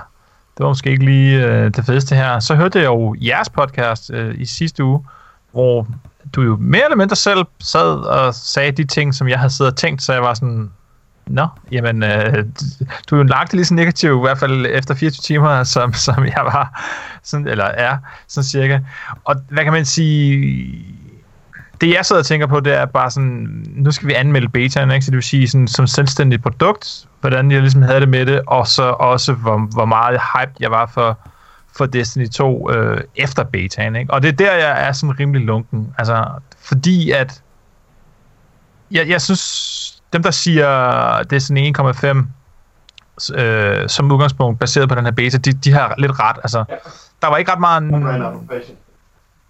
det 0.57 0.63
var 0.63 0.67
måske 0.67 0.89
ikke 0.89 1.05
lige 1.05 1.45
øh, 1.45 1.71
det 1.75 1.85
fedeste 1.85 2.15
her, 2.15 2.39
så 2.39 2.55
hørte 2.55 2.79
jeg 2.79 2.85
jo 2.85 3.15
jeres 3.21 3.49
podcast 3.49 4.11
øh, 4.13 4.35
i 4.37 4.45
sidste 4.45 4.83
uge, 4.83 5.05
hvor 5.51 5.87
du 6.35 6.41
jo 6.41 6.57
mere 6.59 6.83
eller 6.83 6.97
mindre 6.97 7.15
selv 7.15 7.45
sad 7.59 7.99
og 7.99 8.35
sagde 8.35 8.71
de 8.71 8.83
ting, 8.83 9.15
som 9.15 9.27
jeg 9.27 9.39
havde 9.39 9.53
siddet 9.53 9.73
og 9.73 9.77
tænkt, 9.77 10.01
så 10.01 10.13
jeg 10.13 10.21
var 10.21 10.33
sådan, 10.33 10.71
Nå, 11.29 11.47
jamen, 11.71 12.03
øh, 12.03 12.45
du 13.09 13.15
er 13.15 13.19
jo 13.19 13.23
lagt 13.23 13.53
lige 13.53 13.65
så 13.65 13.73
negativ, 13.73 14.17
i 14.17 14.19
hvert 14.19 14.37
fald 14.37 14.65
efter 14.69 14.95
24 14.95 15.21
timer, 15.21 15.63
som, 15.63 15.93
som 15.93 16.25
jeg 16.25 16.41
var, 16.43 16.81
sådan, 17.23 17.47
eller 17.47 17.65
er, 17.65 17.97
sådan 18.27 18.43
cirka. 18.43 18.79
Og 19.23 19.35
hvad 19.49 19.63
kan 19.63 19.73
man 19.73 19.85
sige, 19.85 20.85
det 21.81 21.93
jeg 21.93 22.05
sidder 22.05 22.21
og 22.21 22.25
tænker 22.25 22.47
på, 22.47 22.59
det 22.59 22.73
er 22.73 22.85
bare 22.85 23.11
sådan, 23.11 23.65
nu 23.75 23.91
skal 23.91 24.07
vi 24.07 24.13
anmelde 24.13 24.49
betaen, 24.49 24.91
ikke? 24.91 25.05
så 25.05 25.11
det 25.11 25.15
vil 25.15 25.23
sige 25.23 25.47
sådan, 25.47 25.67
som 25.67 25.87
selvstændigt 25.87 26.43
produkt, 26.43 27.07
hvordan 27.21 27.51
jeg 27.51 27.61
ligesom 27.61 27.81
havde 27.81 27.99
det 27.99 28.09
med 28.09 28.25
det, 28.25 28.41
og 28.47 28.67
så 28.67 28.83
også, 28.83 29.33
hvor, 29.33 29.57
hvor 29.73 29.85
meget 29.85 30.19
hype 30.33 30.53
jeg 30.59 30.71
var 30.71 30.85
for, 30.85 31.19
for 31.77 31.85
Destiny 31.85 32.29
2 32.29 32.71
øh, 32.71 33.01
efter 33.15 33.43
betaen. 33.43 33.95
Ikke? 33.95 34.13
Og 34.13 34.21
det 34.21 34.27
er 34.27 34.33
der, 34.33 34.53
jeg 34.53 34.87
er 34.87 34.91
sådan 34.91 35.19
rimelig 35.19 35.41
lunken. 35.41 35.93
Altså, 35.97 36.25
fordi 36.59 37.11
at 37.11 37.41
jeg, 38.91 39.09
jeg 39.09 39.21
synes, 39.21 40.03
dem 40.13 40.23
der 40.23 40.31
siger 40.31 41.23
Destiny 41.23 41.77
1,5 41.79 42.23
øh, 43.35 43.89
som 43.89 44.11
udgangspunkt 44.11 44.59
baseret 44.59 44.89
på 44.89 44.95
den 44.95 45.05
her 45.05 45.11
beta, 45.11 45.37
de, 45.37 45.53
de 45.53 45.71
har 45.71 45.95
lidt 45.97 46.19
ret. 46.19 46.37
Altså, 46.43 46.63
der 47.21 47.27
var 47.27 47.37
ikke 47.37 47.51
ret 47.51 47.59
meget 47.59 47.83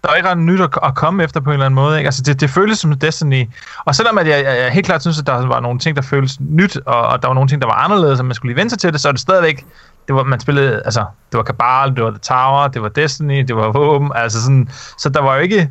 der 0.02 0.08
var 0.08 0.16
ikke 0.16 0.28
ret 0.28 0.38
nyt 0.38 0.60
at, 0.60 0.70
at 0.82 0.94
komme 0.94 1.24
efter 1.24 1.40
på 1.40 1.50
en 1.50 1.54
eller 1.54 1.66
anden 1.66 1.74
måde. 1.74 1.98
Ikke? 1.98 2.08
Altså, 2.08 2.22
det, 2.22 2.40
det 2.40 2.50
føltes 2.50 2.78
som 2.78 2.98
Destiny. 2.98 3.48
Og 3.84 3.94
selvom 3.94 4.18
at 4.18 4.28
jeg, 4.28 4.44
jeg, 4.44 4.58
jeg 4.58 4.70
helt 4.72 4.86
klart 4.86 5.00
synes, 5.00 5.18
at 5.18 5.26
der 5.26 5.46
var 5.46 5.60
nogle 5.60 5.78
ting, 5.78 5.96
der 5.96 6.02
føltes 6.02 6.40
nyt, 6.40 6.76
og, 6.86 7.06
og 7.06 7.22
der 7.22 7.28
var 7.28 7.34
nogle 7.34 7.48
ting, 7.48 7.62
der 7.62 7.68
var 7.68 7.74
anderledes, 7.74 8.20
og 8.20 8.26
man 8.26 8.34
skulle 8.34 8.50
lige 8.50 8.60
vente 8.60 8.70
sig 8.70 8.78
til 8.78 8.92
det, 8.92 9.00
så 9.00 9.08
er 9.08 9.12
det 9.12 9.20
stadigvæk, 9.20 9.66
det 10.08 10.16
var, 10.16 10.22
man 10.22 10.40
spillede, 10.40 10.82
altså, 10.84 11.04
det 11.32 11.38
var 11.38 11.44
Cabal, 11.44 11.96
det 11.96 12.04
var 12.04 12.10
The 12.10 12.18
Tower, 12.18 12.68
det 12.68 12.82
var 12.82 12.88
Destiny, 12.88 13.44
det 13.48 13.56
var 13.56 13.72
våben, 13.72 14.12
altså 14.14 14.42
sådan, 14.42 14.68
så 14.98 15.08
der 15.08 15.20
var 15.22 15.34
jo 15.34 15.40
ikke, 15.40 15.70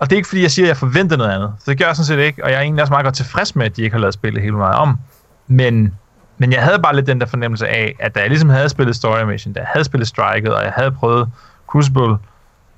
og 0.00 0.10
det 0.10 0.16
er 0.16 0.16
ikke 0.16 0.28
fordi, 0.28 0.42
jeg 0.42 0.50
siger, 0.50 0.66
at 0.66 0.68
jeg 0.68 0.76
forventede 0.76 1.18
noget 1.18 1.32
andet. 1.32 1.52
Så 1.58 1.70
det 1.70 1.78
gør 1.78 1.86
jeg 1.86 1.96
sådan 1.96 2.06
set 2.06 2.18
ikke, 2.18 2.44
og 2.44 2.50
jeg 2.50 2.56
er 2.56 2.60
egentlig 2.60 2.82
også 2.82 2.92
meget 2.92 3.04
godt 3.04 3.14
tilfreds 3.14 3.56
med, 3.56 3.66
at 3.66 3.76
de 3.76 3.82
ikke 3.82 3.94
har 3.94 4.00
lavet 4.00 4.14
spillet 4.14 4.42
helt 4.42 4.54
meget 4.54 4.76
om. 4.76 4.98
Men, 5.46 5.94
men 6.38 6.52
jeg 6.52 6.62
havde 6.62 6.78
bare 6.78 6.94
lidt 6.94 7.06
den 7.06 7.20
der 7.20 7.26
fornemmelse 7.26 7.68
af, 7.68 7.96
at 8.00 8.14
da 8.14 8.20
jeg 8.20 8.28
ligesom 8.28 8.50
havde 8.50 8.68
spillet 8.68 8.96
Story 8.96 9.22
Mission, 9.22 9.52
da 9.52 9.60
jeg 9.60 9.68
havde 9.72 9.84
spillet 9.84 10.08
Striket, 10.08 10.54
og 10.54 10.64
jeg 10.64 10.72
havde 10.76 10.90
prøvet 10.90 11.28
Crucible, 11.66 12.16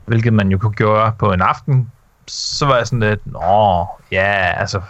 hvilket 0.06 0.32
man 0.32 0.48
jo 0.48 0.58
kunne 0.58 0.74
gøre 0.74 1.12
på 1.18 1.32
en 1.32 1.42
aften, 1.42 1.90
så 2.26 2.66
var 2.66 2.76
jeg 2.76 2.86
sådan 2.86 3.00
lidt, 3.00 3.32
nå, 3.32 3.86
ja, 4.12 4.52
altså, 4.60 4.80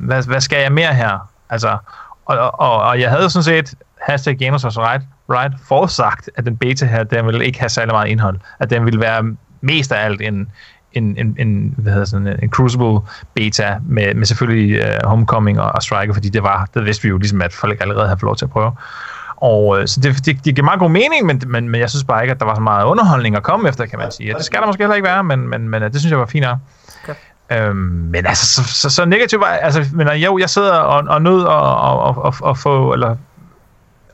hvad, 0.00 0.26
hvad 0.26 0.40
skal 0.40 0.62
jeg 0.62 0.72
mere 0.72 0.94
her? 0.94 1.28
Altså, 1.50 1.78
og, 2.24 2.60
og, 2.60 2.82
og 2.82 3.00
jeg 3.00 3.10
havde 3.10 3.30
sådan 3.30 3.42
set, 3.42 3.74
hashtag 4.06 4.38
Gamers 4.38 4.64
was 4.64 4.78
right, 4.78 5.02
right, 5.30 5.52
forsagt, 5.68 6.30
at 6.36 6.46
den 6.46 6.56
beta 6.56 6.86
her, 6.86 7.04
den 7.04 7.26
ville 7.26 7.46
ikke 7.46 7.60
have 7.60 7.68
særlig 7.68 7.94
meget 7.94 8.08
indhold. 8.08 8.38
At 8.58 8.70
den 8.70 8.84
ville 8.84 9.00
være 9.00 9.36
mest 9.60 9.92
af 9.92 10.04
alt 10.04 10.20
en, 10.20 10.48
en, 10.92 11.16
en, 11.18 11.36
en, 11.38 11.74
hvad 11.78 11.92
hedder 11.92 12.06
sådan, 12.06 12.38
en 12.42 12.50
Crucible 12.50 13.00
beta 13.34 13.78
med, 13.88 14.14
med 14.14 14.26
selvfølgelig 14.26 14.84
uh, 14.84 15.08
Homecoming 15.08 15.60
og, 15.60 15.72
og 15.74 15.82
Striker, 15.82 16.12
fordi 16.12 16.28
det 16.28 16.42
var, 16.42 16.68
det 16.74 16.84
vidste 16.84 17.02
vi 17.02 17.08
jo 17.08 17.18
ligesom, 17.18 17.42
at 17.42 17.52
folk 17.52 17.80
allerede 17.80 18.06
havde 18.06 18.18
fået 18.18 18.28
lov 18.28 18.36
til 18.36 18.44
at 18.44 18.50
prøve. 18.50 18.72
Og 19.36 19.80
øh, 19.80 19.86
så 19.86 20.00
det, 20.00 20.26
det, 20.26 20.44
det 20.44 20.54
giver 20.54 20.64
meget 20.64 20.80
god 20.80 20.90
mening, 20.90 21.26
men, 21.26 21.42
men, 21.46 21.68
men 21.68 21.80
jeg 21.80 21.90
synes 21.90 22.04
bare 22.04 22.22
ikke, 22.22 22.32
at 22.32 22.40
der 22.40 22.46
var 22.46 22.54
så 22.54 22.60
meget 22.60 22.84
underholdning 22.84 23.36
at 23.36 23.42
komme 23.42 23.68
efter, 23.68 23.86
kan 23.86 23.98
man 23.98 24.12
sige. 24.12 24.34
Og 24.34 24.38
det 24.38 24.46
skal 24.46 24.60
der 24.60 24.66
måske 24.66 24.82
heller 24.82 24.94
ikke 24.94 25.08
være, 25.08 25.24
men, 25.24 25.48
men, 25.48 25.68
men 25.68 25.82
øh, 25.82 25.92
det 25.92 26.00
synes 26.00 26.10
jeg 26.10 26.18
var 26.18 26.26
fint. 26.26 26.46
Okay. 26.46 27.14
Øhm, 27.52 27.76
men 27.76 28.26
altså, 28.26 28.46
så, 28.46 28.64
så, 28.64 28.90
så 28.90 29.04
negativt 29.04 29.40
var 29.40 29.46
altså, 29.46 29.84
men 29.92 30.08
jo, 30.08 30.38
jeg 30.38 30.50
sidder 30.50 30.72
og, 30.72 31.04
og 31.08 31.22
nød 31.22 31.42
og, 31.42 31.76
og, 31.76 32.22
og, 32.24 32.34
og 32.40 32.58
få, 32.58 32.92
eller 32.92 33.16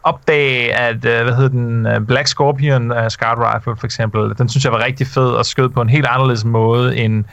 opdage, 0.03 0.75
at, 0.75 1.05
øh, 1.05 1.23
hvad 1.23 1.35
hedder 1.35 1.49
den, 1.49 1.87
øh, 1.87 2.01
Black 2.01 2.27
Scorpion 2.27 2.91
uh, 2.91 3.09
Scout 3.09 3.39
Rifle 3.39 3.77
for 3.77 3.85
eksempel, 3.85 4.39
den 4.39 4.49
synes 4.49 4.65
jeg 4.65 4.73
var 4.73 4.85
rigtig 4.85 5.07
fed 5.07 5.31
og 5.31 5.47
skød 5.47 5.69
på 5.69 5.81
en 5.81 5.89
helt 5.89 6.07
anderledes 6.07 6.45
måde 6.45 6.97
end, 6.97 7.25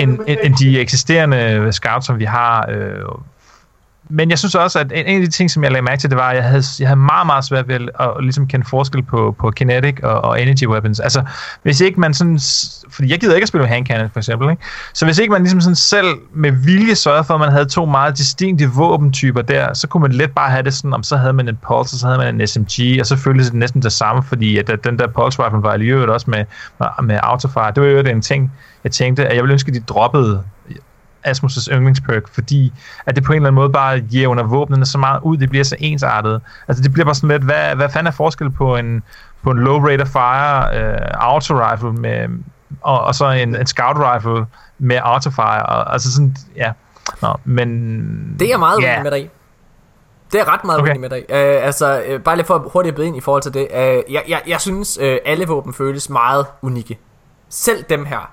end, 0.00 0.18
end, 0.26 0.38
end 0.42 0.54
de 0.54 0.80
eksisterende 0.80 1.72
scouts, 1.72 2.06
som 2.06 2.18
vi 2.18 2.24
har. 2.24 2.66
Øh, 2.70 3.02
men 4.08 4.30
jeg 4.30 4.38
synes 4.38 4.54
også, 4.54 4.78
at 4.78 4.92
en 4.94 5.06
af 5.06 5.20
de 5.20 5.30
ting, 5.30 5.50
som 5.50 5.64
jeg 5.64 5.72
lagde 5.72 5.84
mærke 5.84 6.00
til, 6.00 6.10
det 6.10 6.18
var, 6.18 6.30
at 6.30 6.36
jeg 6.36 6.44
havde, 6.44 6.62
jeg 6.80 6.88
havde 6.88 7.00
meget, 7.00 7.26
meget 7.26 7.44
svært 7.44 7.68
ved 7.68 7.74
at, 7.74 7.82
at, 8.00 8.10
at 8.16 8.24
ligesom 8.24 8.46
kende 8.46 8.66
forskel 8.70 9.02
på, 9.02 9.36
på 9.38 9.50
kinetic 9.50 9.94
og, 10.02 10.24
og 10.24 10.42
energy 10.42 10.66
weapons. 10.66 11.00
Altså, 11.00 11.22
hvis 11.62 11.80
ikke 11.80 12.00
man 12.00 12.14
sådan... 12.14 12.40
Fordi 12.90 13.10
jeg 13.10 13.20
gider 13.20 13.34
ikke 13.34 13.44
at 13.44 13.48
spille 13.48 13.62
med 13.62 13.68
hand 13.68 13.86
cannon, 13.86 14.10
for 14.10 14.20
eksempel. 14.20 14.50
Ikke? 14.50 14.62
Så 14.94 15.04
hvis 15.04 15.18
ikke 15.18 15.32
man 15.32 15.42
ligesom 15.42 15.60
sådan 15.60 15.76
selv 15.76 16.06
med 16.34 16.52
vilje 16.52 16.94
sørgede 16.94 17.24
for, 17.24 17.34
at 17.34 17.40
man 17.40 17.52
havde 17.52 17.66
to 17.66 17.84
meget 17.84 18.18
distinkte 18.18 18.70
våbentyper 18.70 19.42
der, 19.42 19.74
så 19.74 19.88
kunne 19.88 20.00
man 20.00 20.12
let 20.12 20.30
bare 20.30 20.50
have 20.50 20.62
det 20.62 20.74
sådan, 20.74 20.92
om 20.92 21.02
så 21.02 21.16
havde 21.16 21.32
man 21.32 21.48
en 21.48 21.58
pulse, 21.66 21.94
og 21.94 21.98
så 21.98 22.06
havde 22.06 22.18
man 22.18 22.40
en 22.40 22.46
SMG, 22.46 23.00
og 23.00 23.06
så 23.06 23.16
føltes 23.16 23.46
det 23.46 23.54
næsten 23.54 23.82
det 23.82 23.92
samme, 23.92 24.22
fordi 24.22 24.58
at, 24.58 24.70
at 24.70 24.84
den 24.84 24.98
der 24.98 25.06
pulse 25.06 25.42
rifle 25.42 25.62
var 25.62 25.74
i 25.74 25.86
øvrigt 25.86 26.10
også 26.10 26.30
med, 26.30 26.44
med, 26.78 26.88
med 27.02 27.18
autofire. 27.22 27.72
Det 27.74 27.82
var 27.82 27.88
jo 27.88 27.98
en 27.98 28.22
ting, 28.22 28.52
jeg 28.84 28.92
tænkte, 28.92 29.26
at 29.26 29.34
jeg 29.34 29.42
ville 29.42 29.52
ønske, 29.52 29.68
at 29.68 29.74
de 29.74 29.80
droppede 29.80 30.42
Asmus' 31.26 31.72
yndlingsperk, 31.72 32.28
fordi 32.28 32.72
at 33.06 33.16
det 33.16 33.24
på 33.24 33.32
en 33.32 33.36
eller 33.36 33.48
anden 33.48 33.54
måde 33.54 33.70
bare 33.70 33.96
jævner 33.96 34.42
våbnene 34.42 34.86
så 34.86 34.98
meget 34.98 35.20
ud, 35.22 35.36
det 35.36 35.50
bliver 35.50 35.64
så 35.64 35.76
ensartet. 35.78 36.40
Altså 36.68 36.82
det 36.82 36.92
bliver 36.92 37.04
bare 37.04 37.14
sådan 37.14 37.28
lidt, 37.28 37.42
hvad, 37.42 37.74
hvad 37.76 37.88
fanden 37.88 38.06
er 38.06 38.10
forskel 38.10 38.50
på 38.50 38.76
en, 38.76 39.02
på 39.42 39.50
en 39.50 39.58
low 39.58 39.86
rate 39.86 40.02
of 40.02 40.08
fire 40.08 40.80
øh, 40.80 40.98
auto 41.14 41.54
rifle 41.54 41.92
med, 41.92 42.28
og, 42.80 43.00
og 43.00 43.14
så 43.14 43.30
en, 43.30 43.56
en 43.56 43.66
scout 43.66 43.96
rifle 43.98 44.46
med 44.78 45.00
autofire, 45.02 45.66
og, 45.66 45.92
altså 45.92 46.12
sådan, 46.12 46.36
ja. 46.56 46.72
Nå, 47.22 47.36
men... 47.44 48.36
Det 48.38 48.52
er 48.52 48.56
meget 48.56 48.76
uenig 48.76 49.02
med 49.02 49.10
dig. 49.10 49.30
Det 50.32 50.40
er 50.40 50.52
ret 50.52 50.64
meget 50.64 50.80
Okay. 50.80 50.96
med 50.96 51.10
dig. 51.10 51.24
Øh, 51.28 51.66
altså, 51.66 52.02
øh, 52.06 52.20
bare 52.20 52.36
lige 52.36 52.46
for 52.46 52.68
hurtigt 52.72 52.92
at 52.92 52.96
byde 52.96 53.06
ind 53.06 53.16
i 53.16 53.20
forhold 53.20 53.42
til 53.42 53.54
det. 53.54 53.68
Øh, 53.74 54.12
jeg, 54.12 54.22
jeg, 54.28 54.42
jeg 54.46 54.60
synes, 54.60 54.98
øh, 55.02 55.18
alle 55.26 55.46
våben 55.46 55.74
føles 55.74 56.10
meget 56.10 56.46
unikke. 56.62 56.98
Selv 57.48 57.84
dem 57.90 58.04
her. 58.04 58.30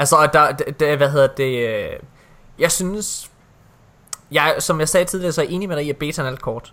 Altså, 0.00 0.16
og 0.16 0.32
der, 0.32 0.52
der, 0.52 0.96
hvad 0.96 1.10
hedder 1.10 1.26
det... 1.26 1.68
Øh, 1.68 1.90
jeg 2.58 2.72
synes... 2.72 3.30
Jeg, 4.32 4.54
som 4.58 4.80
jeg 4.80 4.88
sagde 4.88 5.04
tidligere, 5.06 5.32
så 5.32 5.40
er 5.40 5.44
jeg 5.44 5.52
enig 5.52 5.68
med 5.68 5.76
dig 5.76 5.84
i, 5.86 5.90
at 5.90 5.96
betaen 5.96 6.26
er 6.26 6.30
lidt 6.30 6.42
kort. 6.42 6.72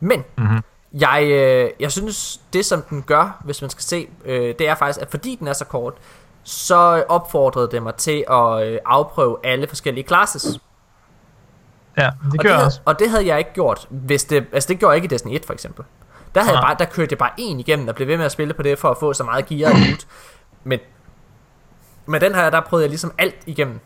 Men, 0.00 0.24
Mhm. 0.38 0.60
jeg, 0.92 1.22
øh, 1.30 1.70
jeg 1.80 1.92
synes, 1.92 2.40
det 2.52 2.64
som 2.64 2.82
den 2.82 3.02
gør, 3.02 3.40
hvis 3.44 3.60
man 3.62 3.70
skal 3.70 3.82
se, 3.82 4.08
øh, 4.24 4.54
det 4.58 4.68
er 4.68 4.74
faktisk, 4.74 5.00
at 5.02 5.10
fordi 5.10 5.36
den 5.40 5.48
er 5.48 5.52
så 5.52 5.64
kort, 5.64 5.94
så 6.42 7.04
opfordrede 7.08 7.68
det 7.70 7.82
mig 7.82 7.94
til 7.94 8.24
at 8.30 8.80
afprøve 8.86 9.36
alle 9.44 9.68
forskellige 9.68 10.06
classes. 10.06 10.44
Ja, 11.98 12.02
det 12.02 12.12
og, 12.24 12.30
gør 12.30 12.36
det 12.38 12.44
jeg 12.44 12.54
havde, 12.54 12.66
også. 12.66 12.80
og 12.84 12.98
det 12.98 13.10
havde 13.10 13.26
jeg 13.26 13.38
ikke 13.38 13.52
gjort, 13.54 13.86
hvis 13.90 14.24
det, 14.24 14.46
altså 14.52 14.68
det 14.68 14.78
gjorde 14.78 14.90
jeg 14.90 14.96
ikke 14.96 15.06
i 15.06 15.08
Destiny 15.08 15.34
1 15.34 15.44
for 15.44 15.52
eksempel. 15.52 15.84
Der, 16.34 16.42
havde 16.42 16.56
jeg 16.56 16.62
bare, 16.62 16.76
der 16.78 16.84
kørte 16.84 17.12
jeg 17.12 17.18
bare 17.18 17.30
en 17.38 17.60
igennem 17.60 17.88
og 17.88 17.94
blev 17.94 18.08
ved 18.08 18.16
med 18.16 18.24
at 18.24 18.32
spille 18.32 18.54
på 18.54 18.62
det, 18.62 18.78
for 18.78 18.90
at 18.90 18.96
få 19.00 19.12
så 19.12 19.24
meget 19.24 19.46
gear 19.46 19.70
og 19.70 19.76
loot. 19.78 20.06
Men 20.64 20.78
med 22.06 22.20
den 22.20 22.34
her, 22.34 22.50
der 22.50 22.60
prøvede 22.60 22.84
jeg 22.84 22.90
ligesom 22.90 23.12
alt 23.18 23.36
igennem. 23.46 23.80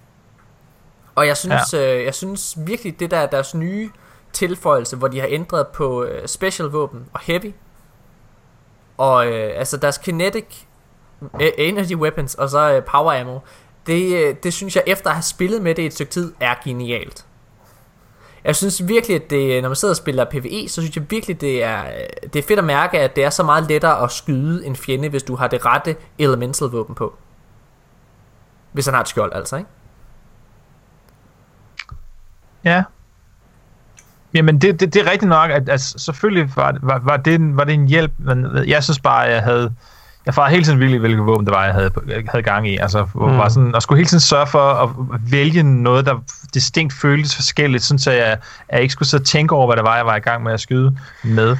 Og 1.14 1.26
jeg 1.26 1.36
synes, 1.36 1.72
ja. 1.72 1.98
øh, 1.98 2.04
jeg 2.04 2.14
synes 2.14 2.58
virkelig, 2.66 3.00
det 3.00 3.10
der 3.10 3.16
er 3.16 3.26
deres 3.26 3.54
nye 3.54 3.90
tilføjelse, 4.32 4.96
hvor 4.96 5.08
de 5.08 5.20
har 5.20 5.26
ændret 5.30 5.66
på 5.68 6.04
øh, 6.04 6.28
special 6.28 6.68
våben 6.68 7.06
og 7.12 7.20
heavy. 7.20 7.52
Og 8.96 9.26
øh, 9.26 9.58
altså 9.58 9.76
deres 9.76 9.98
kinetic 9.98 10.44
øh, 11.40 11.50
energy 11.58 11.94
weapons 11.94 12.34
og 12.34 12.50
så 12.50 12.72
øh, 12.72 12.84
power 12.84 13.20
ammo. 13.20 13.38
Det, 13.86 14.16
øh, 14.16 14.34
det 14.42 14.52
synes 14.54 14.76
jeg, 14.76 14.84
efter 14.86 15.10
at 15.10 15.16
have 15.16 15.22
spillet 15.22 15.62
med 15.62 15.74
det 15.74 15.86
et 15.86 15.94
stykke 15.94 16.12
tid, 16.12 16.32
er 16.40 16.54
genialt. 16.64 17.24
Jeg 18.44 18.56
synes 18.56 18.88
virkelig, 18.88 19.16
at 19.16 19.30
det, 19.30 19.62
når 19.62 19.68
man 19.68 19.76
sidder 19.76 19.92
og 19.92 19.96
spiller 19.96 20.24
PvE, 20.24 20.68
så 20.68 20.80
synes 20.80 20.96
jeg 20.96 21.10
virkelig, 21.10 21.40
det 21.40 21.62
er, 21.62 21.82
det 22.32 22.36
er 22.36 22.42
fedt 22.42 22.58
at 22.58 22.64
mærke, 22.64 22.98
at 22.98 23.16
det 23.16 23.24
er 23.24 23.30
så 23.30 23.42
meget 23.42 23.68
lettere 23.68 24.04
at 24.04 24.10
skyde 24.10 24.66
en 24.66 24.76
fjende, 24.76 25.08
hvis 25.08 25.22
du 25.22 25.36
har 25.36 25.48
det 25.48 25.66
rette 25.66 25.96
elemental 26.18 26.68
våben 26.68 26.94
på. 26.94 27.14
Hvis 28.72 28.84
han 28.86 28.94
har 28.94 29.00
et 29.00 29.08
skjold, 29.08 29.32
altså, 29.34 29.56
ikke? 29.56 29.68
Ja. 32.64 32.82
Jamen, 34.34 34.60
det, 34.60 34.80
det, 34.80 34.94
det 34.94 35.06
er 35.06 35.10
rigtigt 35.10 35.28
nok, 35.28 35.50
at 35.50 35.68
altså, 35.68 35.98
selvfølgelig 35.98 36.52
var, 36.56 36.70
det- 36.70 36.80
var, 36.82 36.98
var, 36.98 37.16
det, 37.16 37.34
en- 37.34 37.56
var 37.56 37.64
det 37.64 37.74
en 37.74 37.86
hjælp, 37.88 38.12
men 38.18 38.46
jeg 38.68 38.84
synes 38.84 38.98
bare, 39.00 39.26
at 39.26 39.34
jeg 39.34 39.42
havde... 39.42 39.74
Jeg 40.26 40.34
farede 40.34 40.50
hele 40.50 40.64
tiden 40.64 40.78
virkelig, 40.80 41.00
hvilke 41.00 41.22
våben 41.22 41.46
det 41.46 41.54
var, 41.54 41.64
jeg 41.64 41.74
havde, 41.74 41.90
jeg 42.08 42.22
havde 42.28 42.42
gang 42.42 42.68
i. 42.68 42.76
Altså, 42.76 43.04
mm. 43.14 43.20
var 43.20 43.48
sådan, 43.48 43.74
og 43.74 43.82
skulle 43.82 43.96
hele 43.98 44.08
tiden 44.08 44.20
sørge 44.20 44.46
for 44.46 44.60
at 44.72 44.90
vælge 45.30 45.62
noget, 45.62 46.06
der 46.06 46.14
distinkt 46.54 46.92
føltes 46.92 47.34
forskelligt, 47.36 47.82
sådan 47.82 47.98
så 47.98 48.10
jeg, 48.10 48.24
at 48.26 48.38
jeg 48.72 48.80
ikke 48.82 48.92
skulle 48.92 49.08
sidde 49.08 49.22
og 49.22 49.26
tænke 49.26 49.54
over, 49.54 49.66
hvad 49.66 49.76
det 49.76 49.84
var, 49.84 49.96
jeg 49.96 50.06
var 50.06 50.16
i 50.16 50.20
gang 50.20 50.42
med 50.42 50.52
at 50.52 50.60
skyde 50.60 50.98
med. 51.24 51.56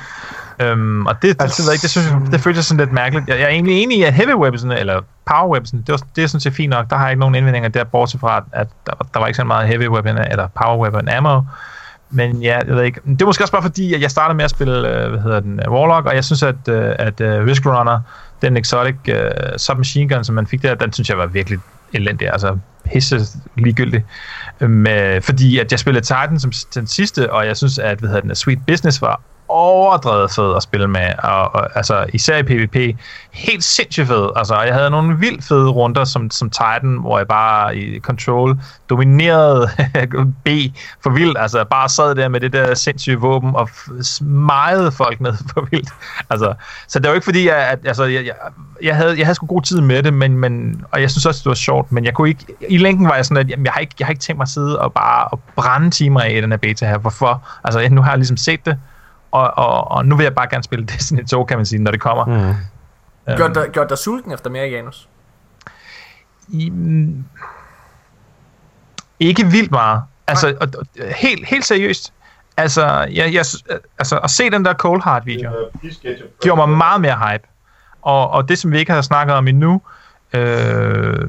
Øhm, 0.60 1.06
og 1.06 1.14
det, 1.14 1.22
det, 1.22 1.42
Altså- 1.42 1.62
det, 1.62 1.66
jeg 1.68 1.74
ikke, 1.74 1.82
det, 1.82 1.90
synes 1.90 2.06
jeg, 2.10 2.32
det 2.32 2.40
føltes 2.40 2.66
sådan 2.66 2.78
lidt 2.78 2.92
mærkeligt. 2.92 3.28
Jeg, 3.28 3.36
jeg 3.36 3.44
er 3.44 3.48
egentlig 3.48 3.82
enig 3.82 3.98
i, 3.98 4.02
at 4.02 4.14
heavy 4.14 4.34
weaponsene, 4.34 4.78
eller 4.78 5.00
power 5.26 5.48
weaponsene, 5.48 5.82
det, 5.86 5.92
var, 5.92 6.00
det 6.16 6.24
er 6.24 6.28
sådan 6.28 6.40
set 6.40 6.52
fint 6.54 6.70
nok. 6.70 6.90
Der 6.90 6.96
har 6.96 7.04
jeg 7.04 7.12
ikke 7.12 7.20
nogen 7.20 7.34
indvendinger 7.34 7.68
der, 7.68 7.84
bortset 7.84 8.20
fra, 8.20 8.44
at 8.52 8.68
der, 8.86 8.92
der 9.14 9.20
var 9.20 9.26
ikke 9.26 9.36
så 9.36 9.44
meget 9.44 9.68
heavy 9.68 9.88
weapon, 9.88 10.18
eller 10.18 10.48
power 10.62 10.78
weapon 10.78 11.08
ammo. 11.08 11.40
Men 12.10 12.42
ja, 12.42 12.58
jeg 12.66 12.76
ved 12.76 12.82
ikke. 12.82 13.00
Det 13.04 13.22
er 13.22 13.26
måske 13.26 13.44
også 13.44 13.52
bare 13.52 13.62
fordi, 13.62 13.94
at 13.94 14.00
jeg 14.00 14.10
startede 14.10 14.36
med 14.36 14.44
at 14.44 14.50
spille, 14.50 14.88
øh, 14.88 15.10
hvad 15.10 15.20
hedder 15.20 15.40
den, 15.40 15.60
øh, 15.66 15.72
Warlock, 15.72 16.06
og 16.06 16.14
jeg 16.14 16.24
synes, 16.24 16.42
at, 16.42 16.68
øh, 16.68 16.94
at 16.98 17.20
uh, 17.20 17.26
Risk 17.26 17.66
Runner, 17.66 18.00
den 18.42 18.56
exotic 18.56 18.94
uh, 19.08 19.14
submachine 19.56 20.14
gun, 20.14 20.24
som 20.24 20.34
man 20.34 20.46
fik 20.46 20.62
der, 20.62 20.74
den 20.74 20.92
synes 20.92 21.08
jeg 21.08 21.18
var 21.18 21.26
virkelig 21.26 21.58
elendig, 21.92 22.32
altså 22.32 22.58
pisse 22.92 23.20
ligegyldig. 23.56 24.04
Med, 24.60 25.20
fordi 25.20 25.58
at 25.58 25.72
jeg 25.72 25.78
spillede 25.78 26.04
Titan 26.04 26.40
som 26.40 26.52
den 26.74 26.86
sidste, 26.86 27.32
og 27.32 27.46
jeg 27.46 27.56
synes, 27.56 27.78
at 27.78 27.98
hvad 27.98 28.08
hedder 28.08 28.22
den, 28.22 28.34
Sweet 28.34 28.58
Business 28.66 29.02
var 29.02 29.20
overdrevet 29.48 30.30
fed 30.30 30.56
at 30.56 30.62
spille 30.62 30.88
med, 30.88 31.12
og, 31.18 31.54
og 31.54 31.76
altså 31.76 32.06
især 32.12 32.38
i 32.38 32.42
PvP, 32.42 32.98
helt 33.32 33.64
sindssygt 33.64 34.06
fed. 34.06 34.30
Altså, 34.36 34.60
jeg 34.60 34.74
havde 34.74 34.90
nogle 34.90 35.18
vildt 35.18 35.44
fede 35.44 35.68
runder 35.68 36.04
som, 36.04 36.30
som 36.30 36.50
Titan, 36.50 36.98
hvor 37.00 37.18
jeg 37.18 37.28
bare 37.28 37.76
i 37.76 38.00
Control 38.00 38.58
dominerede 38.90 39.68
B 40.44 40.48
for 41.02 41.10
vildt, 41.10 41.38
altså 41.38 41.64
bare 41.64 41.88
sad 41.88 42.14
der 42.14 42.28
med 42.28 42.40
det 42.40 42.52
der 42.52 42.74
sindssyge 42.74 43.16
våben 43.16 43.56
og 43.56 43.68
smejede 44.02 44.92
folk 44.92 45.20
ned 45.20 45.34
for 45.52 45.68
vildt. 45.70 45.88
Altså, 46.30 46.54
så 46.88 46.98
det 46.98 47.08
var 47.08 47.14
ikke 47.14 47.24
fordi, 47.24 47.48
at, 47.48 47.56
at 47.56 47.78
altså, 47.84 48.04
jeg, 48.04 48.26
jeg, 48.26 48.34
jeg, 48.82 48.96
havde, 48.96 49.18
jeg 49.18 49.26
havde 49.26 49.34
sgu 49.34 49.46
god 49.46 49.62
tid 49.62 49.80
med 49.80 50.02
det, 50.02 50.14
men, 50.14 50.38
men, 50.38 50.82
og 50.90 51.00
jeg 51.00 51.10
synes 51.10 51.26
også, 51.26 51.40
det 51.44 51.48
var 51.48 51.54
sjovt, 51.54 51.92
men 51.92 52.04
jeg 52.04 52.14
kunne 52.14 52.28
ikke, 52.28 52.44
i 52.68 52.78
længden 52.78 53.08
var 53.08 53.14
jeg 53.14 53.24
sådan, 53.24 53.44
at 53.44 53.50
jamen, 53.50 53.64
jeg, 53.64 53.72
har 53.72 53.80
ikke, 53.80 53.94
jeg 53.98 54.06
har 54.06 54.12
ikke 54.12 54.22
tænkt 54.22 54.38
mig 54.38 54.44
at 54.44 54.48
sidde 54.48 54.78
og 54.78 54.92
bare 54.92 55.28
og 55.28 55.40
brænde 55.56 55.90
timer 55.90 56.20
af 56.20 56.30
i 56.30 56.40
den 56.40 56.50
her 56.50 56.58
beta 56.58 56.86
her. 56.86 56.98
Hvorfor? 56.98 57.48
Altså, 57.64 57.88
nu 57.90 58.02
har 58.02 58.10
jeg 58.10 58.18
ligesom 58.18 58.36
set 58.36 58.66
det, 58.66 58.78
og, 59.30 59.58
og, 59.58 59.90
og 59.90 60.06
nu 60.06 60.16
vil 60.16 60.24
jeg 60.24 60.34
bare 60.34 60.48
gerne 60.50 60.62
spille 60.62 60.86
Destiny 60.92 61.24
2, 61.24 61.44
kan 61.44 61.56
man 61.58 61.66
sige, 61.66 61.82
når 61.82 61.90
det 61.90 62.00
kommer. 62.00 62.24
Mm. 62.24 62.48
Øhm, 63.28 63.36
Gjort 63.36 63.54
dig, 63.54 63.68
gjort 63.72 63.88
dig 63.88 63.98
sulten 63.98 64.32
efter 64.32 64.50
mere, 64.50 64.68
Janus? 64.68 65.08
i, 66.48 66.70
mm, 66.70 67.24
ikke 69.20 69.46
vildt 69.46 69.70
meget. 69.70 70.02
Altså, 70.26 70.56
og, 70.60 70.68
og, 70.78 70.86
helt, 71.16 71.46
helt 71.46 71.64
seriøst. 71.64 72.12
Altså, 72.56 72.86
jeg, 72.86 73.34
jeg, 73.34 73.44
altså, 73.98 74.18
at 74.24 74.30
se 74.30 74.50
den 74.50 74.64
der 74.64 74.74
Cold 74.74 75.02
Heart 75.04 75.26
video, 75.26 75.52
gjorde 76.42 76.56
mig 76.56 76.78
meget 76.78 77.00
mere 77.00 77.16
hype. 77.16 77.48
Og, 78.02 78.30
og 78.30 78.48
det, 78.48 78.58
som 78.58 78.72
vi 78.72 78.78
ikke 78.78 78.92
har 78.92 79.02
snakket 79.02 79.36
om 79.36 79.48
endnu, 79.48 79.82
øh, 80.32 81.28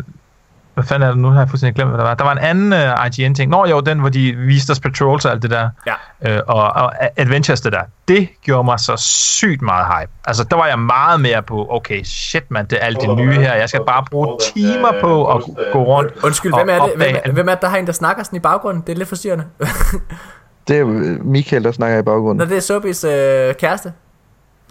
hvad 0.80 0.88
fanden 0.88 1.08
er 1.10 1.12
det 1.12 1.22
nu, 1.22 1.30
har 1.30 1.40
jeg 1.40 1.50
fuldstændig 1.50 1.76
glemt, 1.76 1.90
hvad 1.92 1.98
der 2.00 2.06
var. 2.06 2.14
Der 2.14 2.24
var 2.24 2.32
en 2.32 2.38
anden 2.38 2.74
uh, 2.74 3.20
IGN-ting. 3.20 3.52
Nå 3.52 3.66
jo, 3.66 3.80
den, 3.80 4.00
hvor 4.00 4.10
de 4.10 4.36
viste 4.36 4.72
os 4.72 4.80
patrols 4.80 5.26
og 5.26 5.32
alt 5.32 5.42
det 5.42 5.52
der. 5.52 5.70
Ja. 5.88 5.94
Øh, 6.36 6.42
og, 6.48 6.64
og 6.64 6.92
adventures, 7.18 7.62
det 7.62 7.72
der. 7.74 7.82
Det 8.08 8.30
gjorde 8.42 8.64
mig 8.64 8.80
så 8.80 8.96
sygt 8.98 9.62
meget 9.62 9.86
hype. 9.86 10.12
Altså, 10.26 10.44
der 10.44 10.56
var 10.56 10.66
jeg 10.68 10.80
meget 10.80 11.22
mere 11.22 11.42
på, 11.44 11.68
okay, 11.70 12.04
shit 12.04 12.52
mand, 12.52 12.68
det 12.68 12.78
er 12.82 12.86
alt 12.86 13.02
det 13.02 13.16
nye 13.18 13.34
her. 13.34 13.54
Jeg 13.54 13.70
skal 13.70 13.82
bare 13.88 14.06
bruge 14.12 14.38
timer 14.56 14.92
på 15.02 15.32
at 15.36 15.44
gå 15.74 15.84
rundt. 15.84 16.12
Undskyld, 16.24 16.54
hvem 16.54 16.70
er 16.70 16.84
det? 16.86 16.94
Hvem, 16.96 17.16
er- 17.26 17.32
hvem 17.32 17.50
er 17.50 17.54
det, 17.54 17.62
der 17.62 17.70
har 17.70 17.78
en, 17.78 17.86
der 17.88 17.94
snakker 17.94 18.24
sådan 18.24 18.38
i 18.38 18.40
baggrunden? 18.40 18.84
Det 18.88 18.94
er 18.94 18.98
lidt 18.98 19.10
forstyrrende. 19.10 19.46
Det 20.68 20.78
er 20.78 20.88
øh, 20.88 21.26
Michael, 21.26 21.64
der 21.64 21.72
snakker 21.72 21.96
i 21.98 22.02
Når 22.02 22.04
baggrunden. 22.04 22.50
det 22.50 22.58
er 22.58 22.62
Sobis 22.62 23.04
øh, 23.04 23.54
kæreste. 23.56 23.94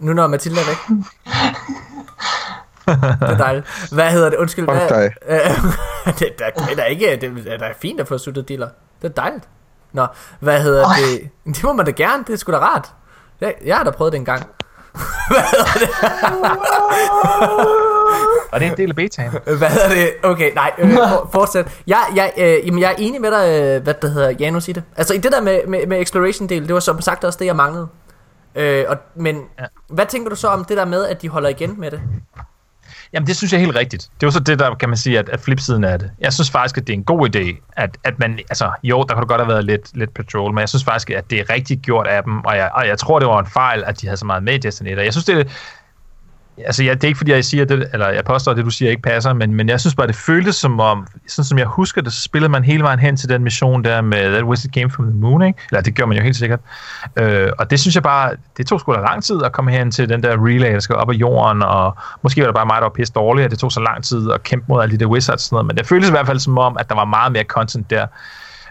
Nu 0.00 0.12
når 0.12 0.26
Mathilde 0.26 0.56
er 0.60 0.64
væk. 0.66 0.98
det 2.94 3.16
er 3.20 3.36
dejligt. 3.36 3.66
Hvad 3.92 4.10
hedder 4.10 4.30
det? 4.30 4.36
Undskyld. 4.36 4.64
Fuck 4.64 4.76
hvad, 4.76 4.88
dig. 4.88 5.12
Øh, 5.28 5.50
det, 6.18 6.28
der, 6.38 6.50
det 6.50 6.78
er 6.78 6.84
ikke, 6.84 7.18
det 7.20 7.46
er 7.46 7.58
da 7.58 7.72
fint 7.82 8.00
at 8.00 8.08
få 8.08 8.18
suttet 8.18 8.48
dealer. 8.48 8.68
Det 9.02 9.08
er 9.08 9.12
dejligt. 9.12 9.48
Nå, 9.92 10.06
hvad 10.40 10.62
hedder 10.62 10.86
det? 10.88 11.30
Det 11.46 11.64
må 11.64 11.72
man 11.72 11.86
da 11.86 11.90
gerne, 11.90 12.24
det 12.26 12.32
er 12.32 12.36
sgu 12.36 12.52
da 12.52 12.58
rart. 12.58 12.88
Jeg, 13.40 13.54
jeg 13.64 13.76
har 13.76 13.84
da 13.84 13.90
prøvet 13.90 14.12
det 14.12 14.18
en 14.18 14.24
gang. 14.24 14.46
Og 18.52 18.60
det 18.60 18.66
er 18.66 18.70
en 18.70 18.76
del 18.76 18.88
af 18.88 18.96
betaen. 18.96 19.30
Hvad 19.30 19.68
hedder 19.68 19.88
det? 19.88 20.10
Okay, 20.22 20.54
nej, 20.54 20.72
øh, 20.78 20.92
for, 20.92 21.28
fortsæt. 21.32 21.82
Jeg, 21.86 22.06
jeg, 22.14 22.32
øh, 22.38 22.66
jamen, 22.66 22.80
jeg 22.80 22.90
er 22.90 22.94
enig 22.98 23.20
med 23.20 23.30
dig, 23.30 23.62
øh, 23.62 23.82
hvad 23.82 23.94
det 23.94 24.10
hedder, 24.10 24.30
Janus 24.30 24.68
i 24.68 24.72
det. 24.72 24.82
Altså 24.96 25.14
i 25.14 25.18
det 25.18 25.32
der 25.32 25.40
med, 25.40 25.66
med, 25.66 25.86
med 25.86 26.00
exploration-del, 26.00 26.66
det 26.66 26.74
var 26.74 26.80
som 26.80 27.00
sagt 27.00 27.24
også 27.24 27.38
det, 27.38 27.46
jeg 27.46 27.56
manglede. 27.56 27.88
Øh, 28.54 28.84
og, 28.88 28.96
men 29.14 29.42
ja. 29.58 29.64
hvad 29.88 30.06
tænker 30.06 30.30
du 30.30 30.36
så 30.36 30.48
om 30.48 30.64
det 30.64 30.76
der 30.76 30.84
med, 30.84 31.04
at 31.04 31.22
de 31.22 31.28
holder 31.28 31.48
igen 31.48 31.80
med 31.80 31.90
det? 31.90 32.00
Jamen, 33.12 33.26
det 33.26 33.36
synes 33.36 33.52
jeg 33.52 33.58
er 33.58 33.64
helt 33.64 33.76
rigtigt. 33.76 34.02
Det 34.02 34.22
er 34.22 34.26
jo 34.26 34.30
så 34.30 34.40
det, 34.40 34.58
der 34.58 34.74
kan 34.74 34.88
man 34.88 34.98
sige, 34.98 35.18
at, 35.18 35.28
at 35.28 35.40
flipsiden 35.40 35.84
af 35.84 35.98
det. 35.98 36.10
Jeg 36.20 36.32
synes 36.32 36.50
faktisk, 36.50 36.78
at 36.78 36.86
det 36.86 36.92
er 36.92 36.96
en 36.96 37.04
god 37.04 37.36
idé, 37.36 37.72
at, 37.72 37.98
at 38.04 38.18
man, 38.18 38.38
altså, 38.38 38.70
jo, 38.82 39.04
der 39.08 39.14
kunne 39.14 39.26
godt 39.26 39.40
have 39.40 39.48
været 39.48 39.64
lidt, 39.64 39.96
lidt 39.96 40.14
patrol, 40.14 40.52
men 40.52 40.60
jeg 40.60 40.68
synes 40.68 40.84
faktisk, 40.84 41.10
at 41.10 41.30
det 41.30 41.40
er 41.40 41.50
rigtig 41.50 41.78
gjort 41.78 42.06
af 42.06 42.22
dem, 42.22 42.44
og 42.44 42.56
jeg, 42.56 42.70
og 42.74 42.86
jeg 42.86 42.98
tror, 42.98 43.18
det 43.18 43.28
var 43.28 43.40
en 43.40 43.46
fejl, 43.46 43.84
at 43.86 44.00
de 44.00 44.06
havde 44.06 44.16
så 44.16 44.26
meget 44.26 44.42
med 44.42 44.54
i 44.54 44.58
Destiny 44.58 44.88
1. 44.88 44.98
Og 44.98 45.04
Jeg 45.04 45.12
synes, 45.12 45.24
det 45.24 45.40
er, 45.40 45.44
altså, 46.66 46.84
ja, 46.84 46.94
det 46.94 47.04
er 47.04 47.08
ikke 47.08 47.18
fordi, 47.18 47.32
jeg 47.32 47.44
siger 47.44 47.64
det, 47.64 47.88
eller 47.92 48.08
jeg 48.08 48.24
påstår, 48.24 48.52
at 48.52 48.56
det, 48.56 48.64
du 48.64 48.70
siger, 48.70 48.90
ikke 48.90 49.02
passer, 49.02 49.32
men, 49.32 49.54
men 49.54 49.68
jeg 49.68 49.80
synes 49.80 49.94
bare, 49.94 50.06
det 50.06 50.16
føltes 50.16 50.56
som 50.56 50.80
om, 50.80 51.06
sådan 51.28 51.44
som 51.44 51.58
jeg 51.58 51.66
husker 51.66 52.02
det, 52.02 52.12
så 52.12 52.22
spillede 52.22 52.48
man 52.50 52.64
hele 52.64 52.82
vejen 52.82 52.98
hen 52.98 53.16
til 53.16 53.28
den 53.28 53.42
mission 53.42 53.84
der 53.84 54.00
med 54.00 54.32
That 54.32 54.44
Wizard 54.44 54.72
Came 54.72 54.90
from 54.90 55.06
the 55.06 55.14
Moon, 55.14 55.42
ikke? 55.42 55.58
Eller 55.70 55.82
det 55.82 55.94
gør 55.94 56.06
man 56.06 56.16
jo 56.16 56.22
helt 56.22 56.36
sikkert. 56.36 56.60
Øh, 57.16 57.48
og 57.58 57.70
det 57.70 57.80
synes 57.80 57.94
jeg 57.94 58.02
bare, 58.02 58.30
det 58.56 58.66
tog 58.66 58.80
sgu 58.80 58.92
da 58.92 59.00
lang 59.00 59.24
tid 59.24 59.42
at 59.44 59.52
komme 59.52 59.70
hen 59.70 59.90
til 59.90 60.08
den 60.08 60.22
der 60.22 60.46
relay, 60.46 60.72
der 60.72 60.80
skal 60.80 60.96
op 60.96 61.10
af 61.10 61.14
jorden, 61.14 61.62
og 61.62 61.96
måske 62.22 62.40
var 62.40 62.46
det 62.46 62.54
bare 62.54 62.66
mig, 62.66 62.76
der 62.76 62.82
var 62.82 62.88
pisse 62.88 63.12
dårlig, 63.12 63.44
at 63.44 63.50
det 63.50 63.58
tog 63.58 63.72
så 63.72 63.80
lang 63.80 64.04
tid 64.04 64.30
at 64.32 64.42
kæmpe 64.42 64.64
mod 64.68 64.82
alle 64.82 64.98
de 64.98 65.04
der 65.04 65.10
wizards 65.10 65.34
og 65.34 65.40
sådan 65.40 65.54
noget, 65.54 65.66
men 65.66 65.76
det 65.76 65.86
føltes 65.86 66.08
i 66.08 66.12
hvert 66.12 66.26
fald 66.26 66.38
som 66.38 66.58
om, 66.58 66.76
at 66.80 66.88
der 66.88 66.94
var 66.94 67.04
meget 67.04 67.32
mere 67.32 67.44
content 67.44 67.90
der. 67.90 68.06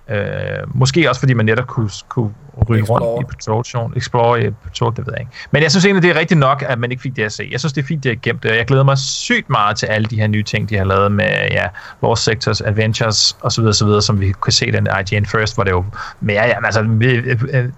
Øh, 0.09 0.19
måske 0.67 1.09
også 1.09 1.21
fordi 1.21 1.33
man 1.33 1.45
netop 1.45 1.67
kunne, 1.67 1.89
kunne 2.09 2.33
ryge 2.69 2.81
Explore. 2.81 3.01
rundt 3.01 3.21
i 3.21 3.35
Patrol. 3.35 3.93
Explore 3.97 4.43
i 4.43 4.49
Patrol, 4.49 4.95
det 4.95 5.05
ved 5.05 5.13
jeg 5.13 5.19
ikke. 5.19 5.31
Men 5.51 5.63
jeg 5.63 5.71
synes 5.71 5.85
egentlig, 5.85 6.03
det 6.03 6.15
er 6.15 6.19
rigtigt 6.19 6.39
nok, 6.39 6.63
at 6.67 6.79
man 6.79 6.91
ikke 6.91 7.01
fik 7.01 7.15
det 7.15 7.23
at 7.23 7.31
se. 7.31 7.49
Jeg 7.51 7.59
synes, 7.59 7.73
det 7.73 7.81
er 7.81 7.85
fint, 7.85 8.03
det 8.03 8.11
er 8.11 8.15
gemt 8.21 8.45
og 8.45 8.55
jeg 8.55 8.65
glæder 8.65 8.83
mig 8.83 8.97
sygt 8.97 9.49
meget 9.49 9.77
til 9.77 9.85
alle 9.85 10.07
de 10.07 10.15
her 10.15 10.27
nye 10.27 10.43
ting, 10.43 10.69
de 10.69 10.77
har 10.77 10.85
lavet 10.85 11.11
med 11.11 11.47
ja, 11.51 11.67
Lost 12.01 12.23
Sectors, 12.23 12.61
Adventures 12.61 13.37
osv., 13.41 13.63
osv., 13.63 14.01
som 14.01 14.19
vi 14.19 14.31
kunne 14.31 14.53
se 14.53 14.71
den 14.71 14.87
IGN 14.99 15.25
First, 15.25 15.55
hvor 15.55 15.63
det 15.63 15.71
jo 15.71 15.85
mere, 16.19 16.43
ja, 16.43 16.65
altså, 16.65 16.81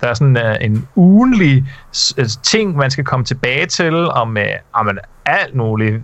der 0.01 0.07
er 0.07 0.13
sådan 0.13 0.37
uh, 0.37 0.65
en 0.65 0.87
ugenlig 0.95 1.65
ting, 2.43 2.75
man 2.75 2.91
skal 2.91 3.03
komme 3.03 3.25
tilbage 3.25 3.65
til, 3.65 3.95
og 3.95 4.27
med 4.27 4.47
jamen, 4.77 4.99
alt 5.25 5.55
muligt 5.55 6.01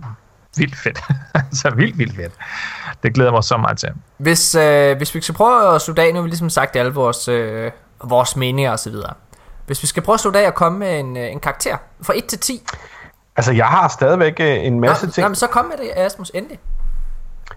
vildt 0.58 0.76
fedt. 0.76 1.00
altså 1.34 1.70
vildt, 1.70 1.98
vildt 1.98 2.16
fedt. 2.16 2.32
Det 3.02 3.14
glæder 3.14 3.30
mig 3.30 3.44
så 3.44 3.56
meget 3.56 3.78
til. 3.78 3.88
Hvis, 4.16 4.54
øh, 4.54 4.96
hvis 4.96 5.14
vi 5.14 5.20
skal 5.20 5.34
prøve 5.34 5.74
at 5.74 5.82
slutte 5.82 6.02
af, 6.02 6.08
nu 6.12 6.14
har 6.14 6.22
vi 6.22 6.28
ligesom 6.28 6.50
sagt 6.50 6.76
alle 6.76 6.92
vores, 6.92 7.28
øh, 7.28 7.70
vores 8.04 8.36
meninger 8.36 8.72
og 8.72 8.78
så 8.78 8.90
videre. 8.90 9.14
Hvis 9.66 9.82
vi 9.82 9.86
skal 9.86 10.02
prøve 10.02 10.14
at 10.14 10.20
slutte 10.20 10.40
af 10.40 10.46
og 10.46 10.54
komme 10.54 10.78
med 10.78 11.00
en, 11.00 11.16
øh, 11.16 11.32
en 11.32 11.40
karakter 11.40 11.76
fra 12.02 12.12
1 12.16 12.24
til 12.24 12.38
10. 12.38 12.62
Altså, 13.36 13.52
jeg 13.52 13.66
har 13.66 13.88
stadigvæk 13.88 14.40
øh, 14.40 14.64
en 14.64 14.80
masse 14.80 15.06
Nå, 15.06 15.12
ting. 15.12 15.22
Jamen, 15.22 15.34
så 15.34 15.46
kom 15.46 15.64
med 15.64 15.76
det, 15.76 15.92
Asmus, 15.96 16.30
endelig. 16.34 16.58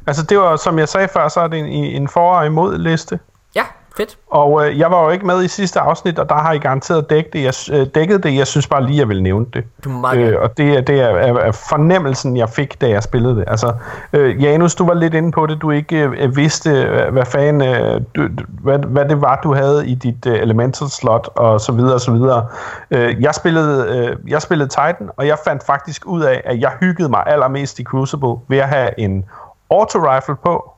Altså, 0.07 0.23
det 0.23 0.39
var, 0.39 0.55
som 0.55 0.79
jeg 0.79 0.89
sagde 0.89 1.07
før, 1.13 1.27
så 1.27 1.39
er 1.39 1.47
det 1.47 1.59
en, 1.59 1.65
en 1.65 2.07
for 2.07 2.35
og 2.35 2.45
imod 2.45 2.77
liste. 2.77 3.19
Ja, 3.55 3.63
fedt. 3.97 4.17
Og 4.31 4.65
øh, 4.67 4.79
jeg 4.79 4.91
var 4.91 5.03
jo 5.03 5.09
ikke 5.09 5.25
med 5.25 5.43
i 5.43 5.47
sidste 5.47 5.79
afsnit, 5.79 6.19
og 6.19 6.29
der 6.29 6.35
har 6.35 6.51
I 6.53 6.57
garanteret 6.57 7.09
dækket 7.09 7.33
det. 7.33 7.43
Jeg, 7.43 7.79
øh, 7.79 7.87
dækket 7.95 8.23
det. 8.23 8.35
Jeg 8.35 8.47
synes 8.47 8.67
bare 8.67 8.83
lige, 8.83 8.99
jeg 8.99 9.09
vil 9.09 9.23
nævne 9.23 9.45
det. 9.53 9.63
Du. 9.83 9.89
Øh, 10.17 10.41
og 10.41 10.57
det, 10.57 10.77
er- 10.77 10.81
det 10.81 10.99
er, 11.01 11.07
er, 11.07 11.33
er 11.33 11.51
fornemmelsen, 11.51 12.37
jeg 12.37 12.49
fik, 12.49 12.81
da 12.81 12.89
jeg 12.89 13.03
spillede 13.03 13.35
det. 13.35 13.43
Altså, 13.47 13.73
øh, 14.13 14.43
Janus, 14.43 14.75
du 14.75 14.85
var 14.85 14.93
lidt 14.93 15.13
inde 15.13 15.31
på 15.31 15.45
det. 15.45 15.61
Du 15.61 15.71
ikke 15.71 15.97
øh, 16.03 16.35
vidste, 16.35 16.69
øh, 16.71 17.13
hvad, 17.13 17.25
fanden, 17.25 17.61
øh, 17.75 18.01
du- 18.15 18.29
hvad, 18.49 18.79
hvad 18.79 19.05
det 19.05 19.21
var, 19.21 19.39
du 19.43 19.53
havde 19.53 19.87
i 19.87 19.95
dit 19.95 20.25
øh, 20.25 20.33
elemental 20.39 20.89
slot, 20.89 21.29
og 21.35 21.61
så 21.61 21.71
videre, 21.71 21.93
og 21.93 22.01
så 22.01 22.11
videre. 22.11 22.45
Øh, 22.91 23.21
jeg, 23.23 23.35
spillede, 23.35 23.97
øh, 23.97 24.31
jeg 24.31 24.41
spillede 24.41 24.69
Titan, 24.69 25.09
og 25.17 25.27
jeg 25.27 25.37
fandt 25.45 25.65
faktisk 25.65 26.05
ud 26.05 26.21
af, 26.21 26.41
at 26.45 26.59
jeg 26.59 26.71
hyggede 26.79 27.09
mig 27.09 27.23
allermest 27.27 27.79
i 27.79 27.83
Crucible 27.83 28.35
ved 28.47 28.57
at 28.57 28.67
have 28.69 28.99
en 28.99 29.25
auto-rifle 29.73 30.35
på 30.45 30.71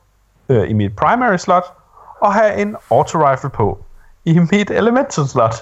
øh, 0.48 0.70
i 0.70 0.72
mit 0.72 0.96
primary 0.96 1.36
slot, 1.36 1.64
og 2.22 2.34
have 2.34 2.56
en 2.56 2.76
auto-rifle 2.90 3.50
på 3.50 3.78
i 4.24 4.38
mit 4.38 4.70
elemental 4.70 5.26
slot. 5.26 5.54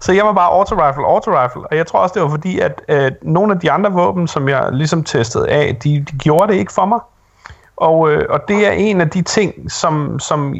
Så 0.00 0.12
jeg 0.12 0.24
var 0.24 0.32
bare 0.32 0.50
auto-rifle, 0.50 1.04
auto-rifle, 1.04 1.66
og 1.70 1.76
jeg 1.76 1.86
tror 1.86 1.98
også, 1.98 2.14
det 2.14 2.22
var 2.22 2.28
fordi, 2.28 2.58
at 2.58 2.82
øh, 2.88 3.12
nogle 3.22 3.54
af 3.54 3.60
de 3.60 3.70
andre 3.70 3.92
våben, 3.92 4.28
som 4.28 4.48
jeg 4.48 4.68
ligesom 4.72 5.04
testede 5.04 5.48
af, 5.48 5.76
de, 5.76 6.04
de 6.10 6.18
gjorde 6.18 6.52
det 6.52 6.58
ikke 6.58 6.72
for 6.72 6.84
mig. 6.84 7.00
Og, 7.76 8.10
øh, 8.10 8.26
og 8.30 8.40
det 8.48 8.66
er 8.66 8.70
en 8.70 9.00
af 9.00 9.10
de 9.10 9.22
ting, 9.22 9.70
som, 9.70 10.18
som 10.18 10.54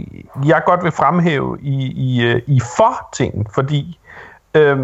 jeg 0.45 0.63
godt 0.67 0.85
vil 0.85 0.93
fremhæve 0.93 1.59
i, 1.61 1.87
i, 1.87 2.23
øh, 2.23 2.43
i 2.47 2.61
for-tingen, 2.77 3.47
fordi 3.55 3.99
øh, 4.55 4.79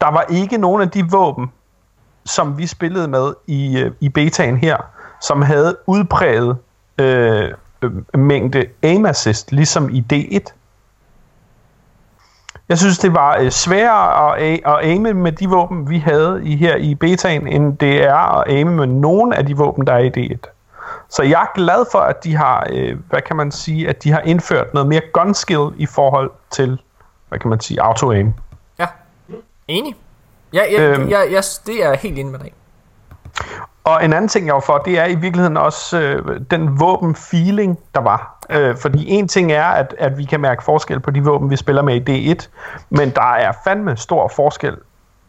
der 0.00 0.10
var 0.10 0.24
ikke 0.28 0.58
nogen 0.58 0.82
af 0.82 0.90
de 0.90 1.10
våben, 1.10 1.52
som 2.24 2.58
vi 2.58 2.66
spillede 2.66 3.08
med 3.08 3.34
i, 3.46 3.78
øh, 3.78 3.92
i 4.00 4.08
betaen 4.08 4.56
her, 4.56 4.76
som 5.20 5.42
havde 5.42 5.76
udpræget 5.86 6.56
øh, 6.98 7.50
mængde 8.14 8.66
aim 8.82 9.06
assist, 9.06 9.52
ligesom 9.52 9.88
i 9.90 10.04
D1. 10.12 10.52
Jeg 12.68 12.78
synes, 12.78 12.98
det 12.98 13.14
var 13.14 13.36
øh, 13.40 13.50
sværere 13.50 14.36
at, 14.38 14.60
at 14.66 14.78
aime 14.90 15.12
med 15.14 15.32
de 15.32 15.48
våben, 15.48 15.90
vi 15.90 15.98
havde 15.98 16.40
i, 16.44 16.56
her 16.56 16.76
i 16.76 16.94
betaen, 16.94 17.46
end 17.46 17.78
det 17.78 18.02
er 18.04 18.38
at 18.38 18.44
aime 18.52 18.70
med 18.70 18.86
nogle 18.86 19.36
af 19.36 19.46
de 19.46 19.56
våben, 19.56 19.86
der 19.86 19.92
er 19.92 19.98
i 19.98 20.10
D1. 20.16 20.52
Så 21.08 21.22
jeg 21.22 21.42
er 21.42 21.54
glad 21.54 21.84
for, 21.92 21.98
at 21.98 22.24
de 22.24 22.36
har, 22.36 22.66
øh, 22.72 22.98
hvad 23.08 23.22
kan 23.22 23.36
man 23.36 23.52
sige, 23.52 23.88
at 23.88 24.04
de 24.04 24.10
har 24.12 24.20
indført 24.20 24.74
noget 24.74 24.88
mere 24.88 25.00
gun 25.12 25.34
skill 25.34 25.68
i 25.76 25.86
forhold 25.86 26.30
til, 26.50 26.80
hvad 27.28 27.38
kan 27.38 27.50
man 27.50 27.60
sige, 27.60 27.82
auto-aim. 27.82 28.32
Ja, 28.78 28.86
enig. 29.68 29.94
Ja, 30.52 30.62
jeg, 30.72 30.80
Øhm. 30.80 31.10
jeg, 31.10 31.28
jeg, 31.30 31.42
det 31.66 31.84
er 31.84 31.96
helt 31.96 32.18
inde 32.18 32.30
med 32.30 32.38
dig. 32.38 32.52
Og 33.86 34.04
en 34.04 34.12
anden 34.12 34.28
ting, 34.28 34.46
jeg 34.46 34.54
var 34.54 34.60
for, 34.60 34.78
det 34.78 34.98
er 34.98 35.04
i 35.06 35.14
virkeligheden 35.14 35.56
også 35.56 36.00
øh, 36.00 36.40
den 36.50 36.80
våben-feeling, 36.80 37.78
der 37.94 38.00
var. 38.00 38.38
Øh, 38.50 38.76
fordi 38.76 39.08
en 39.08 39.28
ting 39.28 39.52
er, 39.52 39.64
at, 39.64 39.94
at 39.98 40.18
vi 40.18 40.24
kan 40.24 40.40
mærke 40.40 40.64
forskel 40.64 41.00
på 41.00 41.10
de 41.10 41.24
våben, 41.24 41.50
vi 41.50 41.56
spiller 41.56 41.82
med 41.82 42.08
i 42.08 42.32
D1, 42.32 42.46
men 42.90 43.10
der 43.10 43.32
er 43.34 43.52
fandme 43.64 43.96
stor 43.96 44.32
forskel 44.36 44.76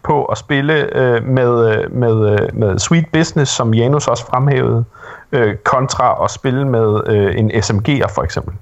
på 0.04 0.26
at 0.26 0.38
spille 0.38 0.98
øh, 0.98 1.24
med, 1.24 1.76
øh, 1.76 1.92
med, 1.96 2.32
øh, 2.32 2.56
med 2.56 2.80
Sweet 2.80 3.06
Business, 3.14 3.52
som 3.52 3.74
Janus 3.74 4.08
også 4.08 4.26
fremhævede, 4.26 4.86
øh, 5.32 5.56
kontra 5.56 6.24
at 6.24 6.32
spille 6.32 6.68
med 6.68 7.02
øh, 7.08 7.36
en 7.40 7.52
SMG'er 7.52 8.14
for 8.16 8.24
eksempel. 8.24 8.54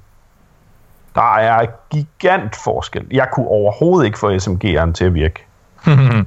Der 1.16 1.36
er 1.36 1.66
gigant 1.90 2.56
forskel. 2.64 3.08
Jeg 3.12 3.28
kunne 3.34 3.48
overhovedet 3.48 4.06
ikke 4.06 4.20
få 4.20 4.36
SMG'eren 4.36 4.92
til 4.92 5.06
at 5.06 5.14
virke. 5.14 5.46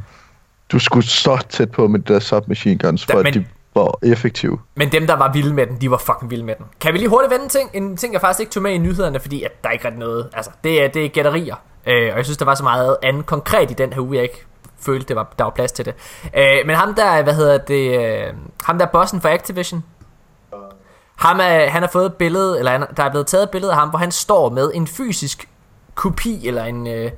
Du 0.73 0.79
skulle 0.79 1.07
så 1.07 1.47
tæt 1.49 1.71
på 1.71 1.89
med 1.89 2.01
de 2.01 2.13
der 2.15 2.21
submachine 2.21 2.79
guns, 2.79 3.05
for 3.07 3.13
Da, 3.13 3.19
at 3.19 3.25
men- 3.25 3.35
de 3.35 3.45
super 3.79 4.13
effektiv. 4.13 4.61
Men 4.75 4.93
dem, 4.93 5.07
der 5.07 5.17
var 5.17 5.33
vilde 5.33 5.55
med 5.55 5.67
den, 5.67 5.81
de 5.81 5.91
var 5.91 5.97
fucking 5.97 6.31
vilde 6.31 6.45
med 6.45 6.55
den. 6.55 6.67
Kan 6.81 6.93
vi 6.93 6.99
lige 6.99 7.09
hurtigt 7.09 7.31
vende 7.31 7.45
en 7.45 7.51
ting? 7.51 7.71
En 7.75 7.97
ting, 7.97 8.13
jeg 8.13 8.21
faktisk 8.21 8.41
ikke 8.41 8.53
tog 8.53 8.63
med 8.63 8.73
i 8.73 8.79
nyhederne, 8.79 9.21
fordi 9.21 9.43
at 9.43 9.63
der 9.63 9.69
er 9.69 9.73
ikke 9.73 9.85
rigtig 9.85 10.01
noget... 10.01 10.29
Altså, 10.33 10.51
det 10.65 10.85
er, 10.85 10.89
det 10.89 11.05
er 11.05 11.09
gætterier. 11.09 11.57
Øh, 11.87 12.11
og 12.13 12.17
jeg 12.17 12.25
synes, 12.25 12.39
der 12.39 12.45
var 12.45 12.55
så 12.55 12.63
meget 12.63 12.97
andet 13.03 13.27
konkret 13.27 13.71
i 13.71 13.75
den 13.75 13.93
her 13.93 14.01
uge, 14.01 14.15
jeg 14.15 14.23
ikke 14.23 14.47
følte, 14.81 15.09
det 15.09 15.17
var, 15.17 15.35
der 15.39 15.45
var 15.45 15.51
plads 15.51 15.73
til 15.73 15.85
det. 15.85 15.95
Øh, 16.37 16.67
men 16.67 16.77
ham 16.77 16.95
der, 16.95 17.23
hvad 17.23 17.35
hedder 17.35 17.59
det... 17.59 18.01
Øh, 18.01 18.33
ham 18.65 18.79
der 18.79 18.87
bossen 18.87 19.21
for 19.21 19.29
Activision, 19.29 19.85
ham 21.17 21.41
er, 21.41 21.69
han 21.69 21.83
har 21.83 21.89
fået 21.93 22.07
et 22.07 22.15
billede, 22.15 22.59
eller 22.59 22.73
han, 22.73 22.87
der 22.97 23.03
er 23.03 23.11
blevet 23.11 23.27
taget 23.27 23.43
et 23.43 23.51
billede 23.51 23.73
af 23.73 23.79
ham, 23.79 23.89
hvor 23.89 23.99
han 23.99 24.13
står 24.13 24.51
med 24.51 24.71
en 24.75 24.87
fysisk 24.87 25.49
kopi, 25.95 26.49
eller 26.49 26.65
en, 26.65 26.87
øh, 26.87 27.11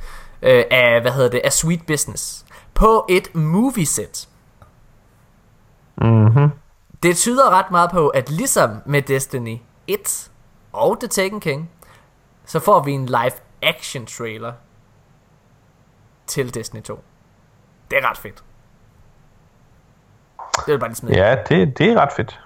øh, 0.43 0.65
af, 0.70 1.01
hvad 1.01 1.12
hedder 1.12 1.31
det, 1.31 1.41
af 1.45 1.53
Sweet 1.53 1.87
Business, 1.87 2.45
på 2.74 3.07
et 3.09 3.35
movieset. 3.35 4.28
Mm-hmm. 6.01 6.51
Det 7.03 7.17
tyder 7.17 7.51
ret 7.59 7.71
meget 7.71 7.91
på, 7.91 8.09
at 8.09 8.31
ligesom 8.31 8.71
med 8.85 9.03
Destiny 9.03 9.59
1 9.87 10.31
og 10.73 11.01
The 11.01 11.09
Taken 11.09 11.41
King, 11.41 11.71
så 12.47 12.61
får 12.61 12.83
vi 12.83 12.93
en 12.93 13.07
live 13.07 13.33
action 13.63 14.07
trailer 14.07 14.53
til 16.27 16.55
Destiny 16.55 16.83
2. 16.83 17.01
Det 17.91 17.99
er 17.99 18.11
ret 18.11 18.19
fedt. 18.19 18.43
Det 20.57 20.67
vil 20.67 20.73
jeg 20.73 20.81
bare 20.81 20.89
lige 20.89 20.97
smide. 20.97 21.17
Ja, 21.17 21.37
det, 21.49 21.79
det 21.79 21.91
er 21.93 22.01
ret 22.01 22.13
fedt. 22.13 22.41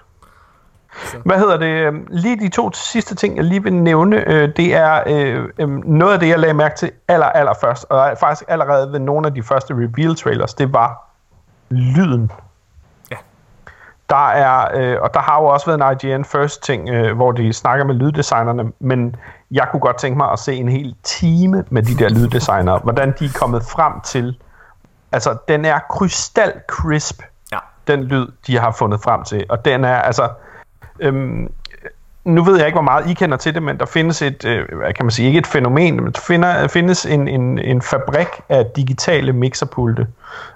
Hvad 1.25 1.39
hedder 1.39 1.57
det? 1.57 1.67
øhm, 1.67 2.07
Lige 2.11 2.41
de 2.41 2.49
to 2.49 2.73
sidste 2.73 3.15
ting, 3.15 3.37
jeg 3.37 3.45
lige 3.45 3.63
vil 3.63 3.73
nævne, 3.73 4.29
øh, 4.29 4.57
det 4.57 4.75
er 4.75 5.03
øh, 5.07 5.49
øh, 5.59 5.69
noget 5.69 6.13
af 6.13 6.21
det, 6.21 6.29
jeg 6.29 6.39
lagde 6.39 6.55
mærke 6.55 6.77
til 6.77 6.91
aller, 7.09 7.27
aller 7.27 7.55
først, 7.61 7.87
og 7.91 8.17
faktisk 8.21 8.45
allerede 8.49 8.93
ved 8.93 8.99
nogle 8.99 9.27
af 9.27 9.35
de 9.35 9.43
første 9.43 9.75
reveal-trailers, 9.75 10.55
det 10.55 10.73
var 10.73 11.11
lyden. 11.71 12.31
Der 14.11 14.29
er, 14.29 14.69
øh, 14.75 14.97
og 15.03 15.15
der 15.15 15.21
har 15.21 15.41
jo 15.41 15.47
også 15.47 15.67
været 15.77 16.03
en 16.05 16.11
IGN 16.11 16.25
First 16.25 16.63
ting, 16.63 16.89
øh, 16.89 17.17
hvor 17.17 17.33
de 17.33 17.53
snakker 17.53 17.85
med 17.85 17.95
lyddesignerne, 17.95 18.73
men 18.79 19.17
jeg 19.51 19.69
kunne 19.71 19.81
godt 19.81 19.99
tænke 19.99 20.17
mig 20.17 20.33
at 20.33 20.39
se 20.39 20.55
en 20.55 20.69
hel 20.69 20.95
time 21.03 21.65
med 21.71 21.83
de 21.83 21.95
der 21.95 22.09
lyddesignere, 22.09 22.79
hvordan 22.79 23.15
de 23.19 23.25
er 23.25 23.39
kommet 23.39 23.63
frem 23.65 24.01
til, 24.01 24.39
altså 25.13 25.37
den 25.49 25.65
er 25.65 25.79
krystal 25.91 26.53
crisp, 26.69 27.23
Ja. 27.53 27.59
den 27.87 28.03
lyd, 28.05 28.27
de 28.47 28.59
har 28.59 28.71
fundet 28.71 29.01
frem 29.03 29.25
til. 29.25 29.47
Og 29.49 29.65
den 29.65 29.85
er 29.85 29.97
altså... 29.97 30.29
Øhm, 31.01 31.49
nu 32.25 32.45
ved 32.45 32.57
jeg 32.57 32.67
ikke, 32.67 32.77
hvor 32.77 32.83
meget 32.83 33.11
I 33.11 33.15
kender 33.15 33.37
til 33.37 33.55
det, 33.55 33.63
men 33.63 33.79
der 33.79 33.87
findes 33.87 34.23
et, 34.23 34.45
øh, 34.45 34.79
hvad 34.79 34.93
kan 34.93 35.05
man 35.05 35.11
sige, 35.11 35.27
ikke 35.27 35.39
et 35.39 35.47
fænomen, 35.47 35.97
men 35.97 36.13
der 36.13 36.21
finder, 36.21 36.69
findes 36.69 37.07
en, 37.07 37.29
en, 37.29 37.59
en 37.59 37.83
fabrik 37.83 38.29
af 38.49 38.67
digitale 38.77 39.33
mixerpulte, 39.33 40.07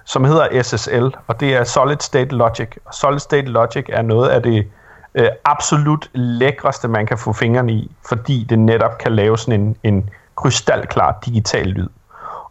som 0.05 0.23
hedder 0.23 0.61
SSL, 0.63 1.07
og 1.27 1.39
det 1.39 1.55
er 1.55 1.63
Solid 1.63 1.97
State 1.99 2.35
Logic. 2.35 2.67
Og 2.85 2.93
Solid 2.93 3.19
State 3.19 3.47
Logic 3.47 3.85
er 3.89 4.01
noget 4.01 4.29
af 4.29 4.43
det 4.43 4.67
øh, 5.15 5.27
absolut 5.45 6.09
lækreste, 6.13 6.87
man 6.87 7.05
kan 7.05 7.17
få 7.17 7.33
fingrene 7.33 7.73
i, 7.73 7.91
fordi 8.09 8.45
det 8.49 8.59
netop 8.59 8.97
kan 8.97 9.11
lave 9.11 9.37
sådan 9.37 9.61
en, 9.61 9.75
en 9.83 10.09
krystalklar 10.35 11.19
digital 11.25 11.67
lyd 11.67 11.87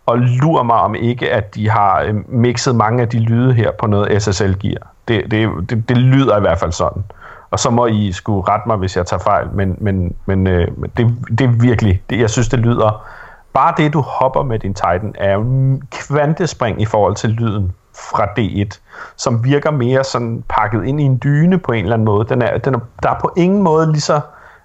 og 0.06 0.18
lurer 0.18 0.62
mig 0.62 0.76
om 0.76 0.94
ikke, 0.94 1.32
at 1.32 1.54
de 1.54 1.70
har 1.70 2.02
øh, 2.02 2.14
mixet 2.28 2.76
mange 2.76 3.02
af 3.02 3.08
de 3.08 3.18
lyde 3.18 3.52
her 3.54 3.70
på 3.70 3.86
noget 3.86 4.22
SSL-gear. 4.22 4.86
Det, 5.08 5.30
det, 5.30 5.70
det, 5.70 5.88
det 5.88 5.96
lyder 5.96 6.36
i 6.36 6.40
hvert 6.40 6.58
fald 6.58 6.72
sådan. 6.72 7.04
Og 7.50 7.58
så 7.58 7.70
må 7.70 7.86
I 7.86 8.12
skulle 8.12 8.48
rette 8.48 8.68
mig, 8.68 8.76
hvis 8.76 8.96
jeg 8.96 9.06
tager 9.06 9.22
fejl, 9.22 9.48
men, 9.52 9.76
men, 9.78 10.16
men 10.26 10.46
øh, 10.46 10.68
det, 10.96 11.16
det 11.38 11.40
er 11.40 11.60
virkelig, 11.60 12.02
det, 12.10 12.20
jeg 12.20 12.30
synes, 12.30 12.48
det 12.48 12.58
lyder... 12.58 13.04
Bare 13.52 13.74
det, 13.76 13.92
du 13.92 14.00
hopper 14.00 14.42
med 14.42 14.58
din 14.58 14.74
Titan, 14.74 15.14
er 15.18 15.32
jo 15.32 15.40
en 15.40 15.82
kvantespring 15.90 16.82
i 16.82 16.84
forhold 16.84 17.14
til 17.14 17.30
lyden 17.30 17.72
fra 17.94 18.24
D1, 18.24 18.78
som 19.16 19.44
virker 19.44 19.70
mere 19.70 20.04
sådan 20.04 20.44
pakket 20.48 20.84
ind 20.84 21.00
i 21.00 21.04
en 21.04 21.20
dyne 21.24 21.58
på 21.58 21.72
en 21.72 21.84
eller 21.84 21.94
anden 21.94 22.06
måde. 22.06 22.28
Den 22.28 22.42
er, 22.42 22.58
den 22.58 22.74
er, 22.74 22.78
der 23.02 23.10
er 23.10 23.18
på 23.20 23.32
ingen 23.36 23.62
måde 23.62 23.92
lige 23.92 24.00
så 24.00 24.20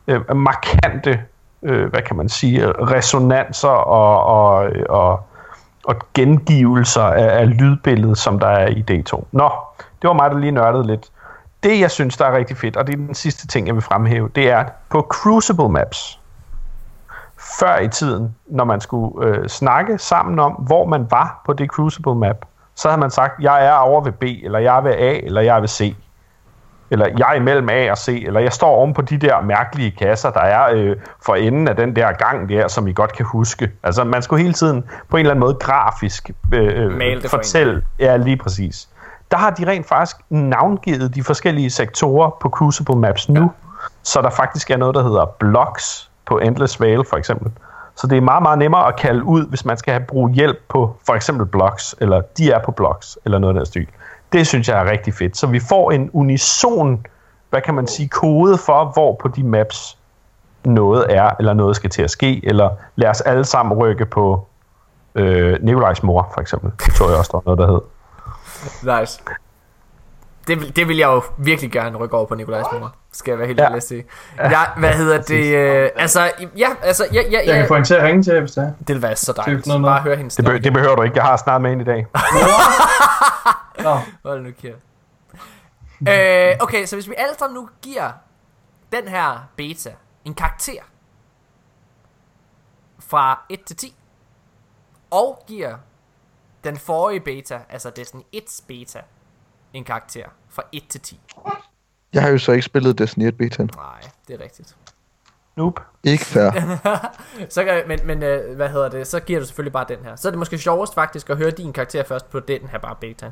øh, 0.07 0.35
markante, 0.35 1.19
øh, 1.63 1.89
hvad 1.89 2.01
kan 2.01 2.15
man 2.15 2.29
sige, 2.29 2.71
resonanser 2.71 3.69
og, 3.69 4.23
og, 4.23 4.69
og, 4.89 5.19
og 5.85 5.95
gengivelser 6.13 7.03
af, 7.03 7.39
af 7.39 7.57
lydbilledet, 7.57 8.17
som 8.17 8.39
der 8.39 8.47
er 8.47 8.67
i 8.67 8.85
D2. 8.91 9.23
Nå, 9.31 9.51
det 10.01 10.07
var 10.07 10.13
mig, 10.13 10.31
der 10.31 10.37
lige 10.37 10.51
nørdede 10.51 10.87
lidt. 10.87 11.11
Det, 11.63 11.79
jeg 11.79 11.91
synes, 11.91 12.17
der 12.17 12.25
er 12.25 12.37
rigtig 12.37 12.57
fedt, 12.57 12.77
og 12.77 12.87
det 12.87 12.93
er 12.93 12.97
den 12.97 13.15
sidste 13.15 13.47
ting, 13.47 13.67
jeg 13.67 13.75
vil 13.75 13.83
fremhæve, 13.83 14.29
det 14.35 14.49
er, 14.49 14.57
at 14.57 14.71
på 14.89 15.01
Crucible 15.01 15.69
Maps 15.69 16.19
før 17.59 17.79
i 17.79 17.87
tiden, 17.87 18.35
når 18.45 18.63
man 18.63 18.81
skulle 18.81 19.27
øh, 19.27 19.47
snakke 19.47 19.97
sammen 19.97 20.39
om, 20.39 20.51
hvor 20.51 20.85
man 20.85 21.07
var 21.11 21.41
på 21.45 21.53
det 21.53 21.69
Crucible 21.69 22.15
map, 22.15 22.45
så 22.75 22.87
havde 22.87 22.99
man 22.99 23.11
sagt, 23.11 23.33
jeg 23.39 23.65
er 23.65 23.73
over 23.73 24.01
ved 24.01 24.11
B, 24.11 24.23
eller 24.23 24.59
jeg 24.59 24.77
er 24.77 24.81
ved 24.81 24.91
A, 24.91 25.19
eller 25.23 25.41
jeg 25.41 25.55
er 25.55 25.59
ved 25.59 25.67
C. 25.67 25.95
Eller 26.91 27.07
jeg 27.17 27.29
er 27.29 27.33
imellem 27.33 27.69
A 27.69 27.91
og 27.91 27.97
C, 27.97 28.23
eller 28.25 28.39
jeg 28.39 28.53
står 28.53 28.69
oven 28.69 28.93
på 28.93 29.01
de 29.01 29.17
der 29.17 29.41
mærkelige 29.41 29.91
kasser, 29.91 30.31
der 30.31 30.39
er 30.39 30.69
øh, 30.73 30.95
for 31.25 31.35
enden 31.35 31.67
af 31.67 31.75
den 31.75 31.95
der 31.95 32.11
gang 32.11 32.49
der, 32.49 32.67
som 32.67 32.87
I 32.87 32.93
godt 32.93 33.13
kan 33.13 33.25
huske. 33.25 33.71
Altså 33.83 34.03
man 34.03 34.21
skulle 34.21 34.41
hele 34.41 34.53
tiden 34.53 34.83
på 35.09 35.17
en 35.17 35.19
eller 35.19 35.31
anden 35.31 35.39
måde 35.39 35.57
grafisk 35.59 36.31
øh, 36.53 37.21
fortælle. 37.27 37.81
Ja, 37.99 38.17
lige 38.17 38.37
præcis. 38.37 38.89
Der 39.33 39.39
har 39.39 39.49
de 39.49 39.67
rent 39.67 39.87
faktisk 39.87 40.17
navngivet 40.29 41.15
de 41.15 41.23
forskellige 41.23 41.69
sektorer 41.69 42.29
på 42.41 42.49
Crucible 42.49 42.95
Maps 42.95 43.29
nu, 43.29 43.41
ja. 43.41 43.47
så 44.03 44.21
der 44.21 44.29
faktisk 44.29 44.71
er 44.71 44.77
noget, 44.77 44.95
der 44.95 45.03
hedder 45.03 45.25
blocks 45.25 46.09
på 46.25 46.37
Endless 46.37 46.81
Vale 46.81 47.03
for 47.09 47.17
eksempel. 47.17 47.51
Så 47.95 48.07
det 48.07 48.17
er 48.17 48.21
meget, 48.21 48.43
meget 48.43 48.59
nemmere 48.59 48.87
at 48.87 48.95
kalde 48.95 49.23
ud, 49.23 49.47
hvis 49.47 49.65
man 49.65 49.77
skal 49.77 49.93
have 49.93 50.05
brug 50.07 50.29
hjælp 50.29 50.57
på 50.69 50.95
for 51.05 51.13
eksempel 51.13 51.45
blocks, 51.45 51.95
eller 52.01 52.21
de 52.37 52.51
er 52.51 52.59
på 52.59 52.71
blocks, 52.71 53.17
eller 53.25 53.39
noget 53.39 53.55
af 53.55 53.59
den 53.59 53.65
stil. 53.65 53.87
Det 54.33 54.47
synes 54.47 54.69
jeg 54.69 54.79
er 54.79 54.91
rigtig 54.91 55.13
fedt. 55.13 55.37
Så 55.37 55.47
vi 55.47 55.59
får 55.59 55.91
en 55.91 56.09
unison, 56.13 57.05
hvad 57.49 57.61
kan 57.61 57.73
man 57.73 57.87
sige, 57.87 58.09
kode 58.09 58.57
for, 58.57 58.91
hvor 58.93 59.17
på 59.21 59.27
de 59.27 59.43
maps 59.43 59.97
noget 60.65 61.05
er, 61.09 61.29
eller 61.39 61.53
noget 61.53 61.75
skal 61.75 61.89
til 61.89 62.01
at 62.01 62.11
ske, 62.11 62.41
eller 62.47 62.69
lad 62.95 63.09
os 63.09 63.21
alle 63.21 63.45
sammen 63.45 63.77
rykke 63.77 64.05
på 64.05 64.47
øh, 65.15 65.57
Nikolajs 65.61 66.03
mor, 66.03 66.31
for 66.33 66.41
eksempel. 66.41 66.71
Det 66.85 66.93
tror 66.93 67.09
jeg 67.09 67.17
også, 67.17 67.29
der 67.31 67.37
var 67.37 67.55
noget, 67.55 67.59
der 67.59 67.73
hed. 67.73 67.92
Nice. 68.99 69.21
Det, 70.47 70.59
vil- 70.59 70.75
det 70.75 70.87
vil 70.87 70.97
jeg 70.97 71.07
jo 71.07 71.21
virkelig 71.37 71.71
gerne 71.71 71.97
rykke 71.97 72.17
over 72.17 72.25
på 72.25 72.35
Nikolajs 72.35 72.65
mor. 72.71 72.95
Skal 73.11 73.31
jeg 73.31 73.39
være 73.39 73.47
helt 73.47 73.59
Ja. 73.59 73.65
ærlig 73.65 73.77
at 73.77 73.83
sige. 73.83 74.05
Ja, 74.37 74.59
hvad 74.77 74.89
hedder 74.93 75.21
det? 75.21 75.55
Øh, 75.55 75.89
altså, 75.95 76.31
ja, 76.57 76.67
altså, 76.81 77.07
ja, 77.13 77.21
ja, 77.21 77.31
Jeg 77.31 77.43
ja. 77.45 77.53
kan 77.57 77.67
få 77.67 77.73
hende 77.73 77.87
til 77.87 77.93
at 77.93 78.03
ringe 78.03 78.23
til, 78.23 78.39
hvis 78.39 78.51
det 78.51 78.63
er. 78.63 78.71
Det 78.87 78.95
vil 78.95 79.01
være 79.01 79.15
så 79.15 79.33
dejligt. 79.33 79.67
Noget 79.67 79.83
Bare 79.83 80.01
høre 80.01 80.15
hendes 80.15 80.35
Det, 80.35 80.45
be- 80.45 80.59
det 80.59 80.73
behøver 80.73 80.95
du 80.95 81.01
ikke. 81.01 81.17
Jeg 81.17 81.23
har 81.25 81.37
snart 81.37 81.61
med 81.61 81.71
ind 81.71 81.81
i 81.81 81.85
dag. 81.85 82.07
Nå, 83.83 83.99
Hold 84.29 84.41
nu 84.43 84.49
kæft. 84.61 84.77
øh, 86.09 86.55
okay, 86.59 86.85
så 86.85 86.95
hvis 86.95 87.09
vi 87.09 87.13
alle 87.17 87.35
sammen 87.39 87.55
nu 87.55 87.69
giver 87.81 88.11
den 88.91 89.07
her 89.07 89.47
beta 89.57 89.89
en 90.25 90.33
karakter 90.33 90.81
fra 92.99 93.39
1 93.49 93.63
til 93.63 93.75
10, 93.75 93.95
og 95.11 95.43
giver 95.47 95.75
den 96.63 96.77
forrige 96.77 97.19
beta, 97.19 97.59
altså 97.69 97.89
Destiny 97.89 98.21
1's 98.35 98.63
beta, 98.67 98.99
en 99.73 99.83
karakter 99.83 100.25
fra 100.49 100.63
1 100.71 100.83
til 100.89 101.01
10. 101.01 101.19
Jeg 102.13 102.21
har 102.21 102.29
jo 102.29 102.37
så 102.37 102.51
ikke 102.51 102.65
spillet 102.65 102.97
Destiny 102.97 103.27
1 103.27 103.37
betaen. 103.37 103.69
Nej, 103.75 104.01
det 104.27 104.39
er 104.39 104.43
rigtigt. 104.43 104.75
Noob. 105.55 105.79
Ikke 106.03 106.25
fair. 106.25 106.51
Så 107.49 107.63
kan, 107.63 107.83
men, 107.87 107.99
men 108.03 108.23
øh, 108.23 108.55
hvad 108.55 108.69
hedder 108.69 108.89
det, 108.89 109.07
så 109.07 109.19
giver 109.19 109.39
du 109.39 109.45
selvfølgelig 109.45 109.73
bare 109.73 109.85
den 109.89 109.97
her. 110.03 110.15
Så 110.15 110.27
er 110.27 110.31
det 110.31 110.39
måske 110.39 110.57
sjovest 110.57 110.93
faktisk 110.93 111.29
at 111.29 111.37
høre 111.37 111.51
din 111.51 111.73
karakter 111.73 112.03
først 112.03 112.29
på 112.29 112.39
den 112.39 112.61
her 112.71 112.79
bare 112.79 112.95
beta. 113.01 113.31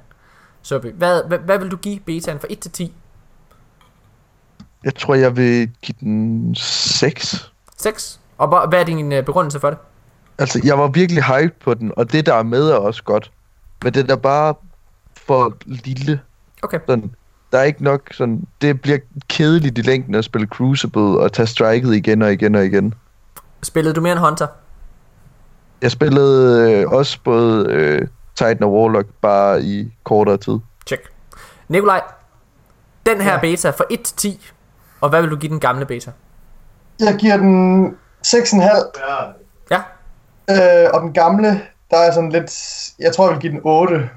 Søby, 0.61 0.87
hvad, 0.87 1.23
hvad, 1.27 1.39
hvad 1.39 1.59
vil 1.59 1.71
du 1.71 1.77
give 1.77 1.99
betaen 1.99 2.39
fra 2.39 2.47
1 2.49 2.59
til 2.59 2.71
10? 2.71 2.95
Jeg 4.83 4.95
tror, 4.95 5.15
jeg 5.15 5.37
vil 5.37 5.71
give 5.81 5.95
den 5.99 6.55
6. 6.55 7.51
6. 7.77 8.19
Og 8.37 8.67
hvad 8.69 8.79
er 8.79 8.83
din 8.83 9.11
øh, 9.11 9.25
begrundelse 9.25 9.59
for 9.59 9.69
det? 9.69 9.79
Altså, 10.41 10.61
jeg 10.63 10.79
var 10.79 10.87
virkelig 10.87 11.23
hyped 11.23 11.59
på 11.63 11.73
den, 11.73 11.91
og 11.97 12.11
det 12.11 12.25
der 12.25 12.33
er 12.33 12.43
med 12.43 12.69
er 12.69 12.75
også 12.75 13.03
godt. 13.03 13.31
Men 13.83 13.93
det 13.93 14.11
er 14.11 14.15
bare 14.15 14.53
for 15.17 15.57
lille. 15.65 16.21
Okay. 16.61 16.79
Sådan, 16.87 17.15
der 17.51 17.59
er 17.59 17.63
ikke 17.63 17.83
nok 17.83 18.01
sådan... 18.11 18.47
Det 18.61 18.81
bliver 18.81 18.97
kedeligt 19.29 19.77
i 19.77 19.81
længden 19.81 20.15
at 20.15 20.25
spille 20.25 20.47
Crucible 20.47 21.01
og 21.01 21.33
tage 21.33 21.47
striket 21.47 21.95
igen 21.95 22.21
og 22.21 22.33
igen 22.33 22.55
og 22.55 22.65
igen. 22.65 22.93
Spillede 23.63 23.93
du 23.95 24.01
mere 24.01 24.11
end 24.11 24.19
Hunter? 24.19 24.47
Jeg 25.81 25.91
spillede 25.91 26.71
øh, 26.71 26.87
også 26.87 27.19
både 27.23 27.65
øh, 27.69 28.07
Titan 28.35 28.63
og 28.63 28.73
Warlock 28.73 29.07
bare 29.21 29.63
i 29.63 29.93
kortere 30.03 30.37
tid. 30.37 30.59
Check. 30.87 31.01
Nikolaj, 31.67 32.01
den 33.05 33.21
her 33.21 33.33
ja. 33.33 33.39
beta 33.39 33.69
fra 33.69 33.83
1 33.89 34.01
til 34.01 34.15
10, 34.15 34.49
og 35.01 35.09
hvad 35.09 35.21
vil 35.21 35.31
du 35.31 35.35
give 35.35 35.49
den 35.49 35.59
gamle 35.59 35.85
beta? 35.85 36.11
jeg 36.99 37.15
giver 37.19 37.37
den 37.37 37.85
6,5. 38.27 38.61
Ja, 39.71 39.81
Øh, 40.49 40.89
og 40.93 41.01
den 41.01 41.13
gamle, 41.13 41.61
der 41.91 41.97
er 41.97 42.11
sådan 42.11 42.31
lidt... 42.31 42.51
Jeg 42.99 43.13
tror, 43.13 43.25
jeg 43.25 43.33
vil 43.33 43.41
give 43.41 43.51
den 43.51 43.61
8. 43.63 44.09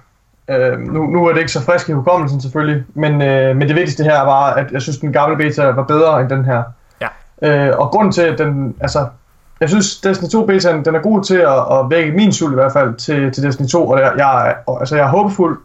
Øh, 0.49 0.79
nu, 0.79 1.07
nu 1.07 1.27
er 1.27 1.33
det 1.33 1.41
ikke 1.41 1.53
så 1.53 1.63
frisk 1.63 1.89
i 1.89 1.93
hukommelsen 1.93 2.41
selvfølgelig, 2.41 2.85
men, 2.95 3.23
øh, 3.23 3.57
men 3.57 3.69
det 3.69 3.77
vigtigste 3.77 4.05
her 4.05 4.21
er 4.21 4.25
bare, 4.25 4.61
at 4.61 4.73
jeg 4.73 4.83
synes, 4.83 4.99
den 4.99 5.13
gamle 5.13 5.37
beta 5.37 5.71
var 5.71 5.83
bedre 5.83 6.21
end 6.21 6.29
den 6.29 6.45
her. 6.45 6.63
Ja. 7.01 7.09
Øh, 7.43 7.79
og 7.79 7.91
grunden 7.91 8.13
til, 8.13 8.23
at 8.23 8.39
den... 8.39 8.75
Altså, 8.81 9.07
jeg 9.61 9.69
synes, 9.69 10.01
Destiny 10.01 10.29
2 10.29 10.47
betaen, 10.47 10.85
den 10.85 10.95
er 10.95 11.01
god 11.01 11.25
til 11.25 11.37
at, 11.37 11.79
at 11.79 11.91
vække 11.91 12.13
min 12.13 12.33
sult 12.33 12.53
i 12.53 12.55
hvert 12.55 12.73
fald 12.73 12.95
til, 12.95 13.33
til 13.33 13.43
Destiny 13.43 13.69
2, 13.69 13.89
og 13.89 14.01
jeg, 14.01 14.13
jeg, 14.17 14.57
altså, 14.81 14.97
jeg 14.97 15.05
er 15.05 15.09
håbefuld, 15.11 15.59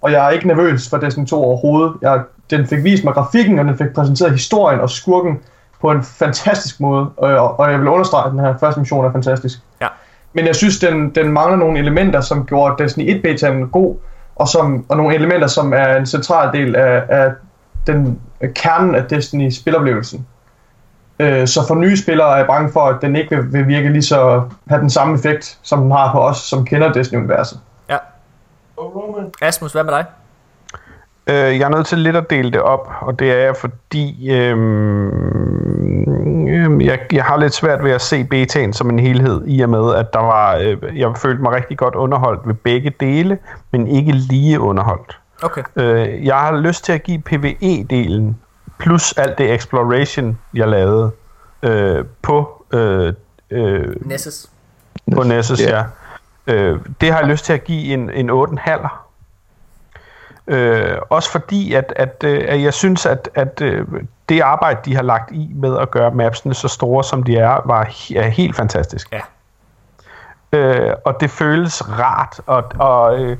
og 0.00 0.12
jeg 0.12 0.26
er 0.26 0.30
ikke 0.30 0.46
nervøs 0.46 0.90
for 0.90 0.96
Destiny 0.96 1.26
2 1.26 1.44
overhovedet. 1.44 1.94
Jeg, 2.02 2.20
den 2.50 2.66
fik 2.66 2.84
vist 2.84 3.04
mig 3.04 3.14
grafikken, 3.14 3.58
og 3.58 3.64
den 3.64 3.78
fik 3.78 3.94
præsenteret 3.94 4.32
historien 4.32 4.80
og 4.80 4.90
skurken 4.90 5.40
på 5.80 5.90
en 5.90 6.02
fantastisk 6.02 6.80
måde, 6.80 7.08
og, 7.16 7.60
og 7.60 7.70
jeg 7.70 7.80
vil 7.80 7.88
understrege, 7.88 8.26
at 8.26 8.32
den 8.32 8.40
her 8.40 8.58
første 8.58 8.80
mission 8.80 9.04
er 9.04 9.12
fantastisk. 9.12 9.58
Ja. 9.80 9.86
Men 10.32 10.46
jeg 10.46 10.56
synes, 10.56 10.78
den, 10.78 11.10
den 11.10 11.32
mangler 11.32 11.56
nogle 11.56 11.78
elementer, 11.78 12.20
som 12.20 12.46
gjorde 12.46 12.82
Destiny 12.84 13.16
1 13.16 13.22
betaen 13.22 13.68
god, 13.68 13.96
og, 14.36 14.48
som, 14.48 14.84
og 14.88 14.96
nogle 14.96 15.14
elementer, 15.14 15.46
som 15.46 15.72
er 15.72 15.96
en 15.96 16.06
central 16.06 16.52
del 16.52 16.76
af, 16.76 17.02
af 17.08 17.32
den 17.86 18.20
af 18.40 18.54
kernen 18.54 18.94
af 18.94 19.04
Destiny 19.04 19.50
spiloplevelsen. 19.50 20.26
Øh, 21.18 21.46
så 21.46 21.66
for 21.68 21.74
nye 21.74 21.96
spillere 21.96 22.32
er 22.32 22.36
jeg 22.36 22.46
bange 22.46 22.72
for, 22.72 22.80
at 22.80 23.02
den 23.02 23.16
ikke 23.16 23.36
vil, 23.36 23.52
vil 23.52 23.68
virke 23.68 23.88
lige 23.88 24.02
så 24.02 24.42
have 24.68 24.80
den 24.80 24.90
samme 24.90 25.14
effekt, 25.14 25.58
som 25.62 25.82
den 25.82 25.90
har 25.90 26.12
på 26.12 26.18
os, 26.18 26.36
som 26.36 26.64
kender 26.64 26.92
Destiny-universet. 26.92 27.60
ja. 27.90 27.96
Asmus, 29.42 29.72
hvad 29.72 29.84
med 29.84 29.92
dig? 29.92 30.04
Øh, 31.30 31.34
jeg 31.58 31.60
er 31.60 31.68
nødt 31.68 31.86
til 31.86 31.98
lidt 31.98 32.16
at 32.16 32.30
dele 32.30 32.50
det 32.50 32.60
op, 32.60 32.92
og 33.00 33.18
det 33.18 33.32
er 33.32 33.36
jeg, 33.36 33.56
fordi 33.56 34.30
øhm, 34.30 35.06
øhm, 36.48 36.80
jeg, 36.80 36.98
jeg 37.12 37.24
har 37.24 37.36
lidt 37.36 37.54
svært 37.54 37.84
ved 37.84 37.90
at 37.90 38.00
se 38.00 38.24
betaen 38.24 38.72
som 38.72 38.90
en 38.90 38.98
helhed, 38.98 39.42
i 39.46 39.60
og 39.60 39.68
med, 39.70 39.94
at 39.94 40.12
der 40.12 40.18
var, 40.20 40.56
øh, 40.56 40.98
jeg 40.98 41.12
følte 41.16 41.42
mig 41.42 41.52
rigtig 41.52 41.78
godt 41.78 41.94
underholdt 41.94 42.40
ved 42.48 42.54
begge 42.54 42.92
dele, 43.00 43.38
men 43.70 43.86
ikke 43.86 44.12
lige 44.12 44.60
underholdt. 44.60 45.18
Okay. 45.42 45.62
Øh, 45.76 46.26
jeg 46.26 46.36
har 46.36 46.56
lyst 46.56 46.84
til 46.84 46.92
at 46.92 47.02
give 47.02 47.22
PvE-delen, 47.30 48.36
plus 48.78 49.12
alt 49.12 49.38
det 49.38 49.54
exploration, 49.54 50.38
jeg 50.54 50.68
lavede, 50.68 51.10
øh, 51.62 52.04
på, 52.22 52.64
øh, 52.72 53.12
øh, 53.50 53.94
Nessus. 54.00 54.46
på 55.14 55.22
Nessus, 55.22 55.60
Ja. 55.60 55.76
ja. 56.46 56.54
Øh, 56.54 56.78
det 57.00 57.12
har 57.12 57.18
jeg 57.20 57.28
lyst 57.28 57.44
til 57.44 57.52
at 57.52 57.64
give 57.64 57.94
en, 57.94 58.10
en 58.10 58.30
8,5. 58.30 59.05
Øh, 60.48 60.98
også 61.10 61.30
fordi, 61.30 61.72
at, 61.74 61.92
at, 61.96 62.24
øh, 62.24 62.44
at 62.48 62.62
jeg 62.62 62.74
synes, 62.74 63.06
at, 63.06 63.28
at 63.34 63.60
øh, 63.60 63.86
det 64.28 64.40
arbejde, 64.40 64.80
de 64.84 64.94
har 64.94 65.02
lagt 65.02 65.30
i 65.32 65.50
med 65.54 65.78
at 65.78 65.90
gøre 65.90 66.10
mapsene 66.10 66.54
så 66.54 66.68
store, 66.68 67.04
som 67.04 67.22
de 67.22 67.36
er, 67.36 67.60
var 67.64 67.80
er 68.16 68.28
helt 68.28 68.56
fantastisk. 68.56 69.12
Ja. 69.12 69.20
Øh, 70.52 70.94
og 71.04 71.20
det 71.20 71.30
føles 71.30 71.88
rart, 71.98 72.40
og, 72.46 72.64
og, 72.78 73.18
øh, 73.18 73.36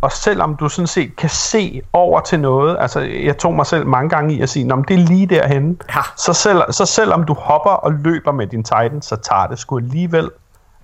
og 0.00 0.12
selvom 0.12 0.56
du 0.56 0.68
sådan 0.68 0.86
set 0.86 1.16
kan 1.16 1.28
se 1.28 1.82
over 1.92 2.20
til 2.20 2.40
noget, 2.40 2.76
altså 2.80 3.00
jeg 3.00 3.38
tog 3.38 3.54
mig 3.54 3.66
selv 3.66 3.86
mange 3.86 4.10
gange 4.10 4.34
i 4.34 4.40
at 4.40 4.48
sige, 4.48 4.72
om 4.72 4.84
det 4.84 4.94
er 4.94 4.98
lige 4.98 5.26
derhenne, 5.26 5.76
Ja. 5.94 6.00
så, 6.16 6.32
selv, 6.32 6.62
så 6.70 6.86
selvom 6.86 7.24
du 7.24 7.34
hopper 7.34 7.70
og 7.70 7.92
løber 7.92 8.32
med 8.32 8.46
din 8.46 8.64
Titan, 8.64 9.02
så 9.02 9.16
tager 9.16 9.46
det 9.46 9.58
sgu 9.58 9.76
alligevel, 9.76 10.30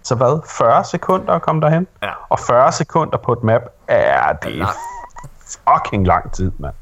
så 0.03 0.15
hvad, 0.15 0.41
40 0.49 0.85
sekunder 0.85 1.33
at 1.35 1.43
komme 1.43 1.61
derhen? 1.61 1.87
Ja. 2.03 2.11
Og 2.29 2.39
40 2.41 2.73
sekunder 2.73 3.19
på 3.19 3.33
et 3.33 3.43
map, 3.43 3.63
er 3.89 4.33
det 4.33 4.53
langt. 4.53 4.77
Fucking 5.69 6.07
lang 6.07 6.33
tid, 6.33 6.51
mand. 6.59 6.75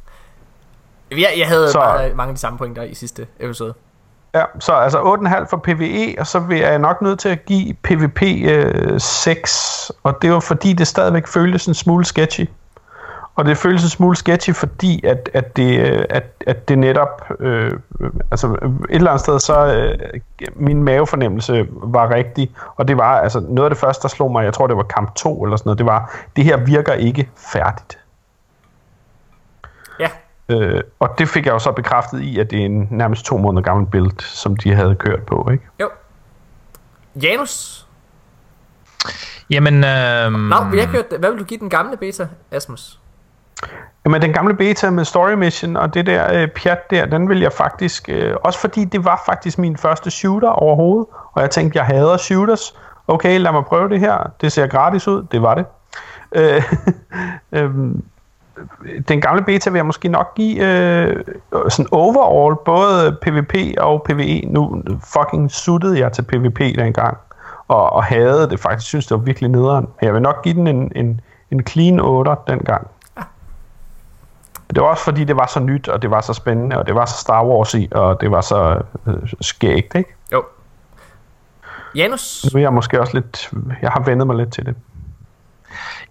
Jeg, 1.10 1.28
jeg 1.38 1.48
havde 1.48 1.70
så... 1.70 1.78
Bare 1.78 2.14
mange 2.14 2.30
af 2.30 2.34
de 2.34 2.40
samme 2.40 2.58
pointer 2.58 2.82
i 2.82 2.94
sidste 2.94 3.26
episode. 3.40 3.74
Ja, 4.34 4.44
så 4.60 4.72
altså 4.72 4.98
8,5 4.98 5.44
for 5.50 5.56
PvE, 5.56 6.14
og 6.18 6.26
så 6.26 6.38
vil 6.38 6.58
jeg 6.58 6.78
nok 6.78 7.02
nødt 7.02 7.18
til 7.18 7.28
at 7.28 7.44
give 7.44 7.74
PvP 7.74 8.22
øh, 8.22 9.00
6, 9.00 9.92
og 10.02 10.22
det 10.22 10.32
var 10.32 10.40
fordi, 10.40 10.72
det 10.72 10.86
stadigvæk 10.86 11.26
føltes 11.26 11.66
en 11.66 11.74
smule 11.74 12.04
sketchy. 12.04 12.48
Og 13.36 13.44
det 13.44 13.58
føles 13.58 13.82
en 13.82 13.88
smule 13.88 14.16
sketchy, 14.16 14.54
fordi 14.54 15.06
at, 15.06 15.30
at, 15.34 15.56
det, 15.56 15.78
øh, 15.78 16.04
at, 16.10 16.24
at 16.46 16.68
det 16.68 16.78
netop, 16.78 17.32
øh, 17.40 17.72
altså 18.30 18.46
et 18.46 18.94
eller 18.94 19.10
andet 19.10 19.20
sted, 19.20 19.38
så 19.38 19.66
øh, 19.66 20.20
min 20.56 20.82
mavefornemmelse 20.82 21.66
var 21.70 22.10
rigtig, 22.10 22.50
og 22.76 22.88
det 22.88 22.96
var 22.96 23.20
altså 23.20 23.40
noget 23.40 23.64
af 23.64 23.70
det 23.70 23.78
første, 23.78 24.02
der 24.02 24.08
slog 24.08 24.32
mig, 24.32 24.44
jeg 24.44 24.54
tror 24.54 24.66
det 24.66 24.76
var 24.76 24.82
kamp 24.82 25.14
2 25.14 25.44
eller 25.44 25.56
sådan 25.56 25.68
noget, 25.68 25.78
det 25.78 25.86
var, 25.86 26.14
det 26.36 26.44
her 26.44 26.56
virker 26.56 26.92
ikke 26.92 27.30
færdigt. 27.36 27.98
Øh, 30.52 30.80
og 31.00 31.18
det 31.18 31.28
fik 31.28 31.46
jeg 31.46 31.52
jo 31.52 31.58
så 31.58 31.72
bekræftet 31.72 32.20
i, 32.20 32.38
at 32.38 32.50
det 32.50 32.60
er 32.60 32.64
en 32.64 32.88
nærmest 32.90 33.24
to 33.24 33.36
måneder 33.38 33.62
gammel 33.62 33.86
build, 33.86 34.20
som 34.20 34.56
de 34.56 34.74
havde 34.74 34.94
kørt 34.94 35.22
på, 35.22 35.48
ikke? 35.52 35.64
Jo. 35.80 35.88
Janus. 37.22 37.86
Jamen, 39.50 39.74
øhm, 39.74 40.32
Nå, 40.32 40.56
jeg 40.74 40.86
hørte, 40.86 41.18
hvad 41.18 41.30
vil 41.30 41.38
du 41.38 41.44
give 41.44 41.60
den 41.60 41.70
gamle 41.70 41.96
beta, 41.96 42.28
Asmus? 42.50 42.98
Men 44.04 44.22
den 44.22 44.32
gamle 44.32 44.54
beta 44.54 44.90
med 44.90 45.04
Story 45.04 45.32
Mission 45.32 45.76
og 45.76 45.94
det 45.94 46.06
der 46.06 46.42
øh, 46.42 46.48
pjat 46.48 46.90
der, 46.90 47.06
den 47.06 47.28
vil 47.28 47.40
jeg 47.40 47.52
faktisk, 47.52 48.08
øh, 48.08 48.36
også 48.44 48.58
fordi 48.58 48.84
det 48.84 49.04
var 49.04 49.22
faktisk 49.26 49.58
min 49.58 49.76
første 49.76 50.10
shooter 50.10 50.48
overhovedet, 50.48 51.06
Og 51.32 51.42
jeg 51.42 51.50
tænkte, 51.50 51.78
jeg 51.78 51.86
hader 51.86 52.16
shooters. 52.16 52.74
Okay, 53.08 53.38
lad 53.38 53.52
mig 53.52 53.64
prøve 53.64 53.88
det 53.88 54.00
her. 54.00 54.30
Det 54.40 54.52
ser 54.52 54.66
gratis 54.66 55.08
ud. 55.08 55.22
Det 55.32 55.42
var 55.42 55.54
det. 55.54 55.64
Øh, 56.32 56.62
øhm, 57.62 58.04
den 59.08 59.20
gamle 59.20 59.42
beta 59.42 59.70
vil 59.70 59.78
jeg 59.78 59.86
måske 59.86 60.08
nok 60.08 60.34
give 60.34 60.66
øh, 60.66 61.24
sådan 61.68 61.86
overall, 61.90 62.56
både 62.64 63.16
PvP 63.22 63.54
og 63.78 64.02
PvE. 64.02 64.40
Nu 64.46 64.82
fucking 65.12 65.50
suttede 65.50 65.98
jeg 65.98 66.12
til 66.12 66.22
PvP 66.22 66.58
dengang, 66.58 67.16
og, 67.68 67.92
og 67.92 68.04
havde 68.04 68.50
det 68.50 68.60
faktisk, 68.60 68.88
synes 68.88 69.06
det 69.06 69.16
var 69.18 69.22
virkelig 69.22 69.50
nederen. 69.50 69.88
Men 70.00 70.06
jeg 70.06 70.14
vil 70.14 70.22
nok 70.22 70.44
give 70.44 70.54
den 70.54 70.66
en, 70.66 70.92
en, 70.96 71.20
en 71.50 71.66
clean 71.66 72.00
8 72.00 72.30
dengang. 72.46 72.86
Det 74.74 74.82
var 74.82 74.88
også 74.88 75.04
fordi, 75.04 75.24
det 75.24 75.36
var 75.36 75.46
så 75.46 75.60
nyt, 75.60 75.88
og 75.88 76.02
det 76.02 76.10
var 76.10 76.20
så 76.20 76.32
spændende, 76.32 76.78
og 76.78 76.86
det 76.86 76.94
var 76.94 77.04
så 77.04 77.18
Star 77.18 77.44
Wars 77.44 77.74
i, 77.74 77.88
og 77.90 78.20
det 78.20 78.30
var 78.30 78.40
så 78.40 78.82
øh, 79.06 79.14
skægt, 79.40 79.94
ikke? 79.94 80.14
Jo. 80.32 80.44
Janus? 81.94 82.46
Nu 82.52 82.58
er 82.58 82.62
jeg 82.62 82.72
måske 82.72 83.00
også 83.00 83.14
lidt... 83.14 83.50
Jeg 83.82 83.90
har 83.90 84.00
vendet 84.00 84.26
mig 84.26 84.36
lidt 84.36 84.52
til 84.52 84.66
det. 84.66 84.74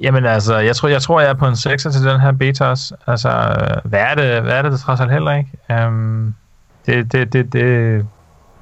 Jamen 0.02 0.26
altså, 0.26 0.58
jeg 0.58 0.76
tror, 0.76 0.90
jeg 0.90 1.02
tror, 1.02 1.20
jeg 1.22 1.30
er 1.30 1.34
på 1.34 1.48
en 1.48 1.56
6 1.56 1.84
til 1.84 2.06
den 2.06 2.20
her 2.20 2.32
beta 2.32 2.66
også. 2.66 2.96
Altså, 3.08 3.56
hvad 3.84 4.00
er 4.00 4.16
det, 4.16 4.42
hvad 4.42 4.54
er 4.54 4.62
det, 4.62 4.72
det 4.72 4.80
trods 4.80 5.00
alt 5.00 5.12
heller 5.12 5.32
ikke? 5.32 5.88
Um, 5.88 6.36
det, 6.86 7.12
det, 7.12 7.34
det, 7.34 7.54
det, 7.54 8.06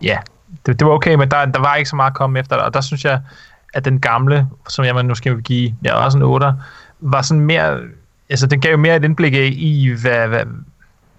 ja, 0.01 0.17
det, 0.65 0.79
det 0.79 0.87
var 0.87 0.93
okay, 0.93 1.15
men 1.15 1.31
der, 1.31 1.45
der 1.45 1.59
var 1.59 1.75
ikke 1.75 1.89
så 1.89 1.95
meget 1.95 2.11
at 2.11 2.15
komme 2.15 2.39
efter, 2.39 2.55
og 2.55 2.73
der 2.73 2.81
synes 2.81 3.05
jeg, 3.05 3.21
at 3.73 3.85
den 3.85 3.99
gamle, 3.99 4.47
som 4.69 4.85
jeg 4.85 5.03
nu 5.03 5.15
skal 5.15 5.41
give, 5.41 5.73
jeg 5.81 5.89
er 5.89 5.93
også 5.93 6.17
en 6.17 6.23
8, 6.23 6.53
var 6.99 7.21
sådan 7.21 7.41
mere, 7.41 7.79
altså 8.29 8.47
den 8.47 8.61
gav 8.61 8.71
jo 8.71 8.77
mere 8.77 8.95
et 8.95 9.03
indblik 9.03 9.33
af 9.33 9.49
i, 9.53 9.95
hvad, 10.01 10.27
hvad 10.27 10.45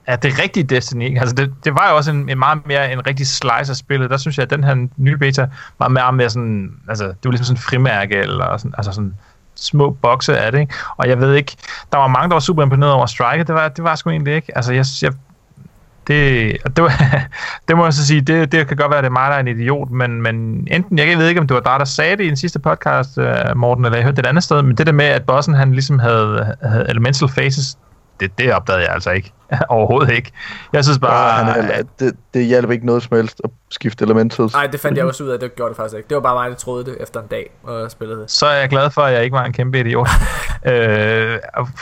er 0.07 0.17
det 0.17 0.39
rigtige 0.43 0.65
Destiny. 0.65 1.05
ikke? 1.05 1.21
Altså 1.21 1.35
det, 1.35 1.55
det 1.65 1.75
var 1.75 1.91
jo 1.91 1.97
også 1.97 2.11
en, 2.11 2.29
en 2.29 2.39
meget 2.39 2.67
mere 2.67 2.93
en 2.93 3.07
rigtig 3.07 3.27
slice 3.27 3.71
af 3.71 3.77
spillet. 3.77 4.11
Der 4.11 4.17
synes 4.17 4.39
jeg, 4.39 4.43
at 4.43 4.51
den 4.51 4.65
her 4.65 4.89
nye 4.97 5.17
beta 5.17 5.49
var 5.79 5.89
meget 5.89 6.15
mere 6.15 6.31
sådan, 6.31 6.73
altså 6.89 7.05
det 7.05 7.17
var 7.25 7.31
ligesom 7.31 7.45
sådan 7.45 7.57
en 7.57 7.63
frimærke, 7.63 8.17
eller 8.17 8.57
sådan, 8.57 8.75
altså 8.79 8.93
sådan 8.93 9.15
små 9.61 9.91
bokse 9.91 10.39
af 10.39 10.53
det, 10.53 10.61
ikke? 10.61 10.75
Og 10.97 11.09
jeg 11.09 11.21
ved 11.21 11.35
ikke, 11.35 11.57
der 11.93 11.99
var 11.99 12.09
mange, 12.09 12.29
der 12.29 12.35
var 12.35 12.41
super 12.41 12.63
imponeret 12.63 12.93
over 12.93 13.07
Striker, 13.07 13.45
det 13.45 13.55
var, 13.55 13.69
det 13.69 13.85
var 13.85 13.95
sgu 13.95 14.11
egentlig 14.11 14.35
ikke. 14.35 14.57
Altså 14.57 14.73
jeg, 14.73 14.85
jeg 15.03 15.13
det, 16.07 16.57
det, 16.77 16.85
var, 16.85 16.93
det 17.69 17.77
må 17.77 17.85
jeg 17.85 17.93
så 17.93 18.07
sige, 18.07 18.21
det, 18.21 18.53
det 18.53 18.69
kan 18.69 18.77
godt 18.77 18.91
være, 18.91 18.99
at 18.99 19.05
det 19.05 19.09
er 19.09 19.13
mig, 19.13 19.31
der 19.31 19.37
er 19.37 19.41
en 19.41 19.49
idiot, 19.49 19.91
men, 19.91 20.23
men 20.23 20.35
enten, 20.71 20.99
jeg 20.99 21.19
ved 21.19 21.29
ikke, 21.29 21.41
om 21.41 21.47
det 21.47 21.55
var 21.55 21.61
dig, 21.61 21.77
der 21.79 21.85
sagde 21.85 22.17
det 22.17 22.25
i 22.25 22.29
den 22.29 22.37
sidste 22.37 22.59
podcast, 22.59 23.19
øh, 23.19 23.35
Morten, 23.57 23.85
eller 23.85 23.97
jeg 23.97 24.05
hørte 24.05 24.17
det 24.17 24.27
et 24.27 24.29
andet 24.29 24.45
sted, 24.45 24.63
men 24.63 24.77
det 24.77 24.87
der 24.87 24.93
med, 24.93 25.05
at 25.05 25.25
bossen 25.25 25.55
han 25.55 25.73
ligesom 25.73 25.99
havde, 25.99 26.57
havde 26.63 26.87
elemental 26.89 27.29
faces, 27.29 27.79
det, 28.21 28.39
det 28.39 28.53
opdagede 28.53 28.83
jeg 28.85 28.95
altså 28.95 29.11
ikke. 29.11 29.33
Overhovedet 29.69 30.13
ikke. 30.15 30.33
Jeg 30.73 30.85
synes 30.85 30.99
bare... 30.99 31.39
Ja, 31.39 31.53
han 31.53 31.71
er, 31.71 31.83
det, 31.99 32.13
det 32.35 32.45
hjælper 32.45 32.73
ikke 32.73 32.87
noget 32.87 33.03
som 33.03 33.17
helst 33.17 33.41
at 33.45 33.51
skifte 33.71 34.05
elementet. 34.05 34.53
Nej, 34.53 34.67
det 34.67 34.81
fandt 34.81 34.99
jeg 34.99 35.07
også 35.07 35.25
ud 35.25 35.29
af, 35.29 35.39
det 35.39 35.57
gjorde 35.57 35.69
det 35.69 35.77
faktisk 35.77 35.97
ikke. 35.97 36.09
Det 36.09 36.15
var 36.15 36.21
bare 36.21 36.35
mig, 36.35 36.51
der 36.51 36.57
troede 36.57 36.85
det 36.85 36.97
efter 37.01 37.21
en 37.21 37.27
dag, 37.27 37.51
og 37.63 37.91
spillede 37.91 38.21
det. 38.21 38.31
så 38.31 38.47
er 38.47 38.57
jeg 38.57 38.69
glad 38.69 38.91
for, 38.91 39.03
at 39.03 39.15
jeg 39.15 39.25
ikke 39.25 39.35
var 39.35 39.45
en 39.45 39.53
kæmpe 39.53 39.81
idiot. 39.81 40.09
øh, 40.71 41.39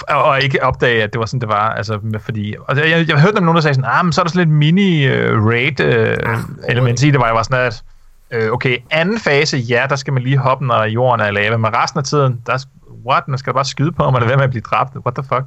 og, 0.08 0.24
og 0.24 0.42
ikke 0.42 0.62
opdage, 0.62 1.02
at 1.02 1.12
det 1.12 1.18
var 1.18 1.26
sådan, 1.26 1.40
det 1.40 1.48
var. 1.48 1.70
Altså, 1.70 1.98
med- 2.02 2.20
fordi, 2.20 2.54
og 2.68 2.76
jeg, 2.76 2.90
jeg, 2.90 3.08
jeg 3.08 3.20
hørte 3.20 3.36
om 3.36 3.42
nogen, 3.42 3.56
der 3.56 3.62
sagde 3.62 3.74
sådan, 3.74 3.90
ah, 3.90 4.04
men 4.04 4.12
så 4.12 4.20
er 4.20 4.24
der 4.24 4.30
sådan 4.30 4.48
lidt 4.48 4.58
mini-raid 4.64 5.86
uh, 6.30 6.70
element 6.70 7.02
i 7.02 7.06
det, 7.06 7.16
hvor 7.16 7.26
jeg 7.26 7.34
var 7.34 7.42
sådan, 7.42 7.66
at 7.66 7.82
øh, 8.30 8.52
okay, 8.52 8.78
anden 8.90 9.20
fase, 9.20 9.56
ja, 9.56 9.86
der 9.90 9.96
skal 9.96 10.12
man 10.12 10.22
lige 10.22 10.38
hoppe, 10.38 10.66
når 10.66 10.84
jorden 10.84 11.20
er 11.26 11.30
lave, 11.30 11.58
men 11.58 11.74
resten 11.76 11.98
af 11.98 12.04
tiden, 12.04 12.40
der, 12.46 12.64
what, 13.08 13.28
man 13.28 13.38
skal 13.38 13.54
bare 13.54 13.64
skyde 13.64 13.92
på, 13.92 14.02
om 14.02 14.12
man 14.12 14.22
er 14.22 14.26
ved 14.26 14.36
med 14.36 14.44
at 14.44 14.50
blive 14.50 14.62
dræbt. 14.62 14.96
What 15.06 15.14
the 15.14 15.22
fuck? 15.24 15.42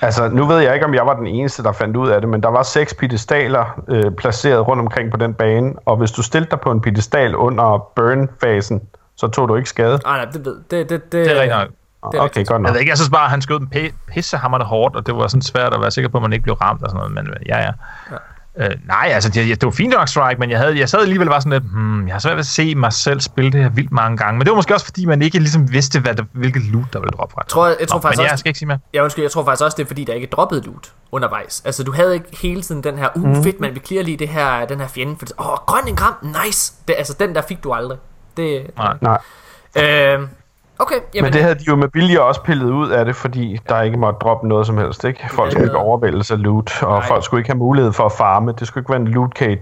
Altså, 0.00 0.28
nu 0.28 0.44
ved 0.46 0.58
jeg 0.58 0.74
ikke, 0.74 0.86
om 0.86 0.94
jeg 0.94 1.06
var 1.06 1.14
den 1.14 1.26
eneste, 1.26 1.62
der 1.62 1.72
fandt 1.72 1.96
ud 1.96 2.08
af 2.08 2.20
det, 2.20 2.30
men 2.30 2.42
der 2.42 2.48
var 2.48 2.62
seks 2.62 2.94
pedestaler 2.94 3.80
øh, 3.88 4.12
placeret 4.12 4.68
rundt 4.68 4.80
omkring 4.80 5.10
på 5.10 5.16
den 5.16 5.34
bane, 5.34 5.72
og 5.86 5.96
hvis 5.96 6.10
du 6.10 6.22
stillede 6.22 6.50
dig 6.50 6.60
på 6.60 6.70
en 6.70 6.80
pedestal 6.80 7.36
under 7.36 7.78
burn-fasen, 7.96 8.80
så 9.16 9.28
tog 9.28 9.48
du 9.48 9.56
ikke 9.56 9.68
skade. 9.68 9.98
Ah, 10.04 10.16
nej, 10.16 10.24
det 10.32 10.44
ved 10.44 10.56
det, 10.70 10.90
det, 10.90 10.90
det, 10.90 11.12
Det 11.12 11.30
er 11.36 11.40
rigtigt 11.40 11.58
nok. 11.58 11.68
Det 11.68 12.18
er 12.18 12.22
Okay, 12.22 12.24
rigtigt. 12.24 12.48
godt 12.48 12.62
nok. 12.62 12.66
Jeg 12.68 12.72
ved 12.74 12.80
ikke, 12.80 12.90
jeg 12.90 12.98
synes 12.98 13.10
bare, 13.10 13.24
at 13.24 13.30
han 13.30 13.42
skød 13.42 13.58
den 13.58 13.68
pi- 13.76 13.94
pissehammerende 14.12 14.66
hårdt, 14.66 14.96
og 14.96 15.06
det 15.06 15.16
var 15.16 15.26
sådan 15.26 15.42
svært 15.42 15.74
at 15.74 15.80
være 15.80 15.90
sikker 15.90 16.08
på, 16.08 16.18
at 16.18 16.22
man 16.22 16.32
ikke 16.32 16.42
blev 16.42 16.54
ramt 16.54 16.82
og 16.82 16.90
sådan 16.90 16.98
noget, 16.98 17.12
men 17.14 17.34
ja, 17.46 17.58
ja. 17.58 17.70
Ja. 18.10 18.16
Øh, 18.60 18.70
nej, 18.86 19.10
altså 19.12 19.30
det, 19.30 19.60
det 19.60 19.64
var 19.66 19.70
fint 19.70 19.94
nok 19.94 20.08
strike, 20.08 20.40
men 20.40 20.50
jeg, 20.50 20.58
havde, 20.58 20.78
jeg 20.78 20.88
sad 20.88 21.00
alligevel 21.00 21.28
bare 21.28 21.40
sådan 21.40 21.52
lidt, 21.52 21.72
hmm, 21.72 22.06
jeg 22.06 22.14
har 22.14 22.20
svært 22.20 22.34
ved 22.34 22.40
at 22.40 22.46
se 22.46 22.74
mig 22.74 22.92
selv 22.92 23.20
spille 23.20 23.52
det 23.52 23.62
her 23.62 23.68
vildt 23.68 23.92
mange 23.92 24.16
gange. 24.16 24.38
Men 24.38 24.44
det 24.44 24.50
var 24.50 24.56
måske 24.56 24.74
også, 24.74 24.86
fordi 24.86 25.06
man 25.06 25.22
ikke 25.22 25.38
ligesom 25.38 25.72
vidste, 25.72 26.00
hvad 26.00 26.14
der, 26.14 26.24
hvilket 26.32 26.62
loot, 26.62 26.92
der 26.92 26.98
ville 26.98 27.10
droppe 27.10 27.32
fra. 27.32 27.40
Jeg 27.40 27.48
tror, 27.48 27.66
jeg 27.66 27.88
tror 27.88 27.96
Nå, 27.96 28.02
faktisk 28.02 28.18
men 28.18 28.24
jeg 28.24 28.32
også, 28.32 28.42
skal 28.42 28.48
ikke 28.48 28.58
sige 28.58 28.66
mere. 28.68 28.78
Ja, 28.94 29.02
undskyld, 29.02 29.24
jeg 29.24 29.30
tror 29.30 29.44
faktisk 29.44 29.64
også, 29.64 29.76
det 29.76 29.82
er 29.82 29.86
fordi, 29.86 30.04
der 30.04 30.12
ikke 30.12 30.26
er 30.26 30.30
droppet 30.30 30.66
loot 30.66 30.92
undervejs. 31.12 31.62
Altså, 31.64 31.82
du 31.84 31.92
havde 31.92 32.14
ikke 32.14 32.36
hele 32.42 32.62
tiden 32.62 32.84
den 32.84 32.98
her, 32.98 33.08
uh, 33.16 33.28
mm. 33.28 33.42
fedt, 33.42 33.60
man, 33.60 33.74
vi 33.74 33.80
clear 33.80 34.02
lige 34.02 34.16
det 34.16 34.28
her, 34.28 34.66
den 34.66 34.80
her 34.80 34.88
fjende. 34.88 35.16
For, 35.18 35.26
Åh, 35.38 35.56
grøn 35.66 35.88
en 35.88 35.96
kram, 35.96 36.14
nice. 36.46 36.72
Det, 36.88 36.94
altså, 36.98 37.16
den 37.18 37.34
der 37.34 37.42
fik 37.42 37.64
du 37.64 37.72
aldrig. 37.72 37.98
Det, 38.36 38.70
Nej. 38.76 38.96
Nej. 39.00 39.18
øh, 39.82 40.20
okay, 40.78 40.94
jamen, 41.14 41.24
Men 41.24 41.32
det 41.32 41.42
havde 41.42 41.54
de 41.54 41.64
jo 41.68 41.76
med 41.76 41.88
vilje 41.92 42.20
også 42.20 42.42
pillet 42.42 42.70
ud 42.70 42.90
af 42.90 43.04
det, 43.04 43.16
fordi 43.16 43.60
der 43.68 43.82
ikke 43.82 43.96
måtte 43.96 44.18
droppe 44.18 44.48
noget 44.48 44.66
som 44.66 44.78
helst. 44.78 45.04
Ikke? 45.04 45.26
Folk 45.30 45.52
skulle 45.52 45.66
ikke 45.66 45.76
overvældes 45.76 46.30
af 46.30 46.42
loot, 46.42 46.82
og 46.82 46.98
Nej. 46.98 47.06
folk 47.06 47.24
skulle 47.24 47.40
ikke 47.40 47.50
have 47.50 47.58
mulighed 47.58 47.92
for 47.92 48.04
at 48.06 48.12
farme. 48.12 48.54
Det 48.58 48.66
skulle 48.66 48.82
ikke 48.82 48.90
være 48.90 49.00
en 49.00 49.08
loot 49.08 49.32
cave, 49.32 49.58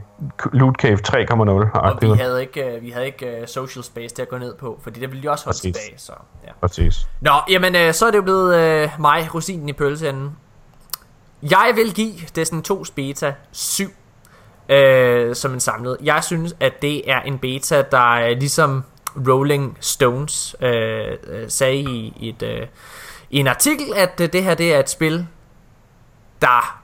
loot 0.52 0.74
cave 0.76 0.98
3.0. 1.08 1.78
og 1.78 1.98
vi 2.00 2.08
havde 2.08 2.40
ikke, 2.40 2.76
øh, 2.76 2.82
vi 2.82 2.90
havde 2.90 3.06
ikke 3.06 3.26
øh, 3.26 3.46
social 3.46 3.84
space 3.84 4.14
til 4.14 4.22
at 4.22 4.28
gå 4.28 4.38
ned 4.38 4.54
på, 4.54 4.78
fordi 4.82 5.00
det 5.00 5.10
ville 5.10 5.22
de 5.22 5.30
også 5.30 5.44
holde 5.44 5.56
Præcis. 5.56 5.76
tilbage. 5.76 5.98
Så, 5.98 6.12
ja. 6.46 6.52
Præcis. 6.60 7.08
Nå, 7.20 7.32
jamen, 7.50 7.76
øh, 7.76 7.92
så 7.94 8.06
er 8.06 8.10
det 8.10 8.18
jo 8.18 8.22
blevet 8.22 8.56
øh, 8.56 8.88
mig, 8.98 9.34
rosinen 9.34 9.68
i 9.68 9.72
pølseenden. 9.72 10.36
Jeg 11.42 11.72
vil 11.74 11.94
give 11.94 12.12
Destiny 12.36 12.60
2's 12.70 12.92
beta 12.94 13.34
7 13.52 13.88
øh, 14.68 15.34
som 15.34 15.52
en 15.52 15.60
samlet. 15.60 15.96
Jeg 16.02 16.24
synes, 16.24 16.54
at 16.60 16.82
det 16.82 17.10
er 17.10 17.20
en 17.20 17.38
beta, 17.38 17.82
der 17.90 18.14
er 18.16 18.34
ligesom 18.34 18.84
Rolling 19.28 19.76
Stones 19.80 20.56
øh, 20.60 21.16
øh, 21.26 21.44
sagde 21.48 21.80
i, 21.80 22.12
i, 22.20 22.28
et, 22.28 22.42
øh, 22.42 22.66
i 23.30 23.38
en 23.38 23.46
artikel, 23.46 23.86
at 23.96 24.20
øh, 24.20 24.32
det 24.32 24.44
her 24.44 24.54
det 24.54 24.74
er 24.74 24.78
et 24.78 24.90
spil, 24.90 25.26
der 26.40 26.82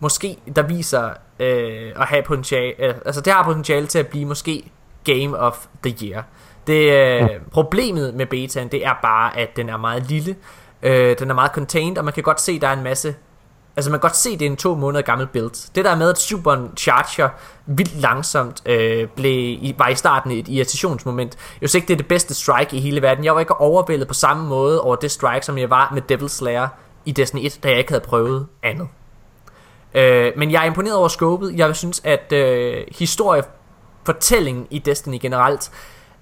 måske 0.00 0.38
der 0.56 0.62
viser 0.62 1.10
øh, 1.38 1.92
at 1.96 2.06
have 2.06 2.22
potentiale, 2.22 2.74
øh, 2.78 2.94
altså 3.06 3.20
det 3.20 3.32
har 3.32 3.44
potentiale 3.44 3.86
til 3.86 3.98
at 3.98 4.06
blive 4.06 4.24
måske 4.24 4.70
Game 5.04 5.38
of 5.38 5.66
the 5.82 5.94
Year. 6.02 6.24
Det 6.66 6.92
øh, 7.22 7.28
problemet 7.50 8.14
med 8.14 8.26
betaen, 8.26 8.68
det 8.68 8.86
er 8.86 8.94
bare, 9.02 9.38
at 9.38 9.56
den 9.56 9.68
er 9.68 9.76
meget 9.76 10.02
lille, 10.10 10.36
øh, 10.82 11.18
den 11.18 11.30
er 11.30 11.34
meget 11.34 11.50
contained, 11.50 11.98
og 11.98 12.04
man 12.04 12.14
kan 12.14 12.22
godt 12.22 12.40
se, 12.40 12.60
der 12.60 12.68
er 12.68 12.72
en 12.72 12.82
masse 12.82 13.14
Altså 13.76 13.90
man 13.90 14.00
kan 14.00 14.08
godt 14.08 14.16
se, 14.16 14.38
det 14.38 14.46
er 14.46 14.50
en 14.50 14.56
to 14.56 14.74
måneder 14.74 15.02
gammel 15.02 15.26
build. 15.26 15.72
Det 15.74 15.84
der 15.84 15.96
med, 15.96 16.10
at 16.10 16.18
Supercharger 16.18 17.28
vildt 17.66 18.00
langsomt 18.00 18.62
øh, 18.66 19.08
blev, 19.08 19.32
i, 19.32 19.74
var 19.78 19.88
i 19.88 19.94
starten 19.94 20.30
et 20.30 20.48
irritationsmoment. 20.48 21.38
Jeg 21.60 21.68
synes 21.68 21.74
ikke, 21.74 21.88
det 21.88 21.94
er 21.94 21.98
det 21.98 22.08
bedste 22.08 22.34
strike 22.34 22.76
i 22.76 22.80
hele 22.80 23.02
verden. 23.02 23.24
Jeg 23.24 23.34
var 23.34 23.40
ikke 23.40 23.60
overvældet 23.60 24.08
på 24.08 24.14
samme 24.14 24.48
måde 24.48 24.80
over 24.80 24.96
det 24.96 25.10
strike, 25.10 25.46
som 25.46 25.58
jeg 25.58 25.70
var 25.70 25.90
med 25.94 26.02
Devil 26.02 26.28
Slayer 26.28 26.68
i 27.04 27.12
Destiny 27.12 27.40
1, 27.46 27.58
da 27.62 27.68
jeg 27.68 27.78
ikke 27.78 27.90
havde 27.90 28.04
prøvet 28.04 28.46
andet. 28.62 28.88
Øh, 29.94 30.32
men 30.36 30.50
jeg 30.50 30.62
er 30.62 30.66
imponeret 30.66 30.96
over 30.96 31.08
skåbet. 31.08 31.56
Jeg 31.56 31.76
synes, 31.76 32.00
at 32.04 32.32
øh, 32.32 32.84
historiefortællingen 32.98 34.66
i 34.70 34.78
Destiny 34.78 35.18
generelt, 35.20 35.70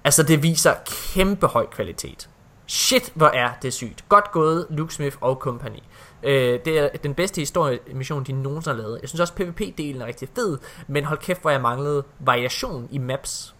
altså 0.03 0.23
det 0.23 0.43
viser 0.43 0.73
kæmpe 1.13 1.47
høj 1.47 1.65
kvalitet. 1.65 2.29
Shit, 2.67 3.11
hvor 3.13 3.27
er 3.27 3.49
det 3.61 3.73
sygt. 3.73 4.09
Godt 4.09 4.31
gået, 4.31 4.67
Luke 4.69 4.93
Smith 4.93 5.17
og 5.21 5.35
company. 5.35 5.79
Øh, 6.25 6.59
det 6.65 6.79
er 6.79 6.89
den 7.03 7.13
bedste 7.13 7.41
historiemission, 7.41 8.23
de 8.23 8.31
nogensinde 8.31 8.75
har 8.75 8.83
lavet. 8.83 9.01
Jeg 9.01 9.09
synes 9.09 9.19
også, 9.19 9.33
PvP-delen 9.33 10.01
er 10.01 10.05
rigtig 10.05 10.29
fed, 10.35 10.57
men 10.87 11.03
hold 11.03 11.19
kæft, 11.19 11.41
hvor 11.41 11.49
jeg 11.49 11.61
manglede 11.61 12.03
variation 12.19 12.87
i 12.91 12.97
maps. 12.97 13.55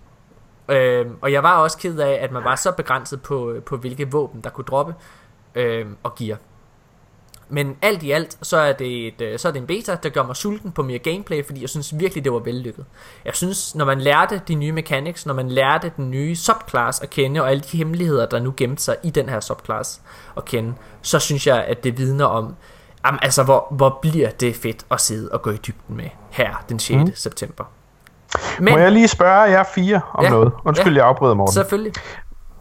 Øh, 0.70 1.06
og 1.22 1.32
jeg 1.32 1.44
var 1.44 1.58
også 1.58 1.78
ked 1.78 2.00
af, 2.00 2.12
at 2.22 2.32
man 2.32 2.44
var 2.44 2.56
så 2.56 2.72
begrænset 2.72 3.22
på, 3.22 3.56
på 3.66 3.78
hvilke 3.78 4.12
våben, 4.12 4.42
der 4.42 4.50
kunne 4.50 4.66
droppe 4.66 4.96
øh, 5.56 5.86
og 6.04 6.16
gear. 6.16 6.38
Men 7.50 7.76
alt 7.82 8.04
i 8.04 8.12
alt, 8.12 8.38
så 8.42 8.58
er, 8.58 8.72
det 8.74 9.08
et, 9.08 9.22
øh, 9.22 9.40
så 9.40 9.48
er 9.48 9.52
det 9.52 9.60
en 9.60 9.68
beta, 9.68 9.98
der 10.04 10.10
gør 10.10 10.24
mig 10.24 10.36
sulten 10.36 10.72
på 10.72 10.84
mere 10.84 10.98
gameplay, 11.00 11.46
fordi 11.46 11.62
jeg 11.62 11.70
synes 11.70 12.00
virkelig, 12.00 12.24
det 12.24 12.34
var 12.34 12.40
vellykket. 12.40 12.86
Jeg 13.26 13.36
synes, 13.36 13.76
når 13.76 13.86
man 13.86 14.02
lærte 14.02 14.42
de 14.48 14.56
nye 14.56 14.72
mechanics, 14.72 15.26
når 15.26 15.34
man 15.34 15.50
lærte 15.50 15.92
den 15.98 16.12
nye 16.12 16.36
subclass 16.36 17.00
at 17.02 17.10
kende, 17.10 17.42
og 17.42 17.50
alle 17.50 17.62
de 17.72 17.78
hemmeligheder, 17.78 18.26
der 18.26 18.40
nu 18.40 18.54
gemte 18.58 18.84
sig 18.84 18.96
i 19.04 19.10
den 19.10 19.30
her 19.30 19.40
subclass 19.40 20.02
at 20.38 20.46
kende, 20.46 20.74
så 21.02 21.20
synes 21.20 21.48
jeg, 21.48 21.64
at 21.64 21.84
det 21.84 21.98
vidner 21.98 22.26
om, 22.26 22.56
jamen, 23.06 23.20
altså, 23.22 23.44
hvor, 23.44 23.68
hvor 23.72 24.00
bliver 24.02 24.30
det 24.30 24.56
fedt 24.56 24.86
at 24.92 25.02
sidde 25.02 25.30
og 25.32 25.42
gå 25.42 25.50
i 25.52 25.58
dybden 25.58 25.98
med 25.98 26.10
her 26.30 26.64
den 26.70 26.80
6. 26.80 26.96
Mm. 26.98 27.16
september. 27.16 27.64
Men, 28.60 28.74
Må 28.74 28.80
jeg 28.80 28.92
lige 28.92 29.08
spørge 29.08 29.42
jer 29.42 29.64
fire 29.76 30.02
om 30.14 30.24
Ja. 30.24 30.28
ja. 30.30 30.34
noget? 30.36 30.52
Undskyld, 30.66 30.94
Ja. 30.94 31.00
jeg 31.00 31.08
afbryder 31.08 31.34
Morten. 31.34 31.54
selvfølgelig. 31.54 31.94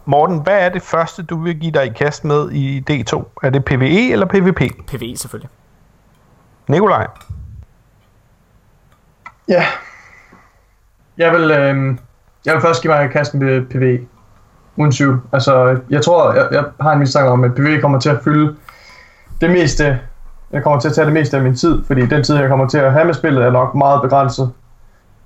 Morten, 0.05 0.39
hvad 0.39 0.65
er 0.65 0.69
det 0.69 0.81
første, 0.81 1.23
du 1.23 1.43
vil 1.43 1.59
give 1.59 1.71
dig 1.71 1.85
i 1.85 1.89
kast 1.89 2.25
med 2.25 2.51
i 2.51 2.83
D2? 2.91 3.23
Er 3.43 3.49
det 3.49 3.65
PvE 3.65 4.11
eller 4.11 4.25
PvP? 4.25 4.61
PvE 4.87 5.17
selvfølgelig. 5.17 5.49
Nikolaj? 6.67 7.07
Ja. 9.47 9.65
Jeg 11.17 11.31
vil, 11.31 11.51
øh, 11.51 11.97
jeg 12.45 12.53
vil 12.53 12.61
først 12.61 12.81
give 12.81 12.93
mig 12.93 13.09
kasten 13.11 13.39
med 13.39 13.65
PvE. 13.65 14.07
Uden 14.75 14.91
tvivl. 14.91 15.21
Altså, 15.31 15.79
jeg 15.89 16.03
tror, 16.03 16.33
jeg, 16.33 16.47
jeg 16.51 16.63
har 16.81 16.91
en 16.91 16.99
mistanke 16.99 17.31
om, 17.31 17.43
at 17.43 17.55
PvE 17.55 17.81
kommer 17.81 17.99
til 17.99 18.09
at 18.09 18.19
fylde 18.23 18.55
det 19.41 19.49
meste. 19.49 19.99
Jeg 20.51 20.63
kommer 20.63 20.79
til 20.79 20.89
at 20.89 20.95
tage 20.95 21.05
det 21.05 21.13
meste 21.13 21.37
af 21.37 21.43
min 21.43 21.55
tid, 21.55 21.83
fordi 21.85 22.05
den 22.05 22.23
tid, 22.23 22.35
jeg 22.35 22.49
kommer 22.49 22.67
til 22.67 22.77
at 22.77 22.91
have 22.91 23.05
med 23.05 23.13
spillet, 23.13 23.43
er 23.43 23.51
nok 23.51 23.75
meget 23.75 24.01
begrænset. 24.01 24.51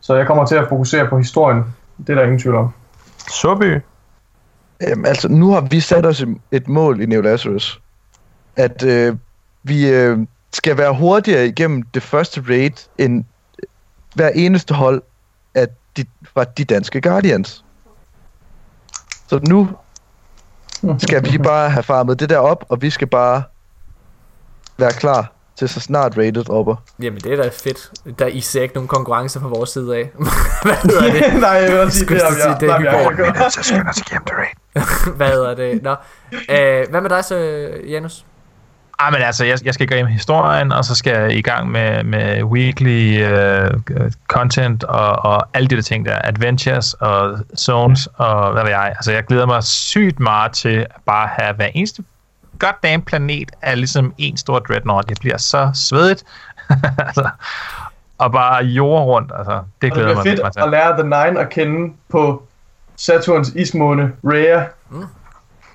Så 0.02 0.16
jeg 0.16 0.28
kommer 0.28 0.46
til 0.46 0.56
at 0.56 0.70
fokusere 0.70 1.08
på 1.08 1.18
historien. 1.18 1.66
Det 1.98 2.10
er 2.10 2.16
der 2.16 2.24
ingen 2.24 2.40
tvivl 2.40 2.56
om. 2.56 2.74
Såby. 3.18 3.82
Jamen, 4.82 5.06
altså, 5.06 5.28
nu 5.28 5.52
har 5.52 5.62
vi 5.62 5.80
sat 5.80 6.06
os 6.06 6.26
et 6.52 6.68
mål 6.68 7.02
i 7.02 7.06
Neo 7.06 7.22
Lazarus. 7.22 7.82
At 8.56 8.84
øh, 8.84 9.16
vi 9.64 9.90
øh, 9.90 10.20
skal 10.54 10.78
være 10.78 10.94
hurtigere 10.94 11.48
igennem 11.48 11.84
det 11.84 12.04
første 12.04 12.44
raid 12.50 12.88
end 12.98 13.24
hver 14.16 14.30
eneste 14.30 14.74
hold 14.74 15.02
af 15.56 15.68
de, 15.98 16.06
fra 16.34 16.44
de 16.44 16.66
danske 16.66 17.02
Guardians. 17.02 17.66
Så 19.28 19.40
nu 19.44 19.70
skal 20.98 21.32
vi 21.32 21.38
bare 21.38 21.70
have 21.70 21.84
farmet 21.84 22.20
det 22.20 22.30
der 22.30 22.38
op, 22.38 22.66
og 22.70 22.82
vi 22.82 22.90
skal 22.90 23.08
bare 23.08 23.44
være 24.78 24.92
klar 24.92 25.34
til 25.60 25.70
så 25.70 25.80
snart 25.80 26.18
raidet 26.18 26.48
dropper. 26.48 26.76
Jamen, 27.02 27.20
det 27.20 27.34
er 27.34 27.44
da 27.44 27.50
fedt. 27.54 27.92
Der 28.20 28.26
I 28.28 28.42
ser 28.42 28.62
ikke 28.62 28.76
nogen 28.76 28.88
konkurrence 28.88 29.40
fra 29.40 29.48
vores 29.48 29.70
side 29.70 29.96
af. 29.96 30.12
Hvad 30.64 30.76
hedder 30.76 31.12
det? 31.32 31.42
Nej, 31.42 31.50
jeg 31.50 31.78
vil 31.78 31.92
sige, 31.92 32.08
det 32.10 32.22
til 32.22 32.36
vi 32.36 32.42
sige, 32.42 32.56
det 32.60 32.70
er 32.70 32.80
Hyborg. 32.80 33.52
Så 33.52 33.64
skynder 33.64 33.92
sig 33.92 34.06
igennem 34.08 34.26
det 34.26 34.34
raid. 34.34 35.16
Hvad 35.18 35.28
hedder 35.28 35.56
det? 35.56 35.84
Nå. 35.84 35.96
Øh, 36.32 36.90
hvad 36.90 37.02
med 37.02 37.10
dig 37.10 37.26
så, 37.26 37.36
Janus? 37.88 38.26
Ej, 39.00 39.12
men 39.12 39.22
altså, 39.22 39.46
jeg, 39.46 39.58
jeg 39.66 39.74
skal 39.74 39.88
gå 39.88 39.96
hjem 39.96 40.08
i 40.08 40.12
historien, 40.12 40.72
og 40.72 40.86
så 40.86 40.96
skal 40.96 41.14
jeg 41.14 41.38
i 41.38 41.42
gang 41.42 41.72
med, 41.72 42.04
med 42.04 42.44
weekly 42.44 43.24
uh, 43.24 43.82
content 44.28 44.84
og, 44.84 45.26
og 45.34 45.48
alle 45.54 45.68
de 45.68 45.76
der 45.76 45.82
ting 45.82 46.06
der. 46.06 46.20
Adventures 46.24 46.94
og 46.94 47.40
zones 47.58 48.08
og 48.16 48.52
hvad 48.52 48.64
ved 48.64 48.72
jeg. 48.72 48.94
Altså, 48.96 49.12
jeg 49.12 49.24
glæder 49.24 49.46
mig 49.46 49.64
sygt 49.64 50.20
meget 50.20 50.52
til 50.52 50.78
at 50.78 51.02
bare 51.06 51.30
have 51.38 51.54
hver 51.56 51.68
eneste 51.74 52.04
goddamn 52.60 53.02
planet 53.02 53.52
er 53.62 53.76
ligesom 53.76 54.14
en 54.18 54.38
stor 54.38 54.60
dreadnought. 54.60 55.10
Jeg 55.10 55.18
bliver 55.20 55.38
så 55.38 55.72
svedigt. 55.74 56.24
altså, 57.08 57.30
og 58.18 58.32
bare 58.32 58.64
jord 58.64 59.04
rundt. 59.04 59.32
Altså, 59.38 59.52
det 59.52 59.60
Og 59.60 59.64
det 59.82 59.94
glæder 59.94 60.08
jeg 60.08 60.18
bliver 60.22 60.36
mig 60.44 60.54
fedt 60.54 60.64
at 60.64 60.70
lære 60.70 60.94
The 60.94 61.04
Nine 61.04 61.40
at 61.40 61.50
kende 61.50 61.94
på 62.10 62.44
Saturns 62.96 63.50
ismåne 63.56 64.12
Rhea. 64.24 64.64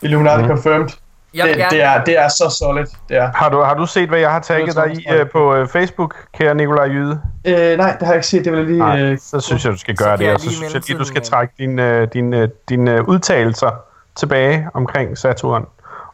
Illuminati 0.02 0.42
Mm. 0.42 0.48
confirmed. 0.48 0.88
Jeg 1.34 1.48
Det, 1.48 1.66
det, 1.70 1.82
er, 1.82 2.04
det 2.04 2.18
er 2.18 2.28
så 2.28 2.56
solid. 2.58 2.86
Det 3.08 3.16
er. 3.16 3.30
Har 3.34 3.48
du, 3.48 3.60
har 3.62 3.74
du 3.74 3.86
set, 3.86 4.08
hvad 4.08 4.18
jeg 4.18 4.30
har 4.30 4.40
tagget 4.40 4.74
dig 4.76 4.96
i 4.96 5.06
øh, 5.12 5.30
på 5.30 5.54
øh, 5.54 5.68
Facebook, 5.68 6.14
kære 6.38 6.54
Nikolaj 6.54 6.84
Jyde? 6.84 7.20
Øh, 7.44 7.54
nej, 7.54 7.90
det 7.92 8.02
har 8.02 8.06
jeg 8.06 8.14
ikke 8.14 8.26
set. 8.26 8.44
Det 8.44 8.52
vil 8.52 8.58
jeg 8.58 8.66
lige... 8.68 8.78
Nej, 8.78 9.00
Øh, 9.00 9.18
så 9.18 9.40
synes 9.40 9.64
jeg, 9.64 9.72
du 9.72 9.78
skal 9.78 9.96
Så 9.96 10.04
gøre 10.04 10.16
kan 10.16 10.26
det, 10.26 10.34
og 10.34 10.40
så 10.40 10.50
synes 10.50 10.74
jeg 10.74 10.82
lige, 10.88 10.98
du 10.98 11.04
skal 11.04 11.22
trække 11.22 11.54
dine 11.58 12.06
din, 12.06 12.34
øh, 12.34 12.48
din, 12.68 12.88
øh, 12.88 13.08
udtalelser 13.08 13.70
tilbage 14.16 14.68
omkring 14.74 15.18
Saturn. 15.18 15.66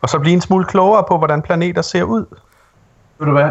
Og 0.03 0.09
så 0.09 0.19
blive 0.19 0.35
en 0.35 0.41
smule 0.41 0.65
klogere 0.65 1.05
på, 1.09 1.19
hvordan 1.19 1.43
planeter 1.43 1.83
ser 1.83 2.03
ud. 2.03 2.25
ved 3.19 3.27
du 3.27 3.33
hvad? 3.33 3.51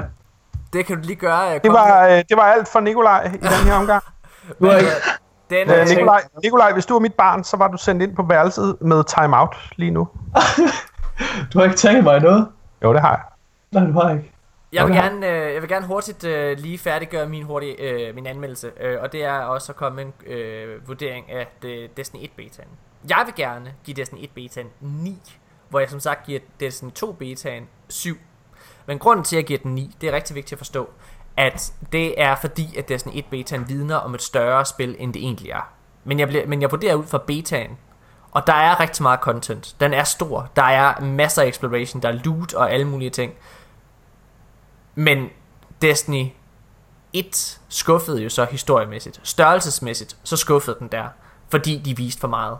det 0.73 0.85
kan 0.85 0.95
du 0.95 1.01
lige 1.07 1.15
gøre. 1.15 1.37
Jeg 1.37 1.63
Det 1.63 1.71
var, 1.71 2.05
øh, 2.07 2.11
det 2.11 2.37
var 2.37 2.43
alt 2.43 2.67
for 2.67 2.79
Nikolaj 2.79 3.23
i 3.33 3.37
den 3.37 3.47
her 3.47 3.73
omgang. 3.73 4.03
Hvad 4.59 4.71
hedder- 4.71 4.93
Den, 5.49 5.69
Øh, 5.69 5.79
øh, 5.81 5.87
Nikolaj, 5.87 6.21
Nikolaj, 6.43 6.73
hvis 6.73 6.85
du 6.85 6.93
var 6.93 6.99
mit 6.99 7.13
barn, 7.13 7.43
så 7.43 7.57
var 7.57 7.67
du 7.67 7.77
sendt 7.77 8.01
ind 8.03 8.15
på 8.15 8.23
værelset 8.23 8.77
med 8.81 9.03
timeout 9.03 9.55
lige 9.75 9.91
nu. 9.91 10.07
Du 11.53 11.59
har 11.59 11.63
ikke 11.65 11.77
taget 11.77 12.03
mig 12.03 12.19
noget. 12.19 12.47
Jo, 12.83 12.93
det 12.93 13.01
har 13.01 13.09
jeg. 13.09 13.21
Nej, 13.81 13.91
du 13.91 13.99
har 13.99 14.09
ikke. 14.09 14.31
Jeg 14.73 14.87
vil 14.87 14.95
gerne, 14.95 15.27
øh, 15.27 15.53
jeg 15.53 15.61
vil 15.61 15.69
gerne 15.69 15.85
hurtigt 15.85 16.23
øh, 16.23 16.57
lige 16.57 16.77
færdiggøre 16.77 17.25
min 17.29 17.43
hurtige 17.43 17.75
øh, 17.81 18.15
min 18.15 18.27
anmeldelse, 18.27 18.71
øh, 18.81 18.97
og 19.01 19.11
det 19.11 19.23
er 19.25 19.39
også 19.39 19.71
at 19.71 19.75
komme 19.75 20.01
en 20.01 20.13
øh, 20.27 20.87
vurdering 20.87 21.31
af 21.31 21.47
det, 21.61 21.97
Destiny 21.97 22.23
1 22.23 22.29
betaen. 22.37 22.67
Jeg 23.09 23.23
vil 23.25 23.35
gerne 23.35 23.73
give 23.83 23.95
Destiny 23.95 24.19
1 24.23 24.29
betaen 24.35 24.67
9, 24.81 25.21
hvor 25.69 25.79
jeg 25.79 25.89
som 25.89 25.99
sagt 25.99 26.25
giver 26.25 26.39
Destiny 26.59 26.91
2 26.91 27.11
betaen 27.11 27.67
7. 27.89 28.17
Men 28.85 28.99
grunden 28.99 29.25
til 29.25 29.35
at 29.35 29.37
jeg 29.37 29.47
giver 29.47 29.59
den 29.59 29.75
9, 29.75 29.95
det 30.01 30.09
er 30.09 30.13
rigtig 30.13 30.35
vigtigt 30.35 30.53
at 30.53 30.57
forstå, 30.57 30.89
at 31.37 31.73
det 31.91 32.21
er 32.21 32.35
fordi 32.35 32.77
at 32.77 32.89
Destiny 32.89 33.13
1 33.15 33.25
betaen 33.25 33.69
vidner 33.69 33.95
om 33.95 34.15
et 34.15 34.21
større 34.21 34.65
spil 34.65 34.95
end 34.99 35.13
det 35.13 35.21
egentlig 35.21 35.49
er. 35.49 35.69
Men 36.03 36.19
jeg, 36.19 36.27
bliver, 36.27 36.47
men 36.47 36.61
jeg 36.61 36.71
vurderer 36.71 36.95
ud 36.95 37.05
fra 37.05 37.17
betaen, 37.27 37.77
og 38.31 38.47
der 38.47 38.53
er 38.53 38.79
rigtig 38.79 39.03
meget 39.03 39.19
content. 39.19 39.75
Den 39.79 39.93
er 39.93 40.03
stor. 40.03 40.49
Der 40.55 40.63
er 40.63 41.01
masser 41.01 41.41
af 41.41 41.47
exploration, 41.47 42.01
der 42.01 42.09
er 42.09 42.19
loot 42.23 42.53
og 42.53 42.71
alle 42.71 42.87
mulige 42.87 43.09
ting. 43.09 43.33
Men 44.95 45.29
Destiny 45.81 46.27
1 47.13 47.59
skuffede 47.69 48.23
jo 48.23 48.29
så 48.29 48.45
historiemæssigt. 48.45 49.19
Størrelsesmæssigt, 49.23 50.17
så 50.23 50.37
skuffede 50.37 50.75
den 50.79 50.87
der. 50.87 51.07
Fordi 51.49 51.77
de 51.77 51.97
viste 51.97 52.21
for 52.21 52.27
meget. 52.27 52.57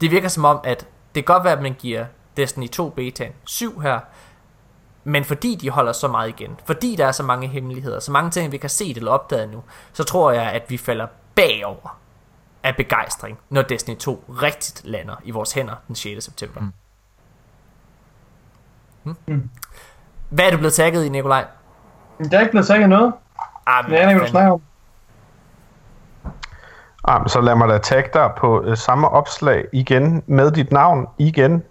Det 0.00 0.10
virker 0.10 0.28
som 0.28 0.44
om, 0.44 0.60
at 0.64 0.86
det 1.14 1.26
kan 1.26 1.34
godt 1.34 1.44
være, 1.44 1.52
at 1.52 1.62
man 1.62 1.74
giver 1.78 2.04
Destiny 2.36 2.68
2 2.68 2.88
betaen 2.88 3.32
7 3.44 3.80
her. 3.80 4.00
Men 5.04 5.24
fordi 5.24 5.54
de 5.54 5.70
holder 5.70 5.92
så 5.92 6.08
meget 6.08 6.28
igen, 6.28 6.56
fordi 6.64 6.96
der 6.96 7.06
er 7.06 7.12
så 7.12 7.22
mange 7.22 7.48
hemmeligheder, 7.48 8.00
så 8.00 8.12
mange 8.12 8.30
ting, 8.30 8.52
vi 8.52 8.56
kan 8.56 8.70
se 8.70 8.94
eller 8.96 9.12
opdage 9.12 9.46
nu, 9.46 9.62
så 9.92 10.04
tror 10.04 10.32
jeg, 10.32 10.42
at 10.42 10.62
vi 10.68 10.76
falder 10.76 11.06
bagover 11.34 11.98
af 12.62 12.76
begejstring, 12.76 13.38
når 13.50 13.62
Destiny 13.62 13.96
2 13.96 14.24
rigtigt 14.42 14.84
lander 14.84 15.14
i 15.24 15.30
vores 15.30 15.52
hænder 15.52 15.74
den 15.88 15.94
6. 15.94 16.24
september. 16.24 16.60
Mm. 16.60 16.72
Hmm? 19.24 19.50
Hvad 20.28 20.46
er 20.46 20.50
du 20.50 20.56
blevet 20.56 20.74
tagget 20.74 21.04
i, 21.04 21.08
Nikolaj? 21.08 21.46
Der 22.30 22.36
er 22.36 22.40
ikke 22.40 22.50
blevet 22.50 22.66
sagt 22.66 22.88
noget. 22.88 23.12
Ah, 23.66 23.84
men 23.84 23.92
Jeg 23.92 24.02
aner 24.02 24.10
ikke, 24.10 24.18
hvad 24.18 24.26
du 24.26 24.30
snakker 24.30 24.52
om. 24.52 24.62
Ah, 27.04 27.28
så 27.28 27.40
lad 27.40 27.54
mig 27.54 27.68
da 27.68 27.78
tagge 27.78 28.10
dig 28.14 28.30
på 28.36 28.62
øh, 28.62 28.76
samme 28.76 29.08
opslag 29.08 29.64
igen 29.72 30.22
med 30.26 30.50
dit 30.50 30.72
navn 30.72 31.06
igen. 31.18 31.62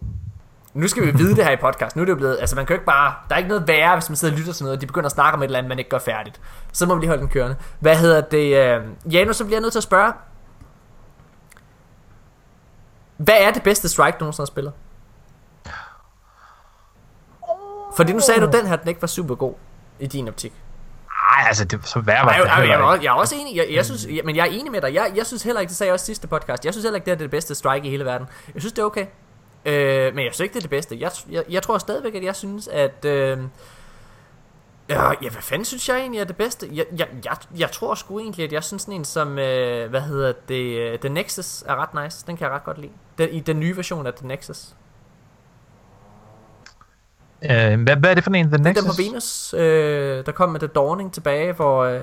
Nu 0.74 0.88
skal 0.88 1.06
vi 1.06 1.12
vide 1.12 1.36
det 1.36 1.46
her 1.46 1.52
i 1.52 1.58
podcast. 1.62 1.96
Nu 1.96 2.02
er 2.02 2.06
det 2.06 2.12
jo 2.12 2.18
blevet, 2.18 2.38
altså 2.40 2.56
man 2.56 2.66
kan 2.66 2.74
jo 2.74 2.78
ikke 2.78 2.86
bare, 2.86 3.14
der 3.30 3.36
er 3.36 3.38
ikke 3.38 3.48
noget 3.50 3.68
værre, 3.68 3.96
hvis 3.96 4.10
man 4.10 4.16
sidder 4.16 4.34
og 4.34 4.40
lytter 4.40 4.54
til 4.54 4.64
noget, 4.64 4.78
og 4.78 4.82
de 4.82 4.88
begynder 4.88 5.06
at 5.06 5.12
snakke 5.12 5.36
om 5.36 5.42
et 5.42 5.46
eller 5.46 5.58
andet, 5.58 5.70
man 5.70 5.80
ikke 5.80 5.90
gør 5.90 6.00
færdigt. 6.00 6.42
Så 6.72 6.86
må 6.86 6.96
vi 6.96 7.00
lige 7.00 7.08
holde 7.08 7.22
den 7.22 7.30
kørende. 7.30 7.56
Hvad 7.80 7.96
hedder 7.98 8.22
det? 8.22 8.58
Øh, 8.58 9.14
Janus, 9.14 9.36
så 9.36 9.44
bliver 9.46 9.58
jeg 9.58 9.62
nødt 9.62 9.72
til 9.72 9.80
at 9.80 9.84
spørge. 9.84 10.14
Hvad 13.18 13.36
er 13.40 13.52
det 13.52 13.64
bedste 13.64 13.90
strike, 13.90 14.18
du 14.20 14.24
nogensinde 14.24 14.42
har 14.44 14.46
spillet? 14.46 14.74
Fordi 17.96 18.14
nu 18.14 18.20
sagde 18.20 18.42
du, 18.42 18.48
at 18.48 18.54
den 18.54 18.68
her 18.68 18.76
den 18.76 18.88
ikke 18.88 19.02
var 19.02 19.08
super 19.08 19.36
god 19.36 19.54
i 20.00 20.08
din 20.08 20.28
optik. 20.28 20.63
Ej, 21.38 21.48
altså, 21.48 21.66
det 21.66 21.88
så 21.88 22.00
værre 22.00 22.26
var 22.26 22.34
det 22.34 22.48
ej, 22.48 22.56
jeg, 22.56 22.94
ikke. 22.94 23.06
jeg 23.06 23.12
er 23.12 23.20
også 23.20 23.36
enig, 23.36 23.56
jeg, 23.56 23.68
jeg 23.72 23.86
synes, 23.86 24.08
jeg, 24.10 24.22
men 24.26 24.36
jeg 24.36 24.48
er 24.48 24.52
enig 24.52 24.72
med 24.72 24.82
dig. 24.82 24.94
Jeg, 24.94 25.12
jeg 25.16 25.26
synes 25.26 25.44
heller 25.44 25.62
ikke, 25.62 25.70
det 25.70 25.78
sagde 25.78 25.88
jeg 25.88 25.94
også 25.94 26.06
sidste 26.06 26.28
podcast, 26.28 26.66
jeg 26.66 26.74
synes 26.74 26.84
heller 26.84 26.96
ikke, 26.96 27.06
det 27.06 27.12
er 27.12 27.16
det 27.16 27.32
bedste 27.32 27.56
strike 27.56 27.88
i 27.88 27.90
hele 27.90 28.06
verden. 28.06 28.28
Jeg 28.54 28.62
synes, 28.62 28.74
det 28.74 28.82
er 28.82 28.86
okay. 28.86 29.06
Øh, 29.66 30.16
men 30.16 30.26
jeg 30.26 30.34
synes 30.34 30.40
ikke, 30.40 30.54
det 30.54 30.60
er 30.60 30.62
det 30.62 30.70
bedste. 30.70 30.98
Jeg, 31.00 31.12
jeg, 31.30 31.44
jeg 31.50 31.64
tror 31.64 31.78
stadigvæk, 31.78 32.16
at 32.16 32.24
jeg 32.24 32.36
synes, 32.36 32.68
at... 32.68 33.06
Øh, 33.06 33.38
ja, 34.90 35.12
ja, 35.22 35.30
hvad 35.30 35.42
fanden 35.42 35.66
synes 35.66 35.90
jeg 35.90 35.98
egentlig 35.98 36.20
er 36.22 36.26
det 36.26 36.36
bedste? 36.36 36.70
Jeg, 36.74 36.86
jeg, 36.98 37.08
jeg, 37.26 37.38
jeg 37.58 37.72
tror 37.72 37.96
sgu 37.96 38.20
egentlig, 38.20 38.46
at 38.46 38.54
jeg 38.54 38.64
synes 38.64 38.82
sådan 38.82 38.94
en 38.94 39.06
som, 39.06 39.40
øh, 39.40 39.90
hvad 39.90 40.02
hedder 40.02 40.34
det, 40.48 40.78
øh, 40.80 41.00
The 41.00 41.10
Nexus 41.10 41.62
er 41.62 41.76
ret 41.76 42.04
nice. 42.04 42.28
Den 42.28 42.38
kan 42.38 42.46
jeg 42.46 42.56
ret 42.56 42.64
godt 42.64 42.78
lide. 42.78 42.92
Den, 43.18 43.30
I 43.30 43.40
den 43.40 43.60
nye 43.60 43.78
version 43.78 44.08
af 44.08 44.14
The 44.14 44.28
Nexus. 44.28 44.74
Øh, 47.52 47.82
hvad, 47.82 47.96
hvad 47.96 48.10
er 48.10 48.14
det 48.14 48.24
for 48.24 48.32
en? 48.32 48.48
The 48.48 48.58
Den 48.58 48.64
Nexus? 48.64 48.86
på 48.86 49.02
Venus, 49.02 49.54
øh, 49.58 50.26
der 50.26 50.32
kom 50.32 50.50
med 50.50 50.60
The 50.60 50.68
Dawning 50.68 51.14
tilbage, 51.14 51.54
hvor... 51.54 51.84
Øh, 51.84 52.02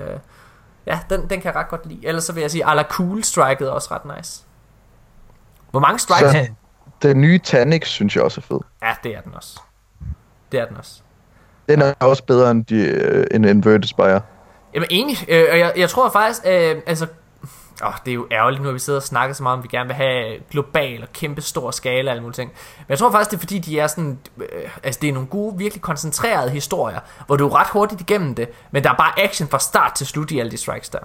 ja, 0.85 0.99
den, 1.09 1.19
den 1.21 1.29
kan 1.29 1.43
jeg 1.43 1.55
ret 1.55 1.67
godt 1.69 1.85
lide. 1.85 2.07
Ellers 2.07 2.23
så 2.23 2.33
vil 2.33 2.41
jeg 2.41 2.51
sige, 2.51 2.65
Ala 2.65 2.83
Cool 2.83 3.23
striket 3.23 3.67
er 3.67 3.71
også 3.71 3.87
ret 3.91 4.17
nice. 4.17 4.43
Hvor 5.71 5.79
mange 5.79 5.99
strikes? 5.99 6.31
Så- 6.31 6.47
Den 7.01 7.21
nye 7.21 7.39
Tanix 7.39 7.87
synes 7.87 8.15
jeg 8.15 8.23
også 8.23 8.41
er 8.41 8.45
fed. 8.47 8.59
Ja, 8.83 8.93
det 9.03 9.15
er 9.17 9.21
den 9.21 9.33
også. 9.35 9.59
Det 10.51 10.59
er 10.59 10.65
den 10.65 10.77
også. 10.77 11.01
Den 11.69 11.81
er 11.81 11.93
også 11.99 12.23
bedre 12.23 12.51
end, 12.51 12.65
de, 12.65 12.75
øh, 12.75 13.27
end 13.31 13.45
Inverted 13.45 13.83
Spire. 13.87 14.21
Jamen 14.73 14.87
enig, 14.91 15.17
øh, 15.29 15.45
og 15.51 15.59
jeg, 15.59 15.73
jeg 15.77 15.89
tror 15.89 16.09
faktisk, 16.09 16.41
øh, 16.47 16.75
altså, 16.85 17.07
åh, 17.83 17.93
det 18.05 18.11
er 18.11 18.15
jo 18.15 18.27
ærgerligt 18.31 18.63
nu, 18.63 18.67
at 18.69 18.73
vi 18.73 18.79
sidder 18.79 18.99
og 18.99 19.03
snakker 19.03 19.35
så 19.35 19.43
meget 19.43 19.57
om, 19.57 19.63
vi 19.63 19.67
gerne 19.67 19.87
vil 19.87 19.95
have 19.95 20.39
global 20.51 21.01
og 21.03 21.13
kæmpe 21.13 21.41
stor 21.41 21.71
skala 21.71 22.09
og 22.09 22.11
alle 22.11 22.21
mulige 22.21 22.35
ting. 22.35 22.51
Men 22.77 22.85
jeg 22.89 22.97
tror 22.97 23.11
faktisk, 23.11 23.31
det 23.31 23.35
er 23.37 23.39
fordi, 23.39 23.59
de 23.59 23.79
er 23.79 23.87
sådan, 23.87 24.19
øh, 24.37 24.45
altså 24.83 24.99
det 25.01 25.09
er 25.09 25.13
nogle 25.13 25.27
gode, 25.27 25.57
virkelig 25.57 25.81
koncentrerede 25.81 26.49
historier, 26.49 26.99
hvor 27.25 27.35
du 27.35 27.47
er 27.47 27.55
ret 27.59 27.67
hurtigt 27.73 28.01
igennem 28.01 28.35
det, 28.35 28.49
men 28.71 28.83
der 28.83 28.89
er 28.89 28.95
bare 28.95 29.19
action 29.23 29.47
fra 29.49 29.59
start 29.59 29.93
til 29.93 30.07
slut 30.07 30.31
i 30.31 30.39
alle 30.39 30.51
de 30.51 30.57
strikes 30.57 30.89
der. 30.89 30.99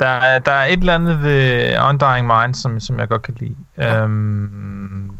Der, 0.00 0.06
er- 0.06 0.38
der 0.38 0.52
er 0.52 0.66
et 0.66 0.78
eller 0.80 0.94
andet 0.94 1.22
ved 1.22 1.78
Undying 1.88 2.26
Mind, 2.26 2.54
som, 2.54 2.80
som 2.80 2.98
jeg 2.98 3.08
godt 3.08 3.22
kan 3.22 3.34
lide. 3.40 3.56
Ja. 3.78 4.02
Øhm, 4.02 5.10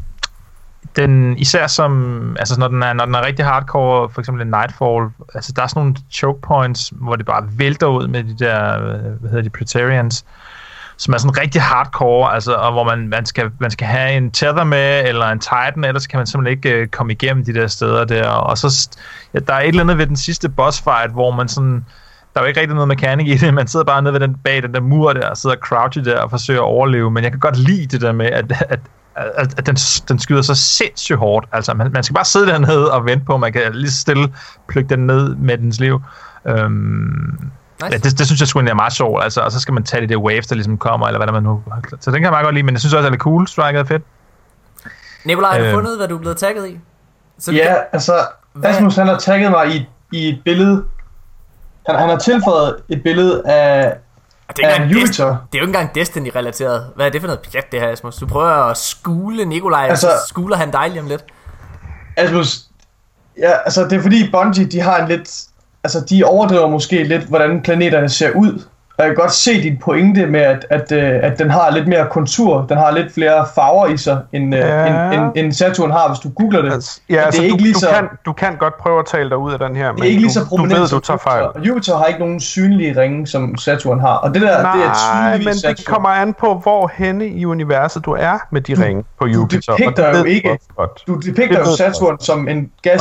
den, 0.96 1.38
især 1.38 1.66
som, 1.66 2.36
altså 2.38 2.60
når 2.60 2.68
den, 2.68 2.82
er, 2.82 2.92
når 2.92 3.04
den 3.04 3.14
er 3.14 3.26
rigtig 3.26 3.44
hardcore, 3.44 4.10
for 4.10 4.20
eksempel 4.20 4.42
en 4.42 4.50
Nightfall, 4.50 5.08
altså 5.34 5.52
der 5.56 5.62
er 5.62 5.66
sådan 5.66 5.80
nogle 5.80 5.96
choke 6.10 6.40
points, 6.40 6.92
hvor 6.96 7.16
det 7.16 7.26
bare 7.26 7.48
vælter 7.50 7.86
ud 7.86 8.08
med 8.08 8.24
de 8.24 8.44
der, 8.44 8.82
øh, 8.82 9.20
hvad 9.20 9.30
hedder 9.30 9.42
de, 9.42 9.50
Pretarians, 9.50 10.24
som 10.96 11.14
er 11.14 11.18
sådan 11.18 11.38
rigtig 11.38 11.62
hardcore, 11.62 12.34
altså, 12.34 12.54
og 12.54 12.72
hvor 12.72 12.84
man, 12.84 13.08
man, 13.08 13.26
skal, 13.26 13.50
man 13.60 13.70
skal 13.70 13.86
have 13.86 14.12
en 14.12 14.30
tether 14.30 14.64
med, 14.64 15.04
eller 15.08 15.26
en 15.26 15.38
titan, 15.38 15.84
ellers 15.84 16.06
kan 16.06 16.18
man 16.18 16.26
simpelthen 16.26 16.56
ikke 16.56 16.70
øh, 16.70 16.86
komme 16.86 17.12
igennem 17.12 17.44
de 17.44 17.54
der 17.54 17.66
steder 17.66 18.04
der, 18.04 18.28
og 18.28 18.58
så, 18.58 18.88
ja, 19.34 19.38
der 19.38 19.54
er 19.54 19.60
et 19.60 19.68
eller 19.68 19.82
andet 19.82 19.98
ved 19.98 20.06
den 20.06 20.16
sidste 20.16 20.48
boss 20.48 20.82
fight, 20.82 21.12
hvor 21.12 21.30
man 21.30 21.48
sådan, 21.48 21.84
der 22.34 22.40
er 22.40 22.44
jo 22.44 22.48
ikke 22.48 22.60
rigtig 22.60 22.74
noget 22.74 22.88
mekanik 22.88 23.28
i 23.28 23.36
det, 23.36 23.54
man 23.60 23.66
sidder 23.66 23.84
bare 23.84 24.02
nede 24.02 24.12
ved 24.12 24.20
den, 24.20 24.34
bag 24.34 24.62
den 24.62 24.74
der 24.74 24.80
mur 24.80 25.12
der, 25.12 25.28
og 25.28 25.36
sidder 25.36 25.56
og 25.72 25.94
der 25.94 26.20
og 26.20 26.30
forsøger 26.30 26.60
at 26.60 26.66
overleve, 26.66 27.10
men 27.10 27.24
jeg 27.24 27.32
kan 27.32 27.40
godt 27.40 27.58
lide 27.58 27.86
det 27.86 28.00
der 28.00 28.12
med, 28.12 28.26
at, 28.26 28.52
at, 28.68 28.80
at, 29.16 29.54
at 29.58 29.66
den, 29.66 29.74
den 30.08 30.18
skyder 30.18 30.42
så 30.42 30.54
sindssygt 30.54 31.18
hårdt, 31.18 31.46
altså 31.52 31.74
man, 31.74 31.92
man 31.92 32.02
skal 32.02 32.14
bare 32.14 32.24
sidde 32.24 32.46
dernede 32.46 32.92
og 32.92 33.04
vente 33.06 33.24
på, 33.24 33.34
at 33.34 33.40
man 33.40 33.52
kan 33.52 33.62
lige 33.74 33.90
stille 33.90 34.32
plukke 34.68 34.88
den 34.96 35.06
ned 35.06 35.34
med 35.34 35.58
dens 35.58 35.80
liv. 35.80 36.00
Øhm, 36.48 37.38
Nice. 37.82 37.92
Ja, 37.92 37.98
det, 37.98 38.18
det 38.18 38.26
synes 38.26 38.40
jeg 38.40 38.48
sgu 38.48 38.58
er 38.58 38.74
meget 38.74 38.92
sjovt, 38.92 39.22
altså, 39.24 39.40
og 39.40 39.52
så 39.52 39.60
skal 39.60 39.74
man 39.74 39.82
tage 39.84 40.06
de 40.06 40.14
der 40.14 40.16
waves, 40.20 40.46
der 40.46 40.54
ligesom 40.54 40.78
kommer, 40.78 41.06
eller 41.06 41.18
hvad 41.18 41.26
der 41.26 41.32
man 41.32 41.42
nu... 41.42 41.62
Så 42.00 42.10
den 42.10 42.14
kan 42.14 42.22
jeg 42.22 42.30
meget 42.30 42.44
godt 42.44 42.54
lide, 42.54 42.62
men 42.66 42.72
jeg 42.74 42.80
synes 42.80 42.94
også, 42.94 43.06
at 43.06 43.12
det 43.12 43.18
er 43.18 43.22
cool. 43.22 43.46
Striker 43.48 43.80
er 43.80 43.84
fedt. 43.84 44.02
Nikolaj, 45.24 45.50
har 45.52 45.58
du 45.58 45.64
Øh. 45.64 45.72
fundet, 45.74 45.96
hvad 45.96 46.08
du 46.08 46.14
er 46.16 46.18
blevet 46.20 46.36
tagget 46.36 46.68
i? 46.68 46.78
Så 47.38 47.52
Ja, 47.52 47.64
kan- 47.66 47.76
altså, 47.92 48.12
Hvad- 48.52 48.70
Asmus 48.70 48.96
han 48.96 49.06
har 49.06 49.18
tagget 49.18 49.50
mig 49.50 49.74
i, 49.76 49.88
i 50.12 50.28
et 50.28 50.40
billede. 50.44 50.84
Han, 51.86 51.98
han 51.98 52.08
har 52.08 52.18
tilføjet 52.18 52.76
et 52.88 53.02
billede 53.02 53.42
af, 53.46 53.96
det, 54.56 54.64
er 54.64 54.84
Jupiter. 54.84 55.06
Destiny, 55.06 55.26
det 55.26 55.28
er 55.30 55.36
jo 55.54 55.60
ikke 55.60 55.64
engang 55.64 55.94
Destiny-relateret. 55.94 56.86
Hvad 56.96 57.06
er 57.06 57.10
det 57.10 57.20
for 57.20 57.26
noget 57.26 57.40
pjat, 57.52 57.72
det 57.72 57.80
her, 57.80 57.88
Asmus? 57.92 58.16
Du 58.16 58.26
prøver 58.26 58.48
at 58.70 58.76
skule 58.76 59.44
Nikolaj, 59.44 59.86
Altså- 59.88 60.06
så 60.06 60.28
skuler 60.28 60.56
han 60.56 60.70
dig 60.70 60.90
lige 60.90 61.00
om 61.00 61.08
lidt. 61.08 61.24
Asmus, 62.16 62.58
ja, 63.38 63.52
altså 63.64 63.84
det 63.84 63.92
er 63.92 64.02
fordi 64.02 64.30
Bungie, 64.30 64.64
de 64.66 64.80
har 64.80 64.98
en 65.02 65.08
lidt, 65.08 65.42
altså 65.84 66.00
de 66.10 66.24
overdriver 66.24 66.68
måske 66.68 67.04
lidt, 67.04 67.24
hvordan 67.24 67.62
planeterne 67.62 68.08
ser 68.08 68.30
ud. 68.30 68.62
Og 68.98 69.04
jeg 69.04 69.06
kan 69.06 69.14
godt 69.16 69.32
se 69.32 69.62
din 69.62 69.76
pointe 69.84 70.26
med, 70.26 70.40
at, 70.40 70.66
at, 70.70 70.92
øh, 70.92 71.20
at 71.22 71.38
den 71.38 71.50
har 71.50 71.70
lidt 71.70 71.88
mere 71.88 72.06
kontur, 72.10 72.66
den 72.68 72.76
har 72.78 72.90
lidt 72.90 73.14
flere 73.14 73.46
farver 73.54 73.86
i 73.86 73.96
sig, 73.96 74.18
end, 74.32 74.54
ja. 74.54 74.84
Ja. 74.84 75.12
end, 75.12 75.14
end, 75.24 75.32
end 75.44 75.52
Saturn 75.52 75.90
har, 75.90 76.08
hvis 76.08 76.18
du 76.18 76.28
googler 76.28 76.62
det. 76.62 76.72
Altså, 76.72 77.00
Men 77.08 77.14
ja, 77.14 77.20
det 77.20 77.26
altså, 77.26 77.40
er 77.42 77.44
ikke 77.44 77.56
du, 77.58 77.62
lige 77.62 77.74
du, 77.74 77.78
så- 77.78 77.88
kan, 77.94 78.08
du 78.26 78.32
kan 78.32 78.56
godt 78.56 78.76
prøve 78.76 78.98
at 78.98 79.06
tale 79.06 79.28
dig 79.30 79.36
ud 79.38 79.52
af 79.52 79.58
den 79.58 79.76
her, 79.76 79.92
men 79.92 79.96
det 79.96 80.04
er 80.04 80.08
ikke 80.08 80.20
lige 80.20 80.28
du, 80.28 80.32
så 80.34 80.40
du 80.40 80.46
prominent 80.46 80.80
ved, 80.80 80.88
du 80.88 80.98
tager 81.00 81.18
fejl. 81.18 81.42
Jupiter. 81.44 81.66
Jupiter 81.66 81.96
har 81.96 82.04
ikke 82.04 82.20
nogen 82.20 82.40
synlige 82.40 83.00
ringe, 83.00 83.26
som 83.26 83.56
Saturn 83.56 84.00
har. 84.00 84.14
Og 84.14 84.34
det 84.34 84.42
der, 84.42 84.48
det 84.48 84.58
er 84.58 84.62
Nej, 84.64 85.30
tydeligvis 85.32 85.46
men 85.46 85.54
Saturn. 85.54 85.76
det 85.76 85.86
kommer 85.86 86.08
an 86.08 86.34
på, 86.34 86.54
hvor 86.62 86.90
henne 86.94 87.26
i 87.28 87.44
universet 87.46 88.04
du 88.04 88.12
er 88.12 88.38
med 88.50 88.60
de 88.60 88.74
ringe 88.84 89.04
på 89.20 89.26
Jupiter. 89.26 89.72
og 89.72 89.78
depikter 89.78 90.10
jo 90.16 90.18
du 90.18 90.24
ikke-. 90.24 90.58
Du 91.06 91.14
depikter 91.14 91.58
jo 91.58 91.64
du 91.64 91.76
Saturn 91.76 92.20
som 92.20 92.48
en 92.48 92.70
ved 92.84 92.92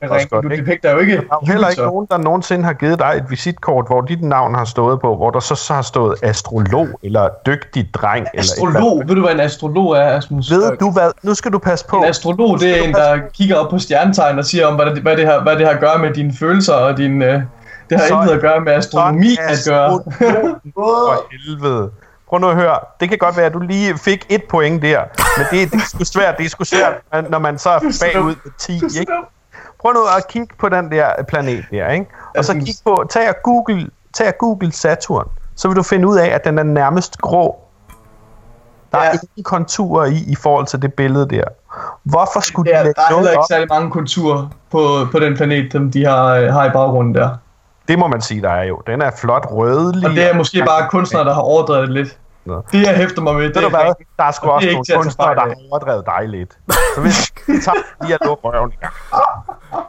med 0.00 0.08
du 0.08 0.14
også 0.14 0.14
ring. 0.16 0.30
godt, 0.30 0.44
Du 0.44 0.48
depikter 0.48 0.92
jo 0.92 0.98
ikke 0.98 1.16
Der 1.16 1.22
er 1.22 1.38
jo 1.46 1.52
heller 1.52 1.68
ikke 1.68 1.82
nogen, 1.82 2.06
der 2.10 2.18
nogensinde 2.18 2.64
har 2.64 2.72
givet 2.72 2.98
dig 2.98 3.12
et 3.16 3.24
visitkort, 3.30 3.86
hvor 3.86 4.00
dit 4.00 4.22
navn 4.22 4.54
har 4.54 4.64
stået 4.64 5.00
på, 5.00 5.16
hvor 5.16 5.30
der 5.30 5.40
så, 5.42 5.54
så 5.54 5.74
har 5.74 5.82
stået 5.82 6.14
astrolog, 6.22 6.88
eller 7.02 7.28
dygtig 7.46 7.90
dreng. 7.94 8.26
Astrolog, 8.34 9.02
ved 9.06 9.14
du 9.14 9.20
hvad 9.20 9.32
en 9.32 9.40
astrolog 9.40 9.92
er, 9.96 10.16
Asmus? 10.16 10.50
Eller 10.50 10.68
ved 10.70 10.76
du 10.78 10.90
hvad? 10.90 11.10
Nu 11.22 11.34
skal 11.34 11.52
du 11.52 11.58
passe 11.58 11.86
på. 11.86 11.96
En 11.96 12.04
astrolog, 12.04 12.60
det 12.60 12.78
er 12.78 12.82
en, 12.82 12.94
der 12.94 13.18
kigger 13.34 13.56
op 13.56 13.70
på 13.70 13.78
stjernetegn 13.78 14.38
og 14.38 14.44
siger 14.44 14.66
om, 14.66 14.74
hvad 14.74 14.86
det, 14.86 15.02
hvad 15.02 15.16
det, 15.16 15.26
har, 15.26 15.42
hvad 15.42 15.56
det 15.56 15.66
har 15.66 15.74
at 15.74 15.80
gøre 15.80 15.98
med 15.98 16.14
dine 16.14 16.32
følelser 16.38 16.74
og 16.74 16.96
din... 16.96 17.22
Øh, 17.22 17.42
det 17.90 18.00
har 18.00 18.08
Så- 18.08 18.14
intet 18.20 18.34
at 18.34 18.40
gøre 18.40 18.60
med 18.60 18.72
astronomi 18.72 19.36
at 19.40 19.58
gøre. 19.68 19.90
For 20.74 21.24
helvede. 21.32 21.90
Prøv 22.28 22.38
nu 22.40 22.48
at 22.48 22.54
høre. 22.56 22.78
Det 23.00 23.08
kan 23.08 23.18
godt 23.18 23.36
være, 23.36 23.46
at 23.46 23.52
du 23.52 23.58
lige 23.58 23.98
fik 23.98 24.26
et 24.28 24.42
point 24.50 24.82
der. 24.82 25.00
Men 25.36 25.46
det, 25.50 25.72
det 25.72 25.80
er 25.80 25.86
sgu 25.86 26.04
svært. 26.04 26.38
Det 26.38 26.46
er 26.46 26.50
sgu 26.50 26.64
svært, 26.64 27.30
når 27.30 27.38
man 27.38 27.58
så 27.58 27.70
er 27.70 27.80
bagud 28.14 28.34
med 28.44 28.52
10, 28.58 28.72
ikke? 29.00 29.12
Prøv 29.80 29.92
nu 29.92 30.00
at 30.16 30.28
kigge 30.28 30.54
på 30.58 30.68
den 30.68 30.90
der 30.90 31.06
planet 31.28 31.64
der, 31.70 31.88
ikke? 31.88 32.06
Og 32.36 32.44
så 32.44 32.52
kig 32.54 32.74
på, 32.84 33.04
tag 33.10 33.28
og 33.28 33.34
Google, 33.44 33.88
tag 34.14 34.28
og 34.28 34.34
Google 34.38 34.72
Saturn. 34.72 35.28
Så 35.56 35.68
vil 35.68 35.76
du 35.76 35.82
finde 35.82 36.08
ud 36.08 36.16
af, 36.18 36.26
at 36.28 36.44
den 36.44 36.58
er 36.58 36.62
nærmest 36.62 37.18
grå. 37.18 37.58
Der 38.92 38.98
er 38.98 39.04
Ja. 39.04 39.10
ingen 39.12 39.44
konturer 39.44 40.04
i, 40.06 40.16
i 40.28 40.34
forhold 40.34 40.66
til 40.66 40.82
det 40.82 40.94
billede 40.94 41.28
der. 41.28 41.44
Hvorfor 42.02 42.40
skulle 42.40 42.70
Ja, 42.70 42.78
de 42.78 42.78
der 42.78 42.84
lægge 42.84 43.00
er 43.10 43.14
heller 43.14 43.30
ikke 43.30 43.40
op? 43.40 43.46
særlig 43.50 43.68
mange 43.70 43.90
konturer 43.90 44.48
på, 44.70 45.06
på 45.12 45.18
den 45.18 45.36
planet, 45.36 45.72
som 45.72 45.90
de 45.90 46.04
har, 46.06 46.26
øh, 46.34 46.52
har 46.52 46.64
i 46.66 46.70
baggrunden 46.70 47.14
der. 47.14 47.30
Det 47.88 47.98
må 47.98 48.06
man 48.06 48.20
sige, 48.20 48.42
der 48.42 48.50
er 48.50 48.64
jo. 48.64 48.82
Den 48.86 49.02
er 49.02 49.10
flot 49.18 49.46
rødlig. 49.50 50.04
Og 50.08 50.10
det 50.10 50.30
er 50.30 50.34
måske 50.34 50.64
bare 50.66 50.88
kunstnere, 50.90 51.24
der 51.24 51.34
har 51.34 51.40
overdrevet 51.40 51.88
det 51.88 51.94
lidt. 51.94 52.18
Nå. 52.44 52.62
Det 52.72 52.82
jeg 52.86 52.96
hæfter 52.96 53.22
mig 53.22 53.36
ved, 53.36 53.44
det 53.44 53.54
du 53.54 53.60
er 53.60 53.70
hvad? 53.70 53.94
Der 54.16 54.24
er 54.24 54.30
sgu 54.30 54.46
Og 54.48 54.54
også 54.54 54.66
det 54.66 54.72
er 54.72 54.76
nogle 54.76 55.02
kunstnere, 55.02 55.34
der 55.34 55.40
har 55.40 55.54
overdrevet 55.70 56.06
dig 56.06 56.28
lidt. 56.28 56.58
Så 56.94 57.00
hvis 57.00 57.32
vi 57.46 57.60
tager 57.64 58.04
lige 58.04 58.14
at 58.14 58.20
lukke 58.24 58.48
røven. 58.48 58.72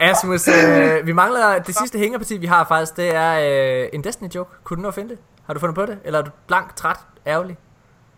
Asmus, 0.00 0.48
øh, 0.48 1.06
vi 1.06 1.12
mangler 1.12 1.58
det 1.58 1.76
sidste 1.76 1.98
hængerparti, 1.98 2.38
vi 2.38 2.46
har 2.46 2.64
faktisk, 2.64 2.96
det 2.96 3.14
er 3.14 3.32
øh, 3.82 3.88
en 3.92 4.04
Destiny-joke. 4.04 4.50
Kunne 4.64 4.76
du 4.76 4.82
nå 4.82 4.88
at 4.88 4.94
finde 4.94 5.08
det? 5.08 5.18
Har 5.46 5.54
du 5.54 5.60
fundet 5.60 5.74
på 5.74 5.86
det? 5.86 5.98
Eller 6.04 6.18
er 6.18 6.22
du 6.22 6.30
blank, 6.46 6.76
træt, 6.76 6.96
ærgerlig? 7.26 7.56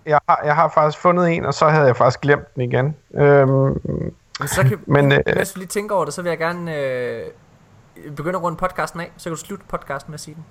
Jeg 0.07 0.19
har, 0.29 0.41
jeg 0.45 0.55
har 0.55 0.69
faktisk 0.69 1.03
fundet 1.03 1.29
en, 1.31 1.45
og 1.45 1.55
så 1.55 1.69
havde 1.69 1.87
jeg 1.87 1.97
faktisk 1.97 2.21
glemt 2.21 2.55
den 2.55 2.63
igen. 2.63 2.97
Øhm, 3.19 3.51
Men 4.41 4.49
så 4.49 4.63
kan, 4.63 4.79
Men, 4.87 5.13
øh, 5.13 5.19
mens 5.37 5.53
du 5.53 5.59
lige 5.59 5.69
tænker 5.69 5.95
over 5.95 6.05
det, 6.05 6.15
så 6.15 6.23
vil 6.23 6.29
jeg 6.29 6.39
gerne 6.39 6.77
øh, 6.77 7.23
begynde 8.17 8.37
at 8.37 8.43
runde 8.43 8.57
podcasten 8.57 9.01
af. 9.01 9.13
Så 9.17 9.25
kan 9.25 9.37
du 9.37 9.37
slutte 9.45 9.65
podcasten 9.69 10.11
med 10.11 10.15
at 10.15 10.21
sige 10.21 10.35
den. 10.35 10.45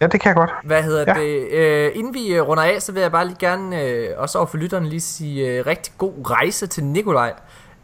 Ja, 0.00 0.06
det 0.06 0.20
kan 0.20 0.28
jeg 0.28 0.36
godt. 0.36 0.50
Hvad 0.64 0.82
hedder 0.82 1.04
ja. 1.06 1.20
Det? 1.20 1.52
Øh, 1.52 1.90
inden 1.94 2.14
vi 2.14 2.34
øh, 2.34 2.42
runder 2.42 2.64
af, 2.64 2.82
så 2.82 2.92
vil 2.92 3.02
jeg 3.02 3.12
bare 3.12 3.26
lige 3.26 3.36
gerne, 3.40 3.82
øh, 3.82 4.08
også 4.16 4.38
over 4.38 4.46
for 4.46 4.56
lytterne, 4.56 4.88
lige 4.88 5.00
sige 5.00 5.48
øh, 5.48 5.66
rigtig 5.66 5.92
god 5.98 6.30
rejse 6.30 6.66
til 6.66 6.84
Nikolaj. 6.84 7.32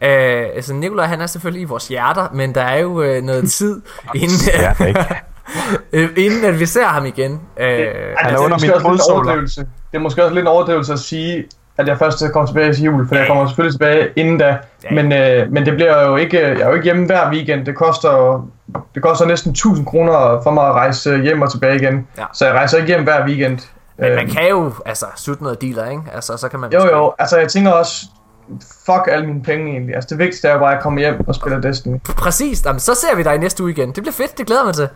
Øh, 0.03 0.47
altså 0.55 0.75
Nikolaj, 0.75 1.07
han 1.07 1.21
er 1.21 1.27
selvfølgelig 1.27 1.63
i 1.63 1.65
vores 1.65 1.89
hjerter, 1.89 2.29
men 2.33 2.55
der 2.55 2.63
er 2.63 2.79
jo 2.79 3.03
øh, 3.03 3.23
noget 3.23 3.51
tid, 3.59 3.83
inden, 4.15 4.39
Ja, 4.61 4.75
det 4.79 4.89
ikke. 4.89 5.07
øh, 5.93 6.11
inden 6.17 6.45
at 6.45 6.61
vi 6.61 6.67
ser 6.67 6.87
ham 6.87 7.07
igen. 7.07 7.33
Øh, 7.33 7.67
Han 7.67 7.77
er 7.79 8.29
det, 8.29 8.35
er 8.35 8.39
under 8.39 8.49
måske 8.49 8.67
min 8.67 8.75
også 8.75 8.91
lidt 8.91 8.93
en 8.93 8.99
fodsåler. 8.99 9.67
Det 9.93 9.99
er 9.99 9.99
måske 9.99 10.25
også 10.25 10.35
lidt 10.35 10.43
en 10.43 10.47
overdrivelse 10.49 10.93
at 10.93 10.99
sige, 10.99 11.45
at 11.79 11.89
jeg 11.89 11.99
først 11.99 12.25
kommer 12.33 12.47
tilbage 12.47 12.75
til 12.75 12.85
jul, 12.85 13.09
for 13.09 13.15
jeg 13.15 13.27
kommer 13.27 13.47
selvfølgelig 13.47 13.75
tilbage 13.75 14.09
inden 14.17 14.39
da. 14.39 14.57
Ja. 14.85 15.03
Men, 15.03 15.13
øh, 15.13 15.53
men 15.53 15.67
det 15.67 15.75
bliver 15.75 16.07
jo 16.09 16.17
ikke, 16.17 16.41
jeg 16.49 16.61
er 16.61 16.69
jo 16.69 16.73
ikke 16.75 16.85
hjemme 16.85 17.07
hver 17.07 17.31
weekend. 17.31 17.67
Det 17.67 17.77
koster, 17.77 18.47
det 18.95 19.03
koster 19.03 19.27
næsten 19.27 19.51
1000 19.53 19.87
kroner 19.87 20.41
for 20.43 20.51
mig 20.51 20.67
at 20.67 20.73
rejse 20.73 21.19
hjem 21.23 21.43
og 21.43 21.51
tilbage 21.53 21.77
igen. 21.77 22.07
Ja. 22.19 22.25
Så 22.33 22.45
jeg 22.47 22.55
rejser 22.55 22.77
ikke 22.77 22.87
hjem 22.89 23.03
hver 23.05 23.27
weekend. 23.27 23.59
men 23.99 24.11
man 24.15 24.27
Øh, 24.27 24.33
kan 24.33 24.49
jo 24.51 24.73
altså 24.87 25.07
sutte 25.17 25.43
noget 25.43 25.63
dealer, 25.63 25.91
ikke? 25.91 26.03
Altså, 26.15 26.37
så 26.37 26.49
kan 26.49 26.61
man 26.61 26.73
Jo 26.73 26.79
måske- 26.79 26.97
jo, 26.97 27.13
altså 27.19 27.39
jeg 27.39 27.49
tænker 27.49 27.71
også, 27.71 28.07
fuck 28.87 29.09
alle 29.09 29.27
mine 29.27 29.43
penge 29.43 29.71
egentlig. 29.71 29.95
Altså 29.95 30.09
det 30.11 30.19
vigtigste 30.19 30.49
er 30.49 30.53
jo 30.53 30.59
bare, 30.59 30.69
at 30.71 30.75
jeg 30.75 30.83
kommer 30.83 31.01
hjem 31.01 31.29
og 31.29 31.35
spiller 31.35 31.61
Destiny. 31.61 31.97
Præcis, 32.05 32.65
Jamen, 32.67 32.81
så 32.81 32.95
ser 32.95 33.17
vi 33.17 33.23
dig 33.23 33.35
i 33.35 33.39
næste 33.39 33.63
uge 33.63 33.73
igen. 33.73 33.89
Det 33.89 33.95
bliver 34.03 34.13
fedt, 34.13 34.39
det 34.39 34.47
glæder 34.47 34.65
mig 34.65 34.75
til. 34.75 34.89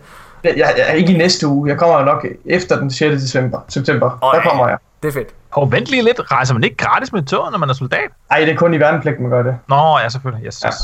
Jeg, 0.43 0.53
jeg, 0.57 0.73
jeg 0.77 0.85
er 0.89 0.93
ikke 0.93 1.13
i 1.13 1.17
næste 1.17 1.47
uge, 1.47 1.69
jeg 1.69 1.77
kommer 1.77 1.99
jo 1.99 2.05
nok 2.05 2.25
efter 2.45 2.79
den 2.79 2.91
6. 2.91 3.21
december, 3.21 3.59
september. 3.69 4.19
Åh, 4.23 4.33
der 4.43 4.49
kommer 4.49 4.67
jeg. 4.67 4.77
Det 5.03 5.07
er 5.09 5.13
fedt. 5.13 5.29
Og 5.51 5.71
vent 5.71 5.85
lige 5.87 6.01
lidt. 6.03 6.31
Rejser 6.31 6.53
man 6.53 6.63
ikke 6.63 6.75
gratis 6.77 7.13
med 7.13 7.23
toget, 7.23 7.51
når 7.51 7.57
man 7.59 7.69
er 7.69 7.73
soldat? 7.73 8.09
Ej, 8.31 8.39
det 8.39 8.49
er 8.49 8.55
kun 8.55 8.73
i 8.73 8.79
værnepligt, 8.79 9.19
man 9.19 9.31
gør 9.31 9.43
det. 9.43 9.57
Nå, 9.67 9.97
ja, 10.03 10.09
selvfølgelig. 10.09 10.45
Yes, 10.45 10.63
Ja. 10.63 10.67
yes. 10.67 10.75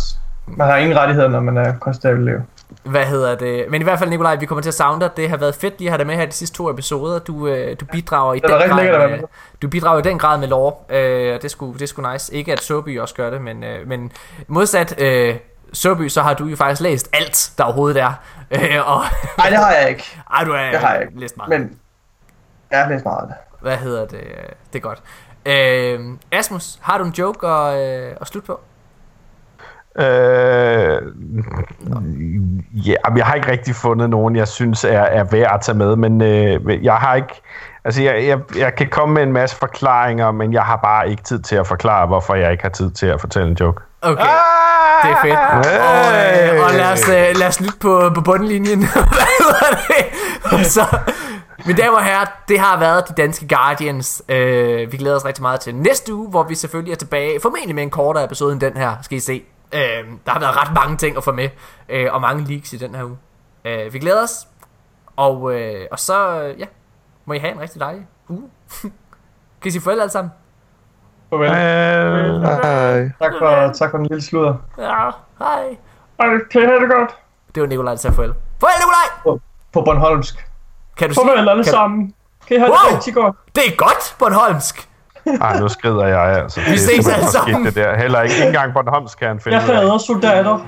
Man 0.47 0.67
har 0.67 0.77
ingen 0.77 0.97
rettigheder, 0.97 1.27
når 1.29 1.39
man 1.39 1.57
er 1.57 1.73
konstabelelev. 1.79 2.39
Hvad 2.83 3.05
hedder 3.05 3.35
det? 3.35 3.65
Men 3.69 3.81
i 3.81 3.83
hvert 3.83 3.99
fald, 3.99 4.09
Nikolaj, 4.09 4.35
vi 4.35 4.45
kommer 4.45 4.61
til 4.61 4.69
at 4.69 4.73
savne 4.73 5.01
dig. 5.01 5.09
Det 5.17 5.29
har 5.29 5.37
været 5.37 5.55
fedt 5.55 5.79
lige 5.79 5.87
at 5.87 5.91
have 5.91 5.97
dig 5.97 6.07
med 6.07 6.15
her 6.15 6.25
de 6.25 6.31
sidste 6.31 6.57
to 6.57 6.69
episoder. 6.69 7.19
Du, 7.19 7.47
øh, 7.47 7.75
du 7.79 7.85
bidrager 7.85 8.33
i 8.33 8.39
Det 8.39 8.49
den 8.49 8.77
lækkert 8.77 8.95
grad 8.99 9.09
med, 9.09 9.19
du 9.61 9.67
bidrager 9.67 9.99
i 9.99 10.01
den 10.01 10.19
grad 10.19 10.37
med 10.39 10.47
lore. 10.47 10.73
Øh, 10.97 11.35
og 11.35 11.41
det 11.41 11.51
sgu, 11.51 11.73
det 11.79 11.89
sgu 11.89 12.11
nice. 12.11 12.33
Ikke 12.35 12.51
at 12.53 12.59
Soby 12.61 12.99
også 12.99 13.15
gør 13.15 13.29
det, 13.29 13.41
men, 13.41 13.63
øh, 13.63 13.87
men 13.87 14.11
modsat 14.47 15.01
øh, 15.01 15.35
Soby, 15.73 16.07
så 16.07 16.21
har 16.21 16.33
du 16.33 16.45
jo 16.45 16.55
faktisk 16.55 16.81
læst 16.81 17.09
alt, 17.13 17.51
der 17.57 17.63
overhovedet 17.63 18.01
er. 18.01 18.13
Øh, 18.51 18.59
og, 18.95 19.01
Nej, 19.37 19.49
det 19.49 19.57
har 19.57 19.71
jeg 19.71 19.89
ikke. 19.89 20.19
ej, 20.33 20.43
du 20.43 20.51
er 20.51 20.71
Det 20.71 20.79
har 20.79 20.93
jeg 20.93 21.01
ikke. 21.01 21.19
læst 21.19 21.37
meget. 21.37 21.49
Men 21.49 21.77
jeg 22.71 22.79
har 22.83 22.89
læst 22.89 23.05
meget 23.05 23.21
af 23.21 23.27
det. 23.27 23.35
Hvad 23.63 23.77
hedder 23.77 24.05
det? 24.05 24.23
Det 24.73 24.79
er 24.79 24.79
godt. 24.79 25.01
Øh, 25.45 25.99
Asmus, 26.31 26.79
har 26.81 26.97
du 26.97 27.03
en 27.03 27.11
joke 27.11 27.47
at, 27.47 27.89
øh, 27.89 28.15
at 28.21 28.27
slutte 28.27 28.47
på? 28.47 28.59
Øh, 29.95 31.01
ja, 32.73 32.95
jeg 33.15 33.25
har 33.25 33.33
ikke 33.33 33.51
rigtig 33.51 33.75
fundet 33.75 34.09
nogen, 34.09 34.35
jeg 34.35 34.47
synes 34.47 34.83
er, 34.83 35.01
er 35.01 35.23
værd 35.23 35.51
at 35.53 35.61
tage 35.61 35.77
med, 35.77 35.95
men 35.95 36.21
øh, 36.21 36.83
jeg 36.83 36.95
har 36.95 37.15
ikke... 37.15 37.41
Altså, 37.85 38.03
jeg, 38.03 38.27
jeg, 38.27 38.39
jeg 38.57 38.75
kan 38.75 38.89
komme 38.89 39.13
med 39.13 39.23
en 39.23 39.33
masse 39.33 39.55
forklaringer, 39.55 40.31
men 40.31 40.53
jeg 40.53 40.63
har 40.63 40.75
bare 40.75 41.09
ikke 41.09 41.23
tid 41.23 41.39
til 41.39 41.55
at 41.55 41.67
forklare, 41.67 42.07
hvorfor 42.07 42.35
jeg 42.35 42.51
ikke 42.51 42.63
har 42.63 42.69
tid 42.69 42.91
til 42.91 43.07
at 43.07 43.21
fortælle 43.21 43.49
en 43.49 43.57
joke. 43.59 43.81
Okay. 44.03 44.23
Det 45.03 45.11
er 45.11 45.21
fedt. 45.21 45.39
Og, 45.39 46.57
øh, 46.57 46.65
og 46.65 46.71
lad, 46.73 46.91
os, 46.91 47.09
øh, 47.09 47.39
lad 47.39 47.47
os 47.47 47.59
lytte 47.59 47.79
på, 47.79 48.11
på 48.15 48.21
bundlinjen. 48.21 48.79
Hvad 50.49 50.63
så, 50.63 50.99
mine 51.65 51.77
damer 51.77 51.97
og 51.97 52.03
herrer, 52.03 52.25
det 52.47 52.59
har 52.59 52.79
været 52.79 53.07
de 53.07 53.13
danske 53.13 53.47
Guardians. 53.47 54.23
Øh, 54.29 54.91
vi 54.91 54.97
glæder 54.97 55.15
os 55.15 55.25
rigtig 55.25 55.41
meget 55.41 55.59
til 55.59 55.75
næste 55.75 56.13
uge, 56.13 56.29
hvor 56.29 56.43
vi 56.43 56.55
selvfølgelig 56.55 56.91
er 56.91 56.95
tilbage, 56.95 57.39
formentlig 57.41 57.75
med 57.75 57.83
en 57.83 57.89
kortere 57.89 58.23
episode 58.23 58.53
end 58.53 58.61
den 58.61 58.77
her, 58.77 58.95
skal 59.01 59.17
I 59.17 59.21
se. 59.21 59.43
Øh, 59.73 59.81
der 60.25 60.31
har 60.31 60.39
været 60.39 60.57
ret 60.57 60.73
mange 60.75 60.97
ting 60.97 61.17
at 61.17 61.23
få 61.23 61.31
med, 61.31 61.49
øh, 61.89 62.13
og 62.13 62.21
mange 62.21 62.53
leaks 62.53 62.73
i 62.73 62.77
den 62.77 62.95
her 62.95 63.03
uge. 63.03 63.17
Øh, 63.65 63.93
vi 63.93 63.99
glæder 63.99 64.23
os, 64.23 64.47
og, 65.15 65.53
øh, 65.53 65.87
og 65.91 65.99
så, 65.99 66.39
ja, 66.57 66.65
må 67.25 67.33
I 67.33 67.37
have 67.37 67.53
en 67.53 67.59
rigtig 67.59 67.79
dejlig 67.79 68.07
uge. 68.29 68.49
kan 69.61 69.67
I 69.67 69.69
sige 69.69 69.81
farvel 69.81 69.99
alle 69.99 70.11
sammen? 70.11 70.31
Farvel. 71.33 71.49
Øh, 71.51 72.41
Hej. 72.41 73.09
Tak 73.21 73.33
for, 73.39 73.71
tak 73.73 73.91
for 73.91 73.97
den 73.97 74.07
lille 74.07 74.23
sludder. 74.23 74.53
Ja, 74.77 75.09
hej. 75.39 75.63
Ej, 76.19 76.27
kan 76.51 76.61
I 76.61 76.65
have 76.65 76.79
det 76.79 76.89
godt? 76.89 77.09
Det 77.55 77.61
var 77.61 77.67
Nikolaj, 77.67 77.91
der 77.93 77.97
sagde 77.99 78.15
farvel. 78.15 78.33
Farvel, 78.61 78.75
Nikolaj! 78.79 79.37
På 79.73 79.81
Bornholmsk. 79.81 80.47
Kan 80.97 81.07
du 81.07 81.13
sige? 81.13 81.25
Farvel 81.27 81.49
alle 81.49 81.63
kan, 81.63 81.71
sammen. 81.73 82.13
Kan 82.47 82.57
I 82.57 82.59
have 82.59 82.69
Wow! 82.69 82.77
det 82.89 82.95
rigtig 82.97 83.13
godt? 83.13 83.35
Det 83.55 83.63
er 83.67 83.75
godt, 83.75 84.15
Bornholmsk! 84.19 84.89
ej, 85.41 85.59
nu 85.59 85.67
skrider 85.67 86.07
jeg 86.07 86.21
altså. 86.21 86.59
Vi 86.69 86.77
ses 86.77 87.07
alle 87.07 87.25
sammen. 87.27 87.65
Det 87.65 87.75
der. 87.75 87.95
Heller 87.97 88.21
ikke, 88.21 88.35
ikke 88.35 88.47
engang 88.47 88.73
Bornholms 88.73 89.15
kan 89.15 89.27
han 89.27 89.39
finde 89.39 89.57
Jeg 89.57 89.65
hader 89.65 89.97
soldater. 89.97 90.59